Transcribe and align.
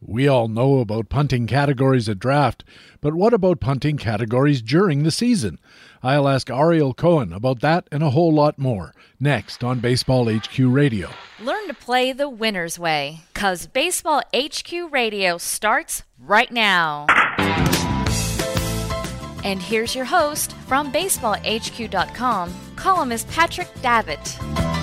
We 0.00 0.28
all 0.28 0.46
know 0.46 0.78
about 0.78 1.08
punting 1.08 1.48
categories 1.48 2.08
at 2.08 2.20
draft, 2.20 2.62
but 3.00 3.14
what 3.14 3.34
about 3.34 3.60
punting 3.60 3.96
categories 3.96 4.62
during 4.62 5.02
the 5.02 5.10
season? 5.10 5.58
I'll 6.04 6.28
ask 6.28 6.48
Ariel 6.50 6.94
Cohen 6.94 7.32
about 7.32 7.60
that 7.60 7.88
and 7.90 8.04
a 8.04 8.10
whole 8.10 8.32
lot 8.32 8.58
more 8.58 8.94
next 9.18 9.64
on 9.64 9.80
Baseball 9.80 10.32
HQ 10.32 10.56
Radio. 10.58 11.10
Learn 11.40 11.66
to 11.66 11.74
play 11.74 12.12
the 12.12 12.28
winner's 12.28 12.78
way, 12.78 13.22
because 13.34 13.66
Baseball 13.66 14.22
HQ 14.32 14.72
Radio 14.92 15.36
starts 15.36 16.04
right 16.20 16.52
now. 16.52 17.06
And 19.44 19.60
here's 19.60 19.96
your 19.96 20.04
host 20.04 20.52
from 20.68 20.92
BaseballHQ.com, 20.92 22.54
columnist 22.76 23.28
Patrick 23.30 23.72
Davitt. 23.82 24.77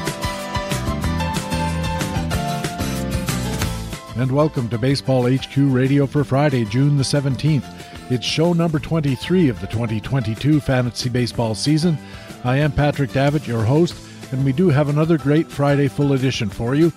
And 4.17 4.31
welcome 4.31 4.69
to 4.69 4.77
Baseball 4.77 5.29
HQ 5.29 5.57
Radio 5.57 6.07
for 6.07 6.23
Friday, 6.23 6.63
June 6.63 6.95
the 6.95 7.03
17th. 7.03 7.65
It's 8.09 8.25
show 8.25 8.53
number 8.53 8.79
23 8.79 9.49
of 9.49 9.59
the 9.59 9.67
2022 9.67 10.61
fantasy 10.61 11.09
baseball 11.09 11.53
season. 11.53 11.97
I 12.45 12.57
am 12.57 12.71
Patrick 12.71 13.11
Davitt, 13.11 13.45
your 13.45 13.65
host, 13.65 13.93
and 14.31 14.45
we 14.45 14.53
do 14.53 14.69
have 14.69 14.87
another 14.87 15.17
great 15.17 15.51
Friday 15.51 15.89
full 15.89 16.13
edition 16.13 16.47
for 16.47 16.75
you. 16.75 16.93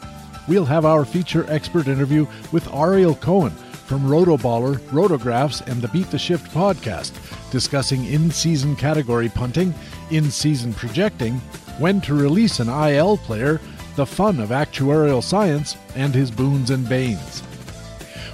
We'll 0.47 0.65
have 0.67 0.85
our 0.85 1.05
feature 1.05 1.45
expert 1.49 1.89
interview 1.89 2.25
with 2.53 2.73
Ariel 2.73 3.17
Cohen 3.17 3.51
from 3.51 4.03
Rotoballer, 4.03 4.79
Rotographs, 4.91 5.67
and 5.67 5.83
the 5.83 5.89
Beat 5.89 6.13
the 6.13 6.19
Shift 6.19 6.53
podcast, 6.55 7.13
discussing 7.51 8.05
in 8.05 8.31
season 8.31 8.77
category 8.77 9.29
punting, 9.29 9.75
in 10.13 10.31
season 10.31 10.73
projecting, 10.73 11.35
when 11.79 12.01
to 12.03 12.15
release 12.15 12.61
an 12.61 12.69
IL 12.69 13.17
player, 13.19 13.61
the 13.99 14.07
fun 14.07 14.39
of 14.39 14.51
actuarial 14.51 15.21
science, 15.21 15.77
and 15.97 16.15
his 16.15 16.31
boons 16.31 16.71
and 16.71 16.89
banes. 16.89 17.43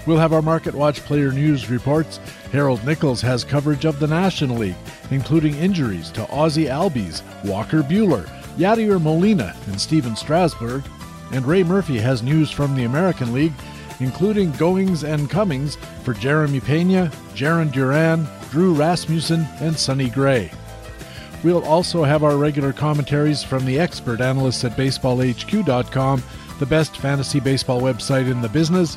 We'll 0.06 0.18
have 0.18 0.34
our 0.34 0.42
Market 0.42 0.74
Watch 0.74 1.00
player 1.00 1.32
news 1.32 1.70
reports. 1.70 2.18
Harold 2.52 2.84
Nichols 2.84 3.22
has 3.22 3.44
coverage 3.44 3.86
of 3.86 3.98
the 3.98 4.06
National 4.06 4.58
League, 4.58 4.76
including 5.10 5.54
injuries 5.54 6.10
to 6.10 6.30
Ozzie 6.30 6.66
Albies, 6.66 7.22
Walker 7.46 7.82
Buehler, 7.82 8.26
Yadier 8.58 9.00
Molina, 9.00 9.56
and 9.68 9.80
Stephen 9.80 10.14
Strasburg. 10.14 10.84
And 11.32 11.46
Ray 11.46 11.62
Murphy 11.62 11.98
has 11.98 12.22
news 12.22 12.50
from 12.50 12.76
the 12.76 12.84
American 12.84 13.32
League, 13.32 13.54
including 14.00 14.52
goings 14.52 15.02
and 15.02 15.30
comings 15.30 15.76
for 16.02 16.12
Jeremy 16.12 16.60
Pena, 16.60 17.10
Jarren 17.34 17.72
Duran, 17.72 18.28
Drew 18.50 18.74
Rasmussen, 18.74 19.46
and 19.60 19.74
Sonny 19.78 20.10
Gray. 20.10 20.50
We'll 21.44 21.64
also 21.64 22.04
have 22.04 22.24
our 22.24 22.38
regular 22.38 22.72
commentaries 22.72 23.42
from 23.42 23.66
the 23.66 23.78
expert 23.78 24.22
analysts 24.22 24.64
at 24.64 24.78
baseballhq.com, 24.78 26.22
the 26.58 26.66
best 26.66 26.96
fantasy 26.96 27.38
baseball 27.38 27.82
website 27.82 28.30
in 28.30 28.40
the 28.40 28.48
business. 28.48 28.96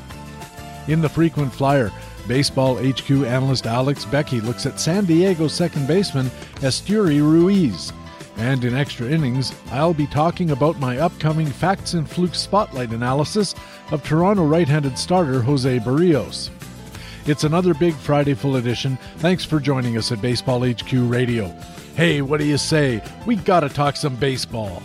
In 0.87 1.01
the 1.01 1.09
frequent 1.09 1.53
flyer, 1.53 1.91
Baseball 2.25 2.75
HQ 2.75 3.09
analyst 3.09 3.65
Alex 3.65 4.05
Becky 4.05 4.41
looks 4.41 4.65
at 4.65 4.79
San 4.79 5.05
Diego 5.05 5.47
second 5.47 5.87
baseman 5.87 6.29
Esteury 6.61 7.19
Ruiz. 7.19 7.91
And 8.37 8.63
in 8.63 8.75
extra 8.75 9.07
innings, 9.07 9.53
I'll 9.71 9.93
be 9.93 10.07
talking 10.07 10.51
about 10.51 10.79
my 10.79 10.99
upcoming 10.99 11.47
Facts 11.47 11.95
and 11.95 12.09
Flukes 12.09 12.39
spotlight 12.39 12.91
analysis 12.91 13.55
of 13.91 14.03
Toronto 14.03 14.45
right 14.45 14.67
handed 14.67 14.97
starter 14.97 15.41
Jose 15.41 15.79
Berrios. 15.79 16.49
It's 17.25 17.43
another 17.43 17.73
big 17.73 17.93
Friday 17.93 18.35
full 18.35 18.55
edition. 18.55 18.97
Thanks 19.17 19.43
for 19.43 19.59
joining 19.59 19.97
us 19.97 20.11
at 20.11 20.21
Baseball 20.21 20.65
HQ 20.65 20.91
Radio. 20.93 21.53
Hey, 21.97 22.21
what 22.21 22.39
do 22.39 22.45
you 22.45 22.59
say? 22.59 23.01
We 23.25 23.37
gotta 23.37 23.69
talk 23.69 23.95
some 23.95 24.15
baseball. 24.17 24.83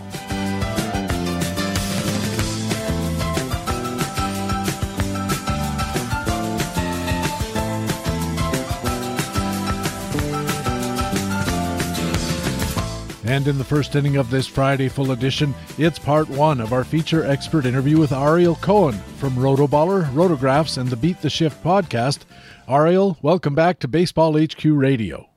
And 13.26 13.46
in 13.46 13.58
the 13.58 13.62
first 13.62 13.94
inning 13.94 14.16
of 14.16 14.30
this 14.30 14.46
Friday 14.46 14.88
full 14.88 15.12
edition, 15.12 15.54
it's 15.76 15.98
part 15.98 16.30
one 16.30 16.62
of 16.62 16.72
our 16.72 16.82
feature 16.82 17.26
expert 17.26 17.66
interview 17.66 17.98
with 17.98 18.12
Ariel 18.12 18.54
Cohen 18.54 18.94
from 19.18 19.34
Rotoballer, 19.34 20.10
Rotographs, 20.12 20.78
and 20.78 20.88
the 20.88 20.96
Beat 20.96 21.20
the 21.20 21.28
Shift 21.28 21.62
podcast. 21.62 22.20
Ariel, 22.66 23.18
welcome 23.20 23.54
back 23.54 23.80
to 23.80 23.88
Baseball 23.88 24.42
HQ 24.42 24.64
Radio. 24.64 25.28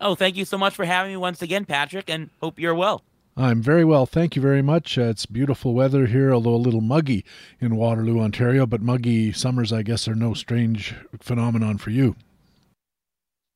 Oh, 0.00 0.14
thank 0.14 0.36
you 0.36 0.44
so 0.44 0.56
much 0.56 0.74
for 0.74 0.84
having 0.84 1.12
me 1.12 1.16
once 1.16 1.42
again, 1.42 1.64
Patrick, 1.66 2.08
and 2.08 2.30
hope 2.40 2.58
you're 2.58 2.74
well. 2.74 3.02
I'm 3.36 3.62
very 3.62 3.84
well, 3.84 4.06
thank 4.06 4.34
you 4.34 4.42
very 4.42 4.62
much. 4.62 4.98
Uh, 4.98 5.02
it's 5.02 5.24
beautiful 5.24 5.72
weather 5.72 6.06
here, 6.06 6.32
although 6.32 6.54
a 6.54 6.56
little 6.56 6.80
muggy 6.80 7.24
in 7.60 7.76
Waterloo, 7.76 8.20
Ontario, 8.20 8.66
but 8.66 8.82
muggy 8.82 9.32
summers, 9.32 9.72
I 9.72 9.82
guess, 9.82 10.08
are 10.08 10.14
no 10.14 10.34
strange 10.34 10.94
phenomenon 11.20 11.78
for 11.78 11.90
you. 11.90 12.16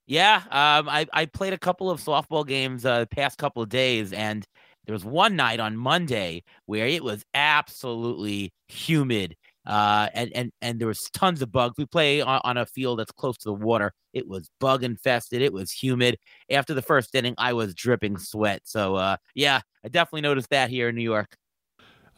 Yeah, 0.07 0.43
um, 0.51 0.89
I, 0.89 1.07
I 1.13 1.27
played 1.27 1.55
a 1.55 1.59
couple 1.59 1.91
of 1.91 2.01
softball 2.01 2.47
games 2.47 2.85
uh, 2.85 3.01
the 3.01 3.07
past 3.07 3.39
couple 3.39 3.63
of 3.63 3.69
days, 3.71 4.13
and 4.13 4.47
there 4.87 4.93
was 4.93 5.05
one 5.05 5.35
night 5.35 5.61
on 5.61 5.77
Monday 5.77 6.43
where 6.67 6.87
it 6.87 7.03
was 7.03 7.25
absolutely 7.35 8.53
humid 8.69 9.37
uh, 9.67 10.09
and 10.15 10.31
and 10.35 10.53
and 10.61 10.79
there 10.79 10.89
was 10.89 11.09
tons 11.11 11.43
of 11.43 11.51
bugs. 11.51 11.75
We 11.79 11.87
play 11.87 12.21
on, 12.21 12.41
on, 12.45 12.57
a 12.57 12.67
field 12.67 12.99
that's 12.99 13.13
close 13.13 13.39
to 13.39 13.49
the 13.49 13.55
water. 13.55 13.93
It 14.13 14.29
was 14.29 14.51
bug 14.61 14.85
infested. 14.85 15.43
It 15.43 15.53
was 15.53 15.73
humid. 15.73 16.19
After 16.51 16.75
the 16.75 16.83
first 16.83 17.15
inning, 17.15 17.35
I 17.39 17.53
was 17.53 17.75
dripping 17.75 18.19
sweat. 18.19 18.63
So 18.65 18.97
uh, 18.97 19.17
yeah, 19.35 19.61
I 19.85 19.89
definitely 19.89 20.23
noticed 20.23 20.51
that 20.51 20.71
here 20.71 20.89
in 20.89 20.97
New 20.97 21.03
York. 21.03 21.37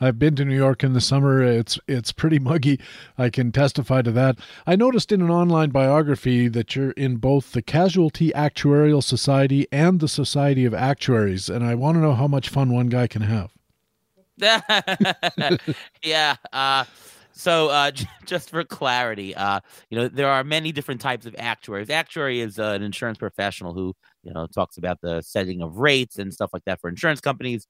I've 0.00 0.18
been 0.18 0.36
to 0.36 0.44
New 0.44 0.56
York 0.56 0.84
in 0.84 0.92
the 0.92 1.00
summer. 1.00 1.42
It's 1.42 1.78
it's 1.88 2.12
pretty 2.12 2.38
muggy. 2.40 2.80
I 3.16 3.30
can 3.30 3.52
testify 3.52 4.02
to 4.02 4.12
that. 4.12 4.38
I 4.66 4.76
noticed 4.76 5.12
in 5.12 5.22
an 5.22 5.30
online 5.30 5.70
biography 5.70 6.48
that 6.48 6.76
you're 6.76 6.90
in 6.92 7.16
both 7.16 7.52
the 7.52 7.62
Casualty 7.62 8.30
Actuarial 8.30 9.02
Society 9.02 9.66
and 9.72 10.00
the 10.00 10.08
Society 10.08 10.64
of 10.64 10.74
Actuaries, 10.74 11.48
and 11.48 11.64
I 11.64 11.74
want 11.74 11.96
to 11.96 12.00
know 12.00 12.14
how 12.14 12.26
much 12.26 12.48
fun 12.48 12.72
one 12.72 12.88
guy 12.88 13.06
can 13.06 13.22
have. 13.22 13.52
yeah. 16.02 16.36
Uh, 16.52 16.84
so, 17.36 17.68
uh, 17.68 17.90
just 18.26 18.50
for 18.50 18.64
clarity, 18.64 19.34
uh, 19.34 19.60
you 19.90 19.98
know, 19.98 20.08
there 20.08 20.28
are 20.28 20.42
many 20.42 20.72
different 20.72 21.00
types 21.00 21.26
of 21.26 21.36
actuaries. 21.38 21.90
Actuary 21.90 22.40
is 22.40 22.58
uh, 22.58 22.70
an 22.70 22.82
insurance 22.82 23.18
professional 23.18 23.74
who, 23.74 23.94
you 24.22 24.32
know, 24.32 24.46
talks 24.46 24.78
about 24.78 25.00
the 25.02 25.20
setting 25.20 25.62
of 25.62 25.76
rates 25.76 26.18
and 26.18 26.32
stuff 26.32 26.50
like 26.52 26.64
that 26.64 26.80
for 26.80 26.88
insurance 26.88 27.20
companies. 27.20 27.66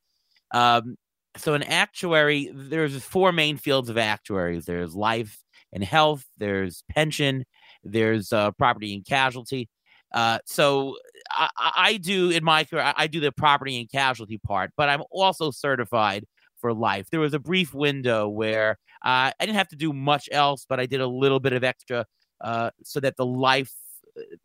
Um, 0.53 0.97
so, 1.37 1.55
an 1.55 1.65
actuary, 1.65 2.51
there's 2.55 3.03
four 3.05 3.33
main 3.33 3.57
fields 3.57 3.91
of 3.91 3.99
actuaries. 3.99 4.65
There's 4.65 4.95
life 4.95 5.37
and 5.73 5.83
health. 5.83 6.25
There's 6.39 6.85
pension. 6.91 7.45
There's 7.83 8.33
uh, 8.33 8.53
property 8.53 8.95
and 8.95 9.05
casualty. 9.05 9.69
Uh, 10.15 10.39
so 10.47 10.97
I, 11.31 11.49
I, 11.59 11.97
do 11.97 12.31
in 12.31 12.45
my 12.45 12.63
career, 12.63 12.95
I 12.97 13.09
do 13.09 13.19
the 13.19 13.33
property 13.33 13.81
and 13.81 13.91
casualty 13.91 14.39
part, 14.39 14.71
but 14.77 14.89
I'm 14.89 15.03
also 15.11 15.51
certified 15.51 16.25
for 16.61 16.73
life. 16.73 17.11
There 17.11 17.21
was 17.21 17.35
a 17.35 17.41
brief 17.41 17.75
window 17.75 18.29
where 18.29 18.79
uh, 19.07 19.31
I 19.39 19.47
didn't 19.47 19.55
have 19.55 19.69
to 19.69 19.77
do 19.77 19.93
much 19.93 20.29
else, 20.33 20.67
but 20.69 20.81
I 20.81 20.87
did 20.87 21.01
a 21.01 21.07
little 21.07 21.39
bit 21.39 21.53
of 21.53 21.63
extra 21.63 22.05
uh, 22.41 22.71
so 22.83 22.99
that 23.01 23.17
the 23.17 23.25
life 23.25 23.73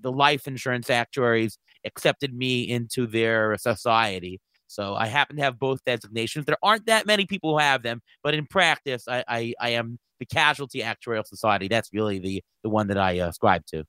the 0.01 0.11
life 0.11 0.47
insurance 0.47 0.89
actuaries 0.89 1.57
accepted 1.85 2.33
me 2.33 2.63
into 2.69 3.07
their 3.07 3.57
society. 3.57 4.39
So 4.67 4.93
I 4.95 5.07
happen 5.07 5.37
to 5.37 5.41
have 5.41 5.57
both 5.57 5.79
designations. 5.85 6.45
There 6.45 6.57
aren't 6.61 6.85
that 6.85 7.07
many 7.07 7.25
people 7.25 7.53
who 7.53 7.57
have 7.57 7.81
them, 7.81 8.01
but 8.23 8.35
in 8.35 8.45
practice, 8.45 9.05
I 9.07 9.23
I, 9.27 9.53
I 9.59 9.69
am 9.71 9.97
the 10.19 10.27
Casualty 10.27 10.81
Actuarial 10.81 11.25
Society. 11.25 11.67
That's 11.67 11.89
really 11.91 12.19
the 12.19 12.43
the 12.63 12.69
one 12.69 12.87
that 12.89 12.99
I 12.99 13.19
uh, 13.19 13.29
ascribe 13.29 13.65
to. 13.67 13.83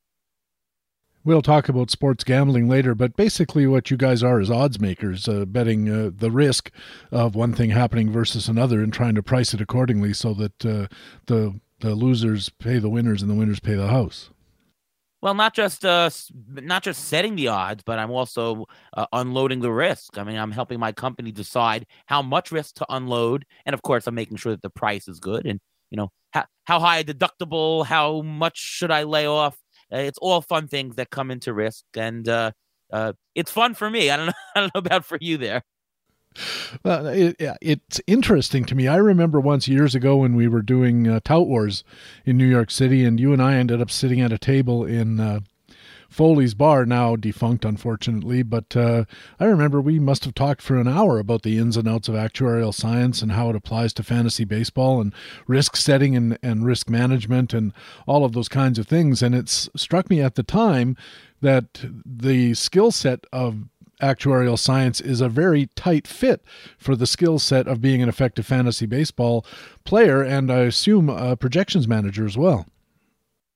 We'll 1.24 1.42
talk 1.42 1.68
about 1.68 1.90
sports 1.90 2.24
gambling 2.24 2.68
later, 2.68 2.96
but 2.96 3.16
basically, 3.16 3.66
what 3.66 3.90
you 3.90 3.96
guys 3.96 4.24
are 4.24 4.40
is 4.40 4.50
odds 4.50 4.80
makers, 4.80 5.28
uh, 5.28 5.44
betting 5.44 5.88
uh, 5.88 6.10
the 6.12 6.32
risk 6.32 6.72
of 7.12 7.36
one 7.36 7.52
thing 7.52 7.70
happening 7.70 8.10
versus 8.10 8.48
another 8.48 8.82
and 8.82 8.92
trying 8.92 9.14
to 9.14 9.22
price 9.22 9.54
it 9.54 9.60
accordingly 9.60 10.12
so 10.12 10.34
that 10.34 10.66
uh, 10.66 10.86
the 11.26 11.60
the 11.78 11.94
losers 11.94 12.48
pay 12.48 12.78
the 12.78 12.88
winners 12.88 13.22
and 13.22 13.30
the 13.30 13.34
winners 13.34 13.60
pay 13.60 13.74
the 13.74 13.88
house. 13.88 14.30
Well, 15.20 15.34
not 15.34 15.54
just 15.54 15.84
uh, 15.84 16.10
not 16.48 16.82
just 16.82 17.04
setting 17.04 17.36
the 17.36 17.46
odds, 17.46 17.84
but 17.84 18.00
I'm 18.00 18.10
also 18.10 18.66
uh, 18.96 19.06
unloading 19.12 19.60
the 19.60 19.70
risk. 19.70 20.18
I 20.18 20.25
mean, 20.25 20.36
I'm 20.36 20.50
helping 20.50 20.80
my 20.80 20.90
company 20.90 21.30
decide 21.30 21.86
how 22.06 22.22
much 22.22 22.50
risk 22.50 22.75
to 22.76 22.86
unload, 22.88 23.46
and 23.64 23.75
of 23.75 23.82
course, 23.82 24.08
I'm 24.08 24.16
making 24.16 24.38
sure 24.38 24.50
that 24.50 24.62
the 24.62 24.70
price 24.70 25.06
is 25.06 25.20
good. 25.20 25.46
And 25.46 25.60
you 25.90 25.96
know, 25.96 26.10
how 26.32 26.46
how 26.64 26.80
high 26.80 26.98
a 26.98 27.04
deductible, 27.04 27.86
how 27.86 28.22
much 28.22 28.58
should 28.58 28.90
I 28.90 29.04
lay 29.04 29.26
off? 29.26 29.56
Uh, 29.92 29.98
it's 29.98 30.18
all 30.18 30.40
fun 30.40 30.68
things 30.68 30.96
that 30.96 31.10
come 31.10 31.30
into 31.30 31.52
risk, 31.52 31.84
and 31.94 32.28
uh, 32.28 32.52
uh, 32.92 33.12
it's 33.34 33.50
fun 33.50 33.74
for 33.74 33.90
me. 33.90 34.10
I 34.10 34.16
don't 34.16 34.26
know. 34.26 34.32
I 34.56 34.60
don't 34.60 34.74
know 34.74 34.78
about 34.78 35.04
for 35.04 35.18
you 35.20 35.36
there. 35.36 35.62
Well, 36.82 37.06
it, 37.08 37.36
it's 37.60 38.00
interesting 38.06 38.64
to 38.64 38.74
me. 38.74 38.88
I 38.88 38.96
remember 38.96 39.38
once 39.38 39.68
years 39.68 39.94
ago 39.94 40.16
when 40.16 40.34
we 40.34 40.48
were 40.48 40.62
doing 40.62 41.06
uh, 41.06 41.20
Tout 41.22 41.46
Wars 41.46 41.84
in 42.24 42.38
New 42.38 42.46
York 42.46 42.70
City, 42.70 43.04
and 43.04 43.20
you 43.20 43.32
and 43.32 43.42
I 43.42 43.54
ended 43.54 43.82
up 43.82 43.90
sitting 43.90 44.20
at 44.20 44.32
a 44.32 44.38
table 44.38 44.84
in 44.84 45.20
uh, 45.20 45.40
Foley's 46.12 46.55
Bar, 46.55 46.85
now 46.85 47.17
defunct, 47.17 47.64
unfortunately. 47.64 48.43
But 48.43 48.76
uh, 48.76 49.06
I 49.41 49.47
remember 49.47 49.81
we 49.81 49.99
must 49.99 50.25
have 50.25 50.35
talked 50.35 50.61
for 50.61 50.76
an 50.76 50.87
hour 50.87 51.19
about 51.19 51.43
the 51.43 51.59
ins 51.59 51.76
and 51.76 51.88
outs 51.88 52.09
of 52.09 52.14
actuarial 52.14 52.75
science 52.75 53.23
and 53.23 53.32
how 53.32 53.49
it 53.50 53.56
applies 53.56 53.93
to 53.94 54.03
fantasy 54.03 54.44
baseball 54.44 55.00
and 55.00 55.14
risk 55.47 55.76
setting 55.76 56.14
and, 56.14 56.38
and 56.43 56.67
risk 56.67 56.91
management 56.91 57.55
and 57.55 57.73
all 58.06 58.25
of 58.25 58.32
those 58.32 58.49
kinds 58.49 58.79
of 58.79 58.87
things. 58.87 59.23
And 59.23 59.35
it 59.35 59.49
struck 59.49 60.11
me 60.11 60.20
at 60.20 60.35
the 60.35 60.43
time 60.43 60.97
that 61.41 61.85
the 62.05 62.55
skill 62.55 62.91
set 62.91 63.25
of 63.32 63.64
actuarial 64.03 64.59
science 64.59 65.00
is 65.00 65.20
a 65.20 65.29
very 65.29 65.67
tight 65.76 66.06
fit 66.06 66.43
for 66.76 66.94
the 66.94 67.06
skill 67.06 67.38
set 67.38 67.67
of 67.67 67.81
being 67.81 68.03
an 68.03 68.09
effective 68.09 68.44
fantasy 68.44 68.85
baseball 68.85 69.47
player 69.85 70.23
and 70.23 70.53
I 70.53 70.61
assume 70.61 71.09
a 71.09 71.37
projections 71.37 71.88
manager 71.88 72.26
as 72.26 72.37
well. 72.37 72.67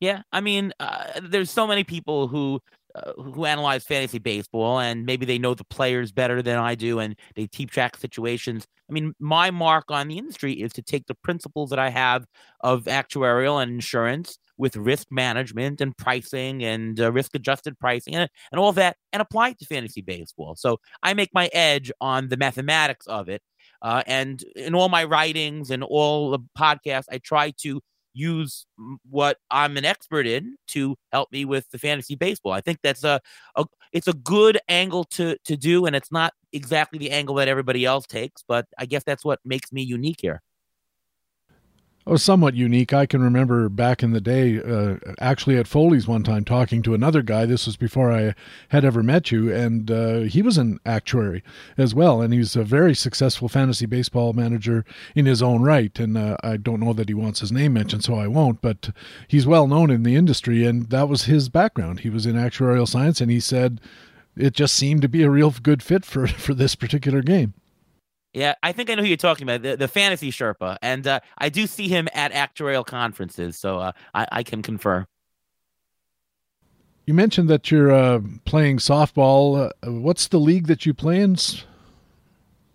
Yeah, 0.01 0.23
I 0.33 0.41
mean, 0.41 0.73
uh, 0.79 1.21
there's 1.23 1.51
so 1.51 1.67
many 1.67 1.85
people 1.85 2.29
who 2.29 2.61
uh, 2.95 3.13
who 3.23 3.45
analyze 3.45 3.85
fantasy 3.85 4.19
baseball 4.19 4.79
and 4.81 5.05
maybe 5.05 5.27
they 5.27 5.39
know 5.39 5.55
the 5.55 5.65
players 5.65 6.13
better 6.13 6.41
than 6.41 6.59
I 6.59 6.75
do 6.75 6.99
and 6.99 7.15
they 7.35 7.47
keep 7.47 7.71
track 7.71 7.95
of 7.95 8.01
situations. 8.01 8.67
I 8.89 8.93
mean, 8.95 9.13
my 9.21 9.51
mark 9.51 9.91
on 9.91 10.09
the 10.09 10.17
industry 10.17 10.55
is 10.55 10.73
to 10.75 10.83
take 10.83 11.07
the 11.07 11.15
principles 11.15 11.71
that 11.71 11.79
I 11.79 11.91
have 11.91 12.25
of 12.61 12.85
actuarial 12.85 13.63
and 13.63 13.71
insurance 13.73 14.39
with 14.57 14.77
risk 14.77 15.09
management 15.11 15.83
and 15.83 15.95
pricing 15.97 16.65
and 16.65 16.99
uh, 16.99 17.13
risk 17.13 17.35
adjusted 17.35 17.79
pricing 17.79 18.15
and, 18.15 18.31
and 18.51 18.59
all 18.59 18.73
that 18.73 18.97
and 19.13 19.21
apply 19.21 19.51
it 19.51 19.59
to 19.59 19.67
fantasy 19.67 20.01
baseball. 20.01 20.55
So 20.57 20.79
I 21.03 21.13
make 21.13 21.31
my 21.35 21.51
edge 21.53 21.93
on 22.01 22.29
the 22.29 22.39
mathematics 22.39 23.07
of 23.07 23.29
it. 23.29 23.43
Uh, 23.83 24.03
and 24.07 24.43
in 24.55 24.75
all 24.75 24.89
my 24.89 25.05
writings 25.05 25.71
and 25.71 25.85
all 25.85 26.31
the 26.31 26.39
podcasts, 26.59 27.05
I 27.11 27.19
try 27.19 27.53
to 27.63 27.83
use 28.17 28.67
what 29.09 29.39
I'm 29.51 29.77
an 29.77 29.85
expert 29.85 30.27
in 30.27 30.57
to 30.69 30.97
help 31.13 31.31
me 31.31 31.45
with 31.45 31.71
the 31.71 31.79
fantasy 31.79 32.15
baseball. 32.15 32.53
I 32.53 32.61
think 32.61 32.79
that's 32.83 33.05
a, 33.05 33.21
a 33.57 33.67
it's 33.93 34.09
a 34.09 34.15
good 34.15 34.59
angle 34.69 35.05
to 35.05 35.37
to 35.45 35.57
do, 35.57 35.87
and 35.87 35.95
it's 35.95 36.11
not 36.11 36.33
exactly 36.53 36.99
the 36.99 37.11
angle 37.11 37.35
that 37.37 37.49
everybody 37.49 37.85
else 37.85 38.07
takes, 38.07 38.43
but 38.47 38.67
I 38.79 38.87
guess 38.87 39.05
that's 39.05 39.25
what 39.25 39.41
makes 39.45 39.73
me 39.73 39.83
unique 39.83 40.21
here 40.21 40.43
was 42.13 42.23
somewhat 42.23 42.55
unique. 42.55 42.93
I 42.93 43.05
can 43.05 43.21
remember 43.21 43.69
back 43.69 44.03
in 44.03 44.13
the 44.13 44.21
day, 44.21 44.61
uh, 44.61 44.97
actually 45.19 45.57
at 45.57 45.67
Foley's 45.67 46.07
one 46.07 46.23
time, 46.23 46.45
talking 46.45 46.81
to 46.83 46.95
another 46.95 47.21
guy. 47.21 47.47
This 47.47 47.67
was 47.67 47.77
before 47.77 48.13
I 48.13 48.35
had 48.69 48.85
ever 48.85 49.03
met 49.03 49.33
you, 49.33 49.53
and 49.53 49.91
uh, 49.91 50.19
he 50.21 50.41
was 50.41 50.57
an 50.57 50.79
actuary 50.87 51.43
as 51.77 51.95
well, 51.95 52.23
and 52.23 52.33
he's 52.33 52.55
a 52.55 52.63
very 52.63 52.95
successful 52.95 53.49
fantasy 53.49 53.87
baseball 53.87 54.33
manager 54.35 54.85
in 55.17 55.27
his 55.27 55.43
own 55.43 55.63
right. 55.63 55.99
And 55.99 56.17
uh, 56.17 56.37
I 56.45 56.57
don't 56.57 56.81
know 56.81 56.93
that 56.93 57.09
he 57.09 57.15
wants 57.15 57.41
his 57.41 57.51
name 57.51 57.73
mentioned, 57.73 58.05
so 58.05 58.15
I 58.15 58.29
won't. 58.29 58.63
But 58.63 58.91
he's 59.27 59.47
well 59.47 59.67
known 59.67 59.91
in 59.91 60.05
the 60.05 60.15
industry, 60.15 60.65
and 60.65 60.91
that 60.91 61.09
was 61.09 61.25
his 61.25 61.49
background. 61.49 62.01
He 62.01 62.11
was 62.11 62.25
in 62.25 62.37
actuarial 62.37 62.87
science, 62.87 63.21
and 63.21 63.33
he 63.33 63.41
said 63.41 63.81
it 64.37 64.53
just 64.53 64.75
seemed 64.75 65.03
to 65.03 65.09
be 65.09 65.25
a 65.25 65.31
real 65.31 65.51
good 65.51 65.83
fit 65.83 66.05
for 66.05 66.27
for 66.47 66.55
this 66.55 66.77
particular 66.77 67.21
game. 67.23 67.55
Yeah, 68.37 68.55
I 68.63 68.73
think 68.73 68.91
I 68.91 68.95
know 68.95 69.03
who 69.03 69.09
you're 69.09 69.17
talking 69.17 69.45
about, 69.49 69.63
the, 69.63 69.79
the 69.79 69.89
fantasy 69.89 70.31
Sherpa. 70.31 70.77
And 70.83 71.07
uh, 71.07 71.21
I 71.39 71.49
do 71.49 71.67
see 71.67 71.89
him 71.89 72.07
at 72.13 72.33
actuarial 72.33 72.85
conferences, 72.85 73.57
so 73.57 73.79
uh, 73.79 73.93
I, 74.15 74.27
I, 74.31 74.43
can 74.43 74.61
confirm. 74.61 75.07
You 77.07 77.15
mentioned 77.15 77.49
that 77.49 77.71
you're 77.71 77.91
uh, 77.91 78.21
playing 78.45 78.77
softball. 78.77 79.73
Uh, 79.83 79.91
what's 79.91 80.29
the 80.29 80.39
league 80.39 80.67
that 80.67 80.85
you 80.85 80.93
play 80.93 81.23
in? 81.23 81.39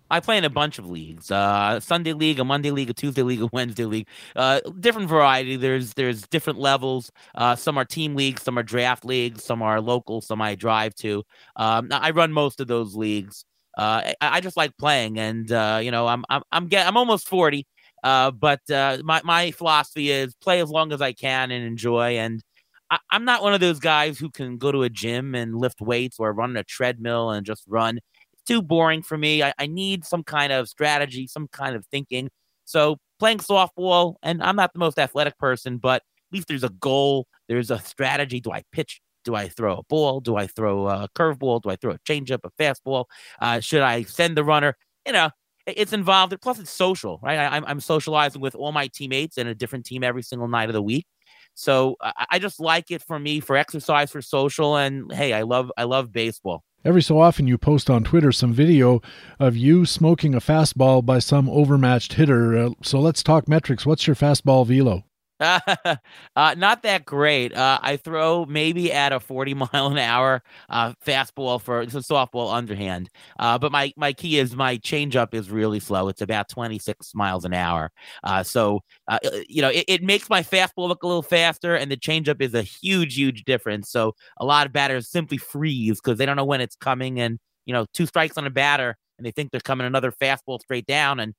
I 0.09 0.19
play 0.19 0.39
in 0.39 0.45
a 0.45 0.49
bunch 0.49 0.79
of 0.79 0.89
leagues. 0.89 1.29
Uh, 1.29 1.79
Sunday 1.79 2.13
league, 2.13 2.39
a 2.39 2.43
Monday 2.43 2.71
league, 2.71 2.89
a 2.89 2.93
Tuesday 2.93 3.21
league, 3.21 3.43
a 3.43 3.49
Wednesday 3.53 3.85
league. 3.85 4.07
Uh, 4.35 4.61
different 4.79 5.09
variety. 5.09 5.57
There's 5.57 5.93
there's 5.93 6.23
different 6.23 6.57
levels. 6.57 7.11
Uh, 7.35 7.55
some 7.55 7.77
are 7.77 7.85
team 7.85 8.15
leagues, 8.15 8.41
some 8.41 8.57
are 8.57 8.63
draft 8.63 9.05
leagues, 9.05 9.43
some 9.43 9.61
are 9.61 9.79
local, 9.79 10.21
some 10.21 10.41
I 10.41 10.55
drive 10.55 10.95
to. 10.95 11.23
Um, 11.55 11.89
I 11.91 12.09
run 12.09 12.33
most 12.33 12.59
of 12.59 12.67
those 12.67 12.95
leagues. 12.95 13.45
Uh, 13.77 14.13
I, 14.21 14.38
I, 14.38 14.41
just 14.41 14.57
like 14.57 14.75
playing, 14.77 15.18
and 15.18 15.50
uh, 15.51 15.79
you 15.81 15.91
know, 15.91 16.07
I'm 16.07 16.25
I'm 16.29 16.41
I'm 16.51 16.68
get, 16.68 16.88
I'm 16.88 16.97
almost 16.97 17.27
forty, 17.27 17.65
uh, 18.03 18.31
but 18.31 18.59
uh, 18.69 18.97
my 19.03 19.21
my 19.23 19.51
philosophy 19.51 20.12
is 20.12 20.35
play 20.35 20.62
as 20.62 20.69
long 20.69 20.91
as 20.91 21.01
I 21.01 21.13
can 21.13 21.51
and 21.51 21.65
enjoy. 21.65 22.18
And 22.18 22.41
I, 22.89 23.00
am 23.12 23.23
not 23.23 23.41
one 23.41 23.53
of 23.53 23.62
those 23.62 23.79
guys 23.79 24.19
who 24.19 24.29
can 24.29 24.57
go 24.57 24.71
to 24.71 24.83
a 24.83 24.89
gym 24.89 25.35
and 25.35 25.56
lift 25.56 25.79
weights 25.79 26.18
or 26.19 26.33
run 26.33 26.57
a 26.57 26.63
treadmill 26.63 27.31
and 27.31 27.45
just 27.45 27.63
run. 27.68 28.00
It's 28.33 28.44
too 28.44 28.62
boring 28.62 29.01
for 29.03 29.18
me. 29.18 29.41
I, 29.41 29.53
I 29.57 29.68
need 29.68 30.03
some 30.03 30.23
kind 30.23 30.51
of 30.51 30.68
strategy, 30.68 31.27
some 31.27 31.47
kind 31.47 31.75
of 31.75 31.85
thinking. 31.88 32.29
So 32.65 32.97
playing 33.19 33.38
softball, 33.39 34.15
and 34.21 34.44
I'm 34.44 34.56
not 34.56 34.73
the 34.73 34.79
most 34.79 35.00
athletic 35.00 35.38
person, 35.38 35.77
but 35.77 36.01
at 36.01 36.33
least 36.33 36.47
there's 36.50 36.63
a 36.63 36.69
goal, 36.69 37.27
there's 37.47 37.71
a 37.71 37.79
strategy. 37.79 38.41
Do 38.41 38.51
I 38.51 38.63
pitch 38.71 39.00
do 39.23 39.35
I 39.35 39.47
throw 39.47 39.77
a 39.77 39.83
ball? 39.83 40.19
Do 40.19 40.35
I 40.35 40.47
throw 40.47 40.88
a 40.88 41.09
curveball? 41.15 41.62
Do 41.62 41.69
I 41.69 41.75
throw 41.75 41.94
a 41.94 42.00
changeup, 42.00 42.39
a 42.44 42.51
fastball? 42.51 43.06
Uh, 43.39 43.59
should 43.59 43.81
I 43.81 44.03
send 44.03 44.38
the 44.38 44.44
runner? 44.44 44.75
You 45.06 45.13
know, 45.13 45.29
it's 45.65 45.94
involved. 45.94 46.35
Plus, 46.41 46.59
it's 46.59 46.71
social, 46.71 47.19
right? 47.21 47.38
I, 47.38 47.57
am 47.57 47.65
I'm 47.68 47.79
socializing 47.79 48.41
with 48.41 48.56
all 48.56 48.71
my 48.71 48.88
teammates 48.88 49.38
and 49.38 49.47
a 49.50 49.56
different 49.56 49.85
team 49.85 50.03
every 50.03 50.23
single 50.23 50.47
night 50.47 50.69
of 50.69 50.73
the 50.73 50.81
week. 50.81 51.06
So 51.53 51.97
I, 52.01 52.39
just 52.39 52.59
like 52.59 52.91
it 52.91 53.03
for 53.03 53.19
me 53.19 53.39
for 53.39 53.57
exercise, 53.57 54.09
for 54.09 54.21
social, 54.21 54.77
and 54.77 55.12
hey, 55.12 55.33
I 55.33 55.41
love 55.41 55.71
I 55.77 55.83
love 55.83 56.12
baseball. 56.12 56.63
Every 56.83 57.03
so 57.03 57.19
often, 57.19 57.45
you 57.45 57.57
post 57.57 57.89
on 57.89 58.03
Twitter 58.03 58.31
some 58.31 58.53
video 58.53 59.01
of 59.39 59.56
you 59.56 59.85
smoking 59.85 60.33
a 60.33 60.39
fastball 60.39 61.06
by 61.06 61.19
some 61.19 61.50
overmatched 61.50 62.13
hitter. 62.13 62.57
Uh, 62.57 62.69
so 62.81 63.00
let's 63.00 63.21
talk 63.21 63.47
metrics. 63.47 63.85
What's 63.85 64.07
your 64.07 64.15
fastball 64.15 64.65
velo? 64.65 65.03
uh, 66.35 66.55
not 66.55 66.83
that 66.83 67.03
great. 67.03 67.55
Uh, 67.55 67.79
I 67.81 67.97
throw 67.97 68.45
maybe 68.45 68.91
at 68.91 69.11
a 69.11 69.19
40 69.19 69.53
mile 69.73 69.88
an 69.88 69.97
hour 69.97 70.43
uh, 70.69 70.93
fastball 71.05 71.59
for 71.59 71.81
it's 71.81 71.95
a 71.95 71.99
softball 71.99 72.53
underhand. 72.53 73.09
Uh, 73.39 73.57
but 73.57 73.71
my, 73.71 73.91
my 73.97 74.13
key 74.13 74.38
is 74.38 74.55
my 74.55 74.77
changeup 74.77 75.33
is 75.33 75.49
really 75.49 75.79
slow. 75.79 76.09
It's 76.09 76.21
about 76.21 76.47
26 76.49 77.15
miles 77.15 77.43
an 77.43 77.53
hour. 77.53 77.91
Uh, 78.23 78.43
so, 78.43 78.81
uh, 79.07 79.17
you 79.49 79.61
know, 79.61 79.69
it, 79.69 79.85
it, 79.88 80.03
makes 80.03 80.29
my 80.29 80.41
fastball 80.41 80.88
look 80.88 81.03
a 81.03 81.07
little 81.07 81.21
faster, 81.21 81.75
and 81.75 81.91
the 81.91 81.97
changeup 81.97 82.41
is 82.41 82.53
a 82.53 82.63
huge, 82.63 83.15
huge 83.15 83.44
difference. 83.44 83.89
So, 83.89 84.13
a 84.37 84.45
lot 84.45 84.65
of 84.67 84.73
batters 84.73 85.09
simply 85.09 85.37
freeze 85.37 86.01
because 86.01 86.17
they 86.17 86.25
don't 86.25 86.35
know 86.35 86.45
when 86.45 86.59
it's 86.61 86.75
coming. 86.75 87.19
And, 87.19 87.39
you 87.65 87.73
know, 87.73 87.85
two 87.94 88.05
strikes 88.05 88.37
on 88.37 88.45
a 88.45 88.49
batter, 88.49 88.97
and 89.17 89.25
they 89.25 89.31
think 89.31 89.51
they're 89.51 89.61
coming 89.61 89.87
another 89.87 90.11
fastball 90.11 90.59
straight 90.59 90.85
down. 90.85 91.19
And 91.19 91.33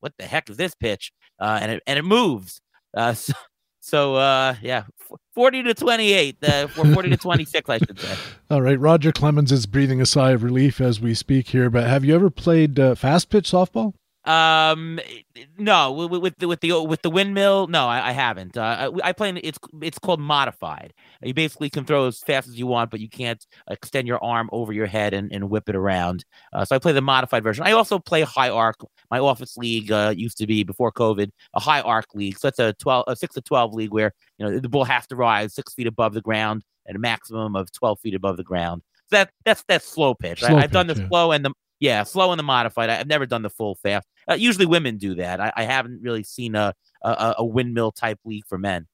what 0.00 0.12
the 0.18 0.26
heck 0.26 0.50
is 0.50 0.56
this 0.56 0.74
pitch? 0.74 1.12
and, 1.40 1.72
it, 1.72 1.82
and 1.86 1.98
it 1.98 2.04
moves. 2.04 2.60
Uh, 2.94 3.12
so, 3.14 3.32
so 3.80 4.14
uh, 4.16 4.54
yeah, 4.62 4.84
forty 5.34 5.62
to 5.62 5.74
twenty-eight, 5.74 6.36
uh, 6.42 6.68
forty 6.68 7.10
to 7.10 7.16
twenty-six, 7.18 7.68
I 7.68 7.78
should 7.78 7.98
say. 7.98 8.14
All 8.50 8.62
right, 8.62 8.78
Roger 8.78 9.12
Clemens 9.12 9.52
is 9.52 9.66
breathing 9.66 10.00
a 10.00 10.06
sigh 10.06 10.32
of 10.32 10.42
relief 10.42 10.80
as 10.80 11.00
we 11.00 11.14
speak 11.14 11.48
here. 11.48 11.70
But 11.70 11.84
have 11.84 12.04
you 12.04 12.14
ever 12.14 12.30
played 12.30 12.78
uh, 12.78 12.94
fast 12.94 13.30
pitch 13.30 13.50
softball? 13.50 13.94
Um, 14.28 15.00
no, 15.56 15.90
with, 15.92 16.36
the 16.36 16.46
with 16.46 16.60
the 16.60 16.82
with 16.82 17.00
the 17.00 17.08
windmill, 17.08 17.66
no, 17.66 17.86
I, 17.86 18.10
I 18.10 18.12
haven't. 18.12 18.58
Uh, 18.58 18.90
I, 19.02 19.08
I 19.08 19.12
play. 19.12 19.30
In, 19.30 19.38
it's 19.42 19.58
it's 19.80 19.98
called 19.98 20.20
modified. 20.20 20.92
You 21.22 21.32
basically 21.32 21.70
can 21.70 21.86
throw 21.86 22.06
as 22.06 22.18
fast 22.18 22.46
as 22.46 22.58
you 22.58 22.66
want, 22.66 22.90
but 22.90 23.00
you 23.00 23.08
can't 23.08 23.44
extend 23.70 24.06
your 24.06 24.22
arm 24.22 24.50
over 24.52 24.70
your 24.70 24.84
head 24.84 25.14
and, 25.14 25.32
and 25.32 25.48
whip 25.48 25.70
it 25.70 25.74
around. 25.74 26.26
Uh, 26.52 26.66
so 26.66 26.76
I 26.76 26.78
play 26.78 26.92
the 26.92 27.00
modified 27.00 27.42
version. 27.42 27.64
I 27.66 27.72
also 27.72 27.98
play 27.98 28.20
high 28.20 28.50
arc. 28.50 28.76
My 29.10 29.18
office 29.18 29.56
league 29.56 29.90
uh, 29.90 30.12
used 30.14 30.36
to 30.38 30.46
be 30.46 30.62
before 30.62 30.92
COVID 30.92 31.30
a 31.54 31.60
high 31.60 31.80
arc 31.80 32.14
league. 32.14 32.38
So 32.38 32.48
that's 32.48 32.58
a 32.58 32.74
twelve, 32.74 33.04
a 33.08 33.16
six 33.16 33.34
to 33.34 33.40
twelve 33.40 33.72
league 33.72 33.94
where 33.94 34.12
you 34.36 34.44
know 34.44 34.58
the 34.58 34.68
ball 34.68 34.84
has 34.84 35.06
to 35.06 35.16
rise 35.16 35.54
six 35.54 35.72
feet 35.72 35.86
above 35.86 36.12
the 36.12 36.20
ground 36.20 36.64
at 36.86 36.94
a 36.94 36.98
maximum 36.98 37.56
of 37.56 37.72
twelve 37.72 37.98
feet 38.00 38.14
above 38.14 38.36
the 38.36 38.44
ground. 38.44 38.82
So 39.06 39.16
that 39.16 39.30
that's 39.46 39.64
that's 39.66 39.88
slow 39.88 40.14
pitch. 40.14 40.40
Slow 40.40 40.58
I, 40.58 40.60
have 40.60 40.70
done 40.70 40.86
the 40.86 40.96
yeah. 40.96 41.08
slow 41.08 41.32
and 41.32 41.46
the 41.46 41.52
yeah, 41.80 42.02
slow 42.02 42.32
and 42.32 42.38
the 42.38 42.44
modified. 42.44 42.90
I've 42.90 43.06
never 43.06 43.26
done 43.26 43.42
the 43.42 43.50
full 43.50 43.76
fast. 43.76 44.06
Uh, 44.28 44.34
usually 44.34 44.66
women 44.66 44.98
do 44.98 45.14
that. 45.16 45.40
I, 45.40 45.52
I 45.56 45.64
haven't 45.64 46.02
really 46.02 46.22
seen 46.22 46.54
a, 46.54 46.74
a, 47.02 47.36
a 47.38 47.44
windmill 47.44 47.92
type 47.92 48.18
league 48.24 48.46
for 48.46 48.58
men. 48.58 48.86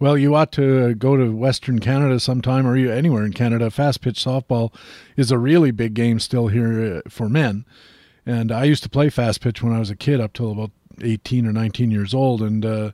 Well, 0.00 0.16
you 0.16 0.34
ought 0.36 0.52
to 0.52 0.94
go 0.94 1.16
to 1.16 1.34
Western 1.34 1.80
Canada 1.80 2.20
sometime, 2.20 2.66
or 2.66 2.76
anywhere 2.76 3.24
in 3.24 3.32
Canada. 3.32 3.68
Fast 3.70 4.00
pitch 4.00 4.24
softball 4.24 4.72
is 5.16 5.32
a 5.32 5.38
really 5.38 5.72
big 5.72 5.94
game 5.94 6.20
still 6.20 6.48
here 6.48 7.02
uh, 7.04 7.10
for 7.10 7.28
men. 7.28 7.64
And 8.24 8.52
I 8.52 8.64
used 8.64 8.84
to 8.84 8.88
play 8.88 9.10
fast 9.10 9.40
pitch 9.40 9.60
when 9.60 9.72
I 9.72 9.80
was 9.80 9.90
a 9.90 9.96
kid, 9.96 10.20
up 10.20 10.34
till 10.34 10.52
about 10.52 10.70
18 11.02 11.46
or 11.46 11.52
19 11.52 11.90
years 11.90 12.14
old. 12.14 12.42
And 12.42 12.64
uh, 12.64 12.92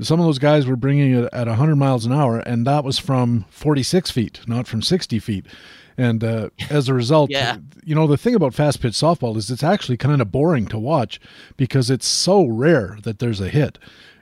some 0.00 0.18
of 0.18 0.26
those 0.26 0.40
guys 0.40 0.66
were 0.66 0.74
bringing 0.74 1.12
it 1.14 1.28
at 1.32 1.46
100 1.46 1.76
miles 1.76 2.06
an 2.06 2.12
hour, 2.12 2.40
and 2.40 2.66
that 2.66 2.82
was 2.82 2.98
from 2.98 3.44
46 3.50 4.10
feet, 4.10 4.40
not 4.48 4.66
from 4.66 4.82
60 4.82 5.20
feet. 5.20 5.46
And 5.96 6.24
uh, 6.24 6.50
as 6.70 6.88
a 6.88 6.94
result, 6.94 7.30
yeah. 7.30 7.58
you 7.84 7.94
know, 7.94 8.06
the 8.06 8.16
thing 8.16 8.34
about 8.34 8.54
fast 8.54 8.80
pitch 8.80 8.94
softball 8.94 9.36
is 9.36 9.50
it's 9.50 9.62
actually 9.62 9.96
kind 9.96 10.20
of 10.20 10.32
boring 10.32 10.66
to 10.68 10.78
watch 10.78 11.20
because 11.56 11.90
it's 11.90 12.06
so 12.06 12.46
rare 12.46 12.98
that 13.02 13.18
there's 13.18 13.40
a 13.40 13.48
hit. 13.48 13.78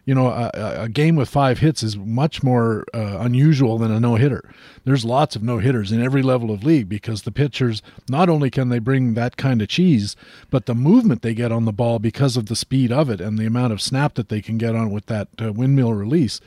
You 0.06 0.14
know, 0.14 0.28
a, 0.28 0.50
a 0.82 0.88
game 0.88 1.14
with 1.14 1.28
five 1.28 1.58
hits 1.58 1.82
is 1.82 1.96
much 1.96 2.42
more 2.42 2.84
uh, 2.94 3.18
unusual 3.20 3.78
than 3.78 3.92
a 3.92 4.00
no 4.00 4.16
hitter. 4.16 4.42
There's 4.84 5.04
lots 5.04 5.36
of 5.36 5.42
no 5.42 5.58
hitters 5.58 5.92
in 5.92 6.02
every 6.02 6.22
level 6.22 6.50
of 6.50 6.64
league 6.64 6.88
because 6.88 7.22
the 7.22 7.30
pitchers 7.30 7.82
not 8.08 8.28
only 8.28 8.50
can 8.50 8.70
they 8.70 8.78
bring 8.78 9.14
that 9.14 9.36
kind 9.36 9.60
of 9.62 9.68
cheese, 9.68 10.16
but 10.48 10.66
the 10.66 10.74
movement 10.74 11.22
they 11.22 11.34
get 11.34 11.52
on 11.52 11.64
the 11.64 11.72
ball 11.72 11.98
because 11.98 12.36
of 12.36 12.46
the 12.46 12.56
speed 12.56 12.90
of 12.90 13.10
it 13.10 13.20
and 13.20 13.38
the 13.38 13.46
amount 13.46 13.72
of 13.72 13.80
snap 13.80 14.14
that 14.14 14.30
they 14.30 14.40
can 14.40 14.58
get 14.58 14.74
on 14.74 14.90
with 14.90 15.06
that 15.06 15.28
uh, 15.40 15.52
windmill 15.52 15.92
release. 15.92 16.40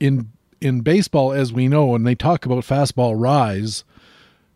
In 0.00 0.32
in 0.60 0.80
baseball, 0.80 1.32
as 1.32 1.52
we 1.52 1.68
know, 1.68 1.86
when 1.86 2.02
they 2.02 2.14
talk 2.14 2.44
about 2.44 2.64
fastball 2.64 3.14
rise, 3.16 3.84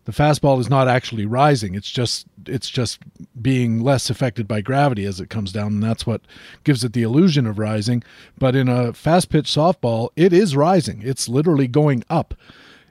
the 0.05 0.13
fastball 0.13 0.61
is 0.61 0.69
not 0.69 0.89
actually 0.89 1.27
rising. 1.27 1.75
It's 1.75 1.91
just 1.91 2.27
it's 2.47 2.69
just 2.69 2.99
being 3.41 3.81
less 3.81 4.11
affected 4.11 4.47
by 4.47 4.61
gravity 4.61 5.05
as 5.07 5.21
it 5.21 5.31
comes 5.31 5.53
down, 5.53 5.75
and 5.75 5.83
that's 5.83 6.07
what 6.07 6.21
gives 6.63 6.85
it 6.85 6.93
the 6.93 7.03
illusion 7.03 7.47
of 7.47 7.59
rising. 7.59 8.03
But 8.39 8.55
in 8.55 8.69
a 8.69 8.93
fast 8.93 9.31
pitch 9.31 9.47
softball, 9.47 10.11
it 10.17 10.33
is 10.33 10.57
rising. 10.57 11.03
It's 11.03 11.29
literally 11.29 11.69
going 11.69 12.05
up. 12.11 12.35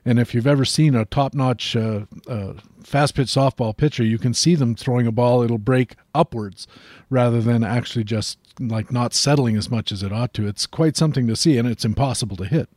And 0.05 0.19
if 0.19 0.33
you've 0.33 0.47
ever 0.47 0.65
seen 0.65 0.95
a 0.95 1.05
top 1.05 1.33
notch 1.33 1.75
uh, 1.75 2.01
uh, 2.27 2.53
fast 2.83 3.15
pitch 3.15 3.27
softball 3.27 3.75
pitcher, 3.75 4.03
you 4.03 4.17
can 4.17 4.33
see 4.33 4.55
them 4.55 4.75
throwing 4.75 5.07
a 5.07 5.11
ball, 5.11 5.43
it'll 5.43 5.57
break 5.57 5.95
upwards 6.13 6.67
rather 7.09 7.41
than 7.41 7.63
actually 7.63 8.03
just 8.03 8.37
like 8.59 8.91
not 8.91 9.13
settling 9.13 9.55
as 9.55 9.71
much 9.71 9.91
as 9.91 10.03
it 10.03 10.11
ought 10.11 10.33
to. 10.33 10.47
It's 10.47 10.65
quite 10.65 10.97
something 10.97 11.27
to 11.27 11.35
see, 11.35 11.57
and 11.57 11.67
it's 11.67 11.85
impossible 11.85 12.35
to 12.37 12.45
hit. 12.45 12.69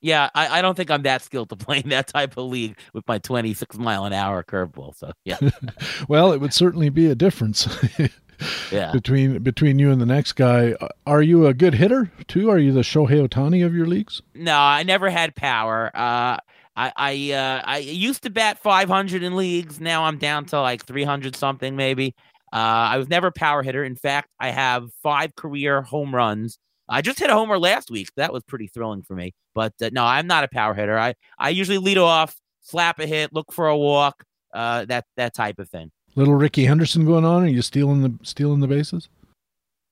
Yeah, 0.00 0.30
I, 0.34 0.58
I 0.58 0.62
don't 0.62 0.76
think 0.76 0.90
I'm 0.90 1.02
that 1.02 1.22
skilled 1.22 1.50
to 1.50 1.56
play 1.56 1.78
in 1.78 1.90
that 1.90 2.08
type 2.08 2.36
of 2.36 2.46
league 2.46 2.78
with 2.94 3.06
my 3.06 3.18
26 3.18 3.78
mile 3.78 4.04
an 4.04 4.12
hour 4.12 4.42
curveball. 4.42 4.96
So 4.96 5.12
yeah. 5.24 5.38
well, 6.08 6.32
it 6.32 6.40
would 6.40 6.54
certainly 6.54 6.88
be 6.88 7.10
a 7.10 7.14
difference. 7.14 7.68
yeah. 8.72 8.92
Between 8.92 9.42
between 9.42 9.78
you 9.78 9.90
and 9.90 10.00
the 10.00 10.06
next 10.06 10.32
guy, 10.32 10.74
are 11.06 11.22
you 11.22 11.46
a 11.46 11.54
good 11.54 11.74
hitter 11.74 12.10
too? 12.28 12.50
Are 12.50 12.58
you 12.58 12.72
the 12.72 12.80
Shohei 12.80 13.26
Ohtani 13.28 13.64
of 13.64 13.74
your 13.74 13.86
leagues? 13.86 14.22
No, 14.34 14.56
I 14.56 14.82
never 14.82 15.10
had 15.10 15.36
power. 15.36 15.90
Uh, 15.94 16.38
I 16.76 16.92
I 16.96 17.32
uh, 17.32 17.62
I 17.64 17.78
used 17.78 18.22
to 18.22 18.30
bat 18.30 18.58
500 18.58 19.22
in 19.22 19.36
leagues. 19.36 19.80
Now 19.80 20.04
I'm 20.04 20.18
down 20.18 20.46
to 20.46 20.60
like 20.60 20.84
300 20.86 21.36
something 21.36 21.76
maybe. 21.76 22.14
Uh, 22.52 22.56
I 22.90 22.98
was 22.98 23.08
never 23.08 23.28
a 23.28 23.32
power 23.32 23.62
hitter. 23.62 23.84
In 23.84 23.94
fact, 23.94 24.28
I 24.40 24.50
have 24.50 24.90
five 25.02 25.36
career 25.36 25.82
home 25.82 26.14
runs 26.14 26.58
I 26.90 27.02
just 27.02 27.18
hit 27.18 27.30
a 27.30 27.34
homer 27.34 27.58
last 27.58 27.90
week. 27.90 28.08
That 28.16 28.32
was 28.32 28.42
pretty 28.42 28.66
thrilling 28.66 29.02
for 29.02 29.14
me. 29.14 29.32
But 29.54 29.74
uh, 29.80 29.90
no, 29.92 30.04
I'm 30.04 30.26
not 30.26 30.44
a 30.44 30.48
power 30.48 30.74
hitter. 30.74 30.98
I, 30.98 31.14
I 31.38 31.50
usually 31.50 31.78
lead 31.78 31.98
off, 31.98 32.36
slap 32.60 32.98
a 32.98 33.06
hit, 33.06 33.32
look 33.32 33.52
for 33.52 33.68
a 33.68 33.76
walk, 33.76 34.24
uh, 34.52 34.84
that 34.86 35.04
that 35.16 35.34
type 35.34 35.58
of 35.58 35.68
thing. 35.70 35.90
Little 36.16 36.34
Rickey 36.34 36.64
Henderson 36.64 37.04
going 37.06 37.24
on? 37.24 37.44
Are 37.44 37.48
you 37.48 37.62
stealing 37.62 38.02
the 38.02 38.12
stealing 38.24 38.60
the 38.60 38.66
bases? 38.66 39.08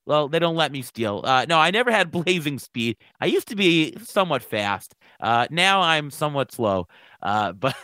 Well, 0.06 0.28
they 0.28 0.38
don't 0.38 0.56
let 0.56 0.72
me 0.72 0.82
steal. 0.82 1.20
Uh, 1.22 1.44
no, 1.48 1.58
I 1.58 1.70
never 1.70 1.90
had 1.90 2.10
blazing 2.24 2.58
speed. 2.58 2.96
I 3.20 3.26
used 3.26 3.48
to 3.48 3.56
be 3.56 3.94
somewhat 4.02 4.42
fast. 4.42 4.94
Uh, 5.20 5.46
now 5.50 5.80
I'm 5.80 6.10
somewhat 6.10 6.50
slow. 6.50 6.88
Uh, 7.22 7.52
but 7.52 7.76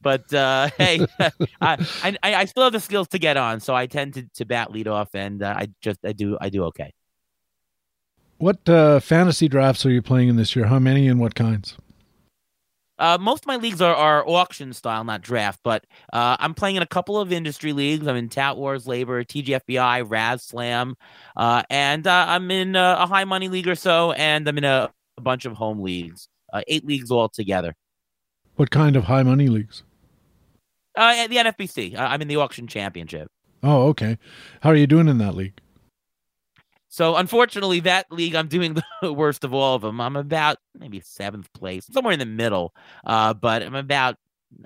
but 0.00 0.32
uh, 0.32 0.68
hey, 0.78 1.06
I, 1.60 1.86
I 2.02 2.16
I 2.22 2.44
still 2.46 2.64
have 2.64 2.72
the 2.72 2.80
skills 2.80 3.08
to 3.08 3.18
get 3.18 3.36
on, 3.36 3.60
so 3.60 3.74
I 3.74 3.86
tend 3.86 4.14
to, 4.14 4.22
to 4.34 4.44
bat 4.44 4.72
lead 4.72 4.88
off, 4.88 5.14
and 5.14 5.42
uh, 5.42 5.54
I 5.56 5.68
just 5.80 5.98
I 6.04 6.12
do 6.12 6.38
I 6.40 6.48
do 6.48 6.64
okay. 6.64 6.92
What 8.42 8.68
uh, 8.68 8.98
fantasy 8.98 9.46
drafts 9.46 9.86
are 9.86 9.90
you 9.92 10.02
playing 10.02 10.28
in 10.28 10.34
this 10.34 10.56
year? 10.56 10.66
How 10.66 10.80
many 10.80 11.06
and 11.06 11.20
what 11.20 11.36
kinds? 11.36 11.76
Uh, 12.98 13.16
most 13.20 13.44
of 13.44 13.46
my 13.46 13.54
leagues 13.54 13.80
are, 13.80 13.94
are 13.94 14.28
auction 14.28 14.72
style, 14.72 15.04
not 15.04 15.22
draft, 15.22 15.60
but 15.62 15.86
uh, 16.12 16.36
I'm 16.40 16.52
playing 16.52 16.74
in 16.74 16.82
a 16.82 16.86
couple 16.86 17.20
of 17.20 17.30
industry 17.30 17.72
leagues. 17.72 18.04
I'm 18.08 18.16
in 18.16 18.28
Tout 18.28 18.56
Wars, 18.58 18.88
Labor, 18.88 19.22
TGFBI, 19.22 20.08
RazzSlam, 20.08 20.94
uh, 21.36 21.62
and 21.70 22.04
uh, 22.04 22.24
I'm 22.30 22.50
in 22.50 22.74
uh, 22.74 22.96
a 22.98 23.06
high 23.06 23.22
money 23.22 23.48
league 23.48 23.68
or 23.68 23.76
so, 23.76 24.10
and 24.10 24.48
I'm 24.48 24.58
in 24.58 24.64
a, 24.64 24.90
a 25.16 25.20
bunch 25.20 25.44
of 25.44 25.52
home 25.52 25.78
leagues, 25.78 26.26
uh, 26.52 26.62
eight 26.66 26.84
leagues 26.84 27.12
all 27.12 27.28
together. 27.28 27.76
What 28.56 28.72
kind 28.72 28.96
of 28.96 29.04
high 29.04 29.22
money 29.22 29.46
leagues? 29.46 29.84
Uh, 30.96 31.28
the 31.28 31.36
NFBC. 31.36 31.96
I'm 31.96 32.20
in 32.20 32.26
the 32.26 32.38
auction 32.38 32.66
championship. 32.66 33.28
Oh, 33.62 33.86
okay. 33.90 34.18
How 34.62 34.70
are 34.70 34.74
you 34.74 34.88
doing 34.88 35.06
in 35.06 35.18
that 35.18 35.36
league? 35.36 35.54
So 36.92 37.16
unfortunately, 37.16 37.80
that 37.80 38.12
league 38.12 38.34
I'm 38.34 38.48
doing 38.48 38.76
the 39.02 39.12
worst 39.14 39.44
of 39.44 39.54
all 39.54 39.74
of 39.74 39.80
them. 39.80 39.98
I'm 39.98 40.14
about 40.14 40.58
maybe 40.78 41.00
seventh 41.00 41.50
place, 41.54 41.86
somewhere 41.90 42.12
in 42.12 42.18
the 42.18 42.26
middle. 42.26 42.74
Uh, 43.06 43.32
but 43.32 43.62
I'm 43.62 43.74
about 43.74 44.16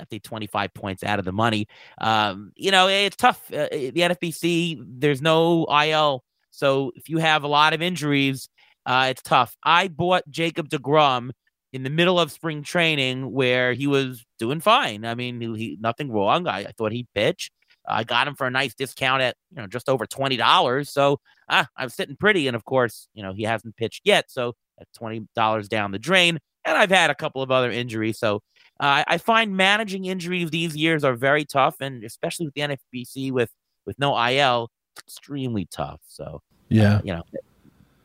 I 0.01 0.05
think 0.07 0.25
25 0.25 0.75
points 0.75 1.05
out 1.05 1.21
of 1.21 1.25
the 1.25 1.31
money. 1.31 1.69
Um, 2.01 2.51
you 2.57 2.73
know, 2.73 2.89
it's 2.89 3.15
tough. 3.15 3.41
Uh, 3.53 3.69
the 3.71 3.93
NFBC, 3.95 4.83
there's 4.85 5.23
no 5.23 5.67
IL, 5.67 6.25
so 6.51 6.91
if 6.97 7.09
you 7.09 7.19
have 7.19 7.45
a 7.45 7.49
lot 7.49 7.75
of 7.75 7.81
injuries, 7.81 8.49
uh, 8.87 9.07
it's 9.11 9.23
tough. 9.23 9.57
I 9.63 9.87
bought 9.87 10.25
Jacob 10.29 10.69
Degrom 10.69 11.31
in 11.73 11.85
the 11.85 11.91
middle 11.91 12.19
of 12.19 12.33
spring 12.33 12.65
training 12.65 13.31
where 13.31 13.73
he 13.73 13.87
was 13.87 14.25
doing 14.41 14.59
fine. 14.59 15.05
I 15.05 15.15
mean, 15.15 15.41
he, 15.41 15.55
he 15.57 15.79
nothing 15.81 16.11
wrong. 16.11 16.49
I, 16.49 16.61
I 16.63 16.73
thought 16.77 16.91
he'd 16.91 17.07
pitch. 17.15 17.53
I 17.89 18.05
got 18.05 18.29
him 18.29 18.35
for 18.35 18.47
a 18.47 18.51
nice 18.51 18.75
discount 18.75 19.23
at 19.23 19.37
you 19.51 19.61
know 19.61 19.67
just 19.67 19.89
over 19.89 20.07
twenty 20.07 20.37
dollars. 20.37 20.91
So 20.91 21.21
ah, 21.49 21.69
I'm 21.77 21.89
sitting 21.89 22.17
pretty, 22.17 22.47
and 22.49 22.57
of 22.57 22.65
course, 22.65 23.09
you 23.15 23.23
know 23.23 23.33
he 23.33 23.43
hasn't 23.45 23.77
pitched 23.77 24.03
yet, 24.05 24.31
so 24.31 24.55
at 24.81 24.87
twenty 24.95 25.27
dollars 25.35 25.69
down 25.69 25.93
the 25.93 25.99
drain. 25.99 26.39
And 26.65 26.77
I've 26.77 26.91
had 26.91 27.11
a 27.11 27.15
couple 27.15 27.43
of 27.43 27.51
other 27.51 27.71
injuries, 27.71 28.19
so 28.19 28.43
uh, 28.81 29.05
I 29.07 29.19
find 29.19 29.57
managing 29.57 30.05
injuries 30.05 30.51
these 30.51 30.77
years 30.77 31.05
are 31.05 31.15
very 31.15 31.45
tough, 31.45 31.77
and 31.81 32.05
especially 32.05 32.47
with 32.47 32.55
the 32.55 32.63
NFBC 32.63 33.33
with 33.33 33.51
with 33.87 33.99
no 33.99 34.17
IL, 34.29 34.71
extremely 34.99 35.67
tough. 35.71 36.01
So 36.09 36.43
yeah, 36.69 36.97
uh, 36.97 37.01
you 37.05 37.13
know, 37.13 37.23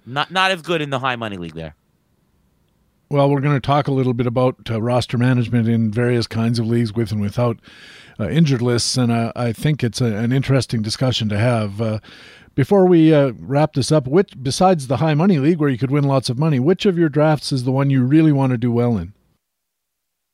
not 0.05 0.31
not 0.31 0.51
as 0.51 0.61
good 0.61 0.81
in 0.81 0.89
the 0.89 0.99
high 0.99 1.15
money 1.15 1.37
league 1.37 1.55
there. 1.55 1.75
Well, 3.11 3.29
we're 3.29 3.41
going 3.41 3.57
to 3.57 3.59
talk 3.59 3.89
a 3.89 3.91
little 3.91 4.13
bit 4.13 4.25
about 4.25 4.71
uh, 4.71 4.81
roster 4.81 5.17
management 5.17 5.67
in 5.67 5.91
various 5.91 6.27
kinds 6.27 6.59
of 6.59 6.65
leagues 6.65 6.93
with 6.93 7.11
and 7.11 7.19
without 7.19 7.59
uh, 8.17 8.29
injured 8.29 8.61
lists, 8.61 8.95
and 8.95 9.11
uh, 9.11 9.33
I 9.35 9.51
think 9.51 9.83
it's 9.83 9.99
a, 9.99 10.05
an 10.05 10.31
interesting 10.31 10.81
discussion 10.81 11.27
to 11.27 11.37
have. 11.37 11.81
Uh, 11.81 11.99
before 12.55 12.85
we 12.85 13.13
uh, 13.13 13.33
wrap 13.37 13.73
this 13.73 13.91
up, 13.91 14.07
which 14.07 14.41
besides 14.41 14.87
the 14.87 14.95
high 14.95 15.13
money 15.13 15.39
league 15.39 15.59
where 15.59 15.67
you 15.67 15.77
could 15.77 15.91
win 15.91 16.05
lots 16.05 16.29
of 16.29 16.39
money, 16.39 16.57
which 16.57 16.85
of 16.85 16.97
your 16.97 17.09
drafts 17.09 17.51
is 17.51 17.65
the 17.65 17.71
one 17.71 17.89
you 17.89 18.05
really 18.05 18.31
want 18.31 18.51
to 18.51 18.57
do 18.57 18.71
well 18.71 18.97
in? 18.97 19.11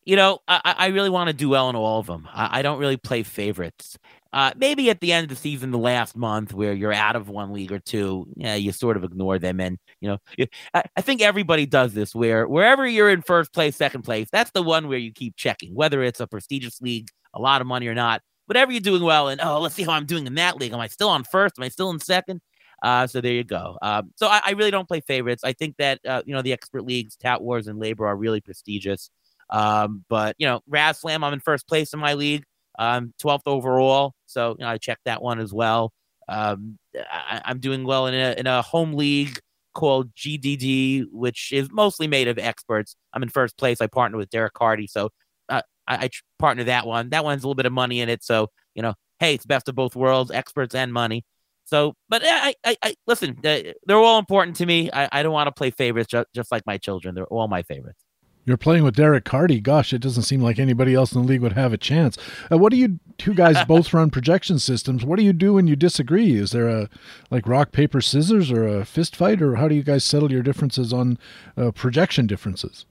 You 0.05 0.15
know, 0.15 0.39
I, 0.47 0.75
I 0.77 0.87
really 0.89 1.09
want 1.09 1.29
to 1.29 1.33
do 1.33 1.49
well 1.49 1.71
in 1.71 1.75
all 1.75 1.99
of 1.99 2.05
them. 2.05 2.29
I, 2.31 2.59
I 2.59 2.61
don't 2.61 2.77
really 2.77 2.95
play 2.95 3.23
favorites. 3.23 3.97
Uh, 4.33 4.51
maybe 4.57 4.89
at 4.89 4.99
the 4.99 5.13
end 5.13 5.25
of 5.25 5.29
the 5.29 5.35
season, 5.35 5.71
the 5.71 5.77
last 5.77 6.15
month 6.15 6.53
where 6.53 6.73
you're 6.73 6.93
out 6.93 7.15
of 7.15 7.29
one 7.29 7.53
league 7.53 7.71
or 7.71 7.79
two, 7.79 8.27
yeah, 8.35 8.55
you 8.55 8.71
sort 8.71 8.97
of 8.97 9.03
ignore 9.03 9.39
them. 9.39 9.59
And, 9.59 9.77
you 10.01 10.09
know, 10.09 10.47
I, 10.73 10.83
I 10.95 11.01
think 11.01 11.21
everybody 11.21 11.65
does 11.65 11.93
this 11.93 12.13
where 12.13 12.47
wherever 12.47 12.87
you're 12.87 13.09
in 13.09 13.21
first 13.21 13.53
place, 13.53 13.75
second 13.75 14.03
place, 14.03 14.27
that's 14.31 14.51
the 14.51 14.63
one 14.63 14.87
where 14.87 14.97
you 14.97 15.11
keep 15.11 15.35
checking, 15.35 15.73
whether 15.73 16.03
it's 16.03 16.19
a 16.19 16.27
prestigious 16.27 16.81
league, 16.81 17.09
a 17.33 17.41
lot 17.41 17.61
of 17.61 17.67
money 17.67 17.87
or 17.87 17.95
not. 17.95 18.21
Whatever 18.45 18.71
you're 18.71 18.79
doing 18.79 19.03
well 19.03 19.27
And, 19.27 19.41
oh, 19.41 19.59
let's 19.59 19.75
see 19.75 19.83
how 19.83 19.91
I'm 19.91 20.05
doing 20.05 20.25
in 20.25 20.35
that 20.35 20.57
league. 20.57 20.71
Am 20.71 20.79
I 20.79 20.87
still 20.87 21.09
on 21.09 21.25
first? 21.25 21.55
Am 21.57 21.63
I 21.63 21.69
still 21.69 21.89
in 21.89 21.99
second? 21.99 22.41
Uh, 22.81 23.07
so 23.07 23.19
there 23.19 23.33
you 23.33 23.43
go. 23.43 23.77
Um, 23.81 24.11
so 24.15 24.27
I, 24.27 24.41
I, 24.45 24.51
really 24.51 24.69
don't 24.69 24.87
play 24.87 25.01
favorites. 25.01 25.43
I 25.43 25.53
think 25.53 25.77
that 25.77 25.99
uh, 26.07 26.21
you 26.27 26.35
know 26.35 26.43
the 26.43 26.53
expert 26.53 26.85
leagues, 26.85 27.15
Tout 27.15 27.41
Wars, 27.41 27.67
and 27.67 27.79
Labor 27.79 28.05
are 28.05 28.15
really 28.15 28.39
prestigious. 28.39 29.09
Um, 29.49 30.05
but 30.09 30.35
you 30.37 30.45
know, 30.45 30.61
RazzSlam, 30.69 31.23
I'm 31.23 31.33
in 31.33 31.39
first 31.39 31.67
place 31.67 31.91
in 31.93 31.99
my 31.99 32.13
league 32.13 32.43
um, 32.77 33.13
12th 33.21 33.41
overall. 33.45 34.13
So 34.25 34.55
you 34.59 34.65
know, 34.65 34.71
I 34.71 34.77
checked 34.77 35.05
that 35.05 35.21
one 35.21 35.39
as 35.39 35.53
well. 35.53 35.91
Um, 36.29 36.77
I, 36.95 37.41
am 37.45 37.59
doing 37.59 37.85
well 37.85 38.07
in 38.07 38.13
a, 38.13 38.35
in 38.37 38.47
a 38.47 38.61
home 38.61 38.93
league 38.93 39.39
called 39.73 40.13
GDD, 40.15 41.05
which 41.11 41.51
is 41.53 41.69
mostly 41.71 42.07
made 42.07 42.27
of 42.27 42.37
experts. 42.37 42.95
I'm 43.13 43.23
in 43.23 43.29
first 43.29 43.57
place. 43.57 43.79
I 43.79 43.87
partner 43.87 44.17
with 44.17 44.29
Derek 44.29 44.53
Carty, 44.53 44.87
so 44.87 45.09
uh, 45.49 45.61
I, 45.87 45.95
I 45.95 46.09
partner 46.39 46.65
that 46.65 46.85
one. 46.85 47.09
That 47.09 47.23
one's 47.23 47.43
a 47.43 47.47
little 47.47 47.55
bit 47.55 47.65
of 47.65 47.73
money 47.73 48.01
in 48.01 48.09
it, 48.09 48.23
so 48.23 48.49
you 48.75 48.81
know, 48.81 48.93
hey, 49.19 49.33
it's 49.33 49.45
best 49.45 49.69
of 49.69 49.75
both 49.75 49.95
worlds, 49.95 50.31
experts 50.31 50.75
and 50.75 50.91
money. 50.91 51.23
So, 51.65 51.95
but 52.07 52.21
I, 52.25 52.55
I, 52.63 52.77
I 52.81 52.95
listen. 53.07 53.37
They're 53.41 53.97
all 53.97 54.19
important 54.19 54.55
to 54.57 54.65
me. 54.65 54.89
I, 54.91 55.09
I 55.11 55.23
don't 55.23 55.33
want 55.33 55.47
to 55.47 55.51
play 55.51 55.69
favorites, 55.69 56.09
just, 56.09 56.27
just 56.33 56.51
like 56.51 56.63
my 56.65 56.77
children. 56.77 57.13
They're 57.13 57.25
all 57.25 57.47
my 57.47 57.61
favorites. 57.63 58.06
You're 58.47 58.55
playing 58.55 58.85
with 58.85 58.95
Derek 58.95 59.25
Carty. 59.25 59.59
Gosh, 59.59 59.91
it 59.91 59.99
doesn't 59.99 60.23
seem 60.23 60.41
like 60.41 60.57
anybody 60.57 60.93
else 60.93 61.11
in 61.11 61.21
the 61.21 61.27
league 61.27 61.41
would 61.41 61.53
have 61.53 61.73
a 61.73 61.77
chance. 61.77 62.17
Uh, 62.49 62.57
what 62.57 62.71
do 62.71 62.77
you 62.77 62.97
two 63.17 63.33
guys 63.33 63.61
both 63.67 63.93
run 63.93 64.09
projection 64.09 64.57
systems? 64.57 65.03
What 65.03 65.19
do 65.19 65.25
you 65.25 65.33
do 65.33 65.55
when 65.55 65.67
you 65.67 65.75
disagree? 65.75 66.37
Is 66.37 66.51
there 66.51 66.69
a 66.69 66.89
like 67.29 67.45
rock 67.45 67.73
paper 67.73 67.99
scissors 67.99 68.49
or 68.49 68.65
a 68.65 68.85
fist 68.85 69.17
fight, 69.17 69.41
or 69.41 69.55
how 69.55 69.67
do 69.67 69.75
you 69.75 69.83
guys 69.83 70.05
settle 70.05 70.31
your 70.31 70.43
differences 70.43 70.93
on 70.93 71.19
uh, 71.57 71.71
projection 71.71 72.25
differences? 72.25 72.85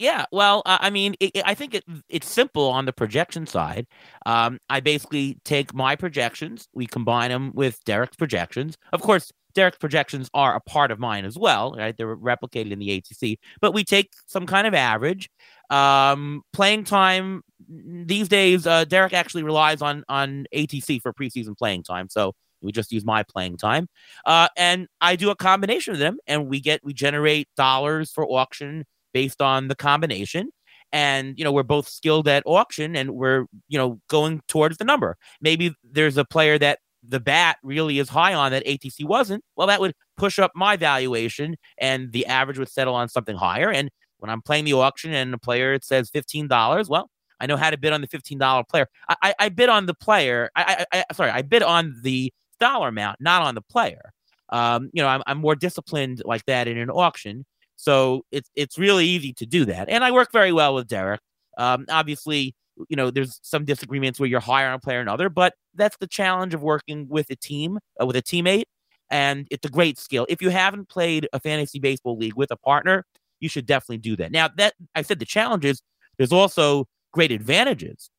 Yeah, 0.00 0.24
well, 0.32 0.62
uh, 0.66 0.78
I 0.80 0.90
mean, 0.90 1.14
it, 1.20 1.30
it, 1.34 1.44
I 1.46 1.54
think 1.54 1.72
it, 1.72 1.84
it's 2.08 2.28
simple 2.28 2.68
on 2.68 2.84
the 2.84 2.92
projection 2.92 3.46
side. 3.46 3.86
Um, 4.26 4.58
I 4.68 4.80
basically 4.80 5.38
take 5.44 5.72
my 5.72 5.94
projections, 5.94 6.68
we 6.74 6.86
combine 6.86 7.30
them 7.30 7.52
with 7.54 7.82
Derek's 7.84 8.16
projections. 8.16 8.76
Of 8.92 9.02
course, 9.02 9.30
Derek's 9.54 9.78
projections 9.78 10.28
are 10.34 10.54
a 10.54 10.60
part 10.60 10.90
of 10.90 10.98
mine 10.98 11.24
as 11.24 11.38
well, 11.38 11.74
right? 11.76 11.96
They're 11.96 12.16
replicated 12.16 12.72
in 12.72 12.78
the 12.78 13.00
ATC, 13.00 13.38
but 13.60 13.72
we 13.72 13.84
take 13.84 14.10
some 14.26 14.46
kind 14.46 14.66
of 14.66 14.74
average. 14.74 15.30
Um, 15.70 16.42
playing 16.52 16.84
time 16.84 17.42
these 17.68 18.28
days, 18.28 18.66
uh, 18.66 18.84
Derek 18.84 19.12
actually 19.12 19.42
relies 19.42 19.80
on 19.82 20.04
on 20.08 20.46
ATC 20.54 21.00
for 21.00 21.12
preseason 21.12 21.56
playing 21.56 21.84
time, 21.84 22.08
so 22.10 22.34
we 22.60 22.72
just 22.72 22.92
use 22.92 23.04
my 23.04 23.22
playing 23.22 23.56
time, 23.56 23.88
uh, 24.26 24.48
and 24.56 24.88
I 25.00 25.16
do 25.16 25.30
a 25.30 25.36
combination 25.36 25.94
of 25.94 26.00
them, 26.00 26.18
and 26.26 26.48
we 26.48 26.60
get 26.60 26.84
we 26.84 26.92
generate 26.92 27.48
dollars 27.56 28.10
for 28.10 28.24
auction 28.26 28.84
based 29.12 29.40
on 29.40 29.68
the 29.68 29.76
combination 29.76 30.50
and 30.92 31.36
you 31.38 31.44
know 31.44 31.52
we're 31.52 31.62
both 31.62 31.88
skilled 31.88 32.28
at 32.28 32.42
auction 32.46 32.96
and 32.96 33.10
we're 33.10 33.46
you 33.68 33.76
know 33.76 34.00
going 34.08 34.40
towards 34.48 34.78
the 34.78 34.84
number 34.84 35.16
maybe 35.40 35.74
there's 35.82 36.16
a 36.16 36.24
player 36.24 36.58
that 36.58 36.78
the 37.08 37.20
bat 37.20 37.58
really 37.62 37.98
is 37.98 38.08
high 38.08 38.34
on 38.34 38.50
that 38.52 38.64
atc 38.66 39.04
wasn't 39.04 39.42
well 39.56 39.66
that 39.66 39.80
would 39.80 39.94
push 40.16 40.38
up 40.38 40.52
my 40.54 40.76
valuation 40.76 41.56
and 41.78 42.12
the 42.12 42.24
average 42.26 42.58
would 42.58 42.68
settle 42.68 42.94
on 42.94 43.08
something 43.08 43.36
higher 43.36 43.70
and 43.70 43.90
When 44.18 44.30
I'm 44.30 44.40
playing 44.40 44.64
the 44.64 44.72
auction 44.72 45.12
and 45.12 45.34
a 45.34 45.38
player 45.38 45.74
it 45.74 45.84
says 45.84 46.08
fifteen 46.08 46.48
dollars, 46.48 46.88
well, 46.88 47.10
I 47.40 47.46
know 47.46 47.58
how 47.58 47.68
to 47.70 47.76
bid 47.76 47.92
on 47.92 48.00
the 48.00 48.06
fifteen 48.06 48.38
dollar 48.38 48.64
player. 48.64 48.86
I, 49.06 49.16
I, 49.22 49.34
I, 49.38 49.48
bid 49.50 49.68
on 49.68 49.84
the 49.84 49.92
player. 49.92 50.50
I, 50.56 50.86
I, 50.92 51.04
I, 51.10 51.14
sorry, 51.14 51.30
I 51.30 51.42
bid 51.42 51.62
on 51.62 52.00
the 52.02 52.32
dollar 52.58 52.88
amount, 52.88 53.20
not 53.20 53.42
on 53.42 53.54
the 53.54 53.60
player. 53.60 54.12
Um, 54.48 54.88
you 54.94 55.02
know, 55.02 55.08
I'm, 55.08 55.22
I'm 55.26 55.38
more 55.38 55.54
disciplined 55.56 56.22
like 56.24 56.44
that 56.46 56.68
in 56.68 56.78
an 56.78 56.88
auction, 56.88 57.44
so 57.76 58.24
it's 58.30 58.48
it's 58.54 58.78
really 58.78 59.04
easy 59.04 59.34
to 59.34 59.46
do 59.46 59.66
that. 59.66 59.90
And 59.90 60.02
I 60.04 60.10
work 60.10 60.32
very 60.32 60.52
well 60.52 60.74
with 60.74 60.88
Derek. 60.88 61.20
Um, 61.58 61.84
obviously, 61.90 62.54
you 62.88 62.96
know, 62.96 63.10
there's 63.10 63.40
some 63.42 63.64
disagreements 63.64 64.18
where 64.18 64.28
you're 64.28 64.40
higher 64.40 64.68
on 64.68 64.74
a 64.74 64.78
player 64.78 65.00
and 65.00 65.08
other, 65.08 65.28
but 65.28 65.54
that's 65.74 65.96
the 65.98 66.06
challenge 66.06 66.54
of 66.54 66.62
working 66.62 67.08
with 67.08 67.30
a 67.30 67.36
team, 67.36 67.78
uh, 68.00 68.06
with 68.06 68.16
a 68.16 68.22
teammate. 68.22 68.64
And 69.10 69.46
it's 69.50 69.66
a 69.66 69.70
great 69.70 69.98
skill. 69.98 70.26
If 70.28 70.42
you 70.42 70.50
haven't 70.50 70.88
played 70.88 71.28
a 71.32 71.40
fantasy 71.40 71.78
baseball 71.78 72.16
league 72.16 72.34
with 72.34 72.50
a 72.50 72.56
partner, 72.56 73.04
you 73.40 73.48
should 73.48 73.66
definitely 73.66 73.98
do 73.98 74.16
that. 74.16 74.32
Now, 74.32 74.48
that 74.56 74.74
I 74.94 75.02
said 75.02 75.18
the 75.18 75.26
challenges, 75.26 75.82
there's 76.16 76.32
also 76.32 76.86
great 77.12 77.30
advantages. 77.30 78.10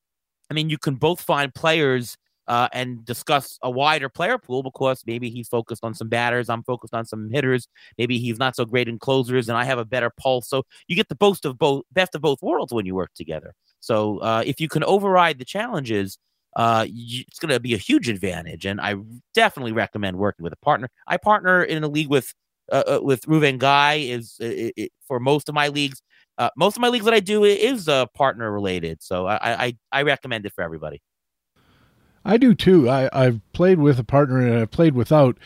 I 0.50 0.54
mean, 0.54 0.70
you 0.70 0.78
can 0.78 0.96
both 0.96 1.22
find 1.22 1.54
players 1.54 2.16
uh, 2.48 2.68
and 2.74 3.04
discuss 3.06 3.58
a 3.62 3.70
wider 3.70 4.10
player 4.10 4.38
pool 4.38 4.64
because 4.64 5.04
maybe 5.06 5.30
he's 5.30 5.48
focused 5.48 5.84
on 5.84 5.94
some 5.94 6.10
batters, 6.10 6.50
I'm 6.50 6.64
focused 6.64 6.94
on 6.94 7.06
some 7.06 7.30
hitters. 7.30 7.68
Maybe 7.98 8.20
he's 8.20 8.38
not 8.38 8.56
so 8.56 8.66
great 8.66 8.88
in 8.88 9.00
closers, 9.00 9.50
and 9.50 9.58
I 9.58 9.64
have 9.64 9.80
a 9.80 9.86
better 9.86 10.10
pulse. 10.10 10.48
So 10.48 10.64
you 10.88 10.96
get 10.96 11.10
the 11.10 11.16
best 11.16 11.46
of 11.46 11.58
both 11.58 11.84
best 11.92 12.16
of 12.16 12.22
both 12.22 12.42
worlds 12.42 12.74
when 12.74 12.86
you 12.86 12.96
work 12.96 13.12
together. 13.16 13.54
So 13.80 14.20
uh, 14.20 14.44
if 14.46 14.60
you 14.60 14.68
can 14.68 14.84
override 14.84 15.38
the 15.38 15.46
challenges, 15.46 16.18
uh, 16.56 16.86
you, 16.90 17.24
it's 17.28 17.40
going 17.40 17.54
to 17.54 17.60
be 17.60 17.74
a 17.74 17.78
huge 17.78 18.10
advantage. 18.10 18.66
And 18.66 18.80
I 18.80 18.96
definitely 19.34 19.74
recommend 19.74 20.18
working 20.18 20.44
with 20.44 20.54
a 20.54 20.58
partner. 20.58 20.90
I 21.08 21.18
partner 21.18 21.64
in 21.64 21.84
a 21.84 21.88
league 21.88 22.10
with 22.10 22.34
uh, 22.72 22.84
uh 22.88 23.00
with 23.04 23.22
Reuven 23.28 23.60
Guy 23.60 23.96
is 23.96 24.38
it, 24.40 24.74
it, 24.76 24.92
for 25.08 25.20
most 25.20 25.50
of 25.50 25.56
my 25.56 25.68
leagues. 25.68 26.02
Uh, 26.38 26.50
most 26.58 26.76
of 26.76 26.82
my 26.82 26.90
leagues 26.90 27.06
that 27.06 27.14
I 27.14 27.22
do 27.22 27.44
is 27.46 27.88
uh, 27.88 28.08
partner 28.08 28.52
related, 28.52 29.02
so 29.02 29.26
I, 29.26 29.66
I 29.68 29.78
I 29.92 30.02
recommend 30.02 30.46
it 30.46 30.54
for 30.54 30.64
everybody. 30.64 31.02
I 32.26 32.38
do 32.38 32.56
too. 32.56 32.90
I, 32.90 33.10
I've 33.14 33.40
played 33.54 33.80
with 33.80 34.00
a 34.00 34.04
partner 34.04 34.40
and 34.40 34.60
I've 34.60 34.72
played 34.72 34.96
without, 34.96 35.38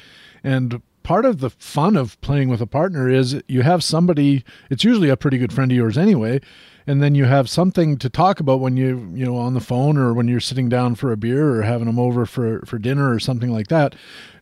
and 0.43 0.81
part 1.03 1.25
of 1.25 1.39
the 1.39 1.49
fun 1.49 1.97
of 1.97 2.19
playing 2.21 2.49
with 2.49 2.61
a 2.61 2.67
partner 2.67 3.09
is 3.09 3.41
you 3.47 3.61
have 3.63 3.83
somebody. 3.83 4.45
It's 4.69 4.83
usually 4.83 5.09
a 5.09 5.17
pretty 5.17 5.37
good 5.37 5.51
friend 5.51 5.71
of 5.71 5.75
yours 5.75 5.97
anyway, 5.97 6.39
and 6.87 7.03
then 7.03 7.15
you 7.15 7.25
have 7.25 7.49
something 7.49 7.97
to 7.97 8.09
talk 8.09 8.39
about 8.39 8.61
when 8.61 8.77
you 8.77 9.11
you 9.13 9.25
know 9.25 9.35
on 9.35 9.53
the 9.53 9.59
phone 9.59 9.97
or 9.97 10.13
when 10.13 10.29
you're 10.29 10.39
sitting 10.39 10.69
down 10.69 10.95
for 10.95 11.11
a 11.11 11.17
beer 11.17 11.57
or 11.57 11.63
having 11.63 11.87
them 11.87 11.99
over 11.99 12.25
for 12.25 12.61
for 12.65 12.77
dinner 12.77 13.11
or 13.11 13.19
something 13.19 13.51
like 13.51 13.67
that 13.67 13.93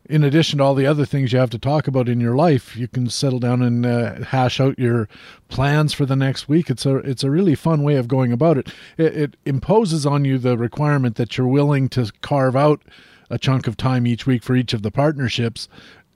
in 0.09 0.23
addition 0.23 0.57
to 0.57 0.63
all 0.63 0.75
the 0.75 0.85
other 0.85 1.05
things 1.05 1.31
you 1.31 1.39
have 1.39 1.49
to 1.51 1.59
talk 1.59 1.87
about 1.87 2.09
in 2.09 2.19
your 2.19 2.35
life, 2.35 2.75
you 2.75 2.87
can 2.87 3.09
settle 3.09 3.39
down 3.39 3.61
and 3.61 3.85
uh, 3.85 4.23
hash 4.25 4.59
out 4.59 4.79
your 4.79 5.07
plans 5.49 5.93
for 5.93 6.05
the 6.05 6.15
next 6.15 6.47
week. 6.47 6.69
It's 6.69 6.85
a 6.85 6.97
it's 6.97 7.23
a 7.23 7.31
really 7.31 7.55
fun 7.55 7.83
way 7.83 7.95
of 7.95 8.07
going 8.07 8.31
about 8.31 8.57
it. 8.57 8.69
it. 8.97 9.15
It 9.15 9.37
imposes 9.45 10.05
on 10.05 10.25
you 10.25 10.37
the 10.37 10.57
requirement 10.57 11.15
that 11.15 11.37
you're 11.37 11.47
willing 11.47 11.89
to 11.89 12.11
carve 12.21 12.55
out 12.55 12.81
a 13.29 13.37
chunk 13.37 13.67
of 13.67 13.77
time 13.77 14.07
each 14.07 14.25
week 14.25 14.43
for 14.43 14.55
each 14.55 14.73
of 14.73 14.81
the 14.81 14.91
partnerships, 14.91 15.67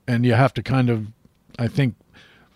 and 0.06 0.24
you 0.24 0.34
have 0.34 0.54
to 0.54 0.62
kind 0.62 0.88
of, 0.88 1.08
I 1.58 1.68
think, 1.68 1.94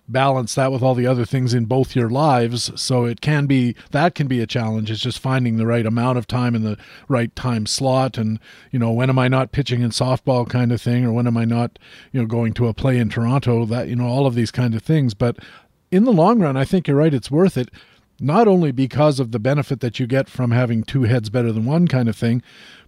balance 0.09 0.55
that 0.55 0.73
with 0.73 0.83
all 0.83 0.95
the 0.95 1.07
other 1.07 1.25
things 1.25 1.55
in 1.55 1.65
both 1.65 1.97
your 1.97 2.09
lives. 2.09 2.71
So 2.81 3.05
it 3.05 3.21
can 3.21 3.47
be 3.47 3.75
that 3.91 4.15
can 4.15 4.27
be 4.27 4.41
a 4.41 4.47
challenge. 4.47 4.91
It's 4.91 5.01
just 5.01 5.19
finding 5.19 5.57
the 5.57 5.67
right 5.67 5.87
amount 5.87 6.19
of 6.19 6.27
time 6.27 6.55
in 6.55 6.63
the 6.63 6.79
right 7.09 7.35
time 7.35 7.67
slot, 7.67 8.19
and 8.19 8.39
you 8.71 8.79
know 8.79 8.93
when 8.93 9.11
am 9.11 9.19
I 9.19 9.29
not 9.29 9.53
pitching 9.53 9.83
in 9.83 9.91
softball 9.91 10.49
kind 10.49 10.73
of 10.73 10.81
thing, 10.81 11.05
or 11.05 11.13
when 11.13 11.27
am 11.27 11.37
I 11.37 11.45
not 11.45 11.79
you 12.13 12.21
know 12.21 12.27
going 12.27 12.53
to 12.55 12.69
a 12.69 12.75
play 12.75 12.99
in 12.99 13.09
Toronto? 13.09 13.65
That 13.65 13.89
you 13.89 13.97
know 13.97 14.07
all 14.07 14.27
of 14.27 14.35
these 14.35 14.51
kind 14.51 14.75
of 14.75 14.83
things. 14.83 15.15
But 15.15 15.39
in 15.91 16.05
the 16.05 16.13
long 16.13 16.41
run, 16.41 16.57
I 16.57 16.65
think 16.65 16.89
you're 16.89 16.97
right. 16.97 17.15
It's 17.15 17.31
worth 17.31 17.57
it. 17.57 17.71
Not 18.19 18.49
only 18.49 18.73
because 18.73 19.21
of 19.21 19.33
the 19.33 19.39
benefit 19.39 19.81
that 19.81 20.01
you 20.01 20.07
get 20.07 20.29
from 20.31 20.51
having 20.51 20.83
two 20.83 21.03
heads 21.03 21.29
better 21.29 21.53
than 21.53 21.67
one 21.67 21.87
kind 21.87 22.09
of 22.09 22.17
thing, 22.17 22.43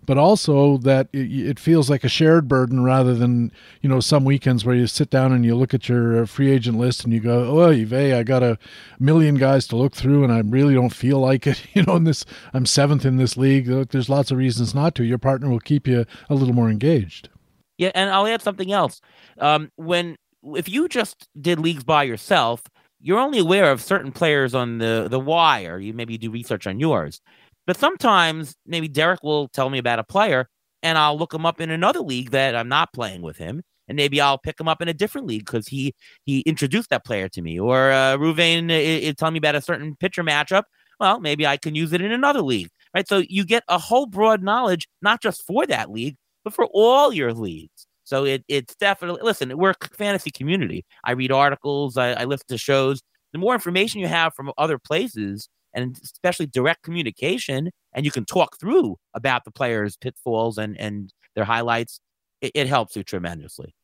but 0.08 0.16
also 0.16 0.78
that 0.78 1.06
it, 1.12 1.60
feels 1.60 1.90
like 1.90 2.02
a 2.02 2.08
shared 2.08 2.48
burden 2.48 2.82
rather 2.82 3.14
than 3.14 3.52
you 3.82 3.90
know 3.90 4.00
some 4.00 4.24
weekends 4.24 4.64
where 4.64 4.74
you 4.74 4.86
sit 4.86 5.10
down 5.10 5.34
and 5.34 5.44
you 5.44 5.54
look 5.54 5.74
at 5.74 5.86
your 5.86 6.22
uh, 6.22 6.26
free 6.26 6.50
agent 6.50 6.78
list 6.78 7.04
and 7.04 7.12
you 7.12 7.20
go, 7.20 7.60
oh, 7.60 7.70
Yves, 7.70 8.14
I 8.14 8.22
got 8.22 8.42
a 8.42 8.58
million 8.98 9.34
guys 9.34 9.66
to 9.66 9.76
look 9.76 9.94
through 9.94 10.24
and 10.24 10.32
I 10.32 10.40
really 10.40 10.72
don't 10.72 10.94
feel 10.94 11.20
like 11.20 11.46
it. 11.46 11.62
You 11.74 11.82
know, 11.82 11.96
in 11.96 12.04
this, 12.04 12.24
I'm 12.54 12.64
seventh 12.64 13.04
in 13.04 13.18
this 13.18 13.36
league. 13.36 13.68
Look, 13.68 13.90
there's 13.90 14.08
lots 14.08 14.30
of 14.30 14.38
reasons 14.38 14.74
not 14.74 14.94
to. 14.94 15.04
Your 15.04 15.18
partner 15.18 15.50
will 15.50 15.60
keep 15.60 15.86
you 15.86 16.06
a 16.30 16.34
little 16.34 16.54
more 16.54 16.70
engaged. 16.70 17.28
Yeah, 17.76 17.92
and 17.94 18.10
I'll 18.10 18.26
add 18.26 18.40
something 18.40 18.72
else. 18.72 19.02
Um, 19.38 19.70
when 19.76 20.16
if 20.42 20.68
you 20.68 20.88
just 20.88 21.28
did 21.38 21.60
leagues 21.60 21.84
by 21.84 22.04
yourself, 22.04 22.62
you're 23.00 23.18
only 23.18 23.38
aware 23.38 23.70
of 23.70 23.82
certain 23.82 24.10
players 24.10 24.54
on 24.54 24.78
the 24.78 25.06
the 25.10 25.20
wire. 25.20 25.78
You 25.78 25.92
maybe 25.92 26.16
do 26.16 26.30
research 26.30 26.66
on 26.66 26.80
yours. 26.80 27.20
But 27.68 27.76
sometimes 27.76 28.56
maybe 28.64 28.88
Derek 28.88 29.22
will 29.22 29.48
tell 29.48 29.68
me 29.68 29.76
about 29.76 29.98
a 29.98 30.04
player 30.04 30.48
and 30.82 30.96
I'll 30.96 31.18
look 31.18 31.34
him 31.34 31.44
up 31.44 31.60
in 31.60 31.68
another 31.68 32.00
league 32.00 32.30
that 32.30 32.56
I'm 32.56 32.68
not 32.68 32.94
playing 32.94 33.20
with 33.20 33.36
him. 33.36 33.60
And 33.88 33.96
maybe 33.96 34.22
I'll 34.22 34.38
pick 34.38 34.58
him 34.58 34.68
up 34.68 34.80
in 34.80 34.88
a 34.88 34.94
different 34.94 35.26
league 35.26 35.44
because 35.44 35.68
he 35.68 35.94
he 36.24 36.40
introduced 36.40 36.88
that 36.88 37.04
player 37.04 37.28
to 37.28 37.42
me. 37.42 37.60
Or 37.60 37.92
uh, 37.92 38.16
Reuven 38.16 38.70
is 38.70 39.14
telling 39.16 39.34
me 39.34 39.38
about 39.38 39.54
a 39.54 39.60
certain 39.60 39.96
pitcher 39.96 40.24
matchup. 40.24 40.62
Well, 40.98 41.20
maybe 41.20 41.46
I 41.46 41.58
can 41.58 41.74
use 41.74 41.92
it 41.92 42.00
in 42.00 42.10
another 42.10 42.40
league, 42.40 42.70
right? 42.94 43.06
So 43.06 43.22
you 43.28 43.44
get 43.44 43.64
a 43.68 43.78
whole 43.78 44.06
broad 44.06 44.42
knowledge, 44.42 44.88
not 45.02 45.20
just 45.20 45.42
for 45.46 45.66
that 45.66 45.90
league, 45.90 46.16
but 46.44 46.54
for 46.54 46.68
all 46.72 47.12
your 47.12 47.34
leagues. 47.34 47.86
So 48.04 48.24
it, 48.24 48.44
it's 48.48 48.76
definitely 48.76 49.20
listen. 49.22 49.54
We're 49.58 49.74
a 49.78 49.88
fantasy 49.92 50.30
community. 50.30 50.86
I 51.04 51.10
read 51.12 51.32
articles. 51.32 51.98
I, 51.98 52.12
I 52.12 52.24
listen 52.24 52.46
to 52.48 52.56
shows. 52.56 53.02
The 53.34 53.38
more 53.38 53.52
information 53.52 54.00
you 54.00 54.08
have 54.08 54.32
from 54.34 54.52
other 54.56 54.78
places, 54.78 55.50
and 55.82 55.98
especially 56.02 56.46
direct 56.46 56.82
communication, 56.82 57.70
and 57.92 58.04
you 58.04 58.10
can 58.10 58.24
talk 58.24 58.58
through 58.58 58.96
about 59.14 59.44
the 59.44 59.50
players' 59.50 59.96
pitfalls 59.96 60.58
and 60.58 60.78
and 60.78 61.12
their 61.34 61.44
highlights, 61.44 62.00
it, 62.40 62.52
it 62.54 62.66
helps 62.66 62.96
you 62.96 63.04
tremendously. 63.04 63.74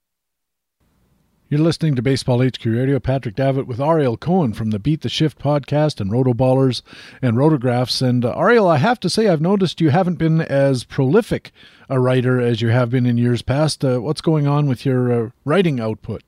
You're 1.50 1.60
listening 1.60 1.94
to 1.94 2.02
Baseball 2.02 2.42
HQ 2.42 2.64
Radio. 2.64 2.98
Patrick 2.98 3.36
Davitt 3.36 3.66
with 3.66 3.78
Ariel 3.78 4.16
Cohen 4.16 4.54
from 4.54 4.70
the 4.70 4.78
Beat 4.78 5.02
the 5.02 5.08
Shift 5.08 5.38
podcast 5.38 6.00
and 6.00 6.10
Rotoballers 6.10 6.82
and 7.20 7.36
Rotographs. 7.36 8.00
And 8.00 8.24
uh, 8.24 8.34
Ariel, 8.36 8.66
I 8.66 8.78
have 8.78 8.98
to 9.00 9.10
say, 9.10 9.28
I've 9.28 9.42
noticed 9.42 9.80
you 9.80 9.90
haven't 9.90 10.16
been 10.16 10.40
as 10.40 10.84
prolific 10.84 11.52
a 11.88 12.00
writer 12.00 12.40
as 12.40 12.62
you 12.62 12.70
have 12.70 12.90
been 12.90 13.04
in 13.06 13.18
years 13.18 13.42
past. 13.42 13.84
Uh, 13.84 14.00
what's 14.00 14.22
going 14.22 14.46
on 14.46 14.66
with 14.66 14.86
your 14.86 15.12
uh, 15.12 15.30
writing 15.44 15.80
output? 15.80 16.22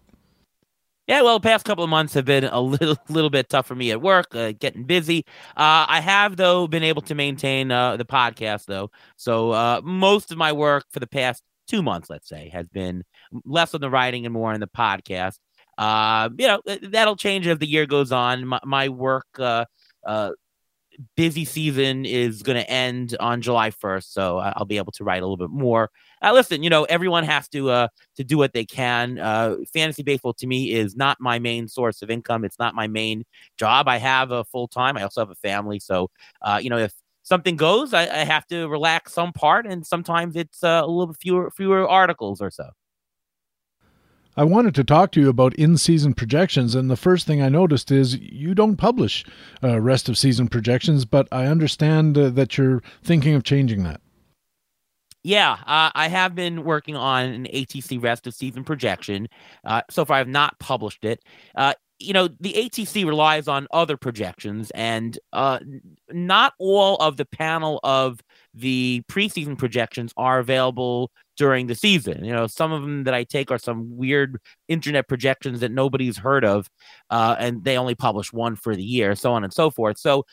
Yeah, 1.07 1.23
well, 1.23 1.39
the 1.39 1.49
past 1.49 1.65
couple 1.65 1.85
of 1.85 1.91
months 1.91 2.15
have 2.15 2.25
been 2.25 2.45
a 2.45 2.61
little 2.61 2.97
little 3.09 3.31
bit 3.31 3.49
tough 3.49 3.67
for 3.67 3.77
me 3.77 3.91
at 3.93 4.03
work, 4.03 4.35
uh, 4.35 4.53
getting 4.59 4.85
busy. 4.85 5.25
Uh, 5.57 5.87
I 5.89 6.01
have 6.01 6.37
though 6.37 6.67
been 6.67 6.83
able 6.83 7.03
to 7.03 7.15
maintain 7.15 7.71
uh, 7.71 7.97
the 7.97 8.05
podcast 8.05 8.67
though, 8.67 8.91
so 9.17 9.53
uh, 9.53 9.81
most 9.85 10.33
of 10.33 10.39
my 10.39 10.53
work 10.53 10.85
for 10.91 10.99
the 11.01 11.07
past 11.07 11.43
two 11.69 11.83
months, 11.83 12.11
let's 12.11 12.29
say, 12.29 12.49
has 12.53 12.67
been 12.69 13.05
less 13.45 13.75
on 13.75 13.81
the 13.81 13.91
writing 13.91 14.27
and 14.27 14.33
more 14.33 14.53
on 14.53 14.61
the 14.61 14.67
podcast. 14.67 15.39
Uh, 15.79 16.29
you 16.39 16.47
know 16.49 16.61
that'll 16.83 17.17
change 17.17 17.47
as 17.47 17.59
the 17.59 17.67
year 17.69 17.87
goes 17.87 18.11
on. 18.11 18.45
My, 18.47 18.61
my 18.65 18.89
work 18.89 19.27
uh, 19.39 19.65
busy 21.17 21.45
season 21.45 22.05
is 22.07 22.43
going 22.43 22.57
to 22.59 22.71
end 22.71 23.17
on 23.21 23.43
July 23.43 23.71
1st, 23.71 24.13
so 24.13 24.39
I'll 24.39 24.65
be 24.65 24.79
able 24.79 24.93
to 24.93 25.05
write 25.05 25.23
a 25.23 25.27
little 25.27 25.37
bit 25.37 25.51
more 25.51 25.91
uh, 26.23 26.33
listen, 26.33 26.63
you 26.63 26.71
know, 26.71 26.85
everyone 26.85 27.25
has 27.25 27.49
to 27.49 27.71
uh, 27.71 27.89
to 28.17 28.25
do 28.25 28.39
what 28.39 28.53
they 28.53 28.65
can. 28.65 29.19
Uh, 29.19 29.57
fantasy 29.73 30.03
baseball 30.03 30.35
to 30.35 30.47
me 30.47 30.73
is 30.73 30.97
not 30.97 31.19
my 31.21 31.39
main 31.39 31.69
source 31.69 32.03
of 32.03 32.11
income. 32.11 32.45
It's 32.45 32.59
not 32.59 32.75
my 32.75 32.87
main 32.87 33.25
job. 33.59 33.89
I 33.89 33.99
have 33.99 34.31
a 34.31 34.45
full 34.45 34.69
time. 34.69 34.97
I 34.97 35.03
also 35.03 35.21
have 35.21 35.31
a 35.31 35.35
family. 35.37 35.79
So, 35.79 36.11
uh, 36.43 36.59
you 36.63 36.71
know, 36.71 36.79
if 36.79 36.93
something 37.23 37.57
goes, 37.57 37.93
I, 37.93 38.03
I, 38.03 38.25
have 38.25 38.47
to 38.47 38.69
relax 38.69 39.13
some 39.13 39.33
part, 39.33 39.67
and 39.67 39.85
sometimes 39.87 40.37
it's 40.37 40.63
uh, 40.63 40.83
a 40.85 40.87
little 40.87 41.15
fewer 41.15 41.51
fewer 41.51 41.87
articles 41.87 42.41
or 42.41 42.51
so. 42.51 42.71
I 44.39 44.45
wanted 44.45 44.75
to 44.75 44.85
talk 44.85 45.13
to 45.13 45.21
you 45.21 45.31
about 45.31 45.55
in 45.55 45.79
season 45.79 46.13
projections, 46.13 46.75
and 46.75 46.91
the 46.91 46.97
first 46.97 47.27
thing 47.27 47.41
I 47.41 47.49
noticed 47.49 47.91
is 47.91 48.19
you 48.19 48.55
don't 48.55 48.77
publish 48.77 49.25
uh, 49.65 49.81
rest 49.81 50.09
of 50.09 50.19
season 50.19 50.49
projections, 50.49 51.05
but 51.05 51.27
I 51.33 51.47
understand 51.47 52.19
uh, 52.19 52.31
that 52.31 52.59
you're 52.59 52.83
thinking 53.03 53.35
of 53.35 53.45
changing 53.45 53.83
that. 53.85 54.01
Yeah, 55.27 55.55
uh, 55.67 55.91
I 55.93 56.07
have 56.07 56.37
been 56.37 56.63
working 56.63 56.95
on 56.95 57.25
an 57.25 57.47
ATC 57.53 58.01
rest 58.01 58.29
of 58.29 58.35
season 58.35 58.63
projection. 58.63 59.27
Uh, 59.65 59.83
so 59.91 60.05
far, 60.05 60.15
I 60.15 60.19
have 60.19 60.29
not 60.29 60.57
published 60.61 61.05
it. 61.05 61.21
Uh, 61.57 61.75
you 61.99 62.13
know, 62.13 62.29
the 62.39 62.53
ATC 62.53 63.05
relies 63.05 63.49
on 63.49 63.67
other 63.73 63.97
projections, 63.97 64.71
and 64.71 65.19
uh, 65.33 65.59
not 66.13 66.53
all 66.61 66.95
of 66.99 67.17
the 67.17 67.25
panel 67.25 67.81
of 67.83 68.21
the 68.55 69.03
preseason 69.11 69.59
projections 69.59 70.13
are 70.17 70.39
available 70.39 71.11
during 71.37 71.67
the 71.67 71.75
season. 71.75 72.25
You 72.25 72.33
know, 72.33 72.47
some 72.47 72.73
of 72.73 72.83
them 72.83 73.05
that 73.05 73.15
I 73.15 73.25
take 73.25 73.51
are 73.51 73.59
some 73.59 73.97
weird 73.97 74.39
internet 74.69 75.09
projections 75.09 75.61
that 75.61 75.71
nobody's 75.71 76.17
heard 76.17 76.45
of, 76.45 76.69
uh, 77.11 77.37
and 77.39 77.65
they 77.65 77.77
only 77.77 77.95
publish 77.95 78.33
one 78.33 78.57
for 78.57 78.75
the 78.75 78.85
year, 78.85 79.15
so 79.15 79.33
on 79.33 79.45
and 79.45 79.53
so 79.53 79.71
forth. 79.71 79.99
So 79.99 80.25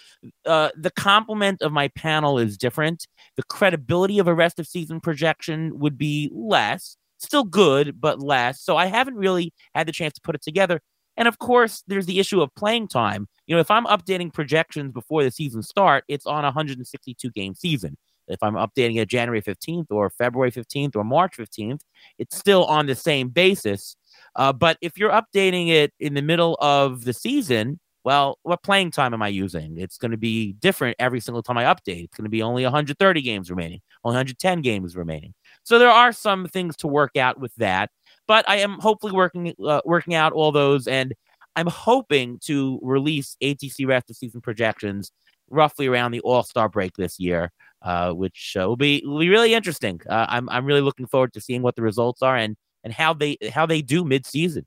uh, 0.46 0.70
the 0.76 0.92
complement 0.92 1.62
of 1.62 1.72
my 1.72 1.90
panel 1.90 2.40
is 2.40 2.58
different. 2.58 3.08
The 3.36 3.44
credibility 3.44 4.20
of 4.20 4.28
a 4.28 4.34
rest 4.34 4.60
of 4.60 4.68
season 4.68 5.00
projection 5.02 5.78
would 5.80 5.98
be 5.98 6.30
less, 6.34 6.98
still 7.18 7.44
good, 7.44 8.00
but 8.00 8.20
less. 8.20 8.62
So 8.62 8.78
I 8.78 8.86
haven't 8.88 9.16
really 9.16 9.54
had 9.76 9.88
the 9.88 9.92
chance 9.92 10.14
to 10.16 10.22
put 10.22 10.36
it 10.36 10.42
together. 10.42 10.82
And 11.16 11.28
of 11.28 11.38
course, 11.38 11.84
there's 11.88 12.08
the 12.08 12.20
issue 12.20 12.42
of 12.42 12.54
playing 12.56 12.88
time. 12.88 13.28
You 13.46 13.56
know, 13.56 13.62
if 13.62 13.70
I'm 13.70 13.86
updating 13.86 14.34
projections 14.34 14.92
before 14.94 15.24
the 15.24 15.32
season 15.32 15.62
start, 15.62 16.06
it's 16.08 16.26
on 16.26 16.44
a 16.44 16.48
162 16.48 17.30
game 17.32 17.54
season. 17.54 17.98
If 18.28 18.42
I'm 18.42 18.54
updating 18.54 18.98
it 18.98 19.10
January 19.10 19.42
15th 19.42 19.88
or 19.90 20.10
February 20.10 20.52
15th 20.52 20.96
or 20.96 21.04
March 21.04 21.38
15th, 21.38 21.82
it's 22.20 22.38
still 22.38 22.66
on 22.66 22.86
the 22.86 22.96
same 22.96 23.30
basis. 23.30 23.96
Uh, 24.36 24.54
but 24.54 24.78
if 24.82 24.98
you're 24.98 25.12
updating 25.12 25.70
it 25.70 25.94
in 26.00 26.14
the 26.14 26.22
middle 26.22 26.58
of 26.60 27.04
the 27.04 27.14
season, 27.14 27.80
well, 28.04 28.38
what 28.44 28.64
playing 28.64 28.92
time 28.92 29.14
am 29.14 29.22
I 29.22 29.30
using? 29.30 29.78
It's 29.78 29.98
going 29.98 30.12
to 30.12 30.18
be 30.18 30.54
different 30.54 30.98
every 31.00 31.22
single 31.22 31.42
time 31.42 31.58
I 31.58 31.64
update. 31.64 32.06
It's 32.06 32.18
going 32.18 32.26
to 32.26 32.30
be 32.30 32.42
only 32.42 32.64
130 32.64 33.22
games 33.22 33.50
remaining, 33.50 33.80
only 34.04 34.16
110 34.16 34.62
games 34.62 34.96
remaining. 34.96 35.34
So 35.64 35.80
there 35.80 35.90
are 35.90 36.12
some 36.12 36.48
things 36.48 36.76
to 36.78 36.88
work 36.88 37.16
out 37.16 37.40
with 37.40 37.56
that, 37.56 37.92
but 38.28 38.48
I 38.50 38.58
am 38.58 38.80
hopefully 38.80 39.14
working 39.14 39.54
uh, 39.66 39.82
working 39.86 40.16
out 40.16 40.34
all 40.34 40.52
those, 40.52 40.88
and 40.88 41.14
I'm 41.56 41.68
hoping 41.68 42.40
to 42.46 42.80
release 42.82 43.38
ATC 43.42 43.88
rest 43.88 44.10
of 44.10 44.18
season 44.18 44.42
projections 44.42 45.12
roughly 45.54 45.88
around 45.88 46.12
the 46.12 46.20
All 46.22 46.44
Star 46.44 46.68
break 46.68 46.96
this 46.98 47.20
year, 47.20 47.52
uh, 47.82 48.12
which 48.12 48.56
uh, 48.60 48.68
will 48.68 48.76
be 48.76 49.04
will 49.06 49.20
be 49.20 49.30
really 49.30 49.54
interesting. 49.54 50.02
Uh, 50.10 50.26
I'm 50.28 50.50
I'm 50.50 50.66
really 50.66 50.82
looking 50.82 51.08
forward 51.08 51.34
to 51.34 51.42
seeing 51.42 51.62
what 51.62 51.76
the 51.76 51.82
results 51.82 52.22
are 52.22 52.36
and 52.36 52.56
and 52.84 52.94
how 52.94 53.14
they 53.14 53.38
how 53.54 53.66
they 53.66 53.82
do 53.82 54.04
mid 54.04 54.26
season. 54.26 54.66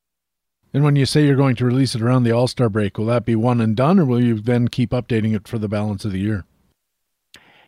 And 0.73 0.85
when 0.85 0.97
you 0.97 1.07
say 1.07 1.25
you're 1.25 1.37
going 1.37 1.57
to 1.57 1.65
release 1.65 1.95
it 1.95 2.03
around 2.03 2.25
the 2.25 2.33
All 2.33 2.49
Star 2.49 2.69
break, 2.69 2.99
will 2.99 3.07
that 3.07 3.25
be 3.25 3.37
one 3.37 3.61
and 3.61 3.77
done, 3.77 3.99
or 3.99 4.05
will 4.05 4.23
you 4.23 4.39
then 4.39 4.69
keep 4.69 4.91
updating 4.91 5.35
it 5.35 5.49
for 5.49 5.59
the 5.59 5.69
balance 5.69 6.05
of 6.05 6.13
the 6.13 6.21
year? 6.21 6.45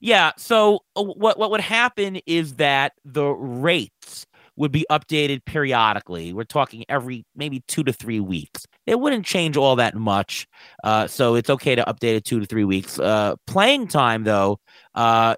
Yeah. 0.01 0.33
So 0.37 0.81
uh, 0.97 1.03
what 1.03 1.39
what 1.39 1.51
would 1.51 1.61
happen 1.61 2.21
is 2.27 2.57
that 2.57 2.93
the 3.05 3.27
rates 3.27 4.27
would 4.57 4.73
be 4.73 4.85
updated 4.91 5.45
periodically. 5.45 6.33
We're 6.33 6.45
talking 6.45 6.85
every 6.89 7.25
maybe 7.37 7.63
two 7.69 7.85
to 7.85 7.93
three 7.93 8.21
weeks. 8.21 8.67
It 8.89 8.99
wouldn't 8.99 9.27
change 9.27 9.57
all 9.57 9.77
that 9.77 9.95
much, 9.95 10.49
uh, 10.83 11.07
so 11.07 11.35
it's 11.35 11.51
okay 11.51 11.75
to 11.75 11.85
update 11.85 12.17
it 12.17 12.25
two 12.25 12.41
to 12.41 12.47
three 12.47 12.65
weeks. 12.65 12.99
Uh, 12.99 13.37
playing 13.47 13.89
time, 13.89 14.25
though, 14.25 14.61
uh, 14.95 15.37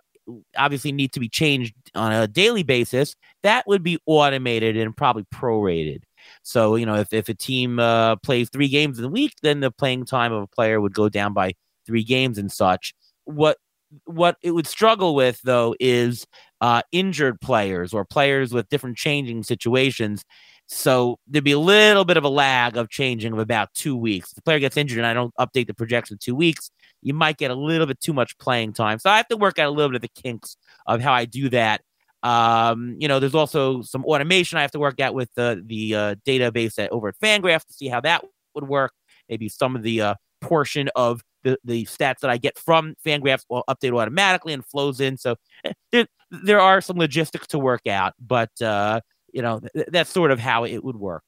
obviously 0.57 0.93
need 0.93 1.13
to 1.13 1.21
be 1.21 1.29
changed 1.29 1.75
on 1.95 2.13
a 2.13 2.29
daily 2.29 2.63
basis. 2.63 3.17
That 3.43 3.67
would 3.67 3.83
be 3.83 3.99
automated 4.07 4.77
and 4.77 4.97
probably 4.97 5.25
prorated. 5.35 6.03
So, 6.43 6.77
you 6.77 6.87
know, 6.87 6.95
if, 6.95 7.13
if 7.13 7.29
a 7.29 7.35
team 7.35 7.81
uh, 7.81 8.17
plays 8.17 8.49
three 8.51 8.69
games 8.69 8.99
in 8.99 9.05
a 9.05 9.09
week, 9.09 9.35
then 9.43 9.61
the 9.61 9.71
playing 9.73 10.05
time 10.05 10.33
of 10.33 10.43
a 10.43 10.47
player 10.47 10.81
would 10.81 10.95
go 10.95 11.09
down 11.09 11.33
by 11.33 11.55
three 11.87 12.05
games 12.05 12.39
and 12.39 12.53
such. 12.53 12.95
What 13.25 13.57
what 14.05 14.37
it 14.43 14.53
would 14.53 14.69
struggle 14.69 15.17
with 15.17 15.41
though 15.43 15.75
is 15.81 16.25
uh, 16.61 16.83
injured 16.93 17.41
players 17.41 17.93
or 17.93 18.05
players 18.05 18.53
with 18.53 18.69
different 18.69 18.97
changing 18.97 19.43
situations. 19.43 20.25
So 20.73 21.19
there'd 21.27 21.43
be 21.43 21.53
a 21.53 21.59
little 21.59 22.05
bit 22.05 22.17
of 22.17 22.25
a 22.25 22.29
lag 22.29 22.77
of 22.77 22.89
changing 22.89 23.33
of 23.33 23.39
about 23.41 23.75
two 23.75 23.97
weeks. 23.97 24.31
If 24.31 24.37
the 24.37 24.43
player 24.43 24.61
gets 24.61 24.77
injured 24.77 24.99
and 24.99 25.07
I 25.07 25.15
don't 25.15 25.35
update 25.35 25.67
the 25.67 25.75
projection 25.75 26.17
two 26.19 26.35
weeks, 26.35 26.71
you 27.03 27.13
might 27.13 27.39
get 27.39 27.51
a 27.51 27.55
little 27.55 27.87
bit 27.87 28.01
too 28.01 28.13
much 28.13 28.39
playing 28.39 28.75
time. 28.75 28.99
So 29.01 29.11
I 29.11 29.17
have 29.17 29.29
to 29.29 29.37
work 29.37 29.59
out 29.59 29.69
a 29.69 29.71
little 29.71 29.91
bit 29.91 29.97
of 29.97 30.03
the 30.03 30.23
kinks 30.23 30.57
of 30.87 31.01
how 31.01 31.13
I 31.13 31.25
do 31.25 31.49
that 31.51 31.81
um, 32.23 32.97
you 32.99 33.09
know, 33.09 33.19
there's 33.19 33.35
also 33.35 33.83
some 33.83 34.05
automation 34.05 34.59
I 34.59 34.63
have 34.63 34.71
to 34.73 34.79
work 34.79 35.01
out 35.01 35.15
with 35.15 35.33
the 35.35 35.63
the 35.65 35.95
uh, 35.95 36.15
database 36.27 36.79
at, 36.79 36.93
over 36.93 37.09
at 37.09 37.19
Fangraph 37.19 37.65
to 37.65 37.73
see 37.73 37.89
how 37.89 38.01
that 38.03 38.25
would 38.55 38.69
work. 38.69 38.93
Maybe 39.29 39.49
some 39.49 39.77
of 39.77 39.83
the 39.83 40.01
uh, 40.03 40.15
portion 40.41 40.91
of 40.97 41.23
the, 41.45 41.59
the 41.65 41.87
stats 41.87 42.21
that 42.21 42.31
I 42.31 42.37
get 42.37 42.59
from 42.59 42.95
Fangraphs 43.05 43.45
will 43.49 43.65
update 43.69 43.99
automatically 43.99 44.53
and 44.53 44.65
flows 44.67 45.01
in. 45.01 45.17
So 45.17 45.37
eh, 45.65 45.73
there, 45.93 46.07
there 46.31 46.61
are 46.61 46.83
some 46.83 46.99
logistics 46.99 47.47
to 47.49 47.59
work 47.59 47.87
out, 47.87 48.13
but 48.21 48.51
uh, 48.61 49.01
you 49.33 49.43
know 49.43 49.61
th- 49.61 49.87
that's 49.89 50.11
sort 50.11 50.31
of 50.31 50.39
how 50.39 50.65
it 50.65 50.85
would 50.85 50.97
work. 50.97 51.25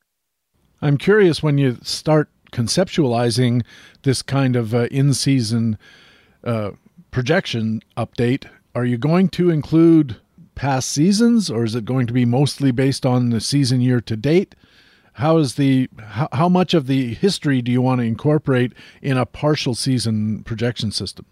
I'm 0.81 0.99
curious 0.99 1.43
when 1.43 1.59
you 1.59 1.79
start 1.83 2.29
conceptualizing 2.53 3.63
this 4.03 4.21
kind 4.21 4.57
of 4.57 4.75
uh, 4.75 4.87
in-season 4.91 5.79
uh, 6.45 6.73
projection 7.11 7.83
update. 7.97 8.47
Are 8.75 8.85
you 8.85 8.99
going 8.99 9.29
to 9.31 9.51
include 9.51 10.17
past 10.55 10.91
seasons, 10.91 11.51
or 11.51 11.65
is 11.65 11.75
it 11.75 11.85
going 11.85 12.07
to 12.07 12.13
be 12.13 12.25
mostly 12.25 12.71
based 12.71 13.07
on 13.07 13.31
the 13.31 13.41
season 13.41 13.81
year 13.81 14.01
to 14.01 14.17
date? 14.17 14.55
How 15.15 15.37
is 15.39 15.55
the 15.55 15.89
how, 15.99 16.29
how 16.33 16.49
much 16.49 16.75
of 16.75 16.87
the 16.87 17.15
history 17.15 17.63
do 17.63 17.71
you 17.71 17.83
want 17.83 18.01
to 18.01 18.07
incorporate 18.07 18.73
in 19.03 19.17
a 19.17 19.27
partial 19.27 19.75
season 19.75 20.43
projection 20.43 20.91
system? 20.91 21.27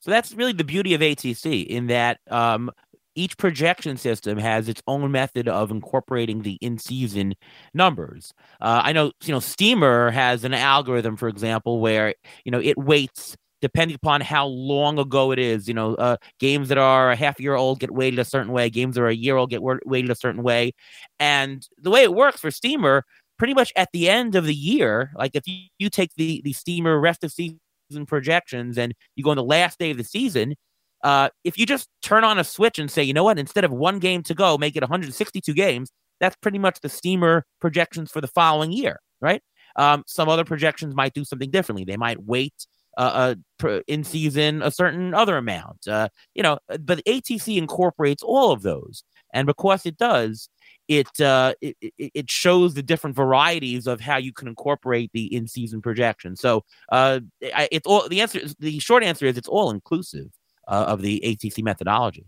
So 0.00 0.10
that's 0.10 0.32
really 0.32 0.52
the 0.52 0.64
beauty 0.64 0.94
of 0.94 1.00
ATC 1.00 1.66
in 1.66 1.88
that 1.88 2.20
um, 2.30 2.70
each 3.18 3.36
projection 3.36 3.96
system 3.96 4.38
has 4.38 4.68
its 4.68 4.82
own 4.86 5.10
method 5.10 5.48
of 5.48 5.70
incorporating 5.70 6.42
the 6.42 6.58
in-season 6.60 7.34
numbers. 7.74 8.32
Uh, 8.60 8.80
I 8.84 8.92
know, 8.92 9.12
you 9.24 9.32
know, 9.32 9.40
Steamer 9.40 10.10
has 10.10 10.44
an 10.44 10.54
algorithm, 10.54 11.16
for 11.16 11.28
example, 11.28 11.80
where 11.80 12.14
you 12.44 12.52
know 12.52 12.60
it 12.60 12.78
weights 12.78 13.36
depending 13.60 13.96
upon 13.96 14.20
how 14.20 14.46
long 14.46 14.98
ago 14.98 15.32
it 15.32 15.38
is. 15.38 15.66
You 15.66 15.74
know, 15.74 15.94
uh, 15.96 16.16
games 16.38 16.68
that 16.68 16.78
are 16.78 17.10
a 17.10 17.16
half 17.16 17.40
year 17.40 17.54
old 17.54 17.80
get 17.80 17.90
weighted 17.90 18.20
a 18.20 18.24
certain 18.24 18.52
way, 18.52 18.70
games 18.70 18.94
that 18.94 19.02
are 19.02 19.08
a 19.08 19.14
year 19.14 19.36
old 19.36 19.50
get 19.50 19.62
weighted 19.62 20.10
a 20.10 20.14
certain 20.14 20.42
way. 20.42 20.72
And 21.18 21.66
the 21.76 21.90
way 21.90 22.02
it 22.04 22.14
works 22.14 22.40
for 22.40 22.50
Steamer, 22.50 23.04
pretty 23.38 23.54
much 23.54 23.72
at 23.76 23.88
the 23.92 24.08
end 24.08 24.34
of 24.36 24.44
the 24.44 24.54
year, 24.54 25.10
like 25.16 25.34
if 25.34 25.46
you, 25.46 25.66
you 25.78 25.90
take 25.90 26.14
the, 26.16 26.40
the 26.44 26.52
Steamer 26.52 27.00
rest 27.00 27.24
of 27.24 27.32
season 27.32 27.58
projections 28.06 28.78
and 28.78 28.94
you 29.16 29.24
go 29.24 29.30
on 29.30 29.36
the 29.36 29.44
last 29.44 29.78
day 29.78 29.90
of 29.90 29.96
the 29.96 30.04
season, 30.04 30.54
uh, 31.02 31.28
if 31.44 31.58
you 31.58 31.66
just 31.66 31.88
turn 32.02 32.24
on 32.24 32.38
a 32.38 32.44
switch 32.44 32.78
and 32.78 32.90
say, 32.90 33.02
you 33.02 33.14
know 33.14 33.24
what, 33.24 33.38
instead 33.38 33.64
of 33.64 33.70
one 33.70 33.98
game 33.98 34.22
to 34.24 34.34
go, 34.34 34.58
make 34.58 34.76
it 34.76 34.82
162 34.82 35.52
games, 35.54 35.90
that's 36.20 36.36
pretty 36.36 36.58
much 36.58 36.80
the 36.80 36.88
Steamer 36.88 37.44
projections 37.60 38.10
for 38.10 38.20
the 38.20 38.28
following 38.28 38.72
year, 38.72 39.00
right? 39.20 39.42
Um, 39.76 40.02
some 40.06 40.28
other 40.28 40.44
projections 40.44 40.94
might 40.94 41.14
do 41.14 41.24
something 41.24 41.50
differently. 41.50 41.84
They 41.84 41.96
might 41.96 42.22
wait 42.24 42.66
uh, 42.96 43.34
uh, 43.62 43.80
in 43.86 44.02
season 44.02 44.60
a 44.60 44.72
certain 44.72 45.14
other 45.14 45.36
amount. 45.36 45.86
Uh, 45.86 46.08
you 46.34 46.42
know, 46.42 46.58
but 46.80 47.04
ATC 47.04 47.56
incorporates 47.56 48.22
all 48.24 48.50
of 48.50 48.62
those, 48.62 49.04
and 49.32 49.46
because 49.46 49.86
it 49.86 49.96
does, 49.96 50.48
it, 50.88 51.20
uh, 51.20 51.54
it 51.60 51.76
it 51.96 52.28
shows 52.30 52.74
the 52.74 52.82
different 52.82 53.14
varieties 53.14 53.86
of 53.86 54.00
how 54.00 54.16
you 54.16 54.32
can 54.32 54.48
incorporate 54.48 55.10
the 55.12 55.32
in 55.32 55.46
season 55.46 55.80
projection. 55.80 56.34
So 56.34 56.64
uh, 56.90 57.20
it's 57.40 57.86
all 57.86 58.08
the 58.08 58.20
answer. 58.20 58.40
The 58.58 58.80
short 58.80 59.04
answer 59.04 59.26
is 59.26 59.38
it's 59.38 59.48
all 59.48 59.70
inclusive 59.70 60.26
uh, 60.68 60.84
of 60.88 61.02
the 61.02 61.20
ATC 61.24 61.62
methodology. 61.62 62.26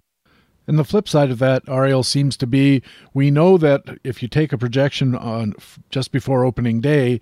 And 0.66 0.78
the 0.78 0.84
flip 0.84 1.08
side 1.08 1.30
of 1.30 1.38
that, 1.40 1.62
Ariel, 1.68 2.02
seems 2.02 2.36
to 2.38 2.46
be 2.46 2.82
we 3.12 3.30
know 3.30 3.58
that 3.58 3.82
if 4.04 4.22
you 4.22 4.28
take 4.28 4.52
a 4.52 4.58
projection 4.58 5.14
on 5.16 5.54
just 5.90 6.12
before 6.12 6.44
opening 6.44 6.80
day, 6.80 7.20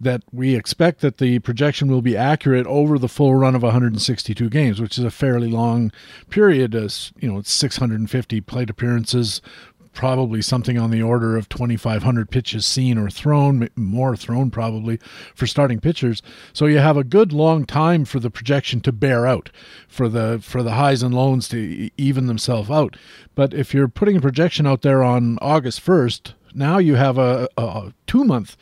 that 0.00 0.22
we 0.32 0.54
expect 0.54 1.00
that 1.00 1.18
the 1.18 1.38
projection 1.40 1.88
will 1.88 2.02
be 2.02 2.16
accurate 2.16 2.66
over 2.66 2.98
the 2.98 3.08
full 3.08 3.34
run 3.34 3.54
of 3.54 3.62
162 3.62 4.48
games, 4.48 4.80
which 4.80 4.98
is 4.98 5.04
a 5.04 5.10
fairly 5.10 5.48
long 5.48 5.90
period. 6.30 6.74
As 6.74 7.12
you 7.18 7.30
know, 7.30 7.38
it's 7.38 7.52
650 7.52 8.40
plate 8.42 8.70
appearances, 8.70 9.40
probably 9.94 10.42
something 10.42 10.78
on 10.78 10.90
the 10.90 11.02
order 11.02 11.36
of 11.36 11.48
2,500 11.48 12.30
pitches 12.30 12.66
seen 12.66 12.98
or 12.98 13.08
thrown, 13.08 13.68
more 13.76 14.16
thrown 14.16 14.50
probably 14.50 14.98
for 15.34 15.46
starting 15.46 15.80
pitchers. 15.80 16.20
So 16.52 16.66
you 16.66 16.78
have 16.78 16.96
a 16.96 17.04
good 17.04 17.32
long 17.32 17.64
time 17.64 18.04
for 18.04 18.20
the 18.20 18.30
projection 18.30 18.80
to 18.82 18.92
bear 18.92 19.26
out, 19.26 19.50
for 19.88 20.08
the 20.08 20.40
for 20.42 20.62
the 20.62 20.72
highs 20.72 21.02
and 21.02 21.14
lows 21.14 21.48
to 21.48 21.90
even 21.96 22.26
themselves 22.26 22.70
out. 22.70 22.96
But 23.34 23.54
if 23.54 23.72
you're 23.72 23.88
putting 23.88 24.16
a 24.16 24.20
projection 24.20 24.66
out 24.66 24.82
there 24.82 25.02
on 25.02 25.38
August 25.40 25.84
1st, 25.84 26.34
now 26.54 26.78
you 26.78 26.96
have 26.96 27.18
a, 27.18 27.48
a 27.56 27.92
two 28.06 28.24
month 28.24 28.56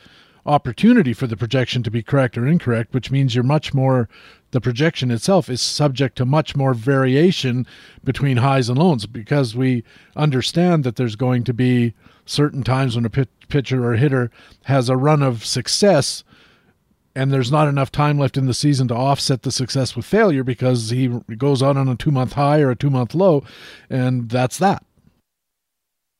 opportunity 0.45 1.13
for 1.13 1.27
the 1.27 1.37
projection 1.37 1.83
to 1.83 1.91
be 1.91 2.03
correct 2.03 2.37
or 2.37 2.45
incorrect, 2.47 2.93
which 2.93 3.11
means 3.11 3.33
you're 3.33 3.43
much 3.43 3.73
more, 3.73 4.09
the 4.53 4.61
projection 4.61 5.09
itself 5.09 5.49
is 5.49 5.61
subject 5.61 6.15
to 6.15 6.25
much 6.25 6.55
more 6.55 6.75
variation 6.75 7.65
between 8.03 8.37
highs 8.37 8.69
and 8.69 8.77
lows 8.77 9.07
because 9.07 9.55
we 9.55 9.83
understand 10.15 10.83
that 10.83 10.95
there's 10.95 11.15
going 11.15 11.43
to 11.43 11.53
be 11.53 11.95
certain 12.25 12.63
times 12.63 12.95
when 12.95 13.03
a 13.03 13.09
pitcher 13.09 13.83
or 13.83 13.95
hitter 13.95 14.29
has 14.65 14.89
a 14.89 14.95
run 14.95 15.23
of 15.23 15.43
success 15.43 16.23
and 17.15 17.33
there's 17.33 17.51
not 17.51 17.67
enough 17.67 17.91
time 17.91 18.19
left 18.19 18.37
in 18.37 18.45
the 18.45 18.53
season 18.53 18.87
to 18.87 18.95
offset 18.95 19.41
the 19.41 19.51
success 19.51 19.95
with 19.95 20.05
failure 20.05 20.43
because 20.43 20.91
he 20.91 21.07
goes 21.37 21.63
out 21.63 21.75
on 21.75 21.89
a 21.89 21.95
two 21.95 22.11
month 22.11 22.33
high 22.33 22.61
or 22.61 22.69
a 22.69 22.75
two 22.75 22.89
month 22.89 23.13
low, 23.15 23.43
and 23.89 24.29
that's 24.29 24.57
that. 24.59 24.83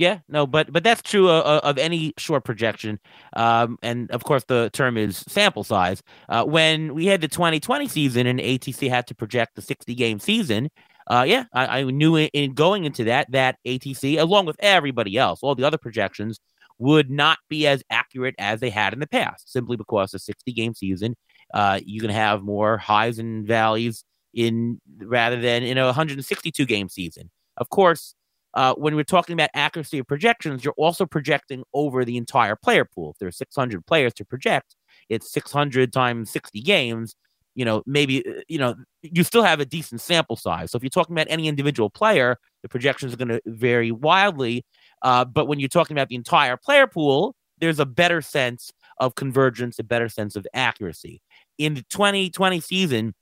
Yeah, 0.04 0.20
no, 0.28 0.46
but 0.46 0.70
but 0.74 0.84
that's 0.84 1.02
true 1.02 1.30
uh, 1.30 1.40
uh, 1.40 1.62
of 1.64 1.78
any 1.78 2.14
short 2.18 2.44
projection, 2.44 3.00
um, 3.38 3.78
and 3.82 4.12
of 4.12 4.26
course 4.26 4.44
the 4.44 4.70
term 4.74 4.98
is 4.98 5.24
sample 5.30 5.64
size. 5.64 6.04
Uh, 6.28 6.44
when 6.44 6.94
we 6.94 7.06
had 7.06 7.22
the 7.22 7.30
2020 7.30 7.88
season 7.88 8.28
and 8.28 8.38
ATC 8.38 8.90
had 8.90 9.08
to 9.08 9.16
project 9.16 9.56
the 9.56 9.62
60 9.62 9.96
game 9.96 10.20
season, 10.20 10.70
uh, 11.08 11.24
yeah, 11.26 11.46
I, 11.54 11.80
I 11.80 11.84
knew 11.84 12.18
in 12.18 12.54
going 12.54 12.84
into 12.84 13.06
that 13.06 13.32
that 13.32 13.60
ATC, 13.66 14.20
along 14.20 14.46
with 14.46 14.58
everybody 14.60 15.18
else, 15.18 15.40
all 15.42 15.56
the 15.56 15.64
other 15.64 15.78
projections 15.78 16.38
would 16.80 17.10
not 17.10 17.38
be 17.48 17.66
as 17.66 17.82
accurate 17.90 18.36
as 18.38 18.60
they 18.60 18.70
had 18.70 18.92
in 18.92 19.00
the 19.00 19.08
past, 19.08 19.50
simply 19.50 19.78
because 19.78 20.14
a 20.14 20.20
60 20.20 20.52
game 20.52 20.74
season, 20.74 21.16
uh, 21.54 21.80
you 21.86 22.02
can 22.02 22.10
have 22.10 22.44
more 22.44 22.78
highs 22.78 23.20
and 23.20 23.48
valleys 23.48 24.04
in 24.34 24.82
rather 24.98 25.40
than 25.40 25.64
in 25.64 25.78
a 25.78 25.86
162 25.86 26.66
game 26.66 26.90
season. 26.90 27.32
Of 27.56 27.70
course, 27.70 28.16
uh, 28.54 28.76
when 28.76 28.96
we're 28.96 29.04
talking 29.04 29.34
about 29.34 29.50
accuracy 29.54 30.00
of 30.00 30.08
projections, 30.08 30.64
you're 30.64 30.76
also 30.78 31.06
projecting 31.06 31.64
over 31.74 32.06
the 32.06 32.18
entire 32.18 32.56
player 32.56 32.86
pool. 32.86 33.12
If 33.12 33.18
there's 33.20 33.38
600 33.38 33.86
players 33.86 34.14
to 34.16 34.26
project, 34.26 34.76
it's 35.10 35.32
600 35.32 35.92
times 35.92 36.32
60 36.32 36.62
games. 36.62 37.16
You 37.56 37.66
know, 37.66 37.84
maybe 37.86 38.26
uh, 38.28 38.42
you 38.48 38.58
know 38.58 38.76
you 39.02 39.24
still 39.24 39.44
have 39.44 39.60
a 39.60 39.66
decent 39.66 40.02
sample 40.02 40.36
size. 40.36 40.72
So 40.72 40.78
if 40.78 40.84
you're 40.84 40.90
talking 40.90 41.16
about 41.16 41.28
any 41.30 41.48
individual 41.48 41.90
player, 41.90 42.38
the 42.64 42.70
projections 42.70 43.14
are 43.14 43.18
going 43.18 43.28
to 43.28 43.42
vary 43.46 43.92
wildly. 43.92 44.66
Uh, 45.02 45.26
but 45.26 45.48
when 45.48 45.60
you're 45.60 45.70
talking 45.70 45.96
about 45.96 46.08
the 46.10 46.16
entire 46.16 46.58
player 46.58 46.88
pool, 46.88 47.36
there's 47.60 47.80
a 47.80 47.86
better 47.86 48.22
sense 48.22 48.72
of 48.98 49.16
convergence, 49.16 49.78
a 49.80 49.84
better 49.84 50.10
sense 50.10 50.36
of 50.36 50.48
accuracy. 50.54 51.22
In 51.58 51.76
the 51.76 51.84
2020 51.90 52.60
season, 52.60 53.14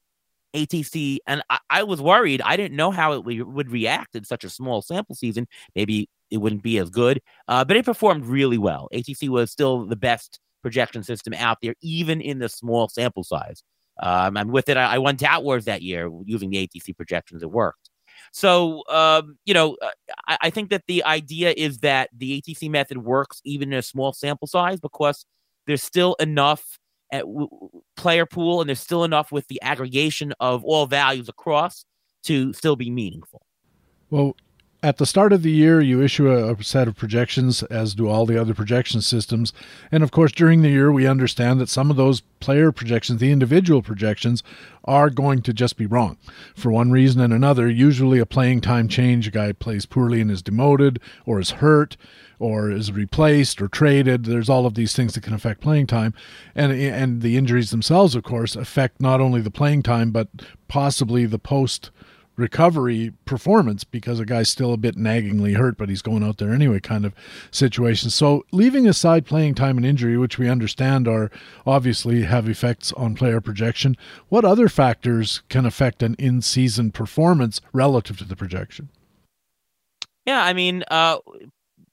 ATC, 0.53 1.17
and 1.27 1.41
I, 1.49 1.59
I, 1.69 1.83
was 1.83 2.01
worried. 2.01 2.41
I 2.41 2.57
didn't 2.57 2.75
know 2.75 2.91
how 2.91 3.13
it 3.13 3.23
would 3.23 3.71
react 3.71 4.15
in 4.15 4.23
such 4.23 4.43
a 4.43 4.49
small 4.49 4.81
sample 4.81 5.15
season. 5.15 5.47
Maybe 5.75 6.09
it 6.29 6.37
wouldn't 6.37 6.63
be 6.63 6.77
as 6.77 6.89
good, 6.89 7.21
uh, 7.47 7.63
but 7.65 7.77
it 7.77 7.85
performed 7.85 8.25
really 8.25 8.57
well. 8.57 8.87
ATC 8.93 9.29
was 9.29 9.51
still 9.51 9.85
the 9.85 9.95
best 9.95 10.39
projection 10.61 11.03
system 11.03 11.33
out 11.33 11.57
there, 11.61 11.75
even 11.81 12.21
in 12.21 12.39
the 12.39 12.49
small 12.49 12.89
sample 12.89 13.23
size. 13.23 13.63
Um, 14.01 14.37
and 14.37 14.51
with 14.51 14.69
it, 14.69 14.77
I, 14.77 14.95
I 14.95 14.97
won 14.97 15.17
Tout 15.17 15.43
Wars 15.43 15.65
that 15.65 15.81
year 15.81 16.09
using 16.25 16.49
the 16.49 16.67
ATC 16.67 16.95
projections. 16.95 17.43
It 17.43 17.51
worked. 17.51 17.89
So, 18.31 18.83
um, 18.89 19.37
you 19.45 19.53
know, 19.53 19.77
uh, 19.81 19.89
I, 20.27 20.37
I 20.43 20.49
think 20.49 20.69
that 20.69 20.83
the 20.87 21.03
idea 21.03 21.53
is 21.55 21.79
that 21.79 22.09
the 22.15 22.41
ATC 22.41 22.69
method 22.69 22.99
works 22.99 23.41
even 23.43 23.73
in 23.73 23.79
a 23.79 23.83
small 23.83 24.13
sample 24.13 24.47
size 24.47 24.79
because 24.79 25.25
there's 25.67 25.83
still 25.83 26.15
enough 26.15 26.79
at 27.11 27.21
w- 27.21 27.49
player 27.95 28.25
pool, 28.25 28.61
and 28.61 28.69
there's 28.69 28.79
still 28.79 29.03
enough 29.03 29.31
with 29.31 29.47
the 29.47 29.61
aggregation 29.61 30.33
of 30.39 30.63
all 30.63 30.85
values 30.85 31.29
across 31.29 31.85
to 32.23 32.53
still 32.53 32.75
be 32.75 32.89
meaningful. 32.89 33.41
Well, 34.09 34.35
at 34.83 34.97
the 34.97 35.05
start 35.05 35.31
of 35.31 35.43
the 35.43 35.51
year, 35.51 35.79
you 35.79 36.01
issue 36.01 36.31
a, 36.31 36.53
a, 36.53 36.63
set 36.63 36.87
of 36.87 36.95
projections, 36.95 37.61
as 37.63 37.93
do 37.93 38.07
all 38.07 38.25
the 38.25 38.39
other 38.39 38.55
projection 38.55 39.01
systems. 39.01 39.53
And 39.91 40.01
of 40.01 40.09
course, 40.09 40.31
during 40.31 40.61
the 40.61 40.69
year, 40.69 40.91
we 40.91 41.05
understand 41.05 41.61
that 41.61 41.69
some 41.69 41.91
of 41.91 41.97
those 41.97 42.21
player 42.39 42.71
projections, 42.71 43.19
the 43.19 43.31
individual 43.31 43.83
projections, 43.83 44.41
are 44.85 45.11
going 45.11 45.43
to 45.43 45.53
just 45.53 45.77
be 45.77 45.85
wrong 45.85 46.17
for 46.55 46.71
one 46.71 46.89
reason 46.89 47.21
and 47.21 47.31
another. 47.31 47.69
Usually, 47.69 48.17
a 48.17 48.25
playing 48.25 48.61
time 48.61 48.87
change, 48.87 49.27
a 49.27 49.31
guy 49.31 49.51
plays 49.51 49.85
poorly 49.85 50.19
and 50.19 50.31
is 50.31 50.41
demoted, 50.41 50.99
or 51.27 51.39
is 51.39 51.51
hurt, 51.51 51.95
or 52.41 52.71
is 52.71 52.91
replaced 52.91 53.61
or 53.61 53.67
traded. 53.67 54.25
There's 54.25 54.49
all 54.49 54.65
of 54.65 54.73
these 54.73 54.95
things 54.95 55.13
that 55.13 55.23
can 55.23 55.33
affect 55.33 55.61
playing 55.61 55.87
time, 55.87 56.13
and 56.55 56.71
and 56.71 57.21
the 57.21 57.37
injuries 57.37 57.69
themselves, 57.71 58.15
of 58.15 58.23
course, 58.23 58.55
affect 58.55 58.99
not 58.99 59.21
only 59.21 59.41
the 59.41 59.51
playing 59.51 59.83
time 59.83 60.11
but 60.11 60.27
possibly 60.67 61.25
the 61.25 61.39
post 61.39 61.91
recovery 62.37 63.13
performance 63.25 63.83
because 63.83 64.19
a 64.19 64.25
guy's 64.25 64.49
still 64.49 64.73
a 64.73 64.77
bit 64.77 64.97
naggingly 64.97 65.55
hurt, 65.55 65.77
but 65.77 65.89
he's 65.89 66.01
going 66.01 66.23
out 66.23 66.37
there 66.37 66.51
anyway, 66.51 66.79
kind 66.79 67.05
of 67.05 67.13
situation. 67.51 68.09
So, 68.09 68.43
leaving 68.51 68.87
aside 68.87 69.25
playing 69.25 69.55
time 69.55 69.77
and 69.77 69.85
injury, 69.85 70.17
which 70.17 70.37
we 70.37 70.49
understand 70.49 71.07
are 71.07 71.29
obviously 71.65 72.23
have 72.23 72.49
effects 72.49 72.91
on 72.93 73.15
player 73.15 73.39
projection, 73.39 73.95
what 74.29 74.43
other 74.43 74.67
factors 74.67 75.43
can 75.49 75.65
affect 75.65 76.01
an 76.01 76.15
in 76.17 76.41
season 76.41 76.91
performance 76.91 77.61
relative 77.73 78.17
to 78.17 78.25
the 78.25 78.35
projection? 78.35 78.89
Yeah, 80.25 80.43
I 80.43 80.53
mean, 80.53 80.83
uh, 80.89 81.17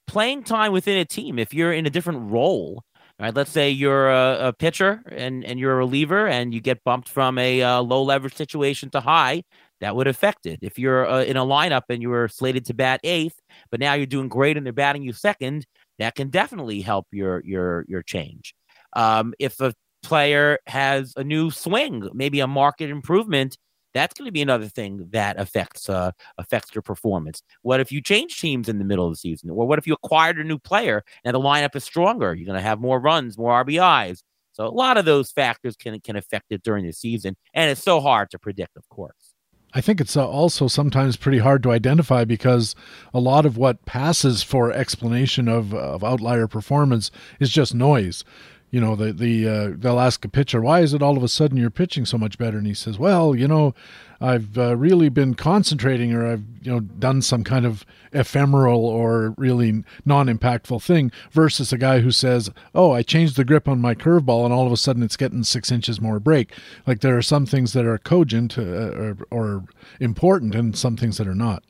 playing 0.09 0.43
time 0.43 0.73
within 0.73 0.99
a 0.99 1.05
team, 1.05 1.39
if 1.39 1.55
you're 1.55 1.73
in 1.73 1.87
a 1.87 1.91
different 1.91 2.31
role, 2.33 2.83
right? 3.21 3.35
Let's 3.35 3.51
say 3.53 3.71
you're 3.71 4.11
a, 4.11 4.49
a 4.49 4.53
pitcher 4.53 5.03
and, 5.11 5.45
and 5.45 5.61
you're 5.61 5.73
a 5.73 5.77
reliever 5.77 6.27
and 6.27 6.53
you 6.53 6.61
get 6.61 6.83
bumped 6.83 7.09
from 7.09 7.39
a 7.39 7.63
uh, 7.63 7.81
low 7.81 8.03
leverage 8.03 8.35
situation 8.35 8.91
to 8.91 9.01
high, 9.01 9.43
that 9.81 9.95
would 9.95 10.09
affect 10.09 10.47
it. 10.47 10.59
If 10.63 10.79
you're 10.79 11.09
uh, 11.09 11.23
in 11.23 11.37
a 11.37 11.45
lineup 11.45 11.83
and 11.89 12.03
you 12.03 12.09
were 12.09 12.27
slated 12.29 12.65
to 12.67 12.75
bat 12.75 13.01
eighth, 13.05 13.39
but 13.71 13.79
now 13.79 13.95
you're 13.95 14.07
doing 14.07 14.29
great 14.29 14.57
and 14.57 14.67
they're 14.67 14.73
batting 14.73 15.03
you 15.03 15.13
second, 15.13 15.67
that 15.99 16.17
can 16.17 16.31
definitely 16.31 16.81
help 16.81 17.07
your 17.13 17.43
your 17.45 17.85
your 17.89 18.03
change. 18.03 18.55
Um, 18.95 19.35
if 19.39 19.61
a 19.61 19.75
player 20.03 20.59
has 20.67 21.13
a 21.17 21.25
new 21.25 21.51
swing, 21.51 22.09
maybe 22.13 22.41
a 22.41 22.47
market 22.47 22.91
improvement, 22.91 23.57
that's 23.99 24.15
going 24.15 24.27
to 24.27 24.33
be 24.33 24.43
another 24.43 24.67
thing 24.67 25.09
that 25.11 25.39
affects 25.39 25.89
uh, 25.89 26.13
affects 26.39 26.75
your 26.75 26.83
performance. 26.83 27.43
What 27.63 27.81
if 27.81 27.91
you 27.91 28.01
change 28.01 28.41
teams 28.41 28.69
in 28.69 28.79
the 28.79 28.85
middle 28.85 29.07
of 29.07 29.13
the 29.13 29.19
season, 29.19 29.51
or 29.51 29.67
what 29.67 29.79
if 29.79 29.87
you 29.87 29.95
acquired 29.95 30.39
a 30.39 30.45
new 30.45 30.59
player 30.59 31.03
and 31.25 31.35
the 31.35 31.41
lineup 31.41 31.75
is 31.75 31.85
stronger? 31.85 32.35
You're 32.35 32.47
going 32.47 32.57
to 32.57 32.63
have 32.63 32.81
more 32.81 33.01
runs, 33.01 33.37
more 33.37 33.65
RBIs. 33.65 34.23
So 34.53 34.67
a 34.67 34.71
lot 34.71 34.97
of 34.97 35.05
those 35.05 35.31
factors 35.31 35.77
can 35.77 36.01
can 36.01 36.17
affect 36.17 36.47
it 36.51 36.63
during 36.63 36.87
the 36.87 36.93
season, 36.93 37.37
and 37.55 37.71
it's 37.71 37.83
so 37.83 38.01
hard 38.01 38.31
to 38.31 38.39
predict, 38.39 38.77
of 38.77 38.89
course. 38.89 39.35
I 39.75 39.83
think 39.83 40.01
it's 40.01 40.17
uh, 40.17 40.27
also 40.27 40.67
sometimes 40.67 41.17
pretty 41.17 41.39
hard 41.39 41.63
to 41.65 41.71
identify 41.73 42.25
because 42.25 42.75
a 43.13 43.21
lot 43.21 43.45
of 43.45 43.59
what 43.59 43.85
passes 43.85 44.43
for 44.43 44.73
explanation 44.73 45.47
of, 45.47 45.75
of 45.75 46.03
outlier 46.03 46.47
performance 46.47 47.11
is 47.39 47.51
just 47.51 47.75
noise 47.75 48.25
you 48.71 48.81
know 48.81 48.95
the 48.97 49.13
the 49.13 49.49
uh, 49.49 49.71
they'll 49.77 50.01
ask 50.01 50.25
a 50.25 50.29
pitcher 50.29 50.61
why 50.61 50.81
is 50.81 50.93
it 50.93 51.03
all 51.03 51.17
of 51.17 51.23
a 51.23 51.29
sudden 51.29 51.57
you're 51.57 51.71
pitching 51.71 52.05
so 52.05 52.19
much 52.19 52.39
better? 52.39 52.59
And 52.59 52.67
he 52.67 52.75
says 52.75 52.99
well 52.99 53.35
you 53.35 53.49
know 53.49 53.75
i've 54.21 54.59
uh, 54.59 54.77
really 54.77 55.09
been 55.09 55.35
concentrating 55.35 56.13
or 56.13 56.27
i've 56.27 56.45
you 56.63 56.73
know 56.73 56.81
done 56.81 57.23
some 57.23 57.45
kind 57.45 57.65
of 57.65 57.85
ephemeral 58.13 58.85
or 58.85 59.35
really 59.37 59.85
non-impactful 60.05 60.83
thing 60.83 61.13
versus 61.31 61.73
a 61.73 61.79
guy 61.79 62.01
who 62.01 62.11
says 62.11 62.51
oh 62.75 62.91
i 62.91 63.03
changed 63.03 63.37
the 63.37 63.45
grip 63.45 63.69
on 63.69 63.81
my 63.81 63.95
curveball 63.95 64.45
and 64.45 64.53
all 64.53 64.67
of 64.67 64.73
a 64.73 64.77
sudden 64.77 65.03
it's 65.03 65.17
getting 65.17 65.45
six 65.45 65.71
inches 65.71 66.01
more 66.01 66.19
break 66.19 66.53
like 66.87 67.01
there 67.01 67.17
are 67.17 67.23
some 67.23 67.47
things 67.47 67.73
that 67.73 67.87
are 67.87 67.99
cogent 67.99 68.59
uh, 68.59 68.63
or, 68.63 69.17
or 69.31 69.65
important 70.01 70.55
and 70.55 70.77
some 70.77 70.97
things 70.97 71.17
that 71.17 71.29
are 71.29 71.35
not 71.35 71.63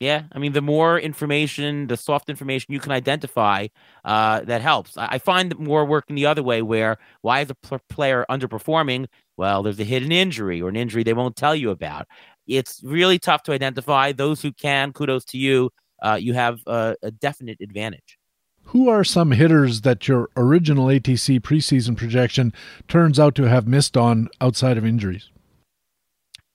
yeah, 0.00 0.24
I 0.30 0.38
mean, 0.38 0.52
the 0.52 0.62
more 0.62 0.98
information, 0.98 1.88
the 1.88 1.96
soft 1.96 2.30
information 2.30 2.72
you 2.72 2.78
can 2.78 2.92
identify, 2.92 3.66
uh, 4.04 4.40
that 4.42 4.62
helps. 4.62 4.96
I, 4.96 5.08
I 5.12 5.18
find 5.18 5.58
more 5.58 5.84
working 5.84 6.14
the 6.14 6.26
other 6.26 6.42
way, 6.42 6.62
where 6.62 6.98
why 7.22 7.40
is 7.40 7.50
a 7.50 7.54
pl- 7.56 7.80
player 7.88 8.24
underperforming? 8.30 9.06
Well, 9.36 9.62
there's 9.62 9.80
a 9.80 9.84
hidden 9.84 10.12
injury 10.12 10.62
or 10.62 10.68
an 10.68 10.76
injury 10.76 11.02
they 11.02 11.14
won't 11.14 11.36
tell 11.36 11.54
you 11.54 11.70
about. 11.70 12.06
It's 12.46 12.80
really 12.84 13.18
tough 13.18 13.42
to 13.44 13.52
identify. 13.52 14.12
Those 14.12 14.40
who 14.40 14.52
can, 14.52 14.92
kudos 14.92 15.24
to 15.26 15.38
you. 15.38 15.70
Uh, 16.00 16.18
you 16.20 16.32
have 16.32 16.60
a, 16.66 16.94
a 17.02 17.10
definite 17.10 17.60
advantage. 17.60 18.18
Who 18.64 18.88
are 18.88 19.02
some 19.02 19.32
hitters 19.32 19.80
that 19.80 20.06
your 20.06 20.28
original 20.36 20.86
ATC 20.86 21.40
preseason 21.40 21.96
projection 21.96 22.52
turns 22.86 23.18
out 23.18 23.34
to 23.36 23.44
have 23.44 23.66
missed 23.66 23.96
on 23.96 24.28
outside 24.40 24.76
of 24.76 24.84
injuries? 24.84 25.30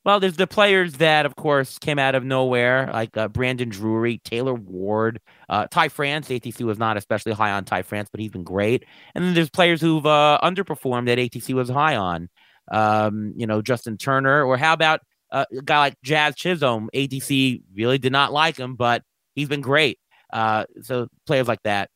Well, 0.06 0.20
there's 0.20 0.36
the 0.36 0.48
players 0.48 0.94
that, 0.96 1.26
of 1.26 1.36
course, 1.38 1.80
came 1.80 1.98
out 1.98 2.14
of 2.14 2.26
nowhere, 2.26 2.90
like 2.92 3.16
uh, 3.16 3.30
Brandon 3.30 3.70
Drury, 3.70 4.18
Taylor 4.26 4.54
Ward, 4.54 5.22
uh, 5.48 5.68
Ty 5.72 5.88
France. 5.90 6.28
ATC 6.28 6.66
was 6.66 6.78
not 6.78 6.98
especially 6.98 7.32
high 7.32 7.52
on 7.52 7.64
Ty 7.64 7.84
France, 7.84 8.10
but 8.12 8.20
he's 8.20 8.32
been 8.32 8.44
great. 8.44 8.84
And 9.16 9.24
then 9.24 9.34
there's 9.34 9.50
players 9.50 9.80
who've 9.80 10.06
uh, 10.06 10.40
underperformed 10.44 11.06
that 11.06 11.20
ATC 11.20 11.54
was 11.54 11.70
high 11.70 11.96
on. 11.96 12.30
Um, 12.70 13.34
you 13.38 13.48
know, 13.48 13.62
Justin 13.62 13.98
Turner, 13.98 14.44
or 14.44 14.58
how 14.58 14.74
about 14.74 15.00
uh, 15.32 15.46
a 15.58 15.62
guy 15.62 15.80
like 15.80 15.96
Jazz 16.04 16.36
Chisholm? 16.36 16.90
ATC 16.94 17.62
really 17.74 17.98
did 17.98 18.12
not 18.12 18.34
like 18.34 18.58
him, 18.58 18.76
but 18.76 19.04
he's 19.36 19.48
been 19.48 19.62
great. 19.62 20.00
Uh, 20.34 20.66
so 20.82 21.08
players 21.28 21.48
like 21.48 21.62
that 21.64 21.90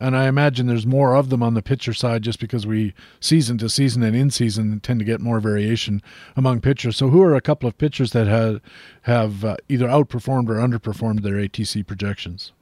and 0.00 0.16
I 0.16 0.26
imagine 0.28 0.66
there's 0.66 0.86
more 0.86 1.14
of 1.14 1.28
them 1.28 1.42
on 1.42 1.54
the 1.54 1.62
pitcher 1.62 1.92
side 1.92 2.22
just 2.22 2.40
because 2.40 2.66
we 2.66 2.94
season 3.20 3.58
to 3.58 3.68
season 3.68 4.02
and 4.02 4.16
in 4.16 4.30
season 4.30 4.80
tend 4.80 4.98
to 5.00 5.04
get 5.04 5.20
more 5.20 5.40
variation 5.40 6.02
among 6.36 6.60
pitchers. 6.60 6.96
So, 6.96 7.08
who 7.08 7.22
are 7.22 7.34
a 7.34 7.40
couple 7.40 7.68
of 7.68 7.76
pitchers 7.76 8.12
that 8.12 8.26
have 8.26 8.60
have 9.02 9.44
uh, 9.44 9.56
either 9.68 9.86
outperformed 9.86 10.48
or 10.48 10.54
underperformed 10.54 11.22
their 11.22 11.34
ATC 11.34 11.86
projections? 11.86 12.52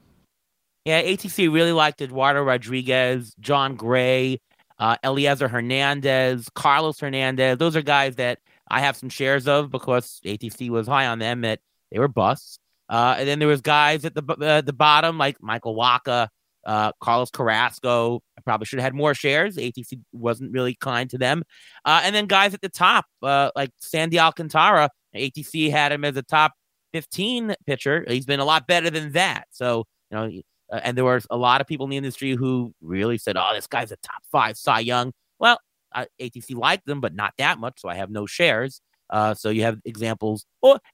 Yeah, 0.84 1.02
ATC 1.02 1.52
really 1.52 1.72
liked 1.72 2.00
Eduardo 2.00 2.42
Rodriguez, 2.42 3.34
Jon 3.40 3.76
Gray, 3.76 4.40
uh, 4.78 4.96
Elieser 5.04 5.48
Hernandez, 5.48 6.48
Carlos 6.54 6.98
Hernandez. 6.98 7.58
Those 7.58 7.76
are 7.76 7.82
guys 7.82 8.16
that 8.16 8.38
I 8.68 8.80
have 8.80 8.96
some 8.96 9.10
shares 9.10 9.46
of 9.46 9.70
because 9.70 10.20
ATC 10.24 10.70
was 10.70 10.86
high 10.86 11.06
on 11.06 11.18
them. 11.18 11.42
That 11.42 11.60
they 11.92 11.98
were 11.98 12.08
busts. 12.08 12.58
Uh, 12.88 13.16
and 13.18 13.28
then 13.28 13.38
there 13.38 13.48
was 13.48 13.60
guys 13.60 14.04
at 14.04 14.14
the 14.14 14.22
uh, 14.40 14.60
the 14.62 14.72
bottom 14.72 15.18
like 15.18 15.42
Michael 15.42 15.76
Wacha, 15.76 16.28
uh, 16.66 16.92
Carlos 17.00 17.30
Carrasco 17.30 18.20
I 18.38 18.40
probably 18.42 18.66
should 18.66 18.78
have 18.78 18.84
had 18.84 18.94
more 18.94 19.14
shares. 19.14 19.56
ATC 19.56 20.00
wasn't 20.12 20.52
really 20.52 20.76
kind 20.80 21.08
to 21.10 21.18
them. 21.18 21.42
Uh, 21.84 22.02
and 22.04 22.14
then 22.14 22.26
guys 22.26 22.54
at 22.54 22.60
the 22.60 22.68
top, 22.68 23.06
uh, 23.22 23.50
like 23.56 23.70
Sandy 23.80 24.18
Alcantara, 24.18 24.90
ATC 25.14 25.70
had 25.70 25.92
him 25.92 26.04
as 26.04 26.16
a 26.16 26.22
top 26.22 26.52
15 26.92 27.54
pitcher. 27.66 28.04
He's 28.08 28.26
been 28.26 28.40
a 28.40 28.44
lot 28.44 28.66
better 28.66 28.90
than 28.90 29.12
that. 29.12 29.46
So, 29.50 29.84
you 30.10 30.16
know, 30.16 30.30
uh, 30.72 30.80
and 30.84 30.96
there 30.96 31.04
were 31.04 31.20
a 31.30 31.36
lot 31.36 31.60
of 31.60 31.66
people 31.66 31.86
in 31.86 31.90
the 31.90 31.96
industry 31.96 32.32
who 32.32 32.72
really 32.80 33.18
said, 33.18 33.36
oh, 33.36 33.52
this 33.54 33.66
guy's 33.66 33.92
a 33.92 33.96
top 33.96 34.22
five 34.30 34.56
Cy 34.56 34.80
Young. 34.80 35.12
Well, 35.38 35.58
ATC 35.96 36.54
liked 36.54 36.86
them, 36.86 37.00
but 37.00 37.14
not 37.14 37.32
that 37.38 37.58
much. 37.58 37.80
So 37.80 37.88
I 37.88 37.94
have 37.94 38.10
no 38.10 38.26
shares. 38.26 38.80
Uh, 39.10 39.34
so 39.34 39.48
you 39.48 39.62
have 39.62 39.78
examples 39.84 40.44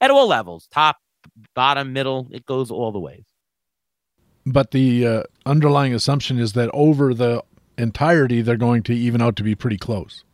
at 0.01 0.11
all 0.11 0.29
levels, 0.29 0.69
top, 0.71 0.97
bottom, 1.55 1.93
middle, 1.93 2.29
it 2.31 2.47
goes 2.47 2.71
all 2.71 2.93
the 2.93 3.01
ways 3.01 3.25
but 4.47 4.71
the 4.71 5.07
uh, 5.07 5.23
underlying 5.47 5.95
assumption 5.95 6.39
is 6.39 6.53
that 6.53 6.71
over 6.73 7.15
the 7.15 7.43
entirety, 7.79 8.43
they're 8.43 8.57
going 8.57 8.83
to 8.85 8.95
even 8.95 9.21
out 9.21 9.37
to 9.37 9.43
be 9.43 9.55
pretty 9.55 9.79
close. 9.79 10.25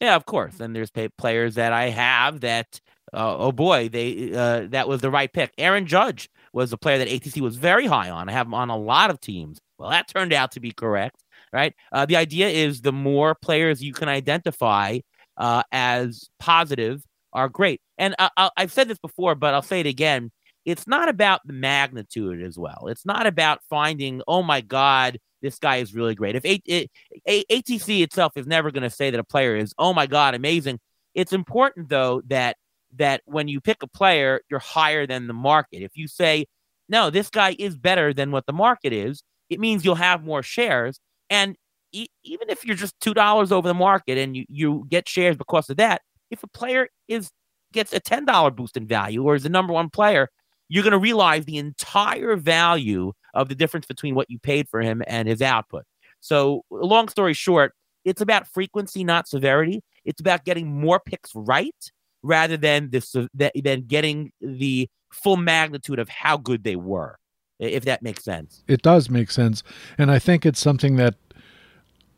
Yeah, 0.00 0.16
of 0.16 0.26
course. 0.26 0.60
And 0.60 0.74
there's 0.74 0.90
players 1.16 1.54
that 1.54 1.72
I 1.72 1.90
have 1.90 2.40
that, 2.40 2.80
uh, 3.12 3.36
oh 3.36 3.52
boy, 3.52 3.88
they 3.88 4.32
uh, 4.34 4.66
that 4.70 4.88
was 4.88 5.00
the 5.00 5.10
right 5.10 5.32
pick. 5.32 5.52
Aaron 5.56 5.86
Judge 5.86 6.28
was 6.52 6.72
a 6.72 6.76
player 6.76 6.98
that 6.98 7.08
ATC 7.08 7.40
was 7.40 7.56
very 7.56 7.86
high 7.86 8.10
on. 8.10 8.28
I 8.28 8.32
have 8.32 8.46
him 8.46 8.54
on 8.54 8.70
a 8.70 8.76
lot 8.76 9.10
of 9.10 9.20
teams. 9.20 9.58
Well, 9.78 9.90
that 9.90 10.08
turned 10.08 10.32
out 10.32 10.52
to 10.52 10.60
be 10.60 10.72
correct, 10.72 11.22
right? 11.52 11.74
Uh, 11.92 12.06
the 12.06 12.16
idea 12.16 12.48
is 12.48 12.80
the 12.80 12.92
more 12.92 13.34
players 13.34 13.82
you 13.82 13.92
can 13.92 14.08
identify 14.08 14.98
uh, 15.36 15.62
as 15.72 16.28
positive 16.38 17.02
are 17.32 17.48
great. 17.48 17.80
And 17.98 18.14
I, 18.18 18.50
have 18.56 18.72
said 18.72 18.88
this 18.88 18.98
before, 18.98 19.34
but 19.34 19.54
I'll 19.54 19.62
say 19.62 19.80
it 19.80 19.86
again. 19.86 20.30
It's 20.64 20.86
not 20.86 21.08
about 21.08 21.40
the 21.46 21.52
magnitude 21.52 22.42
as 22.42 22.58
well. 22.58 22.86
It's 22.88 23.04
not 23.04 23.26
about 23.26 23.60
finding, 23.68 24.22
oh 24.26 24.42
my 24.42 24.60
God, 24.60 25.18
this 25.42 25.58
guy 25.58 25.76
is 25.76 25.94
really 25.94 26.14
great. 26.14 26.36
If 26.36 26.42
ATC 26.42 28.02
itself 28.02 28.32
is 28.36 28.46
never 28.46 28.70
going 28.70 28.82
to 28.82 28.90
say 28.90 29.10
that 29.10 29.20
a 29.20 29.24
player 29.24 29.56
is, 29.56 29.74
oh 29.78 29.92
my 29.92 30.06
God, 30.06 30.34
amazing. 30.34 30.80
It's 31.14 31.32
important 31.32 31.88
though 31.88 32.22
that 32.28 32.56
that 32.96 33.22
when 33.26 33.48
you 33.48 33.60
pick 33.60 33.82
a 33.82 33.88
player, 33.88 34.40
you're 34.48 34.60
higher 34.60 35.06
than 35.06 35.26
the 35.26 35.34
market. 35.34 35.82
If 35.82 35.96
you 35.96 36.06
say, 36.08 36.46
no, 36.88 37.10
this 37.10 37.28
guy 37.28 37.56
is 37.58 37.76
better 37.76 38.14
than 38.14 38.30
what 38.30 38.46
the 38.46 38.52
market 38.52 38.92
is, 38.92 39.22
it 39.50 39.60
means 39.60 39.84
you'll 39.84 39.96
have 39.96 40.24
more 40.24 40.42
shares. 40.42 41.00
And 41.28 41.56
e- 41.92 42.08
even 42.22 42.50
if 42.50 42.64
you're 42.64 42.76
just 42.76 42.98
two 43.00 43.14
dollars 43.14 43.52
over 43.52 43.68
the 43.68 43.74
market 43.74 44.16
and 44.18 44.36
you, 44.36 44.44
you 44.48 44.86
get 44.88 45.08
shares 45.08 45.36
because 45.36 45.68
of 45.70 45.76
that, 45.76 46.02
if 46.30 46.42
a 46.42 46.48
player 46.48 46.88
is 47.08 47.30
gets 47.72 47.92
a 47.92 48.00
ten 48.00 48.24
dollar 48.24 48.50
boost 48.50 48.76
in 48.76 48.86
value 48.86 49.22
or 49.24 49.34
is 49.34 49.42
the 49.42 49.48
number 49.48 49.72
one 49.72 49.90
player, 49.90 50.28
you're 50.74 50.82
going 50.82 50.90
to 50.90 50.98
realize 50.98 51.44
the 51.44 51.56
entire 51.56 52.34
value 52.34 53.12
of 53.32 53.48
the 53.48 53.54
difference 53.54 53.86
between 53.86 54.16
what 54.16 54.28
you 54.28 54.40
paid 54.40 54.68
for 54.68 54.80
him 54.80 55.04
and 55.06 55.28
his 55.28 55.40
output. 55.40 55.84
So, 56.18 56.62
long 56.68 57.08
story 57.08 57.32
short, 57.32 57.74
it's 58.04 58.20
about 58.20 58.48
frequency, 58.48 59.04
not 59.04 59.28
severity. 59.28 59.84
It's 60.04 60.20
about 60.20 60.44
getting 60.44 60.80
more 60.80 60.98
picks 60.98 61.30
right 61.32 61.76
rather 62.24 62.56
than 62.56 62.90
this 62.90 63.14
than 63.34 63.82
getting 63.86 64.32
the 64.40 64.88
full 65.12 65.36
magnitude 65.36 66.00
of 66.00 66.08
how 66.08 66.38
good 66.38 66.64
they 66.64 66.74
were. 66.74 67.18
If 67.60 67.84
that 67.84 68.02
makes 68.02 68.24
sense. 68.24 68.64
It 68.66 68.82
does 68.82 69.08
make 69.08 69.30
sense, 69.30 69.62
and 69.96 70.10
I 70.10 70.18
think 70.18 70.44
it's 70.44 70.58
something 70.58 70.96
that 70.96 71.14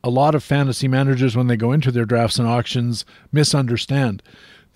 a 0.03 0.09
lot 0.09 0.35
of 0.35 0.43
fantasy 0.43 0.89
managers, 0.89 1.37
when 1.37 1.49
they 1.49 1.59
go 1.59 1.73
into 1.73 1.93
their 1.93 2.07
drafts 2.07 2.39
and 2.39 2.49
auctions, 2.49 3.05
misunderstand 3.33 4.23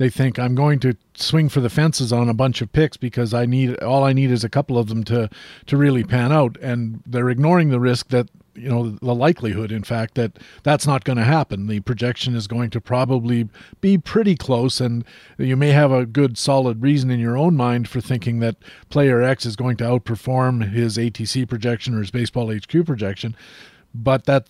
they 0.01 0.09
think 0.09 0.39
I'm 0.39 0.55
going 0.55 0.79
to 0.81 0.97
swing 1.15 1.51
for 1.51 1.61
the 1.61 1.69
fences 1.69 2.11
on 2.11 2.31
a 2.31 2.35
bunch 2.35 2.63
of 2.63 2.73
picks 2.73 2.97
because 2.97 3.35
I 3.35 3.45
need 3.45 3.79
all 3.83 4.03
I 4.03 4.15
need 4.15 4.31
is 4.31 4.43
a 4.43 4.49
couple 4.49 4.79
of 4.79 4.89
them 4.89 5.05
to 5.05 5.29
to 5.67 5.77
really 5.77 6.05
pan 6.05 6.33
out, 6.33 6.57
and 6.63 7.03
they're 7.05 7.29
ignoring 7.29 7.69
the 7.69 7.79
risk 7.79 8.09
that 8.09 8.31
you 8.55 8.71
know 8.71 8.89
the 8.89 9.15
likelihood 9.15 9.71
in 9.71 9.85
fact 9.85 10.15
that 10.15 10.39
that's 10.63 10.87
not 10.87 11.05
going 11.05 11.19
to 11.19 11.25
happen. 11.25 11.67
The 11.67 11.81
projection 11.81 12.35
is 12.35 12.47
going 12.47 12.71
to 12.71 12.81
probably 12.81 13.51
be 13.83 13.99
pretty 13.99 14.37
close 14.37 14.81
and 14.81 15.05
you 15.37 15.55
may 15.55 15.73
have 15.73 15.93
a 15.93 16.07
good 16.07 16.39
solid 16.39 16.81
reason 16.81 17.11
in 17.11 17.21
your 17.21 17.37
own 17.37 17.55
mind 17.55 17.87
for 17.87 18.01
thinking 18.01 18.41
that 18.41 18.57
player 18.89 19.21
x 19.21 19.45
is 19.45 19.55
going 19.55 19.77
to 19.77 19.85
outperform 19.85 20.73
his 20.73 20.97
atc 20.97 21.47
projection 21.47 21.95
or 21.95 21.99
his 21.99 22.11
baseball 22.11 22.47
hq 22.49 22.87
projection. 22.87 23.37
But 23.95 24.25
that 24.25 24.49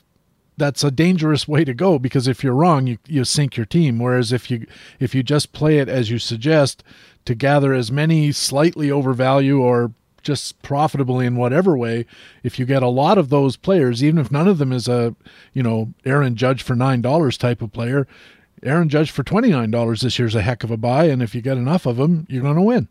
that's 0.60 0.84
a 0.84 0.90
dangerous 0.90 1.48
way 1.48 1.64
to 1.64 1.72
go 1.72 1.98
because 1.98 2.28
if 2.28 2.44
you're 2.44 2.54
wrong, 2.54 2.86
you, 2.86 2.98
you 3.08 3.24
sink 3.24 3.56
your 3.56 3.64
team. 3.64 3.98
Whereas 3.98 4.30
if 4.30 4.50
you 4.50 4.66
if 5.00 5.14
you 5.14 5.22
just 5.22 5.52
play 5.52 5.78
it 5.78 5.88
as 5.88 6.10
you 6.10 6.18
suggest 6.18 6.84
to 7.24 7.34
gather 7.34 7.72
as 7.72 7.90
many 7.90 8.30
slightly 8.30 8.90
overvalue 8.90 9.58
or 9.58 9.92
just 10.22 10.60
profitable 10.60 11.18
in 11.18 11.36
whatever 11.36 11.76
way, 11.78 12.04
if 12.42 12.58
you 12.58 12.66
get 12.66 12.82
a 12.82 12.88
lot 12.88 13.16
of 13.16 13.30
those 13.30 13.56
players, 13.56 14.04
even 14.04 14.18
if 14.20 14.30
none 14.30 14.46
of 14.46 14.58
them 14.58 14.70
is 14.70 14.86
a 14.86 15.16
you 15.54 15.62
know 15.62 15.94
Aaron 16.04 16.36
Judge 16.36 16.62
for 16.62 16.76
nine 16.76 17.00
dollars 17.00 17.38
type 17.38 17.62
of 17.62 17.72
player, 17.72 18.06
Aaron 18.62 18.90
Judge 18.90 19.10
for 19.10 19.22
twenty 19.22 19.48
nine 19.48 19.70
dollars 19.70 20.02
this 20.02 20.18
year 20.18 20.28
is 20.28 20.34
a 20.34 20.42
heck 20.42 20.62
of 20.62 20.70
a 20.70 20.76
buy, 20.76 21.06
and 21.06 21.22
if 21.22 21.34
you 21.34 21.40
get 21.40 21.56
enough 21.56 21.86
of 21.86 21.96
them, 21.96 22.26
you're 22.28 22.42
going 22.42 22.56
to 22.56 22.62
win. 22.62 22.88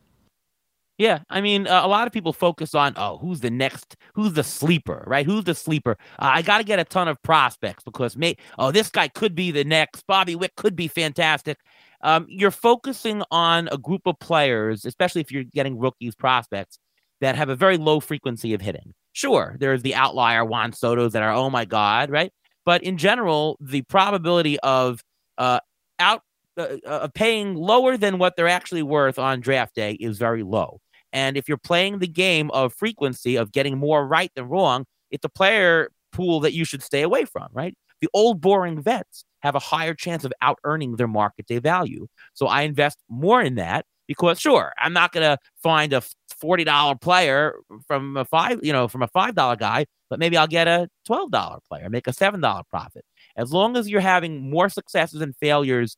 Yeah, 0.99 1.19
I 1.29 1.39
mean, 1.39 1.65
uh, 1.65 1.81
a 1.81 1.87
lot 1.87 2.07
of 2.07 2.13
people 2.13 2.33
focus 2.33 2.75
on, 2.75 2.91
oh, 2.97 3.17
who's 3.19 3.39
the 3.39 3.49
next, 3.49 3.95
who's 4.15 4.33
the 4.33 4.43
sleeper, 4.43 5.05
right? 5.07 5.25
Who's 5.25 5.45
the 5.45 5.55
sleeper? 5.55 5.95
Uh, 6.19 6.31
I 6.33 6.41
got 6.41 6.57
to 6.57 6.65
get 6.65 6.77
a 6.77 6.83
ton 6.83 7.07
of 7.07 7.19
prospects 7.21 7.85
because, 7.85 8.17
may, 8.17 8.35
oh, 8.57 8.69
this 8.71 8.89
guy 8.89 9.07
could 9.07 9.33
be 9.33 9.49
the 9.49 9.63
next. 9.63 10.05
Bobby 10.07 10.35
Witt 10.35 10.57
could 10.57 10.75
be 10.75 10.89
fantastic. 10.89 11.57
Um, 12.01 12.25
you're 12.27 12.51
focusing 12.51 13.23
on 13.31 13.69
a 13.71 13.77
group 13.77 14.01
of 14.07 14.19
players, 14.19 14.83
especially 14.83 15.21
if 15.21 15.31
you're 15.31 15.45
getting 15.45 15.79
rookies 15.79 16.15
prospects 16.15 16.79
that 17.21 17.37
have 17.37 17.47
a 17.47 17.55
very 17.55 17.77
low 17.77 18.01
frequency 18.01 18.53
of 18.53 18.59
hitting. 18.59 18.93
Sure, 19.13 19.55
there's 19.57 19.83
the 19.83 19.95
outlier 19.95 20.43
Juan 20.43 20.73
Soto's 20.73 21.13
that 21.13 21.23
are, 21.23 21.31
oh 21.31 21.49
my 21.49 21.63
God, 21.63 22.09
right? 22.09 22.33
But 22.65 22.83
in 22.83 22.97
general, 22.97 23.57
the 23.61 23.83
probability 23.83 24.59
of 24.59 25.01
uh, 25.37 25.61
out 25.97 26.23
uh, 26.57 26.75
uh 26.85 27.07
paying 27.13 27.55
lower 27.55 27.95
than 27.95 28.17
what 28.17 28.35
they're 28.35 28.49
actually 28.49 28.83
worth 28.83 29.17
on 29.17 29.39
draft 29.39 29.75
day 29.75 29.93
is 29.93 30.17
very 30.17 30.43
low. 30.43 30.81
And 31.13 31.37
if 31.37 31.47
you're 31.47 31.57
playing 31.57 31.99
the 31.99 32.07
game 32.07 32.51
of 32.51 32.73
frequency 32.73 33.35
of 33.35 33.51
getting 33.51 33.77
more 33.77 34.05
right 34.07 34.31
than 34.35 34.45
wrong, 34.45 34.85
it's 35.11 35.25
a 35.25 35.29
player 35.29 35.89
pool 36.11 36.39
that 36.41 36.53
you 36.53 36.65
should 36.65 36.83
stay 36.83 37.01
away 37.01 37.25
from, 37.25 37.47
right? 37.53 37.75
The 38.01 38.09
old 38.13 38.41
boring 38.41 38.81
vets 38.81 39.25
have 39.41 39.55
a 39.55 39.59
higher 39.59 39.93
chance 39.93 40.23
of 40.23 40.33
out 40.41 40.59
earning 40.63 40.95
their 40.95 41.07
market 41.07 41.45
day 41.47 41.59
value. 41.59 42.07
So 42.33 42.47
I 42.47 42.61
invest 42.63 42.97
more 43.09 43.41
in 43.41 43.55
that 43.55 43.85
because 44.07 44.39
sure, 44.39 44.73
I'm 44.77 44.93
not 44.93 45.11
going 45.11 45.23
to 45.23 45.37
find 45.61 45.93
a 45.93 46.01
$40 46.41 46.99
player 46.99 47.55
from 47.87 48.17
a 48.17 48.25
five, 48.25 48.59
you 48.63 48.73
know, 48.73 48.87
from 48.87 49.03
a 49.03 49.07
$5 49.07 49.59
guy, 49.59 49.85
but 50.09 50.19
maybe 50.19 50.35
I'll 50.35 50.47
get 50.47 50.67
a 50.67 50.89
$12 51.07 51.59
player, 51.69 51.89
make 51.89 52.07
a 52.07 52.11
$7 52.13 52.63
profit. 52.69 53.05
As 53.35 53.53
long 53.53 53.77
as 53.77 53.89
you're 53.89 54.01
having 54.01 54.49
more 54.49 54.69
successes 54.69 55.21
and 55.21 55.35
failures, 55.37 55.95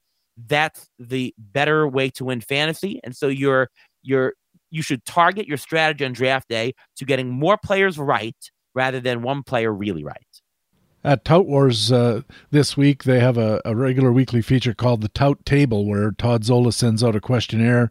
that's 0.47 0.87
the 0.99 1.33
better 1.37 1.87
way 1.87 2.09
to 2.11 2.25
win 2.25 2.41
fantasy. 2.41 2.99
And 3.03 3.15
so 3.15 3.27
you're 3.27 3.69
you're 4.03 4.33
you 4.71 4.81
should 4.81 5.05
target 5.05 5.47
your 5.47 5.57
strategy 5.57 6.05
on 6.05 6.13
draft 6.13 6.49
day 6.49 6.73
to 6.97 7.05
getting 7.05 7.29
more 7.29 7.57
players 7.57 7.97
right 7.97 8.35
rather 8.73 8.99
than 8.99 9.21
one 9.21 9.43
player 9.43 9.73
really 9.73 10.03
right. 10.03 10.30
At 11.03 11.25
Tout 11.25 11.47
Wars 11.47 11.91
uh, 11.91 12.21
this 12.51 12.77
week, 12.77 13.05
they 13.05 13.19
have 13.19 13.35
a, 13.35 13.59
a, 13.65 13.75
regular 13.75 14.11
weekly 14.11 14.43
feature 14.43 14.75
called 14.75 15.01
the 15.01 15.07
Tout 15.07 15.43
Table, 15.45 15.87
where 15.87 16.11
Todd 16.11 16.43
Zola 16.43 16.71
sends 16.71 17.03
out 17.03 17.15
a 17.15 17.19
questionnaire 17.19 17.89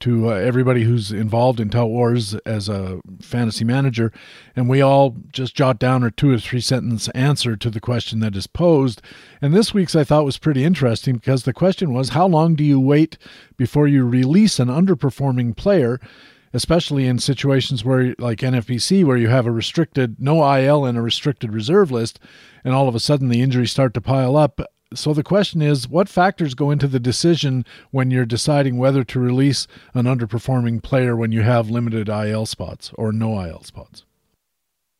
to 0.00 0.30
uh, 0.30 0.34
everybody 0.34 0.82
who's 0.82 1.12
involved 1.12 1.60
in 1.60 1.70
Tout 1.70 1.88
Wars 1.88 2.34
as 2.44 2.68
a 2.68 3.00
fantasy 3.20 3.64
manager, 3.64 4.12
and 4.56 4.68
we 4.68 4.80
all 4.80 5.14
just 5.32 5.54
jot 5.54 5.78
down 5.78 6.02
a 6.02 6.10
two 6.10 6.32
or 6.32 6.38
three 6.38 6.60
sentence 6.60 7.08
answer 7.10 7.56
to 7.56 7.70
the 7.70 7.80
question 7.80 8.18
that 8.20 8.34
is 8.34 8.48
posed. 8.48 9.02
And 9.40 9.54
this 9.54 9.72
week's 9.72 9.94
I 9.94 10.02
thought 10.02 10.24
was 10.24 10.38
pretty 10.38 10.64
interesting 10.64 11.14
because 11.14 11.44
the 11.44 11.52
question 11.52 11.92
was, 11.92 12.10
how 12.10 12.26
long 12.26 12.56
do 12.56 12.64
you 12.64 12.80
wait 12.80 13.18
before 13.56 13.86
you 13.86 14.04
release 14.04 14.58
an 14.58 14.66
underperforming 14.66 15.56
player? 15.56 16.00
Especially 16.52 17.06
in 17.06 17.18
situations 17.18 17.84
where 17.84 18.14
like 18.18 18.38
NFBC 18.38 19.04
where 19.04 19.16
you 19.16 19.28
have 19.28 19.46
a 19.46 19.52
restricted 19.52 20.16
no 20.18 20.42
IL 20.56 20.84
and 20.84 20.96
a 20.96 21.02
restricted 21.02 21.52
reserve 21.52 21.90
list 21.90 22.18
and 22.64 22.74
all 22.74 22.88
of 22.88 22.94
a 22.94 23.00
sudden 23.00 23.28
the 23.28 23.42
injuries 23.42 23.70
start 23.70 23.94
to 23.94 24.00
pile 24.00 24.36
up 24.36 24.60
so 24.94 25.12
the 25.12 25.22
question 25.22 25.60
is 25.60 25.88
what 25.88 26.08
factors 26.08 26.54
go 26.54 26.70
into 26.70 26.86
the 26.86 27.00
decision 27.00 27.64
when 27.90 28.10
you're 28.10 28.24
deciding 28.24 28.78
whether 28.78 29.04
to 29.04 29.20
release 29.20 29.66
an 29.94 30.06
underperforming 30.06 30.82
player 30.82 31.14
when 31.14 31.32
you 31.32 31.42
have 31.42 31.68
limited 31.68 32.08
IL 32.08 32.46
spots 32.46 32.90
or 32.94 33.12
no 33.12 33.44
IL 33.44 33.62
spots 33.62 34.04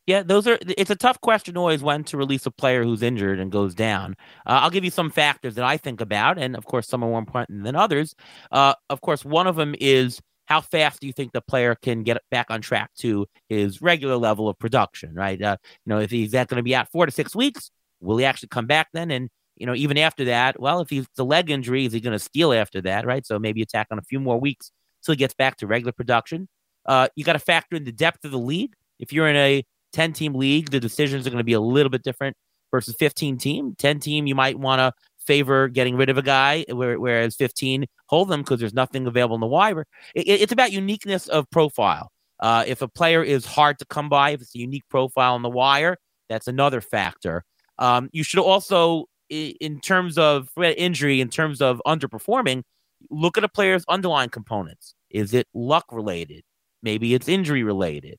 yeah, 0.09 0.23
those 0.23 0.47
are. 0.47 0.57
It's 0.61 0.89
a 0.89 0.95
tough 0.95 1.21
question 1.21 1.55
always 1.55 1.83
when 1.83 2.03
to 2.05 2.17
release 2.17 2.43
a 2.47 2.49
player 2.49 2.83
who's 2.83 3.03
injured 3.03 3.39
and 3.39 3.51
goes 3.51 3.75
down. 3.75 4.17
Uh, 4.43 4.61
I'll 4.63 4.71
give 4.71 4.83
you 4.83 4.89
some 4.89 5.11
factors 5.11 5.53
that 5.53 5.63
I 5.63 5.77
think 5.77 6.01
about, 6.01 6.39
and 6.39 6.55
of 6.55 6.65
course, 6.65 6.87
some 6.87 7.03
are 7.03 7.09
more 7.09 7.19
important 7.19 7.63
than 7.63 7.75
others. 7.75 8.15
Uh, 8.51 8.73
of 8.89 9.01
course, 9.01 9.23
one 9.23 9.45
of 9.45 9.55
them 9.55 9.75
is 9.79 10.19
how 10.49 10.61
fast 10.61 10.99
do 10.99 11.05
you 11.05 11.13
think 11.13 11.31
the 11.31 11.41
player 11.41 11.75
can 11.75 12.01
get 12.01 12.17
back 12.31 12.47
on 12.49 12.59
track 12.59 12.89
to 12.97 13.27
his 13.49 13.81
regular 13.83 14.17
level 14.17 14.49
of 14.49 14.57
production, 14.57 15.13
right? 15.13 15.39
Uh, 15.39 15.57
you 15.85 15.93
know, 15.93 15.99
if 15.99 16.09
he's 16.09 16.31
that 16.31 16.47
going 16.47 16.57
to 16.57 16.63
be 16.63 16.75
out 16.75 16.89
four 16.91 17.05
to 17.05 17.11
six 17.11 17.35
weeks, 17.35 17.69
will 18.01 18.17
he 18.17 18.25
actually 18.25 18.49
come 18.49 18.65
back 18.65 18.87
then? 18.91 19.11
And 19.11 19.29
you 19.55 19.67
know, 19.67 19.75
even 19.75 19.97
after 19.99 20.25
that, 20.25 20.59
well, 20.59 20.79
if 20.79 20.89
he's 20.89 21.05
the 21.15 21.25
leg 21.25 21.51
injury, 21.51 21.85
is 21.85 21.93
he 21.93 21.99
going 21.99 22.17
to 22.17 22.23
steal 22.23 22.51
after 22.51 22.81
that, 22.81 23.05
right? 23.05 23.25
So 23.25 23.37
maybe 23.37 23.61
attack 23.61 23.87
on 23.91 23.99
a 23.99 24.01
few 24.01 24.19
more 24.19 24.39
weeks 24.39 24.71
till 25.05 25.13
he 25.13 25.17
gets 25.17 25.35
back 25.35 25.57
to 25.57 25.67
regular 25.67 25.91
production. 25.91 26.47
Uh, 26.85 27.09
you 27.15 27.23
got 27.23 27.33
to 27.33 27.39
factor 27.39 27.75
in 27.75 27.83
the 27.83 27.91
depth 27.91 28.25
of 28.25 28.31
the 28.31 28.39
league. 28.39 28.73
If 28.99 29.13
you're 29.13 29.27
in 29.27 29.35
a 29.35 29.63
10 29.93 30.13
team 30.13 30.33
league, 30.33 30.71
the 30.71 30.79
decisions 30.79 31.27
are 31.27 31.29
going 31.29 31.39
to 31.39 31.43
be 31.43 31.53
a 31.53 31.59
little 31.59 31.89
bit 31.89 32.03
different 32.03 32.35
versus 32.71 32.95
15 32.97 33.37
team. 33.37 33.75
10 33.77 33.99
team, 33.99 34.25
you 34.25 34.35
might 34.35 34.57
want 34.57 34.79
to 34.79 34.93
favor 35.29 35.67
getting 35.67 35.95
rid 35.95 36.09
of 36.09 36.17
a 36.17 36.23
guy, 36.23 36.65
whereas 36.69 37.35
15 37.35 37.85
hold 38.07 38.29
them 38.29 38.41
because 38.41 38.59
there's 38.59 38.73
nothing 38.73 39.05
available 39.05 39.35
in 39.35 39.41
the 39.41 39.45
wire. 39.45 39.85
It, 40.15 40.27
it's 40.27 40.51
about 40.51 40.71
uniqueness 40.71 41.27
of 41.27 41.47
profile. 41.51 42.11
Uh, 42.39 42.63
if 42.65 42.81
a 42.81 42.87
player 42.87 43.21
is 43.21 43.45
hard 43.45 43.77
to 43.77 43.85
come 43.85 44.09
by, 44.09 44.31
if 44.31 44.41
it's 44.41 44.55
a 44.55 44.57
unique 44.57 44.85
profile 44.89 45.35
on 45.35 45.43
the 45.43 45.49
wire, 45.49 45.97
that's 46.29 46.47
another 46.47 46.81
factor. 46.81 47.43
Um, 47.77 48.09
you 48.11 48.23
should 48.23 48.39
also, 48.39 49.05
in 49.29 49.79
terms 49.81 50.17
of 50.17 50.49
injury, 50.57 51.21
in 51.21 51.29
terms 51.29 51.61
of 51.61 51.79
underperforming, 51.85 52.63
look 53.11 53.37
at 53.37 53.43
a 53.43 53.49
player's 53.49 53.85
underlying 53.87 54.29
components. 54.29 54.95
Is 55.11 55.35
it 55.35 55.47
luck 55.53 55.85
related? 55.91 56.41
Maybe 56.81 57.13
it's 57.13 57.27
injury 57.27 57.61
related. 57.61 58.17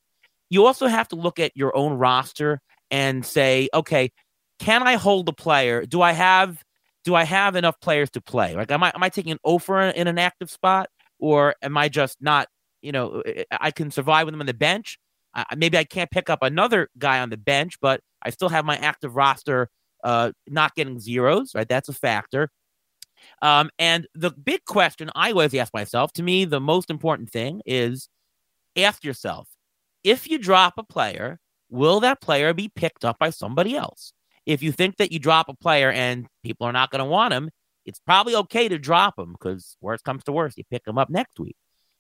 You 0.48 0.64
also 0.64 0.86
have 0.86 1.08
to 1.08 1.16
look 1.16 1.40
at 1.40 1.56
your 1.56 1.76
own 1.76 1.94
roster 1.94 2.61
and 2.88 3.26
say, 3.26 3.68
okay, 3.74 4.12
can 4.61 4.84
I 4.84 4.94
hold 4.94 5.26
the 5.26 5.32
player? 5.32 5.84
Do 5.86 6.02
I 6.02 6.12
have 6.12 6.62
do 7.05 7.14
I 7.14 7.24
have 7.24 7.57
enough 7.57 7.80
players 7.80 8.11
to 8.11 8.20
play? 8.20 8.55
Like, 8.55 8.70
am 8.70 8.82
I 8.82 8.92
am 8.94 9.03
I 9.03 9.09
taking 9.09 9.32
an 9.32 9.38
offer 9.44 9.80
in 9.80 10.07
an 10.07 10.18
active 10.18 10.51
spot, 10.51 10.88
or 11.18 11.55
am 11.62 11.76
I 11.76 11.88
just 11.88 12.18
not? 12.20 12.48
You 12.82 12.92
know, 12.92 13.22
I 13.53 13.70
can 13.70 13.90
survive 13.90 14.26
with 14.26 14.32
them 14.32 14.40
on 14.40 14.46
the 14.46 14.55
bench. 14.55 14.98
Maybe 15.57 15.78
I 15.78 15.84
can't 15.84 16.11
pick 16.11 16.28
up 16.30 16.42
another 16.42 16.88
guy 16.98 17.20
on 17.20 17.30
the 17.30 17.36
bench, 17.36 17.78
but 17.80 18.01
I 18.22 18.30
still 18.30 18.48
have 18.48 18.64
my 18.64 18.76
active 18.76 19.16
roster 19.16 19.68
uh, 20.03 20.32
not 20.48 20.74
getting 20.74 20.98
zeros. 20.98 21.55
Right, 21.55 21.68
that's 21.68 21.88
a 21.88 21.92
factor. 21.92 22.51
Um, 23.42 23.70
and 23.78 24.07
the 24.14 24.30
big 24.30 24.64
question 24.64 25.11
I 25.14 25.30
always 25.32 25.55
ask 25.55 25.74
myself, 25.74 26.12
to 26.14 26.22
me, 26.22 26.44
the 26.46 26.61
most 26.61 26.90
important 26.90 27.30
thing 27.30 27.61
is 27.66 28.09
ask 28.76 29.05
yourself 29.05 29.48
if 30.05 30.28
you 30.28 30.38
drop 30.38 30.74
a 30.78 30.82
player, 30.82 31.38
will 31.68 32.01
that 32.01 32.20
player 32.20 32.55
be 32.55 32.70
picked 32.74 33.05
up 33.05 33.18
by 33.18 33.30
somebody 33.30 33.76
else? 33.76 34.12
If 34.47 34.62
you 34.62 34.72
think 34.72 34.97
that 34.97 35.12
you 35.12 35.18
drop 35.18 35.49
a 35.49 35.55
player 35.55 35.91
and 35.91 36.26
people 36.43 36.66
are 36.66 36.72
not 36.72 36.91
going 36.91 37.01
to 37.01 37.11
want 37.11 37.34
him, 37.34 37.51
it's 37.84 38.01
probably 38.01 38.34
okay 38.34 38.68
to 38.68 38.78
drop 38.78 39.18
him 39.18 39.32
because 39.32 39.76
worst 39.80 40.05
comes 40.05 40.24
to 40.24 40.32
worst, 40.32 40.59
you 40.59 40.64
pick 40.70 40.86
him 40.86 40.99
up 40.99 41.11
next 41.11 41.38
week. 41.38 41.57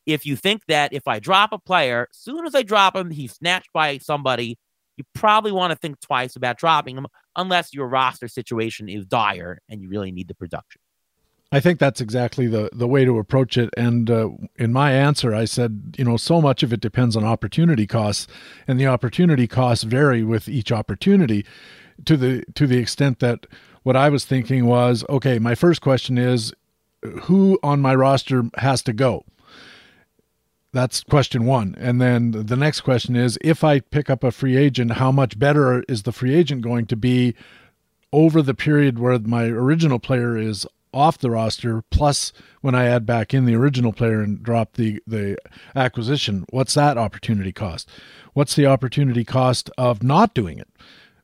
If 0.06 0.26
you 0.26 0.36
think 0.36 0.62
that 0.68 0.92
if 0.92 1.06
I 1.06 1.18
drop 1.18 1.52
a 1.52 1.58
player, 1.58 2.08
soon 2.12 2.46
as 2.46 2.54
I 2.54 2.62
drop 2.62 2.96
him, 2.96 3.10
he's 3.10 3.32
snatched 3.32 3.70
by 3.72 3.98
somebody, 3.98 4.58
you 4.96 5.04
probably 5.14 5.52
want 5.52 5.70
to 5.72 5.76
think 5.76 6.00
twice 6.00 6.36
about 6.36 6.58
dropping 6.58 6.96
him 6.96 7.06
unless 7.36 7.72
your 7.72 7.88
roster 7.88 8.28
situation 8.28 8.88
is 8.88 9.06
dire 9.06 9.60
and 9.68 9.80
you 9.80 9.88
really 9.88 10.12
need 10.12 10.28
the 10.28 10.34
production. 10.34 10.80
I 11.52 11.58
think 11.58 11.80
that's 11.80 12.00
exactly 12.00 12.46
the 12.46 12.70
the 12.72 12.86
way 12.86 13.04
to 13.04 13.18
approach 13.18 13.58
it. 13.58 13.70
And 13.76 14.08
uh, 14.08 14.30
in 14.56 14.72
my 14.72 14.92
answer, 14.92 15.34
I 15.34 15.46
said, 15.46 15.96
you 15.98 16.04
know, 16.04 16.16
so 16.16 16.40
much 16.40 16.62
of 16.62 16.72
it 16.72 16.80
depends 16.80 17.16
on 17.16 17.24
opportunity 17.24 17.88
costs, 17.88 18.28
and 18.68 18.78
the 18.78 18.86
opportunity 18.86 19.48
costs 19.48 19.82
vary 19.82 20.22
with 20.22 20.48
each 20.48 20.70
opportunity, 20.70 21.44
to 22.06 22.16
the 22.16 22.44
to 22.54 22.66
the 22.66 22.78
extent 22.78 23.20
that 23.20 23.46
what 23.82 23.96
I 23.96 24.08
was 24.08 24.24
thinking 24.24 24.66
was, 24.66 25.04
okay, 25.08 25.38
my 25.38 25.54
first 25.54 25.80
question 25.80 26.18
is, 26.18 26.52
who 27.22 27.58
on 27.62 27.80
my 27.80 27.94
roster 27.94 28.44
has 28.58 28.82
to 28.82 28.92
go? 28.92 29.24
That's 30.72 31.02
question 31.02 31.46
one. 31.46 31.74
And 31.78 32.00
then 32.00 32.30
the 32.30 32.56
next 32.56 32.82
question 32.82 33.16
is, 33.16 33.38
if 33.40 33.64
I 33.64 33.80
pick 33.80 34.08
up 34.08 34.22
a 34.22 34.30
free 34.30 34.56
agent, 34.56 34.92
how 34.92 35.10
much 35.10 35.38
better 35.38 35.82
is 35.88 36.02
the 36.02 36.12
free 36.12 36.34
agent 36.34 36.62
going 36.62 36.86
to 36.86 36.96
be 36.96 37.34
over 38.12 38.42
the 38.42 38.54
period 38.54 38.98
where 38.98 39.18
my 39.18 39.44
original 39.44 39.98
player 39.98 40.36
is 40.36 40.66
off 40.92 41.18
the 41.18 41.30
roster 41.30 41.82
plus 41.90 42.32
when 42.60 42.74
I 42.74 42.86
add 42.86 43.06
back 43.06 43.32
in 43.32 43.46
the 43.46 43.54
original 43.54 43.92
player 43.92 44.20
and 44.20 44.42
drop 44.42 44.74
the 44.74 45.00
the 45.06 45.36
acquisition 45.76 46.44
what's 46.50 46.74
that 46.74 46.98
opportunity 46.98 47.52
cost 47.52 47.88
what's 48.32 48.56
the 48.56 48.66
opportunity 48.66 49.24
cost 49.24 49.70
of 49.78 50.02
not 50.02 50.34
doing 50.34 50.58
it 50.58 50.68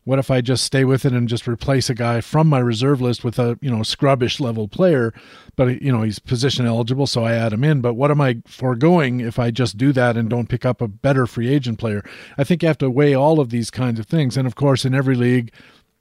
what 0.07 0.21
if 0.21 0.31
I 0.31 0.41
just 0.41 0.63
stay 0.63 0.85
with 0.85 1.05
it 1.05 1.13
and 1.13 1.29
just 1.29 1.49
replace 1.49 1.91
a 1.91 1.95
guy 1.95 2.21
from 2.21 2.47
my 2.47 2.61
reserve 2.61 3.01
list 3.01 3.25
with 3.25 3.41
a 3.41 3.59
you 3.61 3.71
know 3.71 3.83
scrubbish 3.83 4.41
level 4.41 4.69
player 4.69 5.13
but 5.57 5.83
you 5.83 5.91
know 5.91 6.03
he's 6.03 6.21
position 6.21 6.65
eligible 6.65 7.09
so 7.09 7.25
I 7.25 7.35
add 7.35 7.53
him 7.53 7.65
in 7.65 7.81
but 7.81 7.95
what 7.95 8.13
am 8.13 8.21
I 8.21 8.39
foregoing 8.47 9.21
if 9.21 9.39
I 9.39 9.51
just 9.51 9.77
do 9.77 9.93
that 9.93 10.17
and 10.17 10.31
don't 10.31 10.49
pick 10.49 10.65
up 10.65 10.81
a 10.81 10.89
better 10.89 11.27
free 11.27 11.49
agent 11.49 11.79
player 11.79 12.05
I 12.39 12.45
think 12.45 12.63
you 12.63 12.69
have 12.69 12.79
to 12.79 12.91
weigh 12.91 13.15
all 13.15 13.41
of 13.41 13.51
these 13.51 13.71
kinds 13.71 13.99
of 13.99 14.07
things 14.07 14.37
and 14.37 14.47
of 14.47 14.55
course 14.55 14.85
in 14.85 14.95
every 14.95 15.17
league 15.17 15.53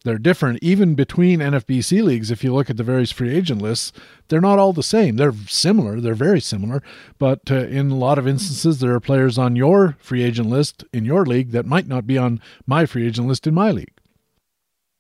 they're 0.06 0.20
different 0.20 0.60
even 0.62 0.94
between 0.94 1.40
NFBC 1.40 2.04
leagues. 2.04 2.30
If 2.30 2.44
you 2.44 2.54
look 2.54 2.70
at 2.70 2.78
the 2.78 2.84
various 2.84 3.12
free 3.12 3.36
agent 3.36 3.60
lists, 3.60 3.92
they're 4.28 4.40
not 4.40 4.60
all 4.60 4.72
the 4.72 4.84
same. 4.84 5.16
They're 5.16 5.34
similar, 5.48 6.00
they're 6.00 6.14
very 6.14 6.40
similar, 6.40 6.84
but 7.18 7.50
uh, 7.50 7.66
in 7.66 7.90
a 7.90 7.96
lot 7.96 8.20
of 8.20 8.28
instances, 8.28 8.80
there 8.80 8.94
are 8.94 9.00
players 9.00 9.40
on 9.40 9.56
your 9.56 9.98
free 10.00 10.22
agent 10.22 10.48
list 10.48 10.84
in 10.94 11.06
your 11.06 11.26
league 11.26 11.52
that 11.52 11.66
might 11.66 11.88
not 11.88 12.06
be 12.06 12.20
on 12.20 12.40
my 12.68 12.86
free 12.86 13.08
agent 13.08 13.28
list 13.28 13.48
in 13.48 13.56
my 13.56 13.72
league. 13.72 13.95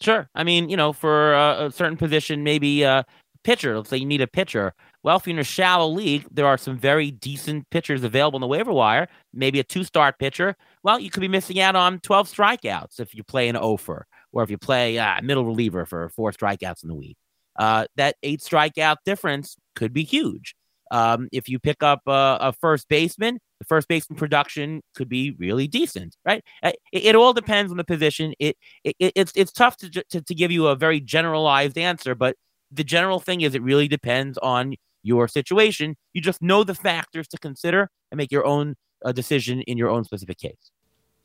Sure. 0.01 0.29
I 0.35 0.43
mean, 0.43 0.69
you 0.69 0.77
know, 0.77 0.93
for 0.93 1.33
a, 1.33 1.67
a 1.67 1.71
certain 1.71 1.97
position, 1.97 2.43
maybe 2.43 2.83
a 2.83 3.05
pitcher, 3.43 3.77
let's 3.77 3.89
say 3.89 3.97
you 3.97 4.05
need 4.05 4.21
a 4.21 4.27
pitcher. 4.27 4.73
Well, 5.03 5.17
if 5.17 5.27
you're 5.27 5.35
in 5.35 5.39
a 5.39 5.43
shallow 5.43 5.87
league, 5.87 6.25
there 6.31 6.47
are 6.47 6.57
some 6.57 6.77
very 6.77 7.11
decent 7.11 7.69
pitchers 7.69 8.03
available 8.03 8.37
in 8.37 8.41
the 8.41 8.47
waiver 8.47 8.73
wire, 8.73 9.07
maybe 9.33 9.59
a 9.59 9.63
two 9.63 9.83
start 9.83 10.19
pitcher. 10.19 10.55
Well, 10.83 10.99
you 10.99 11.09
could 11.09 11.21
be 11.21 11.27
missing 11.27 11.59
out 11.59 11.75
on 11.75 11.99
12 11.99 12.33
strikeouts 12.33 12.99
if 12.99 13.15
you 13.15 13.23
play 13.23 13.47
an 13.47 13.55
offer 13.55 14.07
or 14.33 14.43
if 14.43 14.49
you 14.49 14.57
play 14.57 14.97
uh, 14.97 15.21
middle 15.21 15.45
reliever 15.45 15.85
for 15.85 16.09
four 16.09 16.31
strikeouts 16.31 16.83
in 16.83 16.89
the 16.89 16.95
week. 16.95 17.17
Uh, 17.55 17.85
that 17.95 18.15
eight 18.23 18.41
strikeout 18.41 18.97
difference 19.05 19.55
could 19.75 19.93
be 19.93 20.03
huge. 20.03 20.55
Um, 20.91 21.29
if 21.31 21.47
you 21.47 21.59
pick 21.59 21.81
up 21.81 22.01
a, 22.07 22.37
a, 22.41 22.53
first 22.53 22.87
baseman, 22.89 23.39
the 23.59 23.65
first 23.65 23.87
baseman 23.87 24.17
production 24.17 24.81
could 24.95 25.09
be 25.09 25.31
really 25.39 25.67
decent, 25.67 26.15
right? 26.25 26.43
Uh, 26.63 26.71
it, 26.91 27.05
it 27.05 27.15
all 27.15 27.33
depends 27.33 27.71
on 27.71 27.77
the 27.77 27.83
position. 27.83 28.33
It, 28.39 28.57
it, 28.83 28.95
it's 28.99 29.31
it's 29.35 29.51
tough 29.51 29.77
to, 29.77 29.89
to 29.89 30.21
to 30.21 30.35
give 30.35 30.51
you 30.51 30.67
a 30.67 30.75
very 30.75 30.99
generalized 30.99 31.77
answer, 31.77 32.15
but 32.15 32.35
the 32.71 32.83
general 32.83 33.19
thing 33.19 33.41
is 33.41 33.55
it 33.55 33.61
really 33.63 33.87
depends 33.87 34.37
on 34.39 34.75
your 35.03 35.27
situation. 35.27 35.95
You 36.13 36.21
just 36.21 36.41
know 36.41 36.63
the 36.63 36.75
factors 36.75 37.27
to 37.29 37.37
consider 37.37 37.89
and 38.11 38.17
make 38.17 38.31
your 38.31 38.45
own 38.45 38.75
uh, 39.05 39.11
decision 39.11 39.61
in 39.61 39.77
your 39.77 39.89
own 39.89 40.03
specific 40.03 40.39
case. 40.39 40.71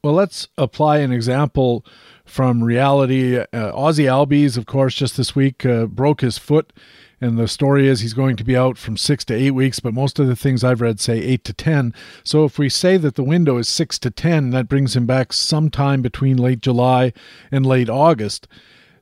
Well, 0.02 0.14
let's 0.14 0.48
apply 0.56 0.98
an 0.98 1.12
example 1.12 1.84
from 2.24 2.64
reality. 2.64 3.38
Uh, 3.38 3.46
Ozzie 3.74 4.04
Albies, 4.04 4.56
of 4.56 4.64
course, 4.64 4.94
just 4.94 5.18
this 5.18 5.36
week 5.36 5.66
uh, 5.66 5.84
broke 5.84 6.22
his 6.22 6.38
foot, 6.38 6.72
and 7.20 7.38
the 7.38 7.46
story 7.46 7.86
is 7.86 8.00
he's 8.00 8.14
going 8.14 8.36
to 8.36 8.44
be 8.44 8.56
out 8.56 8.78
from 8.78 8.96
six 8.96 9.26
to 9.26 9.34
eight 9.34 9.50
weeks. 9.50 9.78
But 9.78 9.92
most 9.92 10.18
of 10.18 10.26
the 10.26 10.36
things 10.36 10.64
I've 10.64 10.80
read 10.80 11.00
say 11.00 11.18
eight 11.18 11.44
to 11.44 11.52
ten. 11.52 11.92
So 12.24 12.44
if 12.44 12.58
we 12.58 12.70
say 12.70 12.96
that 12.96 13.16
the 13.16 13.22
window 13.22 13.58
is 13.58 13.68
six 13.68 13.98
to 13.98 14.10
ten, 14.10 14.50
that 14.50 14.68
brings 14.68 14.96
him 14.96 15.04
back 15.04 15.34
sometime 15.34 16.00
between 16.00 16.38
late 16.38 16.60
July 16.60 17.12
and 17.52 17.66
late 17.66 17.90
August. 17.90 18.48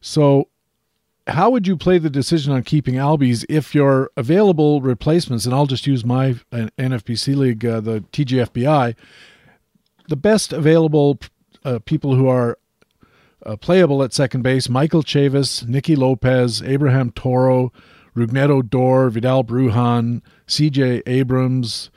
So 0.01 0.49
how 1.29 1.51
would 1.51 1.69
you 1.69 1.77
play 1.77 1.99
the 1.99 2.11
decision 2.11 2.53
on 2.53 2.65
keeping 2.65 2.95
Albies 2.95 3.45
if 3.49 3.73
your 3.73 4.11
available 4.17 4.81
replacements, 4.81 5.45
and 5.45 5.55
I'll 5.55 5.67
just 5.67 5.87
use 5.87 6.05
my 6.05 6.31
uh, 6.51 6.69
NFBC 6.77 7.37
league, 7.37 7.65
uh, 7.65 7.81
the 7.81 8.01
TGFBI 8.13 8.97
the 10.09 10.17
best 10.17 10.53
available 10.53 11.19
uh, 11.65 11.79
people 11.85 12.15
who 12.15 12.27
are 12.27 12.59
uh, 13.47 13.57
playable 13.57 14.03
at 14.03 14.13
second 14.13 14.43
base 14.43 14.69
Michael 14.69 15.03
Chavis, 15.03 15.67
Nicky 15.67 15.95
Lopez, 15.95 16.63
Abraham 16.63 17.11
Toro, 17.13 17.73
Rougned 18.17 18.51
Odor, 18.51 19.11
Vidal 19.11 19.45
Brujan, 19.45 20.23
CJ 20.47 21.03
Abrams, 21.07 21.91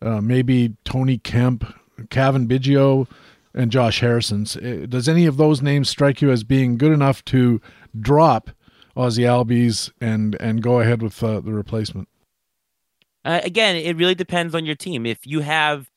uh, 0.00 0.20
maybe 0.20 0.74
Tony 0.84 1.18
Kemp, 1.18 1.64
Cavan 2.10 2.46
Biggio, 2.46 3.08
and 3.54 3.72
Josh 3.72 4.00
Harrison. 4.00 4.46
Uh, 4.56 4.86
does 4.86 5.08
any 5.08 5.26
of 5.26 5.36
those 5.36 5.62
names 5.62 5.88
strike 5.88 6.20
you 6.20 6.30
as 6.30 6.44
being 6.44 6.76
good 6.76 6.92
enough 6.92 7.24
to 7.26 7.60
drop 7.98 8.50
Ozzie 8.96 9.22
Albies 9.22 9.90
and, 10.00 10.36
and 10.40 10.62
go 10.62 10.80
ahead 10.80 11.02
with 11.02 11.22
uh, 11.22 11.40
the 11.40 11.52
replacement? 11.52 12.08
Uh, 13.24 13.40
again, 13.42 13.74
it 13.76 13.96
really 13.96 14.14
depends 14.14 14.54
on 14.54 14.66
your 14.66 14.74
team. 14.74 15.06
If 15.06 15.26
you 15.26 15.40
have 15.40 15.90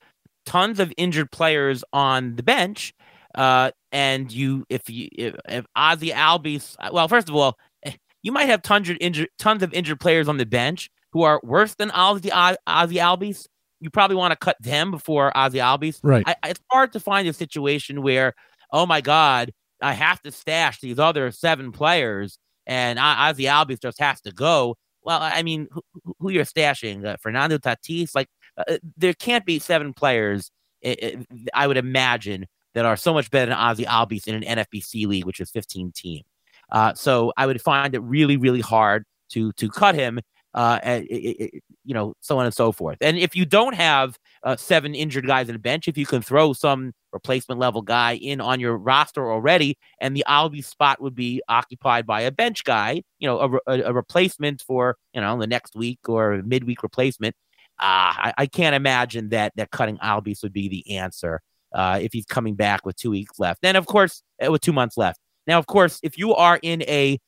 tons 0.48 0.80
of 0.80 0.92
injured 0.98 1.32
players 1.32 1.84
on 1.94 2.36
the 2.36 2.44
bench. 2.44 2.94
Uh, 3.36 3.70
and 3.92 4.32
you, 4.32 4.66
if 4.70 4.90
you, 4.90 5.10
if, 5.12 5.36
if 5.48 5.66
Ozzie 5.76 6.10
Albies, 6.10 6.76
well, 6.92 7.08
first 7.08 7.30
of 7.30 7.36
all, 7.36 7.58
eh, 7.84 7.92
you 8.24 8.32
might 8.32 8.46
have 8.46 8.64
tons 8.64 8.90
of 8.90 8.98
injured, 9.00 9.30
tons 9.38 9.62
of 9.62 9.74
injured 9.74 10.00
players 10.00 10.28
on 10.28 10.38
the 10.38 10.46
bench 10.46 10.90
who 11.12 11.22
are 11.22 11.40
worse 11.44 11.76
than 11.76 11.92
Ozzie, 11.92 12.32
Ozzie 12.32 12.96
Albies. 12.96 13.46
You 13.80 13.92
probably 13.92 14.16
want 14.16 14.32
to 14.32 14.38
cut 14.38 14.58
them 14.60 14.90
before 14.90 15.32
Ozzie 15.38 15.60
Albies. 15.60 16.00
Right. 16.02 16.24
I, 16.26 16.36
it's 16.50 16.60
hard 16.72 16.94
to 16.94 17.00
find 17.00 17.28
a 17.28 17.34
situation 17.34 18.02
where, 18.02 18.34
oh 18.72 18.88
my 18.88 19.02
God, 19.02 19.52
I 19.82 19.94
have 19.94 20.22
to 20.24 20.32
stash 20.32 20.80
these 20.80 20.98
other 20.98 21.30
seven 21.30 21.72
players 21.72 22.40
and 22.66 22.98
Ozzie 22.98 23.44
Albies 23.44 23.82
just 23.82 24.00
has 24.00 24.22
to 24.22 24.32
go. 24.32 24.76
Well, 25.04 25.20
I 25.22 25.42
mean, 25.44 25.68
who, 25.72 25.82
who 26.20 26.30
you're 26.32 26.44
stashing? 26.44 27.06
Uh, 27.06 27.16
Fernando 27.22 27.58
Tatis? 27.58 28.14
Like, 28.14 28.28
uh, 28.58 28.78
there 28.98 29.14
can't 29.14 29.46
be 29.46 29.60
seven 29.60 29.94
players, 29.94 30.52
it, 30.82 31.04
it, 31.04 31.28
I 31.54 31.68
would 31.68 31.78
imagine, 31.78 32.48
that 32.74 32.86
are 32.86 32.98
so 32.98 33.14
much 33.14 33.32
better 33.32 33.50
than 33.50 33.58
Ozzie 33.58 33.86
Albies 33.86 34.28
in 34.28 34.36
an 34.36 34.44
NFBC 34.44 35.08
league, 35.08 35.26
which 35.26 35.40
is 35.40 35.50
15 35.50 35.92
team. 35.94 36.24
Uh, 36.72 36.94
so 36.94 37.34
I 37.36 37.46
would 37.46 37.62
find 37.62 37.96
it 37.96 38.00
really, 38.02 38.38
really 38.38 38.62
hard 38.62 39.04
to 39.30 39.52
to 39.54 39.70
cut 39.70 39.96
him. 39.96 40.20
Uh, 40.54 40.80
it, 40.84 41.64
you 41.86 41.94
know, 41.94 42.14
so 42.20 42.40
on 42.40 42.46
and 42.46 42.54
so 42.54 42.72
forth. 42.72 42.98
And 43.02 43.18
if 43.18 43.36
you 43.36 43.46
don't 43.46 43.76
have 43.76 44.18
uh, 44.44 44.56
seven 44.56 44.96
injured 44.96 45.28
guys 45.28 45.50
in 45.50 45.54
the 45.54 45.60
bench, 45.60 45.88
if 45.88 45.98
you 45.98 46.06
can 46.06 46.22
throw 46.22 46.52
some 46.54 46.94
replacement 47.14 47.60
level 47.60 47.82
guy 47.82 48.14
in 48.16 48.42
on 48.42 48.60
your 48.60 48.76
roster 48.76 49.32
already, 49.32 49.78
and 50.02 50.16
the 50.16 50.26
Albies 50.28 50.66
spot 50.66 51.02
would 51.02 51.14
be 51.14 51.42
occupied 51.48 52.08
by 52.08 52.22
a 52.22 52.32
bench 52.32 52.64
guy, 52.64 53.04
you 53.20 53.28
know, 53.28 53.60
a, 53.68 53.72
a, 53.72 53.82
a 53.84 53.94
replacement 53.94 54.62
for 54.62 54.98
you 55.14 55.22
know 55.22 55.40
the 55.40 55.48
next 55.48 55.76
week 55.76 56.00
or 56.08 56.42
midweek 56.44 56.82
replacement, 56.84 57.36
uh, 57.36 57.47
I, 57.80 58.34
I, 58.38 58.46
can't 58.48 58.76
imagine 58.76 59.30
that 59.30 59.54
that 59.56 59.72
cutting 59.72 59.98
Albies 60.00 60.42
would 60.42 60.54
be 60.54 60.68
the 60.68 60.98
answer 60.98 61.42
uh, 61.74 62.00
if 62.02 62.12
he's 62.12 62.26
coming 62.26 62.56
back 62.56 62.86
with 62.86 62.96
two 62.96 63.12
weeks 63.12 63.40
left. 63.40 63.62
Then, 63.62 63.76
of 63.76 63.86
course, 63.86 64.24
uh, 64.44 64.52
with 64.52 64.62
two 64.62 64.74
months 64.74 64.98
left. 64.98 65.20
Now, 65.46 65.60
of 65.60 65.68
course, 65.68 66.00
if 66.02 66.18
you 66.18 66.34
are 66.34 66.60
in 66.62 66.82
a 66.84 67.20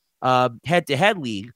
head 0.64 0.86
to 0.88 0.96
head 0.96 1.18
league, 1.18 1.50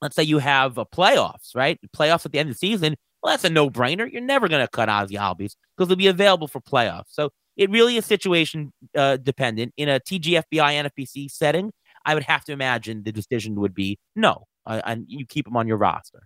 let's 0.00 0.16
say 0.16 0.22
you 0.22 0.38
have 0.38 0.78
a 0.78 0.86
playoffs, 0.86 1.54
right? 1.54 1.78
Playoffs 1.94 2.24
at 2.24 2.32
the 2.32 2.38
end 2.38 2.48
of 2.48 2.54
the 2.54 2.58
season. 2.58 2.96
Well, 3.22 3.32
that's 3.32 3.44
a 3.44 3.50
no 3.50 3.68
brainer. 3.68 4.10
You're 4.10 4.22
never 4.22 4.48
going 4.48 4.64
to 4.64 4.68
cut 4.68 4.88
Ozzie 4.88 5.16
Albies 5.16 5.54
because 5.76 5.88
they'll 5.88 5.96
be 5.96 6.06
available 6.06 6.48
for 6.48 6.60
playoffs. 6.60 7.08
So 7.08 7.30
it 7.56 7.70
really 7.70 7.96
is 7.96 8.06
situation 8.06 8.72
uh, 8.96 9.18
dependent. 9.18 9.74
In 9.76 9.88
a 9.88 10.00
TGFBI 10.00 10.42
NFBC 10.52 11.30
setting, 11.30 11.72
I 12.06 12.14
would 12.14 12.22
have 12.22 12.44
to 12.44 12.52
imagine 12.52 13.02
the 13.02 13.12
decision 13.12 13.60
would 13.60 13.74
be 13.74 13.98
no. 14.16 14.46
uh, 14.64 14.80
and 14.84 15.04
you 15.06 15.26
keep 15.26 15.46
him 15.46 15.56
on 15.56 15.68
your 15.68 15.76
roster. 15.76 16.22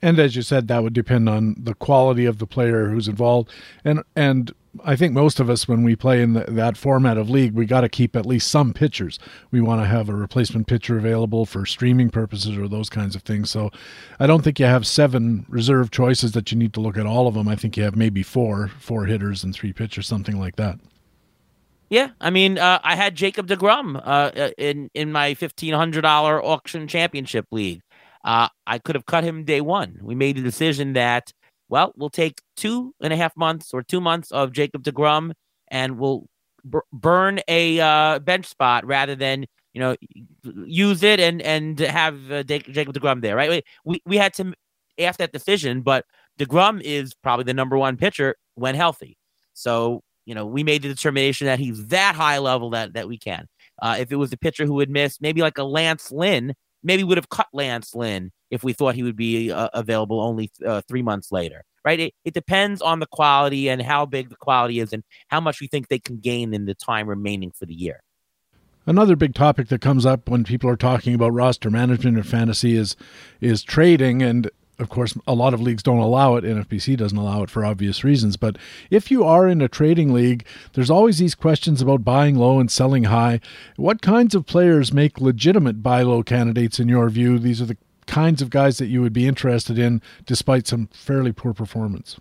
And 0.00 0.18
as 0.18 0.36
you 0.36 0.42
said, 0.42 0.68
that 0.68 0.82
would 0.82 0.92
depend 0.92 1.28
on 1.28 1.56
the 1.58 1.74
quality 1.74 2.24
of 2.24 2.38
the 2.38 2.46
player 2.46 2.88
who's 2.88 3.08
involved, 3.08 3.50
and 3.84 4.02
and 4.14 4.54
I 4.84 4.96
think 4.96 5.12
most 5.12 5.40
of 5.40 5.50
us, 5.50 5.66
when 5.66 5.82
we 5.82 5.96
play 5.96 6.22
in 6.22 6.34
the, 6.34 6.44
that 6.48 6.76
format 6.76 7.16
of 7.16 7.30
league, 7.30 7.54
we 7.54 7.66
got 7.66 7.80
to 7.82 7.88
keep 7.88 8.14
at 8.14 8.26
least 8.26 8.48
some 8.48 8.72
pitchers. 8.72 9.18
We 9.50 9.60
want 9.60 9.82
to 9.82 9.86
have 9.86 10.08
a 10.08 10.14
replacement 10.14 10.66
pitcher 10.66 10.98
available 10.98 11.46
for 11.46 11.66
streaming 11.66 12.10
purposes 12.10 12.56
or 12.56 12.68
those 12.68 12.90
kinds 12.90 13.16
of 13.16 13.22
things. 13.22 13.50
So 13.50 13.70
I 14.20 14.26
don't 14.26 14.42
think 14.42 14.58
you 14.58 14.66
have 14.66 14.86
seven 14.86 15.46
reserve 15.48 15.90
choices 15.90 16.32
that 16.32 16.52
you 16.52 16.58
need 16.58 16.72
to 16.74 16.80
look 16.80 16.96
at 16.96 17.06
all 17.06 17.26
of 17.26 17.34
them. 17.34 17.48
I 17.48 17.56
think 17.56 17.76
you 17.76 17.82
have 17.82 17.96
maybe 17.96 18.22
four, 18.22 18.68
four 18.78 19.06
hitters 19.06 19.42
and 19.42 19.54
three 19.54 19.72
pitchers, 19.72 20.06
something 20.06 20.38
like 20.38 20.56
that. 20.56 20.78
Yeah, 21.90 22.10
I 22.20 22.28
mean, 22.28 22.58
uh, 22.58 22.80
I 22.84 22.96
had 22.96 23.14
Jacob 23.14 23.46
Degrom 23.46 23.96
uh, 23.96 24.00
uh 24.00 24.50
in 24.58 24.90
in 24.92 25.10
my 25.10 25.32
fifteen 25.32 25.72
hundred 25.72 26.02
dollar 26.02 26.44
auction 26.44 26.86
championship 26.86 27.46
league. 27.50 27.80
Uh, 28.24 28.48
I 28.66 28.78
could 28.78 28.94
have 28.94 29.06
cut 29.06 29.24
him 29.24 29.44
day 29.44 29.60
one. 29.60 29.98
We 30.02 30.14
made 30.14 30.38
a 30.38 30.42
decision 30.42 30.94
that 30.94 31.32
well, 31.68 31.92
we'll 31.96 32.10
take 32.10 32.40
two 32.56 32.94
and 33.00 33.12
a 33.12 33.16
half 33.16 33.36
months 33.36 33.74
or 33.74 33.82
two 33.82 34.00
months 34.00 34.30
of 34.30 34.52
Jacob 34.52 34.82
DeGrom 34.82 35.32
and 35.68 35.98
we'll 35.98 36.26
b- 36.68 36.78
burn 36.92 37.40
a 37.48 37.78
uh, 37.80 38.18
bench 38.20 38.46
spot 38.46 38.86
rather 38.86 39.14
than 39.14 39.46
you 39.74 39.80
know 39.80 39.96
use 40.64 41.02
it 41.02 41.20
and 41.20 41.42
and 41.42 41.78
have 41.78 42.30
uh, 42.30 42.42
Jacob 42.42 42.94
DeGrom 42.94 43.20
there. 43.20 43.36
Right? 43.36 43.64
We 43.84 44.00
we 44.06 44.16
had 44.16 44.34
to 44.34 44.54
ask 44.98 45.18
that 45.18 45.32
decision, 45.32 45.82
but 45.82 46.04
DeGrom 46.38 46.80
is 46.82 47.14
probably 47.14 47.44
the 47.44 47.54
number 47.54 47.76
one 47.76 47.96
pitcher 47.96 48.36
when 48.54 48.74
healthy. 48.74 49.16
So 49.54 50.02
you 50.24 50.34
know 50.34 50.46
we 50.46 50.64
made 50.64 50.82
the 50.82 50.88
determination 50.88 51.46
that 51.46 51.58
he's 51.58 51.86
that 51.88 52.14
high 52.14 52.38
level 52.38 52.70
that 52.70 52.94
that 52.94 53.08
we 53.08 53.18
can. 53.18 53.46
Uh, 53.80 53.96
if 54.00 54.10
it 54.10 54.16
was 54.16 54.32
a 54.32 54.36
pitcher 54.36 54.66
who 54.66 54.74
would 54.74 54.90
miss, 54.90 55.20
maybe 55.20 55.40
like 55.40 55.58
a 55.58 55.62
Lance 55.62 56.10
Lynn, 56.10 56.54
maybe 56.82 57.04
would 57.04 57.18
have 57.18 57.28
cut 57.28 57.48
Lance 57.52 57.94
Lynn 57.94 58.30
if 58.50 58.64
we 58.64 58.72
thought 58.72 58.94
he 58.94 59.02
would 59.02 59.16
be 59.16 59.50
uh, 59.50 59.68
available 59.74 60.20
only 60.20 60.50
uh, 60.64 60.80
three 60.88 61.02
months 61.02 61.30
later, 61.30 61.64
right? 61.84 62.00
It, 62.00 62.14
it 62.24 62.34
depends 62.34 62.80
on 62.80 63.00
the 63.00 63.06
quality 63.06 63.68
and 63.68 63.82
how 63.82 64.06
big 64.06 64.30
the 64.30 64.36
quality 64.36 64.80
is 64.80 64.92
and 64.92 65.02
how 65.28 65.40
much 65.40 65.60
we 65.60 65.66
think 65.66 65.88
they 65.88 65.98
can 65.98 66.18
gain 66.18 66.54
in 66.54 66.64
the 66.64 66.74
time 66.74 67.08
remaining 67.08 67.52
for 67.52 67.66
the 67.66 67.74
year. 67.74 68.02
Another 68.86 69.16
big 69.16 69.34
topic 69.34 69.68
that 69.68 69.82
comes 69.82 70.06
up 70.06 70.30
when 70.30 70.44
people 70.44 70.70
are 70.70 70.76
talking 70.76 71.14
about 71.14 71.34
roster 71.34 71.70
management 71.70 72.16
and 72.16 72.26
fantasy 72.26 72.74
is 72.74 72.96
is 73.40 73.62
trading 73.62 74.22
and 74.22 74.50
of 74.78 74.88
course, 74.88 75.16
a 75.26 75.34
lot 75.34 75.54
of 75.54 75.60
leagues 75.60 75.82
don't 75.82 75.98
allow 75.98 76.36
it. 76.36 76.44
NFBC 76.44 76.96
doesn't 76.96 77.18
allow 77.18 77.42
it 77.42 77.50
for 77.50 77.64
obvious 77.64 78.04
reasons. 78.04 78.36
But 78.36 78.56
if 78.90 79.10
you 79.10 79.24
are 79.24 79.48
in 79.48 79.60
a 79.60 79.68
trading 79.68 80.12
league, 80.12 80.46
there's 80.74 80.90
always 80.90 81.18
these 81.18 81.34
questions 81.34 81.82
about 81.82 82.04
buying 82.04 82.36
low 82.36 82.60
and 82.60 82.70
selling 82.70 83.04
high. 83.04 83.40
What 83.76 84.02
kinds 84.02 84.34
of 84.34 84.46
players 84.46 84.92
make 84.92 85.20
legitimate 85.20 85.82
buy 85.82 86.02
low 86.02 86.22
candidates 86.22 86.78
in 86.78 86.88
your 86.88 87.08
view? 87.10 87.38
These 87.38 87.60
are 87.60 87.66
the 87.66 87.76
kinds 88.06 88.40
of 88.40 88.50
guys 88.50 88.78
that 88.78 88.86
you 88.86 89.02
would 89.02 89.12
be 89.12 89.26
interested 89.26 89.78
in 89.78 90.00
despite 90.24 90.66
some 90.66 90.88
fairly 90.92 91.32
poor 91.32 91.52
performance. 91.52 92.16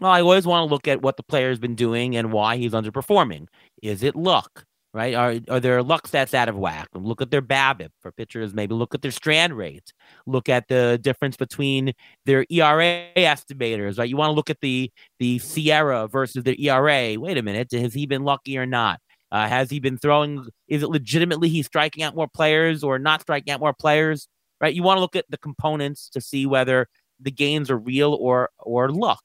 Well, 0.00 0.10
I 0.10 0.20
always 0.20 0.46
want 0.46 0.68
to 0.68 0.72
look 0.72 0.88
at 0.88 1.02
what 1.02 1.16
the 1.16 1.22
player's 1.22 1.58
been 1.58 1.74
doing 1.74 2.16
and 2.16 2.32
why 2.32 2.56
he's 2.56 2.72
underperforming. 2.72 3.48
Is 3.82 4.02
it 4.02 4.16
luck? 4.16 4.64
Right? 4.94 5.14
Are 5.14 5.34
are 5.50 5.60
their 5.60 5.82
luck 5.82 6.08
stats 6.08 6.32
out 6.32 6.48
of 6.48 6.56
whack? 6.56 6.88
Look 6.94 7.20
at 7.20 7.30
their 7.30 7.42
BABIP 7.42 7.90
for 8.00 8.12
pitchers. 8.12 8.54
Maybe 8.54 8.74
look 8.74 8.94
at 8.94 9.02
their 9.02 9.10
strand 9.10 9.58
rates. 9.58 9.92
Look 10.24 10.48
at 10.48 10.68
the 10.68 10.98
difference 11.02 11.36
between 11.36 11.92
their 12.24 12.46
ERA 12.48 13.08
estimators, 13.16 13.98
right? 13.98 14.08
You 14.08 14.16
want 14.16 14.30
to 14.30 14.34
look 14.34 14.50
at 14.50 14.60
the 14.60 14.90
the 15.18 15.40
SIERA 15.40 16.10
versus 16.10 16.44
the 16.44 16.56
ERA. 16.64 17.18
Wait 17.18 17.36
a 17.36 17.42
minute, 17.42 17.72
has 17.72 17.92
he 17.92 18.06
been 18.06 18.22
lucky 18.22 18.56
or 18.56 18.66
not? 18.66 19.00
Uh, 19.32 19.48
has 19.48 19.68
he 19.68 19.80
been 19.80 19.98
throwing? 19.98 20.46
Is 20.68 20.84
it 20.84 20.88
legitimately 20.88 21.48
he's 21.48 21.66
striking 21.66 22.04
out 22.04 22.14
more 22.14 22.28
players 22.28 22.84
or 22.84 22.98
not 23.00 23.20
striking 23.20 23.52
out 23.52 23.60
more 23.60 23.74
players? 23.74 24.28
Right? 24.60 24.72
You 24.72 24.84
want 24.84 24.98
to 24.98 25.02
look 25.02 25.16
at 25.16 25.26
the 25.28 25.38
components 25.38 26.08
to 26.10 26.20
see 26.20 26.46
whether 26.46 26.86
the 27.20 27.32
gains 27.32 27.68
are 27.68 27.76
real 27.78 28.14
or 28.14 28.50
or 28.58 28.90
luck. 28.90 29.22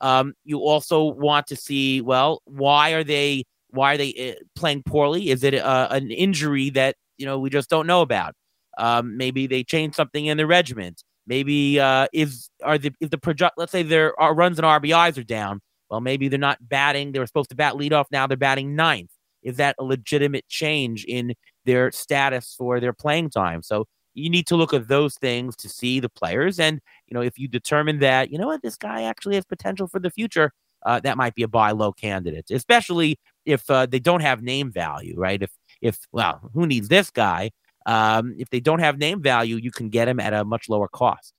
Um, 0.00 0.32
you 0.44 0.58
also 0.58 1.04
want 1.04 1.48
to 1.48 1.56
see 1.56 2.00
well, 2.00 2.40
why 2.46 2.92
are 2.92 3.04
they 3.04 3.44
why 3.72 3.94
are 3.94 3.96
they 3.96 4.12
eh, 4.12 4.34
playing 4.54 4.82
poorly? 4.84 5.30
Is 5.30 5.42
it 5.42 5.54
uh, 5.54 5.88
an 5.90 6.10
injury 6.10 6.70
that 6.70 6.96
you 7.18 7.26
know 7.26 7.38
we 7.38 7.50
just 7.50 7.70
don't 7.70 7.86
know 7.86 8.02
about? 8.02 8.34
Um, 8.78 9.16
maybe 9.16 9.46
they 9.46 9.64
changed 9.64 9.96
something 9.96 10.26
in 10.26 10.36
the 10.36 10.46
regiment. 10.46 11.02
Maybe 11.26 11.78
uh, 11.80 12.08
if 12.12 12.32
are 12.62 12.78
the 12.78 12.92
if 13.00 13.10
the 13.10 13.18
project 13.18 13.54
let's 13.56 13.72
say 13.72 13.82
their 13.82 14.14
runs 14.18 14.58
and 14.58 14.66
RBIs 14.66 15.18
are 15.18 15.24
down. 15.24 15.60
Well, 15.90 16.00
maybe 16.00 16.28
they're 16.28 16.38
not 16.38 16.56
batting. 16.68 17.12
They 17.12 17.18
were 17.18 17.26
supposed 17.26 17.50
to 17.50 17.56
bat 17.56 17.74
leadoff. 17.74 18.06
Now 18.10 18.26
they're 18.26 18.36
batting 18.36 18.74
ninth. 18.74 19.10
Is 19.42 19.56
that 19.56 19.76
a 19.78 19.84
legitimate 19.84 20.48
change 20.48 21.04
in 21.04 21.34
their 21.66 21.90
status 21.92 22.54
for 22.56 22.80
their 22.80 22.94
playing 22.94 23.28
time? 23.30 23.62
So 23.62 23.86
you 24.14 24.30
need 24.30 24.46
to 24.46 24.56
look 24.56 24.72
at 24.72 24.88
those 24.88 25.16
things 25.16 25.56
to 25.56 25.68
see 25.68 26.00
the 26.00 26.08
players. 26.08 26.58
And, 26.58 26.80
you 27.06 27.14
know, 27.14 27.22
if 27.22 27.38
you 27.38 27.48
determine 27.48 27.98
that, 28.00 28.30
you 28.30 28.38
know 28.38 28.46
what, 28.46 28.62
this 28.62 28.76
guy 28.76 29.02
actually 29.02 29.36
has 29.36 29.44
potential 29.44 29.86
for 29.86 29.98
the 29.98 30.10
future, 30.10 30.52
uh, 30.84 31.00
that 31.00 31.16
might 31.16 31.34
be 31.34 31.42
a 31.42 31.48
buy 31.48 31.70
low 31.70 31.92
candidate, 31.92 32.50
especially 32.50 33.18
if 33.44 33.68
uh, 33.70 33.86
they 33.86 33.98
don't 33.98 34.20
have 34.20 34.42
name 34.42 34.70
value, 34.70 35.14
right? 35.16 35.42
If 35.42 35.50
if 35.80 35.98
well, 36.12 36.50
who 36.54 36.66
needs 36.66 36.88
this 36.88 37.10
guy? 37.10 37.50
Um, 37.86 38.36
if 38.38 38.48
they 38.50 38.60
don't 38.60 38.78
have 38.78 38.98
name 38.98 39.22
value, 39.22 39.56
you 39.56 39.70
can 39.70 39.88
get 39.88 40.08
him 40.08 40.20
at 40.20 40.32
a 40.32 40.44
much 40.44 40.68
lower 40.68 40.88
cost. 40.88 41.34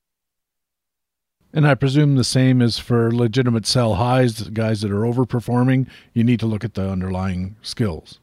And 1.54 1.66
I 1.66 1.74
presume 1.76 2.16
the 2.16 2.24
same 2.24 2.60
is 2.60 2.78
for 2.78 3.14
legitimate 3.14 3.64
sell 3.64 3.94
highs, 3.94 4.48
guys 4.50 4.80
that 4.80 4.90
are 4.90 5.02
overperforming. 5.02 5.88
You 6.12 6.24
need 6.24 6.40
to 6.40 6.46
look 6.46 6.64
at 6.64 6.74
the 6.74 6.90
underlying 6.90 7.54
skills. 7.62 8.18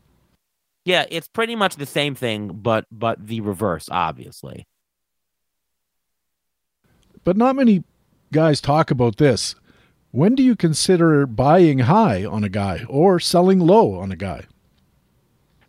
Yeah, 0.84 1.06
it's 1.10 1.28
pretty 1.28 1.56
much 1.56 1.78
the 1.78 1.86
same 1.86 2.14
thing, 2.14 2.50
but 2.50 2.86
but 2.92 3.26
the 3.26 3.42
reverse, 3.42 3.88
obviously. 3.90 4.68
But 7.24 7.38
not 7.38 7.56
many 7.56 7.84
guys 8.34 8.60
talk 8.60 8.92
about 8.92 9.18
this. 9.18 9.56
When 10.12 10.36
do 10.36 10.44
you 10.44 10.56
consider 10.56 11.26
buying 11.26 11.80
high 11.80 12.26
on 12.26 12.44
a 12.44 12.50
guy 12.50 12.84
or 12.90 13.20
selling 13.20 13.60
low 13.60 13.96
on 13.96 14.12
a 14.12 14.18
guy? 14.18 14.46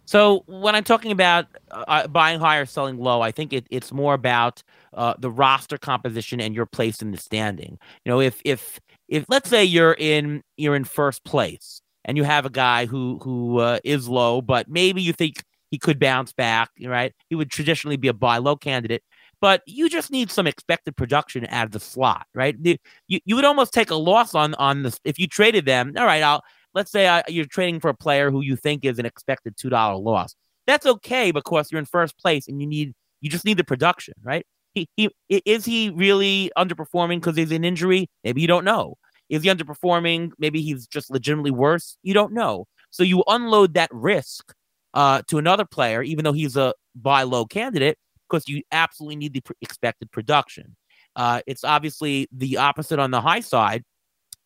So 0.04 0.42
when 0.46 0.74
I'm 0.74 0.84
talking 0.84 1.12
about 1.12 1.46
uh, 1.70 2.08
buying 2.08 2.40
high 2.40 2.58
or 2.58 2.66
selling 2.66 2.98
low, 2.98 3.20
I 3.22 3.30
think 3.30 3.52
it, 3.52 3.66
it's 3.70 3.92
more 3.92 4.14
about 4.14 4.62
uh, 4.94 5.14
the 5.18 5.30
roster 5.30 5.78
composition 5.78 6.40
and 6.40 6.54
your 6.54 6.66
place 6.66 7.00
in 7.00 7.12
the 7.12 7.18
standing. 7.18 7.78
You 8.04 8.10
know, 8.12 8.20
if 8.20 8.42
if 8.44 8.80
if 9.08 9.24
let's 9.28 9.48
say 9.48 9.64
you're 9.64 9.96
in 9.98 10.42
you're 10.56 10.74
in 10.74 10.84
first 10.84 11.24
place 11.24 11.80
and 12.04 12.16
you 12.16 12.24
have 12.24 12.44
a 12.44 12.50
guy 12.50 12.86
who 12.86 13.20
who 13.22 13.58
uh, 13.58 13.78
is 13.84 14.08
low, 14.08 14.42
but 14.42 14.68
maybe 14.68 15.00
you 15.00 15.12
think 15.12 15.44
he 15.70 15.78
could 15.78 15.98
bounce 15.98 16.32
back, 16.32 16.70
right? 16.84 17.14
He 17.30 17.36
would 17.36 17.50
traditionally 17.50 17.96
be 17.96 18.08
a 18.08 18.12
buy 18.12 18.38
low 18.38 18.56
candidate 18.56 19.02
but 19.42 19.60
you 19.66 19.90
just 19.90 20.12
need 20.12 20.30
some 20.30 20.46
expected 20.46 20.96
production 20.96 21.48
out 21.50 21.66
of 21.66 21.72
the 21.72 21.80
slot, 21.80 22.28
right? 22.32 22.56
You, 22.62 22.78
you 23.08 23.34
would 23.34 23.44
almost 23.44 23.74
take 23.74 23.90
a 23.90 23.96
loss 23.96 24.36
on 24.36 24.54
on 24.54 24.84
this 24.84 25.00
if 25.04 25.18
you 25.18 25.26
traded 25.26 25.66
them. 25.66 25.92
All 25.98 26.06
right, 26.06 26.22
I'll 26.22 26.42
let's 26.74 26.92
say 26.92 27.08
I, 27.08 27.24
you're 27.26 27.44
trading 27.44 27.80
for 27.80 27.88
a 27.88 27.94
player 27.94 28.30
who 28.30 28.40
you 28.40 28.54
think 28.54 28.84
is 28.84 29.00
an 29.00 29.04
expected 29.04 29.56
two 29.56 29.68
dollar 29.68 29.96
loss. 29.96 30.36
That's 30.68 30.86
okay 30.86 31.32
because 31.32 31.72
you're 31.72 31.80
in 31.80 31.86
first 31.86 32.16
place 32.18 32.46
and 32.46 32.60
you 32.60 32.68
need 32.68 32.94
you 33.20 33.28
just 33.28 33.44
need 33.44 33.56
the 33.56 33.64
production, 33.64 34.14
right? 34.22 34.46
He, 34.74 34.88
he 34.96 35.10
is 35.28 35.64
he 35.64 35.90
really 35.90 36.52
underperforming 36.56 37.16
because 37.16 37.36
he's 37.36 37.50
an 37.50 37.64
injury? 37.64 38.08
Maybe 38.22 38.40
you 38.40 38.46
don't 38.46 38.64
know. 38.64 38.94
Is 39.28 39.42
he 39.42 39.48
underperforming? 39.48 40.30
Maybe 40.38 40.62
he's 40.62 40.86
just 40.86 41.10
legitimately 41.10 41.50
worse. 41.50 41.96
You 42.04 42.14
don't 42.14 42.32
know. 42.32 42.66
So 42.90 43.02
you 43.02 43.24
unload 43.26 43.74
that 43.74 43.90
risk 43.92 44.54
uh, 44.94 45.22
to 45.26 45.38
another 45.38 45.64
player, 45.64 46.00
even 46.02 46.24
though 46.24 46.32
he's 46.32 46.56
a 46.56 46.74
buy 46.94 47.24
low 47.24 47.44
candidate, 47.44 47.98
because 48.32 48.48
you 48.48 48.62
absolutely 48.72 49.16
need 49.16 49.34
the 49.34 49.42
expected 49.60 50.10
production. 50.10 50.74
Uh, 51.14 51.42
it's 51.46 51.64
obviously 51.64 52.28
the 52.32 52.56
opposite 52.56 52.98
on 52.98 53.10
the 53.10 53.20
high 53.20 53.40
side. 53.40 53.84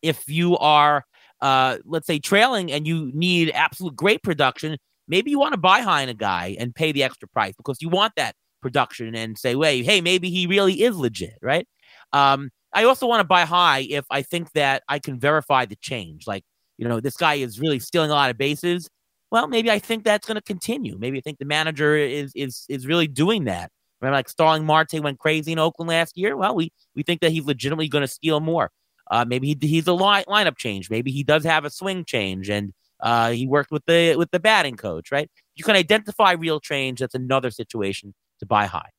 If 0.01 0.27
you 0.27 0.57
are, 0.57 1.05
uh, 1.41 1.77
let's 1.85 2.05
say, 2.05 2.19
trailing 2.19 2.71
and 2.71 2.85
you 2.85 3.09
need 3.13 3.51
absolute 3.51 3.95
great 3.95 4.21
production, 4.21 4.77
maybe 5.07 5.31
you 5.31 5.39
want 5.39 5.53
to 5.53 5.59
buy 5.59 5.79
high 5.79 6.01
in 6.01 6.09
a 6.09 6.13
guy 6.13 6.57
and 6.59 6.75
pay 6.75 6.91
the 6.91 7.03
extra 7.03 7.27
price 7.29 7.53
because 7.55 7.81
you 7.81 7.89
want 7.89 8.13
that 8.17 8.35
production 8.61 9.15
and 9.15 9.37
say, 9.37 9.55
wait, 9.55 9.85
hey, 9.85 10.01
maybe 10.01 10.29
he 10.29 10.45
really 10.45 10.81
is 10.83 10.97
legit, 10.97 11.37
right? 11.41 11.67
Um, 12.11 12.49
I 12.73 12.83
also 12.83 13.07
want 13.07 13.21
to 13.21 13.27
buy 13.27 13.45
high 13.45 13.87
if 13.89 14.05
I 14.11 14.21
think 14.21 14.51
that 14.51 14.83
I 14.89 14.99
can 14.99 15.19
verify 15.19 15.65
the 15.65 15.77
change. 15.77 16.27
Like, 16.27 16.43
you 16.77 16.87
know, 16.87 16.99
this 16.99 17.15
guy 17.15 17.35
is 17.35 17.59
really 17.59 17.79
stealing 17.79 18.11
a 18.11 18.13
lot 18.13 18.29
of 18.29 18.37
bases. 18.37 18.89
Well, 19.31 19.47
maybe 19.47 19.71
I 19.71 19.79
think 19.79 20.03
that's 20.03 20.27
going 20.27 20.35
to 20.35 20.41
continue. 20.41 20.97
Maybe 20.97 21.17
I 21.17 21.21
think 21.21 21.39
the 21.39 21.45
manager 21.45 21.95
is 21.95 22.31
is 22.35 22.65
is 22.69 22.87
really 22.87 23.07
doing 23.07 23.45
that. 23.45 23.71
Remember, 24.01 24.17
like 24.17 24.29
Starling 24.29 24.65
Marte 24.65 24.99
went 25.01 25.19
crazy 25.19 25.51
in 25.51 25.59
Oakland 25.59 25.89
last 25.89 26.17
year. 26.17 26.35
Well, 26.35 26.55
we 26.55 26.71
we 26.95 27.03
think 27.03 27.21
that 27.21 27.31
he's 27.31 27.45
legitimately 27.45 27.87
going 27.87 28.03
to 28.03 28.07
steal 28.07 28.39
more. 28.39 28.71
Uh, 29.09 29.25
maybe 29.25 29.47
he, 29.47 29.67
he's 29.67 29.87
a 29.87 29.93
line, 29.93 30.25
lineup 30.27 30.57
change. 30.57 30.89
Maybe 30.89 31.11
he 31.11 31.23
does 31.23 31.43
have 31.43 31.65
a 31.65 31.69
swing 31.69 32.05
change, 32.05 32.49
and 32.49 32.73
uh, 32.99 33.31
he 33.31 33.47
worked 33.47 33.71
with 33.71 33.85
the 33.85 34.15
with 34.15 34.31
the 34.31 34.39
batting 34.39 34.75
coach. 34.75 35.11
Right? 35.11 35.29
You 35.55 35.63
can 35.63 35.75
identify 35.75 36.33
real 36.33 36.59
change. 36.59 36.99
That's 36.99 37.15
another 37.15 37.51
situation 37.51 38.13
to 38.39 38.45
buy 38.45 38.65
high. 38.65 38.89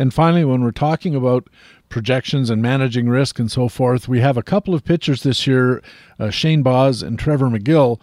And 0.00 0.14
finally, 0.14 0.46
when 0.46 0.62
we're 0.62 0.70
talking 0.70 1.14
about 1.14 1.50
projections 1.90 2.48
and 2.48 2.62
managing 2.62 3.08
risk 3.08 3.38
and 3.38 3.50
so 3.50 3.68
forth, 3.68 4.08
we 4.08 4.20
have 4.20 4.38
a 4.38 4.42
couple 4.42 4.74
of 4.74 4.82
pitchers 4.82 5.22
this 5.22 5.46
year, 5.46 5.82
uh, 6.18 6.30
Shane 6.30 6.62
Baz 6.62 7.02
and 7.02 7.18
Trevor 7.18 7.50
Megill. 7.50 8.00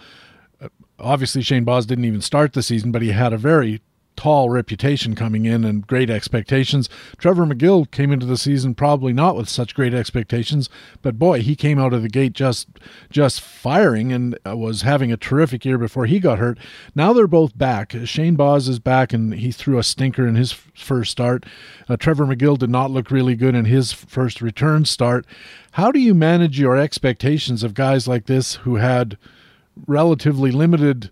Uh, 0.62 0.70
obviously, 1.00 1.42
Shane 1.42 1.64
Baz 1.64 1.88
didn't 1.88 2.06
even 2.06 2.22
start 2.22 2.54
the 2.54 2.62
season, 2.62 2.92
but 2.92 3.02
he 3.02 3.14
had 3.14 3.34
a 3.34 3.38
very 3.38 3.82
tall 4.18 4.50
reputation 4.50 5.16
coming 5.16 5.46
in 5.46 5.64
and 5.64 5.88
great 5.88 6.10
expectations. 6.10 6.90
Trevor 7.18 7.46
Megill 7.46 7.90
came 7.90 8.12
into 8.12 8.26
the 8.26 8.36
season 8.36 8.76
probably 8.76 9.14
not 9.14 9.38
with 9.38 9.48
such 9.48 9.76
great 9.76 9.94
expectations, 9.94 10.70
but 11.02 11.18
boy, 11.18 11.42
he 11.42 11.56
came 11.56 11.80
out 11.80 11.94
of 11.94 12.02
the 12.02 12.10
gate 12.10 12.34
just 12.34 12.68
just 13.10 13.40
firing 13.40 14.12
and 14.12 14.38
uh, 14.46 14.58
was 14.58 14.82
having 14.82 15.12
a 15.12 15.18
terrific 15.18 15.64
year 15.64 15.78
before 15.78 16.08
he 16.08 16.20
got 16.20 16.40
hurt. 16.40 16.58
Now 16.96 17.14
they're 17.14 17.28
both 17.28 17.58
back. 17.58 17.94
Shane 18.06 18.36
Baz 18.36 18.68
is 18.68 18.80
back 18.80 19.14
and 19.14 19.36
he 19.36 19.52
threw 19.52 19.78
a 19.78 19.84
stinker 19.84 20.28
in 20.28 20.36
his 20.36 20.52
first 20.52 21.12
start. 21.12 21.46
Uh, 21.88 21.96
Trevor 21.96 22.26
Megill 22.26 22.58
did 22.58 22.70
not 22.70 22.92
look 22.92 23.12
really 23.12 23.36
good 23.36 23.56
in 23.56 23.66
his 23.66 23.94
first 23.94 24.42
return 24.42 24.86
start. 24.86 25.26
How 25.72 25.92
do 25.92 26.00
you 26.00 26.16
manage 26.16 26.60
your 26.60 26.76
expectations 26.76 27.62
of 27.64 27.76
guys 27.76 28.08
like 28.08 28.26
this 28.26 28.56
who 28.56 28.76
had 28.78 29.18
relatively 29.86 30.52
limited 30.52 31.12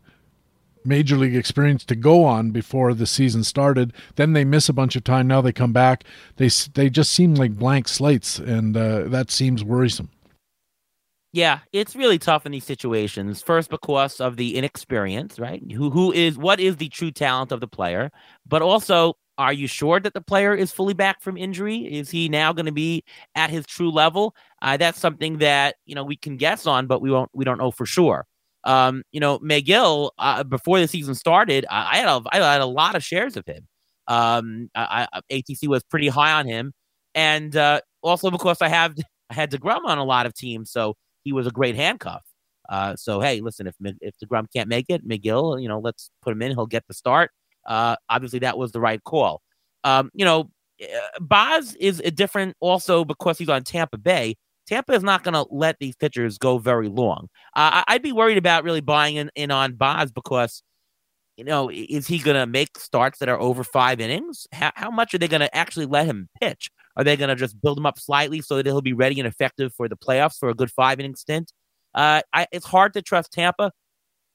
major 0.86 1.18
league 1.18 1.36
experience 1.36 1.84
to 1.86 1.96
go 1.96 2.24
on 2.24 2.52
before 2.52 2.94
the 2.94 3.06
season 3.06 3.44
started. 3.44 3.94
Then 4.16 4.34
they 4.34 4.46
miss 4.46 4.70
a 4.70 4.74
bunch 4.74 4.96
of 4.96 5.04
time. 5.04 5.28
Now 5.28 5.42
they 5.42 5.52
come 5.52 5.74
back. 5.74 6.04
They 6.38 6.50
they 6.74 6.90
just 6.90 7.12
seem 7.12 7.36
like 7.36 7.56
blank 7.58 7.88
slates, 7.88 8.40
and 8.40 8.76
uh, 8.76 9.04
that 9.06 9.32
seems 9.32 9.64
worrisome. 9.64 10.10
Yeah, 11.34 11.60
it's 11.74 11.98
really 11.98 12.18
tough 12.18 12.46
in 12.46 12.54
these 12.54 12.64
situations. 12.64 13.42
First, 13.42 13.70
because 13.70 14.22
of 14.22 14.38
the 14.38 14.56
inexperience, 14.56 15.38
right? 15.38 15.62
Who 15.72 15.90
who 15.90 16.14
is 16.14 16.38
what 16.38 16.60
is 16.60 16.78
the 16.78 16.90
true 16.90 17.12
talent 17.12 17.52
of 17.52 17.60
the 17.60 17.68
player, 17.68 18.12
but 18.46 18.62
also. 18.62 19.16
Are 19.38 19.52
you 19.52 19.68
sure 19.68 20.00
that 20.00 20.14
the 20.14 20.22
player 20.22 20.56
is 20.56 20.72
fully 20.72 20.94
back 20.94 21.20
from 21.20 21.36
injury? 21.36 21.80
Is 21.80 22.10
he 22.10 22.30
now 22.30 22.54
going 22.54 22.68
to 22.68 22.72
be 22.72 23.04
at 23.36 23.50
his 23.50 23.66
true 23.66 23.92
level? 23.92 24.34
Uh, 24.62 24.78
that's 24.78 24.98
something 24.98 25.40
that 25.40 25.76
you 25.86 25.94
know 25.94 26.06
we 26.06 26.16
can 26.16 26.38
guess 26.38 26.66
on, 26.66 26.88
but 26.88 27.02
we 27.02 27.12
won't. 27.12 27.30
We 27.34 27.44
don't 27.44 27.58
know 27.58 27.70
for 27.70 27.86
sure. 27.86 28.26
Um, 28.66 29.04
you 29.12 29.20
know, 29.20 29.40
Megill, 29.40 30.10
uh, 30.18 30.44
before 30.44 30.80
the 30.80 30.88
season 30.88 31.14
started, 31.14 31.66
I, 31.70 31.92
I, 31.94 31.98
had 31.98 32.08
a, 32.08 32.22
I 32.32 32.54
had 32.54 32.62
a 32.62 32.66
lot 32.66 32.96
of 32.96 33.04
shares 33.04 33.38
of 33.38 33.46
him. 33.46 33.68
Um, 34.08 34.70
I, 34.76 35.08
I, 35.14 35.20
ATC 35.32 35.68
was 35.68 35.84
pretty 35.84 36.08
high 36.08 36.32
on 36.32 36.48
him, 36.48 36.74
and 37.14 37.56
uh, 37.56 37.82
also 38.02 38.32
because 38.32 38.62
I 38.62 38.70
have 38.70 38.96
I 39.30 39.34
had 39.34 39.52
Degrom 39.52 39.86
on 39.86 39.98
a 39.98 40.04
lot 40.04 40.26
of 40.26 40.34
teams, 40.34 40.72
so 40.72 40.96
he 41.24 41.34
was 41.34 41.48
a 41.48 41.52
great 41.52 41.76
handcuff. 41.76 42.22
Uh, 42.70 42.96
so 42.96 43.20
hey, 43.20 43.42
listen, 43.42 43.68
if 43.68 43.76
if 44.02 44.16
Degrom 44.24 44.46
can't 44.54 44.70
make 44.70 44.86
it, 44.90 45.08
Megill, 45.08 45.62
you 45.62 45.68
know, 45.68 45.80
let's 45.80 46.10
put 46.22 46.32
him 46.32 46.42
in. 46.42 46.52
He'll 46.52 46.66
get 46.66 46.84
the 46.88 46.94
start. 46.94 47.32
Uh, 47.66 47.96
obviously, 48.10 48.40
that 48.40 48.58
was 48.58 48.72
the 48.72 48.80
right 48.80 49.04
call. 49.04 49.42
Um, 49.84 50.10
you 50.14 50.26
know, 50.26 50.50
eh, 50.80 50.88
Baz 51.20 51.76
is 51.76 52.00
a 52.04 52.12
different 52.12 52.56
also 52.60 53.06
because 53.06 53.38
he's 53.38 53.50
on 53.50 53.64
Tampa 53.64 53.98
Bay. 53.98 54.36
Tampa 54.68 54.94
is 54.94 55.04
not 55.04 55.24
going 55.24 55.34
to 55.34 55.46
let 55.52 55.78
these 55.80 55.96
pitchers 55.96 56.38
go 56.38 56.58
very 56.58 56.88
long. 56.88 57.28
Uh, 57.56 57.84
I'd 57.88 58.02
be 58.02 58.12
worried 58.12 58.38
about 58.38 58.64
really 58.64 58.82
buying 58.82 59.16
in, 59.16 59.32
in 59.36 59.52
on 59.52 59.74
Baz 59.74 60.12
because, 60.12 60.64
you 61.38 61.44
know, 61.44 61.70
is 61.72 62.08
he 62.08 62.20
going 62.20 62.38
to 62.38 62.48
make 62.48 62.78
starts 62.78 63.20
that 63.20 63.30
are 63.30 63.40
over 63.40 63.64
five 63.64 64.00
innings? 64.00 64.48
How, 64.52 64.72
how 64.76 64.92
much 64.92 65.14
are 65.14 65.18
they 65.18 65.28
going 65.28 65.42
to 65.42 65.56
actually 65.56 65.86
let 65.86 66.06
him 66.06 66.30
pitch? 66.42 66.72
Are 66.98 67.04
they 67.04 67.18
going 67.18 67.30
to 67.30 67.36
just 67.36 67.62
build 67.62 67.78
him 67.78 67.86
up 67.86 68.00
slightly 68.00 68.42
so 68.42 68.56
that 68.56 68.66
he'll 68.66 68.82
be 68.82 68.94
ready 68.94 69.20
and 69.20 69.28
effective 69.28 69.74
for 69.76 69.88
the 69.88 69.98
playoffs 69.98 70.38
for 70.40 70.50
a 70.50 70.54
good 70.54 70.72
five 70.72 71.00
inning 71.00 71.16
stint? 71.16 71.52
Uh, 71.94 72.22
I, 72.34 72.48
it's 72.52 72.66
hard 72.66 72.94
to 72.94 73.02
trust 73.02 73.32
Tampa. 73.32 73.72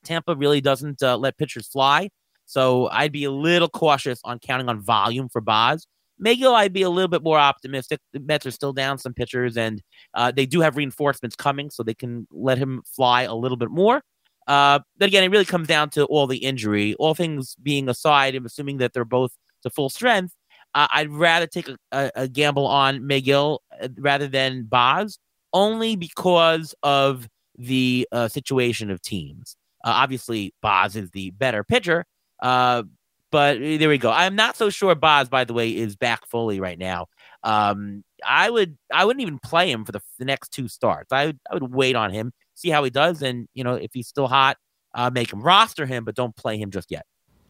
Tampa 0.05 0.35
really 0.35 0.61
doesn't 0.61 1.03
uh, 1.03 1.17
let 1.17 1.37
pitchers 1.37 1.67
fly. 1.67 2.11
So 2.47 2.89
I'd 2.89 3.13
be 3.13 3.25
a 3.25 3.31
little 3.31 3.69
cautious 3.69 4.21
on 4.25 4.39
counting 4.39 4.69
on 4.69 4.81
volume 4.81 5.29
for 5.29 5.41
Baz. 5.41 5.87
Megill, 6.25 6.55
I'd 6.55 6.73
be 6.73 6.83
a 6.83 6.91
little 6.91 7.09
bit 7.09 7.23
more 7.23 7.39
optimistic. 7.39 8.01
The 8.13 8.21
Mets 8.21 8.47
are 8.47 8.51
still 8.51 8.73
down 8.73 8.99
some 8.99 9.15
pitchers, 9.15 9.57
and 9.57 9.83
uh, 10.15 10.31
they 10.31 10.47
do 10.47 10.61
have 10.61 10.77
reinforcements 10.77 11.37
coming, 11.37 11.71
so 11.71 11.83
they 11.83 11.95
can 11.95 12.27
let 12.31 12.59
him 12.59 12.83
fly 12.85 13.23
a 13.23 13.35
little 13.35 13.57
bit 13.57 13.71
more. 13.71 14.03
Uh, 14.47 14.81
but 14.99 15.07
again, 15.07 15.23
it 15.23 15.31
really 15.31 15.45
comes 15.45 15.69
down 15.69 15.91
to 15.91 16.05
all 16.07 16.27
the 16.27 16.39
injury. 16.39 16.95
All 16.95 17.15
things 17.15 17.55
being 17.63 17.89
aside, 17.89 18.35
I'm 18.35 18.47
assuming 18.47 18.79
that 18.79 18.93
they're 18.93 19.05
both 19.05 19.33
to 19.63 19.71
full 19.71 19.89
strength. 19.89 20.35
Uh, 20.75 20.89
I'd 20.93 21.11
rather 21.11 21.47
take 21.47 21.69
a, 21.69 21.77
a, 21.93 22.11
a, 22.15 22.29
gamble 22.29 22.67
on 22.67 23.01
Megill 23.01 23.59
uh, 23.81 23.89
rather 23.99 24.29
than 24.29 24.65
Baz, 24.65 25.19
only 25.53 25.97
because 25.97 26.75
of 26.83 27.29
the 27.57 28.07
uh, 28.13 28.29
situation 28.29 28.91
of 28.91 29.03
teams. 29.03 29.57
Uh, 29.85 29.93
obviously, 29.95 30.55
Baz 30.63 30.97
is 30.97 31.11
the 31.11 31.31
better 31.31 31.65
pitcher, 31.65 32.05
uh, 32.43 32.85
but 33.31 33.57
eh, 33.61 33.77
there 33.77 33.89
we 33.89 33.99
go. 33.99 34.11
I'm 34.11 34.35
not 34.35 34.57
so 34.57 34.71
sure 34.71 34.95
Baz, 34.95 35.29
by 35.29 35.45
the 35.45 35.55
way, 35.55 35.71
is 35.71 35.97
back 35.97 36.27
fully 36.27 36.61
right 36.61 36.79
now. 36.79 37.07
Um, 37.43 38.05
I 38.25 38.51
would 38.51 38.77
I 38.93 39.05
wouldn't 39.05 39.23
even 39.23 39.39
play 39.39 39.71
him 39.71 39.85
for 39.85 39.93
the, 39.93 40.01
the 40.19 40.25
next 40.25 40.51
two 40.51 40.69
starts. 40.69 41.13
I 41.13 41.27
would 41.27 41.39
I 41.51 41.55
would 41.55 41.75
wait 41.75 41.97
on 41.97 42.13
him, 42.13 42.33
see 42.55 42.71
how 42.71 42.85
he 42.85 42.91
does, 42.91 43.23
and 43.23 43.49
you 43.55 43.65
know 43.65 43.75
if 43.75 43.91
he's 43.95 44.09
still 44.09 44.29
hot, 44.29 44.57
uh, 44.95 45.11
make 45.11 45.33
him 45.33 45.43
roster 45.43 45.87
him, 45.87 46.05
but 46.05 46.15
don't 46.15 46.37
play 46.37 46.59
him 46.59 46.71
just 46.71 46.91
yet. 46.91 47.05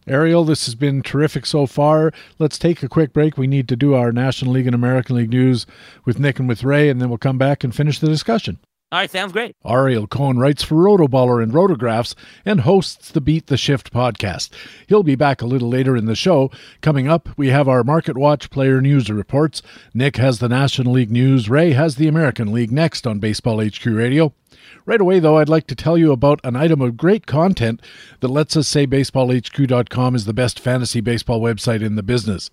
Ariel, 0.07 0.45
this 0.45 0.65
has 0.65 0.75
been 0.75 1.03
terrific 1.03 1.45
so 1.45 1.67
far. 1.67 2.13
Let's 2.39 2.59
take 2.59 2.83
a 2.83 2.89
quick 2.89 3.13
break. 3.13 3.37
We 3.37 3.47
need 3.47 3.69
to 3.69 3.77
do 3.77 3.95
our 3.95 4.13
National 4.13 4.53
League 4.53 4.67
and 4.67 4.75
American 4.75 5.17
League 5.17 5.31
news 5.31 5.67
with 6.05 6.19
Nick 6.19 6.39
and 6.39 6.49
with 6.49 6.65
Ray, 6.65 6.89
and 6.89 7.01
then 7.01 7.11
we'll 7.11 7.19
come 7.19 7.39
back 7.39 7.63
and 7.63 7.75
finish 7.75 7.99
the 7.99 8.09
discussion. 8.09 8.59
All 8.93 8.99
right, 8.99 9.11
sounds 9.11 9.33
great. 9.33 9.55
Ariel 9.65 10.09
Cohen 10.09 10.39
writes 10.39 10.65
for 10.65 10.75
Rotoballer 10.75 11.41
and 11.41 11.53
Rotographs 11.53 12.17
and 12.45 12.63
hosts 12.63 13.13
the 13.13 13.21
Beat 13.21 13.47
the 13.47 13.57
Shift 13.57 13.93
podcast. 13.93 14.51
He'll 14.89 15.05
be 15.05 15.15
back 15.15 15.41
a 15.41 15.47
little 15.47 15.69
later 15.69 15.97
in 15.97 16.07
the 16.07 16.17
show. 16.17 16.51
Coming 16.81 17.07
up, 17.07 17.29
we 17.37 17.51
have 17.51 17.69
our 17.69 17.85
Market 17.85 18.19
Watch 18.19 18.51
player 18.51 18.81
news 18.81 19.09
reports. 19.09 19.63
Nick 19.95 20.17
has 20.17 20.41
the 20.41 20.49
National 20.49 20.95
League 20.95 21.13
news. 21.13 21.49
Ray 21.49 21.71
has 21.71 21.95
the 21.95 22.09
American 22.09 22.53
League 22.53 22.73
next 22.73 23.07
on 23.07 23.21
Baseball 23.21 23.65
HQ 23.65 23.87
Radio. 23.87 24.35
Right 24.87 25.01
away, 25.01 25.21
though, 25.21 25.39
I'd 25.39 25.49
like 25.49 25.69
to 25.69 25.77
tell 25.77 25.97
you 25.97 26.11
about 26.11 26.41
an 26.43 26.57
item 26.57 26.81
of 26.81 26.97
great 26.97 27.27
content 27.27 27.81
that 28.19 28.29
lets 28.29 28.57
us 28.57 28.67
say 28.67 28.89
BaseballHQ.com 28.89 30.17
is 30.17 30.25
the 30.25 30.35
best 30.35 30.59
fantasy 30.59 31.01
baseball 31.01 31.41
website 31.41 31.81
in 31.81 31.95
the 31.95 32.03
business. 32.03 32.51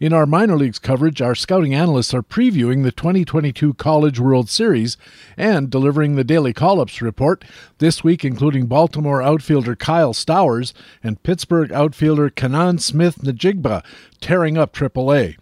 In 0.00 0.12
our 0.12 0.26
minor 0.26 0.56
leagues 0.56 0.78
coverage, 0.78 1.22
our 1.22 1.34
scouting 1.34 1.74
analysts 1.74 2.14
are 2.14 2.22
previewing 2.22 2.82
the 2.82 2.92
2022 2.92 3.74
College 3.74 4.20
World 4.20 4.48
Series 4.48 4.96
and 5.36 5.70
delivering 5.70 6.14
the 6.14 6.24
daily 6.24 6.52
call 6.52 6.80
ups 6.80 7.02
report, 7.02 7.44
this 7.78 8.02
week 8.02 8.24
including 8.24 8.66
Baltimore 8.66 9.22
outfielder 9.22 9.76
Kyle 9.76 10.12
Stowers 10.12 10.72
and 11.02 11.22
Pittsburgh 11.22 11.72
outfielder 11.72 12.30
Canaan 12.30 12.78
Smith 12.78 13.18
Njigba 13.18 13.84
tearing 14.20 14.56
up 14.56 14.72
AAA. 14.72 15.36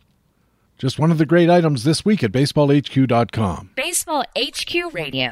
Just 0.79 0.99
one 0.99 1.11
of 1.11 1.19
the 1.19 1.27
great 1.27 1.51
items 1.51 1.85
this 1.85 2.05
week 2.07 2.25
at 2.25 2.33
baseballhq.com. 2.33 3.71
Baseball 3.77 4.25
HQ 4.35 4.95
Radio. 4.95 5.31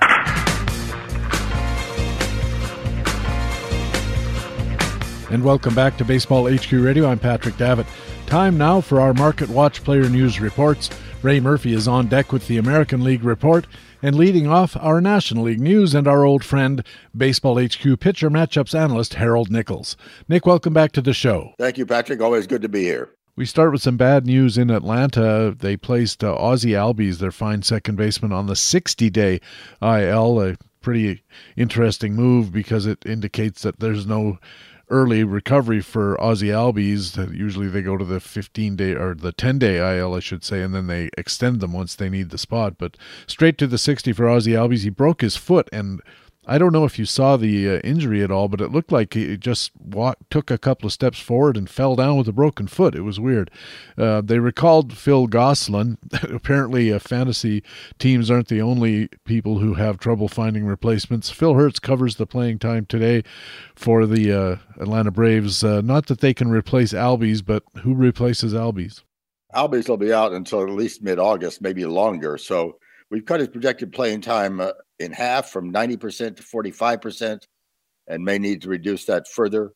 And 5.30 5.44
welcome 5.44 5.74
back 5.74 5.98
to 5.98 6.06
Baseball 6.06 6.50
HQ 6.50 6.72
Radio. 6.72 7.06
I'm 7.06 7.18
Patrick 7.18 7.56
Davitt. 7.56 7.86
Time 8.28 8.58
now 8.58 8.82
for 8.82 9.00
our 9.00 9.14
Market 9.14 9.48
Watch 9.48 9.82
player 9.82 10.06
news 10.06 10.38
reports. 10.38 10.90
Ray 11.22 11.40
Murphy 11.40 11.72
is 11.72 11.88
on 11.88 12.08
deck 12.08 12.30
with 12.30 12.46
the 12.46 12.58
American 12.58 13.02
League 13.02 13.24
report 13.24 13.66
and 14.02 14.14
leading 14.16 14.46
off 14.46 14.76
our 14.78 15.00
National 15.00 15.44
League 15.44 15.60
news 15.60 15.94
and 15.94 16.06
our 16.06 16.26
old 16.26 16.44
friend, 16.44 16.84
Baseball 17.16 17.58
HQ 17.58 17.98
pitcher 18.00 18.28
matchups 18.28 18.78
analyst 18.78 19.14
Harold 19.14 19.50
Nichols. 19.50 19.96
Nick, 20.28 20.44
welcome 20.44 20.74
back 20.74 20.92
to 20.92 21.00
the 21.00 21.14
show. 21.14 21.54
Thank 21.58 21.78
you, 21.78 21.86
Patrick. 21.86 22.20
Always 22.20 22.46
good 22.46 22.60
to 22.60 22.68
be 22.68 22.82
here. 22.82 23.08
We 23.34 23.46
start 23.46 23.72
with 23.72 23.80
some 23.80 23.96
bad 23.96 24.26
news 24.26 24.58
in 24.58 24.68
Atlanta. 24.68 25.56
They 25.58 25.78
placed 25.78 26.22
uh, 26.22 26.36
Ozzie 26.36 26.72
Albies, 26.72 27.20
their 27.20 27.32
fine 27.32 27.62
second 27.62 27.96
baseman, 27.96 28.32
on 28.32 28.46
the 28.46 28.56
60 28.56 29.08
day 29.08 29.40
IL. 29.80 30.42
A 30.42 30.56
pretty 30.82 31.22
interesting 31.56 32.14
move 32.14 32.52
because 32.52 32.84
it 32.84 33.06
indicates 33.06 33.62
that 33.62 33.80
there's 33.80 34.06
no 34.06 34.38
early 34.90 35.24
recovery 35.24 35.80
for 35.80 36.20
Ozzie 36.20 36.48
Albies. 36.48 37.16
Usually 37.34 37.68
they 37.68 37.82
go 37.82 37.96
to 37.96 38.04
the 38.04 38.20
15 38.20 38.76
day 38.76 38.92
or 38.92 39.14
the 39.14 39.32
10 39.32 39.58
day 39.58 39.98
IL, 39.98 40.14
I 40.14 40.20
should 40.20 40.44
say, 40.44 40.62
and 40.62 40.74
then 40.74 40.86
they 40.86 41.10
extend 41.16 41.60
them 41.60 41.72
once 41.72 41.94
they 41.94 42.08
need 42.08 42.30
the 42.30 42.38
spot. 42.38 42.76
But 42.78 42.96
straight 43.26 43.58
to 43.58 43.66
the 43.66 43.78
60 43.78 44.12
for 44.12 44.28
Ozzie 44.28 44.52
Albies. 44.52 44.82
He 44.82 44.90
broke 44.90 45.20
his 45.20 45.36
foot 45.36 45.68
and 45.72 46.00
I 46.48 46.56
don't 46.56 46.72
know 46.72 46.86
if 46.86 46.98
you 46.98 47.04
saw 47.04 47.36
the 47.36 47.68
uh, 47.68 47.80
injury 47.80 48.22
at 48.22 48.30
all, 48.30 48.48
but 48.48 48.62
it 48.62 48.72
looked 48.72 48.90
like 48.90 49.12
he 49.12 49.36
just 49.36 49.70
walked, 49.78 50.30
took 50.30 50.50
a 50.50 50.56
couple 50.56 50.86
of 50.86 50.94
steps 50.94 51.18
forward 51.18 51.58
and 51.58 51.68
fell 51.68 51.94
down 51.94 52.16
with 52.16 52.26
a 52.26 52.32
broken 52.32 52.66
foot. 52.66 52.94
It 52.94 53.02
was 53.02 53.20
weird. 53.20 53.50
Uh, 53.98 54.22
they 54.22 54.38
recalled 54.38 54.96
Phil 54.96 55.26
Gosselin. 55.26 55.98
Apparently, 56.22 56.90
uh, 56.90 57.00
fantasy 57.00 57.62
teams 57.98 58.30
aren't 58.30 58.48
the 58.48 58.62
only 58.62 59.08
people 59.26 59.58
who 59.58 59.74
have 59.74 59.98
trouble 59.98 60.26
finding 60.26 60.64
replacements. 60.64 61.28
Phil 61.28 61.52
Hertz 61.52 61.78
covers 61.78 62.16
the 62.16 62.26
playing 62.26 62.60
time 62.60 62.86
today 62.86 63.22
for 63.74 64.06
the 64.06 64.32
uh, 64.32 64.56
Atlanta 64.80 65.10
Braves. 65.10 65.62
Uh, 65.62 65.82
not 65.82 66.06
that 66.06 66.20
they 66.20 66.32
can 66.32 66.48
replace 66.48 66.94
Albies, 66.94 67.44
but 67.44 67.62
who 67.82 67.94
replaces 67.94 68.54
Albies? 68.54 69.02
Albies 69.54 69.86
will 69.86 69.98
be 69.98 70.14
out 70.14 70.32
until 70.32 70.62
at 70.62 70.70
least 70.70 71.02
mid 71.02 71.18
August, 71.18 71.60
maybe 71.60 71.84
longer. 71.84 72.38
So 72.38 72.78
we've 73.10 73.24
cut 73.24 73.40
his 73.40 73.48
projected 73.48 73.92
playing 73.92 74.20
time 74.20 74.60
uh, 74.60 74.72
in 74.98 75.12
half 75.12 75.48
from 75.50 75.72
90% 75.72 76.36
to 76.36 76.42
45% 76.42 77.40
and 78.06 78.24
may 78.24 78.38
need 78.38 78.62
to 78.62 78.68
reduce 78.68 79.04
that 79.06 79.28
further. 79.28 79.72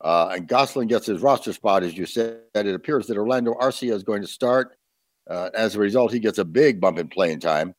Uh, 0.00 0.28
and 0.34 0.46
Gosselin 0.48 0.88
gets 0.88 1.06
his 1.06 1.22
roster 1.22 1.52
spot, 1.52 1.82
as 1.82 1.96
you 1.96 2.04
said. 2.06 2.40
It 2.54 2.74
appears 2.74 3.06
that 3.06 3.16
Orlando 3.16 3.54
Arcia 3.54 3.92
is 3.92 4.02
going 4.02 4.22
to 4.22 4.28
start. 4.28 4.76
Uh, 5.28 5.50
as 5.54 5.74
a 5.74 5.80
result, 5.80 6.12
he 6.12 6.20
gets 6.20 6.38
a 6.38 6.44
big 6.44 6.80
bump 6.80 6.98
in 6.98 7.08
playing 7.08 7.40
time. 7.40 7.74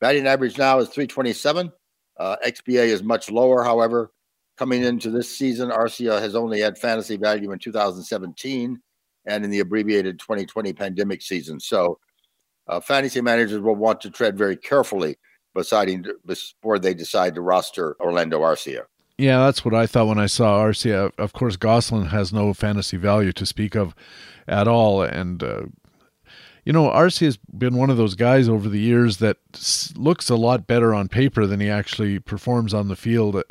Batting 0.00 0.26
average 0.26 0.58
now 0.58 0.78
is 0.78 0.88
327. 0.88 1.72
Uh, 2.18 2.36
XBA 2.44 2.86
is 2.86 3.02
much 3.02 3.30
lower, 3.30 3.64
however. 3.64 4.10
coming 4.56 4.84
into 4.84 5.10
this 5.10 5.36
season, 5.36 5.70
Arcia 5.70 6.20
has 6.20 6.36
only 6.36 6.60
had 6.60 6.78
fantasy 6.78 7.16
value 7.16 7.50
in 7.50 7.58
2017 7.58 8.80
and 9.26 9.44
in 9.44 9.50
the 9.50 9.58
abbreviated 9.60 10.20
2020 10.20 10.72
pandemic 10.74 11.22
season. 11.22 11.58
So, 11.58 11.98
uh, 12.66 12.80
fantasy 12.80 13.20
managers 13.20 13.60
will 13.60 13.76
want 13.76 14.00
to 14.02 14.10
tread 14.10 14.36
very 14.36 14.56
carefully 14.56 15.16
deciding 15.56 16.04
before 16.26 16.78
they 16.78 16.94
decide 16.94 17.34
to 17.34 17.40
roster 17.40 17.96
Orlando 18.00 18.40
Arcia. 18.40 18.84
Yeah, 19.16 19.44
that's 19.44 19.64
what 19.64 19.74
I 19.74 19.86
thought 19.86 20.08
when 20.08 20.18
I 20.18 20.26
saw 20.26 20.58
Arcia. 20.58 21.12
Of 21.18 21.32
course, 21.32 21.56
Gosselin 21.56 22.06
has 22.06 22.32
no 22.32 22.52
fantasy 22.52 22.96
value 22.96 23.32
to 23.32 23.46
speak 23.46 23.76
of 23.76 23.94
at 24.48 24.66
all, 24.66 25.02
and 25.02 25.42
uh, 25.42 25.62
you 26.64 26.72
know, 26.72 26.88
Arcia 26.88 27.26
has 27.26 27.36
been 27.36 27.76
one 27.76 27.90
of 27.90 27.96
those 27.96 28.14
guys 28.14 28.48
over 28.48 28.68
the 28.68 28.78
years 28.78 29.18
that 29.18 29.36
looks 29.96 30.30
a 30.30 30.36
lot 30.36 30.66
better 30.66 30.94
on 30.94 31.08
paper 31.08 31.46
than 31.46 31.60
he 31.60 31.68
actually 31.68 32.18
performs 32.18 32.72
on 32.72 32.88
the 32.88 32.96
field. 32.96 33.42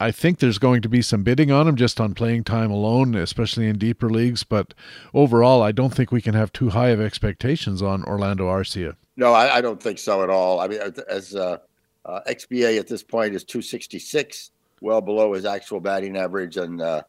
I 0.00 0.10
think 0.10 0.38
there's 0.38 0.58
going 0.58 0.82
to 0.82 0.88
be 0.88 1.02
some 1.02 1.22
bidding 1.22 1.50
on 1.50 1.66
him 1.66 1.76
just 1.76 2.00
on 2.00 2.14
playing 2.14 2.44
time 2.44 2.70
alone, 2.70 3.14
especially 3.14 3.68
in 3.68 3.78
deeper 3.78 4.10
leagues. 4.10 4.42
But 4.44 4.74
overall, 5.14 5.62
I 5.62 5.72
don't 5.72 5.94
think 5.94 6.10
we 6.10 6.20
can 6.20 6.34
have 6.34 6.52
too 6.52 6.70
high 6.70 6.88
of 6.88 7.00
expectations 7.00 7.80
on 7.80 8.04
Orlando 8.04 8.48
Arcia. 8.48 8.96
No, 9.16 9.32
I, 9.32 9.56
I 9.56 9.60
don't 9.60 9.82
think 9.82 9.98
so 9.98 10.22
at 10.22 10.30
all. 10.30 10.60
I 10.60 10.68
mean, 10.68 10.80
as 11.08 11.34
uh, 11.34 11.58
uh, 12.04 12.20
XBA 12.28 12.78
at 12.78 12.88
this 12.88 13.02
point 13.02 13.34
is 13.34 13.44
266, 13.44 14.50
well 14.80 15.00
below 15.00 15.32
his 15.32 15.44
actual 15.44 15.80
batting 15.80 16.16
average, 16.16 16.56
and 16.56 16.80
uh, 16.80 17.02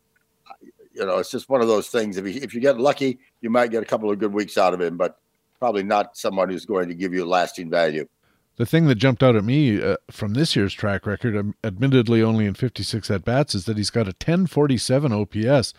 you 0.94 1.06
know, 1.06 1.18
it's 1.18 1.32
just 1.32 1.50
one 1.50 1.62
of 1.62 1.68
those 1.68 1.90
things. 1.90 2.18
If 2.18 2.26
you, 2.26 2.40
if 2.42 2.54
you 2.54 2.62
get 2.62 2.80
lucky, 2.80 3.20
you 3.42 3.50
might 3.50 3.72
get 3.72 3.82
a 3.84 3.86
couple 3.86 4.12
of 4.12 4.20
good 4.20 4.34
weeks 4.34 4.58
out 4.58 4.74
of 4.74 4.80
him, 4.80 4.96
but 4.96 5.20
probably 5.64 5.82
not 5.82 6.18
someone 6.18 6.50
who's 6.50 6.66
going 6.66 6.90
to 6.90 6.94
give 6.94 7.14
you 7.14 7.24
lasting 7.24 7.70
value. 7.70 8.06
The 8.58 8.66
thing 8.66 8.88
that 8.88 8.96
jumped 8.96 9.24
out 9.24 9.38
at 9.38 9.46
me 9.46 9.82
uh, 9.82 9.96
from 10.12 10.34
this 10.34 10.58
year's 10.58 10.74
track 10.74 11.06
record, 11.06 11.38
um, 11.38 11.56
admittedly 11.64 12.22
only 12.22 12.46
in 12.46 12.54
56 12.54 13.10
at 13.10 13.24
bats, 13.24 13.56
is 13.56 13.64
that 13.64 13.78
he's 13.78 13.90
got 13.90 14.06
a 14.06 14.12
1047 14.12 15.14
OPS, 15.14 15.74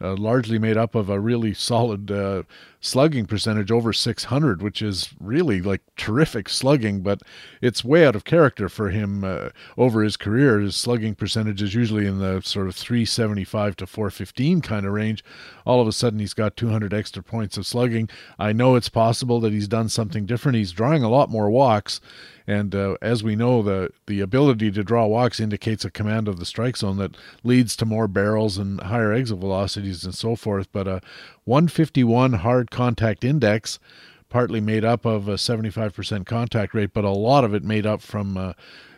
uh, 0.00 0.14
largely 0.14 0.60
made 0.60 0.76
up 0.76 0.94
of 0.94 1.10
a 1.10 1.18
really 1.18 1.52
solid 1.52 2.12
uh, 2.12 2.44
slugging 2.84 3.24
percentage 3.24 3.70
over 3.70 3.94
600, 3.94 4.62
which 4.62 4.82
is 4.82 5.14
really 5.18 5.62
like 5.62 5.80
terrific 5.96 6.50
slugging, 6.50 7.00
but 7.00 7.22
it's 7.62 7.82
way 7.82 8.06
out 8.06 8.14
of 8.14 8.24
character 8.24 8.68
for 8.68 8.90
him 8.90 9.24
uh, 9.24 9.48
over 9.78 10.02
his 10.02 10.18
career. 10.18 10.60
His 10.60 10.76
slugging 10.76 11.14
percentage 11.14 11.62
is 11.62 11.74
usually 11.74 12.06
in 12.06 12.18
the 12.18 12.42
sort 12.42 12.68
of 12.68 12.74
375 12.74 13.76
to 13.76 13.86
415 13.86 14.60
kind 14.60 14.84
of 14.84 14.92
range. 14.92 15.24
All 15.64 15.80
of 15.80 15.88
a 15.88 15.92
sudden, 15.92 16.18
he's 16.18 16.34
got 16.34 16.58
200 16.58 16.92
extra 16.92 17.22
points 17.22 17.56
of 17.56 17.66
slugging. 17.66 18.08
I 18.38 18.52
know 18.52 18.74
it's 18.74 18.90
possible 18.90 19.40
that 19.40 19.52
he's 19.52 19.68
done 19.68 19.88
something 19.88 20.26
different. 20.26 20.56
He's 20.56 20.72
drawing 20.72 21.02
a 21.02 21.08
lot 21.08 21.30
more 21.30 21.48
walks 21.48 22.00
and 22.46 22.74
uh, 22.74 22.96
as 23.00 23.24
we 23.24 23.36
know, 23.36 23.62
the 23.62 23.90
the 24.06 24.20
ability 24.20 24.70
to 24.72 24.84
draw 24.84 25.06
walks 25.06 25.40
indicates 25.40 25.84
a 25.84 25.90
command 25.90 26.28
of 26.28 26.38
the 26.38 26.44
strike 26.44 26.76
zone 26.76 26.98
that 26.98 27.16
leads 27.42 27.74
to 27.76 27.86
more 27.86 28.06
barrels 28.06 28.58
and 28.58 28.80
higher 28.82 29.12
exit 29.12 29.38
velocities 29.38 30.04
and 30.04 30.14
so 30.14 30.36
forth. 30.36 30.70
But 30.70 30.86
a 30.86 31.00
151 31.44 32.34
hard 32.34 32.70
contact 32.70 33.24
index, 33.24 33.78
partly 34.28 34.60
made 34.60 34.84
up 34.84 35.06
of 35.06 35.26
a 35.28 35.34
75% 35.34 36.26
contact 36.26 36.74
rate, 36.74 36.92
but 36.92 37.04
a 37.04 37.10
lot 37.10 37.44
of 37.44 37.54
it 37.54 37.64
made 37.64 37.86
up 37.86 38.02
from 38.02 38.36
uh, 38.36 38.52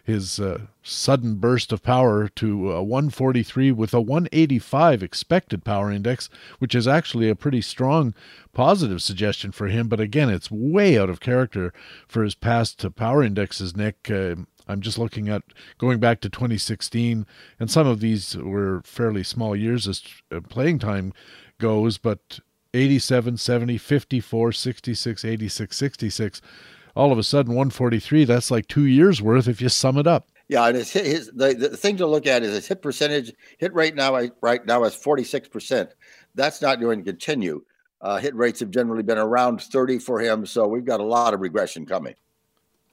his 0.06 0.38
uh, 0.38 0.60
sudden 0.84 1.34
burst 1.34 1.72
of 1.72 1.82
power 1.82 2.28
to 2.28 2.70
a 2.70 2.80
143 2.80 3.72
with 3.72 3.92
a 3.92 4.00
185 4.00 5.02
expected 5.02 5.64
power 5.64 5.90
index, 5.90 6.30
which 6.60 6.76
is 6.76 6.86
actually 6.86 7.28
a 7.28 7.34
pretty 7.34 7.60
strong 7.60 8.14
positive 8.52 9.02
suggestion 9.02 9.50
for 9.50 9.66
him. 9.66 9.88
But 9.88 9.98
again, 9.98 10.30
it's 10.30 10.48
way 10.48 10.96
out 10.96 11.10
of 11.10 11.18
character 11.18 11.72
for 12.06 12.22
his 12.22 12.36
past 12.36 12.86
power 12.94 13.20
indexes, 13.20 13.76
Nick. 13.76 14.08
Uh, 14.08 14.36
I'm 14.68 14.80
just 14.80 14.96
looking 14.96 15.28
at 15.28 15.42
going 15.76 15.98
back 15.98 16.20
to 16.20 16.28
2016, 16.28 17.26
and 17.58 17.68
some 17.68 17.88
of 17.88 17.98
these 17.98 18.36
were 18.36 18.82
fairly 18.84 19.24
small 19.24 19.56
years 19.56 19.88
as 19.88 20.04
uh, 20.30 20.40
playing 20.40 20.78
time 20.78 21.12
goes, 21.58 21.98
but 21.98 22.38
87, 22.72 23.38
70, 23.38 23.76
54, 23.76 24.52
66, 24.52 25.24
86, 25.24 25.76
66 25.76 26.40
all 26.96 27.12
of 27.12 27.18
a 27.18 27.22
sudden 27.22 27.52
143 27.52 28.24
that's 28.24 28.50
like 28.50 28.66
two 28.66 28.86
years 28.86 29.22
worth 29.22 29.46
if 29.46 29.60
you 29.60 29.68
sum 29.68 29.98
it 29.98 30.06
up. 30.06 30.28
Yeah 30.48 30.66
and 30.66 30.76
his, 30.76 30.90
his 30.92 31.30
the, 31.34 31.54
the 31.54 31.76
thing 31.76 31.96
to 31.98 32.06
look 32.06 32.26
at 32.26 32.42
is 32.42 32.54
his 32.54 32.66
hit 32.66 32.82
percentage 32.82 33.32
hit 33.58 33.74
rate 33.74 33.94
now 33.94 34.18
right 34.40 34.64
now 34.66 34.84
is 34.84 34.96
46% 34.96 35.90
that's 36.34 36.60
not 36.60 36.80
going 36.80 36.98
to 36.98 37.04
continue. 37.04 37.62
Uh, 38.00 38.18
hit 38.18 38.34
rates 38.34 38.60
have 38.60 38.70
generally 38.70 39.02
been 39.02 39.18
around 39.18 39.62
30 39.62 39.98
for 39.98 40.20
him 40.20 40.46
so 40.46 40.66
we've 40.66 40.84
got 40.84 41.00
a 41.00 41.04
lot 41.04 41.34
of 41.34 41.40
regression 41.40 41.86
coming 41.86 42.14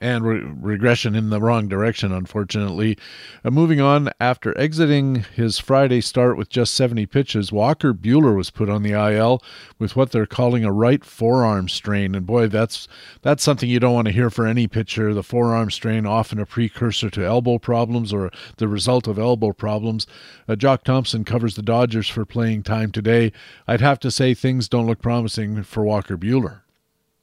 and 0.03 0.25
re- 0.25 0.41
regression 0.41 1.15
in 1.15 1.29
the 1.29 1.39
wrong 1.39 1.69
direction, 1.69 2.11
unfortunately. 2.11 2.97
Uh, 3.45 3.49
moving 3.49 3.79
on, 3.79 4.09
after 4.19 4.55
exiting 4.59 5.25
his 5.33 5.59
Friday 5.59 6.01
start 6.01 6.37
with 6.37 6.49
just 6.49 6.73
70 6.73 7.05
pitches, 7.05 7.53
Walker 7.53 7.93
Buehler 7.93 8.35
was 8.35 8.49
put 8.49 8.69
on 8.69 8.83
the 8.83 8.91
IL 8.91 9.41
with 9.79 9.95
what 9.95 10.11
they're 10.11 10.25
calling 10.25 10.65
a 10.65 10.73
right 10.73 11.05
forearm 11.05 11.69
strain. 11.69 12.15
And 12.15 12.25
boy, 12.25 12.47
that's 12.47 12.89
that's 13.21 13.43
something 13.43 13.69
you 13.69 13.79
don't 13.79 13.93
want 13.93 14.07
to 14.07 14.13
hear 14.13 14.29
for 14.29 14.45
any 14.45 14.67
pitcher. 14.67 15.13
The 15.13 15.23
forearm 15.23 15.71
strain, 15.71 16.05
often 16.05 16.37
a 16.37 16.45
precursor 16.45 17.09
to 17.09 17.23
elbow 17.25 17.57
problems 17.57 18.11
or 18.11 18.29
the 18.57 18.67
result 18.67 19.07
of 19.07 19.17
elbow 19.17 19.53
problems. 19.53 20.05
Uh, 20.49 20.57
Jock 20.57 20.83
Thompson 20.83 21.23
covers 21.23 21.55
the 21.55 21.61
Dodgers 21.61 22.09
for 22.09 22.25
playing 22.25 22.63
time 22.63 22.91
today. 22.91 23.31
I'd 23.69 23.79
have 23.79 23.99
to 24.01 24.11
say 24.11 24.33
things 24.33 24.67
don't 24.67 24.85
look 24.85 25.01
promising 25.01 25.63
for 25.63 25.85
Walker 25.85 26.17
Buehler. 26.17 26.62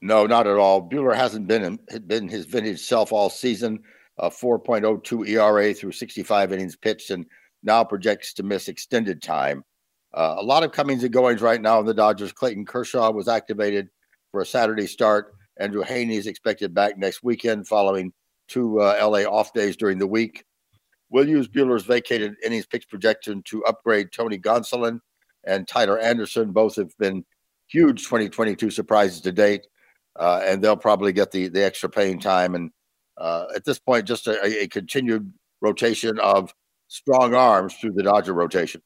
No, 0.02 0.26
not 0.26 0.46
at 0.46 0.56
all. 0.56 0.88
Buehler 0.88 1.14
hasn't 1.14 1.46
been 1.46 1.78
been 2.06 2.28
his 2.28 2.46
vintage 2.46 2.80
self 2.80 3.12
all 3.12 3.30
season. 3.30 3.80
A 4.18 4.30
4.02 4.30 5.28
ERA 5.28 5.72
through 5.72 5.92
65 5.92 6.52
innings 6.52 6.76
pitched, 6.76 7.10
and 7.10 7.24
now 7.62 7.82
projects 7.84 8.34
to 8.34 8.42
miss 8.42 8.68
extended 8.68 9.22
time. 9.22 9.64
Uh, 10.12 10.34
a 10.38 10.42
lot 10.42 10.62
of 10.62 10.72
comings 10.72 11.04
and 11.04 11.12
goings 11.12 11.40
right 11.40 11.60
now 11.60 11.80
in 11.80 11.86
the 11.86 11.94
Dodgers. 11.94 12.32
Clayton 12.32 12.66
Kershaw 12.66 13.10
was 13.12 13.28
activated 13.28 13.88
for 14.30 14.40
a 14.40 14.46
Saturday 14.46 14.86
start. 14.86 15.34
Andrew 15.58 15.82
Heaney 15.82 16.18
is 16.18 16.26
expected 16.26 16.74
back 16.74 16.98
next 16.98 17.22
weekend 17.22 17.66
following 17.66 18.12
two 18.48 18.80
uh, 18.80 18.98
LA 19.00 19.20
off 19.20 19.54
days 19.54 19.76
during 19.76 19.98
the 19.98 20.06
week. 20.06 20.44
Will 21.10 21.28
use 21.28 21.48
Buehler's 21.48 21.84
vacated 21.84 22.34
innings 22.44 22.66
pitch 22.66 22.88
projection 22.88 23.42
to 23.44 23.64
upgrade 23.64 24.12
Tony 24.12 24.38
Gonsolin 24.38 25.00
and 25.44 25.66
Tyler 25.66 25.98
Anderson. 25.98 26.52
Both 26.52 26.76
have 26.76 26.96
been 26.98 27.24
huge 27.68 28.04
2022 28.04 28.70
surprises 28.70 29.20
to 29.22 29.32
date 29.32 29.66
uh, 30.20 30.42
and 30.44 30.62
they'll 30.62 30.76
probably 30.76 31.12
get 31.12 31.32
the 31.32 31.48
the 31.48 31.64
extra 31.64 31.88
paying 31.88 32.20
time. 32.20 32.54
And 32.54 32.70
uh, 33.16 33.46
at 33.56 33.64
this 33.64 33.78
point, 33.78 34.06
just 34.06 34.26
a, 34.26 34.62
a, 34.62 34.68
continued 34.68 35.32
rotation 35.60 36.18
of 36.20 36.54
strong 36.88 37.34
arms 37.34 37.74
through 37.74 37.92
the 37.92 38.02
Dodger 38.02 38.34
rotation. 38.34 38.82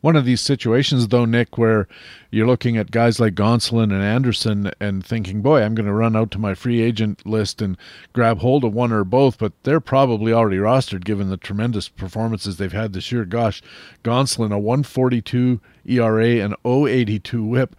One 0.00 0.16
of 0.16 0.24
these 0.24 0.40
situations, 0.40 1.08
though, 1.08 1.26
Nick, 1.26 1.58
where 1.58 1.86
you're 2.30 2.46
looking 2.46 2.78
at 2.78 2.90
guys 2.90 3.20
like 3.20 3.34
Gonsolin 3.34 3.92
and 3.92 4.02
Anderson 4.02 4.70
and 4.80 5.04
thinking, 5.04 5.42
boy, 5.42 5.62
I'm 5.62 5.74
going 5.74 5.86
to 5.86 5.92
run 5.92 6.16
out 6.16 6.30
to 6.30 6.38
my 6.38 6.54
free 6.54 6.80
agent 6.80 7.26
list 7.26 7.60
and 7.60 7.76
grab 8.14 8.38
hold 8.38 8.64
of 8.64 8.72
one 8.72 8.92
or 8.92 9.04
both, 9.04 9.36
but 9.36 9.52
they're 9.64 9.80
probably 9.80 10.32
already 10.32 10.56
rostered 10.56 11.04
given 11.04 11.28
the 11.28 11.36
tremendous 11.36 11.90
performances 11.90 12.56
they've 12.56 12.72
had 12.72 12.94
this 12.94 13.12
year. 13.12 13.26
Gosh, 13.26 13.60
Gonsolin, 14.02 14.54
a 14.54 14.58
142 14.58 15.60
ERA 15.84 16.36
and 16.38 16.56
082 16.64 17.44
whip 17.44 17.76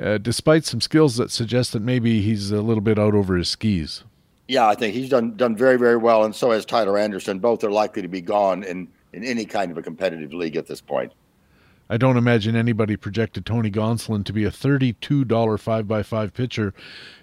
uh, 0.00 0.18
despite 0.18 0.64
some 0.64 0.80
skills 0.80 1.16
that 1.16 1.30
suggest 1.30 1.72
that 1.72 1.82
maybe 1.82 2.22
he's 2.22 2.50
a 2.50 2.62
little 2.62 2.80
bit 2.80 2.98
out 2.98 3.14
over 3.14 3.36
his 3.36 3.48
skis. 3.48 4.04
Yeah, 4.48 4.68
I 4.68 4.74
think 4.74 4.94
he's 4.94 5.08
done 5.08 5.36
done 5.36 5.56
very 5.56 5.78
very 5.78 5.96
well, 5.96 6.24
and 6.24 6.34
so 6.34 6.50
has 6.50 6.64
Tyler 6.64 6.98
Anderson. 6.98 7.38
Both 7.38 7.64
are 7.64 7.70
likely 7.70 8.02
to 8.02 8.08
be 8.08 8.20
gone 8.20 8.64
in 8.64 8.88
in 9.12 9.24
any 9.24 9.44
kind 9.44 9.70
of 9.70 9.78
a 9.78 9.82
competitive 9.82 10.32
league 10.32 10.56
at 10.56 10.66
this 10.66 10.80
point. 10.80 11.12
I 11.90 11.98
don't 11.98 12.16
imagine 12.16 12.56
anybody 12.56 12.96
projected 12.96 13.44
Tony 13.44 13.70
Gonsolin 13.70 14.24
to 14.24 14.32
be 14.32 14.44
a 14.44 14.50
$32 14.50 15.60
5 15.60 15.88
by 15.88 16.02
5 16.02 16.32
pitcher 16.32 16.72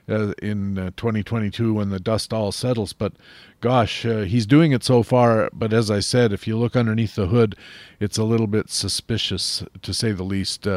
uh, 0.08 0.34
in 0.44 0.78
uh, 0.78 0.92
2022 0.96 1.74
when 1.74 1.90
the 1.90 2.00
dust 2.00 2.32
all 2.32 2.52
settles. 2.52 2.94
But 2.94 3.14
gosh, 3.62 4.06
uh, 4.06 4.22
he's 4.22 4.46
doing 4.46 4.72
it 4.72 4.84
so 4.84 5.02
far. 5.02 5.50
But 5.54 5.74
as 5.74 5.90
I 5.90 6.02
said, 6.02 6.32
if 6.32 6.46
you 6.46 6.56
look 6.56 6.76
underneath 6.76 7.16
the 7.16 7.28
hood, 7.28 7.56
it's 8.00 8.20
a 8.20 8.24
little 8.24 8.46
bit 8.46 8.70
suspicious 8.70 9.64
to 9.82 9.92
say 9.92 10.12
the 10.12 10.24
least. 10.24 10.68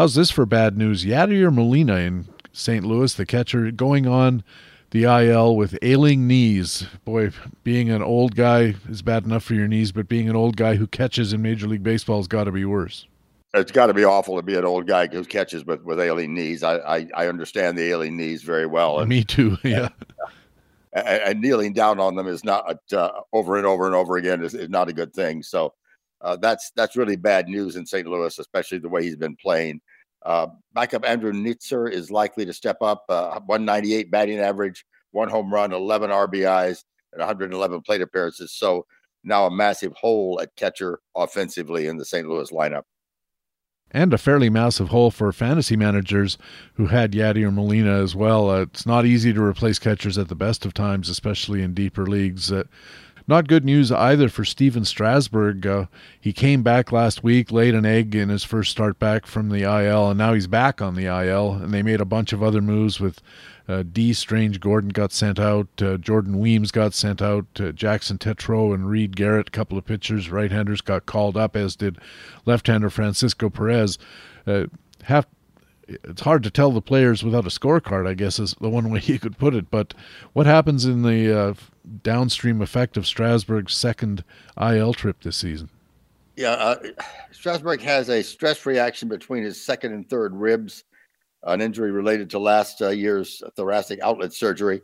How's 0.00 0.14
this 0.14 0.30
for 0.30 0.46
bad 0.46 0.78
news? 0.78 1.04
Yadier 1.04 1.52
Molina 1.52 1.96
in 1.96 2.26
St. 2.52 2.86
Louis, 2.86 3.12
the 3.12 3.26
catcher, 3.26 3.70
going 3.70 4.06
on 4.06 4.42
the 4.92 5.04
IL 5.04 5.56
with 5.56 5.76
ailing 5.82 6.26
knees. 6.26 6.86
Boy, 7.04 7.32
being 7.64 7.90
an 7.90 8.02
old 8.02 8.34
guy 8.34 8.76
is 8.88 9.02
bad 9.02 9.26
enough 9.26 9.44
for 9.44 9.52
your 9.52 9.68
knees, 9.68 9.92
but 9.92 10.08
being 10.08 10.30
an 10.30 10.36
old 10.36 10.56
guy 10.56 10.76
who 10.76 10.86
catches 10.86 11.34
in 11.34 11.42
Major 11.42 11.66
League 11.66 11.82
Baseball 11.82 12.16
has 12.16 12.28
got 12.28 12.44
to 12.44 12.50
be 12.50 12.64
worse. 12.64 13.06
It's 13.52 13.70
got 13.70 13.88
to 13.88 13.92
be 13.92 14.06
awful 14.06 14.36
to 14.36 14.42
be 14.42 14.56
an 14.56 14.64
old 14.64 14.86
guy 14.86 15.06
who 15.06 15.22
catches 15.22 15.66
with, 15.66 15.82
with 15.82 16.00
ailing 16.00 16.32
knees. 16.32 16.62
I, 16.62 16.76
I, 16.78 17.06
I 17.14 17.26
understand 17.26 17.76
the 17.76 17.82
ailing 17.82 18.16
knees 18.16 18.42
very 18.42 18.64
well. 18.64 19.00
And, 19.00 19.08
Me 19.10 19.22
too. 19.22 19.58
Yeah. 19.64 19.90
And, 20.92 21.06
and, 21.06 21.40
kneeling 21.40 21.72
down 21.72 22.00
on 22.00 22.16
them 22.16 22.26
is 22.26 22.42
not 22.42 22.78
uh, 22.92 23.10
over 23.32 23.56
and 23.58 23.64
over 23.64 23.86
and 23.86 23.94
over 23.94 24.16
again 24.16 24.42
is, 24.42 24.54
is 24.54 24.68
not 24.68 24.88
a 24.88 24.92
good 24.92 25.14
thing. 25.14 25.40
So 25.40 25.72
uh, 26.22 26.36
that's 26.36 26.70
that's 26.76 26.96
really 26.96 27.16
bad 27.16 27.48
news 27.48 27.76
in 27.76 27.86
St. 27.86 28.06
Louis, 28.06 28.38
especially 28.38 28.78
the 28.78 28.88
way 28.88 29.02
he's 29.02 29.16
been 29.16 29.36
playing. 29.36 29.80
Uh, 30.24 30.48
backup 30.74 31.04
Andrew 31.04 31.32
Knizner 31.32 31.90
is 31.90 32.10
likely 32.10 32.44
to 32.44 32.52
step 32.52 32.78
up. 32.82 33.04
Uh, 33.08 33.40
198 33.46 34.10
batting 34.10 34.38
average, 34.38 34.84
one 35.12 35.28
home 35.28 35.52
run, 35.52 35.72
11 35.72 36.10
RBIs, 36.10 36.84
and 37.12 37.20
111 37.20 37.80
plate 37.82 38.02
appearances. 38.02 38.52
So 38.52 38.86
now 39.24 39.46
a 39.46 39.50
massive 39.50 39.92
hole 39.92 40.40
at 40.42 40.54
catcher 40.56 41.00
offensively 41.16 41.86
in 41.86 41.96
the 41.96 42.04
St. 42.04 42.28
Louis 42.28 42.50
lineup. 42.50 42.82
And 43.92 44.14
a 44.14 44.18
fairly 44.18 44.50
massive 44.50 44.90
hole 44.90 45.10
for 45.10 45.32
fantasy 45.32 45.76
managers 45.76 46.38
who 46.74 46.86
had 46.86 47.10
Yadier 47.12 47.52
Molina 47.52 48.00
as 48.00 48.14
well. 48.14 48.48
Uh, 48.48 48.62
it's 48.62 48.86
not 48.86 49.04
easy 49.04 49.32
to 49.32 49.42
replace 49.42 49.80
catchers 49.80 50.16
at 50.16 50.28
the 50.28 50.36
best 50.36 50.64
of 50.64 50.72
times, 50.72 51.08
especially 51.08 51.60
in 51.60 51.74
deeper 51.74 52.06
leagues. 52.06 52.52
Not 53.30 53.46
good 53.46 53.64
news 53.64 53.92
either 53.92 54.28
for 54.28 54.44
Stephen 54.44 54.84
Strasburg. 54.84 55.64
Uh, 55.64 55.86
he 56.20 56.32
came 56.32 56.64
back 56.64 56.90
last 56.90 57.22
week, 57.22 57.52
laid 57.52 57.76
an 57.76 57.86
egg 57.86 58.12
in 58.16 58.28
his 58.28 58.42
first 58.42 58.72
start 58.72 58.98
back 58.98 59.24
from 59.24 59.50
the 59.50 59.62
IL, 59.62 60.10
and 60.10 60.18
now 60.18 60.32
he's 60.32 60.48
back 60.48 60.82
on 60.82 60.96
the 60.96 61.04
IL. 61.04 61.52
And 61.52 61.72
they 61.72 61.84
made 61.84 62.00
a 62.00 62.04
bunch 62.04 62.32
of 62.32 62.42
other 62.42 62.60
moves 62.60 62.98
with 62.98 63.20
uh, 63.68 63.84
Dee 63.84 64.14
Strange 64.14 64.58
Gordon 64.58 64.90
got 64.90 65.12
sent 65.12 65.38
out. 65.38 65.68
Uh, 65.80 65.96
Jordan 65.96 66.40
Weems 66.40 66.72
got 66.72 66.92
sent 66.92 67.22
out. 67.22 67.46
Uh, 67.60 67.70
Jackson 67.70 68.18
Tetreault 68.18 68.74
and 68.74 68.90
Reed 68.90 69.14
Garrett, 69.14 69.46
a 69.46 69.52
couple 69.52 69.78
of 69.78 69.84
pitchers, 69.84 70.28
right 70.28 70.50
handers, 70.50 70.80
got 70.80 71.06
called 71.06 71.36
up, 71.36 71.54
as 71.54 71.76
did 71.76 71.98
left 72.46 72.66
hander 72.66 72.90
Francisco 72.90 73.48
Perez. 73.48 73.96
Uh, 74.44 74.64
have 75.04 75.28
it's 76.04 76.22
hard 76.22 76.42
to 76.44 76.50
tell 76.50 76.70
the 76.70 76.80
players 76.80 77.22
without 77.24 77.46
a 77.46 77.50
scorecard, 77.50 78.06
I 78.06 78.14
guess, 78.14 78.38
is 78.38 78.54
the 78.60 78.68
one 78.68 78.90
way 78.90 79.00
you 79.04 79.18
could 79.18 79.38
put 79.38 79.54
it. 79.54 79.70
But 79.70 79.94
what 80.32 80.46
happens 80.46 80.84
in 80.84 81.02
the 81.02 81.38
uh, 81.38 81.54
downstream 82.02 82.60
effect 82.62 82.96
of 82.96 83.06
Strasburg's 83.06 83.76
second 83.76 84.24
IL 84.60 84.94
trip 84.94 85.22
this 85.22 85.36
season? 85.36 85.70
Yeah, 86.36 86.52
uh, 86.52 86.82
Strasburg 87.32 87.80
has 87.82 88.08
a 88.08 88.22
stress 88.22 88.64
reaction 88.64 89.08
between 89.08 89.42
his 89.42 89.62
second 89.62 89.92
and 89.92 90.08
third 90.08 90.34
ribs, 90.34 90.84
an 91.42 91.60
injury 91.60 91.90
related 91.90 92.30
to 92.30 92.38
last 92.38 92.80
uh, 92.80 92.88
year's 92.88 93.42
thoracic 93.56 94.00
outlet 94.02 94.32
surgery. 94.32 94.80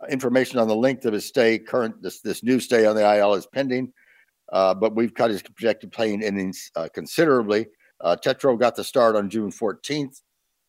Uh, 0.00 0.06
information 0.06 0.58
on 0.58 0.68
the 0.68 0.76
length 0.76 1.04
of 1.04 1.12
his 1.12 1.26
stay, 1.26 1.58
current 1.58 2.00
this 2.00 2.20
this 2.20 2.42
new 2.42 2.58
stay 2.58 2.86
on 2.86 2.96
the 2.96 3.18
IL 3.18 3.34
is 3.34 3.46
pending, 3.46 3.92
uh, 4.52 4.72
but 4.72 4.94
we've 4.94 5.12
cut 5.12 5.30
his 5.30 5.42
projected 5.42 5.92
playing 5.92 6.22
innings 6.22 6.70
uh, 6.76 6.88
considerably. 6.94 7.66
Uh, 8.02 8.16
Tetreault 8.16 8.58
got 8.58 8.74
the 8.74 8.84
start 8.84 9.14
on 9.14 9.30
June 9.30 9.50
14th, 9.50 10.20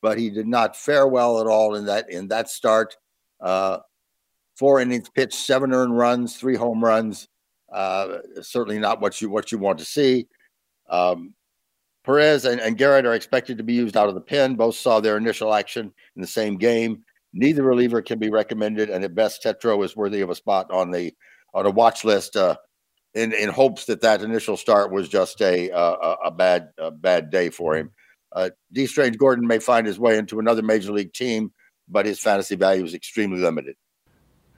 but 0.01 0.17
he 0.17 0.29
did 0.29 0.47
not 0.47 0.77
fare 0.77 1.07
well 1.07 1.41
at 1.41 1.47
all 1.47 1.75
in 1.75 1.85
that 1.85 2.09
in 2.09 2.27
that 2.27 2.49
start. 2.49 2.95
Uh, 3.41 3.79
four 4.55 4.79
innings 4.79 5.09
pitched, 5.09 5.33
seven 5.33 5.73
earned 5.73 5.97
runs, 5.97 6.37
three 6.37 6.55
home 6.55 6.83
runs. 6.83 7.27
Uh, 7.71 8.19
certainly 8.41 8.77
not 8.77 9.01
what 9.01 9.19
you 9.19 9.29
what 9.29 9.51
you 9.51 9.57
want 9.57 9.79
to 9.79 9.85
see. 9.85 10.27
Um, 10.89 11.33
Perez 12.05 12.45
and, 12.45 12.59
and 12.59 12.77
Garrett 12.77 13.05
are 13.05 13.13
expected 13.13 13.57
to 13.57 13.63
be 13.63 13.73
used 13.73 13.97
out 13.97 14.09
of 14.09 14.15
the 14.15 14.21
pen. 14.21 14.55
Both 14.55 14.75
saw 14.75 14.99
their 14.99 15.17
initial 15.17 15.53
action 15.53 15.91
in 16.15 16.21
the 16.21 16.27
same 16.27 16.57
game. 16.57 17.03
Neither 17.33 17.63
reliever 17.63 18.01
can 18.01 18.19
be 18.19 18.29
recommended, 18.29 18.89
and 18.91 19.03
at 19.03 19.15
best, 19.15 19.43
Tetreault 19.43 19.83
is 19.85 19.95
worthy 19.95 20.21
of 20.21 20.29
a 20.29 20.35
spot 20.35 20.69
on 20.69 20.91
the 20.91 21.13
on 21.53 21.65
a 21.65 21.71
watch 21.71 22.03
list. 22.03 22.35
Uh, 22.35 22.57
in 23.13 23.33
in 23.33 23.49
hopes 23.49 23.85
that 23.85 24.01
that 24.01 24.21
initial 24.21 24.57
start 24.57 24.91
was 24.91 25.09
just 25.09 25.41
a 25.41 25.69
a, 25.69 26.15
a 26.25 26.31
bad 26.31 26.69
a 26.77 26.91
bad 26.91 27.29
day 27.29 27.49
for 27.49 27.75
him. 27.75 27.91
Uh, 28.31 28.49
Dee 28.71 28.87
Strange 28.87 29.17
Gordon 29.17 29.45
may 29.45 29.59
find 29.59 29.85
his 29.85 29.99
way 29.99 30.17
into 30.17 30.39
another 30.39 30.63
major 30.63 30.91
league 30.91 31.13
team, 31.13 31.51
but 31.87 32.05
his 32.05 32.19
fantasy 32.19 32.55
value 32.55 32.83
is 32.83 32.95
extremely 32.95 33.39
limited 33.39 33.75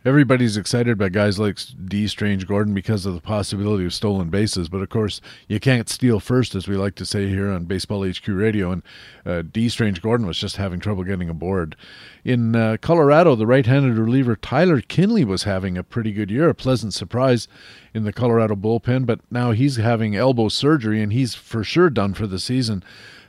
everybody's 0.06 0.56
excited 0.56 0.99
by 0.99 1.10
guys 1.10 1.39
like 1.39 1.58
Dee 1.86 2.08
Strange 2.08 2.45
Gordon 2.45 2.76
because 2.76 3.08
of 3.08 3.16
the 3.16 3.22
possibility 3.22 3.86
of 3.86 3.93
stolen 3.93 4.30
bases. 4.30 4.70
But 4.70 4.82
of 4.82 4.89
course, 4.89 5.20
you 5.47 5.60
can't 5.60 5.89
steal 5.89 6.20
first, 6.20 6.53
as 6.53 6.68
we 6.68 6.78
like 6.78 6.93
to 6.95 7.06
say 7.06 7.28
here 7.28 7.49
on 7.49 7.66
Baseball 7.66 8.08
HQ 8.08 8.28
Radio. 8.28 8.72
And 8.72 8.84
uh, 9.26 9.41
Dee 9.41 9.68
Strange 9.68 10.03
Gordon 10.03 10.28
was 10.28 10.38
just 10.38 10.58
having 10.58 10.80
trouble 10.80 11.03
getting 11.03 11.28
aboard. 11.28 11.76
In 12.24 12.56
uh, 12.56 12.78
Colorado, 12.80 13.36
the 13.36 13.47
right 13.47 13.66
handed 13.66 13.97
reliever 13.97 14.36
Tyler 14.36 14.80
Kinley 14.82 15.26
was 15.26 15.43
having 15.43 15.76
a 15.76 15.84
pretty 15.84 16.12
good 16.12 16.30
year, 16.30 16.49
a 16.49 16.56
pleasant 16.56 16.93
surprise 16.93 17.47
in 17.93 18.03
the 18.03 18.14
Colorado 18.14 18.56
bullpen. 18.56 19.08
But 19.08 19.22
now 19.32 19.51
he's 19.51 19.78
having 19.78 20.16
elbow 20.16 20.49
surgery 20.49 21.01
and 21.01 21.12
he's 21.12 21.34
for 21.34 21.64
sure 21.64 21.89
done 21.89 22.14
for 22.14 22.28
the 22.28 22.39
season. 22.39 22.84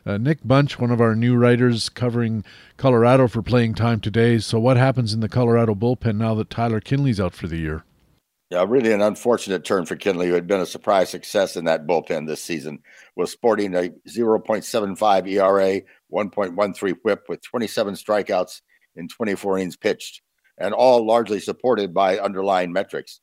Uh, 0.07 0.19
Nick 0.19 0.39
Bunch, 0.45 0.79
one 0.79 0.93
of 0.93 1.01
our 1.01 1.17
new 1.17 1.37
writers 1.37 1.89
covering 1.89 2.45
Colorado 2.77 3.27
for 3.27 3.43
playing 3.43 3.75
time 3.75 3.99
today. 3.99 4.39
So, 4.39 4.61
what 4.61 4.77
happens 4.77 5.13
in 5.13 5.19
the 5.19 5.29
Colorado 5.29 5.75
bullpen 5.75 6.17
now 6.17 6.35
that 6.37 6.49
Tyler 6.49 6.81
Kinley's 6.81 7.19
out 7.19 7.35
for 7.35 7.49
the 7.49 7.59
year? 7.59 7.85
Yeah, 8.51 8.65
really 8.69 8.93
an 8.93 9.03
unfortunate 9.03 9.65
turn 9.65 9.85
for 9.85 9.97
Kinley, 9.97 10.29
who 10.29 10.35
had 10.35 10.47
been 10.47 10.61
a 10.61 10.67
surprise 10.67 11.11
success 11.11 11.57
in 11.57 11.65
that 11.65 11.89
bullpen 11.89 12.29
this 12.29 12.41
season, 12.41 12.79
was 13.17 13.33
sporting 13.33 13.75
a 13.75 13.91
0.75 14.09 15.29
ERA, 15.29 15.83
1.13 16.13 16.97
whip 17.03 17.25
with 17.29 17.43
27 17.43 17.95
strikeouts 17.95 18.61
in 18.95 19.09
24 19.09 19.59
innings 19.59 19.77
pitched, 19.77 20.23
and 20.57 20.73
all 20.73 21.05
largely 21.05 21.41
supported 21.41 21.93
by 21.93 22.21
underlying 22.21 22.73
metrics. 22.73 23.21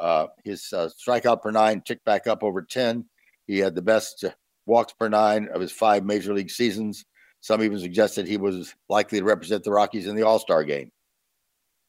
Uh, 0.00 0.28
his 0.42 0.72
uh, 0.72 0.88
strikeout 0.88 1.42
per 1.42 1.50
nine 1.50 1.82
ticked 1.82 2.06
back 2.06 2.26
up 2.26 2.42
over 2.42 2.62
10. 2.62 3.04
He 3.46 3.58
had 3.58 3.74
the 3.74 3.82
best 3.82 4.24
walks 4.66 4.92
per 4.92 5.08
nine 5.08 5.48
of 5.52 5.60
his 5.60 5.72
five 5.72 6.04
major 6.04 6.34
league 6.34 6.50
seasons. 6.50 7.04
Some 7.40 7.62
even 7.62 7.78
suggested 7.80 8.26
he 8.26 8.36
was 8.36 8.74
likely 8.88 9.18
to 9.18 9.24
represent 9.24 9.64
the 9.64 9.72
Rockies 9.72 10.06
in 10.06 10.14
the 10.14 10.22
All 10.22 10.38
Star 10.38 10.64
game. 10.64 10.92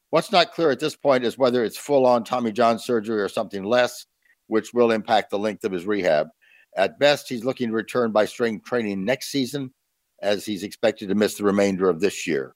What's 0.10 0.32
not 0.32 0.54
clear 0.54 0.72
at 0.72 0.80
this 0.80 0.96
point 0.96 1.24
is 1.24 1.38
whether 1.38 1.64
it's 1.64 1.78
full 1.78 2.06
on 2.06 2.24
Tommy 2.24 2.52
John 2.52 2.78
surgery 2.78 3.22
or 3.22 3.30
something 3.30 3.64
less, 3.64 4.06
which 4.48 4.74
will 4.74 4.92
impact 4.92 5.32
the 5.32 5.40
length 5.40 5.64
of 5.64 5.72
his 5.72 5.86
rehab. 5.86 6.28
At 6.76 7.00
best, 7.00 7.30
he's 7.30 7.46
looking 7.46 7.70
to 7.70 7.76
return 7.76 8.12
by 8.12 8.26
strength 8.26 8.66
training 8.66 9.06
next 9.06 9.30
season, 9.30 9.74
as 10.22 10.46
he's 10.46 10.64
expected 10.64 11.10
to 11.10 11.16
miss 11.16 11.36
the 11.36 11.44
remainder 11.44 11.90
of 11.90 12.00
this 12.00 12.26
year. 12.26 12.56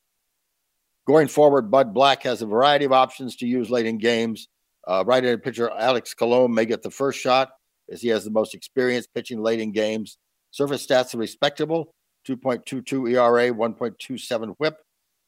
Going 1.08 1.28
forward, 1.28 1.72
Bud 1.72 1.94
Black 1.94 2.24
has 2.24 2.42
a 2.42 2.46
variety 2.46 2.86
of 2.86 2.92
options 2.92 3.36
to 3.38 3.48
use 3.48 3.70
late 3.70 3.86
in 3.86 3.98
games. 3.98 4.48
Uh, 4.88 5.04
right-handed 5.06 5.44
pitcher 5.44 5.70
Alex 5.72 6.14
Colome 6.14 6.54
may 6.54 6.66
get 6.66 6.82
the 6.82 6.92
first 6.92 7.20
shot, 7.20 7.50
as 7.92 8.02
he 8.02 8.10
has 8.10 8.24
the 8.24 8.32
most 8.32 8.54
experience 8.54 9.08
pitching 9.08 9.42
late 9.42 9.60
in 9.60 9.72
games. 9.72 10.18
Surface 10.52 10.86
stats 10.86 11.14
are 11.14 11.20
respectable 11.20 11.94
2.22 12.28 13.12
ERA, 13.14 13.54
1.27 13.54 14.56
whip, 14.58 14.78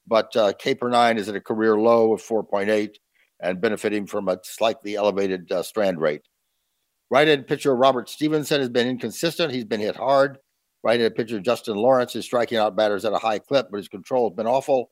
but 0.07 0.35
uh, 0.35 0.53
K 0.59 0.75
per 0.75 0.89
nine 0.89 1.17
is 1.17 1.29
at 1.29 1.35
a 1.35 1.41
career 1.41 1.77
low 1.77 2.13
of 2.13 2.21
4.8 2.21 2.95
and 3.41 3.61
benefiting 3.61 4.05
from 4.05 4.27
a 4.27 4.37
slightly 4.43 4.95
elevated 4.95 5.51
uh, 5.51 5.63
strand 5.63 6.01
rate. 6.01 6.23
Right 7.09 7.27
handed 7.27 7.47
pitcher 7.47 7.75
Robert 7.75 8.09
Stephenson 8.09 8.59
has 8.59 8.69
been 8.69 8.87
inconsistent. 8.87 9.53
He's 9.53 9.65
been 9.65 9.79
hit 9.79 9.95
hard. 9.95 10.37
Right 10.83 10.99
handed 10.99 11.15
pitcher 11.15 11.39
Justin 11.39 11.75
Lawrence 11.75 12.15
is 12.15 12.25
striking 12.25 12.57
out 12.57 12.75
batters 12.75 13.05
at 13.05 13.13
a 13.13 13.17
high 13.17 13.39
clip, 13.39 13.67
but 13.71 13.77
his 13.77 13.87
control 13.87 14.29
has 14.29 14.35
been 14.35 14.47
awful. 14.47 14.89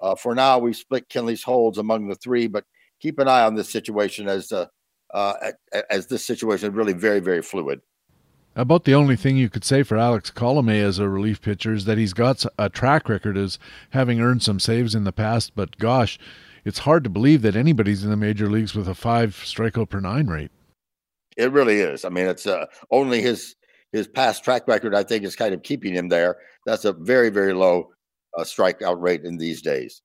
Uh, 0.00 0.16
for 0.16 0.34
now, 0.34 0.58
we've 0.58 0.76
split 0.76 1.08
Kinley's 1.08 1.44
holds 1.44 1.78
among 1.78 2.08
the 2.08 2.16
three, 2.16 2.48
but 2.48 2.64
keep 3.00 3.18
an 3.18 3.28
eye 3.28 3.42
on 3.42 3.54
this 3.54 3.70
situation 3.70 4.28
as 4.28 4.50
uh, 4.50 4.66
uh, 5.12 5.34
as 5.90 6.06
this 6.06 6.24
situation 6.24 6.70
is 6.70 6.74
really 6.74 6.92
very, 6.92 7.20
very 7.20 7.42
fluid. 7.42 7.80
About 8.54 8.84
the 8.84 8.94
only 8.94 9.16
thing 9.16 9.38
you 9.38 9.48
could 9.48 9.64
say 9.64 9.82
for 9.82 9.96
Alex 9.96 10.30
Colome 10.30 10.82
as 10.82 10.98
a 10.98 11.08
relief 11.08 11.40
pitcher 11.40 11.72
is 11.72 11.86
that 11.86 11.96
he's 11.96 12.12
got 12.12 12.44
a 12.58 12.68
track 12.68 13.08
record 13.08 13.38
as 13.38 13.58
having 13.90 14.20
earned 14.20 14.42
some 14.42 14.60
saves 14.60 14.94
in 14.94 15.04
the 15.04 15.12
past, 15.12 15.52
but 15.54 15.78
gosh, 15.78 16.18
it's 16.64 16.80
hard 16.80 17.02
to 17.04 17.10
believe 17.10 17.42
that 17.42 17.56
anybody's 17.56 18.04
in 18.04 18.10
the 18.10 18.16
major 18.16 18.48
leagues 18.50 18.74
with 18.74 18.88
a 18.88 18.94
five 18.94 19.34
strikeout 19.34 19.88
per 19.88 20.00
nine 20.00 20.26
rate. 20.26 20.50
It 21.36 21.50
really 21.50 21.80
is. 21.80 22.04
I 22.04 22.10
mean, 22.10 22.26
it's 22.26 22.46
uh, 22.46 22.66
only 22.90 23.22
his 23.22 23.56
his 23.90 24.06
past 24.06 24.44
track 24.44 24.68
record, 24.68 24.94
I 24.94 25.02
think, 25.02 25.24
is 25.24 25.36
kind 25.36 25.54
of 25.54 25.62
keeping 25.62 25.94
him 25.94 26.08
there. 26.08 26.36
That's 26.66 26.84
a 26.84 26.92
very, 26.92 27.30
very 27.30 27.52
low 27.52 27.90
uh, 28.38 28.42
strikeout 28.42 29.00
rate 29.00 29.24
in 29.24 29.36
these 29.36 29.60
days. 29.60 30.02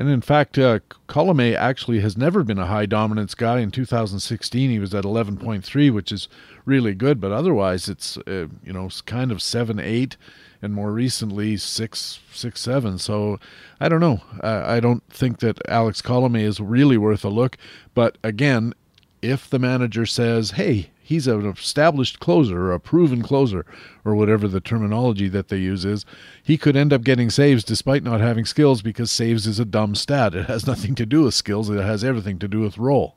And 0.00 0.08
in 0.08 0.22
fact, 0.22 0.58
uh, 0.58 0.78
Colome 1.08 1.54
actually 1.54 2.00
has 2.00 2.16
never 2.16 2.42
been 2.42 2.58
a 2.58 2.64
high 2.64 2.86
dominance 2.86 3.34
guy. 3.34 3.58
In 3.58 3.70
2016, 3.70 4.70
he 4.70 4.78
was 4.78 4.94
at 4.94 5.04
11.3, 5.04 5.92
which 5.92 6.10
is 6.10 6.26
really 6.64 6.94
good. 6.94 7.20
But 7.20 7.32
otherwise, 7.32 7.86
it's 7.86 8.16
uh, 8.16 8.46
you 8.64 8.72
know 8.72 8.88
kind 9.04 9.30
of 9.30 9.42
seven, 9.42 9.78
eight, 9.78 10.16
and 10.62 10.72
more 10.72 10.90
recently 10.90 11.58
six, 11.58 12.20
six, 12.32 12.62
seven. 12.62 12.96
So 12.96 13.38
I 13.78 13.90
don't 13.90 14.00
know. 14.00 14.22
I, 14.40 14.76
I 14.76 14.80
don't 14.80 15.02
think 15.10 15.40
that 15.40 15.60
Alex 15.68 16.00
Colome 16.00 16.40
is 16.40 16.60
really 16.60 16.96
worth 16.96 17.22
a 17.22 17.28
look. 17.28 17.58
But 17.92 18.16
again, 18.24 18.72
if 19.20 19.50
the 19.50 19.58
manager 19.58 20.06
says, 20.06 20.52
"Hey, 20.52 20.88
he's 21.10 21.26
an 21.26 21.44
established 21.44 22.20
closer 22.20 22.66
or 22.66 22.72
a 22.72 22.78
proven 22.78 23.20
closer 23.20 23.66
or 24.04 24.14
whatever 24.14 24.46
the 24.46 24.60
terminology 24.60 25.28
that 25.28 25.48
they 25.48 25.56
use 25.56 25.84
is, 25.84 26.06
he 26.40 26.56
could 26.56 26.76
end 26.76 26.92
up 26.92 27.02
getting 27.02 27.28
saves 27.28 27.64
despite 27.64 28.04
not 28.04 28.20
having 28.20 28.44
skills 28.44 28.80
because 28.80 29.10
saves 29.10 29.44
is 29.44 29.58
a 29.58 29.64
dumb 29.64 29.96
stat. 29.96 30.36
It 30.36 30.46
has 30.46 30.68
nothing 30.68 30.94
to 30.94 31.04
do 31.04 31.24
with 31.24 31.34
skills, 31.34 31.68
it 31.68 31.82
has 31.82 32.04
everything 32.04 32.38
to 32.38 32.46
do 32.48 32.60
with 32.60 32.78
role. 32.78 33.16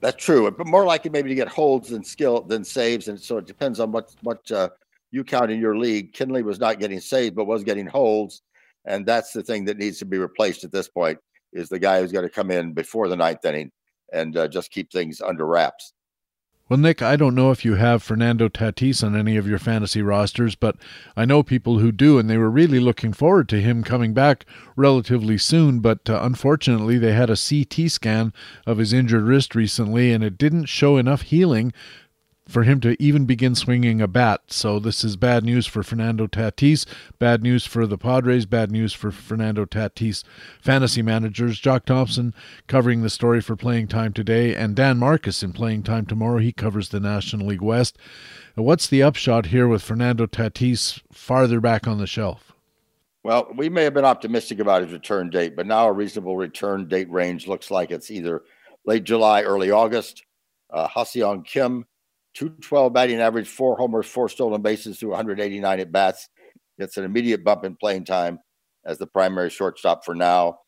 That's 0.00 0.24
true, 0.24 0.48
but 0.48 0.66
more 0.68 0.86
likely 0.86 1.10
maybe 1.10 1.28
to 1.28 1.34
get 1.34 1.48
holds 1.48 1.90
than 1.90 2.04
skill 2.04 2.40
than 2.42 2.64
saves, 2.64 3.08
and 3.08 3.20
so 3.20 3.36
it 3.38 3.46
depends 3.46 3.80
on 3.80 3.90
what 3.90 4.14
what 4.22 4.50
uh, 4.50 4.68
you 5.10 5.24
count 5.24 5.50
in 5.50 5.60
your 5.60 5.76
league. 5.76 6.12
Kinley 6.12 6.42
was 6.42 6.60
not 6.60 6.78
getting 6.78 7.00
saves, 7.00 7.34
but 7.34 7.46
was 7.46 7.64
getting 7.64 7.86
holds, 7.86 8.42
and 8.86 9.04
that's 9.04 9.32
the 9.32 9.42
thing 9.42 9.64
that 9.66 9.76
needs 9.76 9.98
to 9.98 10.06
be 10.06 10.16
replaced 10.16 10.64
at 10.64 10.72
this 10.72 10.88
point. 10.88 11.18
Is 11.52 11.68
the 11.68 11.80
guy 11.80 12.00
who's 12.00 12.12
going 12.12 12.24
to 12.24 12.32
come 12.32 12.52
in 12.52 12.72
before 12.72 13.08
the 13.08 13.16
ninth 13.16 13.44
inning 13.44 13.72
and 14.12 14.36
uh, 14.36 14.48
just 14.48 14.70
keep 14.70 14.90
things 14.90 15.20
under 15.20 15.46
wraps. 15.46 15.92
Well, 16.70 16.78
Nick, 16.78 17.02
I 17.02 17.16
don't 17.16 17.34
know 17.34 17.50
if 17.50 17.64
you 17.64 17.74
have 17.74 18.00
Fernando 18.00 18.48
Tatis 18.48 19.02
on 19.02 19.16
any 19.16 19.36
of 19.36 19.48
your 19.48 19.58
fantasy 19.58 20.02
rosters, 20.02 20.54
but 20.54 20.76
I 21.16 21.24
know 21.24 21.42
people 21.42 21.80
who 21.80 21.90
do, 21.90 22.16
and 22.16 22.30
they 22.30 22.38
were 22.38 22.48
really 22.48 22.78
looking 22.78 23.12
forward 23.12 23.48
to 23.48 23.60
him 23.60 23.82
coming 23.82 24.14
back 24.14 24.46
relatively 24.76 25.36
soon. 25.36 25.80
But 25.80 26.08
uh, 26.08 26.20
unfortunately, 26.22 26.96
they 26.96 27.12
had 27.12 27.28
a 27.28 27.34
CT 27.36 27.90
scan 27.90 28.32
of 28.68 28.78
his 28.78 28.92
injured 28.92 29.24
wrist 29.24 29.56
recently, 29.56 30.12
and 30.12 30.22
it 30.22 30.38
didn't 30.38 30.66
show 30.66 30.96
enough 30.96 31.22
healing 31.22 31.72
for 32.50 32.64
him 32.64 32.80
to 32.80 33.00
even 33.00 33.26
begin 33.26 33.54
swinging 33.54 34.02
a 34.02 34.08
bat. 34.08 34.42
So 34.48 34.80
this 34.80 35.04
is 35.04 35.16
bad 35.16 35.44
news 35.44 35.66
for 35.66 35.84
Fernando 35.84 36.26
Tatis, 36.26 36.84
bad 37.20 37.44
news 37.44 37.64
for 37.64 37.86
the 37.86 37.96
Padres, 37.96 38.44
bad 38.44 38.72
news 38.72 38.92
for 38.92 39.12
Fernando 39.12 39.64
Tatis 39.64 40.24
fantasy 40.60 41.00
managers. 41.00 41.60
Jock 41.60 41.86
Thompson 41.86 42.34
covering 42.66 43.02
the 43.02 43.10
story 43.10 43.40
for 43.40 43.54
playing 43.54 43.86
time 43.86 44.12
today, 44.12 44.54
and 44.56 44.74
Dan 44.74 44.98
Marcus 44.98 45.44
in 45.44 45.52
playing 45.52 45.84
time 45.84 46.06
tomorrow. 46.06 46.38
He 46.38 46.52
covers 46.52 46.88
the 46.88 46.98
National 46.98 47.46
League 47.46 47.62
West. 47.62 47.96
What's 48.56 48.88
the 48.88 49.02
upshot 49.02 49.46
here 49.46 49.68
with 49.68 49.82
Fernando 49.82 50.26
Tatis 50.26 51.00
farther 51.12 51.60
back 51.60 51.86
on 51.86 51.98
the 51.98 52.06
shelf? 52.06 52.52
Well, 53.22 53.48
we 53.54 53.68
may 53.68 53.84
have 53.84 53.94
been 53.94 54.04
optimistic 54.04 54.58
about 54.58 54.82
his 54.82 54.92
return 54.92 55.30
date, 55.30 55.54
but 55.54 55.66
now 55.66 55.86
a 55.86 55.92
reasonable 55.92 56.36
return 56.36 56.88
date 56.88 57.10
range 57.10 57.46
looks 57.46 57.70
like 57.70 57.92
it's 57.92 58.10
either 58.10 58.42
late 58.84 59.04
July, 59.04 59.42
early 59.42 59.70
August. 59.70 60.24
Uh, 60.72 60.88
Ha-Seong 60.88 61.44
Kim 61.44 61.84
212 62.40 62.92
batting 62.94 63.20
average, 63.20 63.48
four 63.48 63.76
homers, 63.76 64.06
four 64.06 64.26
stolen 64.26 64.62
bases 64.62 64.98
through 64.98 65.10
189 65.10 65.80
at 65.80 65.92
bats. 65.92 66.26
Gets 66.78 66.96
an 66.96 67.04
immediate 67.04 67.44
bump 67.44 67.66
in 67.66 67.76
playing 67.76 68.06
time 68.06 68.38
as 68.86 68.96
the 68.96 69.06
primary 69.06 69.50
shortstop 69.50 70.06
for 70.06 70.14
now. 70.14 70.60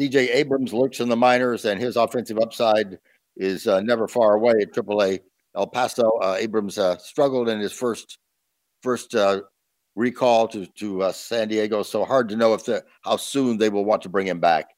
CJ 0.00 0.34
Abrams 0.34 0.72
lurks 0.72 1.00
in 1.00 1.10
the 1.10 1.16
minors, 1.16 1.66
and 1.66 1.78
his 1.78 1.96
offensive 1.96 2.38
upside 2.38 2.98
is 3.36 3.66
uh, 3.66 3.82
never 3.82 4.08
far 4.08 4.36
away 4.36 4.54
at 4.62 4.72
AAA 4.72 5.20
El 5.54 5.66
Paso. 5.66 6.10
Uh, 6.22 6.36
Abrams 6.38 6.78
uh, 6.78 6.96
struggled 6.96 7.50
in 7.50 7.60
his 7.60 7.74
first 7.74 8.16
first 8.82 9.14
uh, 9.14 9.42
recall 9.96 10.48
to 10.48 10.64
to 10.78 11.02
uh, 11.02 11.12
San 11.12 11.48
Diego, 11.48 11.82
so 11.82 12.06
hard 12.06 12.30
to 12.30 12.36
know 12.36 12.54
if 12.54 12.64
the, 12.64 12.82
how 13.02 13.18
soon 13.18 13.58
they 13.58 13.68
will 13.68 13.84
want 13.84 14.00
to 14.00 14.08
bring 14.08 14.26
him 14.26 14.40
back. 14.40 14.70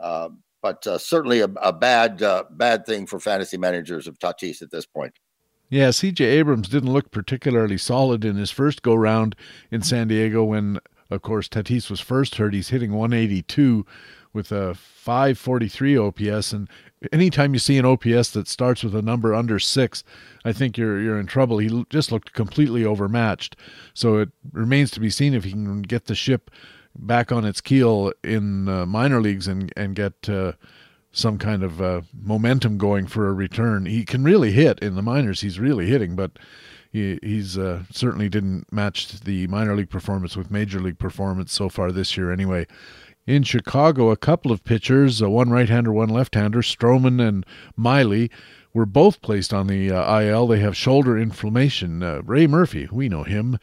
Um, 0.00 0.44
but 0.62 0.86
uh, 0.86 0.98
certainly 0.98 1.40
a, 1.40 1.48
a 1.60 1.72
bad 1.72 2.22
bad 2.52 2.86
thing 2.86 3.06
for 3.06 3.18
fantasy 3.18 3.56
managers 3.56 4.06
of 4.06 4.20
Tatis 4.20 4.62
at 4.62 4.70
this 4.70 4.86
point. 4.86 5.18
Yeah, 5.68 5.88
CJ 5.88 6.20
Abrams 6.20 6.68
didn't 6.68 6.92
look 6.92 7.10
particularly 7.10 7.78
solid 7.78 8.24
in 8.24 8.36
his 8.36 8.50
first 8.50 8.82
go 8.82 8.94
round 8.94 9.34
in 9.70 9.82
San 9.82 10.08
Diego 10.08 10.44
when, 10.44 10.78
of 11.10 11.22
course, 11.22 11.48
Tatis 11.48 11.90
was 11.90 12.00
first 12.00 12.36
hurt. 12.36 12.54
He's 12.54 12.68
hitting 12.68 12.92
182 12.92 13.86
with 14.32 14.52
a 14.52 14.74
543 14.74 15.96
OPS. 15.96 16.52
And 16.52 16.68
anytime 17.12 17.54
you 17.54 17.60
see 17.60 17.78
an 17.78 17.86
OPS 17.86 18.30
that 18.30 18.48
starts 18.48 18.84
with 18.84 18.94
a 18.94 19.02
number 19.02 19.34
under 19.34 19.58
six, 19.58 20.04
I 20.44 20.52
think 20.52 20.76
you're 20.76 21.00
you're 21.00 21.18
in 21.18 21.26
trouble. 21.26 21.58
He 21.58 21.84
just 21.88 22.12
looked 22.12 22.34
completely 22.34 22.84
overmatched. 22.84 23.56
So 23.94 24.18
it 24.18 24.28
remains 24.52 24.90
to 24.92 25.00
be 25.00 25.10
seen 25.10 25.32
if 25.34 25.44
he 25.44 25.52
can 25.52 25.82
get 25.82 26.06
the 26.06 26.14
ship 26.14 26.50
back 26.96 27.32
on 27.32 27.44
its 27.44 27.60
keel 27.60 28.12
in 28.22 28.68
uh, 28.68 28.84
minor 28.86 29.20
leagues 29.20 29.48
and 29.48 29.72
and 29.76 29.96
get. 29.96 30.28
Uh, 30.28 30.52
some 31.14 31.38
kind 31.38 31.62
of 31.62 31.80
uh, 31.80 32.02
momentum 32.12 32.76
going 32.76 33.06
for 33.06 33.28
a 33.28 33.32
return. 33.32 33.86
He 33.86 34.04
can 34.04 34.24
really 34.24 34.50
hit 34.50 34.80
in 34.80 34.96
the 34.96 35.02
minors. 35.02 35.40
He's 35.40 35.60
really 35.60 35.86
hitting, 35.86 36.16
but 36.16 36.32
he, 36.92 37.18
he's 37.22 37.56
uh, 37.56 37.84
certainly 37.90 38.28
didn't 38.28 38.70
match 38.72 39.20
the 39.20 39.46
minor 39.46 39.76
league 39.76 39.90
performance 39.90 40.36
with 40.36 40.50
major 40.50 40.80
league 40.80 40.98
performance 40.98 41.52
so 41.52 41.68
far 41.68 41.92
this 41.92 42.16
year. 42.16 42.32
Anyway, 42.32 42.66
in 43.26 43.44
Chicago, 43.44 44.10
a 44.10 44.16
couple 44.16 44.50
of 44.50 44.64
pitchers, 44.64 45.22
uh, 45.22 45.30
one 45.30 45.50
right-hander, 45.50 45.92
one 45.92 46.08
left-hander, 46.08 46.60
Stroman 46.60 47.26
and 47.26 47.46
Miley, 47.76 48.30
were 48.74 48.84
both 48.84 49.22
placed 49.22 49.54
on 49.54 49.68
the 49.68 49.92
uh, 49.92 50.20
IL. 50.20 50.48
They 50.48 50.58
have 50.58 50.76
shoulder 50.76 51.16
inflammation. 51.16 52.02
Uh, 52.02 52.22
Ray 52.24 52.48
Murphy, 52.48 52.88
we 52.90 53.08
know 53.08 53.22
him 53.22 53.58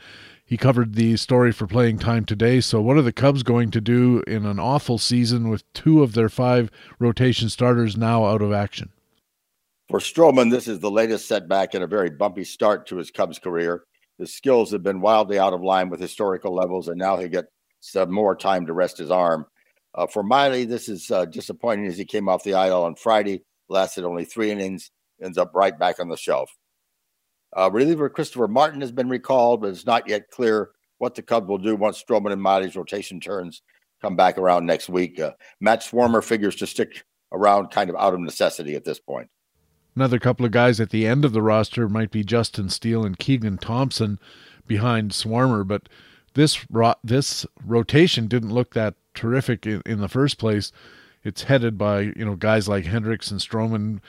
he 0.51 0.57
covered 0.57 0.95
the 0.95 1.15
story 1.15 1.53
for 1.53 1.65
playing 1.65 1.97
time 1.97 2.25
today. 2.25 2.59
So, 2.59 2.81
what 2.81 2.97
are 2.97 3.01
the 3.01 3.13
Cubs 3.13 3.41
going 3.41 3.71
to 3.71 3.79
do 3.79 4.21
in 4.27 4.45
an 4.45 4.59
awful 4.59 4.97
season 4.97 5.47
with 5.47 5.63
two 5.71 6.03
of 6.03 6.11
their 6.11 6.27
five 6.27 6.69
rotation 6.99 7.47
starters 7.47 7.95
now 7.95 8.25
out 8.25 8.41
of 8.41 8.51
action? 8.51 8.89
For 9.89 9.99
Stroman, 9.99 10.51
this 10.51 10.67
is 10.67 10.81
the 10.81 10.91
latest 10.91 11.25
setback 11.25 11.73
in 11.73 11.83
a 11.83 11.87
very 11.87 12.09
bumpy 12.09 12.43
start 12.43 12.85
to 12.87 12.97
his 12.97 13.11
Cubs 13.11 13.39
career. 13.39 13.85
His 14.17 14.33
skills 14.33 14.71
have 14.71 14.83
been 14.83 14.99
wildly 14.99 15.39
out 15.39 15.53
of 15.53 15.61
line 15.61 15.89
with 15.89 16.01
historical 16.01 16.53
levels, 16.53 16.89
and 16.89 16.97
now 16.97 17.15
he 17.15 17.29
gets 17.29 17.47
some 17.79 18.11
more 18.13 18.35
time 18.35 18.65
to 18.65 18.73
rest 18.73 18.97
his 18.97 19.09
arm. 19.09 19.45
Uh, 19.95 20.05
for 20.05 20.21
Miley, 20.21 20.65
this 20.65 20.89
is 20.89 21.09
uh, 21.11 21.23
disappointing 21.23 21.87
as 21.87 21.97
he 21.97 22.03
came 22.03 22.27
off 22.27 22.43
the 22.43 22.61
IL 22.61 22.83
on 22.83 22.95
Friday, 22.95 23.45
lasted 23.69 24.03
only 24.03 24.25
three 24.25 24.51
innings, 24.51 24.91
ends 25.23 25.37
up 25.37 25.51
right 25.53 25.79
back 25.79 26.01
on 26.01 26.09
the 26.09 26.17
shelf. 26.17 26.51
Uh, 27.55 27.69
reliever 27.71 28.09
Christopher 28.09 28.47
Martin 28.47 28.81
has 28.81 28.91
been 28.91 29.09
recalled, 29.09 29.61
but 29.61 29.69
it's 29.69 29.85
not 29.85 30.07
yet 30.07 30.29
clear 30.31 30.71
what 30.97 31.15
the 31.15 31.21
Cubs 31.21 31.47
will 31.47 31.57
do 31.57 31.75
once 31.75 32.01
Stroman 32.01 32.31
and 32.31 32.41
Miley's 32.41 32.75
rotation 32.75 33.19
turns 33.19 33.61
come 34.01 34.15
back 34.15 34.37
around 34.37 34.65
next 34.65 34.89
week. 34.89 35.19
Uh, 35.19 35.31
Matt 35.59 35.81
Swarmer 35.81 36.23
figures 36.23 36.55
to 36.57 36.67
stick 36.67 37.03
around 37.31 37.71
kind 37.71 37.89
of 37.89 37.95
out 37.95 38.13
of 38.13 38.19
necessity 38.19 38.75
at 38.75 38.83
this 38.83 38.99
point. 38.99 39.29
Another 39.95 40.19
couple 40.19 40.45
of 40.45 40.51
guys 40.51 40.79
at 40.79 40.89
the 40.89 41.05
end 41.05 41.25
of 41.25 41.33
the 41.33 41.41
roster 41.41 41.89
might 41.89 42.11
be 42.11 42.23
Justin 42.23 42.69
Steele 42.69 43.05
and 43.05 43.19
Keegan 43.19 43.57
Thompson 43.57 44.19
behind 44.65 45.11
Swarmer, 45.11 45.67
but 45.67 45.89
this 46.33 46.65
ro- 46.69 46.95
this 47.03 47.45
rotation 47.65 48.27
didn't 48.27 48.53
look 48.53 48.73
that 48.73 48.95
terrific 49.13 49.65
in, 49.65 49.81
in 49.85 49.99
the 49.99 50.07
first 50.07 50.37
place. 50.37 50.71
It's 51.23 51.43
headed 51.43 51.77
by 51.77 52.01
you 52.01 52.25
know 52.25 52.35
guys 52.35 52.69
like 52.69 52.85
Hendricks 52.85 53.31
and 53.31 53.39
Stroman, 53.39 53.99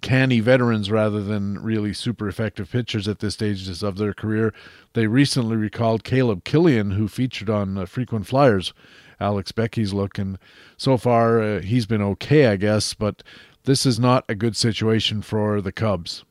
canny 0.00 0.40
veterans 0.40 0.90
rather 0.90 1.22
than 1.22 1.62
really 1.62 1.92
super 1.92 2.28
effective 2.28 2.70
pitchers 2.70 3.08
at 3.08 3.20
this 3.20 3.34
stage 3.34 3.82
of 3.82 3.96
their 3.96 4.12
career. 4.12 4.52
They 4.92 5.06
recently 5.06 5.56
recalled 5.56 6.04
Caleb 6.04 6.44
Kilian, 6.44 6.94
who 6.94 7.08
featured 7.08 7.50
on 7.50 7.78
uh, 7.78 7.86
Frequent 7.86 8.26
Flyers, 8.26 8.72
Alex 9.20 9.52
Becky's 9.52 9.94
look, 9.94 10.18
and 10.18 10.38
so 10.76 10.96
far 10.96 11.40
uh, 11.40 11.60
he's 11.60 11.86
been 11.86 12.02
okay, 12.02 12.46
I 12.46 12.56
guess, 12.56 12.94
but 12.94 13.22
this 13.64 13.86
is 13.86 13.98
not 13.98 14.24
a 14.28 14.34
good 14.34 14.56
situation 14.56 15.22
for 15.22 15.60
the 15.60 15.72
Cubs. 15.72 16.24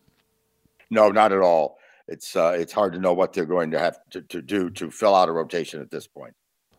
No, 0.90 1.10
not 1.10 1.32
at 1.32 1.40
all. 1.40 1.80
It's 2.08 2.36
uh, 2.36 2.56
it's 2.58 2.74
hard 2.74 2.94
to 2.94 3.00
know 3.00 3.14
what 3.14 3.34
they're 3.34 3.46
going 3.46 3.72
to 3.72 3.80
have 3.80 3.98
to, 4.12 4.22
to 4.22 4.42
do 4.42 4.70
to 4.72 4.92
fill 4.92 5.16
out 5.16 5.30
a 5.30 5.32
rotation 5.32 5.82
at 5.82 5.90
this 5.90 6.06
point. 6.06 6.36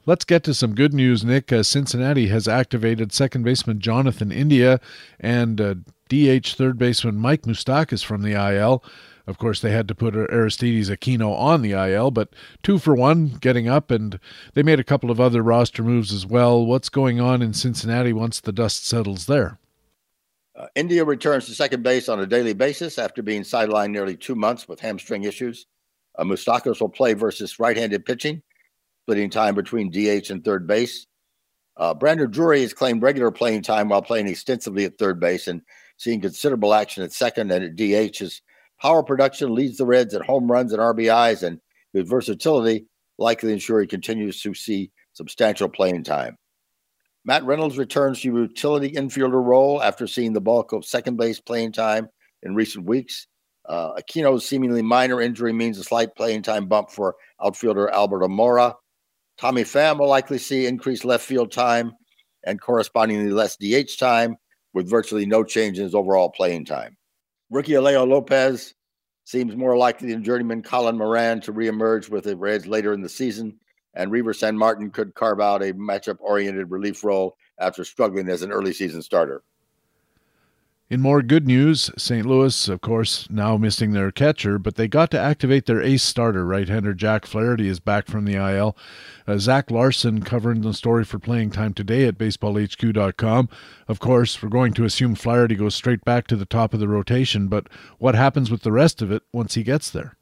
Let's 0.07 0.26
get 0.26 0.44
to 0.44 0.55
some 0.55 0.74
good 0.74 0.92
news, 0.92 1.24
Nick. 1.24 1.50
Uh, 1.50 1.62
Cincinnati 1.62 2.28
has 2.28 2.46
activated 2.46 3.11
second 3.11 3.42
baseman 3.42 3.80
Jonathan 3.80 4.30
India 4.30 4.78
and 5.18 5.61
uh, 5.61 5.74
DH 6.09 6.55
third 6.55 6.78
baseman 6.78 7.16
Mike 7.16 7.42
Moustakas 7.42 8.05
from 8.05 8.22
the 8.22 8.32
IL. 8.32 8.84
Of 9.26 9.38
course, 9.38 9.61
they 9.61 9.70
had 9.70 9.88
to 9.88 9.94
put 9.94 10.14
Aristides 10.14 10.90
Aquino 10.90 11.34
on 11.34 11.62
the 11.62 11.72
IL, 11.72 12.11
but 12.11 12.34
two 12.62 12.78
for 12.78 12.94
one 12.94 13.28
getting 13.40 13.68
up, 13.68 13.90
and 13.90 14.20
they 14.52 14.62
made 14.62 14.78
a 14.78 14.84
couple 14.84 15.11
of 15.11 15.18
other 15.18 15.42
roster 15.42 15.82
moves 15.82 16.12
as 16.12 16.26
well. 16.26 16.64
What's 16.64 16.90
going 16.90 17.20
on 17.20 17.40
in 17.40 17.55
Cincinnati 17.55 18.12
once 18.12 18.40
the 18.40 18.52
dust 18.52 18.86
settles 18.86 19.24
there? 19.24 19.59
Uh, 20.57 20.66
India 20.74 21.05
returns 21.05 21.46
to 21.46 21.55
second 21.55 21.82
base 21.82 22.09
on 22.09 22.20
a 22.20 22.26
daily 22.26 22.52
basis 22.52 22.98
after 22.98 23.22
being 23.22 23.42
sidelined 23.42 23.90
nearly 23.90 24.16
two 24.16 24.34
months 24.34 24.68
with 24.68 24.78
hamstring 24.78 25.24
issues. 25.24 25.66
Uh, 26.16 26.24
Moustakas 26.24 26.80
will 26.80 26.88
play 26.88 27.14
versus 27.14 27.59
right 27.59 27.76
handed 27.76 28.05
pitching, 28.05 28.42
splitting 29.05 29.30
time 29.30 29.55
between 29.55 29.90
DH 29.90 30.30
and 30.30 30.44
third 30.44 30.66
base. 30.66 31.07
Uh, 31.76 31.92
Brandon 31.92 32.30
Drury 32.30 32.61
has 32.61 32.72
claimed 32.72 33.02
regular 33.02 33.32
playing 33.32 33.62
time 33.62 33.88
while 33.88 34.02
playing 34.02 34.28
extensively 34.28 34.84
at 34.84 34.96
third 34.96 35.18
base 35.18 35.48
and 35.48 35.61
seeing 35.97 36.20
considerable 36.20 36.74
action 36.74 37.03
at 37.03 37.12
second 37.12 37.51
and 37.51 37.64
at 37.64 37.76
DH. 37.76 38.18
His 38.18 38.42
power 38.80 39.03
production 39.03 39.55
leads 39.55 39.78
the 39.78 39.86
Reds 39.86 40.14
at 40.14 40.26
home 40.26 40.51
runs 40.51 40.72
and 40.72 40.80
RBIs, 40.80 41.42
and 41.42 41.61
his 41.92 42.09
versatility 42.09 42.86
likely 43.18 43.53
ensure 43.53 43.80
he 43.80 43.86
continues 43.86 44.40
to 44.42 44.55
see 44.55 44.90
substantial 45.12 45.68
playing 45.68 46.05
time. 46.05 46.36
Matt 47.24 47.45
Reynolds 47.45 47.78
returns 47.78 48.20
to 48.20 48.28
utility 48.28 48.92
infielder 48.92 49.42
role 49.42 49.82
after 49.82 50.07
seeing 50.07 50.34
the 50.34 50.40
bulk 50.40 50.72
of 50.72 50.84
second 50.84 51.16
base 51.16 51.40
playing 51.40 51.72
time 51.72 52.09
in 52.42 52.55
recent 52.55 52.84
weeks. 52.84 53.26
Uh, 53.66 53.95
Aquino's 53.95 54.47
seemingly 54.47 54.82
minor 54.82 55.22
injury 55.22 55.53
means 55.53 55.78
a 55.78 55.84
slight 55.84 56.14
playing 56.16 56.42
time 56.42 56.66
bump 56.66 56.90
for 56.90 57.16
outfielder 57.42 57.88
Albert 57.88 58.20
Almora. 58.20 58.74
Tommy 59.38 59.62
Pham 59.62 59.99
will 59.99 60.09
likely 60.09 60.36
see 60.36 60.66
increased 60.66 61.05
left 61.05 61.24
field 61.24 61.51
time 61.51 61.92
and 62.45 62.61
correspondingly 62.61 63.30
less 63.30 63.57
DH 63.57 63.99
time 63.99 64.36
with 64.75 64.91
virtually 64.91 65.25
no 65.25 65.43
change 65.43 65.79
in 65.79 65.85
his 65.85 65.95
overall 65.95 66.29
playing 66.29 66.64
time. 66.66 66.97
Rookie 67.51 67.72
Alejo 67.72 68.07
Lopez 68.07 68.75
seems 69.25 69.57
more 69.57 69.77
likely 69.77 70.11
than 70.11 70.25
journeyman 70.25 70.62
Colin 70.62 70.99
Moran 70.99 71.41
to 71.43 71.53
reemerge 71.53 72.11
with 72.11 72.25
the 72.25 72.37
Reds 72.37 72.66
later 72.66 72.93
in 72.93 73.01
the 73.01 73.09
season, 73.09 73.59
and 73.95 74.11
Reiver 74.11 74.35
Sanmartin 74.35 74.93
could 74.93 75.14
carve 75.14 75.41
out 75.41 75.62
a 75.62 75.72
matchup 75.72 76.16
oriented 76.20 76.70
relief 76.70 77.05
role 77.05 77.37
after 77.59 77.85
struggling 77.85 78.29
as 78.29 78.43
an 78.43 78.53
early 78.53 78.72
season 78.72 79.01
starter. 79.01 79.43
In 80.91 81.01
more 81.01 81.22
good 81.22 81.47
news, 81.47 81.91
St. 81.97 82.26
Louis, 82.26 82.68
of 82.68 82.82
course, 82.82 83.26
now 83.30 83.57
missing 83.57 83.93
their 83.93 84.12
catcher, 84.12 84.59
but 84.59 84.74
they 84.74 84.87
got 84.87 85.11
to 85.12 85.18
activate 85.18 85.64
their 85.64 85.80
ace 85.80 86.03
starter. 86.03 86.45
Right 86.45 86.68
hander 86.68 86.93
Jack 86.93 87.24
Flaherty 87.24 87.68
is 87.68 87.80
back 87.80 88.07
from 88.07 88.26
the 88.26 88.35
IL. 88.35 88.76
Uh, 89.26 89.39
Zach 89.39 89.70
Larson 89.70 90.22
covering 90.22 90.61
the 90.61 90.74
story 90.74 91.03
for 91.03 91.18
playing 91.18 91.53
time 91.53 91.72
today 91.72 92.05
at 92.07 92.18
baseballhq.com. 92.18 93.49
Of 93.89 93.99
course, 93.99 94.43
we're 94.43 94.51
going 94.51 94.74
to 94.74 94.85
assume 94.85 95.14
Flaherty 95.14 95.55
goes 95.55 95.74
straight 95.74 96.05
back 96.05 96.26
to 96.26 96.37
the 96.37 96.45
top 96.45 96.74
of 96.74 96.80
the 96.80 96.89
rotation, 96.89 97.49
but 97.49 97.66
what 97.99 98.14
happens 98.14 98.51
with 98.51 98.61
the 98.61 98.72
rest 98.72 99.01
of 99.01 99.11
it 99.11 99.22
once 99.32 99.55
he 99.55 99.62
gets 99.62 99.89
there? 99.89 100.18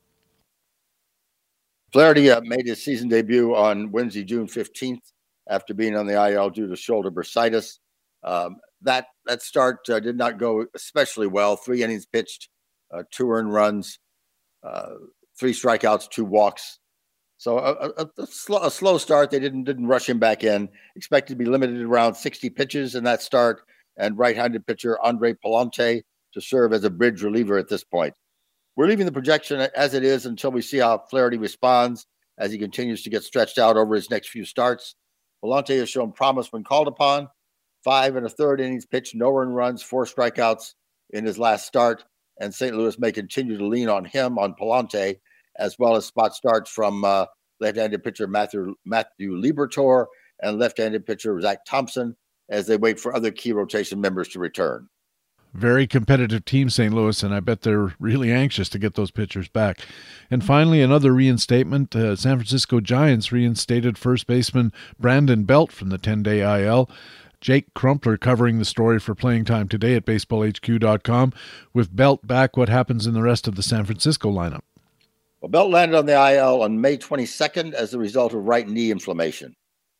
Flaherty 1.93 2.31
uh, 2.31 2.41
made 2.45 2.67
his 2.67 2.85
season 2.85 3.09
debut 3.09 3.53
on 3.57 3.91
Wednesday, 3.91 4.23
June 4.23 4.47
15th, 4.47 5.13
after 5.51 5.75
being 5.75 5.97
on 5.97 6.07
the 6.07 6.15
IL 6.31 6.51
due 6.51 6.69
to 6.69 6.77
shoulder 6.77 7.11
bursitis. 7.11 7.81
Um, 8.23 8.59
that 8.83 9.07
that 9.27 9.43
start 9.43 9.89
uh, 9.89 10.01
did 10.01 10.16
not 10.16 10.39
go 10.39 10.66
especially 10.75 11.27
well. 11.27 11.57
Three 11.57 11.83
innings 11.83 12.07
pitched, 12.07 12.49
uh, 12.93 13.03
two 13.11 13.31
earned 13.31 13.53
runs, 13.53 13.99
uh, 14.62 14.95
three 15.39 15.53
strikeouts, 15.53 16.11
two 16.11 16.25
walks. 16.25 16.79
So 17.39 17.59
a, 17.59 17.73
a, 17.73 18.09
a, 18.18 18.27
slow, 18.27 18.59
a, 18.62 18.70
slow, 18.70 18.99
start. 18.99 19.31
They 19.31 19.41
didn't 19.41 19.64
didn't 19.64 19.89
rush 19.89 20.09
him 20.09 20.18
back 20.18 20.45
in. 20.45 20.68
Expected 20.95 21.35
to 21.35 21.45
be 21.45 21.51
limited 21.51 21.83
around 21.83 22.14
60 22.14 22.51
pitches 22.51 22.95
in 22.95 23.03
that 23.05 23.20
start, 23.20 23.62
and 23.97 24.16
right-handed 24.16 24.66
pitcher 24.66 25.01
Andre 25.03 25.35
Pallante 25.35 26.03
to 26.35 26.41
serve 26.41 26.73
as 26.73 26.85
a 26.85 26.91
bridge 26.91 27.23
reliever 27.23 27.59
at 27.59 27.68
this 27.68 27.85
point. 27.85 28.14
We're 28.77 28.87
leaving 28.87 29.07
the 29.07 29.12
projection 29.12 29.61
as 29.77 29.95
it 29.95 30.05
is 30.05 30.25
until 30.25 30.53
we 30.53 30.62
see 30.62 30.79
how 30.79 31.05
Flaherty 31.11 31.37
responds 31.37 32.07
as 32.39 32.53
he 32.53 32.59
continues 32.59 33.03
to 33.03 33.11
get 33.11 33.23
stretched 33.23 33.59
out 33.59 33.77
over 33.77 33.95
his 33.95 34.09
next 34.09 34.29
few 34.29 34.45
starts. 34.45 34.95
Pallante 35.45 35.77
has 35.79 35.91
shown 35.91 36.12
promise 36.12 36.53
when 36.53 36.64
called 36.64 36.89
upon, 36.89 37.29
five 37.85 38.16
and 38.16 38.26
a 38.26 38.30
third 38.30 38.61
innings 38.61 38.87
pitched, 38.87 39.14
no 39.14 39.37
earned 39.37 39.55
runs, 39.55 39.83
four 39.83 40.05
strikeouts 40.05 40.74
in 41.11 41.24
his 41.24 41.39
last 41.39 41.66
start. 41.66 42.05
And 42.41 42.55
St. 42.55 42.74
Louis 42.74 42.99
may 42.99 43.12
continue 43.12 43.59
to 43.59 43.66
lean 43.66 43.89
on 43.89 44.05
him, 44.05 44.39
on 44.39 44.55
Pallante, 44.55 45.20
as 45.59 45.78
well 45.78 45.97
as 45.97 46.07
spot 46.07 46.35
starts 46.35 46.70
from 46.70 47.05
uh, 47.05 47.26
left-handed 47.61 48.03
pitcher 48.03 48.26
Matthew, 48.26 48.74
Matthew 48.85 49.41
and 50.43 50.59
left-handed 50.59 51.07
pitcher 51.07 51.41
Zach 51.41 51.64
Thompson 51.66 52.16
as 52.49 52.66
they 52.66 52.76
wait 52.76 52.99
for 52.99 53.14
other 53.14 53.30
key 53.30 53.53
rotation 53.53 54.01
members 54.01 54.28
to 54.28 54.39
return. 54.39 54.89
Very 55.55 55.87
competitive 55.87 56.47
team, 56.47 56.70
St. 56.70 56.95
Louis, 56.95 57.22
and 57.22 57.35
I 57.35 57.41
bet 57.41 57.61
they're 57.61 57.95
really 58.01 58.33
anxious 58.33 58.70
to 58.70 58.78
get 58.78 58.95
those 58.95 59.11
pitchers 59.11 59.49
back. 59.49 59.80
And 60.30 60.43
finally, 60.43 60.80
another 60.80 61.12
reinstatement. 61.12 61.95
Uh, 61.95 62.16
San 62.16 62.39
Francisco 62.39 62.80
Giants 62.80 63.33
reinstated 63.33 63.99
first 63.99 64.26
baseman 64.26 64.72
Brandon 64.99 65.45
Belt 65.45 65.70
from 65.70 65.91
the 65.91 65.99
10 65.99 66.22
day 66.22 66.41
IL. 66.41 66.89
Jake 67.43 67.74
Crumpler 67.74 68.16
covering 68.16 68.61
the 68.61 68.64
story 68.64 69.01
for 69.01 69.16
playing 69.16 69.45
time 69.45 69.66
today 69.66 69.97
at 69.97 70.07
baseballhq.com. 70.07 71.32
With 71.74 71.95
Belt 71.95 72.24
back, 72.24 72.57
what 72.57 72.68
happens 72.68 73.05
in 73.05 73.14
the 73.14 73.22
rest 73.22 73.49
of 73.49 73.57
the 73.57 73.64
San 73.64 73.84
Francisco 73.84 74.30
lineup? 74.30 74.61
Well, 75.40 75.51
Belt 75.51 75.72
landed 75.72 75.99
on 75.99 76.07
the 76.07 76.34
IL 76.34 76.62
on 76.62 76.80
May 76.80 76.97
22nd 76.97 77.74
as 77.74 77.93
a 77.93 77.99
result 77.99 78.32
of 78.32 78.45
right 78.45 78.68
knee 78.68 78.93
inflammation. 78.93 79.57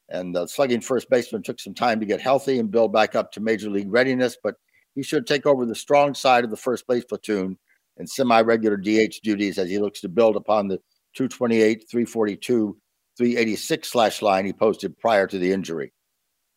And 0.09 0.33
the 0.33 0.47
slugging 0.47 0.81
first 0.81 1.11
baseman 1.11 1.43
took 1.43 1.59
some 1.59 1.75
time 1.75 1.99
to 1.99 2.07
get 2.07 2.21
healthy 2.21 2.61
and 2.61 2.71
build 2.71 2.93
back 2.93 3.17
up 3.17 3.33
to 3.33 3.41
major 3.41 3.69
league 3.69 3.91
readiness, 3.91 4.37
but 4.41 4.55
he 4.95 5.03
should 5.03 5.27
take 5.27 5.45
over 5.45 5.67
the 5.67 5.75
strong 5.75 6.15
side 6.15 6.45
of 6.45 6.51
the 6.51 6.57
first 6.57 6.87
base 6.87 7.05
platoon 7.05 7.59
and 7.97 8.09
semi 8.09 8.41
regular 8.43 8.77
DH 8.77 9.17
duties 9.25 9.59
as 9.59 9.69
he 9.69 9.81
looks 9.81 10.01
to 10.03 10.09
build 10.09 10.37
upon 10.37 10.69
the 10.69 10.77
228, 11.17 11.87
342, 11.91 12.77
386 13.19 13.91
slash 13.91 14.23
line 14.23 14.45
he 14.45 14.53
posted 14.53 14.97
prior 14.97 15.27
to 15.27 15.41
the 15.41 15.51
injury. 15.51 15.93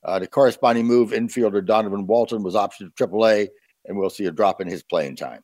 Uh, 0.06 0.20
the 0.20 0.28
corresponding 0.28 0.86
move, 0.86 1.10
infielder 1.10 1.66
Donovan 1.66 2.06
Walton 2.06 2.44
was 2.44 2.54
optioned 2.54 2.96
to 2.96 3.08
AAA, 3.08 3.50
and 3.86 3.98
we'll 3.98 4.12
see 4.12 4.26
a 4.26 4.32
drop 4.32 4.62
in 4.62 4.68
his 4.68 4.84
playing 4.84 5.16
time. 5.16 5.44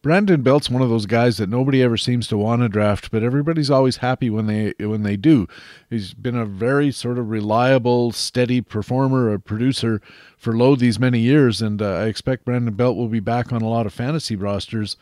Brandon 0.00 0.42
Belt's 0.42 0.68
one 0.68 0.82
of 0.82 0.88
those 0.88 1.06
guys 1.06 1.36
that 1.36 1.48
nobody 1.48 1.80
ever 1.80 1.96
seems 1.96 2.26
to 2.26 2.36
want 2.36 2.62
to 2.62 2.68
draft, 2.68 3.12
but 3.12 3.22
everybody's 3.22 3.70
always 3.70 3.98
happy 3.98 4.30
when 4.30 4.46
they 4.46 4.74
when 4.84 5.04
they 5.04 5.16
do. 5.16 5.46
He's 5.90 6.12
been 6.12 6.34
a 6.34 6.44
very 6.44 6.90
sort 6.90 7.18
of 7.18 7.30
reliable, 7.30 8.10
steady 8.10 8.62
performer, 8.62 9.32
a 9.32 9.38
producer 9.38 10.02
for 10.36 10.56
lo 10.56 10.74
these 10.74 10.98
many 10.98 11.20
years, 11.20 11.62
and 11.62 11.80
uh, 11.80 11.98
I 11.98 12.06
expect 12.06 12.44
Brandon 12.44 12.74
Belt 12.74 12.96
will 12.96 13.06
be 13.06 13.20
back 13.20 13.52
on 13.52 13.62
a 13.62 13.68
lot 13.68 13.86
of 13.86 13.92
fantasy 13.92 14.34
rosters 14.34 14.96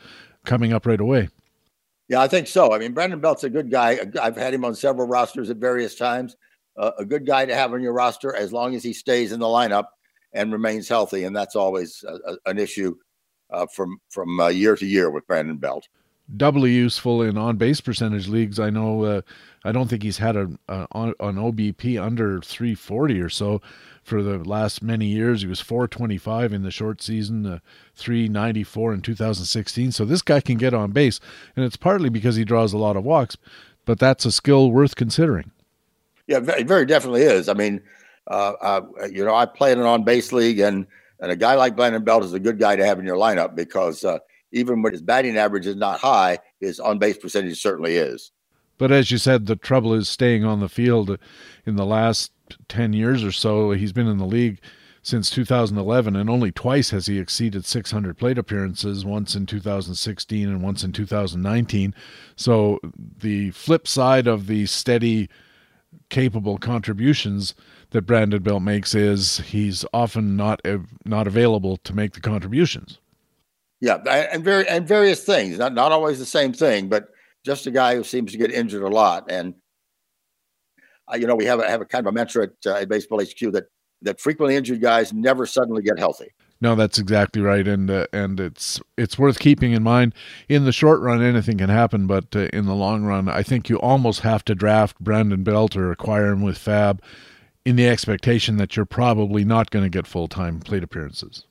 coming 0.44 0.70
up 0.70 0.84
right 0.84 1.00
away. 1.00 1.30
Yeah, 2.08 2.20
I 2.20 2.28
think 2.28 2.46
so. 2.46 2.74
I 2.74 2.78
mean, 2.78 2.92
Brandon 2.92 3.20
Belt's 3.20 3.44
a 3.44 3.50
good 3.50 3.70
guy. 3.70 4.00
I've 4.20 4.36
had 4.36 4.52
him 4.52 4.66
on 4.66 4.74
several 4.74 5.06
rosters 5.06 5.48
at 5.48 5.56
various 5.56 5.94
times 5.94 6.36
a 6.76 7.04
good 7.04 7.26
guy 7.26 7.44
to 7.44 7.54
have 7.54 7.72
on 7.72 7.82
your 7.82 7.92
roster 7.92 8.34
as 8.34 8.52
long 8.52 8.74
as 8.74 8.82
he 8.82 8.92
stays 8.92 9.32
in 9.32 9.40
the 9.40 9.46
lineup 9.46 9.86
and 10.32 10.52
remains 10.52 10.88
healthy, 10.88 11.24
and 11.24 11.34
that's 11.34 11.56
always 11.56 12.04
a, 12.06 12.14
a, 12.32 12.36
an 12.46 12.58
issue 12.58 12.94
uh, 13.50 13.66
from 13.74 14.00
from 14.08 14.40
uh, 14.40 14.48
year 14.48 14.76
to 14.76 14.86
year 14.86 15.10
with 15.10 15.26
Brandon 15.26 15.56
Belt. 15.56 15.88
Doubly 16.36 16.70
useful 16.70 17.22
in 17.22 17.36
on 17.36 17.56
base 17.56 17.80
percentage 17.80 18.28
leagues. 18.28 18.60
I 18.60 18.70
know. 18.70 19.04
Uh, 19.04 19.20
I 19.64 19.72
don't 19.72 19.88
think 19.88 20.02
he's 20.02 20.18
had 20.18 20.36
a, 20.36 20.48
a, 20.68 20.86
an 20.92 21.14
OBP 21.18 22.00
under 22.00 22.40
340 22.40 23.20
or 23.20 23.28
so 23.28 23.60
for 24.02 24.22
the 24.22 24.38
last 24.38 24.80
many 24.82 25.06
years. 25.06 25.42
He 25.42 25.48
was 25.48 25.60
425 25.60 26.52
in 26.52 26.62
the 26.62 26.70
short 26.70 27.02
season, 27.02 27.44
uh, 27.44 27.58
394 27.96 28.94
in 28.94 29.02
2016. 29.02 29.92
So 29.92 30.04
this 30.04 30.22
guy 30.22 30.40
can 30.40 30.56
get 30.56 30.72
on 30.72 30.92
base, 30.92 31.18
and 31.56 31.64
it's 31.64 31.76
partly 31.76 32.08
because 32.08 32.36
he 32.36 32.44
draws 32.44 32.72
a 32.72 32.78
lot 32.78 32.96
of 32.96 33.04
walks, 33.04 33.36
but 33.84 33.98
that's 33.98 34.24
a 34.24 34.32
skill 34.32 34.70
worth 34.70 34.94
considering. 34.94 35.50
Yeah, 36.30 36.38
very, 36.38 36.62
very 36.62 36.86
definitely 36.86 37.22
is. 37.22 37.48
I 37.48 37.54
mean, 37.54 37.82
uh, 38.30 38.52
uh, 38.62 38.82
you 39.10 39.24
know, 39.24 39.34
I 39.34 39.46
play 39.46 39.72
in 39.72 39.80
an 39.80 39.84
on 39.84 40.04
base 40.04 40.32
league, 40.32 40.60
and 40.60 40.86
and 41.18 41.32
a 41.32 41.36
guy 41.36 41.56
like 41.56 41.74
Brandon 41.74 42.04
Belt 42.04 42.22
is 42.22 42.32
a 42.32 42.38
good 42.38 42.60
guy 42.60 42.76
to 42.76 42.86
have 42.86 43.00
in 43.00 43.04
your 43.04 43.16
lineup 43.16 43.56
because 43.56 44.04
uh, 44.04 44.20
even 44.52 44.80
when 44.80 44.92
his 44.92 45.02
batting 45.02 45.36
average 45.36 45.66
is 45.66 45.74
not 45.74 45.98
high, 45.98 46.38
his 46.60 46.78
on 46.78 47.00
base 47.00 47.18
percentage 47.18 47.60
certainly 47.60 47.96
is. 47.96 48.30
But 48.78 48.92
as 48.92 49.10
you 49.10 49.18
said, 49.18 49.46
the 49.46 49.56
trouble 49.56 49.92
is 49.92 50.08
staying 50.08 50.44
on 50.44 50.60
the 50.60 50.68
field. 50.68 51.18
In 51.66 51.74
the 51.74 51.84
last 51.84 52.30
ten 52.68 52.92
years 52.92 53.24
or 53.24 53.32
so, 53.32 53.72
he's 53.72 53.92
been 53.92 54.06
in 54.06 54.18
the 54.18 54.24
league 54.24 54.60
since 55.02 55.30
2011, 55.30 56.14
and 56.14 56.30
only 56.30 56.52
twice 56.52 56.90
has 56.90 57.06
he 57.06 57.18
exceeded 57.18 57.64
600 57.64 58.16
plate 58.16 58.38
appearances, 58.38 59.04
once 59.04 59.34
in 59.34 59.46
2016 59.46 60.48
and 60.48 60.62
once 60.62 60.84
in 60.84 60.92
2019. 60.92 61.92
So 62.36 62.78
the 63.18 63.50
flip 63.50 63.88
side 63.88 64.28
of 64.28 64.46
the 64.46 64.66
steady 64.66 65.28
capable 66.10 66.58
contributions 66.58 67.54
that 67.90 68.02
Brandon 68.02 68.42
Belt 68.42 68.62
makes 68.62 68.94
is 68.94 69.38
he's 69.38 69.84
often 69.92 70.36
not 70.36 70.60
not 71.04 71.26
available 71.26 71.76
to 71.78 71.94
make 71.94 72.12
the 72.12 72.20
contributions. 72.20 72.98
Yeah, 73.80 73.96
and 73.96 74.44
very 74.44 74.68
and 74.68 74.86
various 74.86 75.24
things. 75.24 75.58
Not 75.58 75.74
not 75.74 75.92
always 75.92 76.18
the 76.18 76.26
same 76.26 76.52
thing, 76.52 76.88
but 76.88 77.08
just 77.44 77.66
a 77.66 77.70
guy 77.70 77.96
who 77.96 78.04
seems 78.04 78.32
to 78.32 78.38
get 78.38 78.52
injured 78.52 78.82
a 78.82 78.88
lot. 78.88 79.30
And 79.30 79.54
uh, 81.10 81.16
you 81.16 81.26
know, 81.26 81.34
we 81.34 81.46
have 81.46 81.60
a 81.60 81.68
have 81.68 81.80
a 81.80 81.86
kind 81.86 82.06
of 82.06 82.10
a 82.10 82.14
mantra 82.14 82.44
at, 82.44 82.50
uh, 82.66 82.76
at 82.76 82.88
Baseball 82.88 83.20
HQ 83.20 83.52
that 83.52 83.64
that 84.02 84.20
frequently 84.20 84.56
injured 84.56 84.80
guys 84.80 85.12
never 85.12 85.46
suddenly 85.46 85.82
get 85.82 85.98
healthy. 85.98 86.28
No, 86.62 86.74
that's 86.74 86.98
exactly 86.98 87.40
right, 87.40 87.66
and 87.66 87.90
uh, 87.90 88.06
and 88.12 88.38
it's 88.38 88.80
it's 88.98 89.18
worth 89.18 89.38
keeping 89.38 89.72
in 89.72 89.82
mind. 89.82 90.14
In 90.48 90.66
the 90.66 90.72
short 90.72 91.00
run, 91.00 91.22
anything 91.22 91.58
can 91.58 91.70
happen, 91.70 92.06
but 92.06 92.36
uh, 92.36 92.48
in 92.52 92.66
the 92.66 92.74
long 92.74 93.04
run, 93.04 93.28
I 93.28 93.42
think 93.42 93.70
you 93.70 93.78
almost 93.78 94.20
have 94.20 94.44
to 94.44 94.54
draft 94.54 95.00
Brandon 95.00 95.42
Belt 95.42 95.74
or 95.74 95.90
acquire 95.90 96.28
him 96.28 96.42
with 96.42 96.58
Fab, 96.58 97.02
in 97.64 97.76
the 97.76 97.88
expectation 97.88 98.56
that 98.58 98.76
you're 98.76 98.86
probably 98.86 99.44
not 99.44 99.70
going 99.70 99.84
to 99.84 99.90
get 99.90 100.06
full 100.06 100.28
time 100.28 100.60
plate 100.60 100.82
appearances. 100.82 101.44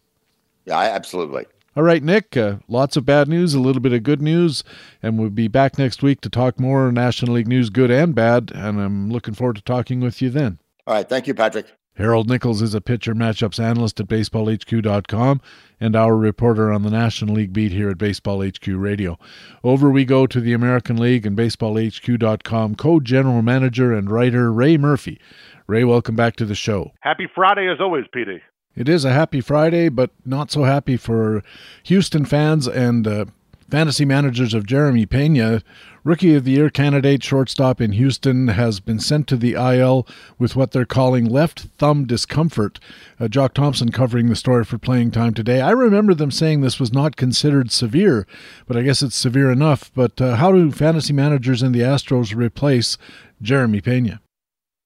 Yeah, 0.66 0.80
absolutely. 0.80 1.45
All 1.76 1.84
right, 1.84 2.03
Nick. 2.03 2.36
Uh, 2.36 2.57
lots 2.68 2.97
of 2.97 3.05
bad 3.05 3.28
news, 3.28 3.53
a 3.53 3.60
little 3.60 3.82
bit 3.82 3.93
of 3.93 4.03
good 4.03 4.22
news, 4.22 4.64
and 5.01 5.18
we'll 5.18 5.30
be 5.30 5.47
back 5.47 5.78
next 5.78 6.03
week 6.03 6.22
to 6.22 6.30
talk 6.30 6.60
more 6.60 6.91
National 6.91 7.34
League 7.34 7.47
news, 7.47 7.70
good 7.70 7.91
and 7.91 8.14
bad. 8.14 8.51
And 8.53 8.80
I'm 8.80 9.10
looking 9.10 9.34
forward 9.34 9.55
to 9.55 9.62
talking 9.62 9.99
with 9.99 10.22
you 10.22 10.30
then. 10.30 10.60
All 10.86 10.95
right, 10.95 11.07
thank 11.07 11.28
you, 11.28 11.34
Patrick. 11.34 11.68
Harold 12.00 12.30
Nichols 12.30 12.62
is 12.62 12.74
a 12.74 12.80
pitcher 12.80 13.14
matchups 13.14 13.62
analyst 13.62 14.00
at 14.00 14.08
baseballhq.com 14.08 15.41
and 15.82 15.95
our 15.97 16.16
reporter 16.16 16.72
on 16.72 16.84
the 16.84 16.89
National 16.89 17.36
League 17.36 17.52
beat 17.52 17.74
here 17.74 17.89
at 17.89 17.97
Baseball 17.97 18.41
HQ 18.41 18.66
Radio. 18.68 19.20
Over 19.66 19.91
we 19.91 20.06
go 20.06 20.26
to 20.26 20.39
the 20.39 20.54
American 20.54 20.95
League 20.95 21.26
and 21.26 21.38
baseballhq.com 21.38 22.76
co-general 22.76 23.41
manager 23.41 23.91
and 23.91 24.10
writer 24.10 24.50
Ray 24.50 24.78
Murphy. 24.78 25.20
Ray, 25.68 25.84
welcome 25.84 26.16
back 26.16 26.38
to 26.38 26.45
the 26.45 26.56
show. 26.56 26.93
Happy 27.02 27.28
Friday 27.36 27.68
as 27.70 27.82
always, 27.82 28.06
Petey. 28.14 28.41
It 28.78 28.88
is 28.88 29.04
a 29.04 29.12
happy 29.12 29.42
Friday, 29.42 29.89
but 29.89 30.12
not 30.24 30.51
so 30.51 30.63
happy 30.63 30.96
for 30.96 31.43
Houston 31.84 32.24
fans 32.24 32.66
and 32.66 33.05
uh, 33.05 33.26
fantasy 33.70 34.05
managers 34.05 34.54
of 34.54 34.66
Jeremy 34.66 35.05
Pena. 35.05 35.62
Rookie 36.10 36.34
of 36.34 36.44
the 36.44 36.54
Year 36.54 36.72
candidate 36.72 37.24
shortstop 37.24 37.80
in 37.80 37.92
Houston 37.92 38.48
has 38.48 38.80
been 38.80 39.00
sent 39.00 39.28
to 39.28 39.38
the 39.38 39.54
IL 39.54 40.08
with 40.40 40.56
what 40.56 40.72
they're 40.72 40.84
calling 40.84 41.26
left 41.26 41.68
thumb 41.78 42.06
discomfort. 42.06 42.80
Uh, 43.20 43.28
Jock 43.28 43.54
Thompson 43.54 43.92
covering 43.92 44.28
the 44.28 44.36
story 44.36 44.66
for 44.66 44.80
playing 44.80 45.12
time 45.12 45.36
today. 45.36 45.62
I 45.62 45.70
remember 45.70 46.16
them 46.16 46.32
saying 46.32 46.62
this 46.62 46.80
was 46.80 46.92
not 46.92 47.16
considered 47.16 47.72
severe, 47.72 48.26
but 48.66 48.76
I 48.76 48.82
guess 48.82 49.04
it's 49.04 49.16
severe 49.16 49.52
enough. 49.52 49.92
But 49.94 50.20
uh, 50.20 50.38
how 50.38 50.52
do 50.52 50.72
fantasy 50.72 51.14
managers 51.14 51.62
in 51.62 51.74
the 51.74 51.82
Astros 51.82 52.36
replace 52.36 52.98
Jeremy 53.40 53.80
Pena? 53.80 54.20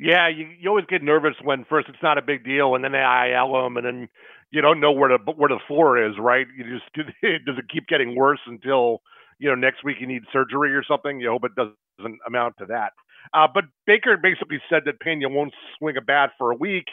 Yeah, 0.02 0.28
you, 0.28 0.50
you 0.60 0.68
always 0.68 0.88
get 0.90 1.04
nervous 1.04 1.36
when 1.42 1.64
first 1.70 1.88
it's 1.88 2.04
not 2.04 2.18
a 2.18 2.22
big 2.22 2.44
deal, 2.44 2.76
and 2.76 2.84
then 2.84 2.92
they 2.92 3.00
IL 3.00 3.54
them, 3.64 3.78
and 3.78 3.86
then 3.86 4.10
you 4.52 4.62
don't 4.62 4.82
know 4.82 4.92
where 4.92 5.18
the 5.18 5.32
where 5.32 5.48
the 5.48 5.62
floor 5.70 6.06
is, 6.06 6.16
right? 6.20 6.48
You 6.58 6.66
just 6.66 6.94
does 6.94 7.06
it 7.24 7.70
keep 7.72 7.88
getting 7.88 8.14
worse 8.14 8.42
until 8.46 9.00
you 9.40 9.50
know 9.50 9.56
next 9.56 9.84
week 9.84 9.98
you 10.00 10.08
need 10.08 10.24
surgery 10.32 10.74
or 10.74 10.84
something. 10.84 11.20
You 11.20 11.30
hope 11.30 11.46
it 11.46 11.56
doesn't 11.56 12.20
amount 12.28 12.58
to 12.60 12.66
that. 12.68 12.94
Uh, 13.34 13.48
but 13.54 13.66
Baker 13.88 14.18
basically 14.18 14.60
said 14.70 14.84
that 14.86 15.00
Pena 15.00 15.30
won't 15.30 15.54
swing 15.78 15.96
a 15.98 16.02
bat 16.02 16.32
for 16.38 16.52
a 16.52 16.56
week, 16.56 16.86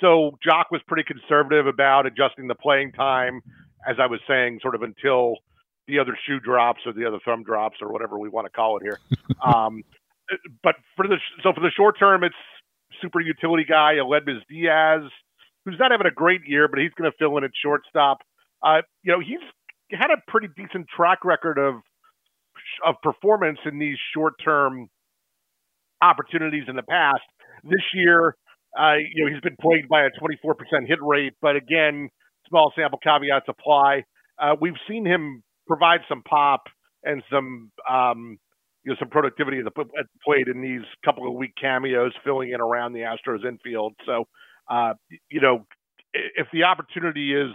so 0.00 0.38
Jock 0.42 0.70
was 0.70 0.80
pretty 0.86 1.04
conservative 1.04 1.66
about 1.66 2.06
adjusting 2.06 2.48
the 2.48 2.54
playing 2.54 2.92
time, 2.92 3.40
as 3.86 3.96
I 4.00 4.06
was 4.06 4.20
saying, 4.28 4.60
sort 4.62 4.74
of 4.74 4.82
until 4.82 5.36
the 5.86 5.98
other 5.98 6.18
shoe 6.26 6.40
drops 6.40 6.80
or 6.84 6.92
the 6.92 7.06
other 7.06 7.18
thumb 7.24 7.44
drops 7.44 7.76
or 7.80 7.92
whatever 7.92 8.18
we 8.18 8.28
want 8.28 8.46
to 8.46 8.50
call 8.50 8.76
it 8.78 8.82
here. 8.82 8.98
um, 9.44 9.82
but 10.62 10.74
for 10.96 11.06
the 11.06 11.16
so 11.42 11.52
for 11.52 11.60
the 11.60 11.70
short 11.70 11.98
term, 11.98 12.24
it's 12.24 12.34
super 13.00 13.20
utility 13.20 13.64
guy 13.64 13.94
Aledmys 13.94 14.40
Diaz, 14.48 15.02
who's 15.64 15.78
not 15.78 15.90
having 15.90 16.06
a 16.06 16.14
great 16.14 16.42
year, 16.46 16.68
but 16.68 16.78
he's 16.78 16.92
going 16.98 17.10
to 17.10 17.16
fill 17.16 17.36
in 17.38 17.44
at 17.44 17.50
shortstop. 17.62 18.18
Uh, 18.62 18.82
you 19.02 19.12
know, 19.12 19.20
he's 19.20 19.40
had 19.90 20.10
a 20.10 20.30
pretty 20.30 20.48
decent 20.56 20.86
track 20.94 21.24
record 21.24 21.58
of 21.58 21.74
of 22.84 22.96
performance 23.02 23.58
in 23.64 23.78
these 23.78 23.96
short 24.14 24.34
term 24.42 24.88
opportunities 26.02 26.64
in 26.68 26.76
the 26.76 26.82
past. 26.82 27.22
This 27.64 27.82
year, 27.94 28.36
uh, 28.78 28.94
you 28.96 29.24
know, 29.24 29.32
he's 29.32 29.40
been 29.40 29.56
plagued 29.60 29.88
by 29.88 30.02
a 30.02 30.10
24% 30.10 30.86
hit 30.86 30.98
rate, 31.02 31.32
but 31.40 31.56
again, 31.56 32.08
small 32.48 32.72
sample 32.76 32.98
caveats 32.98 33.46
apply. 33.48 34.04
Uh, 34.38 34.54
we've 34.60 34.76
seen 34.88 35.06
him 35.06 35.42
provide 35.66 36.00
some 36.08 36.22
pop 36.22 36.64
and 37.02 37.22
some 37.30 37.70
um, 37.88 38.38
you 38.84 38.92
know 38.92 38.96
some 38.98 39.08
productivity 39.08 39.58
at 39.58 39.64
the, 39.64 39.80
at 39.80 40.06
the 40.06 40.18
plate 40.24 40.48
in 40.48 40.60
these 40.60 40.86
couple 41.04 41.26
of 41.26 41.34
week 41.34 41.52
cameos 41.60 42.12
filling 42.24 42.50
in 42.52 42.60
around 42.60 42.92
the 42.92 43.00
Astros 43.00 43.44
infield. 43.46 43.94
So, 44.04 44.24
uh, 44.70 44.94
you 45.30 45.40
know, 45.40 45.66
if 46.12 46.46
the 46.52 46.64
opportunity 46.64 47.34
is 47.34 47.52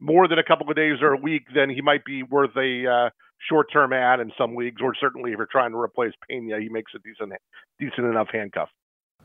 more 0.00 0.28
than 0.28 0.38
a 0.38 0.44
couple 0.44 0.68
of 0.68 0.76
days 0.76 0.98
or 1.00 1.12
a 1.12 1.16
week, 1.16 1.44
then 1.54 1.70
he 1.70 1.80
might 1.80 2.04
be 2.04 2.22
worth 2.22 2.56
a 2.56 2.86
uh, 2.86 3.10
short-term 3.48 3.92
ad 3.92 4.20
in 4.20 4.32
some 4.38 4.54
leagues, 4.54 4.80
or 4.82 4.94
certainly 4.94 5.32
if 5.32 5.38
you're 5.38 5.48
trying 5.50 5.70
to 5.70 5.78
replace 5.78 6.12
Pena, 6.28 6.60
he 6.60 6.68
makes 6.68 6.92
a 6.94 6.98
decent, 6.98 7.32
decent 7.78 8.06
enough 8.06 8.28
handcuff. 8.32 8.68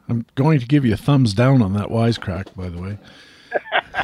I'm 0.10 0.26
going 0.36 0.60
to 0.60 0.66
give 0.66 0.86
you 0.86 0.94
a 0.94 0.98
thumbs 0.98 1.34
down 1.34 1.62
on 1.62 1.74
that 1.74 1.90
wisecrack, 1.90 2.56
by 2.56 2.70
the 2.70 2.82
way. 2.82 2.98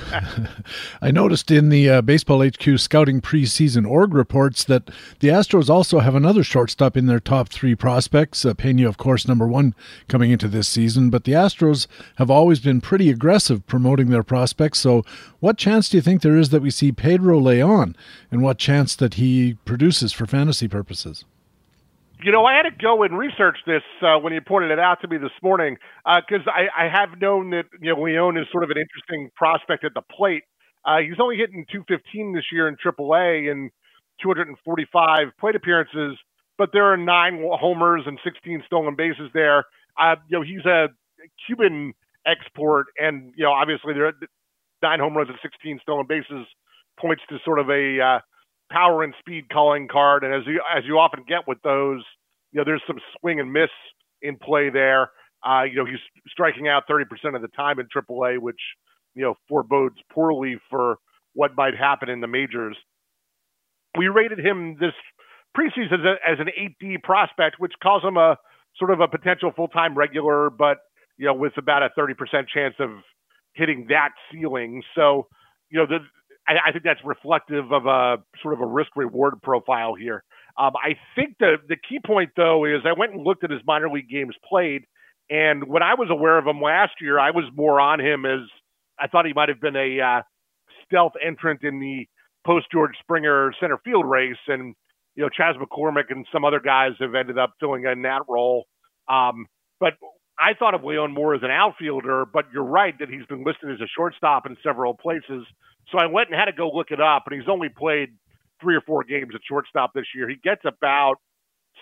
I 1.02 1.12
noticed 1.12 1.52
in 1.52 1.70
the 1.70 1.90
uh, 1.90 2.02
Baseball 2.02 2.46
HQ 2.46 2.80
scouting 2.80 3.22
preseason 3.22 3.90
org 3.90 4.14
reports 4.14 4.64
that 4.66 4.90
the 5.20 5.30
Astros 5.30 5.70
also 5.70 6.00
have 6.00 6.16
another 6.16 6.44
shortstop 6.44 6.98
in 6.98 7.08
their 7.08 7.20
top 7.20 7.50
three 7.50 7.76
prospects. 7.76 8.46
Uh, 8.46 8.54
Pena, 8.54 8.88
of 8.88 8.98
course, 8.98 9.28
number 9.28 9.48
one 9.48 9.76
coming 10.08 10.32
into 10.32 10.48
this 10.48 10.68
season, 10.68 11.10
but 11.10 11.24
the 11.24 11.34
Astros 11.34 11.88
have 12.16 12.30
always 12.30 12.60
been 12.60 12.82
pretty 12.82 13.10
aggressive 13.10 13.66
promoting 13.68 14.10
their 14.10 14.24
prospects. 14.24 14.80
So, 14.80 15.04
what 15.40 15.58
chance 15.58 15.90
do 15.90 15.98
you 15.98 16.02
think 16.02 16.22
there 16.22 16.38
is 16.38 16.50
that 16.50 16.62
we 16.62 16.72
see 16.72 16.92
Pedro 16.92 17.40
Leon, 17.40 17.96
and 18.32 18.42
what 18.42 18.58
chance 18.58 18.96
that 18.96 19.16
he 19.16 19.58
produces 19.66 20.12
for 20.14 20.26
fantasy 20.26 20.68
purposes? 20.68 21.26
You 22.24 22.32
know, 22.32 22.46
I 22.46 22.56
had 22.56 22.64
to 22.64 22.72
go 22.72 23.04
and 23.04 23.16
research 23.16 23.58
this 23.68 23.84
uh, 24.02 24.18
when 24.18 24.34
you 24.34 24.42
pointed 24.42 24.72
it 24.72 24.80
out 24.80 25.02
to 25.02 25.08
me 25.08 25.18
this 25.18 25.32
morning 25.44 25.78
because 26.04 26.48
uh, 26.48 26.52
I, 26.52 26.86
I 26.86 26.90
have 26.90 27.22
known 27.22 27.52
that 27.52 27.66
you 27.80 27.94
know 27.94 28.02
Leon 28.02 28.38
is 28.38 28.48
sort 28.52 28.64
of 28.64 28.72
an 28.72 28.78
interesting 28.78 29.30
prospect 29.36 29.84
at 29.84 29.94
the 29.94 30.02
plate. 30.02 30.44
Uh, 30.84 30.98
he's 30.98 31.20
only 31.22 31.38
hitting 31.38 31.66
215 31.72 32.34
this 32.34 32.46
year 32.52 32.68
in 32.68 32.76
AAA 32.76 33.52
and 33.52 33.70
245 34.24 35.28
plate 35.40 35.56
appearances, 35.56 36.18
but 36.58 36.70
there 36.74 36.92
are 36.92 36.98
nine 36.98 37.44
homers 37.44 38.04
and 38.08 38.18
16 38.24 38.64
stolen 38.66 38.96
bases 38.96 39.30
there. 39.36 39.66
Uh, 40.00 40.16
you 40.28 40.40
know, 40.40 40.44
he's 40.44 40.66
a 40.66 40.88
Cuban 41.46 41.94
export, 42.26 42.88
and 42.98 43.32
you 43.36 43.44
know, 43.44 43.52
obviously 43.52 43.94
there 43.94 44.08
are 44.08 44.14
nine 44.82 45.00
home 45.00 45.16
runs 45.16 45.30
and 45.30 45.38
16 45.44 45.80
stolen 45.84 46.08
bases 46.08 46.48
points 47.00 47.22
to 47.30 47.38
sort 47.46 47.60
of 47.60 47.70
a 47.70 48.02
uh, 48.02 48.20
power 48.72 49.04
and 49.04 49.14
speed 49.20 49.50
calling 49.52 49.88
card, 49.88 50.24
and 50.24 50.34
as 50.34 50.42
you 50.46 50.62
as 50.76 50.84
you 50.86 51.00
often 51.00 51.24
get 51.28 51.48
with 51.48 51.62
those, 51.64 52.04
you 52.52 52.60
know, 52.60 52.64
there's 52.64 52.82
some 52.88 53.00
swing 53.20 53.40
and 53.40 53.52
miss 53.52 53.70
in 54.22 54.38
play 54.38 54.70
there. 54.70 55.12
Uh, 55.48 55.64
you 55.64 55.76
know, 55.76 55.86
he's 55.86 56.00
striking 56.28 56.68
out 56.68 56.84
30% 56.90 57.36
of 57.36 57.42
the 57.42 57.48
time 57.50 57.80
in 57.80 57.88
AAA, 57.88 58.40
which 58.40 58.60
you 59.16 59.24
know 59.24 59.36
forebodes 59.50 59.98
poorly 60.12 60.58
for 60.70 60.98
what 61.34 61.52
might 61.56 61.76
happen 61.78 62.10
in 62.10 62.22
the 62.22 62.28
majors. 62.28 62.78
We 63.98 64.08
rated 64.08 64.40
him 64.40 64.78
this 64.80 64.94
preseason 65.58 65.94
as, 65.94 66.00
a, 66.06 66.32
as 66.32 66.40
an 66.40 66.48
8D 66.82 67.04
prospect, 67.04 67.56
which 67.60 67.74
calls 67.82 68.04
him 68.04 68.18
a 68.18 68.38
sort 68.78 68.92
of 68.92 69.00
a 69.00 69.08
potential 69.08 69.52
full-time 69.56 69.98
regular, 69.98 70.50
but 70.50 70.78
you 71.18 71.26
know, 71.26 71.34
with 71.34 71.54
about 71.58 71.84
a 71.84 71.90
30% 71.98 72.14
chance 72.54 72.76
of 72.80 72.90
hitting 73.54 73.88
that 73.90 74.10
ceiling. 74.32 74.84
So, 74.96 75.28
you 75.70 75.80
know, 75.80 75.88
the 75.88 76.00
I, 76.48 76.54
I 76.68 76.72
think 76.72 76.84
that's 76.84 77.00
reflective 77.04 77.72
of 77.72 77.86
a 77.86 78.18
sort 78.42 78.54
of 78.54 78.62
a 78.62 78.66
risk 78.66 78.96
reward 78.96 79.42
profile 79.42 79.96
here. 79.96 80.24
Um, 80.58 80.72
I 80.76 80.98
think 81.16 81.36
the 81.40 81.58
the 81.68 81.76
key 81.76 82.00
point 82.06 82.32
though 82.36 82.66
is 82.66 82.82
I 82.86 82.98
went 82.98 83.14
and 83.14 83.24
looked 83.24 83.44
at 83.44 83.52
his 83.52 83.62
minor 83.66 83.90
league 83.90 84.10
games 84.10 84.36
played, 84.48 84.84
and 85.30 85.68
when 85.68 85.84
I 85.84 85.94
was 85.94 86.10
aware 86.10 86.38
of 86.38 86.48
him 86.48 86.62
last 86.62 86.94
year, 87.02 87.20
I 87.20 87.32
was 87.32 87.46
more 87.56 87.80
on 87.80 88.00
him 88.00 88.26
as 88.26 88.42
I 89.00 89.08
thought 89.08 89.26
he 89.26 89.34
might 89.34 89.50
have 89.50 89.62
been 89.62 89.76
a 89.76 90.00
uh, 90.02 90.22
stealth 90.86 91.14
entrant 91.26 91.64
in 91.64 91.80
the 91.80 92.08
post 92.46 92.68
George 92.72 92.94
Springer 93.02 93.52
center 93.60 93.78
field 93.84 94.10
race, 94.10 94.38
and 94.48 94.74
you 95.16 95.24
know 95.24 95.30
Chas 95.30 95.56
McCormick 95.58 96.06
and 96.10 96.26
some 96.34 96.46
other 96.46 96.60
guys 96.60 96.92
have 97.00 97.14
ended 97.14 97.38
up 97.38 97.54
filling 97.60 97.86
in 97.86 98.02
that 98.04 98.22
role. 98.28 98.66
Um, 99.10 99.46
but 99.80 99.94
I 100.40 100.54
thought 100.58 100.74
of 100.74 100.84
Leon 100.84 101.14
more 101.14 101.36
as 101.36 101.42
an 101.44 101.52
outfielder, 101.52 102.26
but 102.32 102.46
you're 102.54 102.64
right 102.64 102.94
that 103.00 103.10
he's 103.10 103.26
been 103.26 103.44
listed 103.44 103.72
as 103.72 103.82
a 103.82 103.88
shortstop 103.96 104.46
in 104.46 104.56
several 104.64 104.94
places. 104.96 105.46
So 105.92 106.00
I 106.00 106.08
went 106.08 106.30
and 106.30 106.38
had 106.38 106.46
to 106.46 106.54
go 106.54 106.70
look 106.70 106.92
it 106.92 107.00
up, 107.00 107.24
and 107.28 107.40
he's 107.40 107.50
only 107.50 107.70
played 107.70 108.10
three 108.62 108.76
or 108.76 108.82
four 108.82 109.04
games 109.04 109.34
at 109.34 109.42
shortstop 109.48 109.94
this 109.94 110.06
year. 110.16 110.28
He 110.28 110.36
gets 110.36 110.62
about 110.66 111.16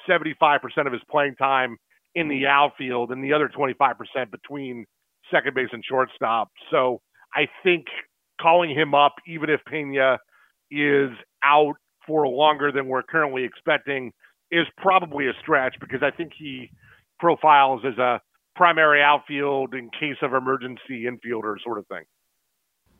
75% 0.08 0.60
of 0.86 0.94
his 0.94 1.02
playing 1.10 1.36
time 1.36 1.78
in 2.14 2.28
the 2.30 2.46
outfield 2.48 3.12
and 3.12 3.24
the 3.24 3.34
other 3.34 3.50
25% 3.50 4.32
between 4.32 4.86
second 5.32 5.56
base 5.56 5.70
and 5.72 5.84
shortstop. 5.84 6.50
So 6.72 7.02
I 7.34 7.48
think 7.64 7.86
calling 8.42 8.70
him 8.70 8.94
up, 8.94 9.16
even 9.28 9.50
if 9.50 9.62
Pena 9.66 10.20
is 10.72 11.10
out 11.44 11.76
for 12.06 12.28
longer 12.28 12.72
than 12.72 12.88
we're 12.88 13.04
currently 13.04 13.44
expecting, 13.44 14.12
is 14.52 14.66
probably 14.78 15.28
a 15.28 15.34
stretch 15.42 15.76
because 15.80 16.02
I 16.04 16.16
think 16.16 16.32
he 16.38 16.70
profiles 17.20 17.82
as 17.86 17.98
a 17.98 18.22
primary 18.56 19.02
outfield 19.02 19.74
in 19.74 19.90
case 19.90 20.18
of 20.22 20.34
emergency 20.34 21.06
infielder 21.06 21.56
sort 21.64 21.80
of 21.80 21.88
thing. 21.88 22.04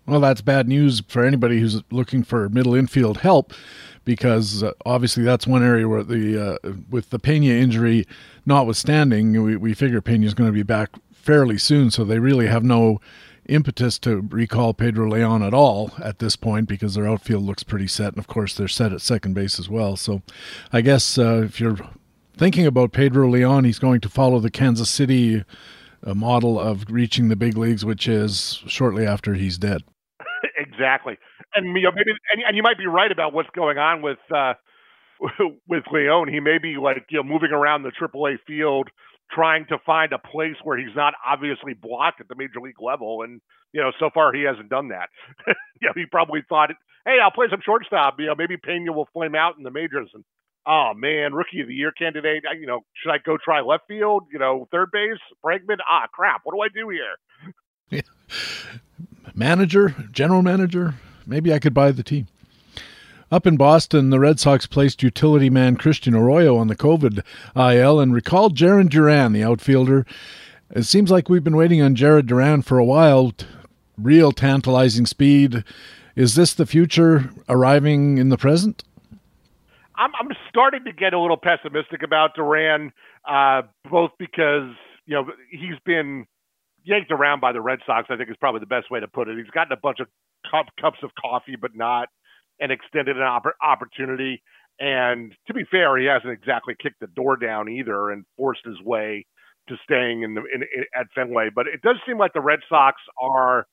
Well, 0.08 0.20
that's 0.20 0.42
bad 0.42 0.68
news 0.68 1.02
for 1.08 1.26
anybody 1.26 1.60
who's 1.60 1.82
looking 1.92 2.24
for 2.24 2.48
middle 2.50 2.76
infield 2.76 3.18
help, 3.20 3.54
because 4.04 4.62
uh, 4.62 4.72
obviously 4.86 5.24
that's 5.24 5.48
one 5.48 5.64
area 5.64 5.88
where 5.88 6.04
the 6.04 6.60
uh, 6.64 6.74
with 6.90 7.10
the 7.10 7.18
Pena 7.18 7.54
injury 7.54 8.06
notwithstanding, 8.46 9.42
we, 9.42 9.56
we 9.56 9.74
figure 9.74 10.02
Pena 10.02 10.26
is 10.26 10.36
going 10.36 10.50
to 10.50 10.54
be 10.54 10.64
back 10.64 10.92
fairly 11.12 11.58
soon, 11.58 11.90
so 11.90 12.04
they 12.04 12.20
really 12.20 12.46
have 12.46 12.64
no 12.64 13.02
impetus 13.48 13.98
to 14.00 14.22
recall 14.30 14.74
Pedro 14.74 15.10
Leon 15.10 15.42
at 15.42 15.54
all 15.54 15.92
at 16.04 16.20
this 16.20 16.36
point 16.36 16.68
because 16.68 16.96
their 16.96 17.08
outfield 17.08 17.44
looks 17.44 17.64
pretty 17.64 17.88
set, 17.88 18.10
and 18.10 18.20
of 18.20 18.28
course 18.28 18.54
they're 18.54 18.68
set 18.68 18.94
at 18.94 19.02
second 19.02 19.34
base 19.34 19.60
as 19.60 19.70
well. 19.70 19.96
So, 19.96 20.22
I 20.72 20.82
guess 20.82 21.18
uh, 21.18 21.42
if 21.46 21.60
you're 21.60 21.78
thinking 22.38 22.68
about 22.68 22.92
Pedro 22.92 23.28
Leon, 23.28 23.64
he's 23.64 23.80
going 23.80 24.02
to 24.02 24.10
follow 24.10 24.40
the 24.40 24.52
Kansas 24.52 24.90
City 24.92 25.44
uh, 26.06 26.14
model 26.14 26.60
of 26.60 26.86
reaching 26.90 27.30
the 27.30 27.36
big 27.36 27.58
leagues, 27.58 27.84
which 27.84 28.08
is 28.08 28.62
shortly 28.68 29.08
after 29.08 29.34
he's 29.34 29.58
dead. 29.58 29.84
Exactly, 30.76 31.18
and 31.54 31.76
you 31.76 31.84
know, 31.84 31.92
maybe 31.92 32.12
and, 32.34 32.44
and, 32.46 32.58
you 32.58 32.64
might 32.64 32.78
be 32.78 32.88
right 32.88 33.12
about 33.12 33.34
what's 33.34 33.50
going 33.56 33.78
on 33.78 34.02
with 34.02 34.20
uh, 34.34 34.54
with 35.68 35.84
Leon. 35.92 36.28
He 36.28 36.40
may 36.40 36.58
be 36.58 36.76
like 36.78 37.06
you 37.10 37.18
know 37.18 37.24
moving 37.24 37.52
around 37.52 37.84
the 37.84 37.92
AAA 37.92 38.38
field, 38.46 38.90
trying 39.32 39.66
to 39.68 39.78
find 39.86 40.14
a 40.14 40.20
place 40.20 40.56
where 40.64 40.78
he's 40.78 40.96
not 40.96 41.14
obviously 41.26 41.74
blocked 41.74 42.22
at 42.22 42.28
the 42.28 42.36
major 42.36 42.60
league 42.62 42.82
level, 42.82 43.22
and 43.24 43.42
you 43.74 43.82
know, 43.82 43.92
so 44.00 44.10
far 44.14 44.34
he 44.34 44.44
hasn't 44.44 44.70
done 44.70 44.90
that. 44.90 45.10
you 45.48 45.88
know, 45.88 45.94
he 45.96 46.06
probably 46.10 46.42
thought, 46.48 46.72
hey, 47.06 47.18
I'll 47.22 47.32
play 47.32 47.48
some 47.50 47.62
shortstop. 47.64 48.16
You 48.20 48.28
know, 48.28 48.36
maybe 48.36 48.58
Pena 48.58 48.92
will 48.92 49.10
flame 49.14 49.36
out 49.36 49.58
in 49.58 49.64
the 49.64 49.72
majors, 49.72 50.10
and 50.14 50.24
oh 50.66 50.94
man, 50.96 51.34
rookie 51.34 51.62
of 51.62 51.68
the 51.68 51.74
year 51.74 51.92
candidate. 51.92 52.44
You 52.60 52.68
know, 52.68 52.82
should 53.02 53.12
I 53.12 53.18
go 53.18 53.38
try 53.38 53.62
left 53.62 53.84
field? 53.88 54.24
You 54.32 54.40
know, 54.40 54.68
third 54.72 54.90
base, 54.92 55.20
Bregman. 55.44 55.78
Ah, 55.90 56.08
crap. 56.12 56.42
What 56.44 56.56
do 56.56 56.62
I 56.62 56.70
do 56.70 56.90
here? 56.90 58.02
Manager, 59.36 59.94
general 60.12 60.42
manager. 60.42 60.96
Maybe 61.28 61.54
I 61.54 61.60
could 61.60 61.74
buy 61.74 61.92
the 61.92 62.04
team. 62.04 62.28
Up 63.32 63.46
in 63.46 63.58
Boston, 63.58 64.10
the 64.10 64.20
Red 64.20 64.40
Sox 64.40 64.66
placed 64.66 65.04
utility 65.04 65.50
man 65.50 65.76
Christian 65.76 66.16
Arroyo 66.16 66.56
on 66.56 66.68
the 66.68 66.76
COVID 66.76 67.22
IL 67.56 68.00
and 68.00 68.14
recalled 68.14 68.56
Jarren 68.56 68.88
Duran, 68.88 69.34
the 69.34 69.44
outfielder. 69.44 70.06
It 70.72 70.84
seems 70.84 71.12
like 71.12 71.28
we've 71.28 71.44
been 71.44 71.58
waiting 71.58 71.82
on 71.82 71.96
Jarren 71.96 72.26
Duran 72.26 72.62
for 72.62 72.78
a 72.78 72.86
while. 72.86 73.34
Real 73.98 74.32
tantalizing 74.32 75.06
speed. 75.06 75.64
Is 76.16 76.36
this 76.36 76.54
the 76.54 76.66
future 76.66 77.30
arriving 77.50 78.18
in 78.18 78.30
the 78.30 78.38
present? 78.38 78.84
I'm, 79.98 80.12
I'm 80.20 80.30
starting 80.50 80.86
to 80.86 80.94
get 80.94 81.14
a 81.14 81.20
little 81.20 81.38
pessimistic 81.38 82.04
about 82.04 82.36
Duran, 82.36 82.94
uh, 83.28 83.64
both 83.90 84.12
because 84.18 84.72
you 85.06 85.16
know, 85.16 85.32
he's 85.50 85.80
been 85.86 86.26
yanked 86.86 87.12
around 87.12 87.42
by 87.42 87.52
the 87.52 87.62
Red 87.62 87.80
Sox. 87.86 88.08
I 88.10 88.18
think 88.18 88.30
is 88.30 88.38
probably 88.40 88.62
the 88.62 88.68
best 88.68 88.90
way 88.90 89.00
to 89.00 89.08
put 89.08 89.28
it. 89.28 89.38
He's 89.38 89.50
gotten 89.52 89.74
a 89.74 89.80
bunch 89.82 90.00
of 90.00 90.08
cup, 90.50 90.68
cups 90.80 91.00
of 91.04 91.12
coffee, 91.20 91.56
but 91.60 91.76
not 91.76 92.10
an 92.60 92.72
extended 92.72 93.18
an 93.18 93.24
opp- 93.24 93.58
opportunity. 93.62 94.42
And 94.80 95.34
to 95.48 95.54
be 95.54 95.64
fair, 95.70 95.98
he 95.98 96.06
hasn't 96.06 96.32
exactly 96.32 96.76
kicked 96.82 97.00
the 97.00 97.08
door 97.08 97.38
down 97.38 97.70
either 97.70 98.12
and 98.12 98.26
forced 98.38 98.66
his 98.66 98.82
way 98.82 99.26
to 99.68 99.76
staying 99.84 100.22
in 100.24 100.36
the 100.36 100.42
in, 100.42 100.62
in, 100.62 100.86
at 100.98 101.08
Fenway. 101.16 101.50
But 101.54 101.68
it 101.68 101.82
does 101.82 101.96
seem 102.06 102.18
like 102.18 102.34
the 102.34 102.42
Red 102.42 102.60
Sox 102.70 103.02
are, 103.22 103.66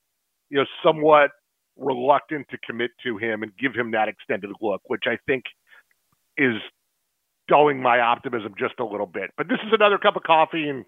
you 0.48 0.58
know, 0.58 0.66
somewhat 0.84 1.30
reluctant 1.76 2.46
to 2.50 2.58
commit 2.66 2.90
to 3.04 3.16
him 3.18 3.42
and 3.42 3.52
give 3.58 3.74
him 3.74 3.92
that 3.92 4.08
extended 4.08 4.50
look, 4.60 4.82
which 4.86 5.04
I 5.06 5.18
think 5.26 5.44
is 6.36 6.54
dulling 7.48 7.82
my 7.82 8.00
optimism 8.00 8.54
just 8.58 8.74
a 8.78 8.84
little 8.84 9.06
bit. 9.06 9.30
But 9.36 9.48
this 9.48 9.58
is 9.66 9.72
another 9.72 9.98
cup 9.98 10.16
of 10.16 10.22
coffee, 10.22 10.68
and 10.68 10.84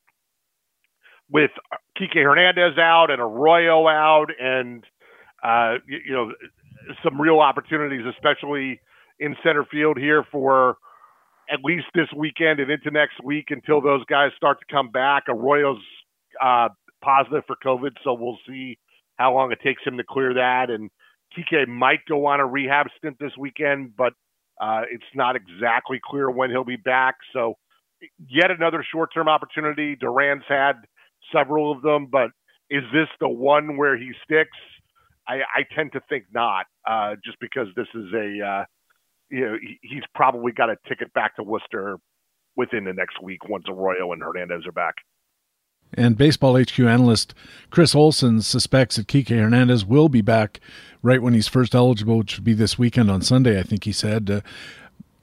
with 1.31 1.51
Kike 1.99 2.23
Hernandez 2.23 2.79
out 2.79 3.11
and 3.11 3.21
Arroyo 3.21 3.89
out, 3.89 4.27
and 4.39 4.85
uh, 5.43 5.75
you, 5.87 5.99
you 6.07 6.13
know 6.13 6.33
some 7.03 7.21
real 7.21 7.41
opportunities, 7.41 8.05
especially 8.07 8.81
in 9.19 9.37
center 9.43 9.65
field 9.71 9.97
here 9.99 10.25
for 10.31 10.77
at 11.51 11.61
least 11.63 11.87
this 11.95 12.09
weekend 12.17 12.61
and 12.61 12.71
into 12.71 12.91
next 12.91 13.23
week 13.23 13.47
until 13.51 13.81
those 13.81 14.05
guys 14.07 14.31
start 14.37 14.59
to 14.61 14.75
come 14.75 14.91
back. 14.91 15.25
Arroyo's 15.29 15.83
uh, 16.43 16.69
positive 17.03 17.43
for 17.47 17.57
COVID, 17.65 17.93
so 18.03 18.15
we'll 18.15 18.39
see 18.49 18.79
how 19.17 19.35
long 19.35 19.53
it 19.53 19.61
takes 19.63 19.83
him 19.85 19.97
to 19.99 20.05
clear 20.05 20.35
that. 20.35 20.71
And 20.71 20.91
Kike 21.37 21.69
might 21.69 22.01
go 22.09 22.27
on 22.27 22.41
a 22.41 22.47
rehab 22.47 22.87
stint 22.99 23.17
this 23.21 23.33
weekend, 23.39 23.97
but 23.97 24.15
uh, 24.61 24.83
it's 24.91 25.05
not 25.15 25.37
exactly 25.37 26.01
clear 26.03 26.31
when 26.31 26.51
he'll 26.51 26.65
be 26.65 26.77
back. 26.77 27.17
So, 27.33 27.55
yet 28.29 28.51
another 28.51 28.85
short 28.91 29.11
term 29.13 29.29
opportunity. 29.29 29.97
Duran's 29.97 30.45
had 30.49 30.75
several 31.35 31.73
of 31.73 31.83
them, 31.83 32.07
but 32.11 32.31
is 32.71 32.83
this 32.93 33.09
the 33.21 33.29
one 33.29 33.77
where 33.77 33.97
he 33.97 34.13
sticks? 34.25 34.57
I, 35.27 35.37
I 35.37 35.65
tend 35.75 35.93
to 35.93 36.01
think 36.09 36.25
not, 36.33 36.67
uh, 36.89 37.17
just 37.25 37.39
because 37.41 37.69
this 37.77 37.87
is 37.95 38.13
a, 38.13 38.47
uh, 38.47 38.65
you 39.31 39.41
know, 39.41 39.57
he, 39.61 39.79
he's 39.83 40.03
probably 40.15 40.53
got 40.53 40.71
a 40.71 40.77
ticket 40.89 41.13
back 41.15 41.37
to 41.37 41.43
Worcester 41.43 41.99
within 42.57 42.85
the 42.85 42.93
next 42.93 43.23
week 43.23 43.49
once 43.49 43.65
Arroyo 43.69 44.13
and 44.13 44.23
Hernandez 44.23 44.67
are 44.67 44.73
back. 44.73 44.95
And 45.97 46.17
Baseball 46.17 46.61
HQ 46.61 46.79
analyst 46.81 47.35
Chris 47.71 47.95
Olson 47.95 48.43
suspects 48.43 48.97
that 48.97 49.07
Kike 49.07 49.29
Hernandez 49.29 49.85
will 49.85 50.09
be 50.09 50.23
back 50.23 50.61
right 51.03 51.23
when 51.23 51.35
he's 51.35 51.49
first 51.49 51.75
eligible, 51.75 52.19
which 52.19 52.37
would 52.37 52.45
be 52.45 52.55
this 52.55 52.79
weekend 52.79 53.11
on 53.11 53.23
Sunday, 53.23 53.59
I 53.59 53.63
think 53.63 53.85
he 53.85 53.93
said. 53.93 54.31
Uh, 54.31 54.41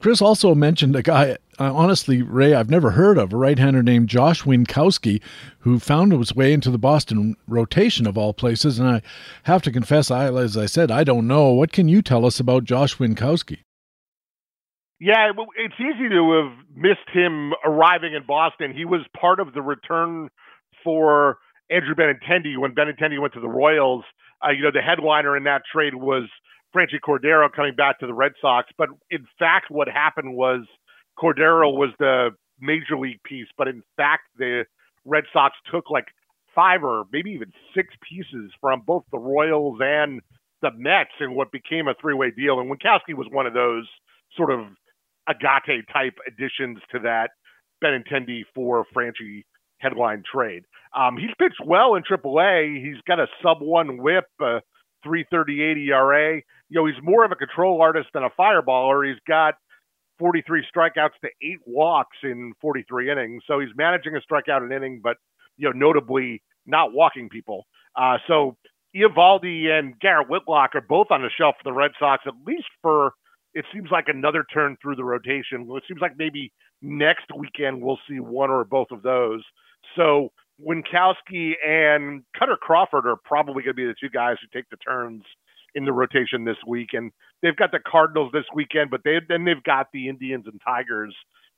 Chris 0.00 0.22
also 0.22 0.54
mentioned 0.54 0.96
a 0.96 1.02
guy, 1.02 1.36
honestly, 1.68 2.22
Ray, 2.22 2.54
I've 2.54 2.70
never 2.70 2.92
heard 2.92 3.18
of, 3.18 3.32
a 3.32 3.36
right 3.36 3.58
hander 3.58 3.82
named 3.82 4.08
Josh 4.08 4.42
Winkowski, 4.42 5.20
who 5.60 5.78
found 5.78 6.12
his 6.12 6.34
way 6.34 6.52
into 6.52 6.70
the 6.70 6.78
Boston 6.78 7.36
rotation 7.46 8.06
of 8.06 8.16
all 8.16 8.32
places. 8.32 8.78
And 8.78 8.88
I 8.88 9.02
have 9.44 9.62
to 9.62 9.72
confess, 9.72 10.10
I, 10.10 10.32
as 10.32 10.56
I 10.56 10.66
said, 10.66 10.90
I 10.90 11.04
don't 11.04 11.26
know. 11.26 11.52
What 11.52 11.72
can 11.72 11.88
you 11.88 12.00
tell 12.00 12.24
us 12.24 12.40
about 12.40 12.64
Josh 12.64 12.96
Winkowski? 12.96 13.58
Yeah, 15.00 15.32
it's 15.56 15.74
easy 15.80 16.08
to 16.10 16.42
have 16.42 16.76
missed 16.76 17.10
him 17.12 17.52
arriving 17.64 18.14
in 18.14 18.24
Boston. 18.24 18.72
He 18.72 18.84
was 18.84 19.00
part 19.20 19.40
of 19.40 19.52
the 19.52 19.60
return 19.60 20.28
for 20.84 21.38
Andrew 21.70 21.94
Benintendi 21.94 22.56
when 22.56 22.72
Benintendi 22.74 23.20
went 23.20 23.34
to 23.34 23.40
the 23.40 23.48
Royals. 23.48 24.04
Uh, 24.44 24.50
you 24.50 24.62
know, 24.62 24.70
the 24.72 24.80
headliner 24.80 25.36
in 25.36 25.44
that 25.44 25.62
trade 25.72 25.96
was 25.96 26.28
Franchy 26.74 27.00
Cordero 27.04 27.50
coming 27.52 27.74
back 27.74 27.98
to 27.98 28.06
the 28.06 28.14
Red 28.14 28.32
Sox. 28.40 28.70
But 28.78 28.90
in 29.10 29.26
fact, 29.38 29.70
what 29.70 29.88
happened 29.88 30.34
was 30.34 30.66
Cordero 31.18 31.72
was 31.72 31.90
the 31.98 32.30
major 32.60 32.96
league 32.98 33.22
piece, 33.24 33.48
but 33.56 33.68
in 33.68 33.82
fact, 33.96 34.24
the 34.38 34.64
Red 35.04 35.24
Sox 35.32 35.54
took 35.70 35.90
like 35.90 36.06
five 36.54 36.82
or 36.84 37.04
maybe 37.12 37.30
even 37.30 37.52
six 37.74 37.94
pieces 38.08 38.52
from 38.60 38.82
both 38.86 39.04
the 39.10 39.18
Royals 39.18 39.78
and 39.80 40.20
the 40.60 40.70
Mets 40.76 41.10
in 41.20 41.34
what 41.34 41.50
became 41.50 41.88
a 41.88 41.94
three 42.00 42.14
way 42.14 42.30
deal. 42.30 42.60
And 42.60 42.70
Winkowski 42.70 43.14
was 43.14 43.26
one 43.30 43.46
of 43.46 43.54
those 43.54 43.88
sort 44.36 44.50
of 44.50 44.60
agate 45.28 45.84
type 45.92 46.14
additions 46.26 46.78
to 46.92 47.00
that 47.00 47.30
Benintendi 47.82 48.42
for 48.54 48.84
Franchy 48.94 49.44
headline 49.78 50.22
trade. 50.32 50.62
Um, 50.96 51.16
he's 51.16 51.30
pitched 51.38 51.60
well 51.64 51.96
in 51.96 52.02
AAA. 52.04 52.84
He's 52.84 53.00
got 53.06 53.18
a 53.18 53.26
sub 53.42 53.60
one 53.60 53.98
WHIP, 54.02 54.24
uh, 54.40 54.60
338 55.04 55.88
ERA. 55.88 56.36
You 56.36 56.42
know, 56.70 56.86
he's 56.86 57.02
more 57.02 57.24
of 57.24 57.32
a 57.32 57.36
control 57.36 57.82
artist 57.82 58.08
than 58.14 58.22
a 58.22 58.30
fireballer. 58.30 59.08
He's 59.08 59.20
got 59.26 59.54
43 60.22 60.64
strikeouts 60.72 61.18
to 61.24 61.30
eight 61.42 61.58
walks 61.66 62.16
in 62.22 62.52
43 62.60 63.10
innings. 63.10 63.42
So 63.44 63.58
he's 63.58 63.70
managing 63.74 64.14
a 64.14 64.20
strikeout 64.20 64.64
an 64.64 64.70
inning, 64.70 65.00
but 65.02 65.16
you 65.56 65.68
know, 65.68 65.72
notably 65.74 66.40
not 66.64 66.92
walking 66.92 67.28
people. 67.28 67.66
Uh, 67.96 68.18
so 68.28 68.56
Eovaldi 68.94 69.66
and 69.66 69.98
Garrett 69.98 70.30
Whitlock 70.30 70.76
are 70.76 70.80
both 70.80 71.08
on 71.10 71.22
the 71.22 71.30
shelf 71.36 71.56
for 71.58 71.68
the 71.68 71.72
Red 71.72 71.90
Sox, 71.98 72.22
at 72.24 72.34
least 72.46 72.68
for 72.82 73.14
it 73.52 73.64
seems 73.74 73.88
like 73.90 74.04
another 74.06 74.46
turn 74.54 74.76
through 74.80 74.94
the 74.94 75.02
rotation. 75.04 75.68
It 75.68 75.82
seems 75.88 76.00
like 76.00 76.12
maybe 76.16 76.52
next 76.80 77.26
weekend 77.36 77.82
we'll 77.82 77.98
see 78.08 78.20
one 78.20 78.48
or 78.48 78.64
both 78.64 78.92
of 78.92 79.02
those. 79.02 79.42
So 79.96 80.30
Winkowski 80.64 81.54
and 81.66 82.22
Kutter 82.40 82.56
Crawford 82.60 83.08
are 83.08 83.16
probably 83.24 83.64
going 83.64 83.74
to 83.74 83.74
be 83.74 83.86
the 83.86 83.96
two 84.00 84.08
guys 84.08 84.36
who 84.40 84.46
take 84.56 84.70
the 84.70 84.76
turns 84.76 85.24
in 85.74 85.84
the 85.84 85.92
rotation 85.92 86.44
this 86.44 86.56
week. 86.66 86.90
And 86.92 87.12
they've 87.42 87.56
got 87.56 87.72
the 87.72 87.80
Cardinals 87.86 88.30
this 88.32 88.44
weekend, 88.54 88.90
but 88.90 89.00
they 89.04 89.18
then 89.28 89.44
they've 89.44 89.62
got 89.62 89.86
the 89.92 90.08
Indians 90.08 90.44
and 90.46 90.60
Tigers 90.64 91.14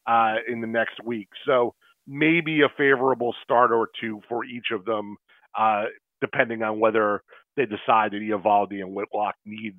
uh, 0.07 0.37
in 0.49 0.61
the 0.61 0.67
next 0.67 1.03
week. 1.05 1.29
So 1.47 1.75
maybe 2.07 2.61
a 2.63 2.69
favorable 2.77 3.35
start 3.43 3.73
or 3.73 3.89
two 4.01 4.21
for 4.29 4.45
each 4.45 4.67
of 4.73 4.85
them, 4.85 5.17
uh, 5.59 5.85
depending 6.21 6.63
on 6.63 6.81
whether 6.81 7.23
they 7.57 7.65
decide 7.65 8.13
that 8.13 8.21
Eovaldi 8.21 8.81
and 8.81 8.95
Whitlock 8.95 9.35
need 9.45 9.75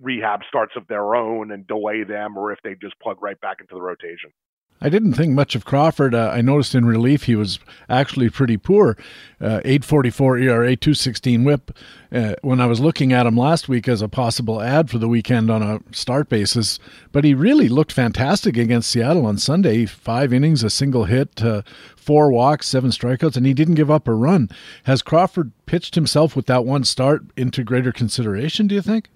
rehab 0.00 0.40
starts 0.48 0.72
of 0.76 0.86
their 0.88 1.14
own 1.14 1.52
and 1.52 1.66
delay 1.66 2.02
them, 2.02 2.36
or 2.36 2.52
if 2.52 2.58
they 2.64 2.74
just 2.80 2.98
plug 3.00 3.20
right 3.20 3.40
back 3.40 3.58
into 3.60 3.74
the 3.74 3.82
rotation. 3.82 4.30
I 4.80 4.88
didn't 4.88 5.14
think 5.14 5.32
much 5.32 5.54
of 5.56 5.64
Crawford. 5.64 6.14
Uh, 6.14 6.30
I 6.32 6.40
noticed 6.40 6.74
in 6.74 6.84
relief 6.84 7.24
he 7.24 7.34
was 7.34 7.58
actually 7.88 8.30
pretty 8.30 8.56
poor. 8.56 8.96
Uh, 9.40 9.60
844 9.64 10.38
ERA, 10.38 10.76
216 10.76 11.44
whip. 11.44 11.76
Uh, 12.12 12.34
when 12.42 12.60
I 12.60 12.66
was 12.66 12.80
looking 12.80 13.12
at 13.12 13.26
him 13.26 13.36
last 13.36 13.68
week 13.68 13.88
as 13.88 14.00
a 14.00 14.08
possible 14.08 14.62
ad 14.62 14.88
for 14.88 14.98
the 14.98 15.08
weekend 15.08 15.50
on 15.50 15.62
a 15.62 15.80
start 15.92 16.28
basis, 16.28 16.78
but 17.12 17.24
he 17.24 17.34
really 17.34 17.68
looked 17.68 17.92
fantastic 17.92 18.56
against 18.56 18.90
Seattle 18.90 19.26
on 19.26 19.36
Sunday. 19.36 19.84
Five 19.84 20.32
innings, 20.32 20.62
a 20.62 20.70
single 20.70 21.04
hit, 21.04 21.42
uh, 21.42 21.62
four 21.96 22.32
walks, 22.32 22.68
seven 22.68 22.90
strikeouts, 22.90 23.36
and 23.36 23.46
he 23.46 23.54
didn't 23.54 23.74
give 23.74 23.90
up 23.90 24.06
a 24.06 24.14
run. 24.14 24.48
Has 24.84 25.02
Crawford 25.02 25.52
pitched 25.66 25.96
himself 25.96 26.36
with 26.36 26.46
that 26.46 26.64
one 26.64 26.84
start 26.84 27.24
into 27.36 27.64
greater 27.64 27.92
consideration, 27.92 28.68
do 28.68 28.76
you 28.76 28.82
think? 28.82 29.10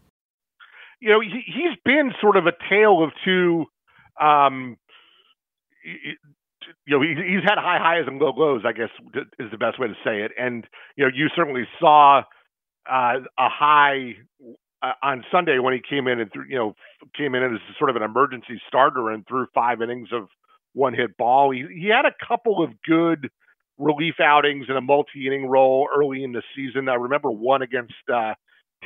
You 1.01 1.11
know, 1.11 1.21
he, 1.21 1.43
he's 1.47 1.79
been 1.85 2.13
sort 2.21 2.37
of 2.37 2.47
a 2.47 2.53
tale 2.69 3.03
of 3.03 3.11
two. 3.25 3.67
Um, 4.21 4.77
you 5.85 6.99
know, 6.99 7.03
he's 7.03 7.43
had 7.45 7.59
high 7.59 7.79
highs 7.79 8.05
and 8.07 8.19
low 8.19 8.33
lows, 8.37 8.63
I 8.65 8.73
guess 8.73 8.91
is 9.39 9.51
the 9.51 9.59
best 9.59 9.79
way 9.79 9.89
to 9.89 9.95
say 10.05 10.23
it. 10.23 10.33
And, 10.39 10.67
you 10.97 11.05
know, 11.05 11.11
you 11.15 11.29
certainly 11.35 11.65
saw 11.81 12.23
uh, 12.91 13.19
a 13.39 13.49
high 13.49 14.15
uh, 14.83 14.93
on 15.03 15.25
Sunday 15.31 15.59
when 15.59 15.75
he 15.75 15.81
came 15.81 16.09
in 16.09 16.21
and, 16.21 16.33
threw, 16.33 16.45
you 16.49 16.57
know, 16.57 16.75
came 17.17 17.35
in 17.35 17.43
as 17.43 17.61
sort 17.79 17.91
of 17.91 17.97
an 17.97 18.03
emergency 18.03 18.61
starter 18.67 19.11
and 19.11 19.27
threw 19.27 19.47
five 19.55 19.81
innings 19.83 20.09
of 20.13 20.29
one 20.73 20.95
hit 20.95 21.17
ball. 21.17 21.51
He, 21.51 21.65
he 21.73 21.89
had 21.89 22.05
a 22.05 22.27
couple 22.27 22.63
of 22.63 22.71
good 22.87 23.31
relief 23.79 24.15
outings 24.21 24.67
in 24.69 24.77
a 24.77 24.81
multi 24.81 25.27
inning 25.27 25.47
role 25.47 25.89
early 25.95 26.25
in 26.25 26.33
the 26.33 26.43
season. 26.57 26.89
I 26.89 26.95
remember 26.95 27.31
one 27.31 27.63
against 27.63 27.95
uh, 28.13 28.35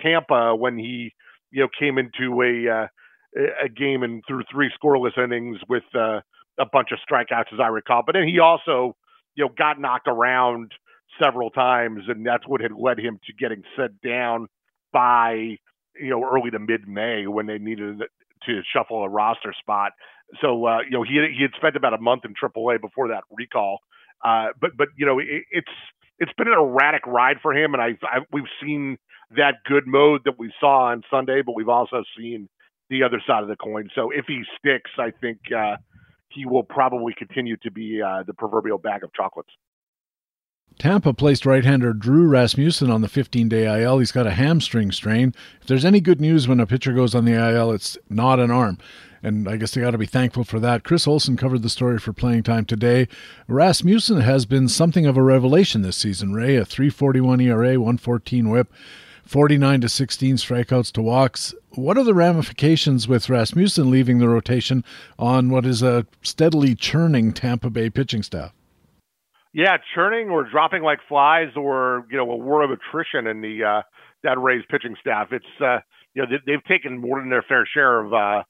Tampa 0.02 0.55
when 0.56 0.78
he, 0.78 1.12
you 1.51 1.62
know, 1.62 1.68
came 1.78 1.98
into 1.98 2.43
a, 2.43 2.85
uh, 2.85 2.86
a 3.64 3.68
game 3.68 4.02
and 4.02 4.23
threw 4.27 4.43
three 4.51 4.70
scoreless 4.82 5.16
innings 5.23 5.59
with, 5.68 5.85
uh, 5.94 6.20
a 6.59 6.66
bunch 6.70 6.89
of 6.93 6.99
strikeouts, 7.09 7.53
as 7.53 7.61
I 7.61 7.69
recall. 7.69 8.03
But 8.05 8.15
then 8.15 8.27
he 8.27 8.39
also, 8.39 8.97
you 9.35 9.45
know, 9.45 9.51
got 9.57 9.81
knocked 9.81 10.09
around 10.09 10.73
several 11.23 11.51
times, 11.51 12.05
and 12.09 12.27
that's 12.27 12.47
what 12.47 12.61
had 12.61 12.73
led 12.73 12.99
him 12.99 13.19
to 13.27 13.33
getting 13.33 13.62
set 13.77 14.01
down 14.01 14.49
by, 14.93 15.59
you 16.01 16.11
know, 16.11 16.24
early 16.24 16.51
to 16.51 16.59
mid 16.59 16.89
May 16.89 17.27
when 17.27 17.47
they 17.47 17.59
needed 17.59 18.01
to 18.47 18.61
shuffle 18.73 19.03
a 19.05 19.09
roster 19.09 19.55
spot. 19.59 19.93
So, 20.41 20.66
uh, 20.66 20.78
you 20.81 20.91
know, 20.91 21.03
he 21.03 21.20
he 21.37 21.43
had 21.43 21.53
spent 21.57 21.77
about 21.77 21.95
a 21.95 22.01
month 22.01 22.24
in 22.24 22.35
AAA 22.35 22.81
before 22.81 23.09
that 23.09 23.24
recall. 23.31 23.78
Uh, 24.24 24.49
but 24.61 24.70
but 24.77 24.89
you 24.97 25.07
know, 25.07 25.19
it, 25.19 25.45
it's 25.51 25.73
it's 26.19 26.33
been 26.37 26.49
an 26.49 26.55
erratic 26.55 27.07
ride 27.07 27.37
for 27.43 27.53
him, 27.53 27.74
and 27.74 27.83
I, 27.83 27.91
I 28.03 28.20
we've 28.33 28.51
seen 28.62 28.99
that 29.37 29.57
good 29.66 29.87
mode 29.87 30.23
that 30.24 30.39
we 30.39 30.53
saw 30.61 30.87
on 30.91 31.03
Sunday, 31.11 31.43
but 31.43 31.55
we've 31.55 31.69
also 31.69 32.03
seen 32.16 32.49
the 32.89 33.03
other 33.03 33.20
side 33.27 33.43
of 33.43 33.49
the 33.49 33.57
coin. 33.57 33.89
So 33.95 34.11
if 34.11 34.27
he 34.27 34.43
sticks, 34.59 34.91
I 34.99 35.11
think 35.20 35.39
uh, 35.57 35.77
he 36.28 36.47
will 36.47 36.62
probably 36.62 37.15
continue 37.16 37.57
to 37.59 37.70
be 37.70 38.03
uh, 38.03 38.23
the 38.27 38.35
proverbial 38.35 38.78
bag 38.78 39.03
of 39.03 39.12
chocolates. 39.12 39.51
Tampa 40.78 41.15
placed 41.15 41.47
right 41.47 41.65
hander 41.65 41.94
Drew 41.94 42.27
Rasmussen 42.27 42.90
on 42.90 43.01
the 43.01 43.09
15 43.09 43.48
day 43.48 43.82
IL. 43.82 43.98
He's 43.98 44.12
got 44.12 44.27
a 44.27 44.32
hamstring 44.32 44.93
strain. 44.93 45.35
If 45.61 45.66
there's 45.66 45.85
any 45.86 46.01
good 46.01 46.20
news 46.20 46.47
when 46.47 46.61
a 46.61 46.66
pitcher 46.66 46.93
goes 46.93 47.15
on 47.15 47.24
the 47.24 47.32
IL, 47.32 47.73
it's 47.73 47.97
not 48.11 48.39
an 48.39 48.51
arm. 48.51 48.78
And 49.23 49.48
I 49.48 49.57
guess 49.57 49.73
they 49.73 49.81
got 49.81 49.93
to 49.93 49.98
be 49.98 50.07
thankful 50.07 50.44
for 50.44 50.61
that. 50.61 50.85
Chris 50.85 51.07
Olson 51.07 51.36
covered 51.36 51.62
the 51.62 51.70
story 51.70 51.98
for 51.98 52.12
playing 52.12 52.43
time 52.43 52.66
today. 52.66 53.09
Rasmussen 53.48 54.20
has 54.20 54.44
been 54.44 54.69
something 54.69 55.07
of 55.07 55.16
a 55.16 55.23
revelation 55.23 55.82
this 55.82 55.97
season, 55.97 56.35
Ray. 56.35 56.57
A 56.57 56.65
341 56.65 57.40
ERA, 57.40 57.81
114 57.81 58.51
whip, 58.51 58.73
49 59.27 59.81
to 59.81 59.89
16 59.89 60.36
strikeouts 60.36 60.93
to 60.93 61.03
walks. 61.03 61.53
What 61.70 61.98
are 61.98 62.05
the 62.05 62.15
ramifications 62.15 63.09
with 63.09 63.28
Rasmussen 63.28 63.90
leaving 63.90 64.19
the 64.19 64.28
rotation 64.28 64.85
on 65.19 65.51
what 65.51 65.66
is 65.66 65.82
a 65.82 66.07
steadily 66.23 66.74
churning 66.74 67.32
Tampa 67.32 67.69
Bay 67.69 67.90
pitching 67.90 68.23
staff? 68.23 68.53
Yeah, 69.53 69.78
churning 69.94 70.31
or 70.31 70.48
dropping 70.48 70.82
like 70.82 71.01
flies, 71.09 71.48
or 71.57 72.07
you 72.11 72.16
know, 72.16 72.31
a 72.31 72.36
war 72.36 72.62
of 72.62 72.70
attrition 72.70 73.27
in 73.27 73.40
the 73.40 73.65
uh, 73.65 73.82
that 74.23 74.39
Rays 74.39 74.62
pitching 74.70 74.94
staff. 75.01 75.28
It's 75.32 75.44
uh, 75.61 75.78
you 76.15 76.23
know 76.23 76.39
they, 76.47 76.53
have 76.53 76.65
taken 76.65 77.01
more 77.01 77.19
than 77.19 77.31
their 77.31 77.44
fair 77.48 77.66
share 77.73 78.05
of 78.05 78.12
uh, 78.12 78.43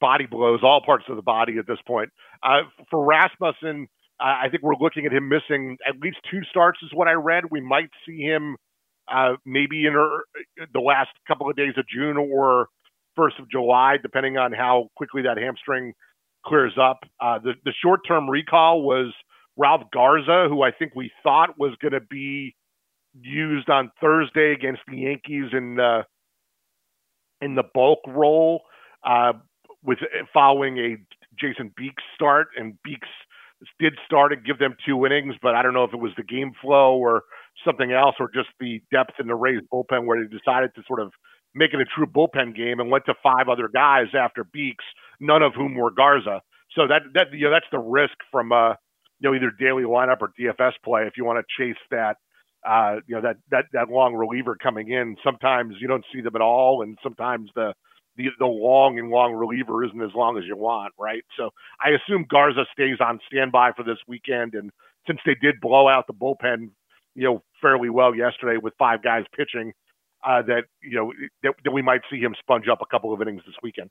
body 0.00 0.26
blows, 0.26 0.60
all 0.62 0.80
parts 0.84 1.04
of 1.08 1.16
the 1.16 1.22
body 1.22 1.58
at 1.58 1.66
this 1.66 1.78
point. 1.86 2.10
Uh, 2.42 2.62
for 2.88 3.04
Rasmussen, 3.04 3.88
I 4.20 4.48
think 4.48 4.62
we're 4.62 4.76
looking 4.80 5.06
at 5.06 5.12
him 5.12 5.28
missing 5.28 5.76
at 5.86 5.98
least 6.00 6.18
two 6.30 6.40
starts, 6.48 6.78
is 6.82 6.90
what 6.94 7.08
I 7.08 7.12
read. 7.12 7.44
We 7.50 7.60
might 7.60 7.90
see 8.06 8.20
him 8.20 8.56
uh, 9.12 9.34
maybe 9.44 9.86
in 9.86 9.94
the 10.72 10.80
last 10.80 11.10
couple 11.26 11.48
of 11.48 11.56
days 11.56 11.74
of 11.76 11.86
June 11.88 12.16
or 12.16 12.68
first 13.16 13.38
of 13.38 13.50
July, 13.50 13.96
depending 14.00 14.38
on 14.38 14.52
how 14.52 14.88
quickly 14.96 15.22
that 15.22 15.38
hamstring 15.38 15.92
clears 16.46 16.74
up. 16.80 17.00
Uh, 17.20 17.38
the, 17.38 17.52
the 17.64 17.72
short 17.82 18.00
term 18.06 18.28
recall 18.30 18.82
was 18.82 19.12
Ralph 19.56 19.82
Garza, 19.92 20.46
who 20.48 20.62
I 20.62 20.70
think 20.70 20.92
we 20.94 21.10
thought 21.22 21.58
was 21.58 21.74
going 21.82 21.92
to 21.92 22.00
be 22.00 22.54
used 23.20 23.68
on 23.68 23.90
Thursday 24.00 24.52
against 24.52 24.82
the 24.86 24.98
Yankees 24.98 25.50
in 25.52 25.80
uh, 25.80 26.02
in 27.40 27.54
the 27.54 27.64
bulk 27.74 28.00
role, 28.06 28.62
uh, 29.04 29.32
with 29.82 29.98
following 30.32 30.78
a 30.78 30.96
Jalen 31.42 31.74
Beeks 31.76 32.02
start, 32.14 32.48
and 32.56 32.78
Beeks 32.82 33.08
did 33.78 33.94
start 34.04 34.32
and 34.32 34.44
give 34.44 34.58
them 34.58 34.76
two 34.86 35.04
innings, 35.06 35.34
but 35.42 35.54
I 35.54 35.62
don't 35.62 35.74
know 35.74 35.84
if 35.84 35.92
it 35.92 36.00
was 36.00 36.12
the 36.16 36.22
game 36.22 36.52
flow 36.60 36.96
or 36.96 37.24
something 37.64 37.92
else, 37.92 38.16
or 38.20 38.30
just 38.32 38.48
the 38.60 38.80
depth 38.92 39.14
in 39.20 39.26
the 39.26 39.34
Rays 39.34 39.60
bullpen 39.72 40.06
where 40.06 40.22
they 40.22 40.28
decided 40.28 40.74
to 40.74 40.82
sort 40.86 41.00
of 41.00 41.12
make 41.54 41.72
it 41.74 41.80
a 41.80 41.84
true 41.84 42.06
bullpen 42.06 42.56
game 42.56 42.80
and 42.80 42.90
went 42.90 43.04
to 43.06 43.14
five 43.22 43.48
other 43.48 43.68
guys 43.68 44.06
after 44.14 44.44
Beeks, 44.44 44.84
none 45.20 45.42
of 45.42 45.54
whom 45.54 45.74
were 45.74 45.90
Garza. 45.90 46.42
So 46.74 46.86
that 46.86 47.02
that 47.14 47.26
you 47.32 47.46
know 47.46 47.50
that's 47.50 47.66
the 47.72 47.78
risk 47.78 48.14
from 48.30 48.52
uh 48.52 48.70
you 49.20 49.30
know 49.30 49.34
either 49.34 49.50
daily 49.58 49.84
lineup 49.84 50.18
or 50.20 50.32
DFS 50.38 50.72
play 50.84 51.02
if 51.06 51.14
you 51.16 51.24
want 51.24 51.44
to 51.44 51.62
chase 51.62 51.80
that 51.90 52.16
uh 52.68 52.96
you 53.06 53.16
know 53.16 53.22
that 53.22 53.36
that 53.50 53.64
that 53.72 53.88
long 53.88 54.14
reliever 54.14 54.56
coming 54.56 54.90
in. 54.90 55.16
Sometimes 55.24 55.76
you 55.80 55.88
don't 55.88 56.04
see 56.12 56.20
them 56.20 56.36
at 56.36 56.42
all, 56.42 56.82
and 56.82 56.98
sometimes 57.02 57.50
the 57.54 57.74
the 58.16 58.26
the 58.38 58.46
long 58.46 58.98
and 58.98 59.08
long 59.10 59.32
reliever 59.32 59.84
isn't 59.84 60.02
as 60.02 60.14
long 60.14 60.36
as 60.36 60.44
you 60.46 60.56
want, 60.56 60.92
right? 60.98 61.24
So 61.38 61.50
I 61.80 61.90
assume 61.90 62.26
Garza 62.28 62.66
stays 62.72 62.98
on 63.00 63.20
standby 63.26 63.72
for 63.76 63.84
this 63.84 63.98
weekend, 64.06 64.54
and 64.54 64.70
since 65.06 65.20
they 65.24 65.34
did 65.40 65.60
blow 65.60 65.88
out 65.88 66.06
the 66.06 66.12
bullpen, 66.12 66.70
you 67.18 67.24
know, 67.24 67.42
fairly 67.60 67.90
well 67.90 68.14
yesterday 68.14 68.58
with 68.62 68.74
five 68.78 69.02
guys 69.02 69.24
pitching, 69.36 69.72
uh, 70.24 70.42
that 70.42 70.62
you 70.82 70.96
know 70.96 71.12
that, 71.42 71.54
that 71.64 71.70
we 71.72 71.82
might 71.82 72.00
see 72.10 72.18
him 72.18 72.34
sponge 72.38 72.66
up 72.68 72.80
a 72.80 72.86
couple 72.86 73.12
of 73.12 73.20
innings 73.20 73.42
this 73.46 73.56
weekend 73.62 73.90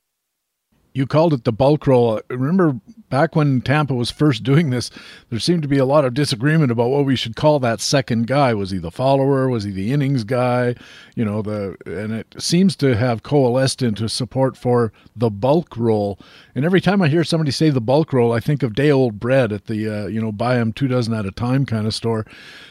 you 0.98 1.06
called 1.06 1.32
it 1.32 1.44
the 1.44 1.52
bulk 1.52 1.86
roll. 1.86 2.20
Remember 2.28 2.80
back 3.10 3.36
when 3.36 3.62
Tampa 3.62 3.94
was 3.94 4.10
first 4.10 4.44
doing 4.44 4.72
this, 4.72 4.90
there 5.30 5.40
seemed 5.40 5.62
to 5.62 5.68
be 5.68 5.78
a 5.78 5.86
lot 5.86 6.04
of 6.06 6.16
disagreement 6.16 6.72
about 6.72 6.90
what 6.90 7.06
we 7.06 7.16
should 7.16 7.36
call 7.36 7.60
that 7.60 7.80
second 7.80 8.26
guy. 8.26 8.56
Was 8.56 8.72
he 8.72 8.80
the 8.80 8.90
follower? 8.90 9.48
Was 9.48 9.64
he 9.64 9.70
the 9.70 9.94
innings 9.94 10.24
guy? 10.24 10.74
You 11.16 11.24
know, 11.24 11.44
the 11.44 11.78
and 11.86 12.14
it 12.14 12.36
seems 12.40 12.76
to 12.78 12.96
have 12.96 13.22
coalesced 13.22 13.84
into 13.84 14.10
support 14.10 14.58
for 14.58 14.92
the 15.16 15.30
bulk 15.30 15.78
roll. 15.78 16.18
And 16.56 16.66
every 16.66 16.82
time 16.82 17.02
I 17.04 17.10
hear 17.10 17.24
somebody 17.24 17.52
say 17.52 17.70
the 17.70 17.80
bulk 17.80 18.12
roll, 18.12 18.34
I 18.34 18.40
think 18.40 18.64
of 18.64 18.74
day 18.74 18.90
old 18.90 19.20
bread 19.20 19.54
at 19.54 19.66
the 19.66 19.88
uh, 19.88 20.08
you 20.08 20.20
know 20.20 20.32
buy 20.32 20.56
them 20.56 20.74
two 20.74 20.88
dozen 20.88 21.14
at 21.14 21.28
a 21.28 21.32
time 21.32 21.66
kind 21.66 21.86
of 21.86 21.94
store. 21.94 22.26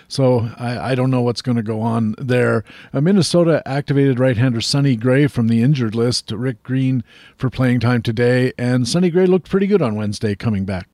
So 0.08 0.50
I, 0.56 0.92
I 0.92 0.94
don't 0.94 1.10
know 1.10 1.22
what's 1.22 1.42
going 1.42 1.56
to 1.56 1.62
go 1.62 1.80
on 1.80 2.14
there. 2.18 2.64
A 2.92 3.00
Minnesota 3.00 3.60
activated 3.66 4.20
right-hander 4.20 4.60
Sonny 4.60 4.94
Gray 4.94 5.26
from 5.26 5.48
the 5.48 5.62
injured 5.62 5.94
list. 5.96 6.30
Rick 6.30 6.62
Green 6.62 7.02
for 7.36 7.50
playing 7.50 7.80
time 7.80 8.02
today, 8.02 8.15
and 8.20 8.86
Sonny 8.86 9.10
Gray 9.10 9.26
looked 9.26 9.50
pretty 9.50 9.66
good 9.66 9.82
on 9.82 9.94
Wednesday 9.94 10.34
coming 10.34 10.64
back. 10.64 10.88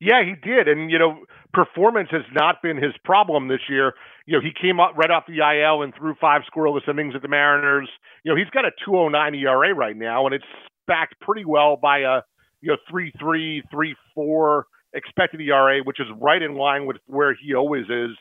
Yeah, 0.00 0.22
he 0.24 0.34
did, 0.46 0.68
and 0.68 0.90
you 0.90 0.98
know, 0.98 1.24
performance 1.52 2.08
has 2.10 2.24
not 2.32 2.56
been 2.62 2.76
his 2.76 2.92
problem 3.04 3.48
this 3.48 3.60
year. 3.68 3.94
You 4.26 4.38
know, 4.38 4.44
he 4.44 4.50
came 4.60 4.78
up 4.78 4.92
right 4.96 5.10
off 5.10 5.24
the 5.26 5.38
IL 5.38 5.82
and 5.82 5.94
threw 5.94 6.14
five 6.20 6.42
scoreless 6.52 6.88
innings 6.88 7.14
at 7.14 7.22
the 7.22 7.28
Mariners. 7.28 7.88
You 8.24 8.32
know, 8.32 8.36
he's 8.36 8.50
got 8.50 8.64
a 8.64 8.72
2.09 8.86 9.40
ERA 9.40 9.74
right 9.74 9.96
now, 9.96 10.26
and 10.26 10.34
it's 10.34 10.44
backed 10.86 11.18
pretty 11.20 11.44
well 11.44 11.76
by 11.76 12.00
a 12.00 12.20
you 12.60 12.72
know 12.72 12.76
three 12.90 13.12
three 13.18 13.62
three 13.70 13.94
four 14.14 14.66
expected 14.92 15.40
ERA, 15.40 15.80
which 15.84 16.00
is 16.00 16.06
right 16.20 16.42
in 16.42 16.56
line 16.56 16.86
with 16.86 16.96
where 17.06 17.34
he 17.34 17.54
always 17.54 17.84
is. 17.88 18.16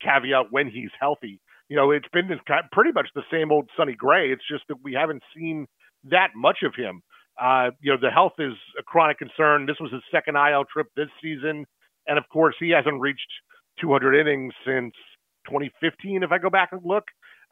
Caveat 0.00 0.46
when 0.50 0.70
he's 0.70 0.90
healthy. 1.00 1.40
You 1.68 1.76
know, 1.76 1.90
it's 1.90 2.08
been 2.12 2.28
pretty 2.72 2.92
much 2.92 3.08
the 3.14 3.22
same 3.30 3.52
old 3.52 3.68
Sonny 3.76 3.94
Gray. 3.94 4.30
It's 4.30 4.44
just 4.50 4.64
that 4.68 4.76
we 4.82 4.94
haven't 4.94 5.22
seen 5.36 5.66
that 6.04 6.28
much 6.34 6.58
of 6.64 6.74
him. 6.74 7.02
Uh, 7.40 7.70
you 7.80 7.92
know, 7.92 7.98
the 8.00 8.10
health 8.10 8.34
is 8.38 8.54
a 8.78 8.82
chronic 8.82 9.18
concern. 9.18 9.66
This 9.66 9.76
was 9.80 9.92
his 9.92 10.02
second 10.10 10.36
IL 10.36 10.64
trip 10.64 10.88
this 10.96 11.08
season, 11.22 11.66
and 12.06 12.18
of 12.18 12.24
course, 12.32 12.54
he 12.58 12.70
hasn't 12.70 13.00
reached 13.00 13.30
200 13.80 14.14
innings 14.14 14.54
since 14.66 14.94
2015, 15.46 16.22
if 16.22 16.32
I 16.32 16.38
go 16.38 16.50
back 16.50 16.70
and 16.72 16.80
look. 16.84 17.04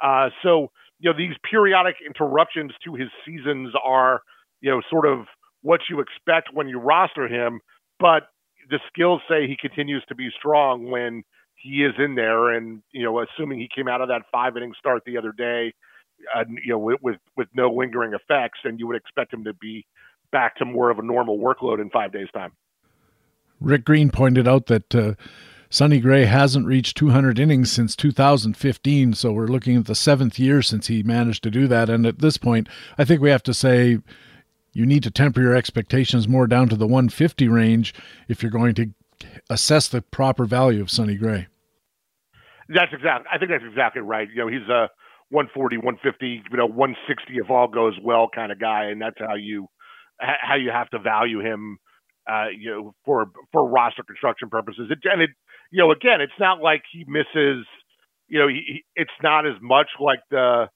Uh, 0.03 0.31
so, 0.43 0.71
you 0.99 1.11
know, 1.11 1.17
these 1.17 1.37
periodic 1.49 1.97
interruptions 2.05 2.73
to 2.85 2.95
his 2.95 3.09
seasons 3.25 3.73
are, 3.83 4.23
you 4.61 4.71
know, 4.71 4.83
sort 4.91 5.07
of 5.07 5.27
what 5.63 5.81
you 5.89 6.01
expect 6.01 6.51
when 6.53 6.69
you 6.69 6.79
roster 6.79 7.29
him. 7.29 7.61
But 7.99 8.29
the 8.69 8.81
skills 8.89 9.21
say 9.29 9.47
he 9.47 9.57
continues 9.61 10.05
to 10.09 10.15
be 10.15 10.29
strong 10.37 10.91
when 10.91 11.23
he 11.55 11.85
is 11.85 11.95
in 11.99 12.15
there. 12.15 12.51
And 12.51 12.83
you 12.93 13.05
know, 13.05 13.21
assuming 13.21 13.59
he 13.59 13.69
came 13.75 13.89
out 13.89 14.01
of 14.01 14.09
that 14.09 14.23
five 14.33 14.57
inning 14.57 14.73
start 14.79 15.03
the 15.07 15.19
other 15.19 15.33
day, 15.33 15.73
uh, 16.35 16.45
you 16.49 16.73
know, 16.73 16.79
with, 16.79 17.03
with 17.03 17.17
with 17.37 17.49
no 17.55 17.71
lingering 17.71 18.13
effects, 18.15 18.61
and 18.65 18.79
you 18.79 18.87
would 18.87 18.97
expect 18.97 19.33
him 19.33 19.45
to 19.45 19.53
be 19.55 19.87
back 20.33 20.57
to 20.57 20.65
more 20.65 20.91
of 20.91 20.99
a 20.99 21.03
normal 21.03 21.39
workload 21.39 21.81
in 21.81 21.91
five 21.91 22.13
days' 22.13 22.29
time. 22.33 22.53
Rick 23.61 23.85
Green 23.85 24.11
pointed 24.11 24.47
out 24.49 24.67
that. 24.67 24.95
Uh, 24.95 25.15
Sonny 25.69 25.99
Gray 25.99 26.27
hasn't 26.27 26.65
reached 26.65 26.97
200 26.97 27.41
innings 27.41 27.73
since 27.73 27.97
2015, 27.97 29.15
so 29.15 29.33
we're 29.33 29.49
looking 29.49 29.77
at 29.77 29.87
the 29.87 29.97
seventh 29.97 30.39
year 30.39 30.63
since 30.63 30.87
he 30.87 31.03
managed 31.03 31.43
to 31.43 31.51
do 31.51 31.67
that. 31.67 31.91
And 31.91 32.07
at 32.07 32.21
this 32.21 32.39
point, 32.39 32.69
I 32.97 33.05
think 33.05 33.21
we 33.21 33.31
have 33.31 33.43
to 33.43 33.53
say 33.53 33.99
you 34.73 34.87
need 34.87 35.03
to 35.03 35.11
temper 35.11 35.41
your 35.41 35.57
expectations 35.57 36.29
more 36.29 36.47
down 36.47 36.69
to 36.69 36.77
the 36.77 36.87
150 36.87 37.49
range 37.49 37.95
if 38.29 38.43
you're 38.43 38.53
going 38.53 38.75
to 38.75 38.91
assess 39.51 39.89
the 39.89 40.03
proper 40.03 40.45
value 40.45 40.83
of 40.83 40.91
Sonny 40.91 41.17
Gray. 41.17 41.47
That's 42.69 42.93
exactly. 42.93 43.27
I 43.33 43.39
think 43.39 43.51
that's 43.51 43.65
exactly 43.65 44.03
right. 44.03 44.29
You 44.29 44.37
know, 44.37 44.49
he's 44.49 44.69
a 44.69 44.91
140, 45.31 45.79
150, 45.79 46.43
you 46.51 46.57
know, 46.57 46.67
160 46.67 47.39
if 47.39 47.51
all 47.51 47.69
goes 47.69 47.95
well 48.03 48.29
kind 48.33 48.53
of 48.53 48.61
guy, 48.61 48.85
and 48.85 49.01
that's 49.01 49.19
how 49.19 49.35
you 49.35 49.67
how 50.21 50.57
you 50.57 50.71
have 50.71 50.89
to 50.91 50.99
value 50.99 51.41
him. 51.41 51.79
Uh, 52.29 52.47
you 52.59 52.71
know, 52.71 52.95
for 53.05 53.27
for 53.53 53.69
roster 53.69 54.03
construction 54.03 54.49
purposes. 54.51 54.89
It, 54.91 54.99
and 55.05 55.23
it, 55.23 55.31
you 55.71 55.79
know, 55.79 55.93
again, 55.93 56.21
it's 56.21 56.33
not 56.41 56.61
like 56.61 56.83
he 56.93 57.05
misses. 57.07 57.65
You 58.27 58.41
know, 58.41 58.49
he, 58.49 58.85
it's 58.97 59.13
not 59.23 59.47
as 59.47 59.55
much 59.63 59.87
like 60.01 60.19
the 60.31 60.69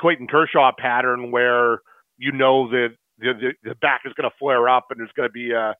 Clayton 0.00 0.26
Kershaw 0.26 0.72
pattern 0.76 1.30
where 1.30 1.78
you 2.18 2.32
know 2.32 2.68
that 2.70 2.88
the, 3.18 3.32
the, 3.40 3.70
the 3.70 3.74
back 3.76 4.02
is 4.04 4.12
going 4.14 4.28
to 4.28 4.36
flare 4.38 4.68
up 4.68 4.86
and 4.90 4.98
there's 4.98 5.12
going 5.16 5.28
to 5.28 5.32
be 5.32 5.52
a 5.52 5.74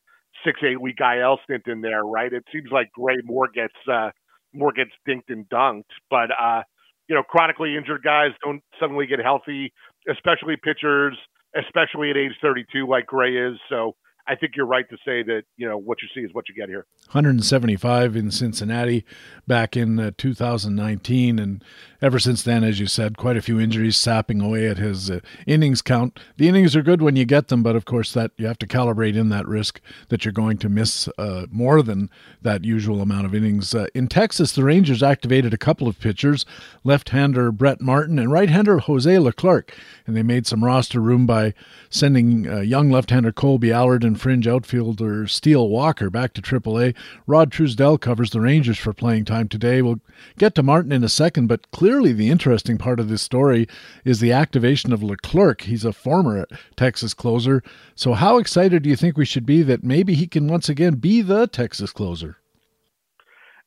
six 0.45 0.61
eight 0.63 0.81
week 0.81 0.99
IL 1.01 1.39
stint 1.45 1.65
in 1.67 1.81
there, 1.81 2.05
right? 2.05 2.33
It 2.33 2.45
seems 2.53 2.69
like 2.71 2.93
Gray 2.93 3.17
more 3.25 3.49
gets 3.53 3.75
uh, 3.91 4.11
more 4.53 4.73
gets 4.73 4.91
dinked 5.09 5.29
and 5.29 5.49
dunked, 5.49 5.91
but 6.11 6.31
uh, 6.31 6.63
you 7.09 7.15
know, 7.15 7.23
chronically 7.23 7.77
injured 7.77 8.03
guys 8.03 8.31
don't 8.45 8.63
suddenly 8.81 9.07
get 9.07 9.19
healthy, 9.21 9.73
especially 10.11 10.57
pitchers, 10.63 11.17
especially 11.57 12.11
at 12.11 12.17
age 12.17 12.33
32 12.43 12.87
like 12.87 13.07
Gray 13.07 13.37
is. 13.37 13.59
So 13.69 13.95
I 14.29 14.35
think 14.35 14.57
you're 14.57 14.67
right 14.67 14.89
to 14.91 14.97
say 15.05 15.23
that 15.23 15.43
you 15.57 15.69
know 15.69 15.79
what 15.79 15.99
you 16.03 16.09
see 16.15 16.21
is 16.21 16.35
what 16.35 16.49
you 16.49 16.55
get 16.55 16.69
here. 16.69 16.87
175 17.07 18.17
in 18.17 18.31
Cincinnati 18.31 19.05
back 19.47 19.77
in 19.77 20.01
uh, 20.01 20.11
2019, 20.19 21.39
and 21.39 21.63
ever 22.03 22.19
since 22.19 22.43
then, 22.43 22.65
as 22.65 22.81
you 22.81 22.87
said, 22.87 23.17
quite 23.17 23.37
a 23.37 23.43
few 23.43 23.61
injuries 23.61 23.97
sapping 23.97 24.41
away 24.41 24.67
at 24.67 24.79
his 24.79 25.11
uh, 25.11 25.21
innings 25.47 25.81
count. 25.81 26.19
The 26.37 26.49
innings 26.49 26.75
are 26.75 26.83
good 26.83 27.03
when 27.03 27.15
you 27.15 27.25
get 27.25 27.49
them, 27.49 27.63
but 27.63 27.77
of 27.77 27.85
course 27.85 28.13
that 28.15 28.33
you 28.37 28.47
have 28.47 28.59
to 28.59 28.67
calibrate 28.67 29.17
in 29.17 29.29
that 29.29 29.47
risk 29.47 29.81
that 30.09 30.25
you're 30.25 30.33
going 30.33 30.59
to 30.59 30.69
miss 30.69 31.09
uh, 31.19 31.47
more 31.51 31.83
than 31.83 32.11
that 32.43 32.65
usual 32.65 33.01
amount 33.01 33.27
of 33.27 33.35
innings. 33.35 33.75
Uh, 33.75 33.87
in 33.95 34.09
Texas, 34.09 34.53
the 34.53 34.65
Rangers 34.65 35.03
activated 35.03 35.55
a 35.55 35.59
couple 35.59 35.87
of 35.87 36.01
pitchers, 36.01 36.45
left-hander 36.83 37.53
Brett 37.53 37.81
Martin 37.81 38.19
and 38.19 38.33
right-hander 38.33 38.79
Jose 38.79 39.19
Leclerc, 39.19 39.73
and 40.07 40.17
they 40.17 40.23
made 40.23 40.47
some 40.47 40.65
roster 40.65 41.01
room 41.01 41.27
by 41.27 41.55
sending 41.89 42.49
uh, 42.49 42.61
young 42.61 42.91
left-hander 42.91 43.33
Kolby 43.33 43.73
Allard 43.73 44.03
and 44.03 44.16
fringe 44.17 44.47
outfielder 44.47 45.27
Steele 45.27 45.69
Walker 45.69 46.11
back 46.11 46.33
to 46.35 46.43
AAA. 46.43 46.95
Rod 47.27 47.51
Truesdell 47.51 48.01
covers 48.01 48.31
the 48.31 48.41
Rangers 48.41 48.79
for 48.79 48.93
playing 48.93 49.25
time 49.25 49.49
today. 49.49 49.83
We'll 49.83 50.01
get 50.39 50.55
to 50.55 50.63
Martin 50.63 50.93
in 50.93 51.05
a 51.05 51.09
second, 51.09 51.47
but 51.47 51.71
clearly 51.71 52.13
the 52.13 52.31
interesting 52.31 52.79
part 52.79 53.01
of 53.01 53.09
this 53.09 53.23
story 53.23 53.67
is 54.05 54.21
the 54.21 54.33
activation 54.33 54.93
of 54.93 55.03
Leclerc. 55.03 55.63
He's 55.63 55.85
a 55.85 55.93
former 55.93 56.47
Texas 56.77 57.15
closer. 57.15 57.63
So, 57.95 58.15
how 58.15 58.39
excited 58.39 58.83
do 58.83 58.89
you 58.89 58.97
think 58.97 59.17
we 59.17 59.25
should 59.25 59.47
be 59.47 59.63
that 59.63 59.85
maybe 59.85 60.15
he 60.15 60.27
can 60.27 60.49
once 60.49 60.69
again 60.69 60.95
be 60.95 61.23
the 61.23 61.47
Texas 61.47 61.93
closer? 61.93 62.37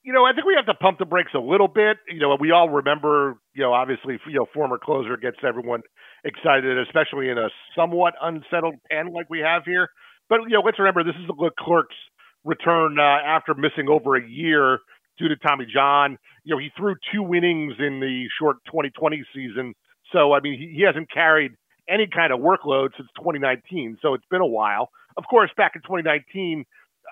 You 0.03 0.13
know, 0.13 0.25
I 0.25 0.33
think 0.33 0.47
we 0.47 0.55
have 0.55 0.65
to 0.65 0.73
pump 0.73 0.97
the 0.97 1.05
brakes 1.05 1.31
a 1.35 1.39
little 1.39 1.67
bit. 1.67 1.97
You 2.07 2.19
know, 2.19 2.35
we 2.39 2.51
all 2.51 2.69
remember, 2.69 3.37
you 3.53 3.61
know, 3.61 3.73
obviously, 3.73 4.17
you 4.27 4.39
know, 4.39 4.47
former 4.53 4.77
closer 4.77 5.17
gets 5.17 5.37
everyone 5.47 5.81
excited, 6.23 6.77
especially 6.79 7.29
in 7.29 7.37
a 7.37 7.49
somewhat 7.75 8.13
unsettled 8.21 8.75
pen 8.89 9.13
like 9.13 9.29
we 9.29 9.39
have 9.39 9.63
here. 9.65 9.89
But 10.29 10.41
you 10.43 10.49
know, 10.49 10.61
let's 10.61 10.79
remember 10.79 11.03
this 11.03 11.15
is 11.15 11.29
Leclerc's 11.37 11.95
return 12.43 12.99
uh, 12.99 13.01
after 13.25 13.53
missing 13.53 13.89
over 13.89 14.15
a 14.15 14.25
year 14.27 14.79
due 15.17 15.27
to 15.27 15.35
Tommy 15.35 15.65
John. 15.71 16.17
You 16.43 16.55
know, 16.55 16.59
he 16.59 16.69
threw 16.77 16.95
two 17.13 17.33
innings 17.33 17.73
in 17.79 17.99
the 17.99 18.25
short 18.39 18.57
2020 18.67 19.23
season, 19.33 19.73
so 20.13 20.33
I 20.33 20.39
mean, 20.39 20.59
he, 20.59 20.75
he 20.77 20.83
hasn't 20.83 21.11
carried 21.11 21.51
any 21.89 22.07
kind 22.07 22.31
of 22.31 22.39
workload 22.39 22.89
since 22.95 23.09
2019. 23.17 23.97
So 24.01 24.13
it's 24.13 24.25
been 24.29 24.41
a 24.41 24.47
while. 24.47 24.89
Of 25.17 25.23
course, 25.29 25.49
back 25.57 25.73
in 25.75 25.81
2019, 25.81 26.63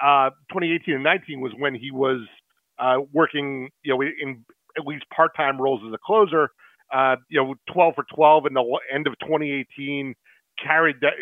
uh, 0.02 0.30
2018 0.52 0.96
and 0.96 1.04
19 1.04 1.42
was 1.42 1.52
when 1.58 1.74
he 1.74 1.92
was 1.92 2.22
uh, 2.80 2.98
working, 3.12 3.70
you 3.84 3.94
know, 3.94 4.02
in 4.02 4.46
at 4.78 4.86
least 4.86 5.06
part-time 5.10 5.60
roles 5.60 5.82
as 5.86 5.92
a 5.92 5.98
closer 6.06 6.52
uh, 6.94 7.16
you 7.30 7.42
know, 7.42 7.56
12 7.74 7.96
for 7.96 8.06
12 8.16 8.46
in 8.48 8.54
the 8.54 8.80
end 8.94 9.08
of 9.08 9.14
2018, 9.20 10.16
carried 10.62 10.98
that 11.02 11.14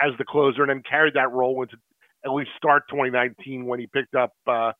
as 0.00 0.12
the 0.18 0.24
closer, 0.24 0.62
and 0.62 0.70
then 0.70 0.82
carried 0.88 1.14
that 1.14 1.30
role 1.32 1.62
into 1.62 1.76
at 2.24 2.32
least 2.32 2.50
start 2.56 2.84
2019 2.90 3.66
when 3.66 3.78
he 3.78 3.86
picked 3.86 4.14
up 4.14 4.32
uh, 4.46 4.72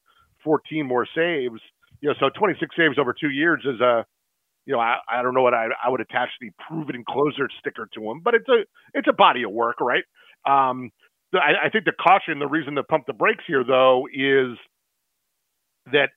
14 0.42 0.86
more 0.86 1.06
saves. 1.14 1.60
You 2.00 2.10
know, 2.10 2.14
so 2.18 2.30
26 2.36 2.74
saves 2.76 2.98
over 2.98 3.14
two 3.18 3.30
years 3.30 3.60
is 3.64 3.80
a, 3.80 4.04
you 4.66 4.74
know, 4.74 4.80
I, 4.80 4.96
I 5.10 5.22
don't 5.22 5.34
know 5.34 5.42
what 5.42 5.54
I, 5.54 5.66
I 5.84 5.90
would 5.90 6.00
attach 6.00 6.30
the 6.40 6.50
proven 6.66 7.04
closer 7.08 7.48
sticker 7.60 7.88
to 7.94 8.10
him, 8.10 8.20
but 8.24 8.34
it's 8.34 8.48
a 8.48 8.64
it's 8.94 9.08
a 9.08 9.12
body 9.12 9.42
of 9.44 9.52
work, 9.52 9.80
right? 9.80 10.04
Um, 10.46 10.90
I, 11.34 11.66
I 11.66 11.70
think 11.70 11.84
the 11.84 11.92
caution, 11.92 12.38
the 12.38 12.46
reason 12.46 12.74
to 12.76 12.82
pump 12.82 13.04
the 13.06 13.12
brakes 13.12 13.44
here, 13.46 13.64
though, 13.64 14.06
is 14.12 14.56
that 15.92 16.10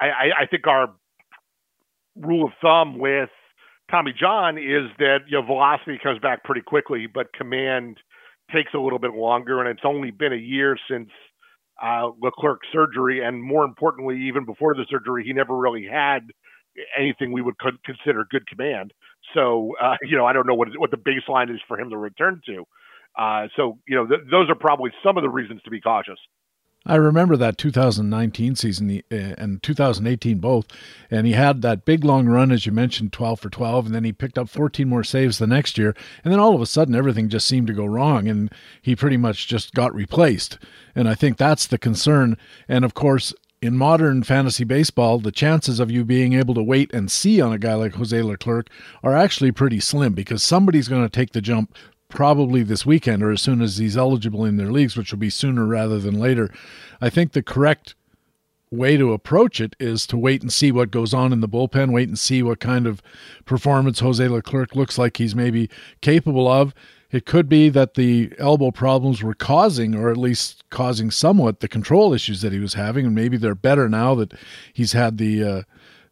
I, 0.00 0.42
I 0.42 0.46
think 0.46 0.66
our 0.66 0.94
rule 2.16 2.46
of 2.46 2.52
thumb 2.62 2.98
with 2.98 3.30
Tommy 3.90 4.12
John 4.18 4.58
is 4.58 4.90
that 4.98 5.20
you 5.28 5.40
know 5.40 5.46
velocity 5.46 5.98
comes 6.02 6.18
back 6.20 6.44
pretty 6.44 6.60
quickly, 6.60 7.06
but 7.06 7.32
command 7.32 7.98
takes 8.52 8.72
a 8.74 8.78
little 8.78 8.98
bit 8.98 9.14
longer, 9.14 9.60
and 9.60 9.68
it's 9.68 9.84
only 9.84 10.10
been 10.10 10.32
a 10.32 10.36
year 10.36 10.76
since 10.90 11.08
uh, 11.82 12.08
Leclerc's 12.20 12.66
surgery, 12.72 13.24
and 13.24 13.42
more 13.42 13.64
importantly, 13.64 14.20
even 14.28 14.44
before 14.44 14.74
the 14.74 14.84
surgery, 14.90 15.24
he 15.24 15.32
never 15.32 15.56
really 15.56 15.86
had 15.86 16.20
anything 16.96 17.32
we 17.32 17.42
would 17.42 17.54
consider 17.84 18.26
good 18.30 18.46
command. 18.46 18.92
So 19.34 19.74
uh, 19.80 19.96
you 20.02 20.16
know, 20.16 20.26
I 20.26 20.32
don't 20.32 20.46
know 20.46 20.54
what 20.54 20.68
what 20.76 20.90
the 20.90 20.98
baseline 20.98 21.52
is 21.52 21.60
for 21.66 21.78
him 21.78 21.90
to 21.90 21.96
return 21.96 22.40
to. 22.46 22.64
Uh, 23.18 23.48
so 23.56 23.78
you 23.88 23.96
know, 23.96 24.06
th- 24.06 24.20
those 24.30 24.48
are 24.50 24.54
probably 24.54 24.90
some 25.02 25.16
of 25.16 25.22
the 25.22 25.30
reasons 25.30 25.62
to 25.62 25.70
be 25.70 25.80
cautious. 25.80 26.18
I 26.88 26.94
remember 26.94 27.36
that 27.36 27.58
2019 27.58 28.56
season 28.56 29.02
uh, 29.12 29.14
and 29.36 29.62
2018 29.62 30.38
both, 30.38 30.66
and 31.10 31.26
he 31.26 31.34
had 31.34 31.60
that 31.60 31.84
big 31.84 32.02
long 32.02 32.26
run 32.26 32.50
as 32.50 32.64
you 32.64 32.72
mentioned, 32.72 33.12
12 33.12 33.40
for 33.40 33.50
12, 33.50 33.86
and 33.86 33.94
then 33.94 34.04
he 34.04 34.12
picked 34.12 34.38
up 34.38 34.48
14 34.48 34.88
more 34.88 35.04
saves 35.04 35.36
the 35.36 35.46
next 35.46 35.76
year, 35.76 35.94
and 36.24 36.32
then 36.32 36.40
all 36.40 36.54
of 36.54 36.62
a 36.62 36.66
sudden 36.66 36.94
everything 36.94 37.28
just 37.28 37.46
seemed 37.46 37.66
to 37.66 37.74
go 37.74 37.84
wrong, 37.84 38.26
and 38.26 38.50
he 38.80 38.96
pretty 38.96 39.18
much 39.18 39.46
just 39.46 39.74
got 39.74 39.94
replaced, 39.94 40.58
and 40.94 41.10
I 41.10 41.14
think 41.14 41.36
that's 41.36 41.66
the 41.66 41.78
concern, 41.78 42.38
and 42.66 42.84
of 42.84 42.94
course. 42.94 43.34
In 43.60 43.76
modern 43.76 44.22
fantasy 44.22 44.62
baseball, 44.62 45.18
the 45.18 45.32
chances 45.32 45.80
of 45.80 45.90
you 45.90 46.04
being 46.04 46.32
able 46.32 46.54
to 46.54 46.62
wait 46.62 46.94
and 46.94 47.10
see 47.10 47.40
on 47.40 47.52
a 47.52 47.58
guy 47.58 47.74
like 47.74 47.94
Jose 47.94 48.22
Leclerc 48.22 48.68
are 49.02 49.16
actually 49.16 49.50
pretty 49.50 49.80
slim 49.80 50.12
because 50.12 50.44
somebody's 50.44 50.86
going 50.86 51.02
to 51.02 51.08
take 51.08 51.32
the 51.32 51.40
jump 51.40 51.74
probably 52.08 52.62
this 52.62 52.86
weekend 52.86 53.22
or 53.22 53.30
as 53.30 53.42
soon 53.42 53.60
as 53.60 53.78
he's 53.78 53.96
eligible 53.96 54.44
in 54.44 54.56
their 54.56 54.72
leagues, 54.72 54.96
which 54.96 55.12
will 55.12 55.18
be 55.18 55.30
sooner 55.30 55.66
rather 55.66 55.98
than 55.98 56.18
later. 56.18 56.50
I 57.00 57.10
think 57.10 57.32
the 57.32 57.42
correct 57.42 57.94
way 58.70 58.96
to 58.96 59.12
approach 59.12 59.60
it 59.60 59.74
is 59.78 60.06
to 60.06 60.16
wait 60.16 60.42
and 60.42 60.52
see 60.52 60.72
what 60.72 60.90
goes 60.90 61.14
on 61.14 61.32
in 61.32 61.40
the 61.40 61.48
bullpen, 61.48 61.92
wait 61.92 62.08
and 62.08 62.18
see 62.18 62.42
what 62.42 62.60
kind 62.60 62.86
of 62.86 63.02
performance 63.44 64.00
Jose 64.00 64.26
Leclerc 64.26 64.74
looks 64.74 64.98
like 64.98 65.16
he's 65.16 65.34
maybe 65.34 65.70
capable 66.00 66.48
of. 66.48 66.74
It 67.10 67.24
could 67.24 67.48
be 67.48 67.70
that 67.70 67.94
the 67.94 68.32
elbow 68.38 68.70
problems 68.70 69.22
were 69.22 69.34
causing, 69.34 69.94
or 69.94 70.10
at 70.10 70.18
least 70.18 70.64
causing 70.68 71.10
somewhat, 71.10 71.60
the 71.60 71.68
control 71.68 72.12
issues 72.12 72.42
that 72.42 72.52
he 72.52 72.58
was 72.58 72.74
having, 72.74 73.06
and 73.06 73.14
maybe 73.14 73.38
they're 73.38 73.54
better 73.54 73.88
now 73.88 74.14
that 74.16 74.34
he's 74.74 74.92
had 74.92 75.16
the 75.16 75.42
uh, 75.42 75.62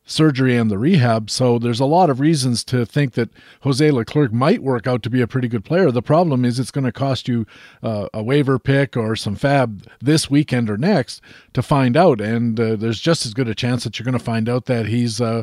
surgery 0.06 0.56
and 0.56 0.70
the 0.70 0.78
rehab. 0.78 1.28
So 1.28 1.58
there's 1.58 1.80
a 1.80 1.84
lot 1.84 2.08
of 2.08 2.20
reasons 2.20 2.64
to 2.64 2.86
think 2.86 3.12
that 3.14 3.28
Jose 3.62 3.90
Leclerc 3.90 4.32
might 4.32 4.62
work 4.62 4.86
out 4.86 5.02
to 5.02 5.10
be 5.10 5.20
a 5.20 5.26
pretty 5.26 5.48
good 5.48 5.64
player. 5.64 5.90
The 5.90 6.00
problem 6.00 6.44
is 6.44 6.58
it's 6.58 6.70
going 6.70 6.84
to 6.84 6.92
cost 6.92 7.28
you 7.28 7.44
uh, 7.82 8.08
a 8.14 8.22
waiver 8.22 8.58
pick 8.58 8.96
or 8.96 9.16
some 9.16 9.34
fab 9.34 9.86
this 10.00 10.30
weekend 10.30 10.70
or 10.70 10.78
next 10.78 11.20
to 11.52 11.62
find 11.62 11.96
out. 11.96 12.20
And 12.20 12.58
uh, 12.58 12.76
there's 12.76 13.00
just 13.00 13.26
as 13.26 13.34
good 13.34 13.48
a 13.48 13.54
chance 13.54 13.84
that 13.84 13.98
you're 13.98 14.04
going 14.04 14.18
to 14.18 14.24
find 14.24 14.48
out 14.48 14.66
that 14.66 14.86
he's 14.86 15.20
uh, 15.20 15.42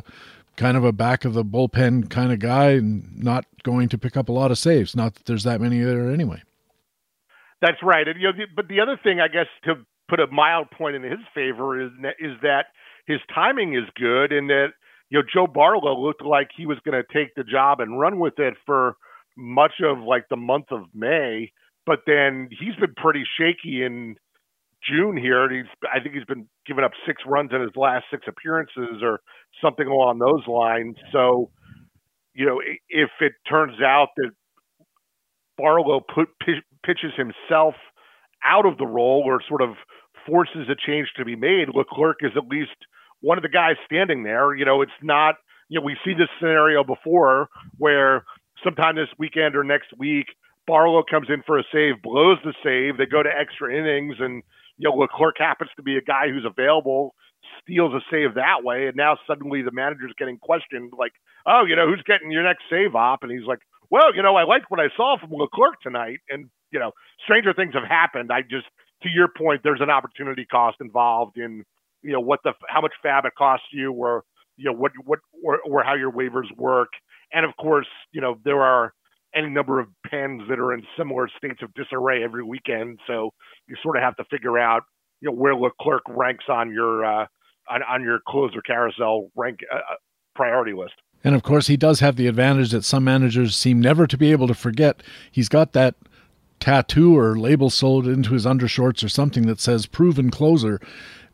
kind 0.56 0.78
of 0.78 0.86
a 0.86 0.94
back 0.94 1.26
of 1.26 1.34
the 1.34 1.44
bullpen 1.44 2.10
kind 2.10 2.32
of 2.32 2.40
guy 2.40 2.72
and 2.72 3.22
not 3.22 3.46
going 3.64 3.90
to 3.90 3.98
pick 3.98 4.16
up 4.16 4.30
a 4.30 4.34
lot 4.34 4.50
of 4.50 4.58
saves. 4.58 4.96
Not 4.96 5.16
that 5.16 5.26
there's 5.26 5.44
that 5.44 5.60
many 5.60 5.82
there 5.82 6.10
anyway. 6.10 6.42
That's 7.62 7.82
right. 7.84 8.08
And, 8.08 8.20
you 8.20 8.28
know, 8.28 8.46
but 8.56 8.68
the 8.68 8.80
other 8.80 9.00
thing, 9.02 9.20
I 9.20 9.28
guess, 9.28 9.48
to 9.66 9.76
put 10.10 10.20
a 10.20 10.28
mild 10.28 10.70
point 10.72 10.96
in 10.96 11.04
his 11.04 11.20
favor 11.34 11.82
is 11.82 11.92
is 12.20 12.34
that 12.42 12.66
his 13.06 13.20
timing 13.34 13.76
is 13.76 13.84
good 13.96 14.32
and 14.32 14.50
that 14.50 14.70
you 15.10 15.20
know 15.20 15.24
Joe 15.32 15.48
Barlow 15.48 16.00
looked 16.00 16.24
like 16.24 16.50
he 16.56 16.66
was 16.66 16.78
going 16.86 17.02
to 17.02 17.14
take 17.14 17.36
the 17.36 17.44
job 17.44 17.80
and 17.80 18.00
run 18.00 18.20
with 18.20 18.40
it 18.40 18.56
for 18.66 18.96
much 19.38 19.74
of 19.84 20.00
like 20.00 20.28
the 20.30 20.38
month 20.38 20.68
of 20.72 20.84
May, 20.94 21.52
but 21.86 22.00
then 22.06 22.50
he's 22.52 22.76
been 22.76 22.94
pretty 22.96 23.24
shaky 23.38 23.84
in 23.84 24.16
June 24.88 25.18
here. 25.18 25.50
He's 25.52 25.66
I 25.94 26.00
think 26.00 26.16
he's 26.16 26.26
been 26.26 26.48
giving 26.66 26.84
up 26.84 26.92
six 27.06 27.24
runs 27.26 27.52
in 27.54 27.62
his 27.62 27.76
last 27.76 28.06
six 28.12 28.24
appearances 28.28 29.02
or 29.02 29.22
something 29.62 29.88
along 29.88 30.20
those 30.20 30.46
lines. 30.48 30.96
So, 31.12 31.52
you 32.34 32.46
know, 32.46 32.62
if 32.90 33.10
it 33.22 33.34
turns 33.50 33.82
out 33.82 34.10
that 34.18 34.32
Barlow 35.58 36.02
put 36.02 36.30
pitches 36.40 37.14
himself 37.16 37.76
out 38.44 38.66
of 38.66 38.78
the 38.78 38.88
role 38.88 39.24
or 39.26 39.40
sort 39.48 39.62
of 39.62 39.76
forces 40.28 40.68
a 40.70 40.76
change 40.76 41.10
to 41.18 41.26
be 41.26 41.36
made, 41.36 41.70
Leclerc 41.74 42.18
is 42.22 42.32
at 42.36 42.48
least 42.48 42.76
one 43.24 43.38
of 43.38 43.42
the 43.42 43.50
guys 43.50 43.76
standing 43.86 44.24
there. 44.24 44.54
You 44.54 44.66
know, 44.66 44.82
it's 44.82 44.92
not, 45.02 45.36
you 45.70 45.80
know, 45.80 45.86
we 45.86 45.96
see 46.06 46.14
this 46.14 46.28
scenario 46.40 46.84
before 46.84 47.48
where 47.78 48.26
sometime 48.64 48.96
this 48.96 49.08
weekend 49.18 49.56
or 49.56 49.64
next 49.64 49.88
week, 49.98 50.28
Barlow 50.68 51.04
comes 51.10 51.28
in 51.30 51.42
for 51.46 51.58
a 51.58 51.64
save, 51.72 52.02
blows 52.04 52.38
the 52.44 52.54
save, 52.64 52.98
they 52.98 53.06
go 53.06 53.24
to 53.24 53.30
extra 53.30 53.74
innings, 53.74 54.16
and, 54.20 54.44
you 54.78 54.90
know, 54.90 54.96
Leclerc 54.96 55.36
happens 55.38 55.70
to 55.76 55.84
be 55.84 55.98
a 55.98 56.02
guy 56.02 56.30
who's 56.30 56.46
available, 56.46 57.16
steals 57.62 57.94
a 57.94 58.00
save 58.10 58.36
that 58.36 58.64
way, 58.64 58.88
and 58.88 58.96
now 58.96 59.18
suddenly 59.28 59.62
the 59.62 59.72
manager's 59.72 60.14
getting 60.18 60.38
questioned, 60.38 60.94
like, 60.98 61.12
oh, 61.46 61.64
you 61.68 61.76
know, 61.76 61.88
who's 61.88 62.04
getting 62.06 62.32
your 62.32 62.44
next 62.44 62.64
save 62.70 62.96
op? 62.96 63.24
And 63.24 63.32
he's 63.32 63.48
like, 63.48 63.60
well, 63.90 64.16
you 64.16 64.24
know, 64.24 64.36
I 64.36 64.44
liked 64.44 64.70
what 64.70 64.80
I 64.80 64.88
saw 64.96 65.18
from 65.20 65.32
Leclerc 65.34 65.82
tonight, 65.82 66.20
and, 66.30 66.50
you 66.72 66.80
know, 66.80 66.92
stranger 67.24 67.54
things 67.54 67.74
have 67.74 67.84
happened. 67.88 68.32
I 68.32 68.42
just, 68.42 68.68
to 69.04 69.10
your 69.10 69.28
point, 69.28 69.62
there's 69.64 69.82
an 69.82 69.90
opportunity 69.90 70.46
cost 70.46 70.78
involved 70.80 71.38
in 71.38 71.66
you 72.04 72.12
know 72.12 72.20
what 72.20 72.40
the 72.44 72.54
how 72.68 72.82
much 72.82 72.94
fab 73.02 73.26
it 73.26 73.34
costs 73.38 73.68
you 73.72 73.92
or 73.92 74.24
you 74.58 74.66
know 74.66 74.78
what 74.78 74.92
what 75.06 75.20
or, 75.44 75.60
or 75.66 75.84
how 75.84 75.96
your 75.96 76.12
waivers 76.12 76.56
work 76.58 76.90
and 77.32 77.46
of 77.46 77.56
course 77.58 77.88
you 78.12 78.22
know 78.22 78.36
there 78.44 78.62
are 78.62 78.94
any 79.36 79.50
number 79.50 79.80
of 79.80 79.88
pens 80.10 80.44
that 80.48 80.60
are 80.60 80.74
in 80.74 80.84
similar 80.98 81.28
states 81.38 81.62
of 81.64 81.74
disarray 81.74 82.24
every 82.24 82.44
weekend 82.44 83.00
so 83.08 83.32
you 83.68 83.76
sort 83.82 83.98
of 83.98 84.04
have 84.04 84.16
to 84.16 84.24
figure 84.26 84.60
out 84.60 84.84
you 85.22 85.30
know 85.30 85.36
where 85.36 85.56
Leclerc 85.56 86.04
ranks 86.10 86.46
on 86.50 86.72
your 86.72 87.06
uh, 87.06 87.26
on, 87.70 87.82
on 87.84 88.04
your 88.04 88.20
closer 88.28 88.62
carousel 88.62 89.32
rank 89.36 89.60
uh, 89.74 89.78
uh, 89.78 89.96
priority 90.36 90.74
list. 90.74 90.94
And 91.24 91.36
of 91.36 91.44
course, 91.44 91.68
he 91.68 91.78
does 91.78 92.02
have 92.02 92.18
the 92.18 92.28
advantage 92.28 92.72
that 92.72 92.84
some 92.84 93.06
managers 93.06 93.56
seem 93.56 93.80
never 93.80 94.06
to 94.08 94.18
be 94.18 94.32
able 94.32 94.48
to 94.48 94.54
forget. 94.54 95.02
He's 95.32 95.48
got 95.48 95.72
that 95.74 95.96
tattoo 96.60 97.18
or 97.18 97.38
label 97.38 97.70
sold 97.70 98.08
into 98.08 98.34
his 98.34 98.46
undershorts 98.46 99.04
or 99.04 99.10
something 99.10 99.46
that 99.48 99.60
says 99.60 99.86
proven 99.86 100.30
closer. 100.30 100.82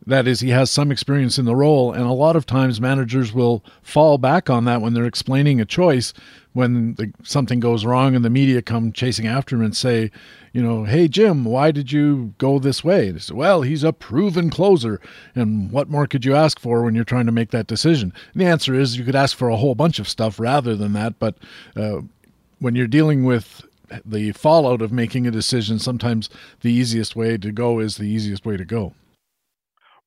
That 0.08 0.28
is, 0.28 0.40
he 0.40 0.50
has 0.50 0.72
some 0.72 0.92
experience 0.92 1.38
in 1.38 1.46
the 1.46 1.56
role, 1.56 1.92
and 1.92 2.04
a 2.04 2.12
lot 2.14 2.36
of 2.36 2.46
times 2.46 2.82
managers 2.82 3.34
will 3.34 3.64
fall 3.82 4.18
back 4.18 4.50
on 4.50 4.66
that 4.66 4.82
when 4.82 4.94
they're 4.94 5.06
explaining 5.06 5.60
a 5.60 5.66
choice. 5.66 6.14
When 6.54 6.96
the, 6.96 7.14
something 7.22 7.60
goes 7.60 7.86
wrong 7.86 8.16
and 8.16 8.26
the 8.26 8.30
media 8.30 8.62
come 8.62 8.92
chasing 8.92 9.28
after 9.28 9.56
him 9.56 9.62
and 9.62 9.76
say, 9.76 10.10
you 10.52 10.64
know, 10.64 10.84
hey 10.84 11.08
Jim, 11.08 11.46
why 11.46 11.70
did 11.72 11.92
you 11.92 12.34
go 12.40 12.58
this 12.58 12.84
way? 12.84 13.16
Say, 13.18 13.36
well, 13.36 13.62
he's 13.62 13.84
a 13.84 13.94
proven 13.94 14.50
closer, 14.50 15.00
and 15.36 15.72
what 15.72 15.90
more 15.90 16.08
could 16.08 16.26
you 16.26 16.36
ask 16.36 16.60
for 16.60 16.82
when 16.82 16.96
you're 16.96 17.04
trying 17.04 17.28
to 17.28 17.32
make 17.32 17.52
that 17.52 17.68
decision? 17.68 18.12
And 18.34 18.42
the 18.42 18.48
answer 18.48 18.74
is 18.74 18.98
you 18.98 19.06
could 19.06 19.16
ask 19.16 19.38
for 19.38 19.50
a 19.50 19.58
whole 19.58 19.76
bunch 19.76 20.00
of 20.00 20.10
stuff 20.10 20.40
rather 20.40 20.76
than 20.76 20.94
that, 20.94 21.20
but 21.20 21.36
uh, 21.76 22.02
when 22.58 22.74
you're 22.74 22.88
dealing 22.88 23.26
with 23.26 23.62
the 24.06 24.32
fallout 24.32 24.82
of 24.82 24.92
making 24.92 25.28
a 25.28 25.32
decision, 25.32 25.78
sometimes 25.78 26.30
the 26.62 26.72
easiest 26.72 27.16
way 27.16 27.38
to 27.38 27.52
go 27.52 27.80
is 27.80 27.98
the 27.98 28.04
easiest 28.04 28.46
way 28.46 28.58
to 28.58 28.66
go. 28.66 28.94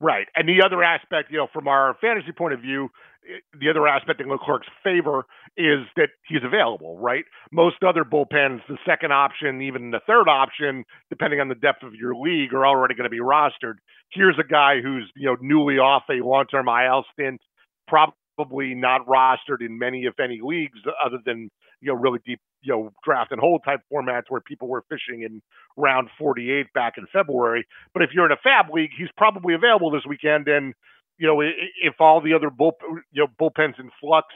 Right. 0.03 0.27
And 0.35 0.49
the 0.49 0.61
other 0.65 0.83
aspect, 0.83 1.31
you 1.31 1.37
know, 1.37 1.47
from 1.53 1.69
our 1.69 1.95
fantasy 2.01 2.33
point 2.33 2.53
of 2.53 2.59
view, 2.59 2.89
eh, 3.25 3.39
the 3.57 3.69
other 3.69 3.87
aspect 3.87 4.19
in 4.19 4.27
Leclerc's 4.27 4.67
favor 4.83 5.23
is 5.55 5.79
that 5.95 6.09
he's 6.27 6.43
available, 6.43 6.99
right? 6.99 7.23
Most 7.53 7.77
other 7.87 8.03
bullpens, 8.03 8.59
the 8.67 8.77
second 8.85 9.13
option, 9.13 9.61
even 9.61 9.91
the 9.91 10.01
third 10.05 10.27
option, 10.27 10.83
depending 11.09 11.39
on 11.39 11.47
the 11.47 11.55
depth 11.55 11.83
of 11.83 11.95
your 11.95 12.15
league, 12.15 12.53
are 12.53 12.65
already 12.67 12.95
going 12.95 13.05
to 13.05 13.09
be 13.09 13.21
rostered. 13.21 13.75
Here's 14.11 14.37
a 14.37 14.43
guy 14.43 14.81
who's, 14.81 15.09
you 15.15 15.27
know, 15.27 15.37
newly 15.39 15.75
off 15.75 16.03
a 16.09 16.21
long-term 16.21 16.67
IL 16.67 17.05
stint, 17.13 17.39
probably 17.87 18.75
not 18.75 19.07
rostered 19.07 19.61
in 19.61 19.79
many, 19.79 20.03
if 20.03 20.19
any, 20.19 20.41
leagues 20.43 20.79
other 21.05 21.19
than, 21.25 21.49
you 21.79 21.93
know, 21.93 21.95
really 21.95 22.19
deep, 22.25 22.41
you 22.63 22.73
know, 22.73 22.93
draft 23.03 23.31
and 23.31 23.39
hold 23.39 23.61
type 23.63 23.81
formats 23.91 24.23
where 24.29 24.41
people 24.41 24.67
were 24.67 24.83
fishing 24.89 25.21
in 25.21 25.41
round 25.77 26.09
48 26.17 26.67
back 26.73 26.93
in 26.97 27.05
February. 27.11 27.65
But 27.93 28.03
if 28.03 28.09
you're 28.13 28.25
in 28.25 28.31
a 28.31 28.37
fab 28.41 28.73
league, 28.73 28.91
he's 28.97 29.09
probably 29.17 29.53
available 29.53 29.91
this 29.91 30.05
weekend 30.07 30.47
and 30.47 30.73
you 31.17 31.27
know, 31.27 31.41
if 31.41 31.93
all 31.99 32.21
the 32.21 32.33
other 32.33 32.49
bull, 32.49 32.75
you 33.11 33.23
know, 33.23 33.27
bullpens 33.39 33.79
in 33.79 33.91
flux 33.99 34.27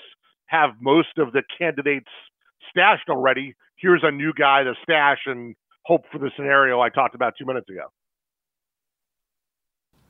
have 0.46 0.72
most 0.80 1.18
of 1.18 1.34
the 1.34 1.42
candidates 1.58 2.10
stashed 2.70 3.10
already, 3.10 3.56
here's 3.78 4.04
a 4.04 4.12
new 4.12 4.34
guy 4.34 4.64
to 4.64 4.74
stash 4.84 5.20
and 5.26 5.56
hope 5.86 6.04
for 6.12 6.20
the 6.20 6.32
scenario 6.36 6.80
I 6.80 6.90
talked 6.90 7.16
about 7.16 7.34
two 7.38 7.46
minutes 7.46 7.70
ago. 7.70 7.92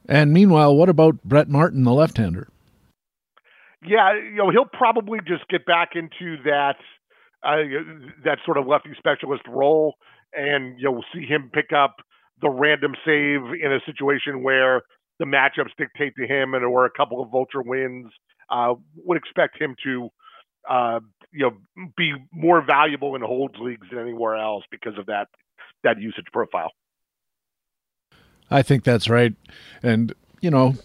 And 0.09 0.31
meanwhile, 0.31 0.75
what 0.75 0.89
about 0.89 1.21
Brett 1.23 1.49
Martin, 1.49 1.83
the 1.83 1.93
left-hander? 1.93 2.47
Yeah, 3.85 4.13
you 4.13 4.35
know, 4.35 4.49
he'll 4.49 4.65
probably 4.65 5.19
just 5.19 5.47
get 5.49 5.65
back 5.65 5.89
into 5.95 6.41
that 6.43 6.77
that 7.43 8.37
sort 8.45 8.57
of 8.57 8.67
lefty 8.67 8.91
specialist 8.97 9.43
role, 9.47 9.95
and 10.33 10.79
you'll 10.79 11.03
see 11.13 11.25
him 11.25 11.49
pick 11.53 11.71
up 11.71 11.95
the 12.41 12.49
random 12.49 12.93
save 13.05 13.41
in 13.61 13.71
a 13.71 13.79
situation 13.85 14.43
where 14.43 14.81
the 15.19 15.25
matchups 15.25 15.71
dictate 15.77 16.13
to 16.17 16.27
him, 16.27 16.53
and 16.53 16.63
or 16.63 16.85
a 16.85 16.91
couple 16.91 17.21
of 17.21 17.31
vulture 17.31 17.61
wins. 17.61 18.07
Uh, 18.49 18.75
would 19.03 19.17
expect 19.17 19.61
him 19.61 19.75
to, 19.83 20.07
uh, 20.69 21.01
you 21.33 21.41
know, 21.41 21.89
be 21.97 22.13
more 22.31 22.61
valuable 22.65 23.13
in 23.13 23.21
holds 23.21 23.55
leagues 23.59 23.85
than 23.89 23.99
anywhere 23.99 24.37
else 24.37 24.63
because 24.71 24.97
of 24.97 25.05
that 25.07 25.27
that 25.83 25.99
usage 25.99 26.23
profile. 26.31 26.71
I 28.49 28.61
think 28.61 28.85
that's 28.85 29.09
right, 29.09 29.33
and 29.83 30.13
you 30.39 30.49
know, 30.49 30.75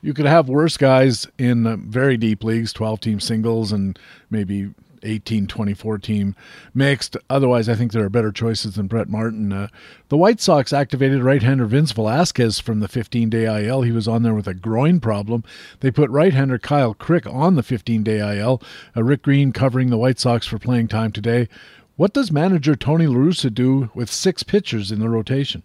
you 0.00 0.14
could 0.14 0.24
have 0.24 0.48
worse 0.48 0.78
guys 0.78 1.26
in 1.36 1.90
very 1.90 2.16
deep 2.16 2.42
leagues, 2.42 2.72
twelve 2.72 3.00
team 3.00 3.20
singles, 3.20 3.70
and 3.70 3.98
maybe 4.30 4.72
18 5.02 5.46
24 5.46 5.98
team 5.98 6.34
mixed. 6.74 7.16
Otherwise, 7.28 7.68
I 7.68 7.74
think 7.74 7.92
there 7.92 8.04
are 8.04 8.10
better 8.10 8.32
choices 8.32 8.74
than 8.74 8.86
Brett 8.86 9.08
Martin. 9.08 9.52
Uh, 9.52 9.68
the 10.08 10.16
White 10.16 10.40
Sox 10.40 10.72
activated 10.72 11.22
right 11.22 11.42
hander 11.42 11.66
Vince 11.66 11.92
Velasquez 11.92 12.60
from 12.60 12.80
the 12.80 12.88
15 12.88 13.30
day 13.30 13.66
IL. 13.66 13.82
He 13.82 13.92
was 13.92 14.08
on 14.08 14.22
there 14.22 14.34
with 14.34 14.48
a 14.48 14.54
groin 14.54 15.00
problem. 15.00 15.44
They 15.80 15.90
put 15.90 16.10
right 16.10 16.32
hander 16.32 16.58
Kyle 16.58 16.94
Crick 16.94 17.26
on 17.26 17.56
the 17.56 17.62
15 17.62 18.02
day 18.02 18.38
IL. 18.38 18.62
Uh, 18.96 19.02
Rick 19.02 19.22
Green 19.22 19.52
covering 19.52 19.90
the 19.90 19.98
White 19.98 20.18
Sox 20.18 20.46
for 20.46 20.58
playing 20.58 20.88
time 20.88 21.12
today. 21.12 21.48
What 21.96 22.14
does 22.14 22.32
manager 22.32 22.76
Tony 22.76 23.06
LaRussa 23.06 23.52
do 23.52 23.90
with 23.94 24.10
six 24.10 24.42
pitchers 24.42 24.90
in 24.90 25.00
the 25.00 25.08
rotation? 25.08 25.62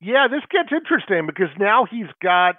Yeah, 0.00 0.28
this 0.30 0.42
gets 0.50 0.70
interesting 0.72 1.26
because 1.26 1.48
now 1.58 1.86
he's 1.90 2.08
got 2.22 2.56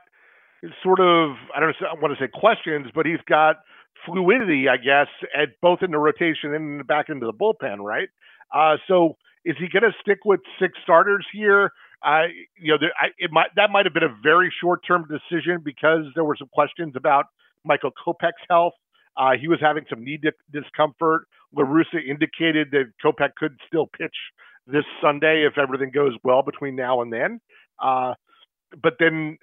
sort 0.84 1.00
of 1.00 1.36
I 1.56 1.60
don't 1.60 2.02
want 2.02 2.18
to 2.18 2.24
say 2.24 2.30
questions, 2.34 2.88
but 2.94 3.06
he's 3.06 3.22
got 3.28 3.58
fluidity, 4.06 4.68
I 4.70 4.78
guess, 4.78 5.08
at 5.36 5.60
both 5.62 5.80
in 5.82 5.92
the 5.92 5.98
rotation 5.98 6.54
and 6.54 6.86
back 6.86 7.10
into 7.10 7.26
the 7.26 7.34
bullpen, 7.34 7.80
right? 7.80 8.10
Uh, 8.54 8.78
so 8.88 9.18
is 9.44 9.56
he 9.60 9.68
going 9.68 9.84
to 9.84 9.96
stick 10.02 10.20
with 10.26 10.40
six 10.60 10.74
starters 10.84 11.26
here? 11.34 11.72
I, 12.04 12.26
you 12.60 12.72
know, 12.72 12.78
there, 12.80 12.92
I, 13.00 13.08
it 13.18 13.32
might 13.32 13.48
that 13.56 13.72
might 13.72 13.86
have 13.86 13.94
been 13.94 14.04
a 14.04 14.16
very 14.22 14.54
short-term 14.62 15.08
decision 15.08 15.62
because 15.64 16.06
there 16.14 16.24
were 16.24 16.36
some 16.38 16.50
questions 16.54 16.94
about 16.96 17.26
Michael 17.64 17.92
Kopech's 17.92 18.44
health. 18.50 18.74
Uh, 19.18 19.32
he 19.40 19.48
was 19.48 19.60
having 19.62 19.86
some 19.90 20.04
knee 20.04 20.18
di- 20.18 20.30
discomfort. 20.52 21.28
LaRussa 21.56 22.06
indicated 22.08 22.70
that 22.72 22.92
Kopech 23.04 23.36
could 23.38 23.58
still 23.68 23.88
pitch 23.88 24.16
this 24.68 24.84
Sunday 25.02 25.46
if 25.48 25.58
everything 25.58 25.92
goes 25.92 26.14
well 26.24 26.44
between 26.44 26.76
now 26.76 27.02
and 27.02 27.14
then. 27.14 27.40
Uh, 27.82 28.14
but 28.82 28.96
then 29.00 29.38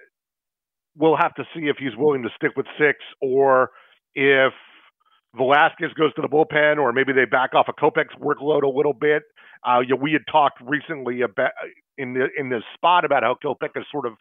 we'll 0.96 1.16
have 1.16 1.34
to 1.34 1.44
see 1.54 1.68
if 1.68 1.76
he's 1.78 1.96
willing 1.96 2.22
to 2.22 2.28
stick 2.36 2.52
with 2.56 2.66
six 2.78 2.98
or 3.20 3.70
if 4.14 4.52
Velasquez 5.36 5.92
goes 5.94 6.12
to 6.14 6.22
the 6.22 6.28
bullpen, 6.28 6.78
or 6.78 6.92
maybe 6.92 7.12
they 7.12 7.24
back 7.24 7.54
off 7.54 7.66
a 7.68 7.72
Kopech's 7.72 8.14
workload 8.20 8.62
a 8.62 8.68
little 8.68 8.92
bit. 8.92 9.22
Uh, 9.66 9.80
you 9.80 9.94
know, 9.94 9.96
we 9.96 10.12
had 10.12 10.22
talked 10.30 10.60
recently 10.60 11.22
about 11.22 11.52
in 11.96 12.14
the 12.14 12.26
in 12.36 12.48
this 12.48 12.62
spot 12.74 13.04
about 13.04 13.22
how 13.22 13.36
Kopech 13.42 13.76
is 13.76 13.84
sort 13.90 14.06
of 14.06 14.14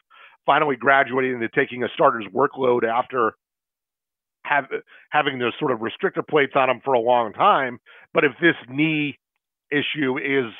finally 0.45 0.75
graduating 0.75 1.33
into 1.33 1.49
taking 1.49 1.83
a 1.83 1.87
starter's 1.93 2.25
workload 2.33 2.83
after 2.83 3.33
have, 4.45 4.65
having 5.09 5.39
those 5.39 5.53
sort 5.59 5.71
of 5.71 5.79
restrictor 5.79 6.27
plates 6.27 6.53
on 6.55 6.69
him 6.69 6.81
for 6.83 6.93
a 6.93 6.99
long 6.99 7.33
time. 7.33 7.79
But 8.13 8.23
if 8.23 8.31
this 8.41 8.55
knee 8.69 9.17
issue 9.71 10.17
is 10.17 10.51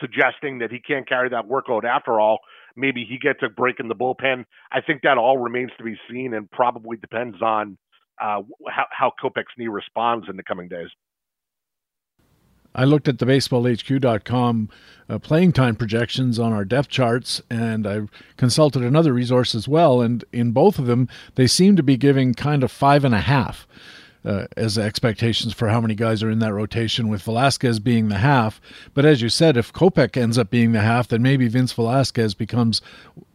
suggesting 0.00 0.58
that 0.58 0.70
he 0.70 0.80
can't 0.80 1.08
carry 1.08 1.28
that 1.30 1.48
workload 1.48 1.84
after 1.84 2.20
all, 2.20 2.38
maybe 2.76 3.04
he 3.08 3.18
gets 3.18 3.40
a 3.42 3.48
break 3.48 3.80
in 3.80 3.88
the 3.88 3.94
bullpen. 3.94 4.44
I 4.70 4.80
think 4.80 5.02
that 5.02 5.18
all 5.18 5.38
remains 5.38 5.70
to 5.78 5.84
be 5.84 5.96
seen 6.10 6.34
and 6.34 6.50
probably 6.50 6.96
depends 6.96 7.40
on 7.42 7.78
uh, 8.20 8.42
how, 8.68 8.86
how 8.90 9.12
Kopech's 9.22 9.52
knee 9.56 9.68
responds 9.68 10.28
in 10.28 10.36
the 10.36 10.42
coming 10.42 10.68
days. 10.68 10.88
I 12.74 12.84
looked 12.84 13.08
at 13.08 13.18
the 13.18 13.26
baseballhq.com 13.26 14.68
uh, 15.08 15.18
playing 15.18 15.52
time 15.52 15.74
projections 15.74 16.38
on 16.38 16.52
our 16.52 16.64
depth 16.64 16.88
charts, 16.88 17.42
and 17.50 17.86
I 17.86 18.02
consulted 18.36 18.82
another 18.82 19.12
resource 19.12 19.54
as 19.54 19.66
well. 19.66 20.00
And 20.00 20.24
in 20.32 20.52
both 20.52 20.78
of 20.78 20.86
them, 20.86 21.08
they 21.34 21.46
seem 21.46 21.76
to 21.76 21.82
be 21.82 21.96
giving 21.96 22.34
kind 22.34 22.62
of 22.62 22.70
five 22.70 23.04
and 23.04 23.14
a 23.14 23.20
half 23.20 23.66
uh, 24.28 24.46
as 24.56 24.76
expectations 24.76 25.54
for 25.54 25.68
how 25.68 25.80
many 25.80 25.94
guys 25.94 26.22
are 26.22 26.30
in 26.30 26.38
that 26.38 26.52
rotation, 26.52 27.08
with 27.08 27.22
Velasquez 27.22 27.80
being 27.80 28.08
the 28.08 28.18
half. 28.18 28.60
But 28.92 29.06
as 29.06 29.22
you 29.22 29.30
said, 29.30 29.56
if 29.56 29.72
Kopech 29.72 30.16
ends 30.16 30.36
up 30.36 30.50
being 30.50 30.72
the 30.72 30.82
half, 30.82 31.08
then 31.08 31.22
maybe 31.22 31.48
Vince 31.48 31.72
Velasquez 31.72 32.34
becomes 32.34 32.82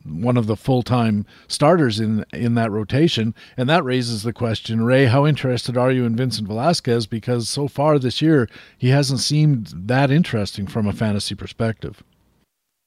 one 0.05 0.37
of 0.37 0.47
the 0.47 0.55
full-time 0.55 1.25
starters 1.47 1.99
in 1.99 2.25
in 2.31 2.55
that 2.55 2.71
rotation, 2.71 3.33
and 3.57 3.67
that 3.69 3.83
raises 3.83 4.23
the 4.23 4.33
question, 4.33 4.83
Ray, 4.83 5.05
how 5.05 5.25
interested 5.25 5.77
are 5.77 5.91
you 5.91 6.05
in 6.05 6.15
Vincent 6.15 6.47
Velasquez? 6.47 7.07
Because 7.07 7.49
so 7.49 7.67
far 7.67 7.97
this 7.97 8.21
year, 8.21 8.47
he 8.77 8.89
hasn't 8.89 9.21
seemed 9.21 9.73
that 9.75 10.11
interesting 10.11 10.67
from 10.67 10.87
a 10.87 10.93
fantasy 10.93 11.35
perspective. 11.35 12.03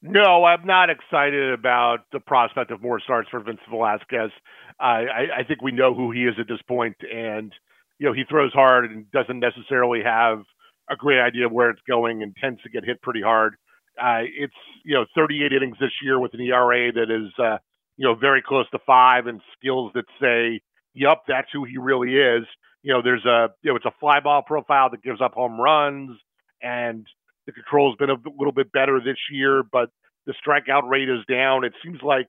No, 0.01 0.45
I'm 0.45 0.65
not 0.65 0.89
excited 0.89 1.51
about 1.51 2.05
the 2.11 2.19
prospect 2.19 2.71
of 2.71 2.81
more 2.81 2.99
starts 2.99 3.29
for 3.29 3.39
Vincent 3.39 3.67
Velasquez. 3.69 4.31
I, 4.79 5.05
I 5.39 5.43
think 5.43 5.63
we 5.63 5.71
know 5.71 5.95
who 5.95 6.11
he 6.11 6.25
is 6.25 6.35
at 6.39 6.47
this 6.47 6.61
point, 6.67 6.95
and 7.11 7.51
you 7.99 8.07
know, 8.07 8.13
he 8.13 8.23
throws 8.29 8.53
hard 8.53 8.85
and 8.85 9.09
doesn't 9.11 9.39
necessarily 9.39 10.01
have 10.03 10.43
a 10.89 10.95
great 10.95 11.19
idea 11.19 11.45
of 11.45 11.51
where 11.51 11.69
it's 11.69 11.81
going 11.87 12.23
and 12.23 12.35
tends 12.35 12.61
to 12.63 12.69
get 12.69 12.85
hit 12.85 13.01
pretty 13.01 13.21
hard. 13.21 13.55
Uh, 14.01 14.21
it's, 14.23 14.53
you 14.85 14.93
know, 14.93 15.05
38 15.15 15.51
innings 15.51 15.77
this 15.79 15.91
year 16.03 16.19
with 16.19 16.33
an 16.33 16.41
ERA 16.41 16.91
that 16.91 17.09
is, 17.09 17.31
uh, 17.39 17.57
you 17.97 18.05
know, 18.05 18.13
very 18.13 18.41
close 18.41 18.69
to 18.69 18.79
five 18.85 19.25
and 19.25 19.41
skills 19.57 19.91
that 19.95 20.05
say, 20.21 20.61
yep, 20.93 21.23
that's 21.27 21.47
who 21.51 21.63
he 21.63 21.77
really 21.77 22.15
is. 22.15 22.45
You 22.83 22.93
know, 22.93 23.01
there's 23.01 23.25
a, 23.25 23.49
you 23.63 23.71
know, 23.71 23.75
it's 23.75 23.85
a 23.85 23.93
fly 23.99 24.19
ball 24.19 24.43
profile 24.43 24.89
that 24.91 25.01
gives 25.01 25.19
up 25.19 25.33
home 25.33 25.59
runs 25.59 26.17
and 26.61 27.05
the 27.45 27.51
control's 27.51 27.95
been 27.97 28.09
a 28.09 28.17
little 28.37 28.51
bit 28.51 28.71
better 28.71 28.99
this 28.99 29.17
year, 29.31 29.63
but 29.63 29.89
the 30.25 30.33
strikeout 30.33 30.87
rate 30.87 31.09
is 31.09 31.19
down. 31.29 31.63
It 31.63 31.73
seems 31.83 31.99
like, 32.03 32.27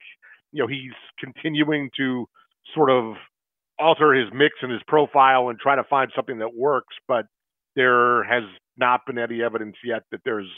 you 0.53 0.63
know, 0.63 0.69
he's 0.69 0.95
continuing 1.19 1.91
to 1.99 2.27
sort 2.75 2.91
of 2.91 3.15
alter 3.79 4.13
his 4.13 4.29
mix 4.33 4.55
and 4.63 4.73
his 4.73 4.83
profile 4.87 5.49
and 5.49 5.59
try 5.59 5.77
to 5.77 5.85
find 5.85 6.11
something 6.15 6.39
that 6.39 6.55
works, 6.55 6.95
but 7.07 7.27
there 7.77 8.25
has 8.25 8.43
not 8.77 9.01
been 9.07 9.19
any 9.19 9.43
evidence 9.43 9.77
yet 9.85 10.03
that 10.11 10.21
there's 10.25 10.49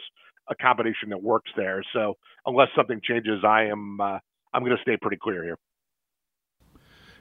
a 0.48 0.54
combination 0.54 1.10
that 1.10 1.22
works 1.22 1.50
there. 1.56 1.82
So 1.92 2.14
unless 2.46 2.68
something 2.76 3.00
changes, 3.02 3.44
I 3.44 3.64
am 3.64 4.00
uh, 4.00 4.18
I'm 4.52 4.64
going 4.64 4.76
to 4.76 4.82
stay 4.82 4.96
pretty 5.00 5.18
clear 5.22 5.44
here. 5.44 5.58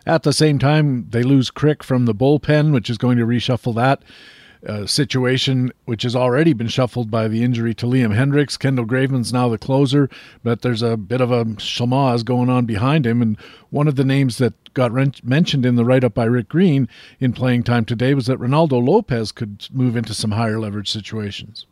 At 0.05 0.23
the 0.23 0.33
same 0.33 0.57
time, 0.57 1.09
they 1.09 1.23
lose 1.23 1.51
Crick 1.51 1.83
from 1.83 2.05
the 2.05 2.15
bullpen, 2.15 2.73
which 2.73 2.89
is 2.89 2.97
going 2.97 3.17
to 3.17 3.25
reshuffle 3.25 3.75
that 3.75 4.01
uh, 4.67 4.85
situation, 4.85 5.71
which 5.85 6.03
has 6.03 6.15
already 6.15 6.53
been 6.53 6.67
shuffled 6.67 7.09
by 7.09 7.27
the 7.27 7.43
injury 7.43 7.73
to 7.75 7.85
Liam 7.85 8.15
Hendriks. 8.15 8.57
Kendall 8.57 8.85
Graveman's 8.85 9.31
now 9.31 9.47
the 9.49 9.57
closer, 9.57 10.09
but 10.43 10.61
there's 10.61 10.81
a 10.81 10.97
bit 10.97 11.21
of 11.21 11.31
a 11.31 11.45
schmaz 11.45 12.25
going 12.25 12.49
on 12.49 12.65
behind 12.65 13.05
him. 13.05 13.21
And 13.21 13.37
one 13.69 13.87
of 13.87 13.95
the 13.95 14.03
names 14.03 14.37
that 14.37 14.53
got 14.73 14.91
re- 14.91 15.11
mentioned 15.23 15.65
in 15.65 15.75
the 15.75 15.85
write 15.85 16.03
up 16.03 16.13
by 16.13 16.25
Rick 16.25 16.49
Green 16.49 16.89
in 17.19 17.33
playing 17.33 17.63
time 17.63 17.85
today 17.85 18.13
was 18.13 18.25
that 18.27 18.39
Reynaldo 18.39 18.85
Lopez 18.85 19.31
could 19.31 19.67
move 19.71 19.95
into 19.95 20.13
some 20.13 20.31
higher 20.31 20.59
leverage 20.59 20.91
situations. 20.91 21.65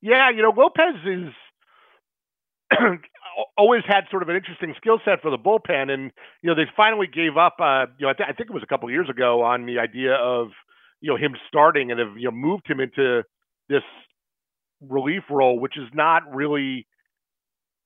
Yeah, 0.00 0.30
you 0.30 0.42
know, 0.42 0.52
Lopez 0.54 0.96
is 1.06 1.32
always 3.56 3.82
had 3.86 4.04
sort 4.10 4.22
of 4.22 4.28
an 4.28 4.36
interesting 4.36 4.74
skill 4.76 4.98
set 5.04 5.22
for 5.22 5.30
the 5.30 5.38
bullpen, 5.38 5.90
and 5.90 6.12
you 6.42 6.50
know 6.50 6.54
they 6.54 6.70
finally 6.76 7.06
gave 7.06 7.36
up. 7.36 7.56
Uh, 7.60 7.86
you 7.98 8.06
know, 8.06 8.10
I, 8.10 8.12
th- 8.14 8.28
I 8.28 8.32
think 8.32 8.50
it 8.50 8.52
was 8.52 8.62
a 8.62 8.66
couple 8.66 8.90
years 8.90 9.08
ago 9.08 9.42
on 9.42 9.66
the 9.66 9.78
idea 9.78 10.14
of 10.14 10.48
you 11.04 11.10
know 11.10 11.18
him 11.18 11.36
starting 11.48 11.90
and 11.90 12.00
have 12.00 12.16
you 12.16 12.24
know 12.24 12.30
moved 12.30 12.66
him 12.66 12.80
into 12.80 13.22
this 13.68 13.82
relief 14.80 15.22
role, 15.28 15.60
which 15.60 15.76
is 15.76 15.86
not 15.92 16.22
really 16.34 16.86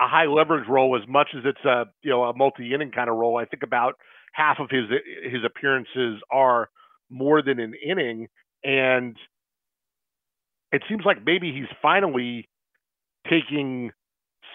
a 0.01 0.07
high 0.07 0.27
leverage 0.27 0.69
role 0.69 0.97
as 0.97 1.07
much 1.09 1.27
as 1.37 1.43
it's 1.45 1.65
a 1.65 1.87
you 2.05 2.11
know 2.11 2.23
a 2.23 2.37
multi 2.37 2.73
inning 2.73 2.93
kind 2.93 3.11
of 3.11 3.17
role. 3.17 3.37
I 3.37 3.45
think 3.45 3.65
about 3.65 3.95
half 4.33 4.61
of 4.61 4.71
his 4.71 4.85
his 5.25 5.41
appearances 5.45 6.23
are 6.31 6.71
more 7.11 7.43
than 7.43 7.59
an 7.59 7.75
inning, 7.85 8.29
and 8.63 9.17
it 10.71 10.83
seems 10.89 11.03
like 11.05 11.25
maybe 11.27 11.53
he's 11.53 11.77
finally 11.83 12.49
taking 13.29 13.91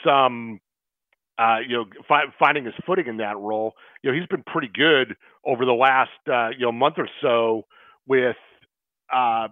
some 0.05 0.61
uh, 1.37 1.57
you 1.67 1.75
know, 1.75 1.85
fi- 2.07 2.31
finding 2.39 2.63
his 2.63 2.75
footing 2.85 3.07
in 3.07 3.17
that 3.17 3.37
role. 3.37 3.73
You 4.03 4.11
know, 4.11 4.17
he's 4.17 4.27
been 4.27 4.43
pretty 4.43 4.69
good 4.73 5.17
over 5.45 5.65
the 5.65 5.73
last 5.73 6.11
uh, 6.31 6.51
you 6.57 6.65
know 6.65 6.71
month 6.71 6.95
or 6.97 7.09
so 7.21 7.63
with 8.07 8.37
uh, 9.13 9.47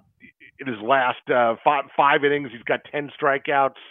in 0.59 0.67
his 0.67 0.81
last 0.83 1.29
uh, 1.33 1.55
five, 1.63 1.85
five 1.95 2.23
innings. 2.23 2.49
He's 2.51 2.63
got 2.63 2.81
ten 2.91 3.09
strikeouts 3.19 3.81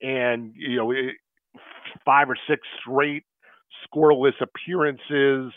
and 0.00 0.52
you 0.56 0.76
know 0.76 0.92
five 2.04 2.30
or 2.30 2.36
six 2.48 2.62
straight 2.80 3.24
scoreless 3.86 4.34
appearances. 4.40 5.52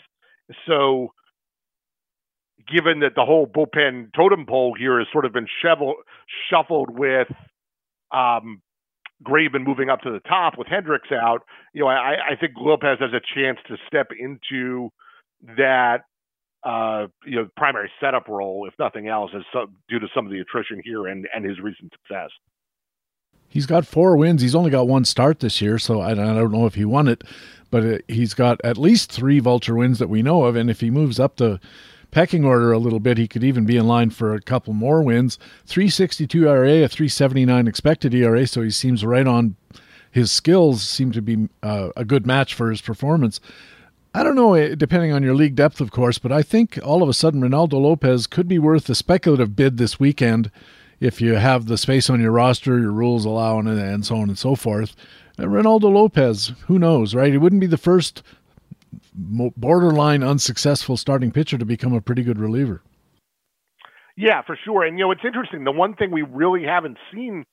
So, 0.66 1.12
given 2.68 3.00
that 3.00 3.12
the 3.14 3.24
whole 3.24 3.46
bullpen 3.46 4.12
totem 4.14 4.46
pole 4.46 4.74
here 4.78 4.98
has 4.98 5.08
sort 5.12 5.24
of 5.24 5.32
been 5.32 5.46
shovel, 5.62 5.94
shuffled 6.50 6.90
with 6.90 7.28
um, 8.12 8.62
Graveman 9.24 9.66
moving 9.66 9.90
up 9.90 10.00
to 10.02 10.10
the 10.10 10.20
top 10.20 10.58
with 10.58 10.68
Hendriks 10.68 11.12
out, 11.12 11.40
you 11.72 11.82
know, 11.82 11.88
I, 11.88 12.14
I 12.32 12.36
think 12.38 12.52
Lopez 12.56 12.98
has 13.00 13.10
a 13.12 13.20
chance 13.34 13.58
to 13.68 13.76
step 13.86 14.08
into 14.18 14.90
that, 15.56 16.02
uh, 16.66 17.06
you 17.24 17.36
know, 17.36 17.48
primary 17.56 17.90
setup 18.00 18.26
role, 18.26 18.66
if 18.66 18.74
nothing 18.76 19.06
else, 19.06 19.30
is 19.32 19.44
some, 19.52 19.76
due 19.88 20.00
to 20.00 20.08
some 20.12 20.26
of 20.26 20.32
the 20.32 20.40
attrition 20.40 20.82
here 20.84 21.06
and, 21.06 21.28
and 21.32 21.44
his 21.44 21.60
recent 21.60 21.92
success. 21.92 22.30
He's 23.48 23.66
got 23.66 23.86
four 23.86 24.16
wins. 24.16 24.42
He's 24.42 24.56
only 24.56 24.72
got 24.72 24.88
one 24.88 25.04
start 25.04 25.38
this 25.38 25.62
year, 25.62 25.78
so 25.78 26.00
I, 26.00 26.10
I 26.10 26.14
don't 26.14 26.50
know 26.50 26.66
if 26.66 26.74
he 26.74 26.84
won 26.84 27.06
it, 27.06 27.22
but 27.70 27.84
it, 27.84 28.04
he's 28.08 28.34
got 28.34 28.60
at 28.64 28.76
least 28.76 29.12
three 29.12 29.38
vulture 29.38 29.76
wins 29.76 30.00
that 30.00 30.08
we 30.08 30.22
know 30.22 30.44
of. 30.44 30.56
And 30.56 30.68
if 30.68 30.80
he 30.80 30.90
moves 30.90 31.20
up 31.20 31.36
the 31.36 31.60
pecking 32.10 32.44
order 32.44 32.72
a 32.72 32.78
little 32.78 32.98
bit, 32.98 33.16
he 33.16 33.28
could 33.28 33.44
even 33.44 33.64
be 33.64 33.76
in 33.76 33.86
line 33.86 34.10
for 34.10 34.34
a 34.34 34.40
couple 34.40 34.72
more 34.72 35.02
wins. 35.02 35.38
362 35.66 36.48
ERA, 36.48 36.82
a 36.82 36.88
379 36.88 37.68
expected 37.68 38.12
ERA, 38.12 38.44
so 38.44 38.62
he 38.62 38.70
seems 38.70 39.04
right 39.04 39.28
on. 39.28 39.54
His 40.10 40.32
skills 40.32 40.82
seem 40.82 41.12
to 41.12 41.22
be 41.22 41.48
uh, 41.62 41.90
a 41.96 42.04
good 42.04 42.26
match 42.26 42.54
for 42.54 42.70
his 42.70 42.80
performance. 42.80 43.38
I 44.16 44.22
don't 44.22 44.34
know, 44.34 44.54
eh, 44.54 44.74
depending 44.74 45.12
on 45.12 45.22
your 45.22 45.34
league 45.34 45.56
depth, 45.56 45.78
of 45.78 45.90
course, 45.90 46.16
but 46.16 46.32
I 46.32 46.40
think 46.40 46.78
all 46.82 47.02
of 47.02 47.08
a 47.10 47.12
sudden 47.12 47.42
Reynaldo 47.42 47.74
Lopez 47.74 48.26
could 48.26 48.48
be 48.48 48.58
worth 48.58 48.88
a 48.88 48.94
speculative 48.94 49.54
bid 49.54 49.76
this 49.76 50.00
weekend 50.00 50.50
if 51.00 51.20
you 51.20 51.34
have 51.34 51.66
the 51.66 51.76
space 51.76 52.08
on 52.08 52.22
your 52.22 52.30
roster, 52.30 52.78
your 52.78 52.92
rules 52.92 53.26
allow, 53.26 53.58
and, 53.58 53.68
and 53.68 54.06
so 54.06 54.16
on 54.16 54.30
and 54.30 54.38
so 54.38 54.54
forth. 54.54 54.96
And 55.36 55.48
Reynaldo 55.48 55.92
Lopez, 55.92 56.52
who 56.66 56.78
knows, 56.78 57.14
right? 57.14 57.30
He 57.30 57.36
wouldn't 57.36 57.60
be 57.60 57.66
the 57.66 57.76
first 57.76 58.22
borderline 59.14 60.22
unsuccessful 60.22 60.96
starting 60.96 61.30
pitcher 61.30 61.58
to 61.58 61.66
become 61.66 61.92
a 61.92 62.00
pretty 62.00 62.22
good 62.22 62.38
reliever. 62.38 62.80
Yeah, 64.16 64.40
for 64.46 64.58
sure. 64.64 64.82
And 64.82 64.98
you 64.98 65.04
know, 65.04 65.10
it's 65.10 65.26
interesting. 65.26 65.64
The 65.64 65.72
one 65.72 65.94
thing 65.94 66.10
we 66.10 66.22
really 66.22 66.64
haven't 66.64 66.96
seen 67.12 67.44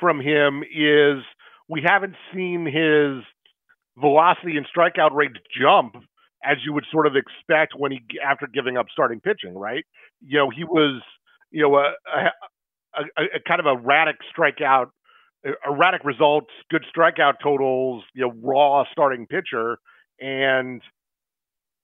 from 0.00 0.22
him 0.22 0.62
is 0.62 1.22
we 1.68 1.82
haven't 1.86 2.14
seen 2.32 2.64
his 2.64 3.22
velocity 3.98 4.56
and 4.56 4.66
strikeout 4.66 5.12
rates 5.12 5.34
jump 5.60 5.96
as 6.44 6.58
you 6.64 6.72
would 6.72 6.84
sort 6.92 7.06
of 7.06 7.14
expect 7.16 7.74
when 7.76 7.92
he 7.92 8.00
after 8.24 8.46
giving 8.46 8.76
up 8.76 8.86
starting 8.92 9.20
pitching, 9.20 9.54
right? 9.54 9.84
You 10.20 10.38
know, 10.38 10.50
he 10.50 10.64
was 10.64 11.02
you 11.50 11.62
know 11.62 11.76
a, 11.76 11.92
a, 12.14 13.02
a, 13.18 13.22
a 13.36 13.40
kind 13.46 13.60
of 13.60 13.66
erratic 13.66 14.16
strikeout, 14.36 14.86
erratic 15.66 16.04
results, 16.04 16.50
good 16.70 16.84
strikeout 16.96 17.34
totals, 17.42 18.04
you 18.14 18.22
know, 18.22 18.32
raw 18.42 18.84
starting 18.92 19.26
pitcher, 19.26 19.78
and 20.20 20.82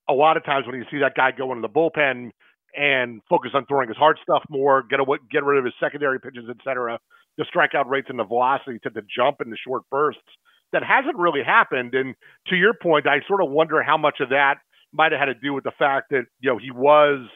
a 0.08 0.12
lot 0.12 0.36
of 0.36 0.44
times 0.44 0.66
when 0.66 0.76
you 0.76 0.84
see 0.90 0.98
that 0.98 1.14
guy 1.14 1.30
go 1.30 1.52
into 1.52 1.62
the 1.62 1.68
bullpen 1.68 2.30
and 2.74 3.20
focus 3.28 3.50
on 3.54 3.66
throwing 3.66 3.88
his 3.88 3.96
hard 3.96 4.18
stuff 4.22 4.42
more, 4.48 4.82
get 4.82 5.00
away, 5.00 5.18
get 5.30 5.44
rid 5.44 5.58
of 5.58 5.64
his 5.64 5.74
secondary 5.80 6.20
pitches, 6.20 6.44
etc., 6.48 6.98
the 7.38 7.44
strikeout 7.44 7.86
rates 7.86 8.08
and 8.10 8.18
the 8.18 8.24
velocity 8.24 8.78
to 8.82 8.90
the 8.90 9.02
jump 9.14 9.40
in 9.40 9.50
the 9.50 9.56
short 9.66 9.82
bursts. 9.90 10.20
That 10.72 10.82
hasn't 10.82 11.16
really 11.16 11.42
happened. 11.44 11.94
And 11.94 12.14
to 12.48 12.56
your 12.56 12.74
point, 12.74 13.06
I 13.06 13.20
sort 13.28 13.42
of 13.42 13.50
wonder 13.50 13.82
how 13.82 13.96
much 13.96 14.20
of 14.20 14.30
that 14.30 14.56
might 14.92 15.12
have 15.12 15.20
had 15.20 15.26
to 15.26 15.34
do 15.34 15.52
with 15.52 15.64
the 15.64 15.72
fact 15.78 16.10
that 16.10 16.24
you 16.40 16.50
know 16.50 16.58
he 16.58 16.70
was 16.70 17.28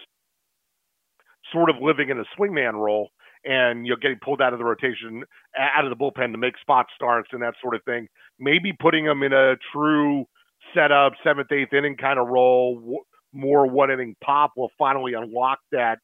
sort 1.52 1.70
of 1.70 1.76
living 1.80 2.08
in 2.10 2.18
a 2.18 2.24
swingman 2.38 2.74
role 2.74 3.10
and 3.44 3.86
you 3.86 3.92
know 3.92 3.96
getting 4.00 4.18
pulled 4.22 4.40
out 4.42 4.52
of 4.52 4.58
the 4.58 4.64
rotation, 4.64 5.22
out 5.58 5.84
of 5.84 5.90
the 5.90 5.96
bullpen 5.96 6.32
to 6.32 6.38
make 6.38 6.58
spot 6.58 6.86
starts 6.94 7.28
and 7.32 7.42
that 7.42 7.54
sort 7.62 7.74
of 7.74 7.82
thing. 7.84 8.08
Maybe 8.38 8.72
putting 8.72 9.04
him 9.04 9.22
in 9.22 9.32
a 9.32 9.54
true 9.72 10.26
setup, 10.74 11.12
seventh, 11.24 11.52
eighth 11.52 11.72
inning 11.72 11.96
kind 11.96 12.18
of 12.18 12.28
role, 12.28 13.04
more 13.32 13.66
one 13.66 13.90
inning 13.90 14.16
pop 14.22 14.52
will 14.56 14.70
finally 14.78 15.14
unlock 15.14 15.58
that 15.72 15.98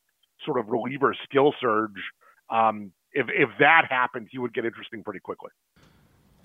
sort 0.44 0.58
of 0.58 0.68
reliever 0.68 1.14
skill 1.24 1.52
surge. 1.60 1.90
Um, 2.50 2.92
if 3.12 3.26
if 3.28 3.50
that 3.58 3.86
happens, 3.90 4.28
he 4.30 4.38
would 4.38 4.54
get 4.54 4.64
interesting 4.64 5.02
pretty 5.02 5.20
quickly. 5.20 5.50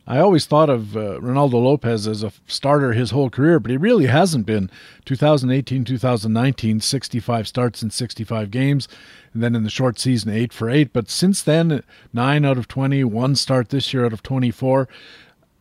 I 0.09 0.19
always 0.19 0.45
thought 0.45 0.69
of 0.69 0.95
uh, 0.95 1.19
Reynaldo 1.19 1.61
Lopez 1.61 2.07
as 2.07 2.23
a 2.23 2.31
starter 2.47 2.93
his 2.93 3.11
whole 3.11 3.29
career, 3.29 3.59
but 3.59 3.71
he 3.71 3.75
really 3.75 4.05
hasn't 4.05 4.45
been. 4.45 4.71
2018, 5.03 5.83
2019, 5.83 6.79
65 6.79 7.47
starts 7.47 7.83
in 7.83 7.89
65 7.91 8.49
games, 8.49 8.87
and 9.33 9.43
then 9.43 9.53
in 9.53 9.63
the 9.63 9.69
short 9.69 9.99
season, 9.99 10.31
8 10.31 10.53
for 10.53 10.69
8. 10.69 10.93
But 10.93 11.09
since 11.09 11.43
then, 11.43 11.83
9 12.13 12.45
out 12.45 12.57
of 12.57 12.69
20, 12.69 13.03
one 13.03 13.35
start 13.35 13.67
this 13.67 13.93
year 13.93 14.05
out 14.05 14.13
of 14.13 14.23
24. 14.23 14.87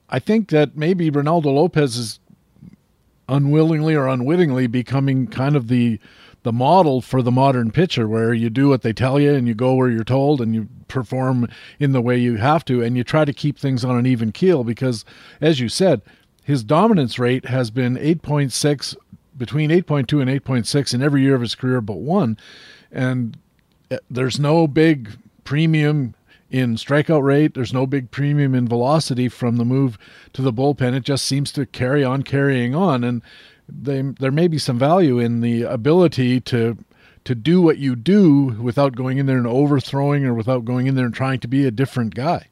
I 0.08 0.20
think 0.20 0.50
that 0.50 0.76
maybe 0.76 1.10
Reynaldo 1.10 1.46
Lopez 1.46 1.96
is 1.96 2.20
unwillingly 3.28 3.96
or 3.96 4.06
unwittingly 4.06 4.68
becoming 4.68 5.26
kind 5.26 5.56
of 5.56 5.66
the 5.66 5.98
the 6.46 6.52
model 6.52 7.00
for 7.00 7.22
the 7.22 7.32
modern 7.32 7.72
pitcher 7.72 8.06
where 8.06 8.32
you 8.32 8.48
do 8.48 8.68
what 8.68 8.82
they 8.82 8.92
tell 8.92 9.18
you 9.18 9.34
and 9.34 9.48
you 9.48 9.54
go 9.54 9.74
where 9.74 9.90
you're 9.90 10.04
told 10.04 10.40
and 10.40 10.54
you 10.54 10.68
perform 10.86 11.48
in 11.80 11.90
the 11.90 12.00
way 12.00 12.16
you 12.16 12.36
have 12.36 12.64
to 12.64 12.80
and 12.80 12.96
you 12.96 13.02
try 13.02 13.24
to 13.24 13.32
keep 13.32 13.58
things 13.58 13.84
on 13.84 13.96
an 13.96 14.06
even 14.06 14.30
keel 14.30 14.62
because 14.62 15.04
as 15.40 15.58
you 15.58 15.68
said 15.68 16.00
his 16.44 16.62
dominance 16.62 17.18
rate 17.18 17.46
has 17.46 17.72
been 17.72 17.96
8.6 17.96 18.94
between 19.36 19.70
8.2 19.70 20.20
and 20.20 20.30
8.6 20.44 20.94
in 20.94 21.02
every 21.02 21.22
year 21.22 21.34
of 21.34 21.40
his 21.40 21.56
career 21.56 21.80
but 21.80 21.98
one 21.98 22.38
and 22.92 23.36
eh, 23.90 23.98
there's 24.08 24.38
no 24.38 24.68
big 24.68 25.18
premium 25.42 26.14
in 26.48 26.76
strikeout 26.76 27.24
rate. 27.24 27.54
There's 27.54 27.72
no 27.72 27.88
big 27.88 28.12
premium 28.12 28.54
in 28.54 28.68
velocity 28.68 29.28
from 29.28 29.56
the 29.56 29.64
move 29.64 29.98
to 30.32 30.42
the 30.42 30.52
bullpen. 30.52 30.94
It 30.94 31.02
just 31.02 31.24
seems 31.24 31.50
to 31.52 31.66
carry 31.66 32.04
on 32.04 32.22
carrying 32.22 32.72
on, 32.72 33.02
and 33.02 33.20
they, 33.68 34.02
there 34.02 34.32
may 34.32 34.48
be 34.48 34.58
some 34.58 34.78
value 34.78 35.18
in 35.18 35.40
the 35.40 35.62
ability 35.62 36.40
to 36.42 36.78
to 37.24 37.34
do 37.34 37.60
what 37.60 37.78
you 37.78 37.96
do 37.96 38.56
without 38.60 38.94
going 38.94 39.18
in 39.18 39.26
there 39.26 39.36
and 39.36 39.48
overthrowing 39.48 40.24
or 40.24 40.32
without 40.32 40.64
going 40.64 40.86
in 40.86 40.94
there 40.94 41.06
and 41.06 41.14
trying 41.14 41.40
to 41.40 41.48
be 41.48 41.66
a 41.66 41.72
different 41.72 42.14
guy. 42.14 42.48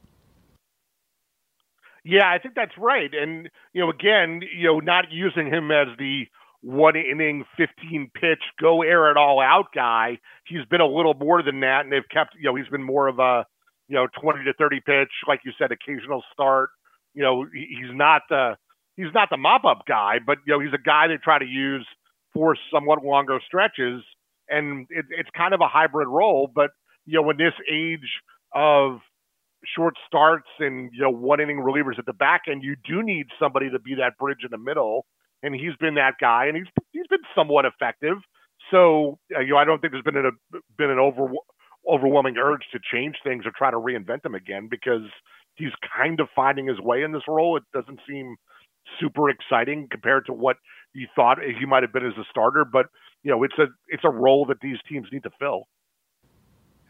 Yeah, 2.03 2.29
I 2.29 2.39
think 2.39 2.55
that's 2.55 2.77
right. 2.77 3.09
And 3.13 3.49
you 3.73 3.81
know, 3.81 3.89
again, 3.89 4.41
you 4.55 4.65
know, 4.65 4.79
not 4.79 5.05
using 5.11 5.47
him 5.47 5.71
as 5.71 5.87
the 5.97 6.25
one 6.61 6.95
inning, 6.95 7.45
15 7.55 8.11
pitch, 8.13 8.41
go 8.59 8.81
air 8.81 9.09
it 9.11 9.17
all 9.17 9.39
out 9.39 9.67
guy. 9.73 10.19
He's 10.45 10.65
been 10.69 10.81
a 10.81 10.87
little 10.87 11.13
more 11.13 11.41
than 11.41 11.61
that, 11.61 11.81
and 11.81 11.91
they've 11.91 12.09
kept, 12.11 12.35
you 12.35 12.43
know, 12.43 12.55
he's 12.55 12.67
been 12.67 12.83
more 12.83 13.07
of 13.07 13.19
a 13.19 13.45
you 13.87 13.95
know, 13.95 14.07
20 14.19 14.43
to 14.45 14.53
30 14.53 14.79
pitch, 14.81 15.11
like 15.27 15.41
you 15.45 15.51
said, 15.57 15.71
occasional 15.71 16.23
start. 16.33 16.69
You 17.13 17.23
know, 17.23 17.45
he's 17.53 17.93
not 17.93 18.23
the 18.29 18.57
he's 18.95 19.13
not 19.13 19.29
the 19.29 19.37
mop 19.37 19.65
up 19.65 19.83
guy, 19.87 20.19
but 20.25 20.39
you 20.45 20.53
know, 20.53 20.59
he's 20.59 20.73
a 20.73 20.81
guy 20.81 21.07
they 21.07 21.17
try 21.17 21.39
to 21.39 21.45
use 21.45 21.87
for 22.33 22.55
somewhat 22.71 23.03
longer 23.03 23.39
stretches, 23.45 24.03
and 24.49 24.87
it, 24.89 25.05
it's 25.09 25.29
kind 25.35 25.53
of 25.53 25.61
a 25.61 25.67
hybrid 25.67 26.07
role. 26.07 26.49
But 26.53 26.71
you 27.05 27.21
know, 27.21 27.29
in 27.29 27.37
this 27.37 27.53
age 27.71 28.21
of 28.53 28.99
short 29.75 29.95
starts 30.07 30.47
and 30.59 30.91
you 30.93 31.01
know 31.01 31.09
one 31.09 31.39
inning 31.39 31.57
relievers 31.57 31.99
at 31.99 32.05
the 32.05 32.13
back 32.13 32.43
end, 32.49 32.63
you 32.63 32.75
do 32.87 33.03
need 33.03 33.27
somebody 33.39 33.69
to 33.71 33.79
be 33.79 33.95
that 33.95 34.17
bridge 34.19 34.39
in 34.43 34.51
the 34.51 34.57
middle, 34.57 35.05
and 35.43 35.53
he's 35.55 35.75
been 35.79 35.95
that 35.95 36.15
guy, 36.19 36.45
and 36.45 36.57
he's 36.57 36.67
he's 36.91 37.07
been 37.07 37.23
somewhat 37.35 37.65
effective. 37.65 38.17
So 38.71 39.19
uh, 39.35 39.39
you 39.41 39.51
know, 39.53 39.57
I 39.57 39.65
don't 39.65 39.79
think 39.79 39.93
there's 39.93 40.03
been 40.03 40.17
a 40.17 40.31
been 40.77 40.89
an 40.89 40.99
over 40.99 41.27
overwhelming 41.89 42.35
urge 42.37 42.63
to 42.71 42.79
change 42.91 43.15
things 43.23 43.45
or 43.45 43.51
try 43.55 43.69
to 43.69 43.77
reinvent 43.77 44.23
them 44.23 44.33
again 44.33 44.67
because 44.69 45.03
he's 45.55 45.71
kind 45.95 46.19
of 46.19 46.27
finding 46.35 46.67
his 46.67 46.79
way 46.79 47.03
in 47.03 47.11
this 47.11 47.21
role. 47.27 47.57
It 47.57 47.63
doesn't 47.73 47.99
seem 48.09 48.35
super 48.99 49.29
exciting 49.29 49.87
compared 49.89 50.25
to 50.27 50.33
what 50.33 50.57
you 50.93 51.07
thought 51.15 51.37
he 51.41 51.65
might 51.65 51.83
have 51.83 51.93
been 51.93 52.05
as 52.05 52.17
a 52.17 52.23
starter, 52.29 52.65
but 52.65 52.87
you 53.23 53.31
know, 53.31 53.43
it's 53.43 53.57
a 53.57 53.65
it's 53.87 54.03
a 54.03 54.09
role 54.09 54.45
that 54.45 54.59
these 54.61 54.77
teams 54.87 55.07
need 55.11 55.23
to 55.23 55.31
fill. 55.39 55.67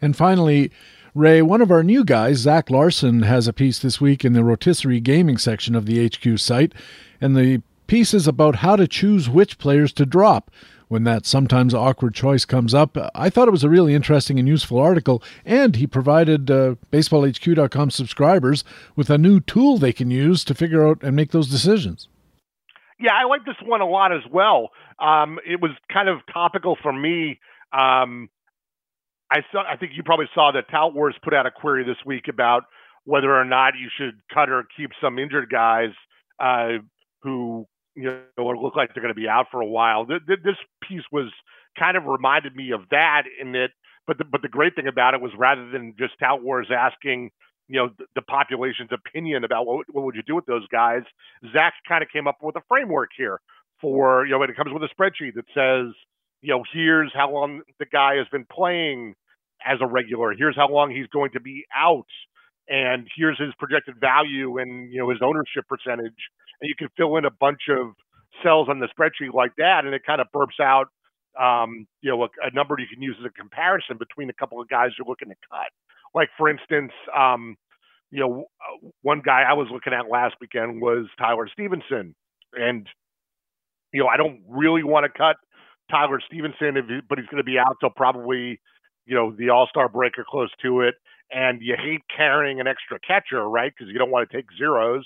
And 0.01 0.15
finally, 0.15 0.71
Ray, 1.13 1.41
one 1.41 1.61
of 1.61 1.71
our 1.71 1.83
new 1.83 2.03
guys, 2.03 2.39
Zach 2.39 2.69
Larson, 2.69 3.21
has 3.21 3.47
a 3.47 3.53
piece 3.53 3.79
this 3.79 4.01
week 4.01 4.25
in 4.25 4.33
the 4.33 4.43
rotisserie 4.43 4.99
gaming 4.99 5.37
section 5.37 5.75
of 5.75 5.85
the 5.85 6.05
HQ 6.07 6.37
site, 6.37 6.73
and 7.21 7.35
the 7.35 7.61
piece 7.87 8.13
is 8.13 8.27
about 8.27 8.57
how 8.57 8.75
to 8.75 8.87
choose 8.87 9.29
which 9.29 9.57
players 9.57 9.93
to 9.93 10.05
drop 10.05 10.51
when 10.87 11.03
that 11.03 11.25
sometimes 11.25 11.73
awkward 11.73 12.13
choice 12.13 12.45
comes 12.45 12.73
up. 12.73 12.97
I 13.13 13.29
thought 13.29 13.47
it 13.47 13.51
was 13.51 13.63
a 13.63 13.69
really 13.69 13.93
interesting 13.93 14.39
and 14.39 14.47
useful 14.47 14.79
article, 14.79 15.23
and 15.45 15.75
he 15.75 15.87
provided 15.87 16.49
uh, 16.51 16.75
BaseballHQ.com 16.91 17.91
subscribers 17.91 18.63
with 18.95 19.09
a 19.09 19.17
new 19.17 19.39
tool 19.39 19.77
they 19.77 19.93
can 19.93 20.11
use 20.11 20.43
to 20.45 20.53
figure 20.53 20.87
out 20.87 21.01
and 21.01 21.15
make 21.15 21.31
those 21.31 21.49
decisions. 21.49 22.07
Yeah, 22.99 23.13
I 23.13 23.25
like 23.25 23.45
this 23.45 23.55
one 23.63 23.81
a 23.81 23.87
lot 23.87 24.13
as 24.13 24.21
well. 24.31 24.69
Um, 24.99 25.39
it 25.45 25.61
was 25.61 25.71
kind 25.91 26.07
of 26.07 26.19
topical 26.31 26.77
for 26.81 26.93
me. 26.93 27.39
Um, 27.73 28.29
I 29.29 29.39
saw. 29.51 29.63
I 29.69 29.75
think 29.75 29.91
you 29.95 30.03
probably 30.03 30.27
saw 30.33 30.51
that 30.53 30.69
Tout 30.69 30.93
put 31.21 31.33
out 31.33 31.45
a 31.45 31.51
query 31.51 31.83
this 31.83 31.97
week 32.05 32.25
about 32.29 32.63
whether 33.03 33.33
or 33.35 33.43
not 33.43 33.73
you 33.79 33.89
should 33.97 34.19
cut 34.33 34.49
or 34.49 34.65
keep 34.77 34.91
some 35.01 35.19
injured 35.19 35.49
guys 35.49 35.89
uh, 36.39 36.79
who 37.21 37.67
you 37.95 38.03
know 38.03 38.21
or 38.37 38.57
look 38.57 38.75
like 38.75 38.93
they're 38.93 39.03
going 39.03 39.13
to 39.13 39.19
be 39.19 39.27
out 39.27 39.47
for 39.51 39.61
a 39.61 39.67
while. 39.67 40.05
This 40.05 40.57
piece 40.87 41.03
was 41.11 41.31
kind 41.77 41.97
of 41.97 42.05
reminded 42.05 42.55
me 42.55 42.71
of 42.71 42.81
that 42.91 43.23
in 43.41 43.51
that. 43.53 43.69
But 44.07 44.19
the, 44.19 44.23
but 44.23 44.43
the 44.43 44.49
great 44.49 44.75
thing 44.75 44.87
about 44.87 45.15
it 45.15 45.21
was 45.21 45.31
rather 45.35 45.67
than 45.71 45.95
just 45.97 46.13
Tout 46.19 46.43
Wars 46.43 46.67
asking 46.69 47.31
you 47.67 47.79
know 47.79 47.89
the, 47.97 48.05
the 48.15 48.21
population's 48.21 48.91
opinion 48.91 49.43
about 49.43 49.65
what 49.65 49.85
what 49.91 50.05
would 50.05 50.15
you 50.15 50.23
do 50.25 50.35
with 50.35 50.45
those 50.45 50.67
guys, 50.67 51.01
Zach 51.53 51.73
kind 51.87 52.03
of 52.03 52.09
came 52.09 52.27
up 52.27 52.37
with 52.41 52.55
a 52.55 52.61
framework 52.67 53.09
here 53.17 53.39
for 53.81 54.25
you 54.25 54.31
know 54.31 54.39
when 54.39 54.49
it 54.49 54.55
comes 54.55 54.71
with 54.71 54.83
a 54.83 54.89
spreadsheet 54.93 55.33
that 55.35 55.45
says 55.53 55.93
you 56.41 56.49
know 56.53 56.63
here's 56.73 57.11
how 57.13 57.31
long 57.31 57.61
the 57.79 57.85
guy 57.85 58.15
has 58.15 58.27
been 58.31 58.45
playing 58.51 59.15
as 59.65 59.79
a 59.81 59.87
regular, 59.87 60.33
here's 60.37 60.55
how 60.55 60.69
long 60.69 60.91
he's 60.91 61.07
going 61.07 61.31
to 61.31 61.39
be 61.39 61.65
out, 61.75 62.05
and 62.67 63.07
here's 63.15 63.39
his 63.39 63.53
projected 63.57 63.95
value 63.99 64.57
and 64.59 64.91
you 64.91 64.99
know 64.99 65.09
his 65.09 65.19
ownership 65.23 65.65
percentage, 65.67 66.13
and 66.61 66.69
you 66.69 66.75
can 66.77 66.89
fill 66.97 67.17
in 67.17 67.25
a 67.25 67.31
bunch 67.31 67.61
of 67.69 67.93
cells 68.43 68.67
on 68.69 68.79
the 68.79 68.87
spreadsheet 68.87 69.33
like 69.33 69.51
that, 69.57 69.85
and 69.85 69.93
it 69.93 70.03
kind 70.05 70.21
of 70.21 70.27
burps 70.35 70.59
out 70.61 70.87
um, 71.39 71.85
you 72.01 72.09
know 72.09 72.23
a, 72.23 72.27
a 72.43 72.51
number 72.53 72.75
you 72.79 72.87
can 72.91 73.01
use 73.01 73.15
as 73.19 73.25
a 73.25 73.29
comparison 73.29 73.97
between 73.97 74.29
a 74.29 74.33
couple 74.33 74.61
of 74.61 74.69
guys 74.69 74.91
you're 74.97 75.07
looking 75.07 75.29
to 75.29 75.35
cut. 75.49 75.69
Like 76.13 76.29
for 76.37 76.49
instance, 76.49 76.91
um, 77.15 77.55
you 78.11 78.19
know, 78.19 78.45
one 79.01 79.21
guy 79.25 79.43
I 79.43 79.53
was 79.53 79.67
looking 79.71 79.93
at 79.93 80.09
last 80.09 80.35
weekend 80.39 80.81
was 80.81 81.07
Tyler 81.17 81.49
Stephenson, 81.51 82.15
and 82.53 82.87
you 83.91 84.01
know 84.01 84.07
I 84.07 84.17
don't 84.17 84.41
really 84.47 84.83
want 84.83 85.05
to 85.05 85.17
cut 85.17 85.37
Tyler 85.91 86.19
Stephenson, 86.25 86.75
he, 86.75 86.99
but 87.07 87.17
he's 87.17 87.27
going 87.27 87.37
to 87.37 87.43
be 87.43 87.59
out 87.59 87.77
till 87.79 87.89
probably 87.89 88.59
you 89.05 89.15
know 89.15 89.33
the 89.37 89.49
All 89.49 89.67
Star 89.67 89.89
break 89.89 90.17
or 90.17 90.25
close 90.27 90.49
to 90.63 90.81
it. 90.81 90.95
And 91.31 91.59
you 91.61 91.75
hate 91.75 92.01
carrying 92.15 92.59
an 92.59 92.67
extra 92.67 92.99
catcher, 92.99 93.49
right? 93.49 93.73
Because 93.75 93.91
you 93.91 93.97
don't 93.97 94.11
want 94.11 94.29
to 94.29 94.37
take 94.37 94.45
zeros. 94.57 95.05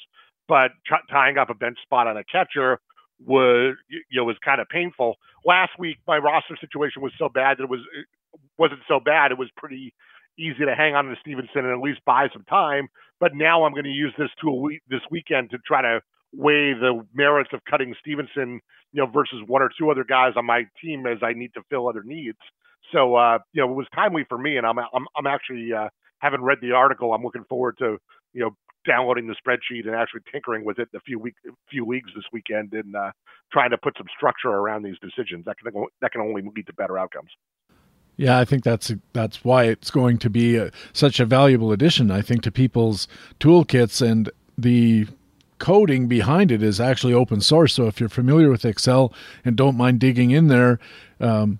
But 0.50 0.72
t- 0.90 1.08
tying 1.12 1.38
up 1.38 1.52
a 1.52 1.56
bench 1.56 1.78
spot 1.84 2.08
on 2.08 2.18
a 2.18 2.26
catcher 2.26 2.82
was 3.26 3.78
you 3.90 4.02
know 4.14 4.26
was 4.26 4.38
kind 4.44 4.62
of 4.62 4.68
painful. 4.70 5.16
Last 5.46 5.74
week, 5.80 6.00
my 6.08 6.18
roster 6.18 6.58
situation 6.60 7.04
was 7.04 7.14
so 7.20 7.30
bad 7.30 7.60
that 7.60 7.66
it 7.66 7.70
was 7.70 7.82
it 7.98 8.08
wasn't 8.58 8.82
so 8.90 9.00
bad. 9.00 9.32
It 9.32 9.40
was 9.40 9.50
pretty 9.58 9.94
easy 10.40 10.66
to 10.66 10.76
hang 10.76 10.96
on 10.96 11.06
to 11.06 11.16
Stephenson 11.22 11.66
and 11.66 11.72
at 11.72 11.82
least 11.82 12.02
buy 12.06 12.28
some 12.34 12.46
time. 12.46 12.90
But 13.22 13.36
now 13.36 13.66
I'm 13.66 13.74
going 13.74 13.86
to 13.86 13.92
use 13.92 14.14
this 14.18 14.32
tool 14.42 14.70
this 14.90 15.02
weekend 15.12 15.52
to 15.52 15.60
try 15.68 15.82
to 15.84 16.02
weigh 16.34 16.74
the 16.74 17.06
merits 17.14 17.52
of 17.54 17.62
cutting 17.70 17.96
Stephenson, 18.00 18.62
you 18.94 19.04
know, 19.04 19.08
versus 19.08 19.42
one 19.48 19.62
or 19.62 19.70
two 19.78 19.92
other 19.92 20.06
guys 20.06 20.34
on 20.38 20.46
my 20.46 20.64
team 20.82 21.06
as 21.08 21.20
I 21.24 21.34
need 21.34 21.54
to 21.56 21.62
fill 21.70 21.90
other 21.90 22.04
needs. 22.04 22.40
So 22.94 23.16
uh, 23.16 23.40
you 23.54 23.62
know, 23.62 23.72
it 23.72 23.76
was 23.76 23.88
timely 23.94 24.26
for 24.28 24.38
me, 24.38 24.58
and 24.58 24.66
I'm 24.66 24.80
I'm 24.80 25.06
I'm 25.16 25.28
actually 25.28 25.72
uh, 25.74 25.90
having 26.20 26.42
read 26.42 26.60
the 26.62 26.72
article. 26.72 27.14
I'm 27.14 27.24
looking 27.24 27.46
forward 27.50 27.78
to 27.80 27.98
you 28.34 28.42
know 28.42 28.52
downloading 28.90 29.28
the 29.28 29.36
spreadsheet 29.36 29.86
and 29.86 29.96
actually 29.96 30.22
tinkering 30.32 30.66
with 30.66 30.80
it 30.80 30.90
a 30.96 31.00
few 31.02 31.20
week 31.20 31.36
few 31.70 31.86
leagues 31.86 32.10
this 32.16 32.26
weekend 32.34 32.74
and 32.74 32.96
uh, 32.96 33.12
trying 33.54 33.70
to 33.70 33.78
put 33.78 33.96
some 33.98 34.08
structure 34.18 34.50
around 34.50 34.82
these 34.84 34.98
decisions. 35.00 35.46
That 35.46 35.58
can 35.60 35.86
that 36.02 36.12
can 36.12 36.22
only 36.22 36.42
lead 36.42 36.66
to 36.66 36.74
better 36.74 36.98
outcomes. 36.98 37.30
Yeah, 38.18 38.40
I 38.40 38.46
think 38.46 38.64
that's 38.64 38.92
that's 39.14 39.46
why 39.46 39.66
it's 39.66 39.92
going 39.92 40.18
to 40.18 40.30
be 40.30 40.58
a, 40.58 40.72
such 40.92 41.20
a 41.20 41.26
valuable 41.26 41.72
addition. 41.72 42.12
I 42.12 42.22
think 42.22 42.42
to 42.44 42.52
people's 42.52 43.08
toolkits 43.40 44.06
and 44.06 44.30
the 44.58 45.08
coding 45.60 46.08
behind 46.08 46.52
it 46.52 46.64
is 46.64 46.82
actually 46.82 47.14
open 47.14 47.42
source. 47.42 47.76
So 47.76 47.88
if 47.88 48.00
you're 48.00 48.10
familiar 48.10 48.50
with 48.50 48.66
Excel 48.66 49.14
and 49.46 49.56
don't 49.56 49.78
mind 49.78 50.00
digging 50.00 50.32
in 50.32 50.48
there, 50.48 50.80
um, 51.20 51.60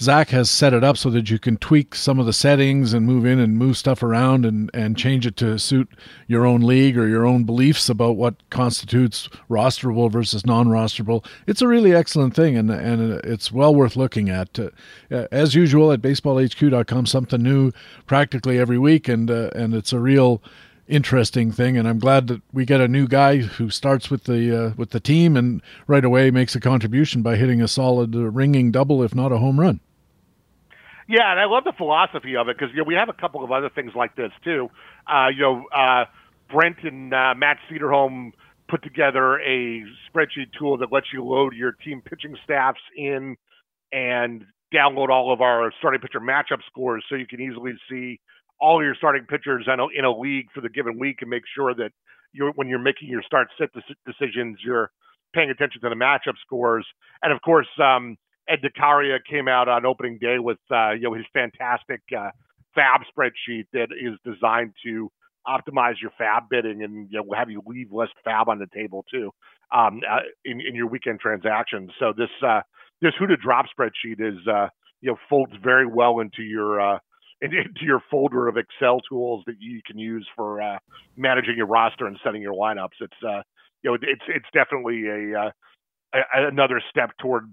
Zach 0.00 0.30
has 0.30 0.50
set 0.50 0.74
it 0.74 0.84
up 0.84 0.96
so 0.96 1.10
that 1.10 1.30
you 1.30 1.38
can 1.38 1.56
tweak 1.56 1.94
some 1.94 2.18
of 2.18 2.26
the 2.26 2.32
settings 2.32 2.92
and 2.92 3.06
move 3.06 3.24
in 3.24 3.38
and 3.38 3.56
move 3.56 3.76
stuff 3.76 4.02
around 4.02 4.44
and, 4.44 4.70
and 4.74 4.96
change 4.96 5.26
it 5.26 5.36
to 5.36 5.58
suit 5.58 5.88
your 6.26 6.44
own 6.44 6.60
league 6.60 6.98
or 6.98 7.08
your 7.08 7.24
own 7.24 7.44
beliefs 7.44 7.88
about 7.88 8.16
what 8.16 8.34
constitutes 8.50 9.28
rosterable 9.48 10.10
versus 10.10 10.44
non-rosterable. 10.44 11.24
It's 11.46 11.62
a 11.62 11.68
really 11.68 11.94
excellent 11.94 12.34
thing 12.34 12.56
and 12.56 12.70
and 12.70 13.24
it's 13.24 13.52
well 13.52 13.74
worth 13.74 13.96
looking 13.96 14.28
at. 14.28 14.58
Uh, 14.58 14.70
as 15.10 15.54
usual 15.54 15.92
at 15.92 16.02
baseballhq.com, 16.02 17.06
something 17.06 17.42
new 17.42 17.72
practically 18.06 18.58
every 18.58 18.78
week, 18.78 19.08
and 19.08 19.30
uh, 19.30 19.50
and 19.54 19.74
it's 19.74 19.92
a 19.92 19.98
real 19.98 20.42
interesting 20.86 21.50
thing 21.50 21.78
and 21.78 21.88
I'm 21.88 21.98
glad 21.98 22.26
that 22.26 22.42
we 22.52 22.66
get 22.66 22.80
a 22.80 22.88
new 22.88 23.08
guy 23.08 23.38
who 23.38 23.70
starts 23.70 24.10
with 24.10 24.24
the 24.24 24.66
uh, 24.66 24.74
with 24.76 24.90
the 24.90 25.00
team 25.00 25.36
and 25.36 25.62
right 25.86 26.04
away 26.04 26.30
makes 26.30 26.54
a 26.54 26.60
contribution 26.60 27.22
by 27.22 27.36
hitting 27.36 27.62
a 27.62 27.68
solid 27.68 28.14
uh, 28.14 28.30
ringing 28.30 28.70
double 28.70 29.02
if 29.02 29.14
not 29.14 29.32
a 29.32 29.38
home 29.38 29.58
run. 29.58 29.80
Yeah, 31.08 31.30
and 31.30 31.40
I 31.40 31.44
love 31.44 31.64
the 31.64 31.72
philosophy 31.76 32.36
of 32.36 32.48
it 32.48 32.58
because 32.58 32.72
you 32.72 32.78
know 32.78 32.84
we 32.84 32.94
have 32.94 33.08
a 33.08 33.14
couple 33.14 33.44
of 33.44 33.52
other 33.52 33.68
things 33.68 33.92
like 33.94 34.16
this 34.16 34.32
too. 34.42 34.70
Uh, 35.06 35.28
you 35.28 35.42
know, 35.42 35.64
uh, 35.74 36.04
Brent 36.50 36.78
and 36.82 37.12
uh, 37.12 37.34
Matt 37.36 37.58
Cederholm 37.70 38.32
put 38.68 38.82
together 38.82 39.38
a 39.40 39.84
spreadsheet 40.08 40.52
tool 40.58 40.78
that 40.78 40.90
lets 40.90 41.06
you 41.12 41.24
load 41.24 41.54
your 41.54 41.72
team 41.72 42.02
pitching 42.02 42.36
staffs 42.44 42.80
in 42.96 43.36
and 43.92 44.44
download 44.74 45.10
all 45.10 45.32
of 45.32 45.40
our 45.40 45.72
starting 45.78 46.00
pitcher 46.00 46.20
matchup 46.20 46.60
scores 46.66 47.04
so 47.08 47.14
you 47.14 47.26
can 47.26 47.40
easily 47.40 47.72
see 47.88 48.20
all 48.64 48.82
your 48.82 48.94
starting 48.94 49.26
pitchers 49.28 49.66
in 49.70 49.78
a, 49.78 49.86
in 49.94 50.04
a 50.06 50.18
league 50.18 50.46
for 50.54 50.62
the 50.62 50.70
given 50.70 50.98
week 50.98 51.18
and 51.20 51.28
make 51.28 51.42
sure 51.54 51.74
that 51.74 51.90
you're 52.32 52.50
when 52.52 52.66
you're 52.66 52.78
making 52.78 53.08
your 53.08 53.22
start 53.22 53.48
set 53.58 53.68
decisions, 54.06 54.58
you're 54.64 54.90
paying 55.34 55.50
attention 55.50 55.82
to 55.82 55.90
the 55.90 55.94
matchup 55.94 56.34
scores. 56.40 56.86
And 57.22 57.32
of 57.32 57.42
course, 57.42 57.68
um, 57.78 58.16
Ed 58.48 58.60
DeCaria 58.64 59.18
came 59.28 59.48
out 59.48 59.68
on 59.68 59.84
opening 59.84 60.18
day 60.18 60.38
with 60.38 60.58
uh, 60.70 60.92
you 60.92 61.02
know 61.02 61.12
his 61.12 61.26
fantastic 61.34 62.00
uh, 62.16 62.30
FAAB 62.76 63.02
spreadsheet 63.12 63.66
that 63.74 63.88
is 63.92 64.18
designed 64.24 64.72
to 64.84 65.10
optimize 65.46 65.94
your 66.00 66.10
FAAB 66.18 66.48
bidding 66.48 66.82
and 66.82 67.08
you 67.10 67.18
know 67.18 67.26
have 67.36 67.50
you 67.50 67.62
leave 67.66 67.92
less 67.92 68.08
FAAB 68.26 68.48
on 68.48 68.58
the 68.58 68.66
table 68.74 69.04
too 69.10 69.30
um, 69.76 70.00
uh, 70.10 70.20
in, 70.44 70.60
in 70.60 70.74
your 70.74 70.86
weekend 70.86 71.20
transactions. 71.20 71.90
So 71.98 72.14
this 72.16 72.30
uh, 72.42 72.62
this 73.02 73.12
who 73.18 73.26
to 73.26 73.36
drop 73.36 73.66
spreadsheet 73.66 74.20
is 74.20 74.38
uh, 74.48 74.68
you 75.02 75.10
know 75.10 75.16
folds 75.28 75.52
very 75.62 75.86
well 75.86 76.20
into 76.20 76.42
your 76.42 76.80
uh, 76.80 76.98
into 77.52 77.84
your 77.84 78.02
folder 78.10 78.48
of 78.48 78.56
Excel 78.56 79.00
tools 79.00 79.42
that 79.46 79.56
you 79.60 79.80
can 79.86 79.98
use 79.98 80.26
for 80.36 80.62
uh, 80.62 80.78
managing 81.16 81.56
your 81.56 81.66
roster 81.66 82.06
and 82.06 82.18
setting 82.24 82.42
your 82.42 82.54
lineups. 82.54 83.00
It's 83.00 83.22
uh, 83.22 83.42
you 83.82 83.90
know 83.90 83.94
it's 84.00 84.22
it's 84.28 84.46
definitely 84.52 85.06
a, 85.08 85.40
uh, 85.40 85.50
a, 86.14 86.48
another 86.48 86.80
step 86.90 87.10
toward 87.18 87.50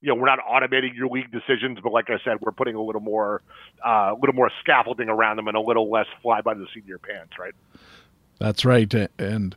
you 0.00 0.08
know 0.08 0.14
we're 0.14 0.26
not 0.26 0.38
automating 0.40 0.94
your 0.94 1.08
league 1.08 1.30
decisions, 1.30 1.78
but 1.82 1.92
like 1.92 2.10
I 2.10 2.18
said, 2.24 2.38
we're 2.40 2.52
putting 2.52 2.74
a 2.74 2.82
little 2.82 3.00
more 3.00 3.42
uh, 3.84 4.12
a 4.12 4.16
little 4.20 4.34
more 4.34 4.50
scaffolding 4.60 5.08
around 5.08 5.36
them 5.36 5.48
and 5.48 5.56
a 5.56 5.60
little 5.60 5.90
less 5.90 6.06
fly 6.22 6.40
by 6.40 6.54
the 6.54 6.66
seat 6.72 6.84
of 6.84 6.88
your 6.88 6.98
pants, 6.98 7.32
right? 7.38 7.54
That's 8.38 8.64
right, 8.64 8.92
and 9.18 9.56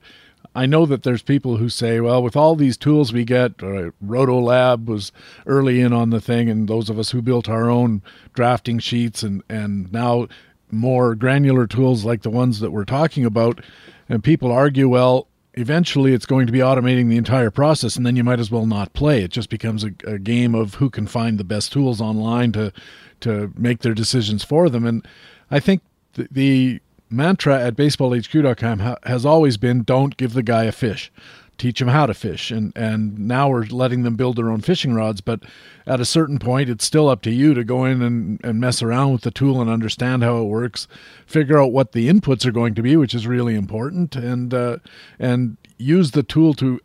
I 0.58 0.66
know 0.66 0.88
that 0.88 1.04
there's 1.04 1.22
people 1.22 1.58
who 1.58 1.70
say, 1.70 2.00
well, 2.00 2.24
with 2.24 2.36
all 2.36 2.56
these 2.56 2.78
tools 2.78 3.14
we 3.14 3.26
get, 3.26 3.52
uh, 3.62 3.92
Rotolab 4.04 4.86
was 4.86 5.12
early 5.46 5.82
in 5.82 5.94
on 5.94 6.10
the 6.10 6.20
thing, 6.20 6.50
and 6.50 6.68
those 6.68 6.90
of 6.90 6.98
us 6.98 7.12
who 7.12 7.22
built 7.22 7.48
our 7.48 7.70
own 7.70 8.02
drafting 8.34 8.80
sheets, 8.80 9.22
and, 9.22 9.44
and 9.50 9.94
now 9.94 10.28
more 10.72 11.14
granular 11.14 11.68
tools 11.68 12.06
like 12.06 12.24
the 12.24 12.32
ones 12.32 12.60
that 12.60 12.72
we're 12.72 12.86
talking 12.86 13.24
about, 13.24 13.64
and 14.10 14.24
people 14.24 14.52
argue, 14.52 14.90
well, 14.90 15.28
eventually 15.54 16.12
it's 16.16 16.26
going 16.26 16.48
to 16.48 16.52
be 16.52 16.58
automating 16.58 17.08
the 17.08 17.18
entire 17.18 17.52
process, 17.52 17.96
and 17.96 18.04
then 18.04 18.16
you 18.16 18.24
might 18.24 18.40
as 18.40 18.50
well 18.50 18.66
not 18.66 18.94
play. 18.94 19.22
It 19.22 19.30
just 19.30 19.52
becomes 19.52 19.84
a, 19.84 19.92
a 20.08 20.18
game 20.18 20.56
of 20.56 20.74
who 20.74 20.90
can 20.90 21.06
find 21.06 21.38
the 21.38 21.44
best 21.44 21.72
tools 21.72 22.02
online 22.02 22.52
to 22.54 22.74
to 23.20 23.54
make 23.56 23.82
their 23.82 23.94
decisions 23.94 24.44
for 24.44 24.70
them. 24.70 24.88
And 24.88 25.08
I 25.52 25.60
think 25.60 25.84
the, 26.14 26.28
the 26.32 26.82
mantra 27.10 27.60
at 27.60 27.76
baseballhq.com 27.76 28.80
ha- 28.80 28.98
has 29.04 29.26
always 29.26 29.58
been 29.58 29.84
don't 29.84 30.18
give 30.18 30.34
the 30.34 30.44
guy 30.44 30.66
a 30.66 30.72
fish. 30.72 31.12
Teach 31.58 31.80
them 31.80 31.88
how 31.88 32.06
to 32.06 32.14
fish. 32.14 32.52
And 32.52 32.72
and 32.76 33.18
now 33.18 33.50
we're 33.50 33.66
letting 33.66 34.04
them 34.04 34.16
build 34.16 34.36
their 34.36 34.52
own 34.52 34.62
fishing 34.62 34.94
rods 34.94 35.22
but 35.22 35.42
at 35.86 36.00
a 36.00 36.06
certain 36.06 36.38
point 36.38 36.70
it's 36.70 36.86
still 36.86 37.10
up 37.10 37.22
to 37.24 37.32
you 37.32 37.54
to 37.54 37.64
go 37.64 37.86
in 37.86 38.02
and, 38.02 38.40
and 38.44 38.60
mess 38.60 38.82
around 38.82 39.14
with 39.14 39.22
the 39.22 39.32
tool 39.32 39.60
and 39.62 39.70
understand 39.70 40.24
how 40.24 40.38
it 40.38 40.46
works 40.46 40.88
figure 41.26 41.60
out 41.60 41.72
what 41.72 41.94
the 41.94 42.10
inputs 42.10 42.46
are 42.46 42.52
going 42.52 42.76
to 42.76 42.84
be 42.84 42.96
which 42.96 43.16
is 43.16 43.26
really 43.26 43.56
important 43.56 44.16
and 44.16 44.54
uh, 44.54 44.78
and 45.18 45.58
use 45.78 46.12
the 46.12 46.24
tool 46.24 46.54
to 46.54 46.80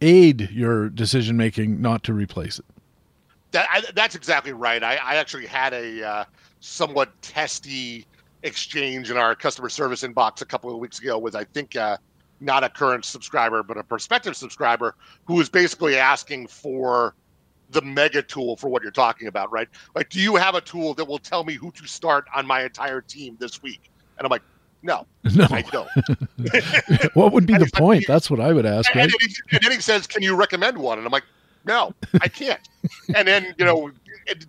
aid 0.00 0.50
your 0.50 0.88
decision 0.88 1.36
making 1.36 1.80
not 1.80 2.02
to 2.04 2.12
replace 2.12 2.58
it. 2.58 2.64
That, 3.52 3.68
I, 3.70 3.82
that's 3.94 4.14
exactly 4.14 4.52
right. 4.52 4.82
I, 4.82 4.96
I 4.96 5.16
actually 5.16 5.46
had 5.46 5.72
a 5.72 6.06
uh, 6.06 6.24
somewhat 6.60 7.10
testy 7.20 8.06
exchange 8.42 9.10
in 9.10 9.16
our 9.16 9.34
customer 9.34 9.68
service 9.68 10.02
inbox 10.02 10.40
a 10.40 10.46
couple 10.46 10.72
of 10.72 10.78
weeks 10.78 10.98
ago 10.98 11.18
with 11.18 11.34
I 11.36 11.44
think 11.44 11.76
uh, 11.76 11.96
not 12.40 12.64
a 12.64 12.68
current 12.68 13.04
subscriber 13.04 13.62
but 13.62 13.76
a 13.76 13.82
prospective 13.84 14.36
subscriber 14.36 14.94
who 15.26 15.34
was 15.34 15.48
basically 15.48 15.96
asking 15.96 16.46
for 16.46 17.14
the 17.70 17.82
mega 17.82 18.22
tool 18.22 18.56
for 18.56 18.68
what 18.68 18.82
you're 18.82 18.90
talking 18.90 19.28
about, 19.28 19.52
right? 19.52 19.68
Like, 19.94 20.08
do 20.08 20.20
you 20.20 20.34
have 20.36 20.56
a 20.56 20.60
tool 20.60 20.92
that 20.94 21.04
will 21.04 21.18
tell 21.20 21.44
me 21.44 21.54
who 21.54 21.70
to 21.72 21.86
start 21.86 22.24
on 22.34 22.44
my 22.46 22.64
entire 22.64 23.00
team 23.00 23.36
this 23.38 23.62
week? 23.62 23.90
And 24.18 24.26
I'm 24.26 24.30
like, 24.30 24.42
no, 24.82 25.06
No. 25.36 25.46
I 25.50 25.62
don't. 25.62 25.88
what 27.14 27.32
would 27.32 27.46
be 27.46 27.52
the 27.58 27.64
it's 27.64 27.74
like- 27.74 27.80
point? 27.80 28.04
That's 28.08 28.30
what 28.30 28.40
I 28.40 28.52
would 28.52 28.66
ask, 28.66 28.90
and, 28.90 29.00
right? 29.02 29.10
then 29.20 29.28
he, 29.28 29.34
and 29.52 29.60
then 29.62 29.72
he 29.72 29.80
says, 29.80 30.06
"Can 30.06 30.22
you 30.22 30.34
recommend 30.34 30.78
one?" 30.78 30.96
And 30.98 31.06
I'm 31.06 31.12
like, 31.12 31.24
"No, 31.66 31.94
I 32.22 32.28
can't." 32.28 32.66
and 33.14 33.28
then 33.28 33.54
you 33.58 33.64
know, 33.66 33.90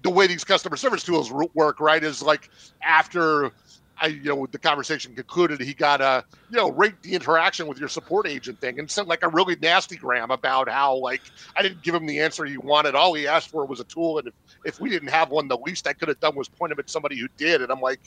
the 0.01 0.09
way 0.09 0.27
these 0.27 0.45
customer 0.45 0.77
service 0.77 1.03
tools 1.03 1.31
work, 1.53 1.79
right, 1.81 2.01
is 2.03 2.23
like 2.23 2.49
after 2.81 3.51
I, 4.01 4.07
you 4.07 4.23
know, 4.23 4.47
the 4.51 4.57
conversation 4.57 5.15
concluded, 5.15 5.61
he 5.61 5.73
got 5.73 6.01
a, 6.01 6.25
you 6.49 6.57
know, 6.57 6.71
rate 6.71 7.01
the 7.03 7.13
interaction 7.13 7.67
with 7.67 7.79
your 7.79 7.87
support 7.87 8.27
agent 8.27 8.59
thing, 8.59 8.79
and 8.79 8.89
sent 8.89 9.07
like 9.07 9.23
a 9.23 9.29
really 9.29 9.55
nasty 9.61 9.95
gram 9.95 10.31
about 10.31 10.67
how 10.67 10.95
like 10.97 11.21
I 11.55 11.61
didn't 11.61 11.83
give 11.83 11.93
him 11.93 12.07
the 12.07 12.19
answer 12.19 12.43
he 12.43 12.57
wanted. 12.57 12.95
All 12.95 13.13
he 13.13 13.27
asked 13.27 13.49
for 13.49 13.65
was 13.65 13.79
a 13.79 13.85
tool, 13.85 14.17
and 14.17 14.27
if 14.27 14.33
if 14.65 14.79
we 14.79 14.89
didn't 14.89 15.09
have 15.09 15.29
one, 15.29 15.47
the 15.47 15.57
least 15.57 15.87
I 15.87 15.93
could 15.93 16.07
have 16.07 16.19
done 16.19 16.35
was 16.35 16.49
point 16.49 16.71
him 16.71 16.79
at 16.79 16.89
somebody 16.89 17.17
who 17.17 17.27
did. 17.37 17.61
And 17.61 17.71
I'm 17.71 17.81
like. 17.81 18.01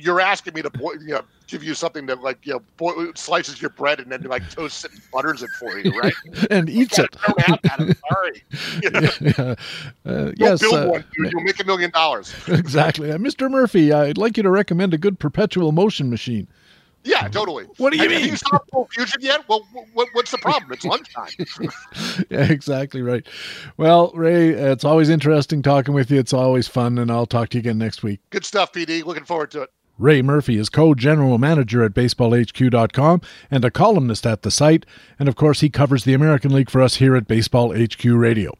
You're 0.00 0.20
asking 0.20 0.54
me 0.54 0.62
to, 0.62 0.70
you 1.00 1.08
know, 1.08 1.22
give 1.48 1.64
you 1.64 1.74
something 1.74 2.06
that 2.06 2.22
like 2.22 2.38
you 2.46 2.52
know 2.52 2.62
boil, 2.76 3.10
slices 3.14 3.60
your 3.60 3.70
bread 3.70 3.98
and 3.98 4.12
then 4.12 4.22
like 4.22 4.48
toasts 4.50 4.84
it 4.84 4.92
and 4.92 5.00
butters 5.12 5.42
it 5.42 5.50
for 5.58 5.76
you, 5.78 5.98
right? 5.98 6.14
and 6.50 6.70
eats 6.70 6.98
it. 6.98 7.16
I 7.26 7.32
that. 7.36 7.60
I'm 7.78 7.94
sorry. 8.08 8.42
yeah, 9.34 9.54
yeah. 10.06 10.10
Uh, 10.10 10.32
yes, 10.36 10.60
build 10.60 10.74
uh, 10.74 10.86
one, 10.86 11.04
dude. 11.16 11.32
You'll 11.32 11.42
make 11.42 11.60
a 11.60 11.64
million 11.64 11.90
dollars. 11.90 12.32
exactly. 12.48 13.10
Uh, 13.10 13.18
Mr. 13.18 13.50
Murphy, 13.50 13.92
I'd 13.92 14.18
like 14.18 14.36
you 14.36 14.42
to 14.44 14.50
recommend 14.50 14.94
a 14.94 14.98
good 14.98 15.18
perpetual 15.18 15.72
motion 15.72 16.10
machine. 16.10 16.46
Yeah, 17.04 17.28
totally. 17.28 17.64
What 17.78 17.90
do 17.90 17.96
you 17.96 18.02
Have 18.02 18.12
mean? 18.12 18.30
you 18.30 18.36
saw 18.36 18.58
Fusion 18.90 19.22
yet? 19.22 19.48
Well, 19.48 19.66
what, 19.94 20.08
what's 20.12 20.30
the 20.30 20.38
problem? 20.38 20.72
It's 20.72 20.84
lunchtime. 20.84 21.30
yeah, 22.28 22.52
exactly 22.52 23.02
right. 23.02 23.26
Well, 23.76 24.10
Ray, 24.14 24.50
it's 24.50 24.84
always 24.84 25.08
interesting 25.08 25.62
talking 25.62 25.94
with 25.94 26.10
you. 26.10 26.18
It's 26.18 26.32
always 26.32 26.68
fun, 26.68 26.98
and 26.98 27.10
I'll 27.10 27.24
talk 27.24 27.50
to 27.50 27.56
you 27.56 27.60
again 27.60 27.78
next 27.78 28.02
week. 28.02 28.20
Good 28.30 28.44
stuff, 28.44 28.72
PD. 28.72 29.04
Looking 29.04 29.24
forward 29.24 29.50
to 29.52 29.62
it. 29.62 29.70
Ray 29.98 30.22
Murphy 30.22 30.56
is 30.56 30.68
co 30.68 30.94
general 30.94 31.38
manager 31.38 31.82
at 31.82 31.92
baseballhq.com 31.92 33.20
and 33.50 33.64
a 33.64 33.70
columnist 33.70 34.26
at 34.26 34.42
the 34.42 34.50
site. 34.50 34.86
And 35.18 35.28
of 35.28 35.36
course, 35.36 35.60
he 35.60 35.68
covers 35.68 36.04
the 36.04 36.14
American 36.14 36.52
League 36.52 36.70
for 36.70 36.80
us 36.80 36.96
here 36.96 37.16
at 37.16 37.26
Baseball 37.26 37.74
HQ 37.76 38.04
Radio. 38.04 38.52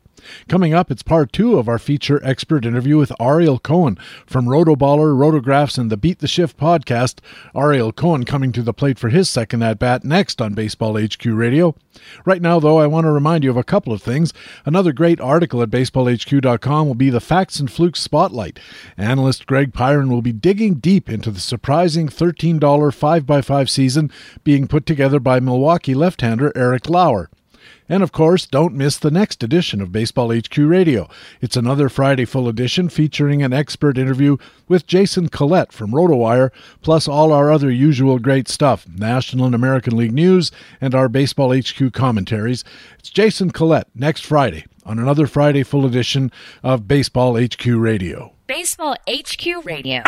Coming 0.48 0.74
up, 0.74 0.90
it's 0.90 1.02
part 1.02 1.32
two 1.32 1.58
of 1.58 1.68
our 1.68 1.78
feature 1.78 2.20
expert 2.24 2.64
interview 2.64 2.96
with 2.96 3.12
Ariel 3.20 3.58
Cohen 3.58 3.98
from 4.26 4.46
Rotoballer, 4.46 5.14
Rotographs, 5.14 5.78
and 5.78 5.90
the 5.90 5.96
Beat 5.96 6.18
the 6.18 6.28
Shift 6.28 6.56
podcast. 6.56 7.20
Ariel 7.56 7.92
Cohen 7.92 8.24
coming 8.24 8.52
to 8.52 8.62
the 8.62 8.72
plate 8.72 8.98
for 8.98 9.08
his 9.08 9.28
second 9.28 9.62
at 9.62 9.78
bat 9.78 10.04
next 10.04 10.40
on 10.40 10.54
Baseball 10.54 10.98
HQ 10.98 11.24
Radio. 11.24 11.74
Right 12.24 12.42
now, 12.42 12.60
though, 12.60 12.78
I 12.78 12.86
want 12.86 13.04
to 13.04 13.10
remind 13.10 13.44
you 13.44 13.50
of 13.50 13.56
a 13.56 13.64
couple 13.64 13.92
of 13.92 14.02
things. 14.02 14.32
Another 14.64 14.92
great 14.92 15.20
article 15.20 15.62
at 15.62 15.70
baseballhq.com 15.70 16.86
will 16.86 16.94
be 16.94 17.10
the 17.10 17.20
Facts 17.20 17.58
and 17.60 17.70
Flukes 17.70 18.00
Spotlight. 18.00 18.58
Analyst 18.96 19.46
Greg 19.46 19.72
Pyron 19.72 20.08
will 20.10 20.22
be 20.22 20.32
digging 20.32 20.74
deep 20.74 21.08
into 21.08 21.30
the 21.30 21.40
surprising 21.40 22.08
$13 22.08 22.58
5x5 22.60 23.68
season 23.68 24.10
being 24.44 24.68
put 24.68 24.86
together 24.86 25.20
by 25.20 25.40
Milwaukee 25.40 25.94
left 25.94 26.20
hander 26.20 26.52
Eric 26.54 26.88
Lauer. 26.88 27.30
And 27.88 28.02
of 28.02 28.12
course, 28.12 28.46
don't 28.46 28.74
miss 28.74 28.98
the 28.98 29.10
next 29.10 29.42
edition 29.42 29.80
of 29.80 29.92
Baseball 29.92 30.30
HQ 30.34 30.56
Radio. 30.58 31.08
It's 31.40 31.56
another 31.56 31.88
Friday 31.88 32.24
full 32.24 32.48
edition 32.48 32.88
featuring 32.88 33.42
an 33.42 33.52
expert 33.52 33.96
interview 33.96 34.36
with 34.68 34.86
Jason 34.86 35.28
Collette 35.28 35.72
from 35.72 35.92
RotoWire, 35.92 36.50
plus 36.82 37.08
all 37.08 37.32
our 37.32 37.50
other 37.50 37.70
usual 37.70 38.18
great 38.18 38.48
stuff 38.48 38.86
National 38.86 39.46
and 39.46 39.54
American 39.54 39.96
League 39.96 40.12
news 40.12 40.50
and 40.80 40.94
our 40.94 41.08
Baseball 41.08 41.56
HQ 41.56 41.92
commentaries. 41.92 42.64
It's 42.98 43.10
Jason 43.10 43.50
Collette 43.50 43.88
next 43.94 44.26
Friday 44.26 44.66
on 44.84 44.98
another 44.98 45.26
Friday 45.26 45.62
full 45.62 45.86
edition 45.86 46.30
of 46.62 46.88
Baseball 46.88 47.40
HQ 47.40 47.64
Radio. 47.66 48.32
Baseball 48.46 48.96
HQ 49.08 49.64
Radio. 49.64 50.02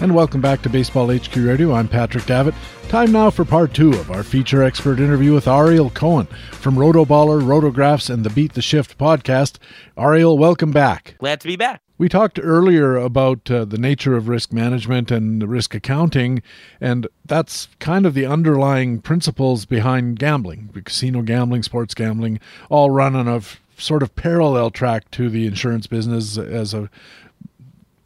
And 0.00 0.14
welcome 0.14 0.40
back 0.40 0.62
to 0.62 0.70
Baseball 0.70 1.14
HQ 1.14 1.36
Radio. 1.36 1.74
I'm 1.74 1.86
Patrick 1.86 2.24
Davitt. 2.24 2.54
Time 2.88 3.12
now 3.12 3.28
for 3.28 3.44
part 3.44 3.74
two 3.74 3.90
of 3.90 4.10
our 4.10 4.22
feature 4.22 4.62
expert 4.62 4.98
interview 4.98 5.34
with 5.34 5.46
Ariel 5.46 5.90
Cohen 5.90 6.26
from 6.52 6.76
Rotoballer, 6.76 7.42
Rotographs, 7.42 8.08
and 8.08 8.24
the 8.24 8.30
Beat 8.30 8.54
the 8.54 8.62
Shift 8.62 8.96
podcast. 8.96 9.58
Ariel, 9.98 10.38
welcome 10.38 10.70
back. 10.70 11.16
Glad 11.18 11.42
to 11.42 11.46
be 11.46 11.56
back. 11.56 11.82
We 11.98 12.08
talked 12.08 12.40
earlier 12.42 12.96
about 12.96 13.50
uh, 13.50 13.66
the 13.66 13.76
nature 13.76 14.16
of 14.16 14.26
risk 14.26 14.54
management 14.54 15.10
and 15.10 15.46
risk 15.46 15.74
accounting, 15.74 16.42
and 16.80 17.06
that's 17.26 17.68
kind 17.78 18.06
of 18.06 18.14
the 18.14 18.24
underlying 18.24 19.02
principles 19.02 19.66
behind 19.66 20.18
gambling, 20.18 20.70
casino 20.82 21.20
gambling, 21.20 21.62
sports 21.62 21.92
gambling, 21.92 22.40
all 22.70 22.90
run 22.90 23.14
on 23.14 23.28
a 23.28 23.36
f- 23.36 23.60
sort 23.76 24.02
of 24.02 24.16
parallel 24.16 24.70
track 24.70 25.10
to 25.10 25.28
the 25.28 25.46
insurance 25.46 25.86
business 25.86 26.38
as 26.38 26.72
a 26.72 26.88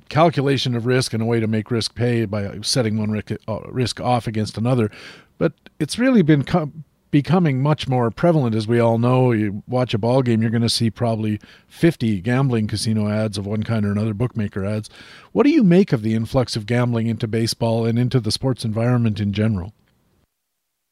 calculation 0.09 0.75
of 0.75 0.87
risk 0.87 1.13
and 1.13 1.23
a 1.23 1.27
way 1.27 1.41
to 1.41 1.47
make 1.47 1.71
risk 1.71 1.95
pay 1.95 2.25
by 2.25 2.59
setting 2.63 2.99
one 2.99 3.11
risk, 3.11 4.01
uh, 4.01 4.05
off 4.05 4.27
against 4.27 4.59
another. 4.59 4.91
But 5.39 5.53
it's 5.79 5.99
really 5.99 6.23
been 6.23 6.45
co- 6.45 6.73
becoming 7.11 7.63
much 7.63 7.87
more 7.87 8.11
prevalent, 8.11 8.57
as 8.57 8.67
we 8.67 8.81
all 8.81 8.99
know. 8.99 9.31
You 9.31 9.63
watch 9.69 9.95
a 9.95 9.99
ball 9.99 10.23
game, 10.23 10.43
you're 10.43 10.51
going 10.51 10.63
to 10.63 10.69
see 10.69 10.91
probably 10.91 11.41
50 11.69 12.21
gambling 12.21 12.67
casino 12.67 13.09
ads 13.09 13.39
of 13.39 13.47
one 13.47 13.63
kind 13.63 13.87
or 13.87 13.93
another, 13.93 14.15
bookmaker 14.15 14.65
ads. 14.65 14.91
What 15.33 15.45
do 15.45 15.51
you 15.51 15.63
make 15.63 15.93
of 15.93 16.03
the 16.03 16.15
influx 16.15 16.57
of 16.57 16.67
gambling 16.67 17.07
into 17.07 17.29
baseball 17.29 17.87
and 17.87 17.99
into 17.99 18.19
the 18.19 18.33
sports 18.33 18.65
environment 18.65 19.21
in 19.21 19.33
general? 19.33 19.73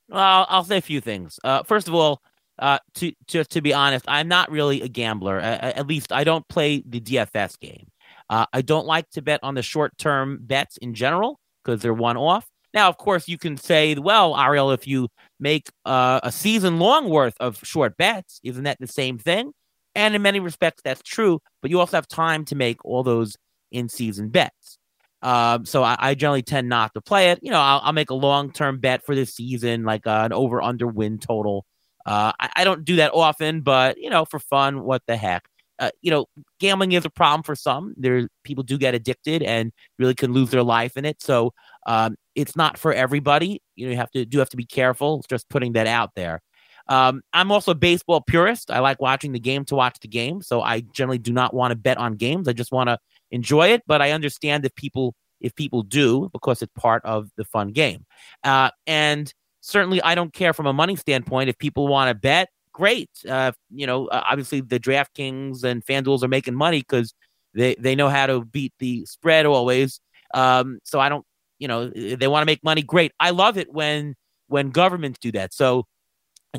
Well, 0.08 0.46
I'll 0.48 0.62
say 0.62 0.76
a 0.76 0.82
few 0.82 1.00
things. 1.00 1.40
Uh, 1.42 1.62
first 1.62 1.88
of 1.88 1.94
all, 1.94 2.22
uh, 2.58 2.78
to 2.94 3.12
just 3.26 3.50
to 3.50 3.60
be 3.60 3.72
honest, 3.74 4.04
I'm 4.06 4.28
not 4.28 4.50
really 4.50 4.82
a 4.82 4.88
gambler. 4.88 5.40
At 5.40 5.86
least 5.86 6.12
I 6.12 6.22
don't 6.22 6.46
play 6.46 6.84
the 6.86 7.00
DFS 7.00 7.58
game. 7.58 7.88
Uh, 8.32 8.46
I 8.54 8.62
don't 8.62 8.86
like 8.86 9.10
to 9.10 9.20
bet 9.20 9.40
on 9.42 9.56
the 9.56 9.62
short 9.62 9.98
term 9.98 10.38
bets 10.40 10.78
in 10.78 10.94
general 10.94 11.38
because 11.62 11.82
they're 11.82 11.92
one 11.92 12.16
off. 12.16 12.46
Now, 12.72 12.88
of 12.88 12.96
course, 12.96 13.28
you 13.28 13.36
can 13.36 13.58
say, 13.58 13.94
well, 13.94 14.34
Ariel, 14.34 14.70
if 14.70 14.86
you 14.86 15.08
make 15.38 15.68
uh, 15.84 16.20
a 16.22 16.32
season 16.32 16.78
long 16.78 17.10
worth 17.10 17.34
of 17.40 17.60
short 17.62 17.98
bets, 17.98 18.40
isn't 18.42 18.64
that 18.64 18.78
the 18.80 18.86
same 18.86 19.18
thing? 19.18 19.52
And 19.94 20.14
in 20.14 20.22
many 20.22 20.40
respects, 20.40 20.80
that's 20.82 21.02
true. 21.02 21.40
But 21.60 21.70
you 21.70 21.78
also 21.78 21.98
have 21.98 22.08
time 22.08 22.46
to 22.46 22.54
make 22.54 22.82
all 22.86 23.02
those 23.02 23.36
in 23.70 23.90
season 23.90 24.30
bets. 24.30 24.78
Um, 25.20 25.66
so 25.66 25.82
I, 25.82 25.96
I, 25.98 26.14
generally 26.14 26.42
tend 26.42 26.70
not 26.70 26.94
to 26.94 27.02
play 27.02 27.32
it. 27.32 27.38
You 27.42 27.50
know, 27.50 27.60
I'll, 27.60 27.82
I'll 27.84 27.92
make 27.92 28.08
a 28.08 28.14
long 28.14 28.50
term 28.50 28.80
bet 28.80 29.04
for 29.04 29.14
this 29.14 29.34
season, 29.34 29.84
like 29.84 30.06
uh, 30.06 30.22
an 30.24 30.32
over 30.32 30.62
under 30.62 30.86
win 30.86 31.18
total. 31.18 31.66
Uh, 32.06 32.32
I, 32.40 32.50
I, 32.56 32.64
don't 32.64 32.84
do 32.84 32.96
that 32.96 33.12
often, 33.12 33.60
but 33.60 33.98
you 33.98 34.08
know, 34.08 34.24
for 34.24 34.40
fun, 34.40 34.82
what 34.82 35.02
the 35.06 35.16
heck? 35.16 35.44
Uh, 35.78 35.90
you 36.00 36.10
know, 36.10 36.26
gambling 36.60 36.92
is 36.92 37.04
a 37.04 37.10
problem 37.10 37.42
for 37.42 37.56
some. 37.56 37.94
There, 37.96 38.28
people 38.44 38.62
do 38.62 38.78
get 38.78 38.94
addicted 38.94 39.42
and 39.42 39.72
really 39.98 40.14
can 40.14 40.32
lose 40.32 40.50
their 40.50 40.62
life 40.62 40.96
in 40.96 41.04
it. 41.04 41.20
So 41.20 41.52
um, 41.86 42.16
it's 42.34 42.54
not 42.56 42.78
for 42.78 42.92
everybody. 42.92 43.60
You 43.74 43.86
know, 43.86 43.92
you 43.92 43.96
have 43.96 44.10
to 44.12 44.24
do 44.24 44.38
have 44.38 44.50
to 44.50 44.56
be 44.56 44.66
careful. 44.66 45.24
Just 45.28 45.48
putting 45.48 45.72
that 45.72 45.86
out 45.86 46.10
there. 46.14 46.40
Um, 46.88 47.22
I'm 47.32 47.50
also 47.50 47.72
a 47.72 47.76
baseball 47.76 48.20
purist. 48.20 48.70
I 48.70 48.80
like 48.80 49.00
watching 49.00 49.32
the 49.32 49.40
game 49.40 49.64
to 49.66 49.74
watch 49.74 49.98
the 50.00 50.08
game. 50.08 50.42
So 50.42 50.62
I 50.62 50.80
generally 50.80 51.18
do 51.18 51.32
not 51.32 51.54
want 51.54 51.70
to 51.70 51.76
bet 51.76 51.98
on 51.98 52.14
games. 52.14 52.48
I 52.48 52.52
just 52.52 52.72
want 52.72 52.88
to 52.88 52.98
enjoy 53.30 53.68
it. 53.68 53.82
But 53.86 54.02
I 54.02 54.12
understand 54.12 54.64
if 54.64 54.74
people 54.74 55.14
if 55.40 55.54
people 55.54 55.82
do 55.82 56.30
because 56.32 56.62
it's 56.62 56.72
part 56.76 57.04
of 57.04 57.28
the 57.36 57.44
fun 57.44 57.72
game. 57.72 58.06
Uh, 58.44 58.70
and 58.86 59.32
certainly, 59.60 60.00
I 60.02 60.14
don't 60.14 60.32
care 60.32 60.52
from 60.52 60.66
a 60.66 60.72
money 60.72 60.96
standpoint. 60.96 61.50
If 61.50 61.58
people 61.58 61.88
want 61.88 62.08
to 62.08 62.14
bet, 62.14 62.48
great. 62.72 63.10
Uh, 63.28 63.52
you 63.70 63.86
know, 63.86 64.06
uh, 64.06 64.22
obviously 64.28 64.60
the 64.60 64.80
DraftKings 64.80 65.64
and 65.64 65.84
FanDuel's 65.84 66.24
are 66.24 66.28
making 66.28 66.54
money 66.54 66.80
because 66.80 67.14
they 67.54 67.74
they 67.78 67.94
know 67.94 68.08
how 68.08 68.26
to 68.26 68.44
beat 68.44 68.72
the 68.78 69.04
spread 69.06 69.46
always. 69.46 70.00
Um, 70.34 70.78
so 70.84 70.98
I 70.98 71.08
don't, 71.08 71.24
you 71.58 71.68
know, 71.68 71.88
they 71.88 72.28
want 72.28 72.42
to 72.42 72.46
make 72.46 72.64
money. 72.64 72.82
Great. 72.82 73.12
I 73.20 73.30
love 73.30 73.58
it 73.58 73.72
when 73.72 74.14
when 74.48 74.70
governments 74.70 75.18
do 75.20 75.32
that. 75.32 75.52
So 75.52 75.86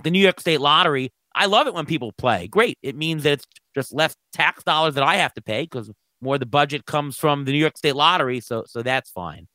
the 0.04 0.12
New 0.12 0.20
York 0.20 0.40
State 0.40 0.62
Lottery, 0.62 1.12
I 1.36 1.46
love 1.46 1.68
it 1.68 1.74
when 1.74 1.86
people 1.86 2.12
play. 2.14 2.48
Great. 2.48 2.78
It 2.82 2.96
means 2.96 3.24
that 3.24 3.34
it's 3.34 3.46
just 3.76 3.94
less 3.94 4.16
tax 4.32 4.64
dollars 4.64 4.96
that 4.96 5.04
I 5.04 5.16
have 5.16 5.34
to 5.36 5.42
pay 5.42 5.64
because 5.64 5.92
more 6.22 6.38
the 6.38 6.46
budget 6.46 6.86
comes 6.86 7.18
from 7.18 7.46
the 7.46 7.52
New 7.52 7.58
York 7.58 7.78
State 7.78 7.96
Lottery. 7.96 8.40
So 8.40 8.64
so 8.68 8.82
that's 8.82 9.10
fine. 9.10 9.48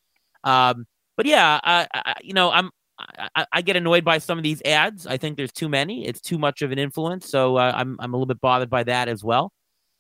Um, 0.45 0.87
but 1.17 1.27
yeah, 1.27 1.59
I, 1.63 1.87
I, 1.93 2.15
you 2.23 2.33
know, 2.33 2.51
I'm 2.51 2.71
I, 2.99 3.47
I, 3.53 3.63
get 3.63 3.77
annoyed 3.77 4.05
by 4.05 4.19
some 4.19 4.39
of 4.39 4.45
these 4.45 4.61
ads. 4.65 5.07
I 5.07 5.17
think 5.17 5.37
there's 5.37 5.53
too 5.53 5.69
many. 5.69 6.07
It's 6.07 6.21
too 6.21 6.39
much 6.39 6.63
of 6.63 6.73
an 6.73 6.79
influence. 6.79 7.29
So 7.31 7.57
uh, 7.57 7.73
I'm 7.75 7.97
I'm 8.01 8.13
a 8.13 8.17
little 8.17 8.27
bit 8.27 8.41
bothered 8.41 8.71
by 8.71 8.85
that 8.85 9.09
as 9.09 9.23
well. 9.23 9.53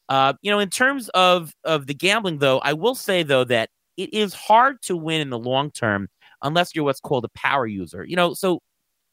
Uh, 0.08 0.32
you 0.42 0.50
know, 0.50 0.58
in 0.58 0.70
terms 0.70 1.08
of 1.10 1.52
of 1.64 1.86
the 1.86 1.94
gambling, 1.94 2.38
though, 2.38 2.58
I 2.58 2.72
will 2.72 2.94
say 2.94 3.22
though 3.22 3.44
that 3.44 3.70
it 3.96 4.12
is 4.14 4.34
hard 4.34 4.82
to 4.82 4.96
win 4.96 5.20
in 5.20 5.30
the 5.30 5.38
long 5.38 5.70
term 5.70 6.08
unless 6.42 6.74
you're 6.74 6.84
what's 6.84 7.00
called 7.00 7.24
a 7.24 7.38
power 7.38 7.66
user. 7.66 8.04
You 8.04 8.16
know, 8.16 8.34
so 8.34 8.60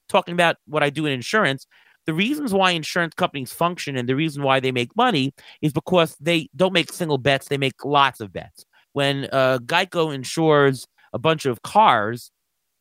talking 0.10 0.34
about 0.34 0.58
what 0.68 0.84
I 0.84 0.90
do 0.90 1.06
in 1.06 1.12
insurance, 1.12 1.66
the 2.06 2.14
reasons 2.14 2.54
why 2.54 2.72
insurance 2.72 3.14
companies 3.16 3.52
function 3.52 3.98
and 3.98 4.08
the 4.08 4.16
reason 4.16 4.44
why 4.44 4.60
they 4.60 4.72
make 4.72 4.96
money 4.96 5.34
is 5.62 5.74
because 5.74 6.16
they 6.20 6.50
don't 6.56 6.74
make 6.74 6.92
single 6.92 7.18
bets; 7.18 7.48
they 7.50 7.58
make 7.58 7.84
lots 7.84 8.20
of 8.20 8.32
bets. 8.32 8.66
When 8.94 9.28
uh, 9.32 9.60
Geico 9.64 10.14
insures 10.14 10.88
a 11.14 11.20
bunch 11.20 11.46
of 11.46 11.62
cars, 11.62 12.32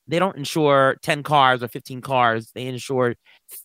they 0.07 0.19
don't 0.19 0.37
insure 0.37 0.97
10 1.03 1.23
cars 1.23 1.63
or 1.63 1.69
15 1.69 2.01
cars. 2.01 2.51
They 2.55 2.67
insure 2.67 3.15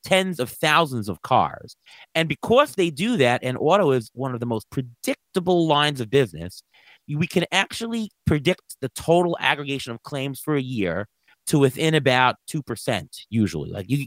tens 0.03 0.39
of 0.39 0.49
thousands 0.49 1.09
of 1.09 1.21
cars. 1.21 1.75
And 2.15 2.29
because 2.29 2.75
they 2.75 2.89
do 2.89 3.17
that, 3.17 3.41
and 3.43 3.57
auto 3.59 3.91
is 3.91 4.09
one 4.13 4.33
of 4.33 4.39
the 4.39 4.45
most 4.45 4.69
predictable 4.69 5.67
lines 5.67 5.99
of 5.99 6.09
business, 6.09 6.63
we 7.07 7.27
can 7.27 7.45
actually 7.51 8.11
predict 8.25 8.77
the 8.81 8.89
total 8.89 9.37
aggregation 9.39 9.91
of 9.91 10.03
claims 10.03 10.39
for 10.39 10.55
a 10.55 10.61
year 10.61 11.07
to 11.47 11.57
within 11.57 11.95
about 11.95 12.35
2% 12.47 13.07
usually 13.31 13.71
like 13.71 13.87
you 13.89 14.05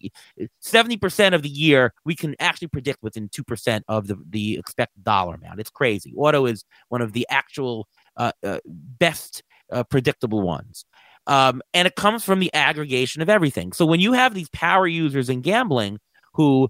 70% 0.65 1.35
of 1.35 1.43
the 1.43 1.49
year 1.49 1.93
we 2.05 2.15
can 2.15 2.37
actually 2.39 2.69
predict 2.69 3.03
within 3.03 3.29
2% 3.29 3.83
of 3.89 4.07
the, 4.07 4.17
the 4.31 4.55
expected 4.59 5.03
dollar 5.03 5.35
amount 5.35 5.59
it's 5.59 5.71
crazy 5.71 6.15
auto 6.17 6.47
is 6.47 6.65
one 6.89 7.03
of 7.03 7.13
the 7.13 7.27
actual 7.31 7.89
uh, 8.17 8.31
uh, 8.45 8.59
best 8.67 9.43
uh, 9.73 9.83
predictable 9.83 10.43
ones 10.43 10.85
um, 11.27 11.62
and 11.73 11.86
it 11.86 11.97
comes 11.97 12.24
from 12.24 12.40
the 12.40 12.53
aggregation 12.55 13.23
of 13.23 13.28
everything. 13.28 13.73
So 13.73 13.86
when 13.86 14.01
you 14.01 14.12
have 14.12 14.35
these 14.35 14.49
power 14.51 14.86
users 14.86 15.28
in 15.28 15.40
gambling 15.40 15.99
who, 16.35 16.69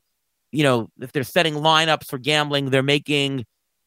you 0.51 0.63
know, 0.63 0.89
if 1.01 1.13
they're 1.13 1.25
setting 1.25 1.55
lineups 1.55 2.07
for 2.07 2.19
gambling, 2.19 2.71
they're 2.71 2.83
making 2.83 3.45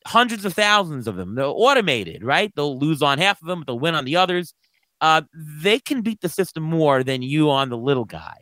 hundreds 0.08 0.46
of 0.46 0.54
thousands 0.54 1.08
of 1.08 1.16
them. 1.16 1.36
They're 1.36 1.46
automated, 1.46 2.24
right? 2.24 2.52
They'll 2.56 2.78
lose 2.78 3.02
on 3.02 3.18
half 3.18 3.42
of 3.42 3.48
them, 3.48 3.60
but 3.60 3.68
they'll 3.68 3.80
win 3.80 3.96
on 3.96 4.06
the 4.06 4.16
others. 4.18 4.54
Uh, 5.02 5.22
they 5.34 5.80
can 5.80 6.02
beat 6.02 6.22
the 6.22 6.30
system 6.30 6.64
more 6.64 7.04
than 7.04 7.22
you 7.22 7.50
on 7.50 7.70
the 7.70 7.78
little 7.78 8.06
guy. 8.06 8.38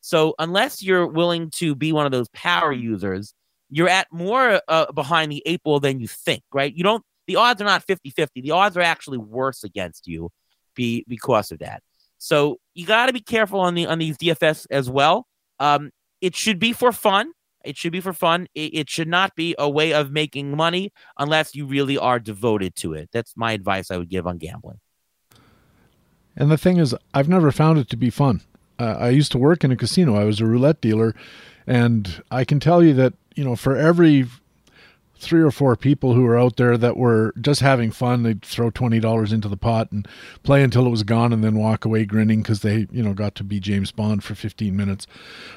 So 0.00 0.34
unless 0.38 0.82
you're 0.82 1.06
willing 1.06 1.50
to 1.56 1.74
be 1.74 1.92
one 1.92 2.06
of 2.06 2.12
those 2.12 2.28
power 2.30 2.72
users, 2.72 3.34
you're 3.68 3.88
at 3.88 4.06
more 4.10 4.62
uh, 4.68 4.90
behind 4.92 5.30
the 5.30 5.42
eight 5.44 5.62
ball 5.62 5.80
than 5.80 6.00
you 6.00 6.08
think, 6.08 6.42
right? 6.52 6.74
You 6.74 6.82
don't, 6.82 7.04
the 7.26 7.36
odds 7.36 7.60
are 7.60 7.66
not 7.66 7.84
50 7.84 8.10
50. 8.10 8.40
The 8.40 8.52
odds 8.52 8.76
are 8.76 8.80
actually 8.80 9.18
worse 9.18 9.62
against 9.62 10.06
you 10.06 10.30
be 10.78 11.04
because 11.08 11.52
of 11.52 11.58
that. 11.58 11.82
So 12.16 12.58
you 12.74 12.86
got 12.86 13.06
to 13.06 13.12
be 13.12 13.20
careful 13.20 13.60
on 13.60 13.74
the 13.74 13.86
on 13.86 13.98
these 13.98 14.16
DFS 14.16 14.66
as 14.70 14.88
well. 14.88 15.26
Um, 15.60 15.90
it 16.20 16.34
should 16.34 16.58
be 16.58 16.72
for 16.72 16.92
fun. 16.92 17.32
It 17.64 17.76
should 17.76 17.92
be 17.92 18.00
for 18.00 18.12
fun. 18.12 18.46
It, 18.54 18.74
it, 18.74 18.88
should 18.88 19.08
not 19.08 19.34
be 19.34 19.54
a 19.58 19.68
way 19.68 19.92
of 19.92 20.12
making 20.12 20.56
money 20.56 20.92
unless 21.18 21.54
you 21.54 21.66
really 21.66 21.98
are 21.98 22.20
devoted 22.20 22.76
to 22.76 22.94
it. 22.94 23.10
That's 23.12 23.36
my 23.36 23.52
advice 23.52 23.90
I 23.90 23.98
would 23.98 24.08
give 24.08 24.26
on 24.26 24.38
gambling. 24.38 24.78
And 26.36 26.50
the 26.50 26.56
thing 26.56 26.76
is, 26.76 26.94
I've 27.12 27.28
never 27.28 27.50
found 27.50 27.78
it 27.78 27.90
to 27.90 27.96
be 27.96 28.10
fun. 28.10 28.42
Uh, 28.78 28.96
I 28.98 29.08
used 29.08 29.32
to 29.32 29.38
work 29.38 29.64
in 29.64 29.72
a 29.72 29.76
casino. 29.76 30.14
I 30.14 30.24
was 30.24 30.40
a 30.40 30.46
roulette 30.46 30.80
dealer, 30.80 31.14
and 31.66 32.22
I 32.30 32.44
can 32.44 32.60
tell 32.60 32.82
you 32.82 32.94
that 32.94 33.14
you 33.34 33.42
know 33.42 33.56
for 33.56 33.76
every 33.76 34.26
three 35.18 35.42
or 35.42 35.50
four 35.50 35.76
people 35.76 36.14
who 36.14 36.22
were 36.22 36.38
out 36.38 36.56
there 36.56 36.78
that 36.78 36.96
were 36.96 37.34
just 37.40 37.60
having 37.60 37.90
fun. 37.90 38.22
They'd 38.22 38.42
throw 38.42 38.70
twenty 38.70 39.00
dollars 39.00 39.32
into 39.32 39.48
the 39.48 39.56
pot 39.56 39.92
and 39.92 40.06
play 40.42 40.62
until 40.62 40.86
it 40.86 40.90
was 40.90 41.02
gone, 41.02 41.32
and 41.32 41.42
then 41.42 41.58
walk 41.58 41.84
away 41.84 42.04
grinning 42.04 42.42
because 42.42 42.60
they, 42.60 42.86
you 42.90 43.02
know, 43.02 43.14
got 43.14 43.34
to 43.36 43.44
be 43.44 43.60
James 43.60 43.92
Bond 43.92 44.24
for 44.24 44.34
fifteen 44.34 44.76
minutes, 44.76 45.06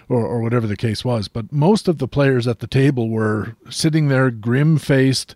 or 0.10 0.26
or 0.26 0.42
whatever 0.42 0.68
the 0.68 0.76
case 0.78 1.06
was. 1.06 1.28
But 1.28 1.52
most 1.52 1.88
of 1.88 2.00
the 2.00 2.08
players 2.08 2.48
at 2.48 2.60
the 2.60 2.68
table 2.68 3.10
were 3.10 3.56
sitting 3.70 4.08
there 4.08 4.32
grim 4.32 4.78
faced, 4.78 5.36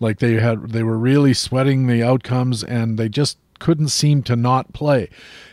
like 0.00 0.18
they 0.18 0.34
had 0.34 0.70
they 0.70 0.82
were 0.82 0.98
really 0.98 1.34
sweating 1.34 1.86
the 1.86 2.02
outcomes, 2.02 2.64
and 2.64 2.98
they 2.98 3.08
just 3.08 3.38
couldn't 3.58 3.88
seem 3.88 4.22
to 4.22 4.36
not 4.36 4.72
play. 4.72 5.08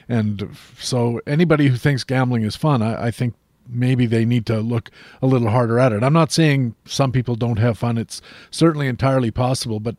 And 0.09 0.49
so 0.77 1.21
anybody 1.25 1.67
who 1.67 1.77
thinks 1.77 2.03
gambling 2.03 2.43
is 2.43 2.55
fun, 2.55 2.81
I, 2.81 3.05
I 3.05 3.11
think 3.11 3.35
maybe 3.67 4.05
they 4.05 4.25
need 4.25 4.45
to 4.47 4.59
look 4.59 4.91
a 5.21 5.27
little 5.27 5.49
harder 5.49 5.79
at 5.79 5.93
it. 5.93 6.03
I'm 6.03 6.13
not 6.13 6.31
saying 6.31 6.75
some 6.85 7.11
people 7.11 7.35
don't 7.35 7.59
have 7.59 7.77
fun. 7.77 7.97
It's 7.97 8.21
certainly 8.51 8.87
entirely 8.87 9.31
possible, 9.31 9.79
but 9.79 9.95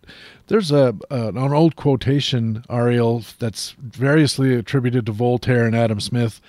there's 0.46 0.70
a, 0.70 0.94
a 1.10 1.28
an 1.28 1.38
old 1.38 1.76
quotation, 1.76 2.64
Ariel, 2.70 3.24
that's 3.38 3.72
variously 3.78 4.54
attributed 4.54 5.06
to 5.06 5.12
Voltaire 5.12 5.66
and 5.66 5.74
Adam 5.74 6.00
Smith 6.00 6.40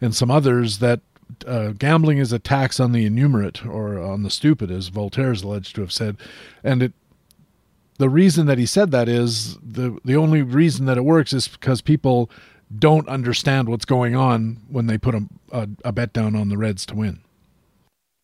and 0.00 0.14
some 0.14 0.30
others 0.30 0.78
that 0.78 1.00
uh, 1.46 1.70
gambling 1.70 2.18
is 2.18 2.32
a 2.32 2.38
tax 2.38 2.78
on 2.78 2.92
the 2.92 3.06
innumerate 3.06 3.64
or 3.64 3.98
on 3.98 4.22
the 4.22 4.30
stupid, 4.30 4.70
as 4.70 4.88
Voltaire 4.88 5.32
is 5.32 5.42
alleged 5.42 5.74
to 5.76 5.80
have 5.80 5.92
said, 5.92 6.16
and 6.62 6.82
it. 6.82 6.92
The 7.96 8.08
reason 8.08 8.46
that 8.46 8.58
he 8.58 8.66
said 8.66 8.90
that 8.90 9.08
is 9.08 9.56
the 9.58 9.96
the 10.04 10.16
only 10.16 10.42
reason 10.42 10.86
that 10.86 10.98
it 10.98 11.04
works 11.04 11.32
is 11.32 11.46
because 11.46 11.80
people 11.80 12.28
don't 12.78 13.08
understand 13.08 13.68
what's 13.68 13.84
going 13.84 14.16
on 14.16 14.58
when 14.68 14.86
they 14.86 14.98
put 14.98 15.14
a, 15.14 15.26
a, 15.52 15.68
a 15.84 15.92
bet 15.92 16.12
down 16.12 16.34
on 16.34 16.48
the 16.48 16.56
Reds 16.56 16.86
to 16.86 16.94
win. 16.94 17.20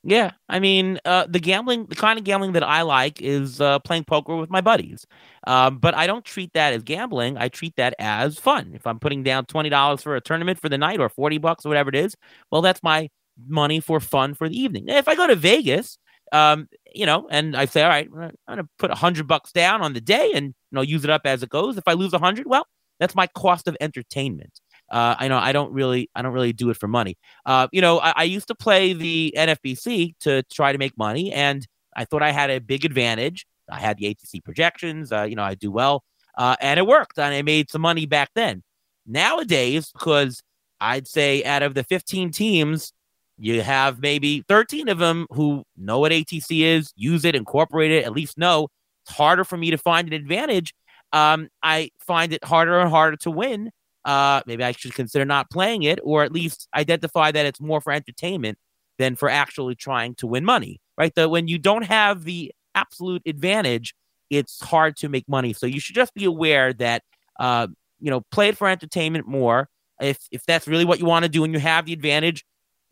Yeah, 0.03 0.31
I 0.49 0.61
mean, 0.61 0.99
uh, 1.05 1.27
the 1.29 1.41
gambling, 1.41 1.85
the 1.85 1.95
kind 1.95 2.19
of 2.19 2.25
gambling 2.25 2.53
that 2.53 2.63
I 2.63 2.83
like 2.83 3.21
is 3.21 3.61
uh, 3.61 3.81
playing 3.81 4.05
poker 4.05 4.35
with 4.35 4.49
my 4.49 4.63
buddies. 4.63 5.07
Um, 5.47 5.77
but 5.77 5.95
I 5.95 6.07
don't 6.07 6.25
treat 6.25 6.55
that 6.55 6.73
as 6.73 6.83
gambling. 6.83 7.37
I 7.37 7.49
treat 7.49 7.77
that 7.77 7.95
as 7.99 8.39
fun. 8.39 8.73
If 8.75 8.87
I'm 8.87 8.99
putting 8.99 9.23
down 9.23 9.45
twenty 9.45 9.69
dollars 9.69 10.03
for 10.03 10.17
a 10.17 10.21
tournament 10.23 10.59
for 10.59 10.71
the 10.71 10.79
night, 10.79 11.01
or 11.01 11.11
forty 11.11 11.37
bucks, 11.37 11.67
or 11.67 11.69
whatever 11.69 11.91
it 11.91 11.97
is, 11.97 12.17
well, 12.51 12.63
that's 12.63 12.83
my 12.83 13.11
money 13.47 13.79
for 13.79 14.01
fun 14.01 14.33
for 14.33 14.49
the 14.49 14.59
evening. 14.59 14.89
If 14.89 15.07
I 15.07 15.15
go 15.15 15.27
to 15.27 15.37
Vegas, 15.37 15.99
um, 16.33 16.69
you 16.95 17.05
know, 17.05 17.29
and 17.31 17.55
I 17.55 17.67
say, 17.67 17.83
all 17.83 17.91
right, 17.91 18.09
I'm 18.17 18.33
gonna 18.49 18.69
put 18.79 18.91
a 18.91 18.95
hundred 18.95 19.27
bucks 19.27 19.53
down 19.53 19.83
on 19.83 19.93
the 19.93 20.01
day, 20.01 20.33
and 20.35 20.47
you 20.47 20.55
know, 20.73 20.81
use 20.81 21.05
it 21.05 21.11
up 21.11 21.23
as 21.27 21.43
it 21.43 21.51
goes. 21.51 21.77
If 21.77 21.87
I 21.87 21.93
lose 21.93 22.15
a 22.15 22.19
hundred, 22.19 22.47
well, 22.47 22.67
that's 23.01 23.17
my 23.17 23.27
cost 23.27 23.67
of 23.67 23.77
entertainment. 23.81 24.61
Uh, 24.91 25.17
I 25.19 25.29
know 25.29 25.39
I 25.39 25.53
don't 25.53 25.73
really 25.73 26.11
I 26.15 26.23
don't 26.23 26.33
really 26.33 26.53
do 26.53 26.71
it 26.71 26.77
for 26.77 26.89
money. 26.89 27.17
Uh, 27.47 27.69
you 27.73 27.81
know, 27.81 27.99
I, 28.01 28.13
I, 28.17 28.25
used 28.25 28.49
to 28.49 28.57
play 28.57 28.93
the 28.93 29.33
NFBC 29.37 30.19
to 30.21 30.43
try 30.45 30.73
to 30.73 30.79
make 30.79 30.99
money, 30.99 31.33
and 31.33 31.67
I 31.97 32.05
thought 32.05 32.23
I 32.23 32.33
had 32.33 32.51
a 32.51 32.59
big 32.59 32.85
advantage. 32.85 33.47
I 33.71 33.79
had 33.79 33.99
the 33.99 34.13
ATC 34.13 34.45
projections. 34.45 35.13
Uh, 35.13 35.23
you 35.23 35.37
know, 35.37 35.45
I 35.45 35.55
do 35.55 35.71
well, 35.71 36.03
uh, 36.37 36.57
and 36.61 36.79
it 36.79 36.87
worked, 36.87 37.19
and 37.19 37.33
I 37.33 37.43
made 37.43 37.71
some 37.71 37.83
money 37.83 38.05
back 38.05 38.31
then. 38.35 38.63
Nowadays, 39.07 39.91
because 39.93 40.43
I'd 40.81 41.07
say 41.07 41.45
out 41.45 41.63
of 41.63 41.75
the 41.75 41.85
15 41.85 42.33
teams, 42.33 42.93
you 43.39 43.63
have 43.63 44.01
maybe 44.01 44.45
13 44.49 44.89
of 44.89 44.99
them 44.99 45.27
who 45.31 45.65
know 45.77 46.01
what 46.01 46.13
ATC 46.13 46.63
is, 46.63 46.93
use 46.97 47.25
it, 47.25 47.35
incorporate 47.35 47.91
it, 47.91 48.05
at 48.05 48.13
least 48.13 48.37
know. 48.37 48.69
It's 49.05 49.17
harder 49.17 49.45
for 49.45 49.57
me 49.57 49.71
to 49.71 49.79
find 49.79 50.09
an 50.09 50.15
advantage 50.15 50.75
um, 51.13 51.49
I 51.63 51.91
find 52.01 52.33
it 52.33 52.45
harder 52.45 52.79
and 52.79 52.91
harder 52.91 53.17
to 53.19 53.31
win. 53.31 53.71
Uh, 54.05 54.41
maybe 54.47 54.65
I 54.65 54.73
should 54.73 54.95
consider 54.95 55.25
not 55.25 55.51
playing 55.51 55.83
it, 55.83 55.99
or 56.03 56.23
at 56.23 56.33
least 56.33 56.69
identify 56.75 57.31
that 57.33 57.47
it's 57.47 57.61
more 57.61 57.81
for 57.81 57.93
entertainment 57.93 58.59
than 58.99 59.17
for 59.17 59.29
actually 59.29 59.75
trying 59.75 60.15
to 60.17 60.27
win 60.27 60.45
money. 60.45 60.81
Right? 60.97 61.15
That 61.15 61.31
when 61.31 61.49
you 61.49 61.59
don't 61.59 61.85
have 61.85 62.25
the 62.25 62.53
absolute 62.75 63.23
advantage, 63.27 63.95
it's 64.31 64.61
hard 64.61 64.97
to 64.99 65.09
make 65.09 65.29
money. 65.29 65.53
So 65.53 65.67
you 65.67 65.81
should 65.81 65.97
just 65.97 66.15
be 66.15 66.25
aware 66.25 66.73
that 66.75 67.03
uh, 67.39 67.67
you 68.01 68.11
know, 68.11 68.23
play 68.33 68.49
it 68.49 68.57
for 68.57 68.69
entertainment 68.69 69.27
more. 69.27 69.69
If 70.01 70.19
if 70.31 70.45
that's 70.47 70.67
really 70.67 70.85
what 70.85 70.99
you 70.99 71.07
want 71.07 71.25
to 71.25 71.29
do 71.29 71.45
and 71.45 71.53
you 71.53 71.61
have 71.61 71.87
the 71.87 71.93
advantage, 71.93 72.45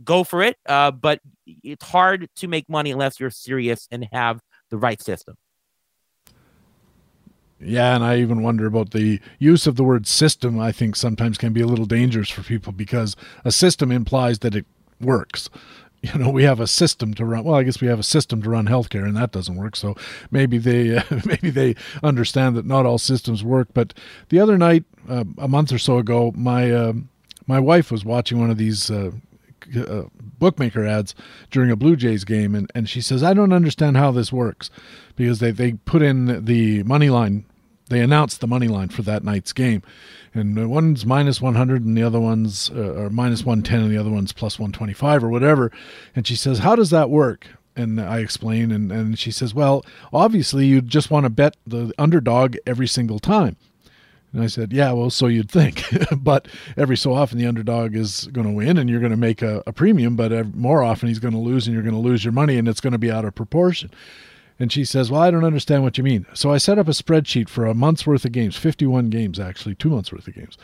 go 0.04 0.24
for 0.24 0.42
it. 0.42 0.56
Uh, 0.66 0.90
but 0.90 1.20
it's 1.46 1.84
hard 1.84 2.28
to 2.36 2.48
make 2.48 2.68
money 2.68 2.90
unless 2.90 3.18
you're 3.18 3.30
serious 3.30 3.88
and 3.90 4.06
have 4.12 4.40
the 4.70 4.76
right 4.76 5.00
system. 5.00 5.36
Yeah, 7.60 7.94
and 7.94 8.04
I 8.04 8.18
even 8.18 8.42
wonder 8.42 8.66
about 8.66 8.90
the 8.90 9.20
use 9.38 9.66
of 9.66 9.76
the 9.76 9.84
word 9.84 10.06
system. 10.06 10.60
I 10.60 10.70
think 10.70 10.94
sometimes 10.94 11.38
can 11.38 11.52
be 11.52 11.60
a 11.60 11.66
little 11.66 11.86
dangerous 11.86 12.30
for 12.30 12.42
people 12.42 12.72
because 12.72 13.16
a 13.44 13.50
system 13.50 13.90
implies 13.90 14.40
that 14.40 14.54
it 14.54 14.66
works. 15.00 15.48
You 16.00 16.16
know, 16.16 16.30
we 16.30 16.44
have 16.44 16.60
a 16.60 16.68
system 16.68 17.12
to 17.14 17.24
run. 17.24 17.42
Well, 17.42 17.56
I 17.56 17.64
guess 17.64 17.80
we 17.80 17.88
have 17.88 17.98
a 17.98 18.04
system 18.04 18.40
to 18.42 18.50
run 18.50 18.68
healthcare, 18.68 19.04
and 19.04 19.16
that 19.16 19.32
doesn't 19.32 19.56
work. 19.56 19.74
So 19.74 19.96
maybe 20.30 20.56
they 20.56 20.96
uh, 20.96 21.02
maybe 21.24 21.50
they 21.50 21.74
understand 22.04 22.54
that 22.54 22.64
not 22.64 22.86
all 22.86 22.98
systems 22.98 23.42
work. 23.42 23.66
But 23.74 23.94
the 24.28 24.38
other 24.38 24.56
night, 24.56 24.84
uh, 25.08 25.24
a 25.38 25.48
month 25.48 25.72
or 25.72 25.78
so 25.78 25.98
ago, 25.98 26.32
my 26.36 26.70
uh, 26.70 26.92
my 27.48 27.58
wife 27.58 27.90
was 27.90 28.04
watching 28.04 28.38
one 28.38 28.48
of 28.48 28.58
these 28.58 28.92
uh, 28.92 29.10
uh, 29.76 30.02
bookmaker 30.38 30.86
ads 30.86 31.14
during 31.50 31.70
a 31.70 31.76
Blue 31.76 31.96
Jays 31.96 32.24
game, 32.24 32.54
and, 32.54 32.70
and 32.74 32.88
she 32.88 33.00
says, 33.00 33.22
I 33.22 33.34
don't 33.34 33.52
understand 33.52 33.96
how 33.96 34.10
this 34.12 34.32
works 34.32 34.70
because 35.16 35.40
they, 35.40 35.50
they 35.50 35.72
put 35.72 36.02
in 36.02 36.44
the 36.44 36.82
money 36.84 37.10
line, 37.10 37.44
they 37.88 38.00
announced 38.00 38.40
the 38.40 38.46
money 38.46 38.68
line 38.68 38.88
for 38.88 39.02
that 39.02 39.24
night's 39.24 39.52
game. 39.52 39.82
And 40.34 40.70
one's 40.70 41.06
minus 41.06 41.40
100 41.40 41.84
and 41.84 41.96
the 41.96 42.02
other 42.02 42.20
one's 42.20 42.70
uh, 42.70 42.94
or 42.94 43.10
minus 43.10 43.44
110 43.44 43.80
and 43.80 43.90
the 43.90 43.98
other 43.98 44.10
one's 44.10 44.32
plus 44.32 44.58
125 44.58 45.24
or 45.24 45.28
whatever. 45.28 45.72
And 46.14 46.26
she 46.26 46.36
says, 46.36 46.58
How 46.58 46.76
does 46.76 46.90
that 46.90 47.10
work? 47.10 47.46
And 47.74 48.00
I 48.00 48.18
explain, 48.18 48.72
and, 48.72 48.90
and 48.90 49.18
she 49.18 49.30
says, 49.30 49.54
Well, 49.54 49.84
obviously, 50.12 50.66
you 50.66 50.80
just 50.80 51.10
want 51.10 51.24
to 51.24 51.30
bet 51.30 51.56
the 51.66 51.92
underdog 51.98 52.56
every 52.66 52.88
single 52.88 53.18
time. 53.18 53.56
And 54.32 54.42
I 54.42 54.46
said, 54.46 54.72
Yeah, 54.72 54.92
well, 54.92 55.10
so 55.10 55.26
you'd 55.26 55.50
think. 55.50 55.84
but 56.16 56.46
every 56.76 56.96
so 56.96 57.14
often 57.14 57.38
the 57.38 57.46
underdog 57.46 57.96
is 57.96 58.26
going 58.26 58.46
to 58.46 58.52
win 58.52 58.76
and 58.76 58.90
you're 58.90 59.00
going 59.00 59.10
to 59.10 59.16
make 59.16 59.40
a, 59.42 59.62
a 59.66 59.72
premium, 59.72 60.14
but 60.14 60.54
more 60.54 60.82
often 60.82 61.08
he's 61.08 61.18
going 61.18 61.34
to 61.34 61.40
lose 61.40 61.66
and 61.66 61.74
you're 61.74 61.82
going 61.82 61.94
to 61.94 62.00
lose 62.00 62.24
your 62.24 62.32
money 62.32 62.58
and 62.58 62.68
it's 62.68 62.80
going 62.80 62.92
to 62.92 62.98
be 62.98 63.10
out 63.10 63.24
of 63.24 63.34
proportion. 63.34 63.90
And 64.58 64.72
she 64.72 64.84
says, 64.84 65.10
Well, 65.10 65.20
I 65.20 65.30
don't 65.30 65.44
understand 65.44 65.82
what 65.82 65.98
you 65.98 66.04
mean. 66.04 66.26
So 66.34 66.52
I 66.52 66.58
set 66.58 66.78
up 66.78 66.88
a 66.88 66.92
spreadsheet 66.92 67.48
for 67.48 67.66
a 67.66 67.74
month's 67.74 68.06
worth 68.06 68.24
of 68.24 68.32
games, 68.32 68.56
51 68.56 69.10
games, 69.10 69.38
actually, 69.38 69.74
two 69.74 69.90
months 69.90 70.12
worth 70.12 70.26
of 70.26 70.34
games, 70.34 70.58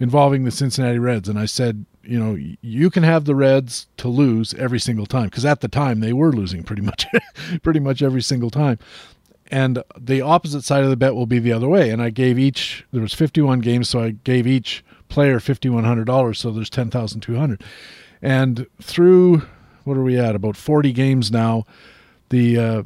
involving 0.00 0.44
the 0.44 0.50
Cincinnati 0.50 0.98
Reds. 0.98 1.28
And 1.28 1.38
I 1.38 1.46
said, 1.46 1.84
You 2.02 2.18
know, 2.18 2.38
you 2.60 2.90
can 2.90 3.02
have 3.02 3.24
the 3.24 3.34
Reds 3.34 3.88
to 3.98 4.08
lose 4.08 4.54
every 4.54 4.80
single 4.80 5.06
time. 5.06 5.26
Because 5.26 5.44
at 5.44 5.60
the 5.60 5.68
time 5.68 6.00
they 6.00 6.12
were 6.12 6.32
losing 6.32 6.62
pretty 6.62 6.82
much, 6.82 7.06
pretty 7.62 7.80
much 7.80 8.02
every 8.02 8.22
single 8.22 8.50
time 8.50 8.78
and 9.48 9.80
the 9.96 10.20
opposite 10.20 10.64
side 10.64 10.82
of 10.82 10.90
the 10.90 10.96
bet 10.96 11.14
will 11.14 11.24
be 11.24 11.38
the 11.38 11.52
other 11.52 11.68
way 11.68 11.90
and 11.90 12.02
i 12.02 12.10
gave 12.10 12.36
each 12.36 12.84
there 12.90 13.00
was 13.00 13.14
51 13.14 13.60
games 13.60 13.88
so 13.88 14.00
i 14.00 14.10
gave 14.10 14.44
each 14.44 14.82
player 15.08 15.40
fifty 15.40 15.68
one 15.68 15.84
hundred 15.84 16.04
dollars, 16.04 16.38
so 16.38 16.50
there's 16.50 16.70
ten 16.70 16.90
thousand 16.90 17.20
two 17.20 17.36
hundred. 17.36 17.62
And 18.22 18.66
through 18.80 19.42
what 19.84 19.96
are 19.96 20.02
we 20.02 20.18
at 20.18 20.34
about 20.34 20.56
forty 20.56 20.92
games 20.92 21.30
now, 21.30 21.64
the 22.30 22.58
uh, 22.58 22.82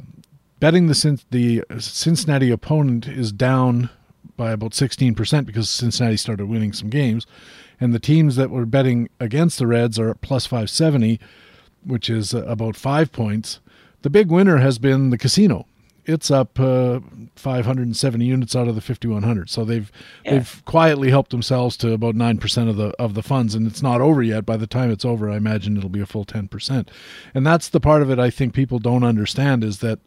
betting 0.61 0.87
the 0.87 1.21
the 1.31 1.63
Cincinnati 1.79 2.49
opponent 2.49 3.05
is 3.05 3.33
down 3.33 3.89
by 4.37 4.51
about 4.51 4.73
sixteen 4.73 5.13
percent 5.13 5.45
because 5.45 5.69
Cincinnati 5.69 6.15
started 6.15 6.45
winning 6.45 6.71
some 6.71 6.89
games, 6.89 7.27
and 7.81 7.93
the 7.93 7.99
teams 7.99 8.37
that 8.37 8.49
were 8.49 8.65
betting 8.65 9.09
against 9.19 9.59
the 9.59 9.67
Reds 9.67 9.99
are 9.99 10.13
plus 10.13 10.45
five 10.45 10.69
seventy, 10.69 11.19
which 11.83 12.09
is 12.09 12.33
uh, 12.33 12.45
about 12.45 12.77
five 12.77 13.11
points. 13.11 13.59
The 14.03 14.09
big 14.09 14.31
winner 14.31 14.57
has 14.57 14.79
been 14.79 15.09
the 15.09 15.17
casino 15.17 15.67
it's 16.05 16.31
up 16.31 16.59
uh, 16.59 16.99
570 17.35 18.25
units 18.25 18.55
out 18.55 18.67
of 18.67 18.75
the 18.75 18.81
5100. 18.81 19.49
So 19.49 19.63
they've 19.63 19.91
yeah. 20.25 20.31
they've 20.31 20.65
quietly 20.65 21.09
helped 21.09 21.31
themselves 21.31 21.77
to 21.77 21.93
about 21.93 22.15
nine 22.15 22.37
percent 22.37 22.69
of 22.69 22.77
the 22.77 22.89
of 22.99 23.13
the 23.13 23.23
funds, 23.23 23.55
and 23.55 23.67
it's 23.67 23.81
not 23.81 24.01
over 24.01 24.21
yet. 24.23 24.45
By 24.45 24.57
the 24.57 24.67
time 24.67 24.91
it's 24.91 25.05
over, 25.05 25.29
I 25.29 25.37
imagine 25.37 25.77
it'll 25.77 25.89
be 25.89 26.01
a 26.01 26.05
full 26.05 26.25
10 26.25 26.47
percent. 26.47 26.89
And 27.33 27.45
that's 27.45 27.69
the 27.69 27.79
part 27.79 28.01
of 28.01 28.09
it 28.09 28.19
I 28.19 28.29
think 28.29 28.53
people 28.53 28.79
don't 28.79 29.03
understand 29.03 29.63
is 29.63 29.79
that 29.79 29.99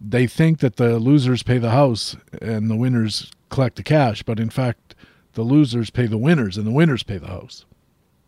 they 0.00 0.26
think 0.26 0.58
that 0.60 0.76
the 0.76 0.98
losers 0.98 1.42
pay 1.42 1.58
the 1.58 1.70
house 1.70 2.16
and 2.42 2.70
the 2.70 2.76
winners 2.76 3.30
collect 3.48 3.76
the 3.76 3.82
cash, 3.82 4.22
but 4.22 4.38
in 4.38 4.50
fact, 4.50 4.94
the 5.32 5.42
losers 5.42 5.90
pay 5.90 6.06
the 6.06 6.18
winners 6.18 6.56
and 6.56 6.66
the 6.66 6.72
winners 6.72 7.02
pay 7.02 7.18
the 7.18 7.26
house. 7.26 7.64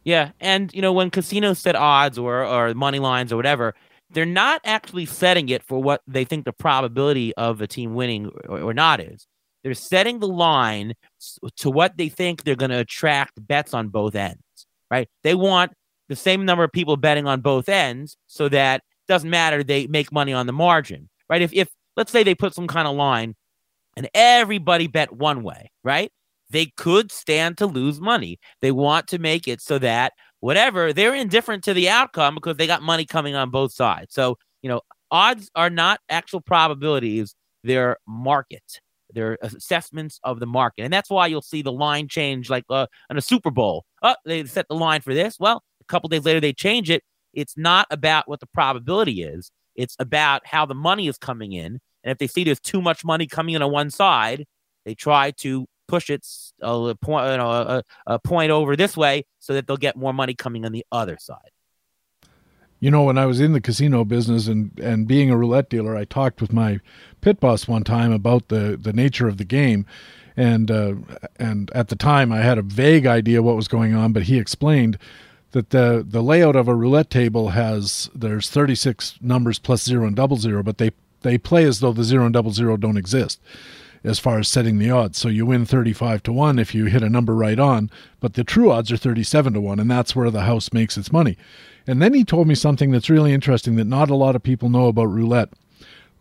Yeah, 0.04 0.30
and 0.40 0.72
you 0.72 0.80
know 0.80 0.92
when 0.92 1.10
casinos 1.10 1.58
set 1.58 1.76
odds 1.76 2.18
or 2.18 2.44
or 2.44 2.74
money 2.74 2.98
lines 2.98 3.32
or 3.32 3.36
whatever 3.36 3.74
they're 4.10 4.24
not 4.26 4.60
actually 4.64 5.06
setting 5.06 5.48
it 5.48 5.62
for 5.62 5.82
what 5.82 6.02
they 6.06 6.24
think 6.24 6.44
the 6.44 6.52
probability 6.52 7.34
of 7.34 7.60
a 7.60 7.66
team 7.66 7.94
winning 7.94 8.30
or, 8.48 8.60
or 8.60 8.74
not 8.74 9.00
is. 9.00 9.26
They're 9.62 9.74
setting 9.74 10.20
the 10.20 10.28
line 10.28 10.94
to 11.56 11.70
what 11.70 11.96
they 11.96 12.08
think 12.08 12.44
they're 12.44 12.54
going 12.54 12.70
to 12.70 12.78
attract 12.78 13.46
bets 13.46 13.74
on 13.74 13.88
both 13.88 14.14
ends, 14.14 14.40
right? 14.90 15.08
They 15.24 15.34
want 15.34 15.72
the 16.08 16.16
same 16.16 16.44
number 16.44 16.64
of 16.64 16.72
people 16.72 16.96
betting 16.96 17.26
on 17.26 17.40
both 17.40 17.68
ends 17.68 18.16
so 18.28 18.48
that 18.48 18.82
doesn't 19.08 19.28
matter 19.28 19.62
they 19.62 19.86
make 19.88 20.12
money 20.12 20.32
on 20.32 20.46
the 20.46 20.52
margin, 20.52 21.08
right? 21.28 21.42
If 21.42 21.52
if 21.52 21.68
let's 21.96 22.12
say 22.12 22.22
they 22.22 22.34
put 22.34 22.54
some 22.54 22.66
kind 22.66 22.88
of 22.88 22.96
line 22.96 23.34
and 23.96 24.08
everybody 24.14 24.86
bet 24.86 25.12
one 25.12 25.42
way, 25.42 25.70
right? 25.82 26.12
They 26.50 26.66
could 26.76 27.12
stand 27.12 27.58
to 27.58 27.66
lose 27.66 28.00
money. 28.00 28.38
They 28.62 28.72
want 28.72 29.08
to 29.08 29.18
make 29.18 29.48
it 29.48 29.60
so 29.60 29.78
that 29.80 30.12
whatever, 30.40 30.92
they're 30.92 31.14
indifferent 31.14 31.64
to 31.64 31.74
the 31.74 31.88
outcome 31.88 32.36
because 32.36 32.56
they 32.56 32.66
got 32.66 32.82
money 32.82 33.04
coming 33.04 33.34
on 33.34 33.50
both 33.50 33.72
sides. 33.72 34.14
So, 34.14 34.38
you 34.62 34.68
know, 34.68 34.80
odds 35.10 35.50
are 35.54 35.70
not 35.70 36.00
actual 36.08 36.40
probabilities, 36.40 37.34
they're 37.64 37.98
market. 38.06 38.80
They're 39.12 39.38
assessments 39.40 40.20
of 40.22 40.38
the 40.38 40.46
market. 40.46 40.82
And 40.82 40.92
that's 40.92 41.10
why 41.10 41.26
you'll 41.26 41.42
see 41.42 41.62
the 41.62 41.72
line 41.72 42.08
change 42.08 42.50
like 42.50 42.64
uh, 42.68 42.86
a 43.10 43.20
Super 43.22 43.50
Bowl. 43.50 43.84
Oh, 44.02 44.14
they 44.24 44.44
set 44.44 44.68
the 44.68 44.74
line 44.74 45.00
for 45.00 45.14
this. 45.14 45.38
Well, 45.40 45.62
a 45.80 45.84
couple 45.84 46.08
days 46.08 46.24
later, 46.24 46.40
they 46.40 46.52
change 46.52 46.90
it. 46.90 47.02
It's 47.32 47.56
not 47.56 47.86
about 47.90 48.28
what 48.28 48.40
the 48.40 48.46
probability 48.46 49.22
is, 49.22 49.50
it's 49.78 49.96
about 49.98 50.44
how 50.44 50.66
the 50.66 50.74
money 50.74 51.06
is 51.06 51.16
coming 51.16 51.52
in. 51.52 51.80
And 52.04 52.12
if 52.12 52.18
they 52.18 52.26
see 52.26 52.44
there's 52.44 52.60
too 52.60 52.82
much 52.82 53.04
money 53.04 53.26
coming 53.26 53.54
in 53.54 53.62
on 53.62 53.70
one 53.72 53.90
side, 53.90 54.44
they 54.84 54.94
try 54.94 55.30
to 55.38 55.66
push 55.86 56.10
it 56.10 56.26
a 56.60 56.94
point, 57.00 57.30
you 57.30 57.36
know, 57.38 57.50
a, 57.50 57.82
a 58.06 58.18
point 58.18 58.50
over 58.50 58.76
this 58.76 58.96
way 58.96 59.24
so 59.38 59.54
that 59.54 59.66
they'll 59.66 59.76
get 59.76 59.96
more 59.96 60.12
money 60.12 60.34
coming 60.34 60.66
on 60.66 60.72
the 60.72 60.84
other 60.92 61.16
side. 61.18 61.50
You 62.80 62.90
know, 62.90 63.04
when 63.04 63.18
I 63.18 63.26
was 63.26 63.40
in 63.40 63.52
the 63.52 63.60
casino 63.60 64.04
business 64.04 64.46
and, 64.46 64.78
and 64.80 65.06
being 65.06 65.30
a 65.30 65.36
roulette 65.36 65.70
dealer, 65.70 65.96
I 65.96 66.04
talked 66.04 66.40
with 66.40 66.52
my 66.52 66.80
pit 67.20 67.40
boss 67.40 67.66
one 67.66 67.82
time 67.84 68.12
about 68.12 68.48
the, 68.48 68.78
the 68.80 68.92
nature 68.92 69.28
of 69.28 69.36
the 69.36 69.44
game. 69.44 69.86
And, 70.36 70.70
uh, 70.70 70.94
and 71.36 71.70
at 71.74 71.88
the 71.88 71.96
time, 71.96 72.30
I 72.32 72.38
had 72.38 72.58
a 72.58 72.62
vague 72.62 73.06
idea 73.06 73.42
what 73.42 73.56
was 73.56 73.66
going 73.66 73.94
on, 73.94 74.12
but 74.12 74.24
he 74.24 74.38
explained 74.38 74.98
that 75.52 75.70
the, 75.70 76.04
the 76.06 76.22
layout 76.22 76.56
of 76.56 76.68
a 76.68 76.74
roulette 76.74 77.10
table 77.10 77.50
has 77.50 78.10
there's 78.14 78.50
36 78.50 79.18
numbers 79.20 79.58
plus 79.58 79.84
zero 79.84 80.06
and 80.06 80.16
double 80.16 80.36
zero, 80.36 80.62
but 80.62 80.78
they, 80.78 80.90
they 81.22 81.38
play 81.38 81.64
as 81.64 81.80
though 81.80 81.92
the 81.92 82.04
zero 82.04 82.24
and 82.24 82.34
double 82.34 82.52
zero 82.52 82.76
don't 82.76 82.96
exist 82.96 83.40
as 84.04 84.18
far 84.18 84.38
as 84.38 84.48
setting 84.48 84.78
the 84.78 84.90
odds. 84.90 85.18
So 85.18 85.28
you 85.28 85.46
win 85.46 85.64
35 85.66 86.22
to 86.24 86.32
1 86.32 86.58
if 86.58 86.74
you 86.74 86.86
hit 86.86 87.02
a 87.02 87.08
number 87.08 87.34
right 87.34 87.58
on, 87.58 87.90
but 88.20 88.34
the 88.34 88.44
true 88.44 88.70
odds 88.70 88.92
are 88.92 88.96
37 88.96 89.54
to 89.54 89.60
1, 89.60 89.80
and 89.80 89.90
that's 89.90 90.14
where 90.14 90.30
the 90.30 90.42
house 90.42 90.72
makes 90.72 90.96
its 90.96 91.12
money. 91.12 91.36
And 91.86 92.02
then 92.02 92.14
he 92.14 92.24
told 92.24 92.46
me 92.46 92.54
something 92.54 92.90
that's 92.90 93.10
really 93.10 93.32
interesting 93.32 93.76
that 93.76 93.86
not 93.86 94.10
a 94.10 94.14
lot 94.14 94.36
of 94.36 94.42
people 94.42 94.68
know 94.68 94.86
about 94.86 95.06
roulette. 95.06 95.50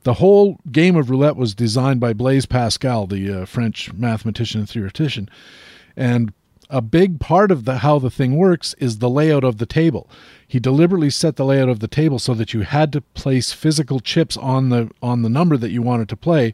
The 0.04 0.16
whole 0.16 0.60
game 0.72 0.96
of 0.96 1.10
roulette 1.10 1.36
was 1.36 1.54
designed 1.54 2.00
by 2.00 2.14
Blaise 2.14 2.46
Pascal, 2.46 3.08
the 3.08 3.42
uh, 3.42 3.46
French 3.46 3.92
mathematician 3.94 4.62
and 4.62 4.70
theoretician. 4.70 5.30
And 5.98 6.34
a 6.70 6.82
big 6.82 7.20
part 7.20 7.52
of 7.52 7.66
the 7.66 7.80
how 7.80 8.00
the 8.00 8.10
thing 8.10 8.36
works 8.36 8.74
is 8.80 9.00
the 9.00 9.10
layout 9.10 9.44
of 9.44 9.58
the 9.58 9.66
table. 9.66 10.10
He 10.48 10.60
deliberately 10.60 11.10
set 11.10 11.36
the 11.36 11.46
layout 11.46 11.70
of 11.70 11.80
the 11.80 11.88
table 11.88 12.20
so 12.20 12.34
that 12.34 12.54
you 12.54 12.62
had 12.62 12.92
to 12.94 13.02
place 13.02 13.52
physical 13.52 14.00
chips 14.00 14.38
on 14.38 14.70
the 14.70 14.90
on 15.02 15.22
the 15.22 15.30
number 15.30 15.58
that 15.58 15.72
you 15.72 15.82
wanted 15.82 16.10
to 16.10 16.18
play 16.18 16.54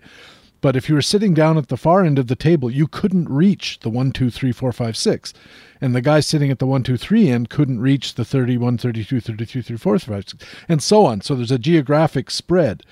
but 0.64 0.77
if 0.77 0.88
you 0.88 0.95
were 0.95 1.02
sitting 1.02 1.34
down 1.34 1.57
at 1.57 1.68
the 1.68 1.76
far 1.76 2.06
end 2.06 2.18
of 2.18 2.27
the 2.27 2.38
table, 2.38 2.72
you 2.72 2.88
couldn't 2.88 3.27
reach 3.27 3.80
the 3.81 3.90
one, 3.90 4.14
two, 4.14 4.30
three, 4.30 4.53
four, 4.53 4.72
five, 4.72 4.95
six. 4.95 5.34
And 5.81 5.94
the 5.94 5.99
guy 5.99 6.22
sitting 6.22 6.49
at 6.52 6.60
the 6.60 6.65
one, 6.65 6.84
two, 6.84 6.95
three 6.95 7.27
end 7.27 7.49
couldn't 7.49 7.81
reach 7.81 8.14
the 8.14 8.23
31, 8.23 8.77
32, 8.77 9.19
33, 9.19 9.61
34, 9.61 9.99
35, 9.99 10.65
and 10.69 10.81
so 10.81 11.06
on. 11.06 11.19
So 11.19 11.35
there's 11.35 11.52
a 11.52 11.60
geographic 11.60 12.31
spread. 12.31 12.84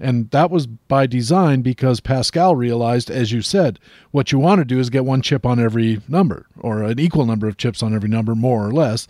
And 0.00 0.30
that 0.30 0.50
was 0.50 0.66
by 0.66 1.06
design 1.06 1.62
because 1.62 2.00
Pascal 2.00 2.54
realized, 2.54 3.10
as 3.10 3.32
you 3.32 3.42
said, 3.42 3.80
what 4.12 4.30
you 4.30 4.38
want 4.38 4.60
to 4.60 4.64
do 4.64 4.78
is 4.78 4.90
get 4.90 5.04
one 5.04 5.22
chip 5.22 5.44
on 5.44 5.58
every 5.58 6.00
number 6.06 6.46
or 6.60 6.82
an 6.84 7.00
equal 7.00 7.26
number 7.26 7.48
of 7.48 7.56
chips 7.56 7.82
on 7.82 7.94
every 7.94 8.08
number, 8.08 8.34
more 8.34 8.66
or 8.66 8.72
less 8.72 9.08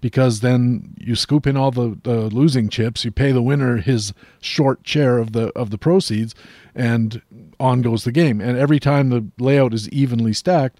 because 0.00 0.40
then 0.40 0.94
you 0.98 1.14
scoop 1.14 1.46
in 1.46 1.56
all 1.56 1.70
the, 1.70 1.98
the 2.02 2.28
losing 2.28 2.68
chips, 2.68 3.04
you 3.04 3.10
pay 3.10 3.32
the 3.32 3.42
winner 3.42 3.78
his 3.78 4.12
short 4.40 4.80
share 4.84 5.18
of 5.18 5.32
the 5.32 5.48
of 5.56 5.70
the 5.70 5.78
proceeds, 5.78 6.34
and 6.74 7.20
on 7.58 7.82
goes 7.82 8.04
the 8.04 8.12
game. 8.12 8.40
And 8.40 8.56
every 8.56 8.78
time 8.78 9.08
the 9.08 9.26
layout 9.38 9.74
is 9.74 9.88
evenly 9.90 10.32
stacked, 10.32 10.78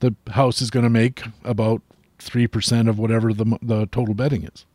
the 0.00 0.14
house 0.32 0.60
is 0.60 0.70
going 0.70 0.84
to 0.84 0.90
make 0.90 1.22
about 1.44 1.82
three 2.18 2.46
percent 2.46 2.88
of 2.88 2.98
whatever 2.98 3.32
the 3.32 3.58
the 3.62 3.86
total 3.86 4.14
betting 4.14 4.44
is. 4.44 4.66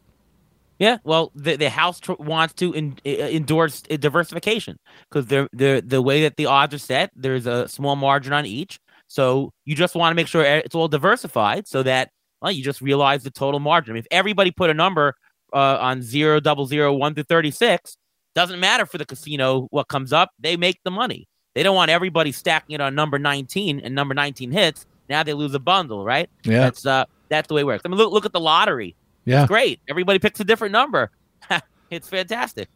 Yeah, 0.80 0.98
well, 1.04 1.32
the 1.36 1.56
the 1.56 1.70
house 1.70 2.00
tr- 2.00 2.14
wants 2.20 2.54
to 2.56 2.74
in, 2.74 2.98
endorse 3.06 3.82
diversification 3.82 4.78
because 5.10 5.28
they're, 5.28 5.48
they're 5.54 5.82
the 5.82 6.02
way 6.02 6.24
that 6.24 6.36
the 6.38 6.48
odds 6.48 6.74
are 6.74 6.80
set. 6.80 7.12
There's 7.16 7.46
a 7.46 7.68
small 7.68 7.96
margin 7.96 8.34
on 8.34 8.46
each, 8.46 8.80
so 9.08 9.52
you 9.66 9.76
just 9.76 9.96
want 9.96 10.12
to 10.12 10.16
make 10.16 10.28
sure 10.28 10.44
it's 10.44 10.76
all 10.76 10.88
diversified 10.88 11.68
so 11.68 11.84
that 11.84 12.10
well, 12.42 12.52
you 12.52 12.64
just 12.64 12.82
realize 12.82 13.24
the 13.24 13.32
total 13.32 13.60
margin. 13.60 13.96
If 13.96 14.06
everybody 14.12 14.52
put 14.52 14.70
a 14.70 14.74
number 14.74 15.16
uh, 15.54 15.78
on 15.80 16.02
zero, 16.02 16.40
double 16.42 16.66
zero, 16.66 16.94
one 16.94 17.14
through 17.14 17.24
36, 17.24 17.96
doesn't 18.36 18.60
matter 18.60 18.86
for 18.86 18.98
the 18.98 19.06
casino 19.06 19.68
what 19.72 19.88
comes 19.88 20.12
up. 20.12 20.32
They 20.40 20.58
make 20.58 20.80
the 20.84 20.92
money. 20.92 21.28
They 21.56 21.64
don't 21.64 21.76
want 21.76 21.92
everybody 21.92 22.32
stacking 22.32 22.74
it 22.74 22.82
on 22.82 22.96
number 22.96 23.18
19 23.18 23.80
and 23.80 23.96
number 23.96 24.14
19 24.14 24.52
hits. 24.52 24.86
Now 25.08 25.24
they 25.24 25.34
lose 25.34 25.54
a 25.54 25.60
bundle, 25.60 26.04
right? 26.04 26.30
Yeah. 26.44 26.60
That's 26.60 26.86
uh 26.86 27.06
that's 27.30 27.48
the 27.48 27.54
way 27.54 27.62
it 27.62 27.66
works. 27.66 27.84
I 27.86 27.90
mean, 27.90 27.98
look 27.98 28.12
look 28.12 28.26
at 28.26 28.34
the 28.34 28.40
lottery. 28.40 28.96
Yeah. 29.26 29.44
It's 29.44 29.50
great. 29.50 29.80
Everybody 29.88 30.20
picks 30.20 30.40
a 30.40 30.44
different 30.44 30.72
number. 30.72 31.12
it's 31.90 32.10
fantastic. 32.10 32.70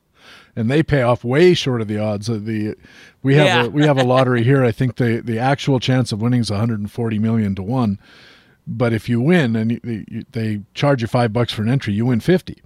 And 0.55 0.69
they 0.69 0.83
pay 0.83 1.03
off 1.03 1.23
way 1.23 1.53
short 1.53 1.81
of 1.81 1.87
the 1.87 1.99
odds. 1.99 2.27
Of 2.29 2.45
the 2.45 2.75
we 3.23 3.35
have 3.35 3.45
yeah. 3.45 3.63
a, 3.65 3.69
we 3.69 3.85
have 3.85 3.97
a 3.97 4.03
lottery 4.03 4.43
here. 4.43 4.63
I 4.63 4.71
think 4.71 4.95
the 4.97 5.21
the 5.23 5.39
actual 5.39 5.79
chance 5.79 6.11
of 6.11 6.21
winning 6.21 6.41
is 6.41 6.51
140 6.51 7.19
million 7.19 7.55
to 7.55 7.63
one. 7.63 7.99
But 8.65 8.91
if 8.91 9.07
you 9.07 9.21
win 9.21 9.55
and 9.55 10.25
they 10.31 10.61
charge 10.73 11.01
you 11.01 11.07
five 11.07 11.31
bucks 11.31 11.53
for 11.53 11.61
an 11.61 11.69
entry, 11.69 11.93
you 11.93 12.05
win 12.05 12.19
50. 12.19 12.61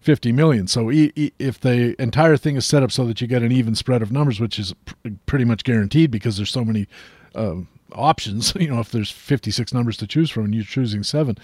50 0.00 0.32
million. 0.32 0.66
So 0.66 0.90
if 0.90 1.60
the 1.60 1.94
entire 2.00 2.36
thing 2.36 2.56
is 2.56 2.66
set 2.66 2.82
up 2.82 2.90
so 2.90 3.04
that 3.06 3.20
you 3.20 3.26
get 3.26 3.42
an 3.42 3.52
even 3.52 3.74
spread 3.74 4.02
of 4.02 4.10
numbers, 4.10 4.40
which 4.40 4.58
is 4.58 4.74
pr- 4.84 5.08
pretty 5.26 5.44
much 5.44 5.64
guaranteed 5.64 6.10
because 6.10 6.36
there's 6.36 6.50
so 6.50 6.64
many 6.64 6.88
uh, 7.34 7.56
options, 7.94 8.54
you 8.60 8.68
know, 8.68 8.80
if 8.80 8.90
there's 8.90 9.10
56 9.10 9.72
numbers 9.72 9.96
to 9.98 10.06
choose 10.06 10.30
from 10.30 10.44
and 10.46 10.54
you're 10.54 10.64
choosing 10.64 11.02
seven, 11.02 11.36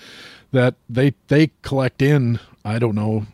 that 0.52 0.74
they 0.89 1.14
they 1.28 1.51
collect 1.62 2.02
in, 2.02 2.40
I 2.64 2.78
don't 2.78 2.94
know, 2.94 3.27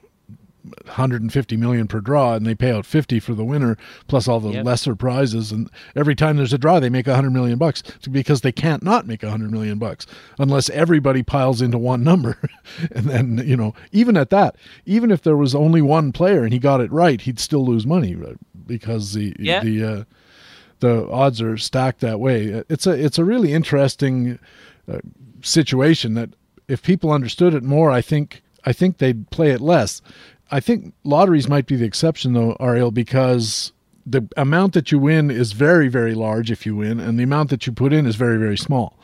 150 0.84 1.56
million 1.56 1.88
per 1.88 2.00
draw 2.00 2.34
and 2.34 2.46
they 2.46 2.54
pay 2.54 2.70
out 2.70 2.86
50 2.86 3.18
for 3.20 3.34
the 3.34 3.44
winner 3.44 3.76
plus 4.06 4.28
all 4.28 4.38
the 4.38 4.50
yep. 4.50 4.64
lesser 4.64 4.94
prizes 4.94 5.50
and 5.50 5.68
every 5.96 6.14
time 6.14 6.36
there's 6.36 6.52
a 6.52 6.58
draw 6.58 6.78
they 6.78 6.88
make 6.88 7.06
100 7.06 7.30
million 7.30 7.58
bucks 7.58 7.82
because 8.10 8.42
they 8.42 8.52
can't 8.52 8.82
not 8.82 9.06
make 9.06 9.22
100 9.22 9.50
million 9.50 9.78
bucks 9.78 10.06
unless 10.38 10.70
everybody 10.70 11.22
piles 11.22 11.60
into 11.60 11.78
one 11.78 12.04
number 12.04 12.38
and 12.92 13.06
then 13.06 13.42
you 13.44 13.56
know 13.56 13.74
even 13.90 14.16
at 14.16 14.30
that 14.30 14.54
even 14.86 15.10
if 15.10 15.22
there 15.22 15.36
was 15.36 15.54
only 15.54 15.82
one 15.82 16.12
player 16.12 16.44
and 16.44 16.52
he 16.52 16.58
got 16.60 16.80
it 16.80 16.92
right 16.92 17.22
he'd 17.22 17.40
still 17.40 17.66
lose 17.66 17.84
money 17.84 18.16
because 18.66 19.14
the 19.14 19.34
yeah. 19.38 19.62
the 19.62 19.84
uh, 19.84 20.04
the 20.82 21.08
odds 21.10 21.40
are 21.40 21.56
stacked 21.56 22.00
that 22.00 22.20
way 22.20 22.64
it's 22.68 22.86
a 22.86 22.92
it's 22.92 23.18
a 23.18 23.24
really 23.24 23.52
interesting 23.52 24.38
uh, 24.92 24.98
situation 25.40 26.14
that 26.14 26.30
if 26.68 26.82
people 26.82 27.10
understood 27.10 27.54
it 27.54 27.62
more 27.62 27.90
i 27.90 28.02
think 28.02 28.42
I 28.64 28.72
think 28.72 28.98
they'd 28.98 29.30
play 29.30 29.50
it 29.50 29.60
less. 29.60 30.02
I 30.50 30.60
think 30.60 30.94
lotteries 31.04 31.48
might 31.48 31.66
be 31.66 31.76
the 31.76 31.84
exception 31.84 32.32
though, 32.32 32.56
Ariel, 32.60 32.90
because 32.90 33.72
the 34.04 34.28
amount 34.36 34.74
that 34.74 34.92
you 34.92 34.98
win 34.98 35.30
is 35.30 35.52
very, 35.52 35.88
very 35.88 36.14
large 36.14 36.50
if 36.50 36.66
you 36.66 36.76
win, 36.76 37.00
and 37.00 37.18
the 37.18 37.22
amount 37.22 37.50
that 37.50 37.66
you 37.66 37.72
put 37.72 37.92
in 37.92 38.06
is 38.06 38.16
very, 38.16 38.36
very 38.36 38.58
small. 38.58 38.98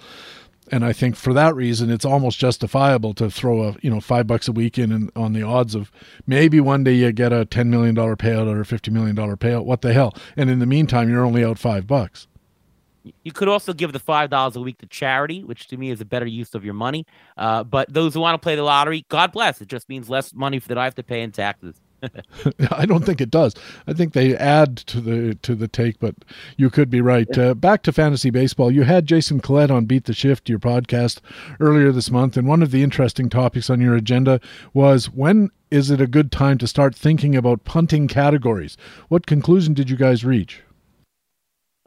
And 0.71 0.85
I 0.85 0.93
think 0.93 1.17
for 1.17 1.33
that 1.35 1.55
reason, 1.55 1.91
it's 1.91 2.05
almost 2.05 2.39
justifiable 2.39 3.15
to 3.15 3.31
throw 3.31 3.63
a 3.69 3.77
you 3.83 3.91
know 3.91 4.01
five 4.01 4.27
bucks 4.27 4.49
a 4.49 4.53
week 4.53 4.79
in 4.79 4.93
and 4.93 5.11
on 5.17 5.33
the 5.33 5.43
odds 5.43 5.75
of 5.75 5.91
maybe 6.27 6.61
one 6.61 6.85
day 6.85 6.95
you 6.95 7.13
get 7.13 7.33
a 7.33 7.45
ten 7.45 7.71
million 7.71 7.95
dollar 7.95 8.17
payout 8.17 8.47
or 8.47 8.61
a 8.61 8.65
fifty 8.65 8.91
million 8.91 9.15
dollar 9.15 9.37
payout. 9.37 9.65
What 9.65 9.83
the 9.83 9.93
hell? 9.93 10.15
And 10.37 10.51
in 10.51 10.59
the 10.59 10.67
meantime, 10.67 11.11
you're 11.11 11.25
only 11.25 11.45
out 11.45 11.59
five 11.59 11.87
bucks. 11.87 12.27
You 13.23 13.33
could 13.33 13.49
also 13.49 13.73
give 13.73 13.93
the 13.93 13.99
five 13.99 14.31
dollars 14.31 14.57
a 14.57 14.61
week 14.61 14.79
to 14.79 14.87
charity, 14.87 15.43
which 15.43 15.69
to 15.69 15.77
me 15.77 15.91
is 15.91 16.01
a 16.01 16.05
better 16.05 16.27
use 16.27 16.55
of 16.55 16.65
your 16.65 16.75
money. 16.75 17.07
Uh, 17.37 17.65
but 17.65 17.93
those 17.93 18.15
who 18.15 18.21
want 18.21 18.35
to 18.35 18.45
play 18.45 18.57
the 18.57 18.63
lottery, 18.63 19.05
God 19.09 19.33
bless. 19.33 19.61
It 19.61 19.69
just 19.69 19.89
means 19.89 20.11
less 20.11 20.35
money 20.35 20.59
that 20.59 20.79
I 20.79 20.85
have 20.85 20.95
to 20.97 21.03
pay 21.03 21.23
in 21.23 21.33
taxes. 21.33 21.81
I 22.71 22.87
don't 22.87 23.05
think 23.05 23.21
it 23.21 23.31
does. 23.31 23.55
I 23.87 23.93
think 23.93 24.13
they 24.13 24.37
add 24.37 24.77
to 24.79 25.01
the 25.01 25.35
to 25.37 25.55
the 25.55 25.69
take, 25.69 25.99
but 25.99 26.15
you 26.57 26.71
could 26.71 26.91
be 26.91 27.01
right. 27.01 27.37
Uh, 27.37 27.55
back 27.55 27.83
to 27.85 27.93
fantasy 27.93 28.31
baseball. 28.31 28.71
You 28.71 28.83
had 28.83 29.07
Jason 29.07 29.41
Collette 29.41 29.71
on 29.71 29.87
Beat 29.87 30.05
the 30.05 30.13
Shift, 30.13 30.49
your 30.49 30.59
podcast, 30.59 31.21
earlier 31.61 31.93
this 31.93 32.11
month, 32.11 32.37
and 32.37 32.47
one 32.47 32.63
of 32.63 32.71
the 32.71 32.83
interesting 32.83 33.29
topics 33.29 33.71
on 33.71 33.81
your 33.81 33.97
agenda 33.97 34.41
was 34.73 35.11
when 35.11 35.51
is 35.71 35.91
it 35.91 36.01
a 36.01 36.07
good 36.07 36.33
time 36.33 36.59
to 36.59 36.67
start 36.67 36.95
thinking 36.95 37.37
about 37.37 37.65
punting 37.65 38.09
categories? 38.09 38.77
What 39.09 39.27
conclusion 39.27 39.75
did 39.75 39.91
you 39.91 39.97
guys 39.97 40.25
reach? 40.25 40.63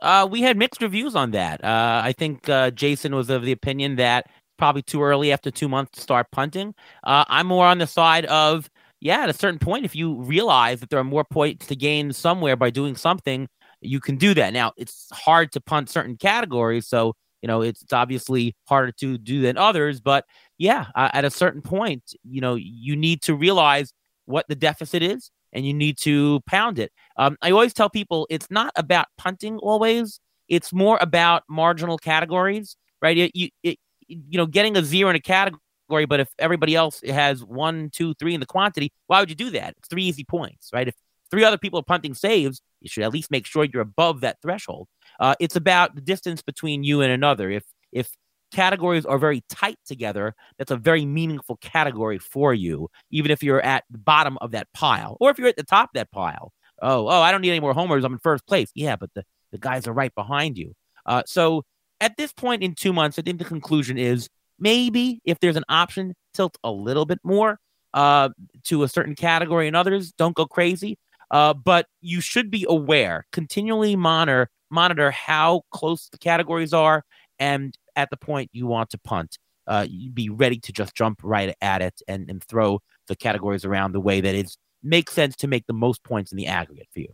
Uh, 0.02 0.28
we 0.30 0.42
had 0.42 0.58
mixed 0.58 0.82
reviews 0.82 1.16
on 1.16 1.32
that. 1.32 1.64
Uh, 1.64 2.02
I 2.04 2.14
think 2.14 2.50
uh, 2.50 2.72
Jason 2.72 3.16
was 3.16 3.30
of 3.30 3.44
the 3.44 3.52
opinion 3.52 3.98
that 3.98 4.28
probably 4.58 4.82
too 4.82 5.02
early 5.02 5.32
after 5.32 5.50
two 5.50 5.68
months 5.68 5.92
to 5.92 6.02
start 6.02 6.28
punting. 6.32 6.76
Uh, 7.04 7.26
I'm 7.28 7.48
more 7.48 7.66
on 7.66 7.80
the 7.80 7.88
side 7.88 8.26
of 8.26 8.70
yeah, 9.02 9.24
at 9.24 9.30
a 9.30 9.34
certain 9.34 9.60
point, 9.60 9.84
if 9.84 9.96
you 9.96 10.16
realize 10.22 10.80
that 10.80 10.90
there 10.92 11.00
are 11.00 11.04
more 11.04 11.26
points 11.26 11.66
to 11.68 11.76
gain 11.76 12.14
somewhere 12.14 12.56
by 12.56 12.70
doing 12.70 12.96
something, 12.96 13.48
you 13.82 14.00
can 14.00 14.16
do 14.16 14.36
that. 14.36 14.54
Now, 14.54 14.74
it's 14.78 15.08
hard 15.12 15.52
to 15.54 15.62
punt 15.62 15.90
certain 15.90 16.18
categories, 16.18 16.88
so 16.88 17.14
you 17.42 17.48
know 17.48 17.62
it's, 17.64 17.82
it's 17.82 17.94
obviously 17.94 18.56
harder 18.68 18.92
to 19.00 19.18
do 19.18 19.42
than 19.42 19.58
others. 19.58 20.00
But 20.00 20.26
yeah, 20.60 20.86
uh, 20.96 21.10
at 21.14 21.26
a 21.26 21.32
certain 21.32 21.64
point, 21.64 22.14
you 22.24 22.42
know 22.42 22.56
you 22.56 22.96
need 22.96 23.24
to 23.24 23.34
realize 23.36 23.92
what 24.26 24.46
the 24.48 24.56
deficit 24.56 25.02
is, 25.02 25.32
and 25.52 25.66
you 25.66 25.74
need 25.74 25.98
to 26.02 26.42
pound 26.48 26.78
it. 26.78 26.92
Um, 27.18 27.38
I 27.42 27.52
always 27.52 27.74
tell 27.74 27.90
people 27.90 28.28
it's 28.30 28.52
not 28.52 28.72
about 28.76 29.08
punting 29.18 29.58
always; 29.58 30.20
it's 30.48 30.72
more 30.72 31.00
about 31.02 31.42
marginal 31.50 31.98
categories, 31.98 32.78
right? 33.02 33.18
It, 33.18 33.32
you 33.36 33.50
it, 33.64 33.80
you 34.08 34.38
know, 34.38 34.46
getting 34.46 34.78
a 34.78 34.84
zero 34.84 35.10
in 35.10 35.16
a 35.16 35.20
category 35.20 35.60
category, 35.92 36.06
but 36.06 36.20
if 36.22 36.30
everybody 36.40 36.76
else 36.76 37.02
has 37.08 37.44
one, 37.44 37.90
two, 37.92 38.14
three 38.16 38.34
in 38.34 38.40
the 38.40 38.46
quantity, 38.46 38.92
why 39.08 39.20
would 39.20 39.30
you 39.30 39.36
do 39.36 39.50
that? 39.52 39.76
It's 39.78 39.90
three 39.90 40.04
easy 40.04 40.24
points, 40.24 40.70
right? 40.74 40.88
If 40.88 40.96
three 41.30 41.44
other 41.44 41.58
people 41.58 41.80
are 41.80 41.84
punting 41.84 42.14
saves, 42.14 42.62
you 42.80 42.90
should 42.90 43.04
at 43.04 43.12
least 43.12 43.30
make 43.30 43.46
sure 43.46 43.66
you're 43.66 43.82
above 43.82 44.22
that 44.22 44.38
threshold. 44.42 44.88
Uh, 45.20 45.36
it's 45.40 45.56
about 45.56 45.96
the 45.96 46.02
distance 46.02 46.42
between 46.42 46.84
you 46.84 47.02
and 47.02 47.12
another. 47.12 47.50
If 47.52 47.64
if 47.92 48.10
categories 48.54 49.06
are 49.06 49.18
very 49.18 49.44
tight 49.50 49.78
together, 49.86 50.34
that's 50.58 50.72
a 50.72 50.78
very 50.78 51.06
meaningful 51.06 51.58
category 51.58 52.20
for 52.20 52.54
you, 52.54 52.90
even 53.10 53.32
if 53.32 53.44
you're 53.44 53.62
at 53.62 53.84
the 53.90 53.98
bottom 53.98 54.38
of 54.40 54.52
that 54.52 54.68
pile, 54.74 55.18
or 55.20 55.30
if 55.30 55.38
you're 55.38 55.50
at 55.50 55.58
the 55.58 55.64
top 55.64 55.90
of 55.90 55.94
that 55.96 56.12
pile. 56.12 56.54
Oh, 56.82 57.08
oh, 57.08 57.22
I 57.22 57.32
don't 57.32 57.42
need 57.42 57.52
any 57.52 57.60
more 57.60 57.74
homers. 57.74 58.04
I'm 58.04 58.14
in 58.14 58.20
first 58.20 58.48
place. 58.48 58.72
Yeah, 58.74 58.96
but 58.96 59.12
the, 59.14 59.24
the 59.52 59.60
guys 59.60 59.88
are 59.88 59.94
right 59.94 60.14
behind 60.16 60.58
you. 60.58 60.74
Uh, 61.06 61.22
so 61.28 61.64
at 62.00 62.18
this 62.18 62.34
point 62.34 62.64
in 62.64 62.74
two 62.74 62.92
months, 62.92 63.20
I 63.20 63.22
think 63.22 63.38
the 63.38 63.46
conclusion 63.46 63.98
is 63.98 64.28
maybe 64.62 65.20
if 65.26 65.40
there's 65.40 65.58
an 65.58 65.66
option, 65.68 66.14
tilt 66.34 66.58
a 66.64 66.72
little 66.72 67.06
bit 67.06 67.20
more 67.24 67.60
uh, 67.94 68.30
to 68.64 68.84
a 68.84 68.88
certain 68.88 69.16
category 69.16 69.68
and 69.68 69.76
others. 69.76 70.14
Don't 70.14 70.36
go 70.36 70.46
crazy. 70.46 70.98
Uh, 71.32 71.54
but 71.54 71.88
you 72.02 72.20
should 72.22 72.52
be 72.52 72.66
aware, 72.70 73.26
continually 73.32 73.96
monitor 73.96 74.50
monitor 74.70 75.12
how 75.12 75.62
close 75.72 76.10
the 76.10 76.18
categories 76.18 76.74
are, 76.74 77.04
and 77.40 77.78
at 77.96 78.10
the 78.10 78.18
point 78.18 78.50
you 78.54 78.66
want 78.66 78.90
to 78.90 78.98
punt, 78.98 79.38
uh, 79.68 79.86
be 80.14 80.30
ready 80.30 80.58
to 80.58 80.72
just 80.72 80.96
jump 80.96 81.20
right 81.24 81.56
at 81.62 81.82
it 81.82 82.02
and, 82.08 82.30
and 82.30 82.44
throw 82.44 82.80
the 83.08 83.16
categories 83.16 83.66
around 83.66 83.92
the 83.92 84.00
way 84.00 84.22
that 84.22 84.34
it 84.34 84.56
makes 84.82 85.14
sense 85.14 85.36
to 85.36 85.48
make 85.48 85.66
the 85.68 85.74
most 85.74 86.04
points 86.04 86.32
in 86.32 86.38
the 86.38 86.48
aggregate 86.48 86.88
for 86.94 87.02
you. 87.02 87.14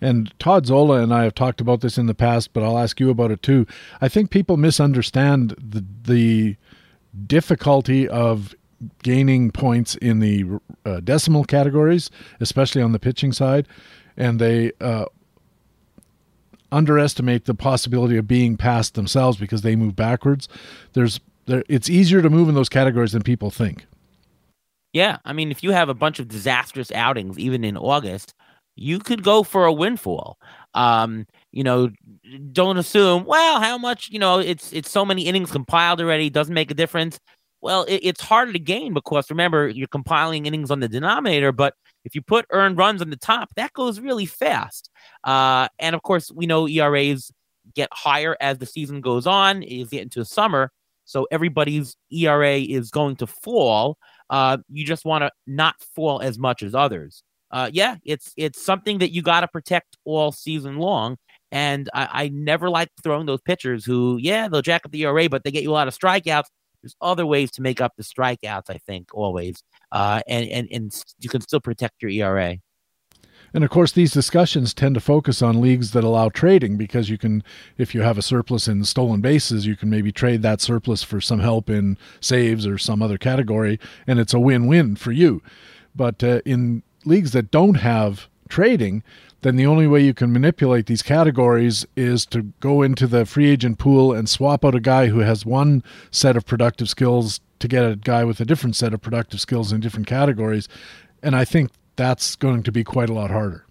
And 0.00 0.32
Todd 0.38 0.66
Zola 0.66 1.02
and 1.02 1.12
I 1.12 1.24
have 1.24 1.34
talked 1.34 1.60
about 1.60 1.80
this 1.80 1.98
in 1.98 2.06
the 2.06 2.14
past, 2.14 2.52
but 2.52 2.62
I'll 2.62 2.78
ask 2.78 3.00
you 3.00 3.10
about 3.10 3.30
it 3.30 3.42
too. 3.42 3.66
I 4.00 4.08
think 4.08 4.30
people 4.30 4.56
misunderstand 4.56 5.54
the 5.58 5.84
the 6.04 6.56
difficulty 7.26 8.08
of 8.08 8.54
gaining 9.02 9.50
points 9.50 9.96
in 9.96 10.20
the 10.20 10.60
uh, 10.84 11.00
decimal 11.00 11.44
categories, 11.44 12.10
especially 12.38 12.80
on 12.80 12.92
the 12.92 12.98
pitching 12.98 13.32
side, 13.32 13.66
and 14.16 14.40
they 14.40 14.70
uh, 14.80 15.06
underestimate 16.70 17.46
the 17.46 17.54
possibility 17.54 18.16
of 18.16 18.28
being 18.28 18.56
passed 18.56 18.94
themselves 18.94 19.36
because 19.36 19.62
they 19.62 19.74
move 19.74 19.96
backwards. 19.96 20.48
There's 20.92 21.20
there, 21.46 21.64
it's 21.68 21.88
easier 21.88 22.22
to 22.22 22.30
move 22.30 22.48
in 22.48 22.54
those 22.54 22.68
categories 22.68 23.12
than 23.12 23.22
people 23.22 23.50
think. 23.50 23.86
Yeah, 24.92 25.18
I 25.24 25.32
mean, 25.32 25.50
if 25.50 25.62
you 25.62 25.72
have 25.72 25.88
a 25.88 25.94
bunch 25.94 26.18
of 26.18 26.28
disastrous 26.28 26.90
outings, 26.92 27.38
even 27.38 27.64
in 27.64 27.76
August, 27.76 28.34
you 28.78 28.98
could 29.00 29.22
go 29.22 29.42
for 29.42 29.66
a 29.66 29.72
windfall. 29.72 30.38
Um, 30.74 31.26
you 31.50 31.64
know, 31.64 31.90
don't 32.52 32.76
assume, 32.76 33.24
well, 33.24 33.60
how 33.60 33.76
much, 33.76 34.08
you 34.10 34.18
know, 34.18 34.38
it's 34.38 34.72
it's 34.72 34.90
so 34.90 35.04
many 35.04 35.22
innings 35.22 35.50
compiled 35.50 36.00
already, 36.00 36.30
doesn't 36.30 36.54
make 36.54 36.70
a 36.70 36.74
difference. 36.74 37.18
Well, 37.60 37.82
it, 37.84 38.00
it's 38.04 38.20
harder 38.20 38.52
to 38.52 38.58
gain 38.58 38.94
because 38.94 39.30
remember, 39.30 39.68
you're 39.68 39.88
compiling 39.88 40.46
innings 40.46 40.70
on 40.70 40.80
the 40.80 40.88
denominator, 40.88 41.50
but 41.50 41.74
if 42.04 42.14
you 42.14 42.22
put 42.22 42.46
earned 42.50 42.78
runs 42.78 43.02
on 43.02 43.10
the 43.10 43.16
top, 43.16 43.48
that 43.56 43.72
goes 43.72 43.98
really 43.98 44.26
fast. 44.26 44.90
Uh, 45.24 45.68
and 45.78 45.96
of 45.96 46.02
course, 46.02 46.30
we 46.30 46.46
know 46.46 46.68
ERAs 46.68 47.32
get 47.74 47.88
higher 47.92 48.36
as 48.40 48.58
the 48.58 48.66
season 48.66 49.00
goes 49.00 49.26
on, 49.26 49.62
is 49.62 49.88
get 49.88 50.02
into 50.02 50.20
the 50.20 50.24
summer. 50.24 50.70
So 51.04 51.26
everybody's 51.30 51.96
ERA 52.12 52.58
is 52.58 52.90
going 52.90 53.16
to 53.16 53.26
fall. 53.26 53.98
Uh, 54.30 54.58
you 54.70 54.84
just 54.84 55.04
want 55.04 55.22
to 55.22 55.30
not 55.46 55.74
fall 55.96 56.20
as 56.20 56.38
much 56.38 56.62
as 56.62 56.74
others 56.74 57.22
uh, 57.50 57.70
yeah, 57.72 57.96
it's 58.04 58.32
it's 58.36 58.62
something 58.62 58.98
that 58.98 59.12
you 59.12 59.22
got 59.22 59.40
to 59.40 59.48
protect 59.48 59.96
all 60.04 60.32
season 60.32 60.76
long. 60.78 61.16
And 61.50 61.88
I, 61.94 62.08
I 62.12 62.28
never 62.28 62.68
like 62.68 62.90
throwing 63.02 63.26
those 63.26 63.40
pitchers 63.40 63.84
who, 63.84 64.18
yeah, 64.20 64.48
they'll 64.48 64.62
jack 64.62 64.84
up 64.84 64.92
the 64.92 65.04
ERA, 65.04 65.28
but 65.28 65.44
they 65.44 65.50
get 65.50 65.62
you 65.62 65.70
a 65.70 65.72
lot 65.72 65.88
of 65.88 65.96
strikeouts. 65.96 66.44
There's 66.82 66.94
other 67.00 67.26
ways 67.26 67.50
to 67.52 67.62
make 67.62 67.80
up 67.80 67.92
the 67.96 68.04
strikeouts, 68.04 68.68
I 68.68 68.78
think, 68.86 69.08
always. 69.14 69.62
Uh, 69.90 70.20
and, 70.28 70.48
and, 70.48 70.68
and 70.70 71.02
you 71.18 71.30
can 71.30 71.40
still 71.40 71.60
protect 71.60 72.02
your 72.02 72.10
ERA. 72.10 72.58
And 73.54 73.64
of 73.64 73.70
course, 73.70 73.92
these 73.92 74.12
discussions 74.12 74.74
tend 74.74 74.94
to 74.94 75.00
focus 75.00 75.40
on 75.40 75.60
leagues 75.60 75.92
that 75.92 76.04
allow 76.04 76.28
trading 76.28 76.76
because 76.76 77.08
you 77.08 77.16
can, 77.16 77.42
if 77.78 77.94
you 77.94 78.02
have 78.02 78.18
a 78.18 78.22
surplus 78.22 78.68
in 78.68 78.84
stolen 78.84 79.22
bases, 79.22 79.66
you 79.66 79.74
can 79.74 79.88
maybe 79.88 80.12
trade 80.12 80.42
that 80.42 80.60
surplus 80.60 81.02
for 81.02 81.20
some 81.20 81.40
help 81.40 81.70
in 81.70 81.96
saves 82.20 82.66
or 82.66 82.76
some 82.76 83.00
other 83.00 83.16
category, 83.16 83.80
and 84.06 84.18
it's 84.18 84.34
a 84.34 84.40
win 84.40 84.66
win 84.66 84.96
for 84.96 85.12
you. 85.12 85.42
But 85.96 86.22
uh, 86.22 86.42
in 86.44 86.82
leagues 87.04 87.32
that 87.32 87.50
don't 87.50 87.76
have 87.76 88.28
trading, 88.48 89.02
then 89.42 89.56
the 89.56 89.66
only 89.66 89.86
way 89.86 90.00
you 90.00 90.14
can 90.14 90.32
manipulate 90.32 90.86
these 90.86 91.02
categories 91.02 91.86
is 91.96 92.26
to 92.26 92.42
go 92.60 92.82
into 92.82 93.06
the 93.06 93.24
free 93.24 93.48
agent 93.48 93.78
pool 93.78 94.12
and 94.12 94.28
swap 94.28 94.64
out 94.64 94.74
a 94.74 94.80
guy 94.80 95.06
who 95.06 95.20
has 95.20 95.46
one 95.46 95.82
set 96.10 96.36
of 96.36 96.44
productive 96.44 96.88
skills 96.88 97.40
to 97.60 97.68
get 97.68 97.84
a 97.84 97.96
guy 97.96 98.24
with 98.24 98.40
a 98.40 98.44
different 98.44 98.74
set 98.74 98.92
of 98.92 99.00
productive 99.00 99.40
skills 99.40 99.72
in 99.72 99.80
different 99.80 100.06
categories. 100.06 100.68
And 101.22 101.36
I 101.36 101.44
think 101.44 101.70
that's 101.96 102.36
going 102.36 102.62
to 102.64 102.72
be 102.72 102.84
quite 102.84 103.10
a 103.10 103.12
lot 103.12 103.30
harder. 103.30 103.64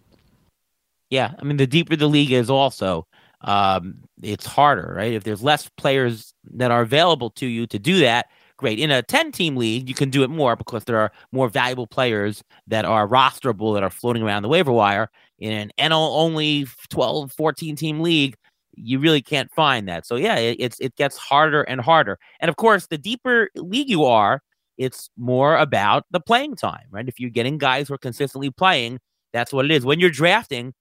Yeah. 1.09 1.33
I 1.39 1.43
mean, 1.43 1.57
the 1.57 1.67
deeper 1.67 1.95
the 1.95 2.07
league 2.07 2.31
is, 2.31 2.49
also, 2.49 3.07
um, 3.41 3.99
it's 4.21 4.45
harder, 4.45 4.93
right? 4.95 5.13
If 5.13 5.23
there's 5.23 5.43
less 5.43 5.69
players 5.77 6.33
that 6.51 6.71
are 6.71 6.81
available 6.81 7.29
to 7.31 7.45
you 7.45 7.67
to 7.67 7.79
do 7.79 7.99
that, 7.99 8.27
great. 8.57 8.79
In 8.79 8.91
a 8.91 9.01
10 9.03 9.31
team 9.31 9.55
league, 9.55 9.87
you 9.87 9.95
can 9.95 10.09
do 10.09 10.23
it 10.23 10.29
more 10.29 10.55
because 10.55 10.83
there 10.83 10.97
are 10.97 11.11
more 11.31 11.49
valuable 11.49 11.87
players 11.87 12.43
that 12.67 12.85
are 12.85 13.07
rosterable 13.07 13.73
that 13.75 13.83
are 13.83 13.89
floating 13.89 14.23
around 14.23 14.43
the 14.43 14.49
waiver 14.49 14.71
wire. 14.71 15.09
In 15.39 15.53
an 15.53 15.71
NL 15.79 16.09
only 16.15 16.67
12, 16.89 17.31
14 17.31 17.75
team 17.75 18.01
league, 18.01 18.35
you 18.73 18.99
really 18.99 19.21
can't 19.21 19.51
find 19.53 19.87
that. 19.87 20.05
So 20.05 20.15
yeah, 20.15 20.35
it, 20.35 20.57
it's 20.59 20.79
it 20.79 20.95
gets 20.95 21.17
harder 21.17 21.63
and 21.63 21.81
harder. 21.81 22.19
And 22.39 22.49
of 22.49 22.57
course, 22.57 22.87
the 22.87 22.97
deeper 22.97 23.49
league 23.55 23.89
you 23.89 24.05
are, 24.05 24.41
it's 24.77 25.09
more 25.17 25.57
about 25.57 26.05
the 26.11 26.19
playing 26.19 26.55
time, 26.55 26.85
right? 26.91 27.07
If 27.07 27.19
you're 27.19 27.29
getting 27.29 27.57
guys 27.57 27.87
who 27.87 27.95
are 27.95 27.99
consistently 27.99 28.51
playing, 28.51 28.99
that's 29.33 29.51
what 29.53 29.65
it 29.65 29.71
is. 29.71 29.85
When 29.85 29.99
you're 29.99 30.09
drafting, 30.09 30.73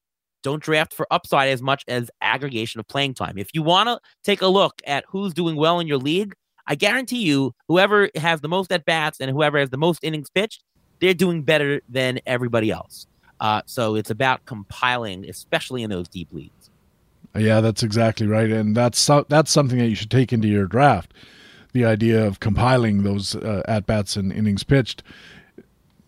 don't 0.42 0.62
draft 0.62 0.94
for 0.94 1.06
upside 1.10 1.48
as 1.48 1.62
much 1.62 1.82
as 1.88 2.10
aggregation 2.20 2.78
of 2.78 2.86
playing 2.86 3.14
time. 3.14 3.38
If 3.38 3.50
you 3.52 3.62
want 3.62 3.88
to 3.88 3.98
take 4.22 4.42
a 4.42 4.46
look 4.46 4.74
at 4.86 5.04
who's 5.08 5.34
doing 5.34 5.56
well 5.56 5.80
in 5.80 5.86
your 5.86 5.98
league, 5.98 6.34
I 6.66 6.74
guarantee 6.74 7.22
you, 7.22 7.54
whoever 7.68 8.10
has 8.16 8.40
the 8.40 8.48
most 8.48 8.72
at 8.72 8.84
bats 8.84 9.20
and 9.20 9.30
whoever 9.30 9.58
has 9.58 9.70
the 9.70 9.76
most 9.76 10.02
innings 10.02 10.30
pitched, 10.30 10.64
they're 11.00 11.14
doing 11.14 11.42
better 11.42 11.80
than 11.88 12.20
everybody 12.26 12.70
else. 12.70 13.06
Uh, 13.40 13.62
so 13.66 13.94
it's 13.94 14.10
about 14.10 14.44
compiling, 14.46 15.28
especially 15.28 15.82
in 15.82 15.90
those 15.90 16.08
deep 16.08 16.32
leagues. 16.32 16.70
Yeah, 17.36 17.60
that's 17.60 17.82
exactly 17.82 18.26
right, 18.26 18.50
and 18.50 18.74
that's 18.74 19.10
that's 19.28 19.50
something 19.50 19.78
that 19.78 19.88
you 19.88 19.94
should 19.94 20.10
take 20.10 20.32
into 20.32 20.48
your 20.48 20.66
draft. 20.66 21.12
The 21.72 21.84
idea 21.84 22.26
of 22.26 22.40
compiling 22.40 23.02
those 23.02 23.36
uh, 23.36 23.62
at 23.68 23.84
bats 23.84 24.16
and 24.16 24.32
innings 24.32 24.64
pitched, 24.64 25.02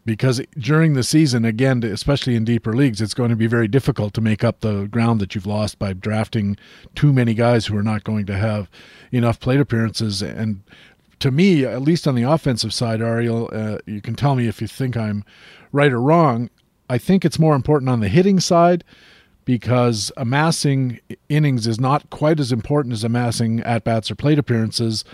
because 0.08 0.40
during 0.56 0.94
the 0.94 1.02
season, 1.02 1.44
again, 1.44 1.84
especially 1.84 2.34
in 2.34 2.42
deeper 2.42 2.74
leagues, 2.74 3.02
it's 3.02 3.12
going 3.12 3.28
to 3.28 3.36
be 3.36 3.46
very 3.46 3.68
difficult 3.68 4.14
to 4.14 4.22
make 4.22 4.42
up 4.42 4.60
the 4.60 4.86
ground 4.86 5.20
that 5.20 5.34
you've 5.34 5.46
lost 5.46 5.78
by 5.78 5.92
drafting 5.92 6.56
too 6.94 7.12
many 7.12 7.34
guys 7.34 7.66
who 7.66 7.76
are 7.76 7.82
not 7.82 8.04
going 8.04 8.24
to 8.24 8.34
have 8.34 8.70
enough 9.12 9.38
plate 9.38 9.60
appearances. 9.60 10.22
And 10.22 10.62
to 11.18 11.30
me, 11.30 11.66
at 11.66 11.82
least 11.82 12.08
on 12.08 12.14
the 12.14 12.22
offensive 12.22 12.72
side, 12.72 13.02
Ariel, 13.02 13.50
uh, 13.52 13.78
you 13.84 14.00
can 14.00 14.14
tell 14.14 14.34
me 14.34 14.48
if 14.48 14.62
you 14.62 14.66
think 14.66 14.96
I'm 14.96 15.24
right 15.72 15.92
or 15.92 16.00
wrong. 16.00 16.48
I 16.88 16.96
think 16.96 17.26
it's 17.26 17.38
more 17.38 17.54
important 17.54 17.90
on 17.90 18.00
the 18.00 18.08
hitting 18.08 18.40
side 18.40 18.84
because 19.44 20.10
amassing 20.16 21.00
innings 21.28 21.66
is 21.66 21.78
not 21.78 22.08
quite 22.08 22.40
as 22.40 22.50
important 22.50 22.94
as 22.94 23.04
amassing 23.04 23.60
at 23.60 23.84
bats 23.84 24.10
or 24.10 24.14
plate 24.14 24.38
appearances 24.38 25.04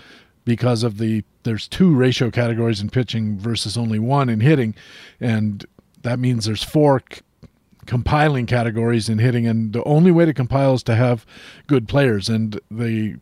because 0.45 0.83
of 0.83 0.97
the 0.97 1.23
there's 1.43 1.67
two 1.67 1.93
ratio 1.93 2.31
categories 2.31 2.81
in 2.81 2.89
pitching 2.89 3.37
versus 3.37 3.77
only 3.77 3.99
one 3.99 4.29
in 4.29 4.39
hitting. 4.39 4.75
And 5.19 5.65
that 6.01 6.19
means 6.19 6.45
there's 6.45 6.63
four 6.63 7.01
c- 7.11 7.21
compiling 7.85 8.45
categories 8.45 9.09
in 9.09 9.19
hitting. 9.19 9.47
And 9.47 9.73
the 9.73 9.83
only 9.83 10.11
way 10.11 10.25
to 10.25 10.33
compile 10.33 10.73
is 10.73 10.83
to 10.83 10.95
have 10.95 11.25
good 11.67 11.87
players. 11.87 12.29
And 12.29 12.59
the 12.69 13.17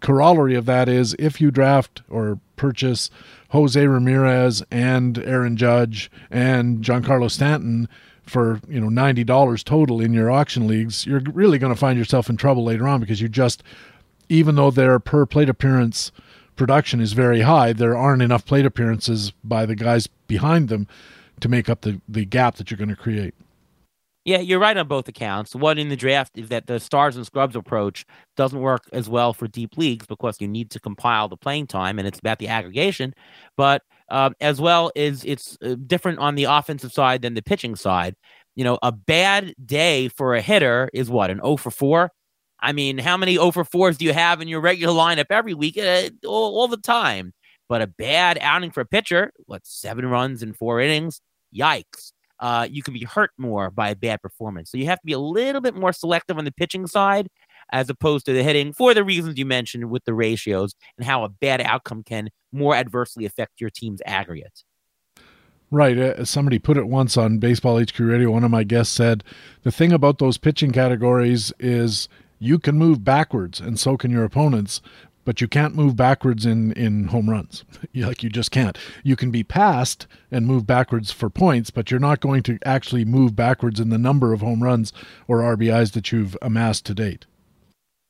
corollary 0.00 0.54
of 0.54 0.66
that 0.66 0.88
is 0.88 1.14
if 1.18 1.40
you 1.40 1.50
draft 1.50 2.02
or 2.08 2.38
purchase 2.56 3.10
Jose 3.50 3.86
Ramirez 3.86 4.62
and 4.70 5.18
Aaron 5.18 5.56
Judge 5.56 6.10
and 6.30 6.82
Giancarlo 6.82 7.30
Stanton 7.30 7.88
for 8.22 8.60
you 8.68 8.80
know 8.80 8.88
ninety 8.88 9.22
dollars 9.22 9.62
total 9.62 10.00
in 10.00 10.14
your 10.14 10.30
auction 10.30 10.66
leagues, 10.66 11.06
you're 11.06 11.22
really 11.32 11.58
going 11.58 11.72
to 11.72 11.78
find 11.78 11.98
yourself 11.98 12.30
in 12.30 12.36
trouble 12.36 12.64
later 12.64 12.88
on 12.88 13.00
because 13.00 13.20
you 13.20 13.28
just, 13.28 13.62
even 14.28 14.54
though 14.54 14.70
their 14.70 14.98
per 14.98 15.26
plate 15.26 15.48
appearance 15.48 16.10
production 16.56 17.00
is 17.00 17.12
very 17.12 17.40
high, 17.40 17.72
there 17.72 17.96
aren't 17.96 18.22
enough 18.22 18.44
plate 18.44 18.66
appearances 18.66 19.32
by 19.42 19.66
the 19.66 19.74
guys 19.74 20.06
behind 20.26 20.68
them 20.68 20.86
to 21.40 21.48
make 21.48 21.68
up 21.68 21.82
the 21.82 22.00
the 22.08 22.24
gap 22.24 22.56
that 22.56 22.70
you're 22.70 22.78
going 22.78 22.88
to 22.88 22.96
create. 22.96 23.34
Yeah, 24.24 24.38
you're 24.38 24.58
right 24.58 24.76
on 24.76 24.88
both 24.88 25.06
accounts. 25.06 25.54
One 25.54 25.76
in 25.76 25.90
the 25.90 25.96
draft 25.96 26.38
is 26.38 26.48
that 26.48 26.66
the 26.66 26.80
stars 26.80 27.16
and 27.16 27.26
scrubs 27.26 27.54
approach 27.54 28.06
doesn't 28.36 28.58
work 28.58 28.84
as 28.90 29.06
well 29.06 29.34
for 29.34 29.46
deep 29.46 29.76
leagues 29.76 30.06
because 30.06 30.40
you 30.40 30.48
need 30.48 30.70
to 30.70 30.80
compile 30.80 31.28
the 31.28 31.36
playing 31.36 31.66
time 31.66 31.98
and 31.98 32.08
it's 32.08 32.20
about 32.20 32.38
the 32.38 32.48
aggregation. 32.48 33.12
But 33.58 33.82
um, 34.08 34.34
as 34.40 34.60
well 34.62 34.90
as 34.96 35.24
it's 35.24 35.58
uh, 35.62 35.76
different 35.86 36.20
on 36.20 36.36
the 36.36 36.44
offensive 36.44 36.92
side 36.92 37.20
than 37.22 37.34
the 37.34 37.42
pitching 37.42 37.76
side. 37.76 38.14
You 38.54 38.64
know, 38.64 38.78
a 38.82 38.92
bad 38.92 39.54
day 39.64 40.08
for 40.08 40.34
a 40.34 40.40
hitter 40.40 40.88
is 40.94 41.10
what 41.10 41.30
an 41.30 41.38
0 41.38 41.56
for 41.56 41.70
4. 41.70 42.10
I 42.64 42.72
mean, 42.72 42.98
how 42.98 43.16
many 43.16 43.38
over 43.38 43.64
4s 43.64 43.98
do 43.98 44.04
you 44.04 44.12
have 44.12 44.40
in 44.40 44.48
your 44.48 44.60
regular 44.60 44.94
lineup 44.94 45.26
every 45.30 45.54
week, 45.54 45.78
uh, 45.78 46.10
all, 46.26 46.58
all 46.58 46.68
the 46.68 46.76
time? 46.76 47.32
But 47.68 47.82
a 47.82 47.86
bad 47.86 48.38
outing 48.40 48.70
for 48.70 48.80
a 48.80 48.86
pitcher, 48.86 49.32
what 49.46 49.62
seven 49.64 50.06
runs 50.06 50.42
in 50.42 50.52
four 50.52 50.80
innings? 50.80 51.20
Yikes! 51.54 52.12
uh, 52.40 52.66
you 52.70 52.82
can 52.82 52.94
be 52.94 53.04
hurt 53.04 53.30
more 53.38 53.70
by 53.70 53.90
a 53.90 53.96
bad 53.96 54.20
performance. 54.20 54.70
So 54.70 54.78
you 54.78 54.86
have 54.86 55.00
to 55.00 55.06
be 55.06 55.12
a 55.12 55.18
little 55.18 55.60
bit 55.60 55.74
more 55.74 55.92
selective 55.92 56.38
on 56.38 56.44
the 56.44 56.52
pitching 56.52 56.86
side 56.86 57.28
as 57.72 57.88
opposed 57.88 58.26
to 58.26 58.32
the 58.32 58.42
hitting 58.42 58.72
for 58.72 58.92
the 58.92 59.04
reasons 59.04 59.38
you 59.38 59.46
mentioned 59.46 59.90
with 59.90 60.04
the 60.04 60.14
ratios 60.14 60.74
and 60.98 61.06
how 61.06 61.24
a 61.24 61.28
bad 61.28 61.60
outcome 61.62 62.02
can 62.02 62.28
more 62.52 62.74
adversely 62.74 63.24
affect 63.24 63.60
your 63.60 63.70
team's 63.70 64.02
aggregate. 64.04 64.62
Right. 65.70 65.96
Uh, 65.96 66.24
somebody 66.24 66.58
put 66.58 66.76
it 66.76 66.86
once 66.86 67.16
on 67.16 67.38
Baseball 67.38 67.80
HQ 67.80 67.98
Radio. 67.98 68.30
One 68.30 68.44
of 68.44 68.50
my 68.50 68.62
guests 68.62 68.94
said 68.94 69.24
the 69.62 69.72
thing 69.72 69.92
about 69.92 70.18
those 70.18 70.36
pitching 70.36 70.70
categories 70.70 71.52
is 71.58 72.08
you 72.38 72.58
can 72.58 72.76
move 72.76 73.04
backwards, 73.04 73.60
and 73.60 73.78
so 73.78 73.96
can 73.96 74.10
your 74.10 74.24
opponents, 74.24 74.80
but 75.24 75.40
you 75.40 75.48
can't 75.48 75.74
move 75.74 75.96
backwards 75.96 76.44
in 76.44 76.72
in 76.72 77.08
home 77.08 77.30
runs. 77.30 77.64
like 77.94 78.22
you 78.22 78.30
just 78.30 78.50
can't. 78.50 78.78
You 79.02 79.16
can 79.16 79.30
be 79.30 79.42
passed 79.42 80.06
and 80.30 80.46
move 80.46 80.66
backwards 80.66 81.10
for 81.10 81.30
points, 81.30 81.70
but 81.70 81.90
you're 81.90 82.00
not 82.00 82.20
going 82.20 82.42
to 82.44 82.58
actually 82.64 83.04
move 83.04 83.34
backwards 83.34 83.80
in 83.80 83.88
the 83.88 83.98
number 83.98 84.32
of 84.32 84.40
home 84.40 84.62
runs 84.62 84.92
or 85.26 85.40
RBIs 85.40 85.92
that 85.92 86.12
you've 86.12 86.36
amassed 86.42 86.84
to 86.86 86.94
date. 86.94 87.26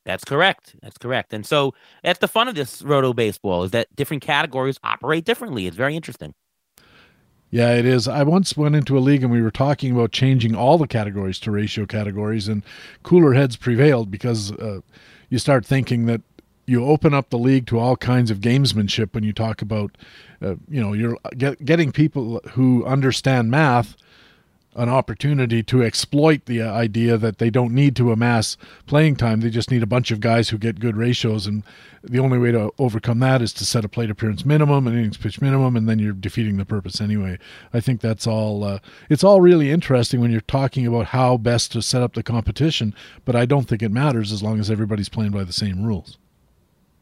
That's 0.05 0.25
correct. 0.25 0.77
That's 0.83 0.99
correct. 0.99 1.33
And 1.33 1.47
so 1.47 1.73
that's 2.03 2.19
the 2.19 2.29
fun 2.29 2.49
of 2.49 2.55
this 2.55 2.83
roto 2.83 3.15
baseball 3.15 3.65
is 3.65 3.71
that 3.71 3.95
different 3.97 4.23
categories 4.23 4.79
operate 4.85 5.25
differently. 5.25 5.67
It's 5.67 5.77
very 5.77 5.97
interesting. 5.97 6.35
Yeah, 7.55 7.75
it 7.75 7.87
is. 7.87 8.09
I 8.09 8.25
once 8.25 8.57
went 8.57 8.75
into 8.75 8.99
a 8.99 9.07
league 9.09 9.23
and 9.23 9.31
we 9.31 9.41
were 9.41 9.49
talking 9.49 9.93
about 9.93 10.11
changing 10.11 10.57
all 10.57 10.77
the 10.77 10.89
categories 10.89 11.39
to 11.39 11.53
ratio 11.53 11.87
categories, 11.87 12.49
and 12.49 12.65
cooler 13.05 13.35
heads 13.35 13.55
prevailed 13.55 14.11
because 14.11 14.51
uh, 14.51 14.81
you 15.31 15.39
start 15.39 15.65
thinking 15.65 16.07
that 16.07 16.21
you 16.67 16.85
open 16.85 17.15
up 17.15 17.31
the 17.31 17.39
league 17.39 17.69
to 17.69 17.79
all 17.79 17.97
kinds 17.97 18.33
of 18.33 18.41
gamesmanship 18.41 19.15
when 19.15 19.23
you 19.23 19.33
talk 19.33 19.63
about, 19.63 19.97
uh, 20.43 20.57
you 20.69 20.81
know, 20.81 20.95
you're 20.95 21.17
get, 21.39 21.65
getting 21.65 21.93
people 21.93 22.41
who 22.55 22.85
understand 22.87 23.53
math 23.53 23.95
an 24.77 24.89
opportunity 24.89 25.63
to 25.63 25.83
exploit 25.83 26.47
the 26.47 26.63
idea 26.63 27.17
that 27.17 27.39
they 27.39 27.51
don't 27.51 27.73
need 27.73 27.95
to 27.97 28.13
amass 28.13 28.57
playing 28.87 29.17
time. 29.17 29.41
They 29.41 29.51
just 29.51 29.71
need 29.71 29.83
a 29.83 29.87
bunch 29.87 30.11
of 30.11 30.21
guys 30.21 30.49
who 30.49 30.59
get 30.59 30.81
good 30.81 30.97
ratios. 30.97 31.47
And 31.47 31.63
the 32.03 32.19
only 32.19 32.39
way 32.39 32.53
to 32.53 32.73
overcome 32.79 33.21
that 33.21 33.41
is 33.41 33.53
to 33.55 33.65
set 33.65 33.85
a 33.85 33.89
plate 33.89 34.11
appearance 34.11 34.45
minimum, 34.45 34.87
an 34.87 34.95
innings 34.95 35.17
pitch 35.17 35.41
minimum, 35.41 35.77
and 35.77 35.89
then 35.89 35.99
you're 35.99 36.13
defeating 36.13 36.57
the 36.57 36.65
purpose 36.65 37.01
anyway. 37.01 37.39
I 37.73 37.81
think 37.81 38.01
that's 38.01 38.27
all. 38.27 38.65
Uh, 38.65 38.79
it's 39.09 39.25
all 39.25 39.41
really 39.41 39.71
interesting 39.71 40.21
when 40.21 40.31
you're 40.31 40.41
talking 40.43 40.87
about 40.87 41.07
how 41.07 41.37
best 41.37 41.73
to 41.73 41.83
set 41.83 42.03
up 42.03 42.15
the 42.15 42.23
competition, 42.23 42.95
but 43.25 43.37
I 43.37 43.47
don't 43.47 43.69
think 43.69 43.83
it 43.83 43.91
matters 43.91 44.33
as 44.33 44.43
long 44.43 44.59
as 44.61 44.71
everybody's 44.71 45.09
playing 45.09 45.33
by 45.33 45.45
the 45.45 45.53
same 45.53 45.85
rules. 45.85 46.19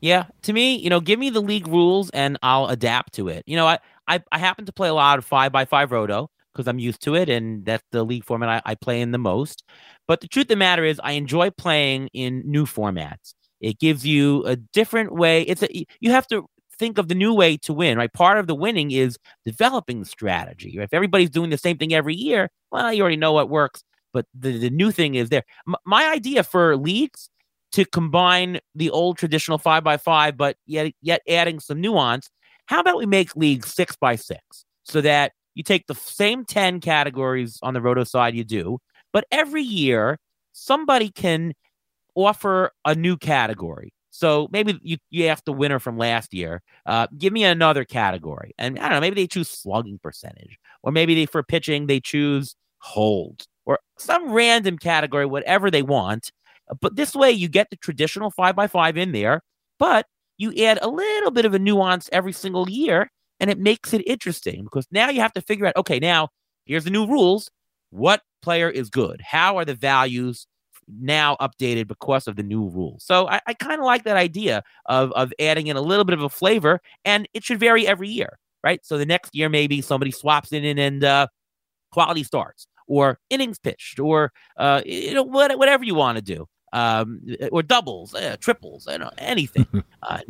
Yeah, 0.01 0.25
to 0.43 0.53
me, 0.53 0.75
you 0.75 0.91
know, 0.91 1.01
give 1.01 1.21
me 1.21 1.31
the 1.31 1.41
league 1.41 1.69
rules 1.69 2.11
and 2.11 2.37
I'll 2.43 2.67
adapt 2.67 3.15
to 3.15 3.29
it. 3.29 3.45
You 3.47 3.57
know, 3.57 3.67
I 3.67 3.79
I, 4.09 4.23
I 4.33 4.39
happen 4.39 4.67
to 4.67 4.73
play 4.73 4.89
a 4.89 4.95
lot 4.95 5.19
of 5.19 5.25
five 5.25 5.53
by 5.53 5.65
five 5.65 5.93
roto 5.93 6.29
because 6.53 6.69
I'm 6.69 6.79
used 6.79 7.03
to 7.03 7.15
it, 7.15 7.29
and 7.29 7.65
that's 7.65 7.85
the 7.93 8.05
league 8.05 8.25
format 8.25 8.63
I, 8.67 8.73
I 8.73 8.75
play 8.75 9.01
in 9.01 9.13
the 9.13 9.19
most. 9.19 9.65
But 10.07 10.21
the 10.21 10.29
truth 10.29 10.45
of 10.45 10.49
the 10.49 10.57
matter 10.57 10.85
is, 10.85 11.01
I 11.03 11.13
enjoy 11.13 11.51
playing 11.51 12.09
in 12.13 12.43
new 12.45 12.67
formats. 12.67 13.35
It 13.61 13.79
gives 13.79 14.07
you 14.07 14.45
a 14.45 14.57
different 14.57 15.13
way. 15.15 15.43
It's 15.43 15.63
a 15.63 15.87
you 16.01 16.11
have 16.11 16.27
to 16.29 16.47
think 16.79 16.99
of 16.99 17.09
the 17.09 17.15
new 17.15 17.33
way 17.33 17.57
to 17.59 17.73
win, 17.73 17.97
right? 17.97 18.13
Part 18.13 18.39
of 18.39 18.47
the 18.47 18.55
winning 18.55 18.91
is 18.91 19.19
developing 19.45 20.01
the 20.01 20.07
strategy. 20.07 20.77
If 20.79 20.93
everybody's 20.93 21.31
doing 21.31 21.51
the 21.51 21.59
same 21.59 21.79
thing 21.79 21.95
every 21.95 22.15
year, 22.15 22.51
well, 22.71 22.93
you 22.93 23.03
already 23.03 23.17
know 23.17 23.33
what 23.33 23.49
works. 23.49 23.85
But 24.13 24.27
the, 24.35 24.59
the 24.59 24.71
new 24.71 24.91
thing 24.91 25.15
is 25.15 25.29
there. 25.29 25.45
M- 25.67 25.77
my 25.87 26.11
idea 26.11 26.43
for 26.43 26.77
leagues 26.77 27.31
to 27.73 27.85
combine 27.85 28.61
the 28.75 28.91
old 28.91 29.17
traditional 29.17 29.59
five 29.59 29.85
by 29.85 29.97
five, 29.97 30.37
but 30.37 30.57
yet 30.67 30.93
yet 31.01 31.23
adding 31.29 31.61
some 31.61 31.81
nuance. 31.81 32.29
How 32.67 32.81
about 32.81 32.99
we 32.99 33.07
make 33.07 33.35
leagues 33.37 33.73
six 33.73 33.97
by 33.97 34.17
six 34.17 34.65
so 34.85 35.01
that 35.01 35.33
you 35.55 35.63
take 35.63 35.87
the 35.87 35.95
same 35.95 36.45
10 36.45 36.81
categories 36.81 37.59
on 37.63 37.75
the 37.75 37.81
roto 37.81 38.05
side 38.05 38.35
you 38.35 38.45
do, 38.45 38.79
but 39.13 39.25
every 39.31 39.63
year 39.63 40.19
somebody 40.53 41.11
can 41.11 41.53
offer 42.15 42.71
a 42.85 42.95
new 42.95 43.17
category. 43.17 43.93
So 44.11 44.49
maybe 44.53 44.79
you, 44.83 44.99
you 45.11 45.27
ask 45.27 45.45
the 45.45 45.53
winner 45.55 45.79
from 45.79 45.97
last 45.97 46.35
year, 46.35 46.61
uh, 46.85 47.07
give 47.17 47.33
me 47.33 47.45
another 47.45 47.85
category. 47.85 48.53
And 48.59 48.79
I 48.79 48.83
don't 48.83 48.93
know, 48.93 49.01
maybe 49.01 49.23
they 49.23 49.27
choose 49.27 49.49
slugging 49.49 49.99
percentage, 50.03 50.59
or 50.83 50.93
maybe 50.93 51.15
they 51.15 51.27
for 51.27 51.43
pitching, 51.43 51.87
they 51.87 52.01
choose 52.01 52.55
hold 52.79 53.47
or 53.65 53.79
some 53.99 54.31
random 54.33 54.77
category, 54.77 55.25
whatever 55.25 55.71
they 55.71 55.83
want. 55.83 56.31
But 56.81 56.97
this 56.97 57.15
way 57.15 57.31
you 57.31 57.49
get 57.49 57.71
the 57.71 57.77
traditional 57.77 58.31
five 58.31 58.55
by 58.55 58.67
five 58.67 58.99
in 58.99 59.13
there, 59.13 59.41
but 59.79 60.07
you 60.37 60.53
add 60.65 60.79
a 60.83 60.89
little 60.89 61.31
bit 61.31 61.45
of 61.45 61.55
a 61.55 61.59
nuance 61.59 62.11
every 62.13 62.33
single 62.33 62.69
year 62.69 63.11
and 63.41 63.51
it 63.51 63.59
makes 63.59 63.93
it 63.93 64.03
interesting 64.07 64.65
because 64.65 64.87
now 64.91 65.09
you 65.09 65.21
have 65.21 65.33
to 65.35 65.41
figure 65.41 65.67
out 65.67 65.77
okay, 65.77 65.99
now 65.99 66.29
here's 66.65 66.85
the 66.85 66.91
new 66.91 67.07
rules. 67.07 67.51
What 67.91 68.23
player 68.41 68.71
is 68.71 68.91
good? 68.91 69.21
How 69.21 69.59
are 69.59 69.65
the 69.65 69.75
values 69.75 70.47
now 70.89 71.37
updated 71.41 71.87
because 71.87 72.27
of 72.27 72.37
the 72.37 72.43
new 72.43 72.69
rules? 72.69 73.05
So 73.05 73.29
I, 73.29 73.41
I 73.47 73.55
kind 73.55 73.81
of 73.81 73.87
like 73.87 74.05
that 74.05 74.17
idea 74.17 74.63
of, 74.87 75.13
of 75.13 75.33
adding 75.39 75.67
in 75.67 75.77
a 75.77 75.81
little 75.81 76.05
bit 76.05 76.15
of 76.15 76.23
a 76.23 76.29
flavor, 76.29 76.81
and 77.05 77.29
it 77.35 77.45
should 77.45 77.61
vary 77.61 77.87
every 77.87 78.09
year, 78.09 78.39
right? 78.65 78.85
So 78.85 78.97
the 78.97 79.07
next 79.07 79.35
year, 79.35 79.49
maybe 79.49 79.81
somebody 79.83 80.11
swaps 80.11 80.53
in 80.53 80.79
and 80.79 81.05
uh, 81.05 81.27
quality 81.93 82.25
starts 82.25 82.67
or 82.87 83.19
innings 83.31 83.59
pitched 83.59 84.01
or 84.01 84.33
uh, 84.57 84.83
you 84.85 85.15
know 85.15 85.23
what, 85.23 85.57
whatever 85.59 85.85
you 85.85 85.95
want 85.95 86.17
to 86.17 86.23
do 86.23 86.47
um, 86.73 87.21
or 87.51 87.63
doubles, 87.63 88.15
uh, 88.15 88.37
triples, 88.41 88.87
know, 88.87 89.11
anything. 89.19 89.67
uh, 90.03 90.21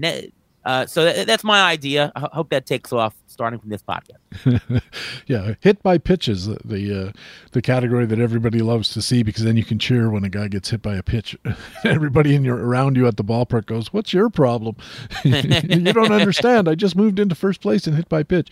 uh, 0.65 0.87
so 0.87 1.05
that, 1.05 1.27
that's 1.27 1.45
my 1.45 1.63
idea. 1.63 2.13
I 2.15 2.29
hope 2.33 2.51
that 2.51 2.67
takes 2.67 2.93
off 2.93 3.15
starting 3.27 3.59
from 3.59 3.71
this 3.71 3.83
podcast. 3.83 4.83
yeah, 5.27 5.55
hit 5.61 5.83
by 5.83 5.99
pitches, 5.99 6.47
the 6.47 6.59
the, 6.65 7.09
uh, 7.09 7.13
the 7.53 7.63
category 7.63 8.07
that 8.07 8.21
everybody 8.21 8.61
loves 8.61 8.91
to 8.91 9.03
see 9.03 9.23
because 9.23 9.43
then 9.43 9.57
you 9.57 9.65
can 9.65 9.79
cheer 9.79 10.09
when 10.11 10.25
a 10.25 10.29
guy 10.29 10.49
gets 10.49 10.71
hit 10.71 10.83
by 10.83 10.95
a 10.95 11.03
pitch. 11.03 11.37
everybody 11.85 12.35
in 12.35 12.45
your 12.45 12.57
around 12.57 12.97
you 12.97 13.07
at 13.07 13.17
the 13.17 13.25
ballpark 13.25 13.67
goes, 13.67 13.93
"What's 13.93 14.13
your 14.13 14.31
problem? 14.31 14.77
you 15.25 15.93
don't 15.93 16.13
understand. 16.13 16.69
I 16.69 16.77
just 16.77 16.95
moved 16.97 17.19
into 17.19 17.35
first 17.35 17.61
place 17.61 17.87
and 17.87 17.97
hit 17.97 18.09
by 18.09 18.23
pitch." 18.23 18.51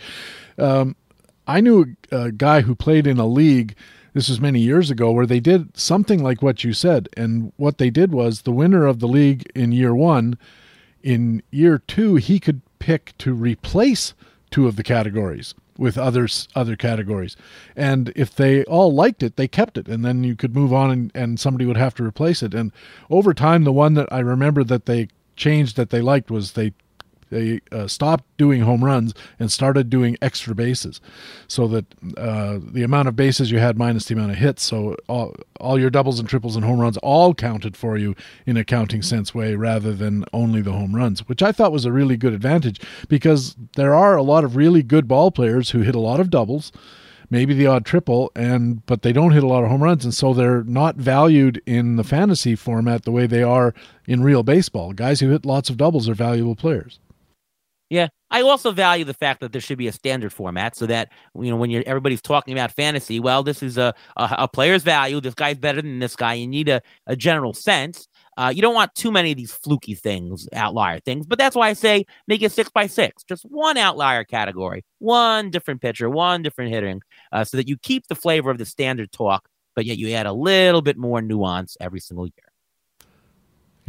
Um, 0.58 0.96
I 1.46 1.60
knew 1.60 1.96
a, 2.10 2.16
a 2.16 2.32
guy 2.32 2.62
who 2.62 2.74
played 2.74 3.06
in 3.06 3.18
a 3.18 3.26
league 3.26 3.76
this 4.12 4.28
was 4.28 4.40
many 4.40 4.58
years 4.58 4.90
ago 4.90 5.12
where 5.12 5.26
they 5.26 5.38
did 5.38 5.76
something 5.78 6.20
like 6.20 6.42
what 6.42 6.64
you 6.64 6.72
said 6.72 7.08
and 7.16 7.52
what 7.56 7.78
they 7.78 7.90
did 7.90 8.12
was 8.12 8.42
the 8.42 8.50
winner 8.50 8.86
of 8.86 8.98
the 8.98 9.06
league 9.06 9.48
in 9.54 9.70
year 9.70 9.94
1 9.94 10.36
in 11.02 11.42
year 11.50 11.78
two, 11.78 12.16
he 12.16 12.38
could 12.38 12.62
pick 12.78 13.16
to 13.18 13.34
replace 13.34 14.14
two 14.50 14.66
of 14.66 14.76
the 14.76 14.82
categories, 14.82 15.54
with 15.78 15.96
others 15.96 16.48
other 16.54 16.76
categories. 16.76 17.36
And 17.76 18.12
if 18.16 18.34
they 18.34 18.64
all 18.64 18.92
liked 18.92 19.22
it, 19.22 19.36
they 19.36 19.48
kept 19.48 19.78
it, 19.78 19.88
and 19.88 20.04
then 20.04 20.24
you 20.24 20.36
could 20.36 20.54
move 20.54 20.72
on, 20.72 20.90
and, 20.90 21.12
and 21.14 21.40
somebody 21.40 21.66
would 21.66 21.76
have 21.76 21.94
to 21.96 22.04
replace 22.04 22.42
it. 22.42 22.54
And 22.54 22.72
over 23.08 23.32
time, 23.32 23.64
the 23.64 23.72
one 23.72 23.94
that 23.94 24.12
I 24.12 24.18
remember 24.18 24.64
that 24.64 24.86
they 24.86 25.08
changed 25.36 25.76
that 25.76 25.90
they 25.90 26.02
liked 26.02 26.30
was 26.30 26.52
they 26.52 26.72
they 27.30 27.60
uh, 27.72 27.86
stopped 27.86 28.24
doing 28.36 28.62
home 28.62 28.84
runs 28.84 29.14
and 29.38 29.50
started 29.50 29.88
doing 29.88 30.16
extra 30.20 30.54
bases, 30.54 31.00
so 31.48 31.66
that 31.68 31.86
uh, 32.16 32.58
the 32.62 32.82
amount 32.82 33.08
of 33.08 33.16
bases 33.16 33.50
you 33.50 33.58
had 33.58 33.78
minus 33.78 34.04
the 34.06 34.14
amount 34.14 34.32
of 34.32 34.38
hits, 34.38 34.62
so 34.62 34.96
all, 35.08 35.34
all 35.60 35.78
your 35.78 35.90
doubles 35.90 36.20
and 36.20 36.28
triples 36.28 36.56
and 36.56 36.64
home 36.64 36.80
runs 36.80 36.96
all 36.98 37.34
counted 37.34 37.76
for 37.76 37.96
you 37.96 38.14
in 38.46 38.56
a 38.56 38.64
counting 38.64 39.02
sense 39.02 39.34
way 39.34 39.54
rather 39.54 39.92
than 39.92 40.24
only 40.32 40.60
the 40.60 40.72
home 40.72 40.94
runs, 40.94 41.28
which 41.28 41.42
I 41.42 41.52
thought 41.52 41.72
was 41.72 41.84
a 41.84 41.92
really 41.92 42.16
good 42.16 42.32
advantage 42.32 42.80
because 43.08 43.56
there 43.76 43.94
are 43.94 44.16
a 44.16 44.22
lot 44.22 44.44
of 44.44 44.56
really 44.56 44.82
good 44.82 45.08
ball 45.08 45.30
players 45.30 45.70
who 45.70 45.80
hit 45.80 45.94
a 45.94 46.00
lot 46.00 46.20
of 46.20 46.30
doubles 46.30 46.72
maybe 47.30 47.54
the 47.54 47.66
odd 47.66 47.86
triple 47.86 48.30
and 48.34 48.84
but 48.86 49.02
they 49.02 49.12
don't 49.12 49.30
hit 49.32 49.44
a 49.44 49.46
lot 49.46 49.62
of 49.62 49.70
home 49.70 49.82
runs. 49.82 50.04
And 50.04 50.12
so 50.12 50.34
they're 50.34 50.64
not 50.64 50.96
valued 50.96 51.62
in 51.64 51.96
the 51.96 52.04
fantasy 52.04 52.56
format 52.56 53.04
the 53.04 53.12
way 53.12 53.26
they 53.26 53.42
are 53.42 53.72
in 54.06 54.22
real 54.22 54.42
baseball. 54.42 54.92
Guys 54.92 55.20
who 55.20 55.30
hit 55.30 55.46
lots 55.46 55.70
of 55.70 55.76
doubles 55.76 56.08
are 56.08 56.14
valuable 56.14 56.56
players 56.56 56.98
yeah, 57.90 58.06
I 58.30 58.42
also 58.42 58.70
value 58.70 59.04
the 59.04 59.14
fact 59.14 59.40
that 59.40 59.50
there 59.50 59.60
should 59.60 59.76
be 59.76 59.88
a 59.88 59.92
standard 59.92 60.32
format 60.32 60.76
so 60.76 60.86
that 60.86 61.10
you 61.34 61.50
know 61.50 61.56
when 61.56 61.70
you're 61.70 61.82
everybody's 61.86 62.22
talking 62.22 62.54
about 62.54 62.70
fantasy, 62.70 63.18
well, 63.18 63.42
this 63.42 63.62
is 63.64 63.76
a 63.78 63.92
a, 64.16 64.34
a 64.38 64.48
player's 64.48 64.84
value. 64.84 65.20
This 65.20 65.34
guy's 65.34 65.58
better 65.58 65.82
than 65.82 65.98
this 65.98 66.14
guy. 66.14 66.34
You 66.34 66.46
need 66.46 66.68
a, 66.68 66.80
a 67.08 67.16
general 67.16 67.52
sense. 67.52 68.06
Uh, 68.36 68.52
you 68.54 68.62
don't 68.62 68.74
want 68.74 68.94
too 68.94 69.10
many 69.10 69.32
of 69.32 69.36
these 69.36 69.52
fluky 69.52 69.94
things, 69.94 70.48
outlier 70.54 71.00
things. 71.00 71.26
But 71.26 71.38
that's 71.38 71.56
why 71.56 71.68
I 71.68 71.72
say 71.72 72.06
make 72.28 72.42
it 72.42 72.52
six 72.52 72.70
by 72.70 72.86
six, 72.86 73.24
just 73.24 73.42
one 73.44 73.76
outlier 73.76 74.22
category, 74.24 74.84
one 75.00 75.50
different 75.50 75.82
pitcher, 75.82 76.08
one 76.08 76.42
different 76.42 76.72
hitting, 76.72 77.02
uh, 77.32 77.44
so 77.44 77.56
that 77.56 77.68
you 77.68 77.76
keep 77.76 78.06
the 78.06 78.14
flavor 78.14 78.50
of 78.50 78.58
the 78.58 78.64
standard 78.64 79.10
talk, 79.10 79.48
but 79.74 79.84
yet 79.84 79.98
you 79.98 80.14
add 80.14 80.26
a 80.26 80.32
little 80.32 80.80
bit 80.80 80.96
more 80.96 81.20
nuance 81.20 81.76
every 81.80 82.00
single 82.00 82.26
year. 82.26 82.49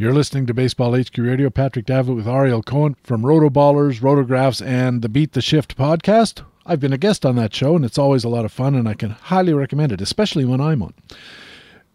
You're 0.02 0.12
listening 0.12 0.46
to 0.46 0.52
Baseball 0.52 1.00
HQ 1.00 1.16
Radio. 1.16 1.48
Patrick 1.48 1.86
Davitt 1.86 2.16
with 2.16 2.26
Ariel 2.26 2.64
Cohen 2.64 2.96
from 3.04 3.22
Rotoballers, 3.22 4.00
Rotographs, 4.00 4.60
and 4.60 5.00
the 5.00 5.08
Beat 5.08 5.30
the 5.30 5.40
Shift 5.40 5.76
podcast. 5.76 6.42
I've 6.66 6.80
been 6.80 6.92
a 6.92 6.98
guest 6.98 7.24
on 7.24 7.36
that 7.36 7.54
show, 7.54 7.76
and 7.76 7.84
it's 7.84 7.98
always 7.98 8.24
a 8.24 8.28
lot 8.28 8.44
of 8.44 8.50
fun, 8.50 8.74
and 8.74 8.88
I 8.88 8.94
can 8.94 9.10
highly 9.10 9.54
recommend 9.54 9.92
it, 9.92 10.00
especially 10.00 10.44
when 10.44 10.60
I'm 10.60 10.82
on. 10.82 10.92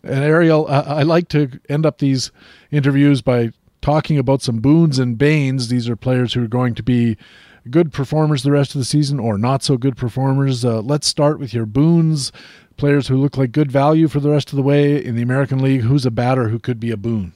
And 0.04 0.24
Ariel, 0.24 0.66
I 0.70 1.04
like 1.04 1.28
to 1.28 1.60
end 1.68 1.86
up 1.86 1.98
these 1.98 2.32
interviews 2.72 3.22
by 3.22 3.52
talking 3.82 4.18
about 4.18 4.42
some 4.42 4.60
boons 4.60 5.00
and 5.00 5.18
banes. 5.18 5.68
These 5.68 5.90
are 5.90 5.98
players 5.98 6.34
who 6.34 6.46
are 6.46 6.48
going 6.48 6.76
to 6.76 6.84
be 6.84 7.18
good 7.70 7.92
performers 7.92 8.42
the 8.42 8.52
rest 8.54 8.74
of 8.74 8.80
the 8.80 8.86
season 8.86 9.20
or 9.20 9.38
not 9.38 9.64
so 9.64 9.76
good 9.76 9.98
performers. 9.98 10.64
Uh, 10.64 10.80
let's 10.80 11.08
start 11.08 11.40
with 11.40 11.54
your 11.54 11.66
boons, 11.66 12.32
players 12.78 13.10
who 13.10 13.18
look 13.18 13.36
like 13.36 13.52
good 13.52 13.70
value 13.70 14.08
for 14.08 14.22
the 14.22 14.30
rest 14.30 14.54
of 14.54 14.56
the 14.56 14.64
way 14.64 14.96
in 15.04 15.18
the 15.18 15.24
American 15.24 15.60
League. 15.60 15.82
Who's 15.82 16.06
a 16.06 16.10
batter 16.10 16.48
who 16.48 16.58
could 16.58 16.80
be 16.80 16.92
a 16.92 16.96
boon? 16.96 17.34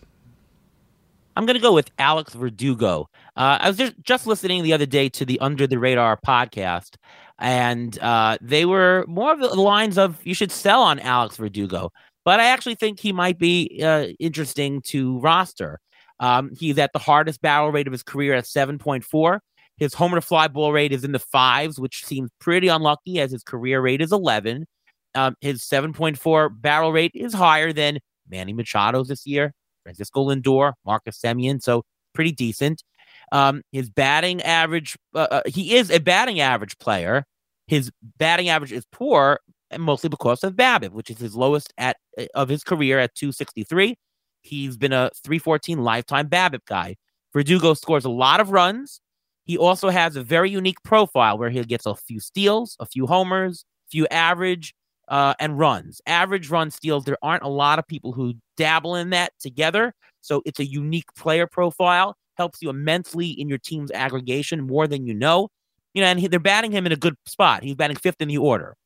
I'm 1.36 1.46
going 1.46 1.56
to 1.56 1.62
go 1.62 1.74
with 1.74 1.92
Alex 1.98 2.34
Verdugo. 2.34 3.10
Uh, 3.36 3.58
I 3.62 3.68
was 3.70 3.78
just, 3.78 3.94
just 4.04 4.28
listening 4.28 4.64
the 4.64 4.74
other 4.74 4.86
day 4.86 5.10
to 5.10 5.26
the 5.26 5.40
Under 5.40 5.66
the 5.66 5.80
Radar 5.80 6.20
podcast, 6.26 6.96
and 7.40 7.98
uh, 8.00 8.38
they 8.42 8.66
were 8.66 9.06
more 9.08 9.32
of 9.32 9.40
the 9.40 9.48
lines 9.56 9.98
of 9.98 10.20
you 10.26 10.34
should 10.34 10.52
sell 10.52 10.82
on 10.84 11.00
Alex 11.00 11.38
Verdugo. 11.38 11.92
But 12.24 12.40
I 12.40 12.46
actually 12.46 12.76
think 12.76 13.00
he 13.00 13.14
might 13.14 13.40
be 13.40 13.82
uh, 13.84 14.08
interesting 14.20 14.82
to 14.88 15.20
roster. 15.20 15.80
Um, 16.20 16.52
he's 16.58 16.78
at 16.78 16.94
the 16.94 17.00
hardest 17.00 17.42
barrel 17.42 17.72
rate 17.72 17.88
of 17.88 17.94
his 17.94 18.04
career 18.04 18.36
at 18.36 18.44
7.4. 18.44 19.40
His 19.78 19.96
homer 19.96 20.18
to 20.18 20.22
fly 20.22 20.48
ball 20.48 20.72
rate 20.72 20.92
is 20.92 21.04
in 21.04 21.14
the 21.14 21.20
fives, 21.20 21.80
which 21.80 22.06
seems 22.06 22.30
pretty 22.40 22.68
unlucky 22.68 23.20
as 23.20 23.32
his 23.32 23.42
career 23.42 23.82
rate 23.82 24.02
is 24.02 24.12
11. 24.12 24.68
Um, 25.16 25.36
his 25.42 25.64
7.4 25.64 26.50
barrel 26.62 26.92
rate 26.92 27.12
is 27.16 27.34
higher 27.34 27.74
than 27.74 27.98
Manny 28.30 28.54
Machado's 28.54 29.08
this 29.08 29.26
year, 29.26 29.54
Francisco 29.84 30.28
Lindor, 30.28 30.74
Marcus 30.86 31.20
Semien, 31.20 31.62
so 31.62 31.84
pretty 32.14 32.32
decent. 32.32 32.84
Um, 33.32 33.62
his 33.72 33.90
batting 33.90 34.42
average, 34.42 34.98
uh, 35.16 35.28
uh, 35.32 35.42
he 35.46 35.76
is 35.76 35.90
a 35.90 36.00
batting 36.00 36.40
average 36.40 36.78
player. 36.80 37.26
His 37.68 37.92
batting 38.18 38.50
average 38.50 38.72
is 38.72 38.86
poor, 38.92 39.40
mostly 39.78 40.10
because 40.10 40.44
of 40.44 40.56
BABIP, 40.56 40.92
which 40.92 41.10
is 41.10 41.20
his 41.20 41.36
lowest 41.36 41.74
at 41.78 41.98
uh, 42.18 42.26
of 42.36 42.50
his 42.50 42.64
career 42.64 43.00
at 43.00 43.16
263. 43.16 43.96
He's 44.42 44.76
been 44.76 44.94
a 44.94 45.12
314 45.24 45.84
lifetime 45.84 46.28
BABIP 46.28 46.66
guy. 46.68 46.96
Verdugo 47.34 47.74
scores 47.74 48.06
a 48.06 48.10
lot 48.10 48.40
of 48.40 48.52
runs. 48.52 49.00
He 49.46 49.58
also 49.58 49.90
has 49.90 50.16
a 50.16 50.24
very 50.24 50.50
unique 50.50 50.82
profile 50.84 51.38
where 51.38 51.50
he 51.50 51.64
gets 51.64 51.86
a 51.86 51.96
few 51.96 52.20
steals, 52.20 52.76
a 52.80 52.86
few 52.86 53.08
homers, 53.08 53.66
few 53.90 54.08
average, 54.08 54.74
uh, 55.08 55.34
and 55.40 55.58
runs. 55.58 56.02
Average 56.08 56.50
run 56.50 56.72
steals. 56.72 57.06
There 57.06 57.18
aren't 57.22 57.44
a 57.44 57.50
lot 57.50 57.80
of 57.80 57.88
people 57.88 58.12
who 58.12 58.34
dabble 58.58 58.96
in 58.96 59.10
that 59.12 59.34
together. 59.40 59.94
So 60.22 60.42
it's 60.46 60.60
a 60.60 60.66
unique 60.66 61.14
player 61.16 61.48
profile, 61.48 62.16
helps 62.36 62.62
you 62.62 62.70
immensely 62.70 63.30
in 63.30 63.50
your 63.50 63.58
team's 63.58 63.92
aggregation 63.92 64.68
more 64.68 64.88
than 64.88 65.06
you 65.06 65.14
know. 65.14 65.50
You 65.94 66.02
know, 66.02 66.08
and 66.08 66.20
he, 66.20 66.28
they're 66.28 66.40
batting 66.40 66.72
him 66.72 66.86
in 66.86 66.92
a 66.92 66.98
good 66.98 67.16
spot. 67.26 67.64
He's 67.64 67.76
batting 67.76 67.98
fifth 67.98 68.22
in 68.22 68.30
the 68.30 68.38
order. 68.38 68.78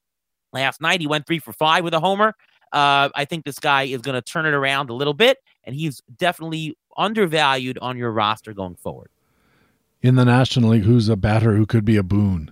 Last 0.53 0.81
night, 0.81 1.01
he 1.01 1.07
went 1.07 1.27
three 1.27 1.39
for 1.39 1.53
five 1.53 1.83
with 1.83 1.93
a 1.93 1.99
homer. 1.99 2.33
Uh, 2.71 3.09
I 3.13 3.25
think 3.25 3.45
this 3.45 3.59
guy 3.59 3.83
is 3.83 4.01
going 4.01 4.15
to 4.15 4.21
turn 4.21 4.45
it 4.45 4.53
around 4.53 4.89
a 4.89 4.93
little 4.93 5.13
bit, 5.13 5.37
and 5.63 5.75
he's 5.75 6.01
definitely 6.17 6.75
undervalued 6.97 7.77
on 7.79 7.97
your 7.97 8.11
roster 8.11 8.53
going 8.53 8.75
forward. 8.75 9.09
In 10.01 10.15
the 10.15 10.25
National 10.25 10.71
League, 10.71 10.83
who's 10.83 11.09
a 11.09 11.15
batter 11.15 11.55
who 11.55 11.65
could 11.65 11.85
be 11.85 11.97
a 11.97 12.03
boon? 12.03 12.51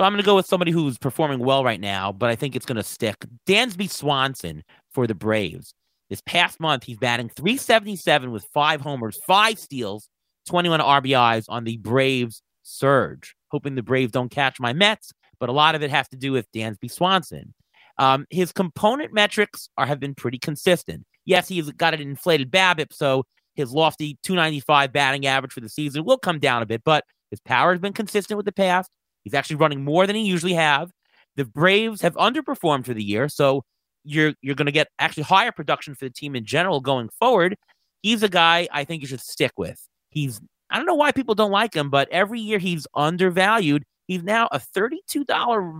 So 0.00 0.04
I'm 0.04 0.12
going 0.12 0.22
to 0.22 0.26
go 0.26 0.36
with 0.36 0.46
somebody 0.46 0.72
who's 0.72 0.96
performing 0.96 1.40
well 1.40 1.62
right 1.62 1.78
now, 1.78 2.10
but 2.10 2.30
I 2.30 2.34
think 2.34 2.56
it's 2.56 2.64
going 2.64 2.78
to 2.78 2.82
stick. 2.82 3.16
Dansby 3.46 3.90
Swanson 3.90 4.64
for 4.90 5.06
the 5.06 5.14
Braves. 5.14 5.74
This 6.08 6.22
past 6.22 6.58
month, 6.58 6.84
he's 6.84 6.96
batting 6.96 7.28
377 7.28 8.30
with 8.30 8.46
five 8.54 8.80
homers, 8.80 9.20
five 9.26 9.58
steals, 9.58 10.08
21 10.48 10.80
RBIs 10.80 11.44
on 11.50 11.64
the 11.64 11.76
Braves 11.76 12.40
surge. 12.62 13.36
Hoping 13.48 13.74
the 13.74 13.82
Braves 13.82 14.10
don't 14.10 14.30
catch 14.30 14.58
my 14.58 14.72
Mets, 14.72 15.12
but 15.38 15.50
a 15.50 15.52
lot 15.52 15.74
of 15.74 15.82
it 15.82 15.90
has 15.90 16.08
to 16.08 16.16
do 16.16 16.32
with 16.32 16.50
Dansby 16.52 16.90
Swanson. 16.90 17.52
Um, 17.98 18.24
his 18.30 18.52
component 18.52 19.12
metrics 19.12 19.68
are 19.76 19.84
have 19.84 20.00
been 20.00 20.14
pretty 20.14 20.38
consistent. 20.38 21.04
Yes, 21.26 21.46
he's 21.46 21.70
got 21.72 21.92
an 21.92 22.00
inflated 22.00 22.50
BABIP, 22.50 22.94
so 22.94 23.26
his 23.54 23.70
lofty 23.70 24.16
295 24.22 24.94
batting 24.94 25.26
average 25.26 25.52
for 25.52 25.60
the 25.60 25.68
season 25.68 26.06
will 26.06 26.16
come 26.16 26.38
down 26.38 26.62
a 26.62 26.66
bit, 26.66 26.84
but 26.86 27.04
his 27.30 27.40
power 27.40 27.72
has 27.72 27.80
been 27.80 27.92
consistent 27.92 28.38
with 28.38 28.46
the 28.46 28.52
past. 28.52 28.90
He's 29.24 29.34
actually 29.34 29.56
running 29.56 29.84
more 29.84 30.06
than 30.06 30.16
he 30.16 30.22
usually 30.22 30.54
have. 30.54 30.92
The 31.36 31.44
Braves 31.44 32.02
have 32.02 32.14
underperformed 32.14 32.84
for 32.84 32.94
the 32.94 33.02
year, 33.02 33.28
so 33.28 33.62
you're 34.04 34.34
you're 34.42 34.54
going 34.54 34.66
to 34.66 34.72
get 34.72 34.88
actually 34.98 35.24
higher 35.24 35.52
production 35.52 35.94
for 35.94 36.04
the 36.06 36.10
team 36.10 36.34
in 36.34 36.44
general 36.44 36.80
going 36.80 37.08
forward. 37.18 37.56
He's 38.02 38.22
a 38.22 38.28
guy 38.28 38.68
I 38.72 38.84
think 38.84 39.02
you 39.02 39.08
should 39.08 39.20
stick 39.20 39.52
with. 39.56 39.80
He's 40.10 40.40
I 40.70 40.76
don't 40.76 40.86
know 40.86 40.94
why 40.94 41.12
people 41.12 41.34
don't 41.34 41.50
like 41.50 41.74
him, 41.74 41.90
but 41.90 42.08
every 42.10 42.40
year 42.40 42.58
he's 42.58 42.86
undervalued. 42.94 43.84
He's 44.06 44.22
now 44.22 44.48
a 44.50 44.58
$32 44.58 45.24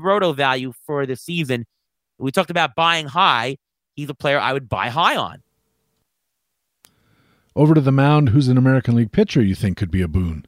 roto 0.03 0.33
value 0.33 0.73
for 0.87 1.07
the 1.07 1.17
season. 1.17 1.67
We 2.19 2.31
talked 2.31 2.51
about 2.51 2.75
buying 2.75 3.07
high. 3.07 3.57
He's 3.95 4.11
a 4.11 4.15
player 4.15 4.39
I 4.39 4.53
would 4.53 4.69
buy 4.69 4.89
high 4.89 5.17
on. 5.17 5.43
Over 7.57 7.75
to 7.75 7.81
the 7.81 7.93
mound, 7.93 8.29
who's 8.29 8.49
an 8.49 8.57
American 8.57 8.95
League 8.95 9.13
pitcher 9.13 9.43
you 9.43 9.55
think 9.55 9.77
could 9.77 9.91
be 9.91 10.03
a 10.03 10.09
boon? 10.09 10.47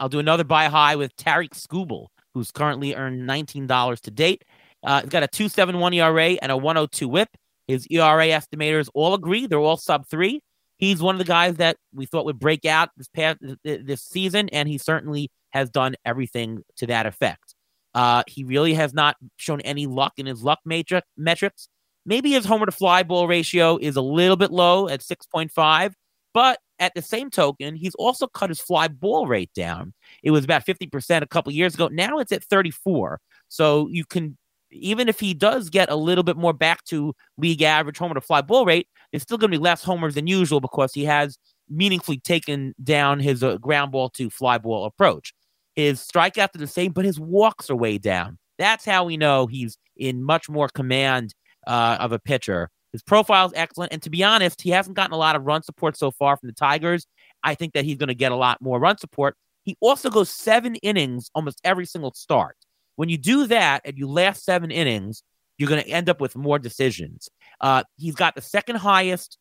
I'll 0.00 0.08
do 0.08 0.18
another 0.18 0.44
buy 0.44 0.64
high 0.64 0.96
with 0.96 1.14
Tarik 1.16 1.54
Skubal, 1.54 2.06
who's 2.34 2.50
currently 2.50 2.94
earned 2.94 3.28
$19 3.28 4.00
to 4.00 4.10
date. 4.10 4.44
Uh, 4.82 5.02
he's 5.02 5.10
got 5.10 5.22
a 5.22 5.28
271 5.28 5.92
ERA 5.92 6.30
and 6.42 6.50
a 6.50 6.56
102 6.56 7.06
whip. 7.06 7.28
His 7.68 7.86
ERA 7.90 8.26
estimators 8.26 8.88
all 8.94 9.14
agree. 9.14 9.46
They're 9.46 9.58
all 9.58 9.76
sub 9.76 10.08
three. 10.08 10.40
He's 10.78 11.02
one 11.02 11.14
of 11.14 11.18
the 11.18 11.24
guys 11.26 11.56
that 11.56 11.76
we 11.94 12.06
thought 12.06 12.24
would 12.24 12.38
break 12.38 12.64
out 12.64 12.88
this 12.96 13.08
past 13.08 13.38
this 13.62 14.02
season, 14.02 14.48
and 14.48 14.66
he 14.66 14.78
certainly 14.78 15.30
has 15.50 15.70
done 15.70 15.94
everything 16.06 16.62
to 16.78 16.86
that 16.86 17.04
effect. 17.04 17.54
Uh, 17.94 18.22
he 18.26 18.44
really 18.44 18.72
has 18.74 18.94
not 18.94 19.16
shown 19.36 19.60
any 19.60 19.86
luck 19.86 20.14
in 20.16 20.24
his 20.24 20.42
luck 20.42 20.60
matrix 20.64 21.06
metrics. 21.18 21.68
Maybe 22.06 22.32
his 22.32 22.46
homer 22.46 22.64
to 22.64 22.72
fly 22.72 23.02
ball 23.02 23.28
ratio 23.28 23.76
is 23.76 23.96
a 23.96 24.00
little 24.00 24.36
bit 24.36 24.50
low 24.50 24.88
at 24.88 25.00
6.5, 25.00 25.92
but 26.32 26.58
at 26.80 26.94
the 26.94 27.02
same 27.02 27.30
token, 27.30 27.76
he's 27.76 27.94
also 27.96 28.26
cut 28.26 28.50
his 28.50 28.60
fly 28.60 28.88
ball 28.88 29.26
rate 29.26 29.52
down. 29.54 29.92
It 30.22 30.30
was 30.30 30.44
about 30.44 30.66
50% 30.66 31.22
a 31.22 31.26
couple 31.26 31.52
years 31.52 31.74
ago. 31.74 31.88
Now 31.88 32.18
it's 32.18 32.32
at 32.32 32.42
34. 32.42 33.20
So 33.48 33.88
you 33.88 34.04
can 34.04 34.36
even 34.72 35.08
if 35.08 35.18
he 35.18 35.34
does 35.34 35.68
get 35.68 35.90
a 35.90 35.96
little 35.96 36.24
bit 36.24 36.36
more 36.36 36.52
back 36.52 36.84
to 36.84 37.12
league 37.36 37.62
average 37.62 37.98
homer 37.98 38.14
to 38.14 38.20
fly 38.20 38.40
ball 38.40 38.64
rate, 38.64 38.86
it's 39.12 39.22
still 39.22 39.36
going 39.36 39.50
to 39.50 39.58
be 39.58 39.62
less 39.62 39.82
homers 39.82 40.14
than 40.14 40.26
usual 40.26 40.60
because 40.60 40.94
he 40.94 41.04
has 41.04 41.38
meaningfully 41.68 42.18
taken 42.18 42.74
down 42.82 43.20
his 43.20 43.42
uh, 43.42 43.56
ground 43.58 43.92
ball 43.92 44.08
to 44.10 44.30
fly 44.30 44.58
ball 44.58 44.84
approach. 44.84 45.32
His 45.74 46.00
strikeouts 46.00 46.54
are 46.54 46.58
the 46.58 46.66
same, 46.66 46.92
but 46.92 47.04
his 47.04 47.18
walks 47.18 47.70
are 47.70 47.76
way 47.76 47.98
down. 47.98 48.38
That's 48.58 48.84
how 48.84 49.04
we 49.04 49.16
know 49.16 49.46
he's 49.46 49.76
in 49.96 50.22
much 50.22 50.48
more 50.48 50.68
command 50.68 51.34
uh, 51.66 51.96
of 52.00 52.12
a 52.12 52.18
pitcher 52.18 52.70
his 52.92 53.02
profile 53.02 53.46
is 53.46 53.52
excellent. 53.54 53.92
And 53.92 54.02
to 54.02 54.10
be 54.10 54.24
honest, 54.24 54.60
he 54.60 54.70
hasn't 54.70 54.96
gotten 54.96 55.12
a 55.12 55.18
lot 55.18 55.36
of 55.36 55.44
run 55.44 55.62
support 55.62 55.96
so 55.96 56.10
far 56.10 56.36
from 56.36 56.48
the 56.48 56.54
Tigers. 56.54 57.06
I 57.42 57.54
think 57.54 57.74
that 57.74 57.84
he's 57.84 57.96
going 57.96 58.08
to 58.08 58.14
get 58.14 58.32
a 58.32 58.36
lot 58.36 58.60
more 58.60 58.78
run 58.78 58.98
support. 58.98 59.36
He 59.64 59.76
also 59.80 60.10
goes 60.10 60.30
seven 60.30 60.76
innings 60.76 61.30
almost 61.34 61.60
every 61.64 61.86
single 61.86 62.12
start. 62.14 62.56
When 62.96 63.08
you 63.08 63.18
do 63.18 63.46
that 63.46 63.82
and 63.84 63.96
you 63.96 64.08
last 64.08 64.44
seven 64.44 64.70
innings, 64.70 65.22
you're 65.58 65.68
going 65.68 65.82
to 65.82 65.88
end 65.88 66.08
up 66.08 66.20
with 66.20 66.36
more 66.36 66.58
decisions. 66.58 67.28
Uh, 67.60 67.84
he's 67.96 68.14
got 68.14 68.34
the 68.34 68.42
second 68.42 68.76
highest 68.76 69.38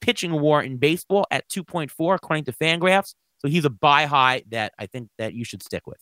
pitching 0.00 0.32
WAR 0.32 0.62
in 0.62 0.78
baseball 0.78 1.26
at 1.30 1.48
2.4, 1.48 2.14
according 2.14 2.44
to 2.44 2.52
Fangraphs. 2.52 3.14
So 3.38 3.48
he's 3.48 3.64
a 3.64 3.70
buy 3.70 4.06
high 4.06 4.42
that 4.50 4.72
I 4.78 4.86
think 4.86 5.10
that 5.18 5.34
you 5.34 5.44
should 5.44 5.62
stick 5.62 5.86
with. 5.86 6.00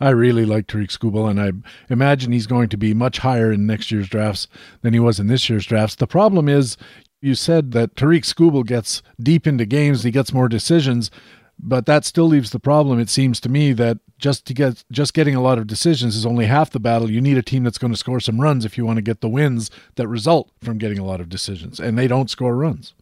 I 0.00 0.10
really 0.10 0.44
like 0.44 0.66
Tarik 0.66 0.90
Skubal, 0.90 1.30
and 1.30 1.40
I 1.40 1.52
imagine 1.88 2.32
he's 2.32 2.46
going 2.46 2.68
to 2.70 2.76
be 2.76 2.94
much 2.94 3.18
higher 3.18 3.52
in 3.52 3.66
next 3.66 3.90
year's 3.90 4.08
drafts 4.08 4.48
than 4.82 4.92
he 4.92 5.00
was 5.00 5.20
in 5.20 5.28
this 5.28 5.48
year's 5.48 5.66
drafts. 5.66 5.96
The 5.96 6.06
problem 6.06 6.48
is, 6.48 6.76
you 7.20 7.34
said 7.34 7.72
that 7.72 7.96
Tarik 7.96 8.24
Skubal 8.24 8.66
gets 8.66 9.02
deep 9.20 9.46
into 9.46 9.64
games, 9.64 10.02
he 10.02 10.10
gets 10.10 10.32
more 10.32 10.48
decisions, 10.48 11.10
but 11.58 11.86
that 11.86 12.04
still 12.04 12.26
leaves 12.26 12.50
the 12.50 12.60
problem. 12.60 12.98
It 12.98 13.08
seems 13.08 13.40
to 13.40 13.48
me 13.48 13.72
that 13.74 13.98
just 14.18 14.44
to 14.46 14.54
get 14.54 14.84
just 14.90 15.14
getting 15.14 15.34
a 15.34 15.40
lot 15.40 15.58
of 15.58 15.66
decisions 15.66 16.16
is 16.16 16.26
only 16.26 16.46
half 16.46 16.70
the 16.70 16.80
battle. 16.80 17.10
You 17.10 17.20
need 17.20 17.38
a 17.38 17.42
team 17.42 17.64
that's 17.64 17.78
going 17.78 17.92
to 17.92 17.98
score 17.98 18.20
some 18.20 18.40
runs 18.40 18.64
if 18.64 18.76
you 18.76 18.84
want 18.84 18.96
to 18.96 19.02
get 19.02 19.20
the 19.20 19.28
wins 19.28 19.70
that 19.94 20.08
result 20.08 20.50
from 20.62 20.78
getting 20.78 20.98
a 20.98 21.04
lot 21.04 21.20
of 21.20 21.28
decisions, 21.28 21.78
and 21.78 21.96
they 21.96 22.08
don't 22.08 22.30
score 22.30 22.56
runs. 22.56 22.94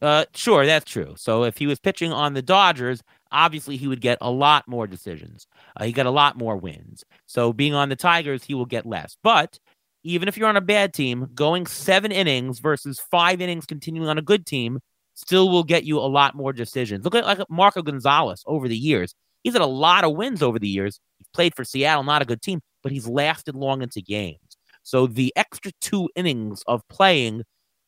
Uh, 0.00 0.26
sure, 0.34 0.66
that's 0.66 0.90
true. 0.90 1.14
So 1.16 1.44
if 1.44 1.58
he 1.58 1.66
was 1.66 1.78
pitching 1.78 2.12
on 2.12 2.34
the 2.34 2.42
Dodgers, 2.42 3.02
obviously 3.32 3.76
he 3.76 3.88
would 3.88 4.00
get 4.00 4.18
a 4.20 4.30
lot 4.30 4.66
more 4.66 4.86
decisions. 4.86 5.46
Uh, 5.76 5.84
he 5.84 5.92
got 5.92 6.06
a 6.06 6.10
lot 6.10 6.38
more 6.38 6.56
wins. 6.56 7.04
So 7.26 7.52
being 7.52 7.74
on 7.74 7.88
the 7.88 7.96
Tigers, 7.96 8.44
he 8.44 8.54
will 8.54 8.66
get 8.66 8.86
less. 8.86 9.16
But 9.22 9.58
even 10.04 10.28
if 10.28 10.36
you're 10.36 10.48
on 10.48 10.56
a 10.56 10.60
bad 10.60 10.94
team, 10.94 11.28
going 11.34 11.66
seven 11.66 12.12
innings 12.12 12.60
versus 12.60 13.00
five 13.10 13.40
innings 13.40 13.66
continuing 13.66 14.08
on 14.08 14.18
a 14.18 14.22
good 14.22 14.46
team 14.46 14.78
still 15.14 15.48
will 15.48 15.64
get 15.64 15.84
you 15.84 15.98
a 15.98 16.00
lot 16.00 16.34
more 16.34 16.52
decisions. 16.52 17.04
Look 17.04 17.14
at 17.14 17.24
like 17.24 17.40
Marco 17.50 17.82
Gonzales 17.82 18.44
over 18.46 18.68
the 18.68 18.76
years. 18.76 19.14
He's 19.42 19.54
had 19.54 19.62
a 19.62 19.66
lot 19.66 20.04
of 20.04 20.14
wins 20.14 20.42
over 20.42 20.58
the 20.58 20.68
years. 20.68 21.00
He's 21.18 21.28
played 21.32 21.54
for 21.54 21.64
Seattle, 21.64 22.04
not 22.04 22.22
a 22.22 22.26
good 22.26 22.42
team, 22.42 22.60
but 22.82 22.92
he's 22.92 23.08
lasted 23.08 23.56
long 23.56 23.82
into 23.82 24.02
games. 24.02 24.38
So 24.82 25.06
the 25.06 25.32
extra 25.34 25.72
two 25.80 26.08
innings 26.14 26.62
of 26.68 26.82
playing, 26.88 27.42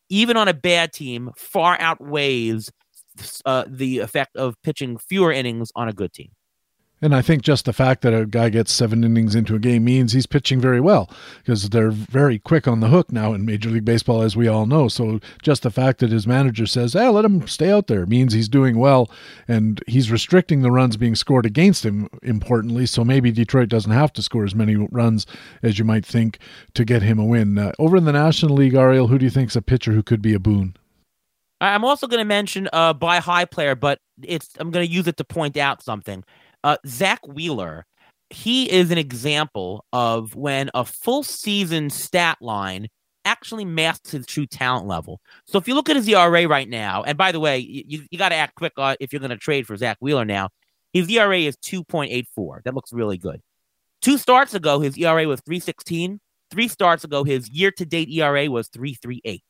even 0.09 0.37
on 0.37 0.49
a 0.49 0.55
bad 0.55 0.93
team, 0.93 1.31
far 1.37 1.77
outweighs 1.81 2.71
uh, 3.45 3.65
the 3.67 3.99
effect 3.99 4.37
of 4.37 4.61
pitching 4.63 4.99
fewer 4.99 5.33
innings 5.33 5.71
on 5.75 5.89
a 5.89 5.93
good 5.93 6.13
team. 6.13 6.31
And 7.01 7.15
I 7.15 7.23
think 7.23 7.43
just 7.43 7.65
the 7.65 7.73
fact 7.73 8.03
that 8.03 8.13
a 8.13 8.27
guy 8.27 8.49
gets 8.49 8.73
seven 8.73 9.05
innings 9.05 9.37
into 9.37 9.55
a 9.55 9.61
game 9.61 9.85
means 9.85 10.13
he's 10.13 10.27
pitching 10.27 10.61
very 10.61 10.81
well 10.81 11.09
because 11.39 11.71
they're 11.71 11.93
very 11.93 12.41
quick 12.41 12.67
on 12.67 12.81
the 12.81 12.89
hook 12.89 13.13
now 13.13 13.33
in 13.35 13.45
Major 13.45 13.71
League 13.71 13.85
Baseball, 13.85 14.21
as 14.21 14.37
we 14.37 14.49
all 14.49 14.67
know. 14.67 14.89
So 14.89 15.21
just 15.41 15.63
the 15.63 15.71
fact 15.71 16.01
that 16.01 16.11
his 16.11 16.27
manager 16.27 16.67
says, 16.67 16.95
hey, 16.95 17.07
let 17.09 17.25
him 17.25 17.47
stay 17.47 17.71
out 17.71 17.87
there 17.87 18.05
means 18.05 18.33
he's 18.33 18.49
doing 18.49 18.79
well. 18.79 19.09
And 19.47 19.81
he's 19.87 20.11
restricting 20.11 20.63
the 20.63 20.73
runs 20.73 20.97
being 20.97 21.15
scored 21.15 21.47
against 21.47 21.87
him, 21.87 22.09
importantly. 22.23 22.87
So 22.87 23.05
maybe 23.05 23.31
Detroit 23.31 23.69
doesn't 23.69 23.93
have 23.93 24.13
to 24.15 24.23
score 24.23 24.45
as 24.45 24.55
many 24.55 24.75
runs 24.75 25.25
as 25.63 25.79
you 25.79 25.85
might 25.85 26.05
think 26.05 26.39
to 26.75 26.85
get 26.85 27.03
him 27.03 27.21
a 27.21 27.25
win. 27.25 27.59
Uh, 27.59 27.73
over 27.79 27.97
in 27.97 28.07
the 28.07 28.13
National 28.13 28.57
League, 28.57 28.75
Ariel, 28.75 29.07
who 29.07 29.19
do 29.19 29.25
you 29.25 29.31
think 29.31 29.51
is 29.51 29.57
a 29.57 29.63
pitcher 29.63 29.93
who 29.93 30.03
could 30.03 30.21
be 30.21 30.35
a 30.35 30.41
boon? 30.41 30.75
I'm 31.61 31.85
also 31.85 32.07
going 32.07 32.21
to 32.21 32.25
mention 32.25 32.69
a 32.73 32.95
buy 32.95 33.19
high 33.19 33.45
player, 33.45 33.75
but 33.75 33.99
it's 34.23 34.51
I'm 34.59 34.71
going 34.71 34.87
to 34.87 34.93
use 34.93 35.07
it 35.07 35.17
to 35.17 35.25
point 35.25 35.57
out 35.57 35.83
something. 35.83 36.25
Uh, 36.65 36.77
Zack 36.87 37.27
Wheeler, 37.27 37.87
he 38.31 38.71
is 38.71 38.91
an 38.91 38.99
example 38.99 39.85
of 39.93 40.35
when 40.35 40.71
a 40.75 40.85
full 40.85 41.23
season 41.23 41.91
stat 41.91 42.39
line 42.41 42.89
actually 43.25 43.65
masks 43.65 44.13
his 44.13 44.27
true 44.27 44.47
talent 44.47 44.87
level. 44.87 45.21
So 45.47 45.59
if 45.59 45.69
you 45.69 45.75
look 45.75 45.91
at 45.91 45.97
his 45.97 46.09
ERA 46.09 46.47
right 46.49 46.69
now, 46.69 47.03
and 47.03 47.19
by 47.19 47.33
the 47.33 47.41
way, 47.41 47.59
you, 47.59 48.05
you 48.11 48.19
got 48.19 48.31
to 48.31 48.37
act 48.37 48.55
quick 48.55 48.73
uh, 48.77 48.97
if 49.01 49.13
you're 49.13 49.21
going 49.21 49.31
to 49.31 49.37
trade 49.37 49.67
for 49.67 49.77
Zack 49.77 49.99
Wheeler 50.01 50.25
now. 50.25 50.49
His 50.93 51.09
ERA 51.11 51.41
is 51.41 51.57
2.84. 51.57 52.63
That 52.65 52.75
looks 52.75 52.93
really 52.93 53.19
good. 53.19 53.43
Two 54.01 54.17
starts 54.17 54.55
ago, 54.55 54.81
his 54.81 54.97
ERA 54.97 55.27
was 55.27 55.41
316. 55.41 56.21
Three 56.51 56.69
starts 56.69 57.05
ago, 57.05 57.25
his 57.25 57.51
year 57.51 57.71
to 57.73 57.85
date 57.85 58.09
ERA 58.09 58.51
was 58.51 58.69
338. 58.69 59.43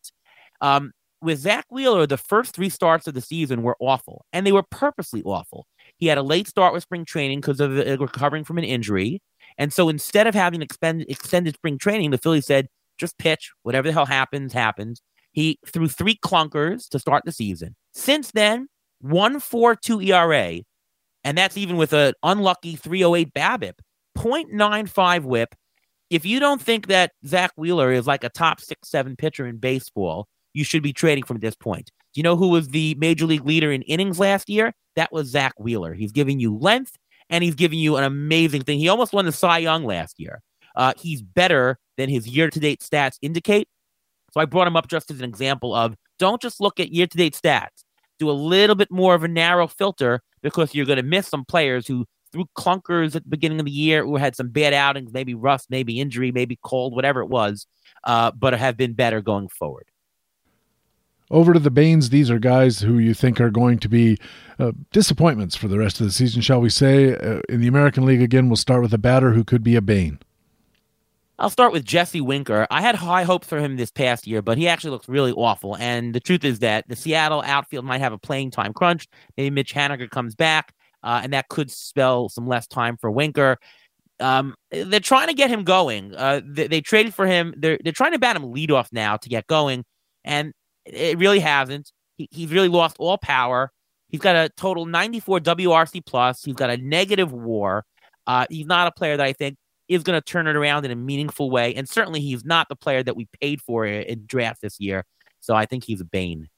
Um, 0.60 0.92
with 1.20 1.40
Zack 1.40 1.66
Wheeler, 1.70 2.06
the 2.06 2.16
first 2.16 2.54
three 2.54 2.68
starts 2.68 3.06
of 3.06 3.14
the 3.14 3.20
season 3.20 3.62
were 3.62 3.76
awful, 3.80 4.24
and 4.32 4.46
they 4.46 4.52
were 4.52 4.64
purposely 4.70 5.22
awful. 5.22 5.66
He 5.96 6.06
had 6.06 6.18
a 6.18 6.22
late 6.22 6.48
start 6.48 6.72
with 6.72 6.82
spring 6.82 7.04
training 7.04 7.40
because 7.40 7.60
of 7.60 7.76
uh, 7.76 7.98
recovering 7.98 8.44
from 8.44 8.58
an 8.58 8.64
injury. 8.64 9.20
And 9.56 9.72
so 9.72 9.88
instead 9.88 10.26
of 10.26 10.34
having 10.34 10.62
expend, 10.62 11.04
extended 11.08 11.54
spring 11.54 11.78
training, 11.78 12.10
the 12.10 12.18
Phillies 12.18 12.46
said, 12.46 12.68
just 12.98 13.18
pitch. 13.18 13.52
Whatever 13.62 13.88
the 13.88 13.92
hell 13.92 14.06
happens, 14.06 14.52
happens. 14.52 15.02
He 15.32 15.58
threw 15.66 15.88
three 15.88 16.16
clunkers 16.16 16.88
to 16.90 16.98
start 16.98 17.24
the 17.24 17.32
season. 17.32 17.74
Since 17.92 18.32
then, 18.32 18.68
1.42 19.04 20.06
ERA, 20.06 20.62
and 21.24 21.38
that's 21.38 21.56
even 21.56 21.76
with 21.76 21.92
an 21.92 22.14
unlucky 22.22 22.76
308 22.76 23.32
BABIP, 23.34 23.74
0.95 24.16 25.22
whip. 25.24 25.54
If 26.10 26.24
you 26.24 26.40
don't 26.40 26.60
think 26.60 26.86
that 26.88 27.12
Zack 27.26 27.52
Wheeler 27.56 27.92
is 27.92 28.06
like 28.06 28.24
a 28.24 28.30
top 28.30 28.60
six, 28.60 28.88
seven 28.88 29.14
pitcher 29.14 29.46
in 29.46 29.58
baseball, 29.58 30.26
you 30.58 30.64
should 30.64 30.82
be 30.82 30.92
trading 30.92 31.22
from 31.22 31.38
this 31.38 31.54
point. 31.54 31.86
Do 32.12 32.18
you 32.18 32.24
know 32.24 32.36
who 32.36 32.48
was 32.48 32.68
the 32.68 32.96
major 32.98 33.26
league 33.26 33.46
leader 33.46 33.70
in 33.70 33.82
innings 33.82 34.18
last 34.18 34.48
year? 34.48 34.74
That 34.96 35.12
was 35.12 35.28
Zack 35.28 35.54
Wheeler. 35.58 35.94
He's 35.94 36.10
giving 36.10 36.40
you 36.40 36.56
length 36.56 36.96
and 37.30 37.44
he's 37.44 37.54
giving 37.54 37.78
you 37.78 37.96
an 37.96 38.02
amazing 38.02 38.62
thing. 38.62 38.80
He 38.80 38.88
almost 38.88 39.12
won 39.12 39.24
the 39.24 39.32
Cy 39.32 39.58
Young 39.58 39.84
last 39.84 40.18
year. 40.18 40.40
Uh, 40.74 40.94
he's 40.98 41.22
better 41.22 41.78
than 41.96 42.08
his 42.08 42.26
year 42.26 42.50
to 42.50 42.58
date 42.58 42.80
stats 42.80 43.18
indicate. 43.22 43.68
So 44.32 44.40
I 44.40 44.46
brought 44.46 44.66
him 44.66 44.76
up 44.76 44.88
just 44.88 45.10
as 45.10 45.20
an 45.20 45.24
example 45.24 45.74
of 45.74 45.94
don't 46.18 46.42
just 46.42 46.60
look 46.60 46.80
at 46.80 46.92
year 46.92 47.06
to 47.06 47.16
date 47.16 47.38
stats. 47.40 47.84
Do 48.18 48.28
a 48.28 48.32
little 48.32 48.74
bit 48.74 48.90
more 48.90 49.14
of 49.14 49.22
a 49.22 49.28
narrow 49.28 49.68
filter 49.68 50.20
because 50.42 50.74
you're 50.74 50.86
going 50.86 50.96
to 50.96 51.04
miss 51.04 51.28
some 51.28 51.44
players 51.44 51.86
who 51.86 52.04
threw 52.32 52.46
clunkers 52.56 53.14
at 53.14 53.22
the 53.22 53.28
beginning 53.28 53.60
of 53.60 53.66
the 53.66 53.70
year, 53.72 54.04
who 54.04 54.16
had 54.16 54.34
some 54.34 54.48
bad 54.48 54.74
outings, 54.74 55.12
maybe 55.12 55.34
rust, 55.34 55.68
maybe 55.70 56.00
injury, 56.00 56.32
maybe 56.32 56.58
cold, 56.64 56.96
whatever 56.96 57.20
it 57.20 57.28
was, 57.28 57.66
uh, 58.04 58.32
but 58.32 58.54
have 58.54 58.76
been 58.76 58.92
better 58.92 59.20
going 59.20 59.48
forward. 59.48 59.84
Over 61.30 61.52
to 61.52 61.58
the 61.58 61.70
Banes, 61.70 62.08
these 62.08 62.30
are 62.30 62.38
guys 62.38 62.80
who 62.80 62.98
you 62.98 63.12
think 63.12 63.40
are 63.40 63.50
going 63.50 63.78
to 63.80 63.88
be 63.88 64.16
uh, 64.58 64.72
disappointments 64.92 65.56
for 65.56 65.68
the 65.68 65.78
rest 65.78 66.00
of 66.00 66.06
the 66.06 66.12
season, 66.12 66.40
shall 66.40 66.60
we 66.60 66.70
say. 66.70 67.14
Uh, 67.14 67.40
in 67.48 67.60
the 67.60 67.68
American 67.68 68.06
League, 68.06 68.22
again, 68.22 68.48
we'll 68.48 68.56
start 68.56 68.80
with 68.80 68.94
a 68.94 68.98
batter 68.98 69.32
who 69.32 69.44
could 69.44 69.62
be 69.62 69.76
a 69.76 69.82
Bane. 69.82 70.18
I'll 71.38 71.50
start 71.50 71.72
with 71.72 71.84
Jesse 71.84 72.20
Winker. 72.20 72.66
I 72.70 72.80
had 72.80 72.96
high 72.96 73.22
hopes 73.22 73.46
for 73.46 73.60
him 73.60 73.76
this 73.76 73.92
past 73.92 74.26
year, 74.26 74.42
but 74.42 74.58
he 74.58 74.66
actually 74.66 74.90
looks 74.90 75.08
really 75.08 75.32
awful. 75.32 75.76
And 75.76 76.14
the 76.14 76.18
truth 76.18 76.44
is 76.44 76.58
that 76.60 76.88
the 76.88 76.96
Seattle 76.96 77.42
outfield 77.42 77.84
might 77.84 78.00
have 78.00 78.12
a 78.12 78.18
playing 78.18 78.50
time 78.50 78.72
crunch. 78.72 79.06
Maybe 79.36 79.50
Mitch 79.50 79.72
Haniger 79.72 80.10
comes 80.10 80.34
back, 80.34 80.74
uh, 81.04 81.20
and 81.22 81.32
that 81.34 81.48
could 81.48 81.70
spell 81.70 82.28
some 82.28 82.48
less 82.48 82.66
time 82.66 82.96
for 82.96 83.10
Winker. 83.10 83.58
Um, 84.18 84.56
they're 84.72 84.98
trying 84.98 85.28
to 85.28 85.34
get 85.34 85.48
him 85.48 85.62
going. 85.62 86.12
Uh, 86.12 86.40
they, 86.44 86.66
they, 86.66 86.80
traded 86.80 87.14
for 87.14 87.24
him. 87.24 87.54
They're 87.56 87.78
they're 87.84 87.92
trying 87.92 88.12
to 88.12 88.18
bat 88.18 88.34
him 88.34 88.42
leadoff 88.42 88.88
now 88.90 89.16
to 89.16 89.28
get 89.28 89.46
going, 89.46 89.84
and 90.24 90.52
it 90.94 91.18
really 91.18 91.40
hasn't. 91.40 91.92
He, 92.16 92.28
he's 92.30 92.50
really 92.50 92.68
lost 92.68 92.96
all 92.98 93.18
power. 93.18 93.72
He's 94.08 94.20
got 94.20 94.36
a 94.36 94.48
total 94.50 94.86
94 94.86 95.40
WRC 95.40 96.04
plus. 96.04 96.42
He's 96.42 96.54
got 96.54 96.70
a 96.70 96.76
negative 96.76 97.32
WAR. 97.32 97.84
Uh, 98.26 98.46
he's 98.50 98.66
not 98.66 98.86
a 98.86 98.92
player 98.92 99.16
that 99.16 99.24
I 99.24 99.32
think 99.32 99.56
is 99.88 100.02
going 100.02 100.20
to 100.20 100.24
turn 100.24 100.46
it 100.46 100.56
around 100.56 100.84
in 100.84 100.90
a 100.90 100.96
meaningful 100.96 101.50
way, 101.50 101.74
and 101.74 101.88
certainly 101.88 102.20
he's 102.20 102.44
not 102.44 102.68
the 102.68 102.76
player 102.76 103.02
that 103.02 103.16
we 103.16 103.26
paid 103.40 103.60
for 103.62 103.86
in 103.86 104.24
draft 104.26 104.60
this 104.60 104.78
year. 104.78 105.04
So 105.40 105.54
I 105.54 105.66
think 105.66 105.84
he's 105.84 106.00
a 106.00 106.04
bane. 106.04 106.48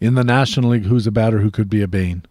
In 0.00 0.14
the 0.14 0.24
National 0.24 0.70
League, 0.70 0.84
who's 0.84 1.06
a 1.06 1.12
batter 1.12 1.38
who 1.38 1.50
could 1.50 1.70
be 1.70 1.80
a 1.80 1.88
bane? 1.88 2.24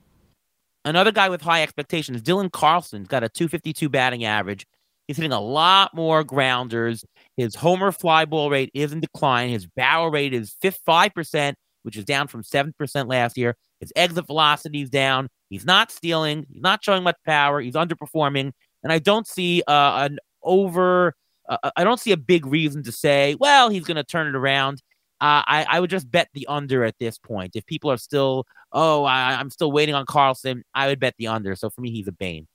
Another 0.85 1.11
guy 1.11 1.29
with 1.29 1.41
high 1.41 1.63
expectations, 1.63 2.21
Dylan 2.21 2.51
Carlson's 2.51 3.07
got 3.07 3.23
a 3.23 3.29
252 3.29 3.89
batting 3.89 4.25
average. 4.25 4.67
He's 5.13 5.17
hitting 5.17 5.31
a 5.31 5.39
lot 5.39 5.93
more 5.93 6.23
grounders. 6.23 7.05
His 7.37 7.53
homer 7.53 7.91
fly 7.91 8.25
ball 8.25 8.49
rate 8.49 8.71
is 8.73 8.91
in 8.91 8.99
decline. 8.99 9.49
His 9.49 9.67
barrel 9.67 10.09
rate 10.09 10.33
is 10.33 10.55
5%, 10.63 11.53
which 11.83 11.95
is 11.95 12.03
down 12.03 12.27
from 12.27 12.41
7% 12.41 13.07
last 13.07 13.37
year. 13.37 13.55
His 13.79 13.93
exit 13.95 14.25
velocity 14.25 14.81
is 14.81 14.89
down. 14.89 15.29
He's 15.51 15.65
not 15.65 15.91
stealing. 15.91 16.47
He's 16.51 16.63
not 16.63 16.83
showing 16.83 17.03
much 17.03 17.17
power. 17.27 17.61
He's 17.61 17.75
underperforming. 17.75 18.53
And 18.81 18.91
I 18.91 18.97
don't 18.97 19.27
see 19.27 19.61
uh, 19.67 20.07
an 20.09 20.17
over, 20.41 21.13
uh, 21.47 21.69
I 21.75 21.83
don't 21.83 21.99
see 21.99 22.11
a 22.11 22.17
big 22.17 22.47
reason 22.47 22.81
to 22.81 22.91
say, 22.91 23.35
well, 23.39 23.69
he's 23.69 23.83
going 23.83 23.97
to 23.97 24.03
turn 24.03 24.25
it 24.25 24.35
around. 24.35 24.81
Uh, 25.21 25.45
I, 25.45 25.67
I 25.69 25.79
would 25.79 25.91
just 25.91 26.09
bet 26.09 26.29
the 26.33 26.47
under 26.47 26.83
at 26.83 26.95
this 26.99 27.19
point. 27.19 27.55
If 27.55 27.67
people 27.67 27.91
are 27.91 27.97
still, 27.97 28.47
oh, 28.71 29.03
I, 29.03 29.35
I'm 29.35 29.51
still 29.51 29.71
waiting 29.71 29.93
on 29.93 30.07
Carlson, 30.07 30.63
I 30.73 30.87
would 30.87 30.99
bet 30.99 31.13
the 31.19 31.27
under. 31.27 31.55
So 31.55 31.69
for 31.69 31.81
me, 31.81 31.91
he's 31.91 32.07
a 32.07 32.11
Bane. 32.11 32.47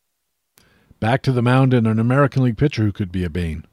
Back 1.00 1.22
to 1.22 1.32
the 1.32 1.42
mound 1.42 1.74
and 1.74 1.86
an 1.86 2.00
American 2.00 2.42
League 2.42 2.58
pitcher 2.58 2.82
who 2.82 2.90
could 2.90 3.12
be 3.12 3.22
a 3.22 3.30
Bane. 3.30 3.64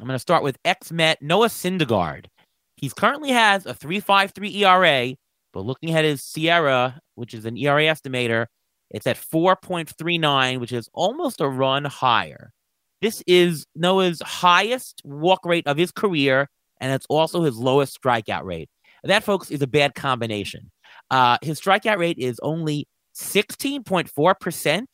I'm 0.00 0.06
going 0.06 0.16
to 0.16 0.18
start 0.18 0.42
with 0.42 0.58
ex 0.64 0.90
Met 0.90 1.22
Noah 1.22 1.46
Syndergaard. 1.46 2.26
He 2.76 2.90
currently 2.90 3.30
has 3.30 3.66
a 3.66 3.74
3.53 3.74 4.56
ERA, 4.56 5.14
but 5.52 5.64
looking 5.64 5.92
at 5.92 6.04
his 6.04 6.22
SIERA, 6.22 6.98
which 7.14 7.34
is 7.34 7.44
an 7.44 7.56
ERA 7.56 7.82
estimator, 7.82 8.46
it's 8.90 9.06
at 9.06 9.16
4.39, 9.16 10.58
which 10.58 10.72
is 10.72 10.88
almost 10.92 11.40
a 11.40 11.48
run 11.48 11.84
higher. 11.84 12.50
This 13.00 13.22
is 13.28 13.64
Noah's 13.76 14.20
highest 14.20 15.02
walk 15.04 15.46
rate 15.46 15.68
of 15.68 15.76
his 15.76 15.92
career, 15.92 16.48
and 16.80 16.92
it's 16.92 17.06
also 17.08 17.44
his 17.44 17.56
lowest 17.56 18.00
strikeout 18.02 18.42
rate. 18.42 18.68
That, 19.04 19.22
folks, 19.22 19.52
is 19.52 19.62
a 19.62 19.68
bad 19.68 19.94
combination. 19.94 20.72
Uh, 21.12 21.38
his 21.42 21.60
strikeout 21.60 21.98
rate 21.98 22.18
is 22.18 22.40
only 22.42 22.88
16.4%. 23.16 24.84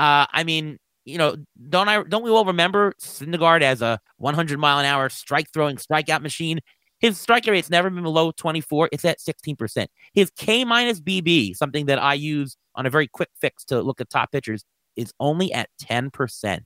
Uh, 0.00 0.24
I 0.32 0.44
mean, 0.44 0.78
you 1.04 1.18
know, 1.18 1.36
don't 1.68 1.86
I 1.86 2.02
don't 2.02 2.22
we 2.22 2.30
all 2.30 2.46
remember 2.46 2.94
Syndergaard 3.02 3.60
as 3.60 3.82
a 3.82 4.00
100 4.16 4.58
mile 4.58 4.78
an 4.78 4.86
hour 4.86 5.10
strike 5.10 5.52
throwing 5.52 5.76
strikeout 5.76 6.22
machine? 6.22 6.60
His 7.00 7.20
strike 7.20 7.46
rate's 7.46 7.68
never 7.68 7.90
been 7.90 8.02
below 8.02 8.30
24. 8.32 8.88
It's 8.92 9.04
at 9.04 9.18
16%. 9.18 9.88
His 10.14 10.30
K 10.38 10.64
minus 10.64 11.02
BB, 11.02 11.54
something 11.54 11.84
that 11.86 11.98
I 11.98 12.14
use 12.14 12.56
on 12.76 12.86
a 12.86 12.90
very 12.90 13.08
quick 13.08 13.28
fix 13.42 13.62
to 13.66 13.82
look 13.82 14.00
at 14.00 14.08
top 14.08 14.32
pitchers, 14.32 14.64
is 14.96 15.12
only 15.20 15.52
at 15.52 15.68
10%. 15.82 16.60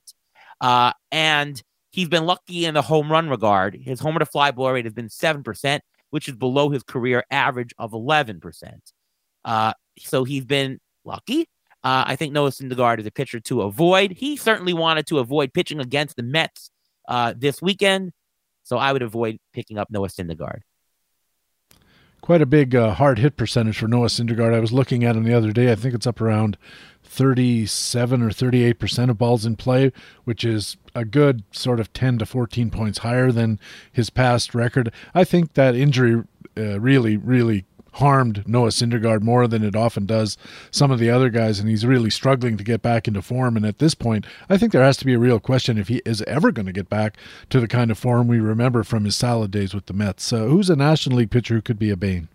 Uh, 0.61 0.93
and 1.11 1.61
he's 1.91 2.07
been 2.07 2.25
lucky 2.25 2.65
in 2.65 2.73
the 2.73 2.81
home 2.81 3.11
run 3.11 3.29
regard. 3.29 3.75
His 3.75 3.99
homer 3.99 4.19
to 4.19 4.25
fly 4.25 4.51
ball 4.51 4.71
rate 4.71 4.85
has 4.85 4.93
been 4.93 5.09
7%, 5.09 5.79
which 6.11 6.29
is 6.29 6.35
below 6.37 6.69
his 6.69 6.83
career 6.83 7.25
average 7.31 7.73
of 7.77 7.91
11%. 7.91 8.41
Uh, 9.43 9.73
so 9.99 10.23
he's 10.23 10.45
been 10.45 10.79
lucky. 11.03 11.49
Uh, 11.85 12.03
I 12.07 12.15
think 12.15 12.33
Noah 12.33 12.49
Syndergaard 12.49 12.99
is 12.99 13.05
a 13.05 13.11
pitcher 13.11 13.39
to 13.41 13.61
avoid. 13.61 14.13
He 14.13 14.37
certainly 14.37 14.73
wanted 14.73 15.05
to 15.07 15.19
avoid 15.19 15.53
pitching 15.53 15.79
against 15.79 16.15
the 16.15 16.23
Mets 16.23 16.71
uh, 17.07 17.35
this 17.37 17.61
weekend, 17.61 18.11
so 18.63 18.79
I 18.79 18.91
would 18.91 19.03
avoid 19.03 19.37
picking 19.53 19.77
up 19.77 19.91
Noah 19.91 20.07
Syndergaard. 20.07 20.61
Quite 22.21 22.41
a 22.41 22.47
big 22.47 22.75
uh, 22.75 22.95
hard 22.95 23.19
hit 23.19 23.37
percentage 23.37 23.77
for 23.77 23.87
Noah 23.87 24.07
Syndergaard. 24.07 24.55
I 24.55 24.59
was 24.59 24.73
looking 24.73 25.03
at 25.03 25.15
him 25.15 25.25
the 25.25 25.35
other 25.35 25.51
day. 25.51 25.71
I 25.71 25.75
think 25.75 25.93
it's 25.93 26.07
up 26.07 26.19
around 26.19 26.57
37 27.03 28.19
or 28.23 28.31
38 28.31 28.79
percent 28.79 29.11
of 29.11 29.19
balls 29.19 29.45
in 29.45 29.55
play, 29.55 29.91
which 30.23 30.43
is 30.43 30.77
a 30.95 31.05
good 31.05 31.43
sort 31.51 31.79
of 31.79 31.93
10 31.93 32.17
to 32.17 32.25
14 32.25 32.71
points 32.71 32.97
higher 32.99 33.31
than 33.31 33.59
his 33.91 34.09
past 34.09 34.55
record. 34.55 34.91
I 35.13 35.23
think 35.23 35.53
that 35.53 35.75
injury 35.75 36.23
uh, 36.57 36.79
really, 36.79 37.15
really 37.15 37.65
harmed 37.95 38.47
Noah 38.47 38.69
Syndergaard 38.69 39.21
more 39.21 39.47
than 39.47 39.63
it 39.63 39.75
often 39.75 40.05
does 40.05 40.37
some 40.71 40.91
of 40.91 40.99
the 40.99 41.09
other 41.09 41.29
guys, 41.29 41.59
and 41.59 41.69
he's 41.69 41.85
really 41.85 42.09
struggling 42.09 42.57
to 42.57 42.63
get 42.63 42.81
back 42.81 43.07
into 43.07 43.21
form. 43.21 43.55
And 43.55 43.65
at 43.65 43.79
this 43.79 43.95
point, 43.95 44.25
I 44.49 44.57
think 44.57 44.71
there 44.71 44.83
has 44.83 44.97
to 44.97 45.05
be 45.05 45.13
a 45.13 45.19
real 45.19 45.39
question 45.39 45.77
if 45.77 45.87
he 45.87 46.01
is 46.05 46.21
ever 46.23 46.51
going 46.51 46.65
to 46.65 46.73
get 46.73 46.89
back 46.89 47.17
to 47.49 47.59
the 47.59 47.67
kind 47.67 47.91
of 47.91 47.97
form 47.97 48.27
we 48.27 48.39
remember 48.39 48.83
from 48.83 49.05
his 49.05 49.15
salad 49.15 49.51
days 49.51 49.73
with 49.73 49.85
the 49.85 49.93
Mets. 49.93 50.31
Uh, 50.33 50.45
who's 50.45 50.69
a 50.69 50.75
National 50.75 51.17
League 51.17 51.31
pitcher 51.31 51.55
who 51.55 51.61
could 51.61 51.79
be 51.79 51.89
a 51.89 51.97
bane? 51.97 52.27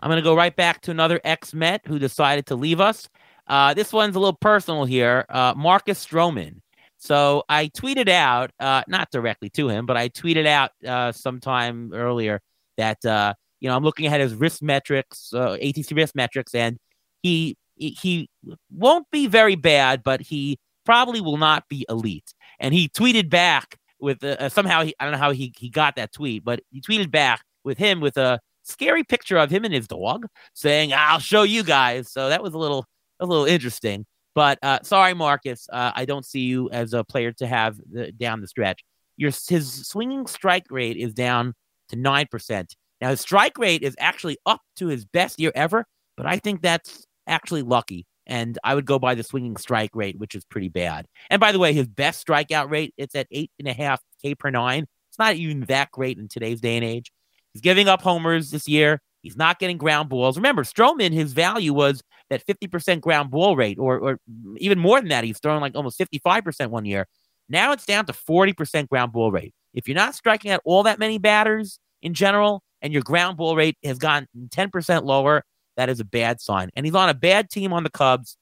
I'm 0.00 0.08
going 0.08 0.16
to 0.16 0.22
go 0.22 0.34
right 0.34 0.54
back 0.54 0.80
to 0.82 0.90
another 0.90 1.20
ex 1.24 1.54
Met 1.54 1.82
who 1.86 1.98
decided 1.98 2.46
to 2.46 2.56
leave 2.56 2.80
us. 2.80 3.08
Uh, 3.46 3.74
this 3.74 3.92
one's 3.92 4.16
a 4.16 4.20
little 4.20 4.32
personal 4.32 4.84
here. 4.84 5.26
Uh, 5.28 5.54
Marcus 5.56 6.04
Stroman. 6.04 6.60
So 6.98 7.42
I 7.48 7.66
tweeted 7.66 8.08
out, 8.08 8.52
uh, 8.60 8.82
not 8.86 9.10
directly 9.10 9.50
to 9.50 9.68
him, 9.68 9.86
but 9.86 9.96
I 9.96 10.08
tweeted 10.08 10.46
out 10.46 10.70
uh, 10.86 11.10
sometime 11.10 11.92
earlier 11.92 12.40
that 12.76 13.04
uh, 13.04 13.34
you 13.62 13.68
know, 13.68 13.76
I'm 13.76 13.84
looking 13.84 14.08
at 14.08 14.18
his 14.18 14.34
risk 14.34 14.60
metrics, 14.60 15.32
uh, 15.32 15.56
ATC 15.62 15.94
risk 15.96 16.16
metrics, 16.16 16.52
and 16.52 16.78
he 17.22 17.56
he 17.76 18.28
won't 18.72 19.06
be 19.12 19.28
very 19.28 19.54
bad, 19.54 20.02
but 20.02 20.20
he 20.20 20.58
probably 20.84 21.20
will 21.20 21.36
not 21.36 21.68
be 21.68 21.86
elite. 21.88 22.34
And 22.58 22.74
he 22.74 22.88
tweeted 22.88 23.30
back 23.30 23.76
with 24.00 24.22
uh, 24.24 24.48
somehow 24.48 24.82
he, 24.82 24.96
I 24.98 25.04
don't 25.04 25.12
know 25.12 25.18
how 25.18 25.30
he 25.30 25.54
he 25.56 25.70
got 25.70 25.94
that 25.94 26.12
tweet, 26.12 26.44
but 26.44 26.58
he 26.72 26.80
tweeted 26.80 27.12
back 27.12 27.44
with 27.62 27.78
him 27.78 28.00
with 28.00 28.16
a 28.16 28.40
scary 28.64 29.04
picture 29.04 29.38
of 29.38 29.48
him 29.48 29.64
and 29.64 29.72
his 29.72 29.86
dog, 29.86 30.26
saying, 30.54 30.92
"I'll 30.92 31.20
show 31.20 31.44
you 31.44 31.62
guys." 31.62 32.10
So 32.10 32.30
that 32.30 32.42
was 32.42 32.54
a 32.54 32.58
little 32.58 32.84
a 33.20 33.26
little 33.26 33.44
interesting. 33.44 34.06
But 34.34 34.58
uh, 34.64 34.80
sorry, 34.82 35.14
Marcus, 35.14 35.68
uh, 35.72 35.92
I 35.94 36.04
don't 36.04 36.26
see 36.26 36.40
you 36.40 36.68
as 36.70 36.94
a 36.94 37.04
player 37.04 37.30
to 37.34 37.46
have 37.46 37.76
the, 37.92 38.10
down 38.10 38.40
the 38.40 38.48
stretch. 38.48 38.82
Your 39.16 39.30
his 39.30 39.86
swinging 39.86 40.26
strike 40.26 40.66
rate 40.68 40.96
is 40.96 41.14
down 41.14 41.54
to 41.90 41.96
nine 41.96 42.26
percent. 42.28 42.74
Now, 43.02 43.10
his 43.10 43.20
strike 43.20 43.58
rate 43.58 43.82
is 43.82 43.96
actually 43.98 44.38
up 44.46 44.60
to 44.76 44.86
his 44.86 45.04
best 45.04 45.40
year 45.40 45.50
ever, 45.56 45.86
but 46.16 46.24
I 46.24 46.38
think 46.38 46.62
that's 46.62 47.04
actually 47.26 47.62
lucky. 47.62 48.06
And 48.28 48.56
I 48.62 48.76
would 48.76 48.86
go 48.86 49.00
by 49.00 49.16
the 49.16 49.24
swinging 49.24 49.56
strike 49.56 49.90
rate, 49.94 50.20
which 50.20 50.36
is 50.36 50.44
pretty 50.44 50.68
bad. 50.68 51.06
And 51.28 51.40
by 51.40 51.50
the 51.50 51.58
way, 51.58 51.72
his 51.72 51.88
best 51.88 52.24
strikeout 52.24 52.70
rate, 52.70 52.94
it's 52.96 53.16
at 53.16 53.26
eight 53.32 53.50
and 53.58 53.66
a 53.66 53.72
half 53.72 54.00
K 54.22 54.36
per 54.36 54.50
nine. 54.50 54.86
It's 55.10 55.18
not 55.18 55.34
even 55.34 55.62
that 55.62 55.90
great 55.90 56.16
in 56.16 56.28
today's 56.28 56.60
day 56.60 56.76
and 56.76 56.84
age. 56.84 57.10
He's 57.52 57.60
giving 57.60 57.88
up 57.88 58.02
homers 58.02 58.52
this 58.52 58.68
year. 58.68 59.00
He's 59.20 59.36
not 59.36 59.58
getting 59.58 59.78
ground 59.78 60.08
balls. 60.08 60.36
Remember, 60.36 60.62
Stroman, 60.62 61.12
his 61.12 61.32
value 61.32 61.74
was 61.74 62.04
that 62.30 62.46
50% 62.46 63.00
ground 63.00 63.32
ball 63.32 63.56
rate, 63.56 63.80
or, 63.80 63.98
or 63.98 64.20
even 64.58 64.78
more 64.78 65.00
than 65.00 65.08
that. 65.08 65.24
He's 65.24 65.40
throwing 65.40 65.60
like 65.60 65.74
almost 65.74 65.98
55% 65.98 66.68
one 66.68 66.84
year. 66.84 67.08
Now 67.48 67.72
it's 67.72 67.84
down 67.84 68.06
to 68.06 68.12
40% 68.12 68.88
ground 68.88 69.12
ball 69.12 69.32
rate. 69.32 69.54
If 69.74 69.88
you're 69.88 69.96
not 69.96 70.14
striking 70.14 70.52
out 70.52 70.60
all 70.64 70.84
that 70.84 71.00
many 71.00 71.18
batters 71.18 71.80
in 72.00 72.14
general, 72.14 72.62
and 72.82 72.92
your 72.92 73.02
ground 73.02 73.38
ball 73.38 73.56
rate 73.56 73.78
has 73.84 73.98
gone 73.98 74.26
10% 74.48 75.04
lower, 75.04 75.44
that 75.76 75.88
is 75.88 76.00
a 76.00 76.04
bad 76.04 76.40
sign. 76.40 76.68
And 76.76 76.84
he's 76.84 76.94
on 76.94 77.08
a 77.08 77.14
bad 77.14 77.48
team 77.48 77.72
on 77.72 77.84
the 77.84 77.90
Cubs. 77.90 78.36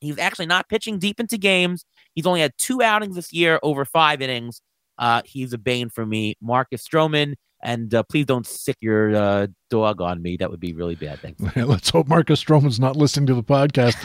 He's 0.00 0.18
actually 0.18 0.46
not 0.46 0.68
pitching 0.68 0.98
deep 0.98 1.18
into 1.18 1.38
games. 1.38 1.84
He's 2.14 2.26
only 2.26 2.40
had 2.40 2.52
two 2.58 2.82
outings 2.82 3.16
this 3.16 3.32
year 3.32 3.58
over 3.62 3.84
five 3.84 4.22
innings. 4.22 4.60
Uh, 4.96 5.22
he's 5.24 5.52
a 5.52 5.58
bane 5.58 5.88
for 5.88 6.06
me. 6.06 6.36
Marcus 6.40 6.86
Stroman 6.86 7.34
and 7.60 7.92
uh, 7.92 8.02
please 8.04 8.24
don't 8.24 8.46
sic 8.46 8.76
your 8.80 9.14
uh, 9.14 9.46
dog 9.68 10.00
on 10.00 10.22
me. 10.22 10.36
That 10.36 10.50
would 10.50 10.60
be 10.60 10.72
really 10.72 10.94
bad. 10.94 11.18
Thanks. 11.20 11.40
Let's 11.56 11.90
hope 11.90 12.06
Marcus 12.06 12.42
Stroman's 12.42 12.78
not 12.78 12.96
listening 12.96 13.26
to 13.26 13.34
the 13.34 13.42
podcast. 13.42 13.96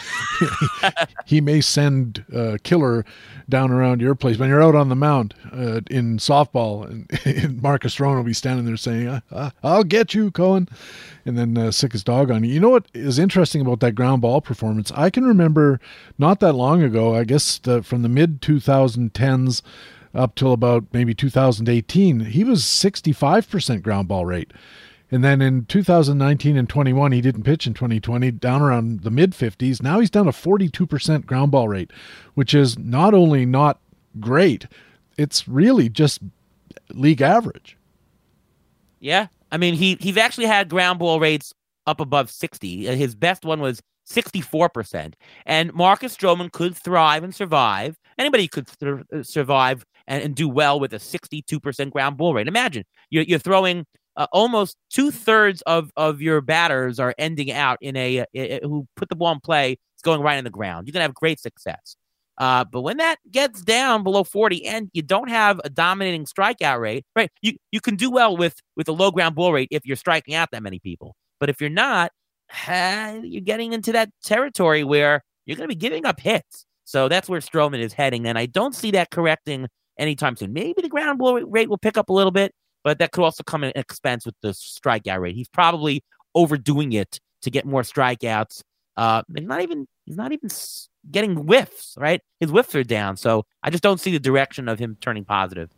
he 1.25 1.39
may 1.39 1.61
send 1.61 2.25
uh, 2.35 2.57
Killer 2.63 3.05
down 3.47 3.71
around 3.71 4.01
your 4.01 4.15
place. 4.15 4.37
When 4.37 4.49
you're 4.49 4.63
out 4.63 4.75
on 4.75 4.89
the 4.89 4.95
mound 4.95 5.35
uh, 5.51 5.81
in 5.91 6.17
softball, 6.17 6.89
and, 6.89 7.09
and, 7.43 7.61
Marcus 7.61 7.95
Stroman 7.95 8.17
will 8.17 8.23
be 8.23 8.33
standing 8.33 8.65
there 8.65 8.77
saying, 8.77 9.07
uh, 9.07 9.19
uh, 9.31 9.51
I'll 9.61 9.83
get 9.83 10.13
you, 10.13 10.31
Cohen, 10.31 10.67
and 11.25 11.37
then 11.37 11.71
sic 11.71 11.91
his 11.91 12.03
dog 12.03 12.31
on 12.31 12.43
you. 12.43 12.53
You 12.53 12.59
know 12.59 12.69
what 12.69 12.87
is 12.93 13.19
interesting 13.19 13.61
about 13.61 13.79
that 13.81 13.93
ground 13.93 14.21
ball 14.23 14.41
performance? 14.41 14.91
I 14.95 15.09
can 15.09 15.25
remember 15.25 15.79
not 16.17 16.39
that 16.39 16.53
long 16.53 16.81
ago, 16.81 17.15
I 17.15 17.23
guess 17.23 17.59
the, 17.59 17.83
from 17.83 18.01
the 18.01 18.09
mid 18.09 18.41
2010s, 18.41 19.61
up 20.13 20.35
till 20.35 20.53
about 20.53 20.85
maybe 20.93 21.13
2018, 21.13 22.21
he 22.21 22.43
was 22.43 22.63
65% 22.63 23.81
ground 23.81 24.07
ball 24.07 24.25
rate. 24.25 24.51
And 25.11 25.23
then 25.23 25.41
in 25.41 25.65
2019 25.65 26.57
and 26.57 26.67
21, 26.67 27.11
he 27.11 27.21
didn't 27.21 27.43
pitch 27.43 27.67
in 27.67 27.73
2020, 27.73 28.31
down 28.31 28.61
around 28.61 29.01
the 29.01 29.11
mid 29.11 29.33
50s. 29.33 29.81
Now 29.81 29.99
he's 29.99 30.09
down 30.09 30.25
to 30.25 30.31
42% 30.31 31.25
ground 31.25 31.51
ball 31.51 31.67
rate, 31.67 31.91
which 32.33 32.53
is 32.53 32.79
not 32.79 33.13
only 33.13 33.45
not 33.45 33.79
great, 34.19 34.67
it's 35.17 35.47
really 35.47 35.87
just 35.87 36.19
league 36.89 37.21
average. 37.21 37.77
Yeah. 38.99 39.27
I 39.51 39.57
mean, 39.57 39.75
he 39.75 39.97
he's 39.99 40.17
actually 40.17 40.47
had 40.47 40.69
ground 40.69 40.97
ball 40.97 41.19
rates 41.19 41.53
up 41.85 41.99
above 41.99 42.31
60. 42.31 42.89
Uh, 42.89 42.95
his 42.95 43.13
best 43.13 43.45
one 43.45 43.59
was 43.59 43.81
64%. 44.07 45.13
And 45.45 45.73
Marcus 45.73 46.15
Stroman 46.15 46.51
could 46.51 46.75
thrive 46.75 47.23
and 47.23 47.35
survive. 47.35 47.97
Anybody 48.17 48.47
could 48.47 48.67
th- 48.67 49.01
uh, 49.13 49.23
survive 49.23 49.85
and, 50.07 50.23
and 50.23 50.35
do 50.35 50.49
well 50.49 50.79
with 50.79 50.93
a 50.93 50.97
62% 50.97 51.91
ground 51.91 52.17
ball 52.17 52.33
rate. 52.33 52.47
Imagine 52.47 52.83
you're, 53.09 53.23
you're 53.23 53.39
throwing 53.39 53.85
uh, 54.15 54.27
almost 54.31 54.77
two 54.89 55.11
thirds 55.11 55.61
of, 55.63 55.89
of 55.97 56.21
your 56.21 56.41
batters 56.41 56.99
are 56.99 57.15
ending 57.17 57.51
out 57.51 57.77
in 57.81 57.95
a, 57.95 58.25
a, 58.35 58.59
who 58.63 58.87
put 58.95 59.09
the 59.09 59.15
ball 59.15 59.31
in 59.31 59.39
play. 59.39 59.73
It's 59.95 60.03
going 60.03 60.21
right 60.21 60.37
in 60.37 60.43
the 60.43 60.49
ground. 60.49 60.87
You're 60.87 60.93
gonna 60.93 61.03
have 61.03 61.13
great 61.13 61.39
success. 61.39 61.95
Uh, 62.39 62.63
but 62.63 62.81
when 62.81 62.97
that 62.97 63.17
gets 63.29 63.61
down 63.61 64.03
below 64.03 64.23
40 64.23 64.65
and 64.65 64.89
you 64.93 65.03
don't 65.03 65.29
have 65.29 65.61
a 65.63 65.69
dominating 65.69 66.25
strikeout 66.25 66.79
rate, 66.79 67.05
right? 67.15 67.29
You 67.41 67.53
you 67.71 67.79
can 67.79 67.95
do 67.95 68.09
well 68.09 68.35
with 68.35 68.55
with 68.75 68.87
a 68.87 68.91
low 68.91 69.11
ground 69.11 69.35
ball 69.35 69.53
rate 69.53 69.67
if 69.71 69.85
you're 69.85 69.95
striking 69.95 70.33
out 70.33 70.49
that 70.51 70.63
many 70.63 70.79
people. 70.79 71.15
But 71.39 71.49
if 71.49 71.61
you're 71.61 71.69
not, 71.69 72.11
uh, 72.67 73.19
you're 73.23 73.41
getting 73.41 73.73
into 73.73 73.91
that 73.91 74.09
territory 74.23 74.83
where 74.83 75.23
you're 75.45 75.57
going 75.57 75.69
to 75.69 75.75
be 75.75 75.79
giving 75.79 76.05
up 76.05 76.19
hits. 76.19 76.65
So 76.85 77.07
that's 77.07 77.29
where 77.29 77.39
Stroman 77.39 77.79
is 77.79 77.93
heading, 77.93 78.25
and 78.27 78.37
I 78.37 78.45
don't 78.45 78.75
see 78.75 78.91
that 78.91 79.09
correcting 79.09 79.67
anytime 79.97 80.35
soon. 80.35 80.53
Maybe 80.53 80.81
the 80.81 80.89
ground 80.89 81.19
ball 81.19 81.41
rate 81.41 81.69
will 81.69 81.77
pick 81.77 81.97
up 81.97 82.09
a 82.09 82.13
little 82.13 82.31
bit, 82.31 82.53
but 82.83 82.99
that 82.99 83.11
could 83.11 83.23
also 83.23 83.43
come 83.43 83.63
at 83.63 83.75
expense 83.75 84.25
with 84.25 84.35
the 84.41 84.49
strikeout 84.49 85.19
rate. 85.19 85.35
He's 85.35 85.47
probably 85.47 86.03
overdoing 86.35 86.93
it 86.93 87.19
to 87.41 87.51
get 87.51 87.65
more 87.65 87.81
strikeouts. 87.81 88.61
Uh, 88.95 89.23
and 89.35 89.47
not 89.47 89.61
even 89.61 89.87
he's 90.05 90.17
not 90.17 90.31
even 90.31 90.49
getting 91.09 91.35
whiffs. 91.35 91.95
Right, 91.97 92.21
his 92.39 92.51
whiffs 92.51 92.75
are 92.75 92.83
down. 92.83 93.17
So 93.17 93.45
I 93.63 93.69
just 93.69 93.83
don't 93.83 93.99
see 93.99 94.11
the 94.11 94.19
direction 94.19 94.69
of 94.69 94.79
him 94.79 94.97
turning 95.01 95.25
positive. 95.25 95.69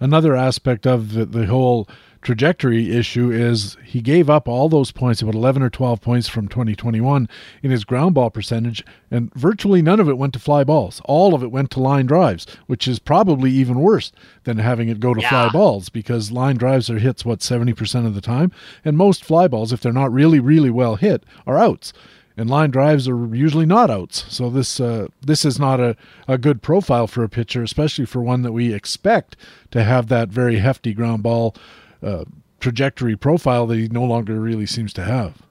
Another 0.00 0.36
aspect 0.36 0.86
of 0.86 1.12
the, 1.12 1.24
the 1.24 1.46
whole 1.46 1.88
trajectory 2.22 2.96
issue 2.96 3.30
is 3.30 3.76
he 3.84 4.00
gave 4.00 4.28
up 4.28 4.48
all 4.48 4.68
those 4.68 4.92
points, 4.92 5.22
about 5.22 5.34
11 5.34 5.62
or 5.62 5.70
12 5.70 6.00
points 6.00 6.28
from 6.28 6.48
2021 6.48 7.28
in 7.62 7.70
his 7.70 7.84
ground 7.84 8.14
ball 8.14 8.30
percentage, 8.30 8.84
and 9.10 9.32
virtually 9.34 9.82
none 9.82 10.00
of 10.00 10.08
it 10.08 10.18
went 10.18 10.32
to 10.32 10.38
fly 10.38 10.64
balls. 10.64 11.00
All 11.04 11.34
of 11.34 11.42
it 11.42 11.50
went 11.50 11.70
to 11.72 11.80
line 11.80 12.06
drives, 12.06 12.46
which 12.66 12.88
is 12.88 12.98
probably 12.98 13.50
even 13.50 13.80
worse 13.80 14.12
than 14.44 14.58
having 14.58 14.88
it 14.88 15.00
go 15.00 15.14
to 15.14 15.20
yeah. 15.20 15.28
fly 15.28 15.48
balls 15.50 15.88
because 15.88 16.32
line 16.32 16.56
drives 16.56 16.90
are 16.90 16.98
hits, 16.98 17.24
what, 17.24 17.40
70% 17.40 18.06
of 18.06 18.14
the 18.14 18.20
time? 18.20 18.52
And 18.84 18.96
most 18.96 19.24
fly 19.24 19.48
balls, 19.48 19.72
if 19.72 19.80
they're 19.80 19.92
not 19.92 20.12
really, 20.12 20.40
really 20.40 20.70
well 20.70 20.96
hit, 20.96 21.24
are 21.46 21.58
outs 21.58 21.92
and 22.38 22.48
line 22.48 22.70
drives 22.70 23.08
are 23.08 23.34
usually 23.34 23.66
not 23.66 23.90
outs. 23.90 24.24
So 24.28 24.48
this 24.48 24.78
uh, 24.78 25.08
this 25.20 25.44
is 25.44 25.58
not 25.58 25.80
a, 25.80 25.96
a 26.28 26.38
good 26.38 26.62
profile 26.62 27.08
for 27.08 27.24
a 27.24 27.28
pitcher, 27.28 27.64
especially 27.64 28.06
for 28.06 28.22
one 28.22 28.42
that 28.42 28.52
we 28.52 28.72
expect 28.72 29.36
to 29.72 29.82
have 29.82 30.06
that 30.08 30.28
very 30.28 30.58
hefty 30.60 30.94
ground 30.94 31.24
ball 31.24 31.54
uh, 32.02 32.24
trajectory 32.60 33.16
profile 33.16 33.66
that 33.66 33.76
he 33.76 33.88
no 33.88 34.04
longer 34.04 34.40
really 34.40 34.66
seems 34.66 34.92
to 34.94 35.02
have. 35.02 35.42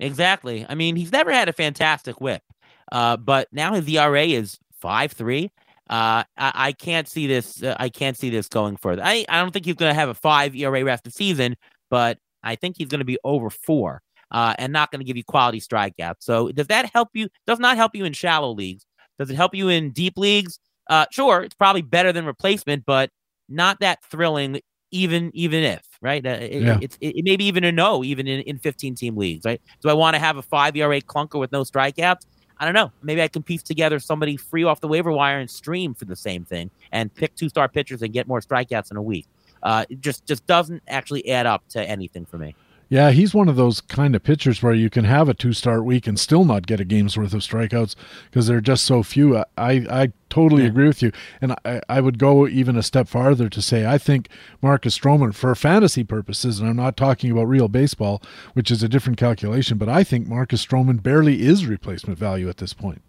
Exactly. 0.00 0.66
I 0.68 0.74
mean, 0.74 0.96
he's 0.96 1.12
never 1.12 1.32
had 1.32 1.48
a 1.48 1.52
fantastic 1.52 2.20
whip, 2.20 2.42
uh, 2.90 3.16
but 3.16 3.48
now 3.52 3.74
his 3.74 3.88
ERA 3.88 4.24
is 4.24 4.58
five 4.80 5.12
three. 5.12 5.50
Uh, 5.88 6.24
I, 6.36 6.52
I, 6.54 6.72
can't 6.72 7.06
see 7.06 7.26
this. 7.26 7.62
Uh, 7.62 7.76
I 7.78 7.88
can't 7.88 8.16
see 8.16 8.30
this 8.30 8.48
going 8.48 8.76
further. 8.76 9.02
I, 9.04 9.26
I 9.28 9.40
don't 9.40 9.52
think 9.52 9.66
he's 9.66 9.74
going 9.74 9.90
to 9.90 9.98
have 9.98 10.08
a 10.08 10.14
five 10.14 10.54
ERA 10.56 10.82
rest 10.84 11.06
of 11.06 11.12
the 11.12 11.16
season, 11.16 11.56
but 11.90 12.18
I 12.42 12.56
think 12.56 12.76
he's 12.78 12.88
going 12.88 13.00
to 13.00 13.04
be 13.04 13.18
over 13.24 13.50
four 13.50 14.00
uh, 14.30 14.54
and 14.58 14.72
not 14.72 14.90
going 14.90 15.00
to 15.00 15.04
give 15.04 15.16
you 15.16 15.24
quality 15.24 15.60
strikeouts. 15.60 16.20
So 16.20 16.50
does 16.50 16.68
that 16.68 16.90
help 16.92 17.10
you? 17.12 17.28
Does 17.46 17.58
not 17.58 17.76
help 17.76 17.94
you 17.94 18.04
in 18.04 18.12
shallow 18.12 18.52
leagues. 18.52 18.84
Does 19.18 19.30
it 19.30 19.36
help 19.36 19.54
you 19.54 19.68
in 19.68 19.90
deep 19.90 20.16
leagues? 20.16 20.58
Uh, 20.88 21.06
sure, 21.12 21.42
it's 21.42 21.54
probably 21.54 21.82
better 21.82 22.12
than 22.12 22.24
replacement, 22.24 22.84
but 22.86 23.10
not 23.48 23.80
that 23.80 24.02
thrilling. 24.04 24.60
Even 24.92 25.30
even 25.34 25.64
if 25.64 25.82
right, 26.00 26.24
uh, 26.24 26.30
it, 26.30 26.62
yeah. 26.62 26.78
it's 26.80 26.96
it, 27.00 27.16
it 27.16 27.24
may 27.24 27.36
be 27.36 27.46
even 27.46 27.64
a 27.64 27.72
no, 27.72 28.04
even 28.04 28.28
in, 28.28 28.40
in 28.42 28.58
15 28.58 28.94
team 28.94 29.16
leagues. 29.16 29.44
Right? 29.44 29.60
Do 29.80 29.88
I 29.88 29.94
want 29.94 30.14
to 30.14 30.20
have 30.20 30.36
a 30.36 30.42
five 30.42 30.76
ERA 30.76 31.00
clunker 31.00 31.40
with 31.40 31.50
no 31.50 31.62
strikeouts? 31.62 32.26
I 32.58 32.64
don't 32.64 32.74
know. 32.74 32.92
Maybe 33.02 33.20
I 33.20 33.26
can 33.26 33.42
piece 33.42 33.62
together 33.62 33.98
somebody 33.98 34.36
free 34.36 34.62
off 34.62 34.80
the 34.80 34.86
waiver 34.86 35.10
wire 35.10 35.40
and 35.40 35.50
stream 35.50 35.94
for 35.94 36.04
the 36.04 36.14
same 36.14 36.44
thing 36.44 36.70
and 36.92 37.12
pick 37.12 37.34
two 37.34 37.48
star 37.48 37.68
pitchers 37.68 38.02
and 38.02 38.12
get 38.12 38.28
more 38.28 38.40
strikeouts 38.40 38.92
in 38.92 38.96
a 38.96 39.02
week. 39.02 39.26
Uh, 39.62 39.84
it 39.88 40.00
just 40.00 40.26
just 40.26 40.46
doesn't 40.46 40.82
actually 40.88 41.28
add 41.30 41.46
up 41.46 41.66
to 41.70 41.82
anything 41.82 42.24
for 42.24 42.38
me. 42.38 42.54
Yeah, 42.92 43.12
he's 43.12 43.32
one 43.32 43.48
of 43.48 43.56
those 43.56 43.80
kind 43.80 44.14
of 44.14 44.22
pitchers 44.22 44.62
where 44.62 44.74
you 44.74 44.90
can 44.90 45.06
have 45.06 45.26
a 45.26 45.32
two 45.32 45.54
start 45.54 45.82
week 45.82 46.06
and 46.06 46.20
still 46.20 46.44
not 46.44 46.66
get 46.66 46.78
a 46.78 46.84
game's 46.84 47.16
worth 47.16 47.32
of 47.32 47.40
strikeouts 47.40 47.94
because 48.26 48.48
there 48.48 48.58
are 48.58 48.60
just 48.60 48.84
so 48.84 49.02
few. 49.02 49.34
I, 49.38 49.46
I 49.56 50.12
totally 50.28 50.64
yeah. 50.64 50.68
agree 50.68 50.88
with 50.88 51.00
you. 51.00 51.10
And 51.40 51.54
I, 51.64 51.80
I 51.88 52.02
would 52.02 52.18
go 52.18 52.46
even 52.46 52.76
a 52.76 52.82
step 52.82 53.08
farther 53.08 53.48
to 53.48 53.62
say 53.62 53.86
I 53.86 53.96
think 53.96 54.28
Marcus 54.60 54.98
Stroman, 54.98 55.34
for 55.34 55.54
fantasy 55.54 56.04
purposes, 56.04 56.60
and 56.60 56.68
I'm 56.68 56.76
not 56.76 56.98
talking 56.98 57.30
about 57.30 57.48
real 57.48 57.66
baseball, 57.66 58.20
which 58.52 58.70
is 58.70 58.82
a 58.82 58.90
different 58.90 59.16
calculation, 59.16 59.78
but 59.78 59.88
I 59.88 60.04
think 60.04 60.28
Marcus 60.28 60.62
Stroman 60.62 61.02
barely 61.02 61.40
is 61.40 61.64
replacement 61.64 62.18
value 62.18 62.50
at 62.50 62.58
this 62.58 62.74
point. 62.74 63.00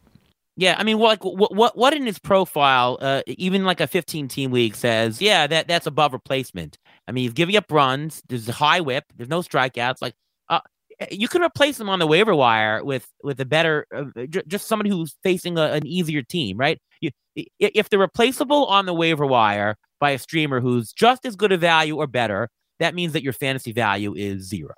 Yeah, 0.56 0.76
I 0.78 0.84
mean, 0.84 1.00
what 1.00 1.20
what 1.24 1.54
what 1.54 1.78
what 1.78 1.94
in 1.94 2.06
his 2.06 2.20
profile, 2.20 3.00
uh, 3.02 3.24
even 3.26 3.66
like 3.66 3.82
a 3.82 3.88
15 3.88 4.28
team 4.28 4.52
league 4.52 4.76
says, 4.76 5.20
yeah, 5.20 5.48
that 5.48 5.68
that's 5.68 5.88
above 5.88 6.14
replacement. 6.14 6.78
I 7.08 7.12
mean, 7.12 7.24
he's 7.24 7.34
giving 7.34 7.56
up 7.56 7.72
runs. 7.72 8.22
There's 8.28 8.48
a 8.48 8.54
high 8.54 8.82
whip. 8.82 9.06
There's 9.16 9.30
no 9.30 9.42
strikeouts. 9.42 10.02
Like, 10.02 10.16
uh, 10.50 10.62
eh, 11.00 11.08
you 11.12 11.28
can 11.28 11.42
replace 11.42 11.80
him 11.80 11.90
on 11.90 12.00
the 12.00 12.08
waiver 12.08 12.36
wire 12.36 12.84
with 12.84 13.08
with 13.24 13.40
a 13.42 13.46
better, 13.46 13.86
uh, 13.96 14.06
j- 14.30 14.44
just 14.48 14.68
somebody 14.68 14.90
who's 14.90 15.16
facing 15.24 15.58
a, 15.58 15.64
an 15.74 15.86
easier 15.86 16.22
team, 16.22 16.58
right? 16.58 16.80
You, 17.02 17.12
if 17.60 17.90
they're 17.90 18.00
replaceable 18.00 18.66
on 18.68 18.86
the 18.86 18.94
waiver 18.94 19.26
wire 19.26 19.76
by 20.00 20.12
a 20.12 20.20
streamer 20.20 20.62
who's 20.62 20.94
just 20.94 21.26
as 21.26 21.36
good 21.36 21.52
a 21.52 21.58
value 21.58 21.98
or 21.98 22.08
better, 22.08 22.50
that 22.80 22.96
means 22.96 23.14
that 23.14 23.24
your 23.24 23.34
fantasy 23.34 23.72
value 23.72 24.14
is 24.16 24.48
zero. 24.48 24.74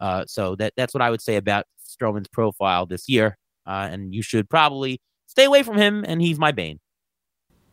Uh, 0.00 0.24
so 0.26 0.56
that 0.56 0.72
that's 0.76 0.94
what 0.94 1.02
I 1.02 1.10
would 1.10 1.22
say 1.22 1.36
about 1.36 1.64
Stroman's 1.86 2.28
profile 2.28 2.86
this 2.86 3.08
year, 3.08 3.36
uh, 3.66 3.88
and 3.90 4.14
you 4.14 4.22
should 4.22 4.48
probably 4.48 5.00
stay 5.26 5.44
away 5.44 5.62
from 5.62 5.76
him, 5.76 6.04
and 6.06 6.20
he's 6.20 6.38
my 6.38 6.52
bane. 6.52 6.80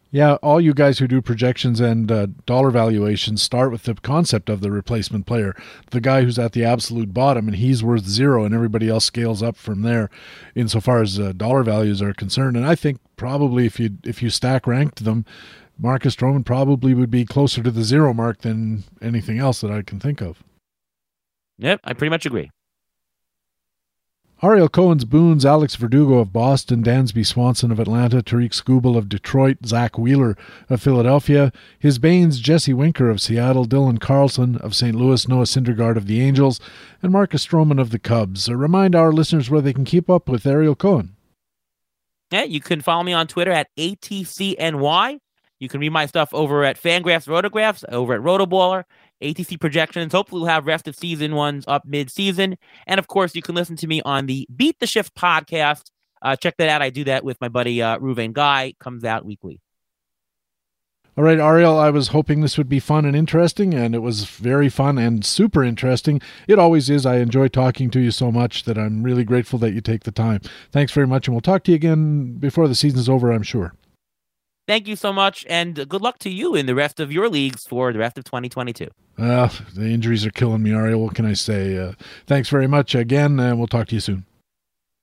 Yeah, 0.09 0.35
all 0.35 0.61
you 0.61 0.73
guys 0.73 0.99
who 0.99 1.07
do 1.07 1.21
projections 1.21 1.81
and 1.81 2.09
uh, 2.09 2.27
dollar 2.45 2.71
valuations 2.71 3.41
start 3.41 3.71
with 3.71 3.83
the 3.83 3.95
concept 3.95 4.49
of 4.49 4.61
the 4.61 4.71
replacement 4.71 5.25
player, 5.25 5.53
the 5.91 5.99
guy 5.99 6.23
who's 6.23 6.39
at 6.39 6.53
the 6.53 6.63
absolute 6.63 7.13
bottom 7.13 7.47
and 7.47 7.57
he's 7.57 7.83
worth 7.83 8.05
zero, 8.05 8.45
and 8.45 8.55
everybody 8.55 8.87
else 8.87 9.03
scales 9.03 9.43
up 9.43 9.57
from 9.57 9.81
there, 9.81 10.09
insofar 10.55 11.01
as 11.01 11.19
uh, 11.19 11.33
dollar 11.33 11.61
values 11.61 12.01
are 12.01 12.13
concerned. 12.13 12.55
And 12.55 12.65
I 12.65 12.73
think 12.73 12.99
probably 13.17 13.65
if 13.65 13.79
you 13.79 13.97
if 14.05 14.23
you 14.23 14.29
stack 14.29 14.65
ranked 14.65 15.03
them, 15.03 15.25
Marcus 15.77 16.15
Stroman 16.15 16.45
probably 16.45 16.93
would 16.93 17.11
be 17.11 17.25
closer 17.25 17.61
to 17.61 17.71
the 17.71 17.83
zero 17.83 18.13
mark 18.13 18.41
than 18.41 18.85
anything 19.01 19.39
else 19.39 19.59
that 19.59 19.71
I 19.71 19.81
can 19.81 19.99
think 19.99 20.21
of. 20.21 20.41
Yep, 21.57 21.81
I 21.83 21.93
pretty 21.93 22.11
much 22.11 22.25
agree. 22.25 22.49
Ariel 24.43 24.69
Cohen's 24.69 25.03
Boons, 25.03 25.47
Alex 25.47 25.75
Verdugo 25.75 26.19
of 26.19 26.31
Boston, 26.31 26.83
Dansby 26.83 27.25
Swanson 27.25 27.71
of 27.71 27.79
Atlanta, 27.79 28.21
Tarik 28.21 28.51
Skubal 28.51 28.95
of 28.95 29.09
Detroit, 29.09 29.57
Zack 29.65 29.97
Wheeler 29.97 30.37
of 30.69 30.79
Philadelphia, 30.79 31.51
his 31.79 31.97
Banes, 31.97 32.39
Jesse 32.39 32.73
Winker 32.73 33.09
of 33.09 33.19
Seattle, 33.19 33.65
Dylan 33.65 33.99
Carlson 33.99 34.57
of 34.57 34.75
St. 34.75 34.93
Louis, 34.93 35.27
Noah 35.27 35.45
Syndergaard 35.45 35.97
of 35.97 36.05
the 36.05 36.21
Angels, 36.21 36.59
and 37.01 37.11
Marcus 37.11 37.47
Stroman 37.47 37.81
of 37.81 37.89
the 37.89 37.97
Cubs. 37.97 38.47
Remind 38.47 38.93
our 38.93 39.11
listeners 39.11 39.49
where 39.49 39.61
they 39.61 39.73
can 39.73 39.85
keep 39.85 40.07
up 40.07 40.29
with 40.29 40.45
Ariel 40.45 40.75
Cohen. 40.75 41.15
Yeah, 42.31 42.43
you 42.43 42.59
can 42.59 42.81
follow 42.81 43.01
me 43.01 43.13
on 43.13 43.25
Twitter 43.25 43.51
at 43.51 43.69
ATCNY. 43.75 45.17
You 45.59 45.67
can 45.67 45.79
read 45.79 45.91
my 45.91 46.05
stuff 46.05 46.31
over 46.33 46.63
at 46.63 46.79
Fangraphs 46.79 47.27
Rotographs, 47.27 47.83
over 47.89 48.13
at 48.13 48.21
Rotoballer. 48.21 48.83
ATC 49.21 49.59
projections. 49.59 50.13
Hopefully, 50.13 50.41
we'll 50.41 50.49
have 50.49 50.65
rest 50.65 50.87
of 50.87 50.95
season 50.95 51.35
ones 51.35 51.65
up 51.67 51.85
mid 51.85 52.09
season. 52.09 52.57
And 52.85 52.99
of 52.99 53.07
course, 53.07 53.35
you 53.35 53.41
can 53.41 53.55
listen 53.55 53.75
to 53.77 53.87
me 53.87 54.01
on 54.03 54.25
the 54.25 54.47
Beat 54.55 54.79
the 54.79 54.87
Shift 54.87 55.15
podcast. 55.15 55.91
Uh, 56.21 56.35
check 56.35 56.55
that 56.57 56.69
out. 56.69 56.81
I 56.81 56.89
do 56.89 57.03
that 57.05 57.23
with 57.23 57.39
my 57.41 57.47
buddy 57.47 57.81
uh, 57.81 57.97
Reuven 57.99 58.33
Guy. 58.33 58.73
Comes 58.79 59.03
out 59.03 59.25
weekly. 59.25 59.61
All 61.17 61.23
right, 61.23 61.39
Ariel, 61.39 61.79
I 61.79 61.89
was 61.89 62.09
hoping 62.09 62.41
this 62.41 62.59
would 62.59 62.69
be 62.69 62.79
fun 62.79 63.03
and 63.03 63.15
interesting, 63.15 63.73
and 63.73 63.95
it 63.95 64.03
was 64.03 64.25
very 64.25 64.69
fun 64.69 64.99
and 64.99 65.25
super 65.25 65.63
interesting. 65.63 66.21
It 66.47 66.59
always 66.59 66.91
is. 66.91 67.07
I 67.07 67.17
enjoy 67.17 67.47
talking 67.47 67.89
to 67.89 67.99
you 67.99 68.11
so 68.11 68.31
much 68.31 68.65
that 68.65 68.77
I'm 68.77 69.01
really 69.01 69.23
grateful 69.23 69.57
that 69.59 69.73
you 69.73 69.81
take 69.81 70.03
the 70.03 70.11
time. 70.11 70.41
Thanks 70.71 70.91
very 70.91 71.07
much, 71.07 71.27
and 71.27 71.33
we'll 71.33 71.41
talk 71.41 71.63
to 71.63 71.71
you 71.71 71.75
again 71.75 72.33
before 72.33 72.67
the 72.67 72.75
season's 72.75 73.09
over, 73.09 73.31
I'm 73.31 73.41
sure. 73.41 73.73
Thank 74.67 74.85
you 74.89 74.97
so 74.97 75.13
much, 75.13 75.45
and 75.49 75.87
good 75.87 76.01
luck 76.01 76.19
to 76.19 76.29
you 76.29 76.53
in 76.53 76.65
the 76.65 76.75
rest 76.75 76.99
of 76.99 77.09
your 77.09 77.29
leagues 77.29 77.65
for 77.65 77.93
the 77.93 77.99
rest 77.99 78.17
of 78.17 78.25
2022. 78.25 78.89
Uh, 79.17 79.47
the 79.73 79.85
injuries 79.85 80.25
are 80.25 80.31
killing 80.31 80.61
me, 80.61 80.73
Ariel. 80.73 81.03
What 81.03 81.15
can 81.15 81.25
I 81.25 81.33
say? 81.33 81.77
Uh, 81.77 81.93
thanks 82.25 82.49
very 82.49 82.67
much 82.67 82.93
again, 82.93 83.39
and 83.39 83.57
we'll 83.57 83.67
talk 83.67 83.87
to 83.87 83.95
you 83.95 84.01
soon. 84.01 84.25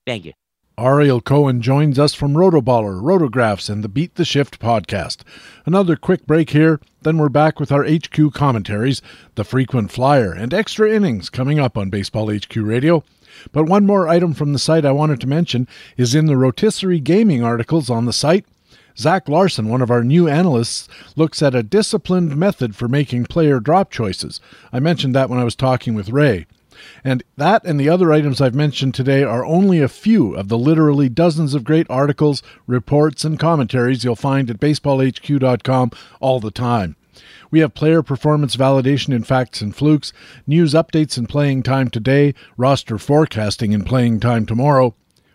Thank 0.07 0.27
you. 0.27 0.35
Ariel 0.77 1.23
Cohen 1.23 1.63
joins 1.63 1.99
us 1.99 2.13
from 2.13 2.35
Rotoballer, 2.35 3.01
Rotographs, 3.01 3.71
and 3.71 3.83
the 3.83 3.89
Beat 3.89 4.17
the 4.17 4.25
Shift 4.27 4.59
podcast. 4.59 5.23
Another 5.65 5.97
quick 5.97 6.27
break 6.27 6.51
here, 6.51 6.79
then 7.01 7.17
we're 7.17 7.31
back 7.31 7.59
with 7.59 7.73
our 7.73 7.85
HQ 7.85 8.35
commentaries, 8.35 9.01
the 9.35 9.45
frequent 9.45 9.91
flyer, 9.91 10.33
and 10.33 10.53
extra 10.53 10.91
innings 10.91 11.31
coming 11.31 11.59
up 11.59 11.79
on 11.79 11.89
Baseball 11.89 12.31
HQ 12.31 12.55
Radio. 12.57 13.03
But 13.51 13.65
one 13.65 13.87
more 13.87 14.09
item 14.09 14.35
from 14.35 14.53
the 14.53 14.59
site 14.59 14.85
I 14.85 14.93
wanted 14.93 15.23
to 15.23 15.27
mention 15.27 15.69
is 15.97 16.15
in 16.15 16.27
the 16.27 16.37
rotisserie 16.37 17.01
gaming 17.01 17.43
articles 17.43 17.89
on 17.89 18.05
the 18.05 18.13
site. 18.13 18.45
Zach 18.97 19.29
Larson, 19.29 19.69
one 19.69 19.83
of 19.83 19.91
our 19.91 20.05
new 20.05 20.29
analysts, 20.29 20.89
looks 21.17 21.43
at 21.43 21.55
a 21.55 21.63
disciplined 21.63 22.37
method 22.37 22.77
for 22.77 22.89
making 22.89 23.27
player 23.27 23.61
drop 23.61 23.91
choices. 23.91 24.41
I 24.73 24.81
mentioned 24.81 25.15
that 25.15 25.29
when 25.29 25.39
I 25.39 25.45
was 25.45 25.57
talking 25.57 25.95
with 25.95 26.11
Ray. 26.11 26.47
And 27.03 27.23
that 27.37 27.65
and 27.65 27.79
the 27.79 27.89
other 27.89 28.13
items 28.13 28.41
I've 28.41 28.55
mentioned 28.55 28.95
today 28.95 29.23
are 29.23 29.45
only 29.45 29.81
a 29.81 29.89
few 29.89 30.35
of 30.35 30.49
the 30.49 30.59
literally 30.59 31.09
dozens 31.09 31.55
of 31.55 31.65
great 31.65 31.87
articles, 31.89 32.43
reports, 32.67 33.25
and 33.25 33.39
commentaries 33.39 34.05
you'll 34.05 34.17
find 34.17 34.51
at 34.51 34.61
baseballhq.com 34.61 35.91
all 36.21 36.41
the 36.41 36.51
time. 36.51 36.97
We 37.51 37.61
have 37.61 37.75
player 37.75 38.03
performance 38.03 38.57
validation 38.57 39.15
in 39.15 39.23
facts 39.23 39.61
and 39.61 39.75
flukes, 39.75 40.13
news 40.47 40.75
updates 40.75 41.17
and 41.17 41.29
playing 41.29 41.63
time 41.63 41.89
today, 41.89 42.35
roster 42.57 42.99
forecasting 42.99 43.73
and 43.73 43.87
playing 43.87 44.19
time 44.21 44.45
tomorrow, 44.47 44.95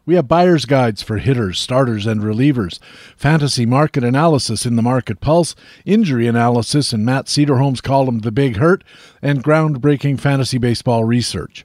we 0.10 0.16
have 0.16 0.28
buyer's 0.28 0.66
guides 0.66 1.04
for 1.04 1.20
hitters, 1.20 1.60
starters, 1.60 2.08
and 2.08 2.22
relievers, 2.22 2.80
fantasy 3.16 3.64
market 3.64 4.04
analysis 4.04 4.66
in 4.66 4.76
the 4.76 4.82
Market 4.82 5.22
Pulse, 5.22 5.54
injury 5.86 6.26
analysis 6.26 6.92
in 6.92 7.06
Matt 7.06 7.28
Cederholm's 7.28 7.80
column 7.80 8.22
The 8.22 8.32
Big 8.32 8.58
Hurt, 8.58 8.84
and 9.22 9.44
groundbreaking 9.44 10.20
fantasy 10.20 10.58
baseball 10.58 11.04
research. 11.04 11.64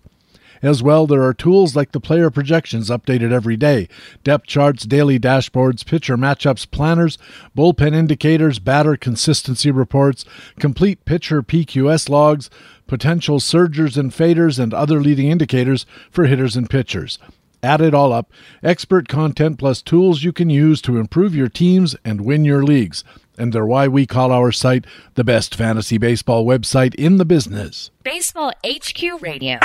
As 0.60 0.82
well, 0.82 1.06
there 1.06 1.22
are 1.22 1.32
tools 1.32 1.74
like 1.74 1.92
the 1.92 2.00
player 2.00 2.28
projections 2.28 2.90
updated 2.90 3.32
every 3.32 3.56
day, 3.56 3.88
depth 4.24 4.46
charts, 4.46 4.84
daily 4.84 5.18
dashboards, 5.18 5.86
pitcher 5.86 6.18
matchups 6.18 6.70
planners, 6.70 7.16
bullpen 7.56 7.94
indicators, 7.94 8.58
batter 8.58 8.98
consistency 8.98 9.70
reports, 9.70 10.26
complete 10.60 11.06
pitcher 11.06 11.42
PQS 11.42 12.10
logs, 12.10 12.50
potential 12.86 13.40
surgers 13.40 13.96
and 13.96 14.12
faders, 14.12 14.58
and 14.58 14.74
other 14.74 15.00
leading 15.00 15.30
indicators 15.30 15.86
for 16.10 16.26
hitters 16.26 16.56
and 16.56 16.68
pitchers. 16.68 17.18
Add 17.64 17.80
it 17.80 17.94
all 17.94 18.12
up 18.12 18.30
expert 18.62 19.08
content 19.08 19.58
plus 19.58 19.80
tools 19.80 20.22
you 20.22 20.34
can 20.34 20.50
use 20.50 20.82
to 20.82 20.98
improve 20.98 21.34
your 21.34 21.48
teams 21.48 21.96
and 22.04 22.20
win 22.20 22.44
your 22.44 22.62
leagues. 22.62 23.04
And 23.38 23.54
they're 23.54 23.64
why 23.64 23.88
we 23.88 24.06
call 24.06 24.32
our 24.32 24.52
site 24.52 24.84
the 25.14 25.24
best 25.24 25.54
fantasy 25.54 25.96
baseball 25.96 26.44
website 26.44 26.94
in 26.96 27.16
the 27.16 27.24
business. 27.24 27.90
Baseball 28.02 28.52
HQ 28.66 29.22
Radio. 29.22 29.58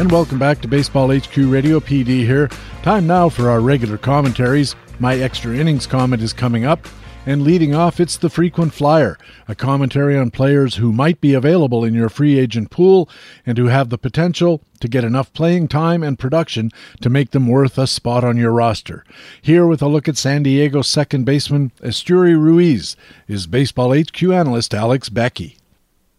And 0.00 0.10
welcome 0.10 0.38
back 0.38 0.62
to 0.62 0.68
Baseball 0.68 1.14
HQ 1.14 1.36
Radio. 1.36 1.80
PD 1.80 2.24
here. 2.24 2.48
Time 2.82 3.06
now 3.06 3.28
for 3.28 3.50
our 3.50 3.60
regular 3.60 3.98
commentaries. 3.98 4.74
My 4.98 5.16
extra 5.16 5.54
innings 5.54 5.86
comment 5.86 6.22
is 6.22 6.32
coming 6.32 6.64
up. 6.64 6.88
And 7.24 7.44
leading 7.44 7.72
off, 7.72 8.00
it's 8.00 8.16
the 8.16 8.28
frequent 8.28 8.74
flyer, 8.74 9.16
a 9.46 9.54
commentary 9.54 10.18
on 10.18 10.32
players 10.32 10.74
who 10.74 10.92
might 10.92 11.20
be 11.20 11.34
available 11.34 11.84
in 11.84 11.94
your 11.94 12.08
free 12.08 12.36
agent 12.36 12.70
pool 12.70 13.08
and 13.46 13.56
who 13.56 13.66
have 13.66 13.90
the 13.90 13.98
potential 13.98 14.60
to 14.80 14.88
get 14.88 15.04
enough 15.04 15.32
playing 15.32 15.68
time 15.68 16.02
and 16.02 16.18
production 16.18 16.72
to 17.00 17.08
make 17.08 17.30
them 17.30 17.46
worth 17.46 17.78
a 17.78 17.86
spot 17.86 18.24
on 18.24 18.36
your 18.36 18.50
roster. 18.50 19.04
Here 19.40 19.68
with 19.68 19.80
a 19.82 19.86
look 19.86 20.08
at 20.08 20.16
San 20.16 20.42
Diego's 20.42 20.88
second 20.88 21.22
baseman, 21.22 21.70
Esteury 21.80 22.34
Ruiz, 22.36 22.96
is 23.28 23.46
Baseball 23.46 23.96
HQ 23.96 24.20
analyst 24.24 24.74
Alex 24.74 25.08
Becky. 25.08 25.58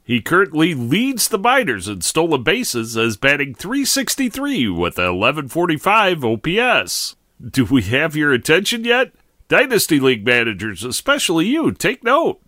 He 0.06 0.22
currently 0.22 0.74
leads 0.74 1.28
the 1.28 1.38
minors 1.38 1.90
in 1.90 2.00
stolen 2.00 2.44
bases 2.44 2.96
as 2.96 3.18
batting 3.18 3.56
363 3.56 4.70
with 4.70 4.98
1145 4.98 6.24
OPS. 6.24 7.18
Do 7.46 7.66
we 7.66 7.82
have 7.82 8.16
your 8.16 8.32
attention 8.32 8.86
yet? 8.86 9.12
Dynasty 9.48 10.00
League 10.00 10.26
managers, 10.26 10.84
especially 10.84 11.48
you, 11.48 11.72
take 11.72 12.04
note. 12.04 12.42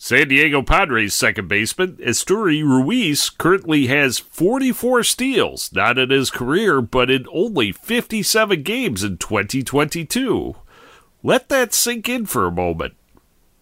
San 0.00 0.28
Diego 0.28 0.62
Padres 0.62 1.12
second 1.12 1.48
baseman 1.48 1.96
Esteury 1.96 2.62
Ruiz 2.62 3.30
currently 3.30 3.88
has 3.88 4.20
44 4.20 5.02
steals, 5.02 5.72
not 5.72 5.98
in 5.98 6.10
his 6.10 6.30
career, 6.30 6.80
but 6.80 7.10
in 7.10 7.26
only 7.32 7.72
57 7.72 8.62
games 8.62 9.02
in 9.02 9.18
2022. 9.18 10.54
Let 11.24 11.48
that 11.48 11.74
sink 11.74 12.08
in 12.08 12.26
for 12.26 12.46
a 12.46 12.52
moment. 12.52 12.94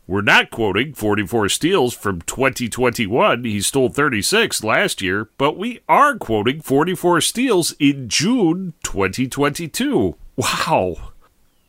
We're 0.07 0.21
not 0.21 0.51
quoting 0.51 0.93
44 0.93 1.49
steals 1.49 1.95
from 1.95 2.21
2021. 2.21 3.43
He 3.45 3.61
stole 3.63 3.89
36 3.89 4.63
last 4.63 5.01
year, 5.01 5.31
but 5.39 5.57
we 5.57 5.81
are 5.89 6.17
quoting 6.17 6.61
44 6.61 7.23
steals 7.23 7.75
in 7.81 8.09
June 8.09 8.75
2022. 8.85 10.17
Wow. 10.37 11.13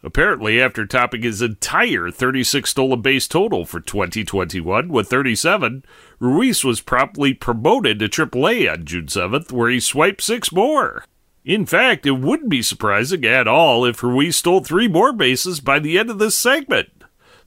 Apparently, 0.04 0.62
after 0.62 0.86
topping 0.86 1.24
his 1.24 1.42
entire 1.42 2.12
36 2.12 2.70
stolen 2.70 3.02
base 3.02 3.28
total 3.28 3.66
for 3.66 3.80
2021 3.80 4.90
with 4.90 5.10
37, 5.10 5.84
Ruiz 6.20 6.64
was 6.64 6.82
promptly 6.82 7.34
promoted 7.34 8.00
to 8.00 8.08
AAA 8.08 8.72
on 8.72 8.86
June 8.86 9.08
7th, 9.08 9.52
where 9.52 9.70
he 9.70 9.80
swiped 9.80 10.22
six 10.22 10.52
more. 10.52 11.04
In 11.44 11.66
fact, 11.66 12.06
it 12.06 12.12
wouldn't 12.12 12.50
be 12.50 12.62
surprising 12.62 13.26
at 13.26 13.48
all 13.48 13.86
if 13.86 14.04
Ruiz 14.04 14.38
stole 14.38 14.64
three 14.64 14.88
more 14.88 15.14
bases 15.14 15.60
by 15.62 15.80
the 15.80 15.98
end 15.98 16.10
of 16.10 16.20
this 16.20 16.38
segment. 16.38 16.90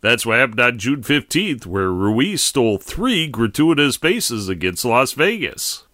That's 0.00 0.24
what 0.24 0.38
happened 0.38 0.60
on 0.60 0.78
June 0.78 1.02
15th, 1.02 1.66
where 1.66 1.90
Ruiz 1.90 2.42
stole 2.42 2.78
three 2.78 3.28
gratuitous 3.28 3.98
bases 3.98 4.48
against 4.48 4.84
Las 4.84 5.12
Vegas. 5.12 5.84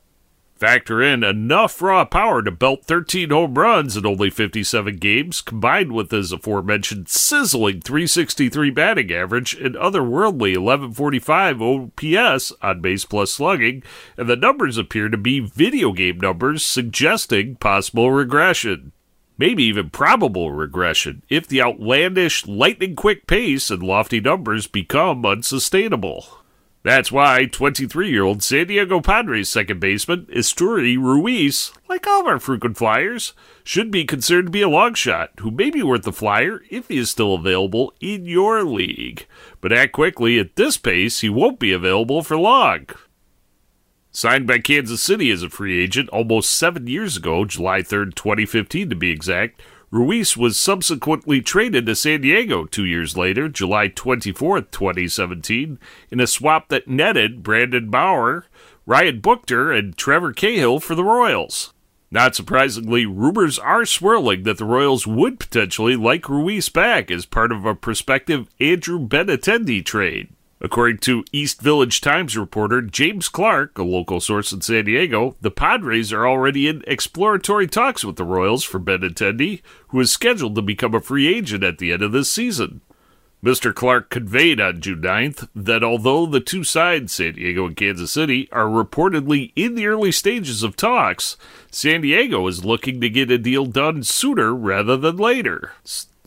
Factor 0.57 1.03
in 1.03 1.23
enough 1.23 1.83
raw 1.83 2.07
power 2.07 2.41
to 2.41 2.51
belt 2.51 2.87
13 2.87 3.29
home 3.29 3.53
runs 3.59 3.95
in 3.95 4.07
only 4.07 4.31
57 4.31 4.97
games, 4.97 5.43
combined 5.43 5.93
with 5.93 6.11
his 6.11 6.33
aforementioned 6.33 7.11
sizzling 7.11 7.83
363 7.83 8.71
batting 8.71 9.13
average 9.13 9.53
and 9.53 9.75
otherworldly 9.75 10.57
1145 10.57 11.61
OPS 11.61 12.53
on 12.63 12.81
base 12.81 13.05
plus 13.05 13.35
slugging, 13.35 13.83
and 14.17 14.31
the 14.31 14.37
numbers 14.37 14.79
appear 14.79 15.11
to 15.11 15.19
be 15.19 15.41
video 15.41 15.93
game 15.93 16.19
numbers 16.19 16.65
suggesting 16.65 17.57
possible 17.57 18.11
regression. 18.11 18.93
Maybe 19.37 19.65
even 19.65 19.91
probable 19.91 20.53
regression 20.53 21.23
if 21.29 21.47
the 21.47 21.61
outlandish, 21.61 22.47
lightning 22.47 22.97
quick 22.97 23.27
pace 23.27 23.71
and 23.71 23.83
lofty 23.83 24.21
numbers 24.21 24.67
become 24.67 25.27
unsustainable. 25.27 26.46
That's 26.87 27.11
why 27.11 27.47
23 27.47 28.09
year 28.09 28.23
old 28.23 28.45
San 28.45 28.69
Diego 28.69 29.01
Padres 29.01 29.49
second 29.49 29.81
baseman 29.81 30.27
Esteury 30.27 30.97
Ruiz, 30.97 31.73
like 31.89 32.07
all 32.07 32.29
our 32.29 32.39
frequent 32.39 32.77
flyers, 32.77 33.33
should 33.65 33.91
be 33.91 34.05
considered 34.05 34.47
to 34.47 34.53
be 34.53 34.63
a 34.63 34.69
long 34.69 34.95
shot 34.95 35.31
who 35.41 35.51
may 35.51 35.69
be 35.69 35.83
worth 35.83 36.05
the 36.05 36.13
flyer 36.13 36.63
if 36.71 36.87
he 36.87 36.99
is 36.99 37.11
still 37.11 37.35
available 37.35 37.93
in 38.01 38.25
your 38.25 38.63
league. 38.63 39.27
But 39.61 39.73
act 39.73 39.95
quickly, 39.95 40.39
at 40.39 40.55
this 40.55 40.77
pace, 40.77 41.23
he 41.23 41.29
won't 41.29 41.59
be 41.59 41.73
available 41.73 42.23
for 42.23 42.37
long. 42.37 42.87
Signed 44.13 44.47
by 44.47 44.61
Kansas 44.61 45.03
City 45.03 45.33
as 45.33 45.43
a 45.43 45.51
free 45.51 45.83
agent 45.83 46.09
almost 46.11 46.53
seven 46.53 46.87
years 46.87 47.17
ago, 47.17 47.45
July 47.45 47.81
3rd, 47.81 48.15
2015 48.15 48.91
to 48.91 48.95
be 48.95 49.11
exact, 49.11 49.61
Ruiz 49.97 50.37
was 50.37 50.59
subsequently 50.59 51.41
traded 51.41 51.87
to 51.87 51.95
San 51.95 52.21
Diego 52.21 52.67
two 52.67 52.85
years 52.85 53.17
later, 53.17 53.49
July 53.49 53.89
24, 53.89 54.61
2017, 54.61 55.79
in 56.11 56.21
a 56.21 56.27
swap 56.27 56.69
that 56.69 56.87
netted 56.87 57.43
Brandon 57.43 57.89
Maurer, 57.89 58.45
Ryan 58.85 59.23
Buchter, 59.23 59.75
and 59.77 59.97
Trevor 59.97 60.35
Cahill 60.35 60.81
for 60.81 60.95
the 60.95 61.03
Royals. 61.03 61.73
Not 62.11 62.35
surprisingly, 62.35 63.07
rumors 63.07 63.59
are 63.59 63.87
swirling 63.87 64.43
that 64.43 64.59
the 64.59 64.67
Royals 64.67 65.07
would 65.07 65.41
potentially 65.41 65.97
like 65.97 66.29
Ruiz 66.29 66.69
back 66.69 67.11
as 67.11 67.25
part 67.25 67.51
of 67.51 67.65
a 67.65 67.75
prospective 67.75 68.51
Andrew 68.61 68.99
Benintendi 68.99 69.83
trade. 69.83 70.29
According 70.67 70.99
to 70.99 71.25
East 71.31 71.63
Village 71.63 72.01
Times 72.01 72.37
reporter 72.37 72.83
James 72.83 73.29
Clark, 73.29 73.79
a 73.79 73.85
local 73.85 74.19
source 74.19 74.51
in 74.51 74.63
San 74.63 74.87
Diego, 74.87 75.37
the 75.41 75.53
Padres 75.53 76.13
are 76.13 76.27
already 76.27 76.67
in 76.67 76.83
exploratory 76.89 77.69
talks 77.69 78.05
with 78.05 78.17
the 78.17 78.25
Royals 78.25 78.65
for 78.65 78.81
Benintendi, 78.81 79.63
who 79.91 80.01
is 80.01 80.11
scheduled 80.11 80.57
to 80.57 80.63
become 80.63 80.93
a 80.93 81.01
free 81.01 81.33
agent 81.33 81.63
at 81.63 81.79
the 81.79 81.93
end 81.93 82.03
of 82.03 82.11
this 82.11 82.29
season. 82.29 82.81
Mr. 83.45 83.73
Clark 83.73 84.11
conveyed 84.11 84.61
on 84.61 84.81
June 84.81 85.03
9th 85.03 85.49
that 85.55 85.85
although 85.85 86.27
the 86.27 86.41
two 86.41 86.65
sides, 86.65 87.13
San 87.13 87.35
Diego 87.35 87.65
and 87.65 87.77
Kansas 87.77 88.11
City, 88.11 88.49
are 88.51 88.65
reportedly 88.65 89.53
in 89.55 89.77
the 89.77 89.87
early 89.87 90.11
stages 90.11 90.65
of 90.65 90.75
talks, 90.75 91.37
San 91.71 92.01
Diego 92.01 92.45
is 92.49 92.65
looking 92.65 93.01
to 93.01 93.09
get 93.09 93.31
a 93.31 93.39
deal 93.39 93.67
done 93.67 94.03
sooner 94.03 94.53
rather 94.53 94.97
than 94.97 95.17
later 95.17 95.75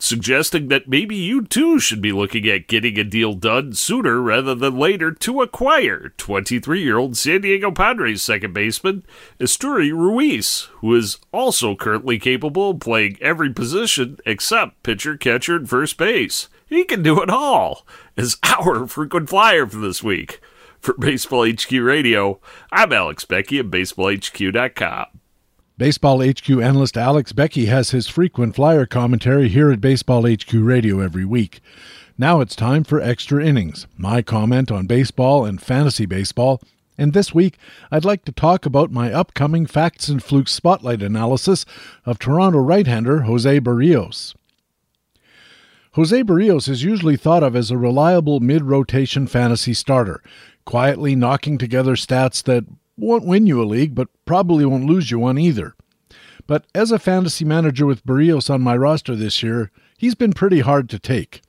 suggesting 0.02 0.68
that 0.68 0.88
maybe 0.88 1.16
you 1.16 1.44
too 1.44 1.80
should 1.80 2.02
be 2.02 2.12
looking 2.12 2.48
at 2.48 2.68
getting 2.68 2.98
a 2.98 3.04
deal 3.04 3.34
done 3.34 3.74
sooner 3.74 4.22
rather 4.22 4.56
than 4.56 4.78
later 4.78 5.12
to 5.12 5.42
acquire 5.42 6.14
23 6.18 6.82
year 6.82 6.98
old 6.98 7.18
San 7.18 7.42
Diego 7.42 7.72
Padres 7.72 8.22
second 8.22 8.54
baseman 8.54 9.04
Esteury 9.40 9.92
Ruiz, 9.92 10.70
who 10.78 10.96
is 10.96 11.18
also 11.32 11.76
currently 11.76 12.20
capable 12.20 12.72
of 12.72 12.80
playing 12.80 13.18
every 13.22 13.52
position 13.52 14.18
except 14.26 14.82
pitcher, 14.84 15.18
catcher, 15.18 15.56
and 15.56 15.70
first 15.70 15.98
base. 15.98 16.50
He 16.66 16.84
can 16.84 17.02
do 17.02 17.22
it 17.22 17.30
all, 17.30 17.86
as 18.16 18.38
our 18.44 18.86
frequent 18.88 19.30
flyer 19.30 19.66
for 19.66 19.78
this 19.78 20.04
week. 20.04 20.40
For 20.80 20.94
Baseball 20.94 21.46
HQ 21.50 21.72
Radio, 21.72 22.40
I'm 22.72 22.94
Alex 22.94 23.26
Becky 23.26 23.60
at 23.60 23.66
BaseballHQ.com. 23.66 25.19
Baseball 25.80 26.22
HQ 26.22 26.50
analyst 26.50 26.98
Alex 26.98 27.32
Becky 27.32 27.68
has 27.68 27.92
his 27.92 28.10
frequent 28.10 28.54
flyer 28.54 28.86
commentary 28.86 29.48
here 29.48 29.72
at 29.72 29.80
Baseball 29.80 30.30
HQ 30.30 30.52
Radio 30.52 31.00
every 31.00 31.24
week. 31.24 31.62
Now 32.18 32.42
it's 32.42 32.54
time 32.54 32.84
for 32.84 33.00
Extra 33.00 33.42
Innings, 33.42 33.88
my 33.98 34.22
comment 34.22 34.72
on 34.72 34.88
baseball 34.88 35.46
and 35.46 35.62
fantasy 35.62 36.06
baseball. 36.06 36.62
And 36.98 37.14
this 37.14 37.34
week, 37.34 37.58
I'd 37.92 38.04
like 38.04 38.26
to 38.26 38.34
talk 38.34 38.66
about 38.66 38.92
my 38.92 39.14
upcoming 39.14 39.66
Facts 39.66 40.10
and 40.10 40.22
Flukes 40.22 40.52
spotlight 40.52 41.02
analysis 41.02 41.66
of 42.06 42.20
Toronto 42.20 42.60
right 42.60 42.86
hander 42.86 43.22
Jose 43.22 43.62
Berrios. 43.62 44.36
Jose 45.94 46.24
Berrios 46.24 46.68
is 46.68 46.84
usually 46.84 47.16
thought 47.16 47.42
of 47.42 47.56
as 47.56 47.72
a 47.72 47.78
reliable 47.78 48.42
mid 48.42 48.66
rotation 48.66 49.28
fantasy 49.28 49.74
starter, 49.74 50.22
quietly 50.66 51.16
knocking 51.16 51.58
together 51.58 51.96
stats 51.96 52.44
that 52.44 52.66
won't 53.00 53.26
win 53.26 53.48
you 53.48 53.62
a 53.62 53.66
league, 53.66 53.96
but 53.96 54.08
probably 54.26 54.66
won't 54.66 54.86
lose 54.86 55.12
you 55.12 55.20
one 55.20 55.38
either. 55.38 55.76
But 56.48 56.66
as 56.74 56.92
a 56.92 57.00
fantasy 57.00 57.46
manager 57.46 57.86
with 57.86 58.06
Berrios 58.06 58.50
on 58.50 58.62
my 58.62 58.76
roster 58.76 59.16
this 59.16 59.44
year, 59.44 59.72
he's 59.98 60.16
been 60.16 60.34
pretty 60.34 60.62
hard 60.62 60.90
to 60.90 61.00
take. 61.00 61.42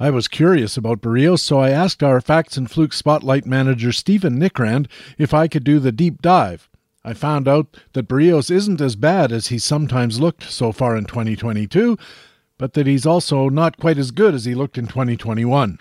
I 0.00 0.10
was 0.10 0.28
curious 0.28 0.76
about 0.76 1.00
Berrios, 1.00 1.40
so 1.40 1.58
I 1.58 1.70
asked 1.70 2.02
our 2.02 2.20
Facts 2.20 2.56
and 2.56 2.70
Fluke 2.70 2.92
Spotlight 2.92 3.46
manager 3.46 3.90
Stephen 3.90 4.38
Nickrand 4.38 4.86
if 5.16 5.34
I 5.34 5.48
could 5.48 5.64
do 5.64 5.80
the 5.80 5.90
deep 5.90 6.22
dive. 6.22 6.68
I 7.02 7.14
found 7.14 7.48
out 7.48 7.76
that 7.94 8.06
Berrios 8.06 8.50
isn't 8.50 8.80
as 8.80 8.94
bad 8.94 9.32
as 9.32 9.48
he 9.48 9.58
sometimes 9.58 10.20
looked 10.20 10.44
so 10.44 10.70
far 10.70 10.96
in 10.96 11.04
2022, 11.04 11.96
but 12.58 12.74
that 12.74 12.86
he's 12.86 13.06
also 13.06 13.48
not 13.48 13.78
quite 13.78 13.98
as 13.98 14.10
good 14.10 14.34
as 14.34 14.44
he 14.44 14.54
looked 14.54 14.78
in 14.78 14.86
2021. 14.86 15.80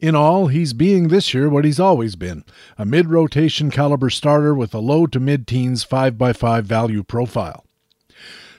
In 0.00 0.14
all, 0.14 0.46
he's 0.46 0.74
being 0.74 1.08
this 1.08 1.34
year 1.34 1.48
what 1.48 1.64
he's 1.64 1.80
always 1.80 2.14
been 2.14 2.44
a 2.76 2.84
mid 2.84 3.08
rotation 3.08 3.68
caliber 3.68 4.10
starter 4.10 4.54
with 4.54 4.72
a 4.72 4.78
low 4.78 5.06
to 5.08 5.18
mid 5.18 5.46
teens 5.46 5.84
5x5 5.84 6.62
value 6.62 7.02
profile. 7.02 7.64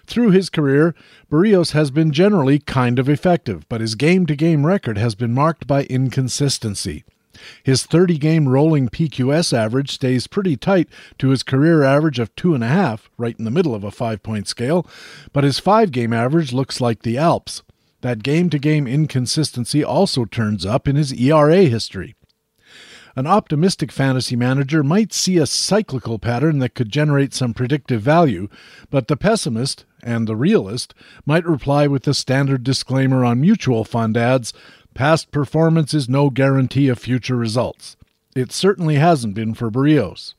Through 0.05 0.31
his 0.31 0.49
career, 0.49 0.95
Berrios 1.31 1.71
has 1.71 1.91
been 1.91 2.11
generally 2.11 2.59
kind 2.59 2.99
of 2.99 3.07
effective, 3.07 3.69
but 3.69 3.79
his 3.79 3.95
game 3.95 4.25
to 4.25 4.35
game 4.35 4.65
record 4.65 4.97
has 4.97 5.15
been 5.15 5.33
marked 5.33 5.65
by 5.65 5.83
inconsistency. 5.83 7.05
His 7.63 7.85
30 7.85 8.17
game 8.17 8.49
rolling 8.49 8.89
PQS 8.89 9.53
average 9.53 9.91
stays 9.91 10.27
pretty 10.27 10.57
tight 10.57 10.89
to 11.19 11.29
his 11.29 11.43
career 11.43 11.83
average 11.83 12.19
of 12.19 12.35
2.5, 12.35 13.01
right 13.17 13.37
in 13.37 13.45
the 13.45 13.51
middle 13.51 13.73
of 13.73 13.85
a 13.85 13.91
five 13.91 14.21
point 14.23 14.49
scale, 14.49 14.85
but 15.31 15.45
his 15.45 15.59
5 15.59 15.91
game 15.93 16.11
average 16.11 16.51
looks 16.51 16.81
like 16.81 17.03
the 17.03 17.17
Alps. 17.17 17.61
That 18.01 18.23
game 18.23 18.49
to 18.51 18.59
game 18.59 18.87
inconsistency 18.87 19.83
also 19.83 20.25
turns 20.25 20.65
up 20.65 20.87
in 20.87 20.95
his 20.95 21.13
ERA 21.13 21.63
history. 21.63 22.15
An 23.15 23.27
optimistic 23.27 23.91
fantasy 23.91 24.35
manager 24.35 24.83
might 24.83 25.11
see 25.11 25.37
a 25.37 25.45
cyclical 25.45 26.19
pattern 26.19 26.59
that 26.59 26.75
could 26.75 26.89
generate 26.89 27.33
some 27.33 27.53
predictive 27.53 28.01
value, 28.01 28.47
but 28.89 29.07
the 29.07 29.17
pessimist 29.17 29.83
and 30.01 30.27
the 30.27 30.35
realist 30.35 30.93
might 31.25 31.45
reply 31.45 31.87
with 31.87 32.03
the 32.03 32.13
standard 32.13 32.63
disclaimer 32.63 33.25
on 33.25 33.41
mutual 33.41 33.83
fund 33.83 34.15
ads 34.15 34.53
past 34.93 35.31
performance 35.31 35.93
is 35.93 36.07
no 36.07 36.29
guarantee 36.29 36.87
of 36.87 36.99
future 36.99 37.35
results. 37.35 37.97
It 38.35 38.51
certainly 38.51 38.95
hasn't 38.95 39.33
been 39.33 39.53
for 39.53 39.69
Berrios. 39.69 40.35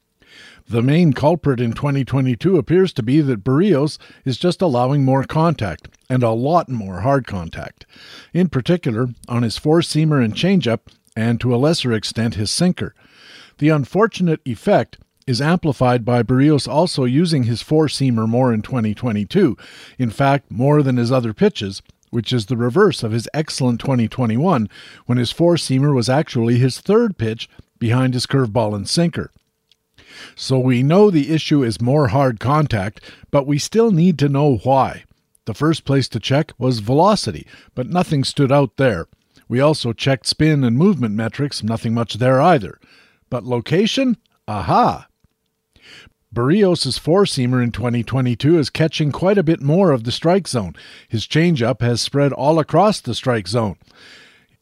The 0.68 0.82
main 0.82 1.12
culprit 1.12 1.60
in 1.60 1.72
2022 1.72 2.56
appears 2.56 2.92
to 2.94 3.02
be 3.02 3.20
that 3.20 3.44
Berrios 3.44 3.98
is 4.24 4.38
just 4.38 4.62
allowing 4.62 5.04
more 5.04 5.24
contact, 5.24 5.88
and 6.10 6.24
a 6.24 6.30
lot 6.30 6.68
more 6.68 7.00
hard 7.00 7.26
contact. 7.26 7.86
In 8.34 8.48
particular, 8.48 9.08
on 9.28 9.44
his 9.44 9.56
four 9.56 9.80
seamer 9.80 10.22
and 10.22 10.34
changeup, 10.34 10.80
and 11.16 11.40
to 11.40 11.54
a 11.54 11.56
lesser 11.56 11.92
extent 11.92 12.34
his 12.34 12.50
sinker. 12.50 12.94
The 13.58 13.68
unfortunate 13.68 14.40
effect 14.44 14.98
is 15.26 15.40
amplified 15.40 16.04
by 16.04 16.22
Berrios 16.22 16.66
also 16.66 17.04
using 17.04 17.44
his 17.44 17.62
four 17.62 17.86
seamer 17.86 18.28
more 18.28 18.52
in 18.52 18.62
2022. 18.62 19.56
In 19.98 20.10
fact, 20.10 20.50
more 20.50 20.82
than 20.82 20.96
his 20.96 21.12
other 21.12 21.32
pitches, 21.32 21.82
which 22.10 22.32
is 22.32 22.46
the 22.46 22.56
reverse 22.56 23.04
of 23.04 23.12
his 23.12 23.28
excellent 23.32 23.80
2021, 23.80 24.68
when 25.06 25.18
his 25.18 25.30
four 25.30 25.54
seamer 25.54 25.94
was 25.94 26.08
actually 26.08 26.58
his 26.58 26.80
third 26.80 27.18
pitch 27.18 27.48
behind 27.78 28.14
his 28.14 28.26
curveball 28.26 28.74
and 28.74 28.88
sinker. 28.88 29.30
So 30.34 30.58
we 30.58 30.82
know 30.82 31.10
the 31.10 31.30
issue 31.32 31.62
is 31.62 31.80
more 31.80 32.08
hard 32.08 32.40
contact, 32.40 33.00
but 33.30 33.46
we 33.46 33.58
still 33.58 33.92
need 33.92 34.18
to 34.18 34.28
know 34.28 34.56
why. 34.64 35.04
The 35.50 35.54
first 35.54 35.84
place 35.84 36.06
to 36.10 36.20
check 36.20 36.52
was 36.58 36.78
velocity, 36.78 37.44
but 37.74 37.88
nothing 37.88 38.22
stood 38.22 38.52
out 38.52 38.76
there. 38.76 39.08
We 39.48 39.58
also 39.58 39.92
checked 39.92 40.28
spin 40.28 40.62
and 40.62 40.78
movement 40.78 41.16
metrics, 41.16 41.64
nothing 41.64 41.92
much 41.92 42.14
there 42.14 42.40
either. 42.40 42.78
But 43.30 43.42
location? 43.42 44.16
Aha! 44.46 45.08
Berrios' 46.32 47.00
four 47.00 47.24
seamer 47.24 47.60
in 47.60 47.72
2022 47.72 48.60
is 48.60 48.70
catching 48.70 49.10
quite 49.10 49.38
a 49.38 49.42
bit 49.42 49.60
more 49.60 49.90
of 49.90 50.04
the 50.04 50.12
strike 50.12 50.46
zone. 50.46 50.76
His 51.08 51.26
changeup 51.26 51.80
has 51.80 52.00
spread 52.00 52.32
all 52.32 52.60
across 52.60 53.00
the 53.00 53.12
strike 53.12 53.48
zone. 53.48 53.74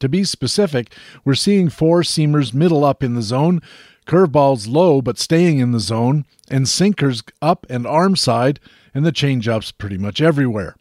To 0.01 0.09
be 0.09 0.25
specific, 0.25 0.95
we're 1.23 1.35
seeing 1.35 1.69
four 1.69 2.01
seamers 2.01 2.55
middle 2.55 2.83
up 2.83 3.03
in 3.03 3.13
the 3.13 3.21
zone, 3.21 3.61
curveballs 4.07 4.67
low 4.67 5.03
but 5.03 5.19
staying 5.19 5.59
in 5.59 5.73
the 5.73 5.81
zone, 5.81 6.25
and 6.51 6.67
sinkers 6.67 7.23
up 7.43 7.67
and 7.69 7.87
arm 7.87 8.17
side, 8.17 8.59
and 8.95 9.05
the 9.05 9.13
changeups 9.13 9.77
pretty 9.77 9.99
much 9.99 10.21
everywhere. 10.23 10.78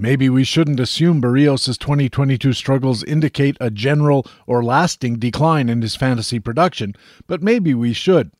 Maybe 0.00 0.28
we 0.28 0.44
shouldn't 0.44 0.78
assume 0.78 1.20
Berrios' 1.20 1.76
2022 1.76 2.52
struggles 2.52 3.02
indicate 3.02 3.56
a 3.58 3.68
general 3.68 4.24
or 4.46 4.62
lasting 4.62 5.18
decline 5.18 5.68
in 5.68 5.82
his 5.82 5.96
fantasy 5.96 6.38
production, 6.38 6.94
but 7.26 7.42
maybe 7.42 7.74
we 7.74 7.92
should. 7.92 8.30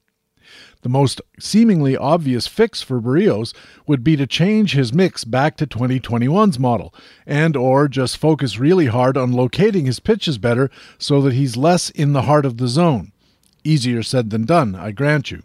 The 0.83 0.89
most 0.89 1.20
seemingly 1.41 1.97
obvious 1.97 2.47
fix 2.47 2.81
for 2.81 3.01
Berrios 3.01 3.53
would 3.89 4.05
be 4.05 4.17
to 4.17 4.27
change 4.28 4.75
his 4.75 4.95
mix 4.95 5.25
back 5.25 5.57
to 5.57 5.67
2021's 5.67 6.61
model 6.61 6.95
and 7.27 7.57
or 7.57 7.89
just 7.89 8.19
focus 8.19 8.61
really 8.61 8.87
hard 8.87 9.17
on 9.17 9.33
locating 9.33 9.87
his 9.87 9.99
pitches 9.99 10.39
better 10.39 10.70
so 10.97 11.20
that 11.23 11.35
he's 11.35 11.57
less 11.57 11.91
in 11.91 12.12
the 12.12 12.23
heart 12.23 12.47
of 12.47 12.59
the 12.59 12.69
zone. 12.69 13.11
Easier 13.65 14.05
said 14.05 14.31
than 14.31 14.47
done, 14.47 14.77
I 14.77 14.93
grant 14.93 15.33
you. 15.33 15.43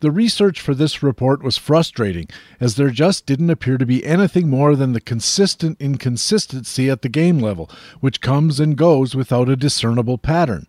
The 0.00 0.10
research 0.10 0.60
for 0.60 0.74
this 0.74 1.02
report 1.02 1.42
was 1.42 1.56
frustrating, 1.56 2.28
as 2.60 2.74
there 2.74 2.90
just 2.90 3.24
didn't 3.24 3.48
appear 3.48 3.78
to 3.78 3.86
be 3.86 4.04
anything 4.04 4.50
more 4.50 4.76
than 4.76 4.92
the 4.92 5.00
consistent 5.00 5.80
inconsistency 5.80 6.90
at 6.90 7.00
the 7.00 7.08
game 7.08 7.38
level, 7.38 7.70
which 8.00 8.20
comes 8.20 8.60
and 8.60 8.76
goes 8.76 9.14
without 9.14 9.48
a 9.48 9.56
discernible 9.56 10.18
pattern. 10.18 10.66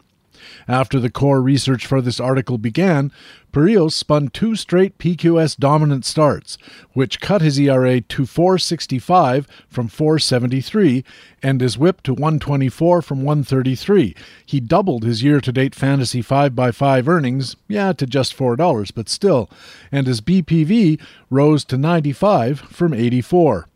After 0.68 1.00
the 1.00 1.10
core 1.10 1.42
research 1.42 1.86
for 1.86 2.02
this 2.02 2.20
article 2.20 2.58
began, 2.58 3.12
Berrios 3.54 3.94
spun 3.94 4.28
two 4.28 4.56
straight 4.56 4.98
PQS 4.98 5.58
dominant 5.58 6.06
starts, 6.06 6.58
which 6.94 7.20
cut 7.20 7.42
his 7.42 7.60
ERA 7.60 8.02
to 8.02 8.26
465 8.26 9.48
from 9.68 9.88
473 9.88 11.04
and 11.42 11.62
his 11.62 11.78
whip 11.78 12.04
to 12.04 12.14
124 12.14 13.02
from 13.02 13.24
133. 13.24 14.16
He 14.46 14.60
doubled 14.60 15.04
his 15.04 15.24
year 15.24 15.42
to 15.42 15.52
date 15.52 15.74
fantasy 15.74 16.22
5x5 16.22 17.08
earnings, 17.08 17.56
yeah, 17.68 17.94
to 17.94 18.06
just 18.06 18.38
$4, 18.38 18.92
but 18.94 19.10
still, 19.10 19.50
and 19.92 20.08
his 20.08 20.22
BPV 20.22 21.02
rose 21.30 21.64
to 21.66 21.78
95 21.78 22.60
from 22.60 22.94
84. 22.94 23.68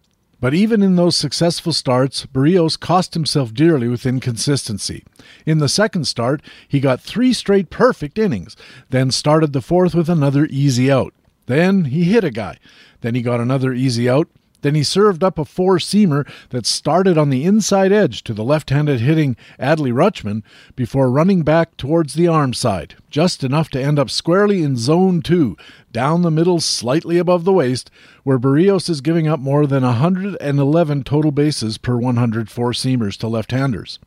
But 0.42 0.56
even 0.56 0.82
in 0.82 0.95
those 0.95 1.16
successful 1.16 1.72
starts, 1.72 2.26
Berrios 2.26 2.78
cost 2.78 3.14
himself 3.14 3.53
dearly 3.53 3.88
with 3.88 4.08
inconsistency. 4.08 5.06
In 5.45 5.60
the 5.60 5.70
second 5.70 6.06
start, 6.06 6.42
he 6.68 6.80
got 6.80 7.00
three 7.00 7.32
straight 7.32 7.70
perfect 7.70 8.18
innings, 8.18 8.58
then 8.90 9.11
started 9.11 9.53
the 9.53 9.61
fourth 9.61 9.94
with 9.94 10.10
another 10.10 10.48
easy 10.50 10.92
out. 10.92 11.14
Then 11.45 11.86
he 11.86 12.06
hit 12.06 12.24
a 12.24 12.32
guy. 12.32 12.58
Then 13.02 13.14
he 13.14 13.22
got 13.22 13.40
another 13.40 13.72
easy 13.72 14.10
out, 14.10 14.28
then 14.61 14.75
he 14.75 14.83
served 14.83 15.23
up 15.23 15.38
a 15.38 15.45
four 15.45 15.77
seamer 15.77 16.27
that 16.49 16.65
started 16.65 17.17
on 17.17 17.30
the 17.30 17.43
inside 17.45 17.91
edge 17.91 18.23
to 18.23 18.33
the 18.33 18.43
left 18.43 18.69
handed 18.69 18.99
hitting 18.99 19.35
Adley 19.59 19.91
Rutschman 19.91 20.43
before 20.75 21.09
running 21.09 21.43
back 21.43 21.77
towards 21.77 22.14
the 22.14 22.27
arm 22.27 22.53
side, 22.53 22.95
just 23.09 23.43
enough 23.43 23.69
to 23.69 23.81
end 23.81 23.99
up 23.99 24.09
squarely 24.09 24.64
in 24.64 24.77
zone 24.77 25.22
two, 25.22 25.57
down 25.91 26.22
the 26.22 26.31
middle, 26.31 26.59
slightly 26.59 27.17
above 27.17 27.43
the 27.43 27.53
waist, 27.53 27.91
where 28.23 28.40
Berrios 28.40 28.90
is 28.90 29.01
giving 29.01 29.27
up 29.27 29.40
more 29.40 29.67
than 29.67 29.83
111 29.83 31.03
total 31.03 31.31
bases 31.31 31.77
per 31.77 31.98
104 31.98 32.72
seamers 32.72 33.17
to 33.17 33.27
left 33.27 33.51
handers. 33.51 33.99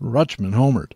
Rutschman 0.00 0.54
homered. 0.54 0.92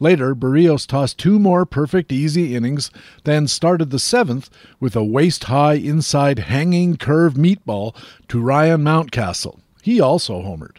Later, 0.00 0.34
Berrios 0.34 0.86
tossed 0.86 1.18
two 1.18 1.38
more 1.38 1.66
perfect 1.66 2.12
easy 2.12 2.54
innings, 2.54 2.90
then 3.24 3.46
started 3.46 3.90
the 3.90 3.98
seventh 3.98 4.50
with 4.78 4.94
a 4.94 5.04
waist 5.04 5.44
high 5.44 5.74
inside 5.74 6.38
hanging 6.40 6.96
curve 6.96 7.34
meatball 7.34 7.94
to 8.28 8.40
Ryan 8.40 8.82
Mountcastle. 8.82 9.60
He 9.82 10.00
also 10.00 10.42
homered. 10.42 10.76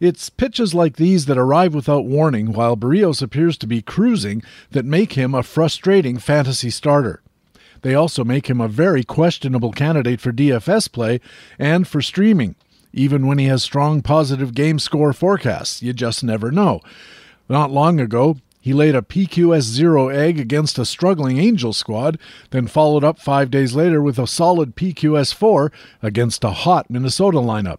It's 0.00 0.30
pitches 0.30 0.72
like 0.72 0.96
these 0.96 1.26
that 1.26 1.36
arrive 1.36 1.74
without 1.74 2.06
warning 2.06 2.52
while 2.52 2.76
Berrios 2.76 3.20
appears 3.20 3.58
to 3.58 3.66
be 3.66 3.82
cruising 3.82 4.42
that 4.70 4.86
make 4.86 5.12
him 5.12 5.34
a 5.34 5.42
frustrating 5.42 6.16
fantasy 6.16 6.70
starter. 6.70 7.20
They 7.82 7.94
also 7.94 8.24
make 8.24 8.48
him 8.48 8.60
a 8.60 8.68
very 8.68 9.04
questionable 9.04 9.72
candidate 9.72 10.20
for 10.20 10.32
DFS 10.32 10.90
play 10.90 11.20
and 11.58 11.86
for 11.86 12.00
streaming. 12.00 12.56
Even 12.92 13.26
when 13.26 13.38
he 13.38 13.46
has 13.46 13.62
strong 13.62 14.02
positive 14.02 14.54
game 14.54 14.78
score 14.78 15.12
forecasts, 15.12 15.82
you 15.82 15.92
just 15.92 16.24
never 16.24 16.50
know. 16.50 16.80
Not 17.50 17.72
long 17.72 17.98
ago, 17.98 18.36
he 18.60 18.72
laid 18.72 18.94
a 18.94 19.02
PQS 19.02 19.62
0 19.62 20.08
egg 20.08 20.38
against 20.38 20.78
a 20.78 20.84
struggling 20.84 21.38
Angel 21.38 21.72
squad, 21.72 22.16
then 22.50 22.68
followed 22.68 23.02
up 23.02 23.18
five 23.18 23.50
days 23.50 23.74
later 23.74 24.00
with 24.00 24.20
a 24.20 24.26
solid 24.28 24.76
PQS 24.76 25.34
4 25.34 25.72
against 26.00 26.44
a 26.44 26.52
hot 26.52 26.88
Minnesota 26.88 27.38
lineup. 27.38 27.78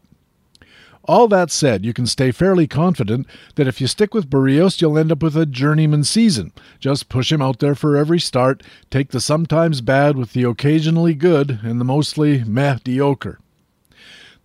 All 1.06 1.30
that 1.30 1.52
said, 1.52 1.86
you 1.86 1.94
can 1.94 2.06
stay 2.06 2.32
fairly 2.32 2.68
confident 2.68 3.26
that 3.56 3.66
if 3.66 3.80
you 3.80 3.88
stick 3.88 4.14
with 4.14 4.30
Berrios, 4.30 4.82
you'll 4.82 4.98
end 4.98 5.10
up 5.10 5.24
with 5.24 5.38
a 5.38 5.46
journeyman 5.46 6.04
season. 6.04 6.52
Just 6.82 7.08
push 7.08 7.32
him 7.32 7.42
out 7.42 7.60
there 7.60 7.74
for 7.74 7.96
every 7.96 8.20
start, 8.20 8.62
take 8.90 9.12
the 9.12 9.22
sometimes 9.22 9.80
bad 9.80 10.18
with 10.18 10.34
the 10.34 10.44
occasionally 10.44 11.14
good 11.14 11.62
and 11.64 11.80
the 11.80 11.86
mostly 11.86 12.44
mediocre. 12.44 13.40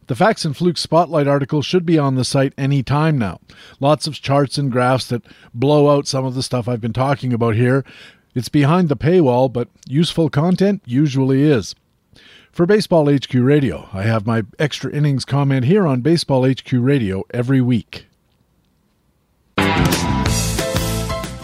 The 0.08 0.14
Facts 0.14 0.44
and 0.44 0.56
Flukes 0.56 0.80
Spotlight 0.80 1.26
article 1.26 1.62
should 1.62 1.84
be 1.84 1.98
on 1.98 2.14
the 2.14 2.24
site 2.24 2.52
any 2.56 2.84
time 2.84 3.18
now. 3.18 3.40
Lots 3.80 4.06
of 4.06 4.14
charts 4.14 4.56
and 4.56 4.70
graphs 4.70 5.08
that 5.08 5.24
blow 5.52 5.90
out 5.90 6.06
some 6.06 6.24
of 6.24 6.34
the 6.34 6.44
stuff 6.44 6.68
I've 6.68 6.80
been 6.80 6.92
talking 6.92 7.32
about 7.32 7.56
here. 7.56 7.84
It's 8.32 8.48
behind 8.48 8.88
the 8.88 8.96
paywall, 8.96 9.52
but 9.52 9.68
useful 9.88 10.30
content 10.30 10.82
usually 10.86 11.42
is. 11.42 11.74
For 12.52 12.66
Baseball 12.66 13.12
HQ 13.12 13.34
Radio, 13.34 13.88
I 13.92 14.02
have 14.02 14.26
my 14.26 14.44
extra 14.58 14.92
innings 14.92 15.24
comment 15.24 15.66
here 15.66 15.86
on 15.86 16.02
Baseball 16.02 16.48
HQ 16.48 16.72
Radio 16.72 17.24
every 17.34 17.60
week. 17.60 18.06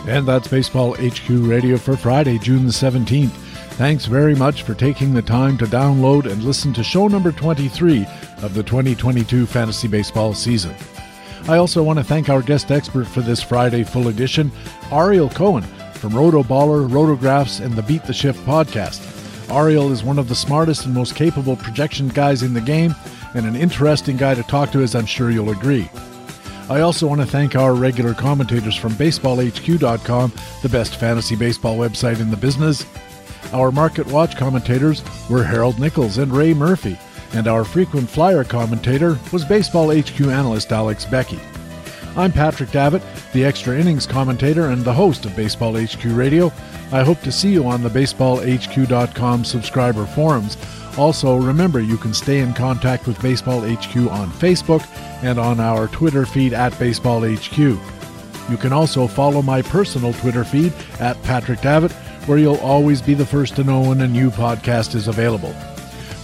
And 0.04 0.26
that's 0.26 0.48
Baseball 0.48 0.94
HQ 0.94 1.28
Radio 1.28 1.76
for 1.78 1.96
Friday, 1.96 2.38
June 2.38 2.66
the 2.66 2.72
17th. 2.72 3.51
Thanks 3.76 4.06
very 4.06 4.34
much 4.34 4.62
for 4.62 4.74
taking 4.74 5.14
the 5.14 5.22
time 5.22 5.58
to 5.58 5.64
download 5.64 6.30
and 6.30 6.44
listen 6.44 6.72
to 6.74 6.84
show 6.84 7.08
number 7.08 7.32
23 7.32 8.06
of 8.42 8.54
the 8.54 8.62
2022 8.62 9.46
fantasy 9.46 9.88
baseball 9.88 10.34
season. 10.34 10.74
I 11.48 11.56
also 11.56 11.82
want 11.82 11.98
to 11.98 12.04
thank 12.04 12.28
our 12.28 12.42
guest 12.42 12.70
expert 12.70 13.06
for 13.06 13.22
this 13.22 13.42
Friday 13.42 13.82
full 13.82 14.08
edition, 14.08 14.52
Ariel 14.92 15.30
Cohen 15.30 15.64
from 15.94 16.16
Roto 16.16 16.42
Baller, 16.42 16.88
Rotographs, 16.88 17.64
and 17.64 17.74
the 17.74 17.82
Beat 17.82 18.04
the 18.04 18.12
Shift 18.12 18.44
podcast. 18.44 19.08
Ariel 19.50 19.92
is 19.92 20.02
one 20.02 20.18
of 20.18 20.28
the 20.28 20.34
smartest 20.34 20.84
and 20.84 20.92
most 20.92 21.14
capable 21.14 21.54
projection 21.54 22.08
guys 22.08 22.42
in 22.42 22.54
the 22.54 22.60
game, 22.60 22.94
and 23.34 23.46
an 23.46 23.54
interesting 23.54 24.16
guy 24.16 24.34
to 24.34 24.42
talk 24.42 24.72
to, 24.72 24.82
as 24.82 24.96
I'm 24.96 25.06
sure 25.06 25.30
you'll 25.30 25.50
agree. 25.50 25.88
I 26.68 26.80
also 26.80 27.06
want 27.06 27.20
to 27.20 27.26
thank 27.26 27.54
our 27.54 27.74
regular 27.74 28.14
commentators 28.14 28.74
from 28.74 28.92
BaseballHQ.com, 28.92 30.32
the 30.62 30.68
best 30.68 30.96
fantasy 30.96 31.36
baseball 31.36 31.76
website 31.76 32.20
in 32.20 32.30
the 32.30 32.36
business, 32.36 32.84
our 33.52 33.70
Market 33.70 34.06
Watch 34.06 34.36
commentators 34.36 35.02
were 35.28 35.44
Harold 35.44 35.78
Nichols 35.78 36.18
and 36.18 36.32
Ray 36.32 36.54
Murphy, 36.54 36.98
and 37.34 37.46
our 37.46 37.64
frequent 37.64 38.08
flyer 38.08 38.44
commentator 38.44 39.18
was 39.32 39.44
Baseball 39.44 39.90
HQ 39.96 40.20
analyst 40.20 40.72
Alex 40.72 41.04
Becky. 41.04 41.40
I'm 42.16 42.30
Patrick 42.30 42.70
Davitt, 42.70 43.02
the 43.32 43.44
extra 43.44 43.78
innings 43.78 44.06
commentator 44.06 44.66
and 44.66 44.84
the 44.84 44.92
host 44.92 45.24
of 45.24 45.34
Baseball 45.34 45.76
HQ 45.76 46.04
Radio. 46.04 46.52
I 46.92 47.02
hope 47.02 47.20
to 47.22 47.32
see 47.32 47.50
you 47.50 47.66
on 47.66 47.82
the 47.82 47.88
baseballhq.com 47.88 49.44
subscriber 49.44 50.04
forums. 50.04 50.58
Also, 50.98 51.36
remember 51.36 51.80
you 51.80 51.96
can 51.96 52.12
stay 52.12 52.40
in 52.40 52.52
contact 52.52 53.06
with 53.06 53.20
Baseball 53.22 53.60
HQ 53.60 53.96
on 53.96 54.28
Facebook 54.30 54.86
and 55.22 55.38
on 55.38 55.58
our 55.58 55.88
Twitter 55.88 56.26
feed 56.26 56.52
at 56.52 56.78
Baseball 56.78 57.22
HQ. 57.22 57.56
You 57.56 58.56
can 58.58 58.74
also 58.74 59.06
follow 59.06 59.40
my 59.40 59.62
personal 59.62 60.12
Twitter 60.12 60.44
feed 60.44 60.74
at 61.00 61.22
Patrick 61.22 61.60
Davitt 61.60 61.94
where 62.26 62.38
you'll 62.38 62.56
always 62.56 63.02
be 63.02 63.14
the 63.14 63.26
first 63.26 63.56
to 63.56 63.64
know 63.64 63.88
when 63.88 64.00
a 64.00 64.06
new 64.06 64.30
podcast 64.30 64.94
is 64.94 65.08
available. 65.08 65.54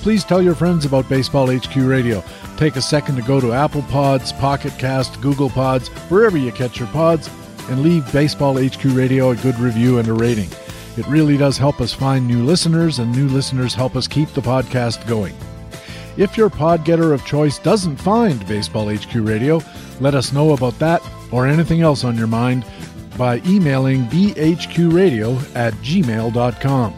Please 0.03 0.25
tell 0.25 0.41
your 0.41 0.55
friends 0.55 0.85
about 0.85 1.09
Baseball 1.09 1.55
HQ 1.55 1.75
Radio. 1.77 2.23
Take 2.57 2.77
a 2.77 2.83
second 2.83 3.17
to 3.17 3.23
go 3.23 3.41
to 3.41 3.53
Apple 3.53 3.83
Pods, 3.83 4.33
Pocket 4.33 4.73
Cast, 4.79 5.21
Google 5.21 5.51
Pods, 5.51 5.89
wherever 6.09 6.39
you 6.39 6.53
catch 6.53 6.79
your 6.79 6.89
pods, 6.89 7.29
and 7.69 7.83
leave 7.83 8.11
Baseball 8.13 8.55
HQ 8.55 8.85
Radio 8.85 9.31
a 9.31 9.37
good 9.37 9.59
review 9.59 9.99
and 9.99 10.09
a 10.09 10.13
rating. 10.13 10.49
It 10.97 11.07
really 11.07 11.37
does 11.37 11.59
help 11.59 11.81
us 11.81 11.93
find 11.93 12.27
new 12.27 12.45
listeners, 12.45 12.99
and 12.99 13.13
new 13.13 13.29
listeners 13.29 13.75
help 13.75 13.97
us 13.97 14.09
keep 14.09 14.31
the 14.31 14.41
podcast 14.41 15.07
going. 15.07 15.35
If 16.17 16.37
your 16.37 16.51
pod 16.51 16.85
getter 16.85 17.13
of 17.13 17.25
choice 17.25 17.59
doesn't 17.59 17.97
find 17.97 18.45
Baseball 18.49 18.93
HQ 18.93 19.15
Radio, 19.15 19.61
let 20.01 20.15
us 20.15 20.33
know 20.33 20.53
about 20.53 20.79
that 20.79 21.03
or 21.31 21.47
anything 21.47 21.83
else 21.83 22.03
on 22.03 22.17
your 22.17 22.27
mind 22.27 22.65
by 23.19 23.43
emailing 23.45 24.05
bhqradio 24.07 25.57
at 25.57 25.75
gmail.com. 25.75 26.95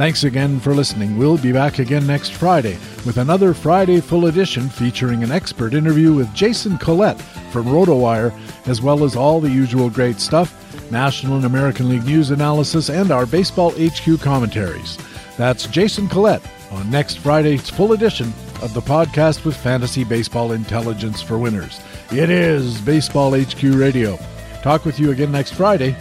Thanks 0.00 0.24
again 0.24 0.58
for 0.60 0.74
listening. 0.74 1.18
We'll 1.18 1.36
be 1.36 1.52
back 1.52 1.78
again 1.78 2.06
next 2.06 2.32
Friday 2.32 2.78
with 3.04 3.18
another 3.18 3.52
Friday 3.52 4.00
full 4.00 4.26
edition 4.26 4.68
featuring 4.68 5.22
an 5.22 5.30
expert 5.30 5.74
interview 5.74 6.14
with 6.14 6.34
Jason 6.34 6.78
Collette 6.78 7.20
from 7.52 7.66
RotoWire, 7.66 8.32
as 8.66 8.80
well 8.80 9.04
as 9.04 9.14
all 9.14 9.40
the 9.40 9.50
usual 9.50 9.90
great 9.90 10.18
stuff, 10.18 10.90
National 10.90 11.36
and 11.36 11.44
American 11.44 11.88
League 11.88 12.04
news 12.04 12.30
analysis, 12.30 12.88
and 12.88 13.10
our 13.10 13.26
Baseball 13.26 13.72
HQ 13.72 14.20
commentaries. 14.20 14.96
That's 15.36 15.66
Jason 15.66 16.08
Collette 16.08 16.42
on 16.70 16.90
next 16.90 17.18
Friday's 17.18 17.68
full 17.68 17.92
edition 17.92 18.32
of 18.62 18.72
the 18.72 18.80
podcast 18.80 19.44
with 19.44 19.56
fantasy 19.56 20.04
baseball 20.04 20.52
intelligence 20.52 21.20
for 21.20 21.38
winners. 21.38 21.78
It 22.10 22.30
is 22.30 22.80
Baseball 22.80 23.38
HQ 23.38 23.62
Radio. 23.62 24.18
Talk 24.62 24.84
with 24.84 25.00
you 25.00 25.10
again 25.10 25.32
next 25.32 25.54
Friday. 25.54 25.96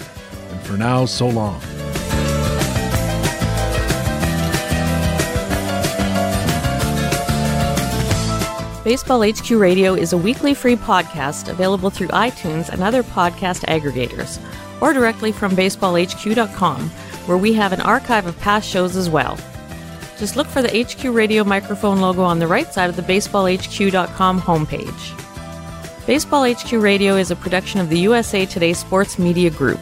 And 0.52 0.62
for 0.62 0.78
now, 0.78 1.06
so 1.06 1.28
long. 1.28 1.62
Baseball 8.84 9.22
HQ 9.24 9.52
Radio 9.52 9.94
is 9.94 10.14
a 10.14 10.18
weekly 10.18 10.54
free 10.54 10.76
podcast 10.76 11.48
available 11.48 11.90
through 11.90 12.08
iTunes 12.08 12.70
and 12.70 12.82
other 12.82 13.04
podcast 13.04 13.64
aggregators, 13.66 14.42
or 14.82 14.94
directly 14.94 15.32
from 15.32 15.52
baseballhq.com, 15.52 16.90
where 17.28 17.38
we 17.38 17.54
have 17.54 17.72
an 17.72 17.82
archive 17.82 18.26
of 18.26 18.40
past 18.40 18.68
shows 18.68 18.96
as 18.96 19.10
well. 19.10 19.38
Just 20.18 20.36
look 20.36 20.48
for 20.48 20.62
the 20.62 20.84
HQ 20.84 21.14
Radio 21.14 21.44
microphone 21.44 22.02
logo 22.02 22.24
on 22.24 22.40
the 22.40 22.48
right 22.48 22.74
side 22.74 22.90
of 22.90 22.96
the 22.96 23.04
baseballhq.com 23.04 24.42
homepage. 24.42 25.28
Baseball 26.10 26.52
HQ 26.52 26.72
Radio 26.72 27.18
is 27.18 27.30
a 27.30 27.36
production 27.36 27.80
of 27.80 27.90
the 27.90 28.00
USA 28.00 28.44
Today 28.44 28.74
Sports 28.74 29.20
Media 29.20 29.52
Group. 29.52 29.80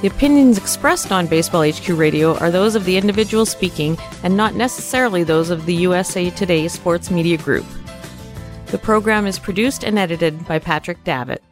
The 0.00 0.06
opinions 0.06 0.56
expressed 0.56 1.10
on 1.10 1.26
Baseball 1.26 1.68
HQ 1.68 1.88
Radio 1.88 2.38
are 2.38 2.52
those 2.52 2.76
of 2.76 2.84
the 2.84 2.96
individual 2.96 3.44
speaking 3.44 3.98
and 4.22 4.36
not 4.36 4.54
necessarily 4.54 5.24
those 5.24 5.50
of 5.50 5.66
the 5.66 5.74
USA 5.74 6.30
Today 6.30 6.68
Sports 6.68 7.10
Media 7.10 7.36
Group. 7.36 7.66
The 8.66 8.78
program 8.78 9.26
is 9.26 9.40
produced 9.40 9.82
and 9.82 9.98
edited 9.98 10.46
by 10.46 10.60
Patrick 10.60 11.02
Davitt. 11.02 11.42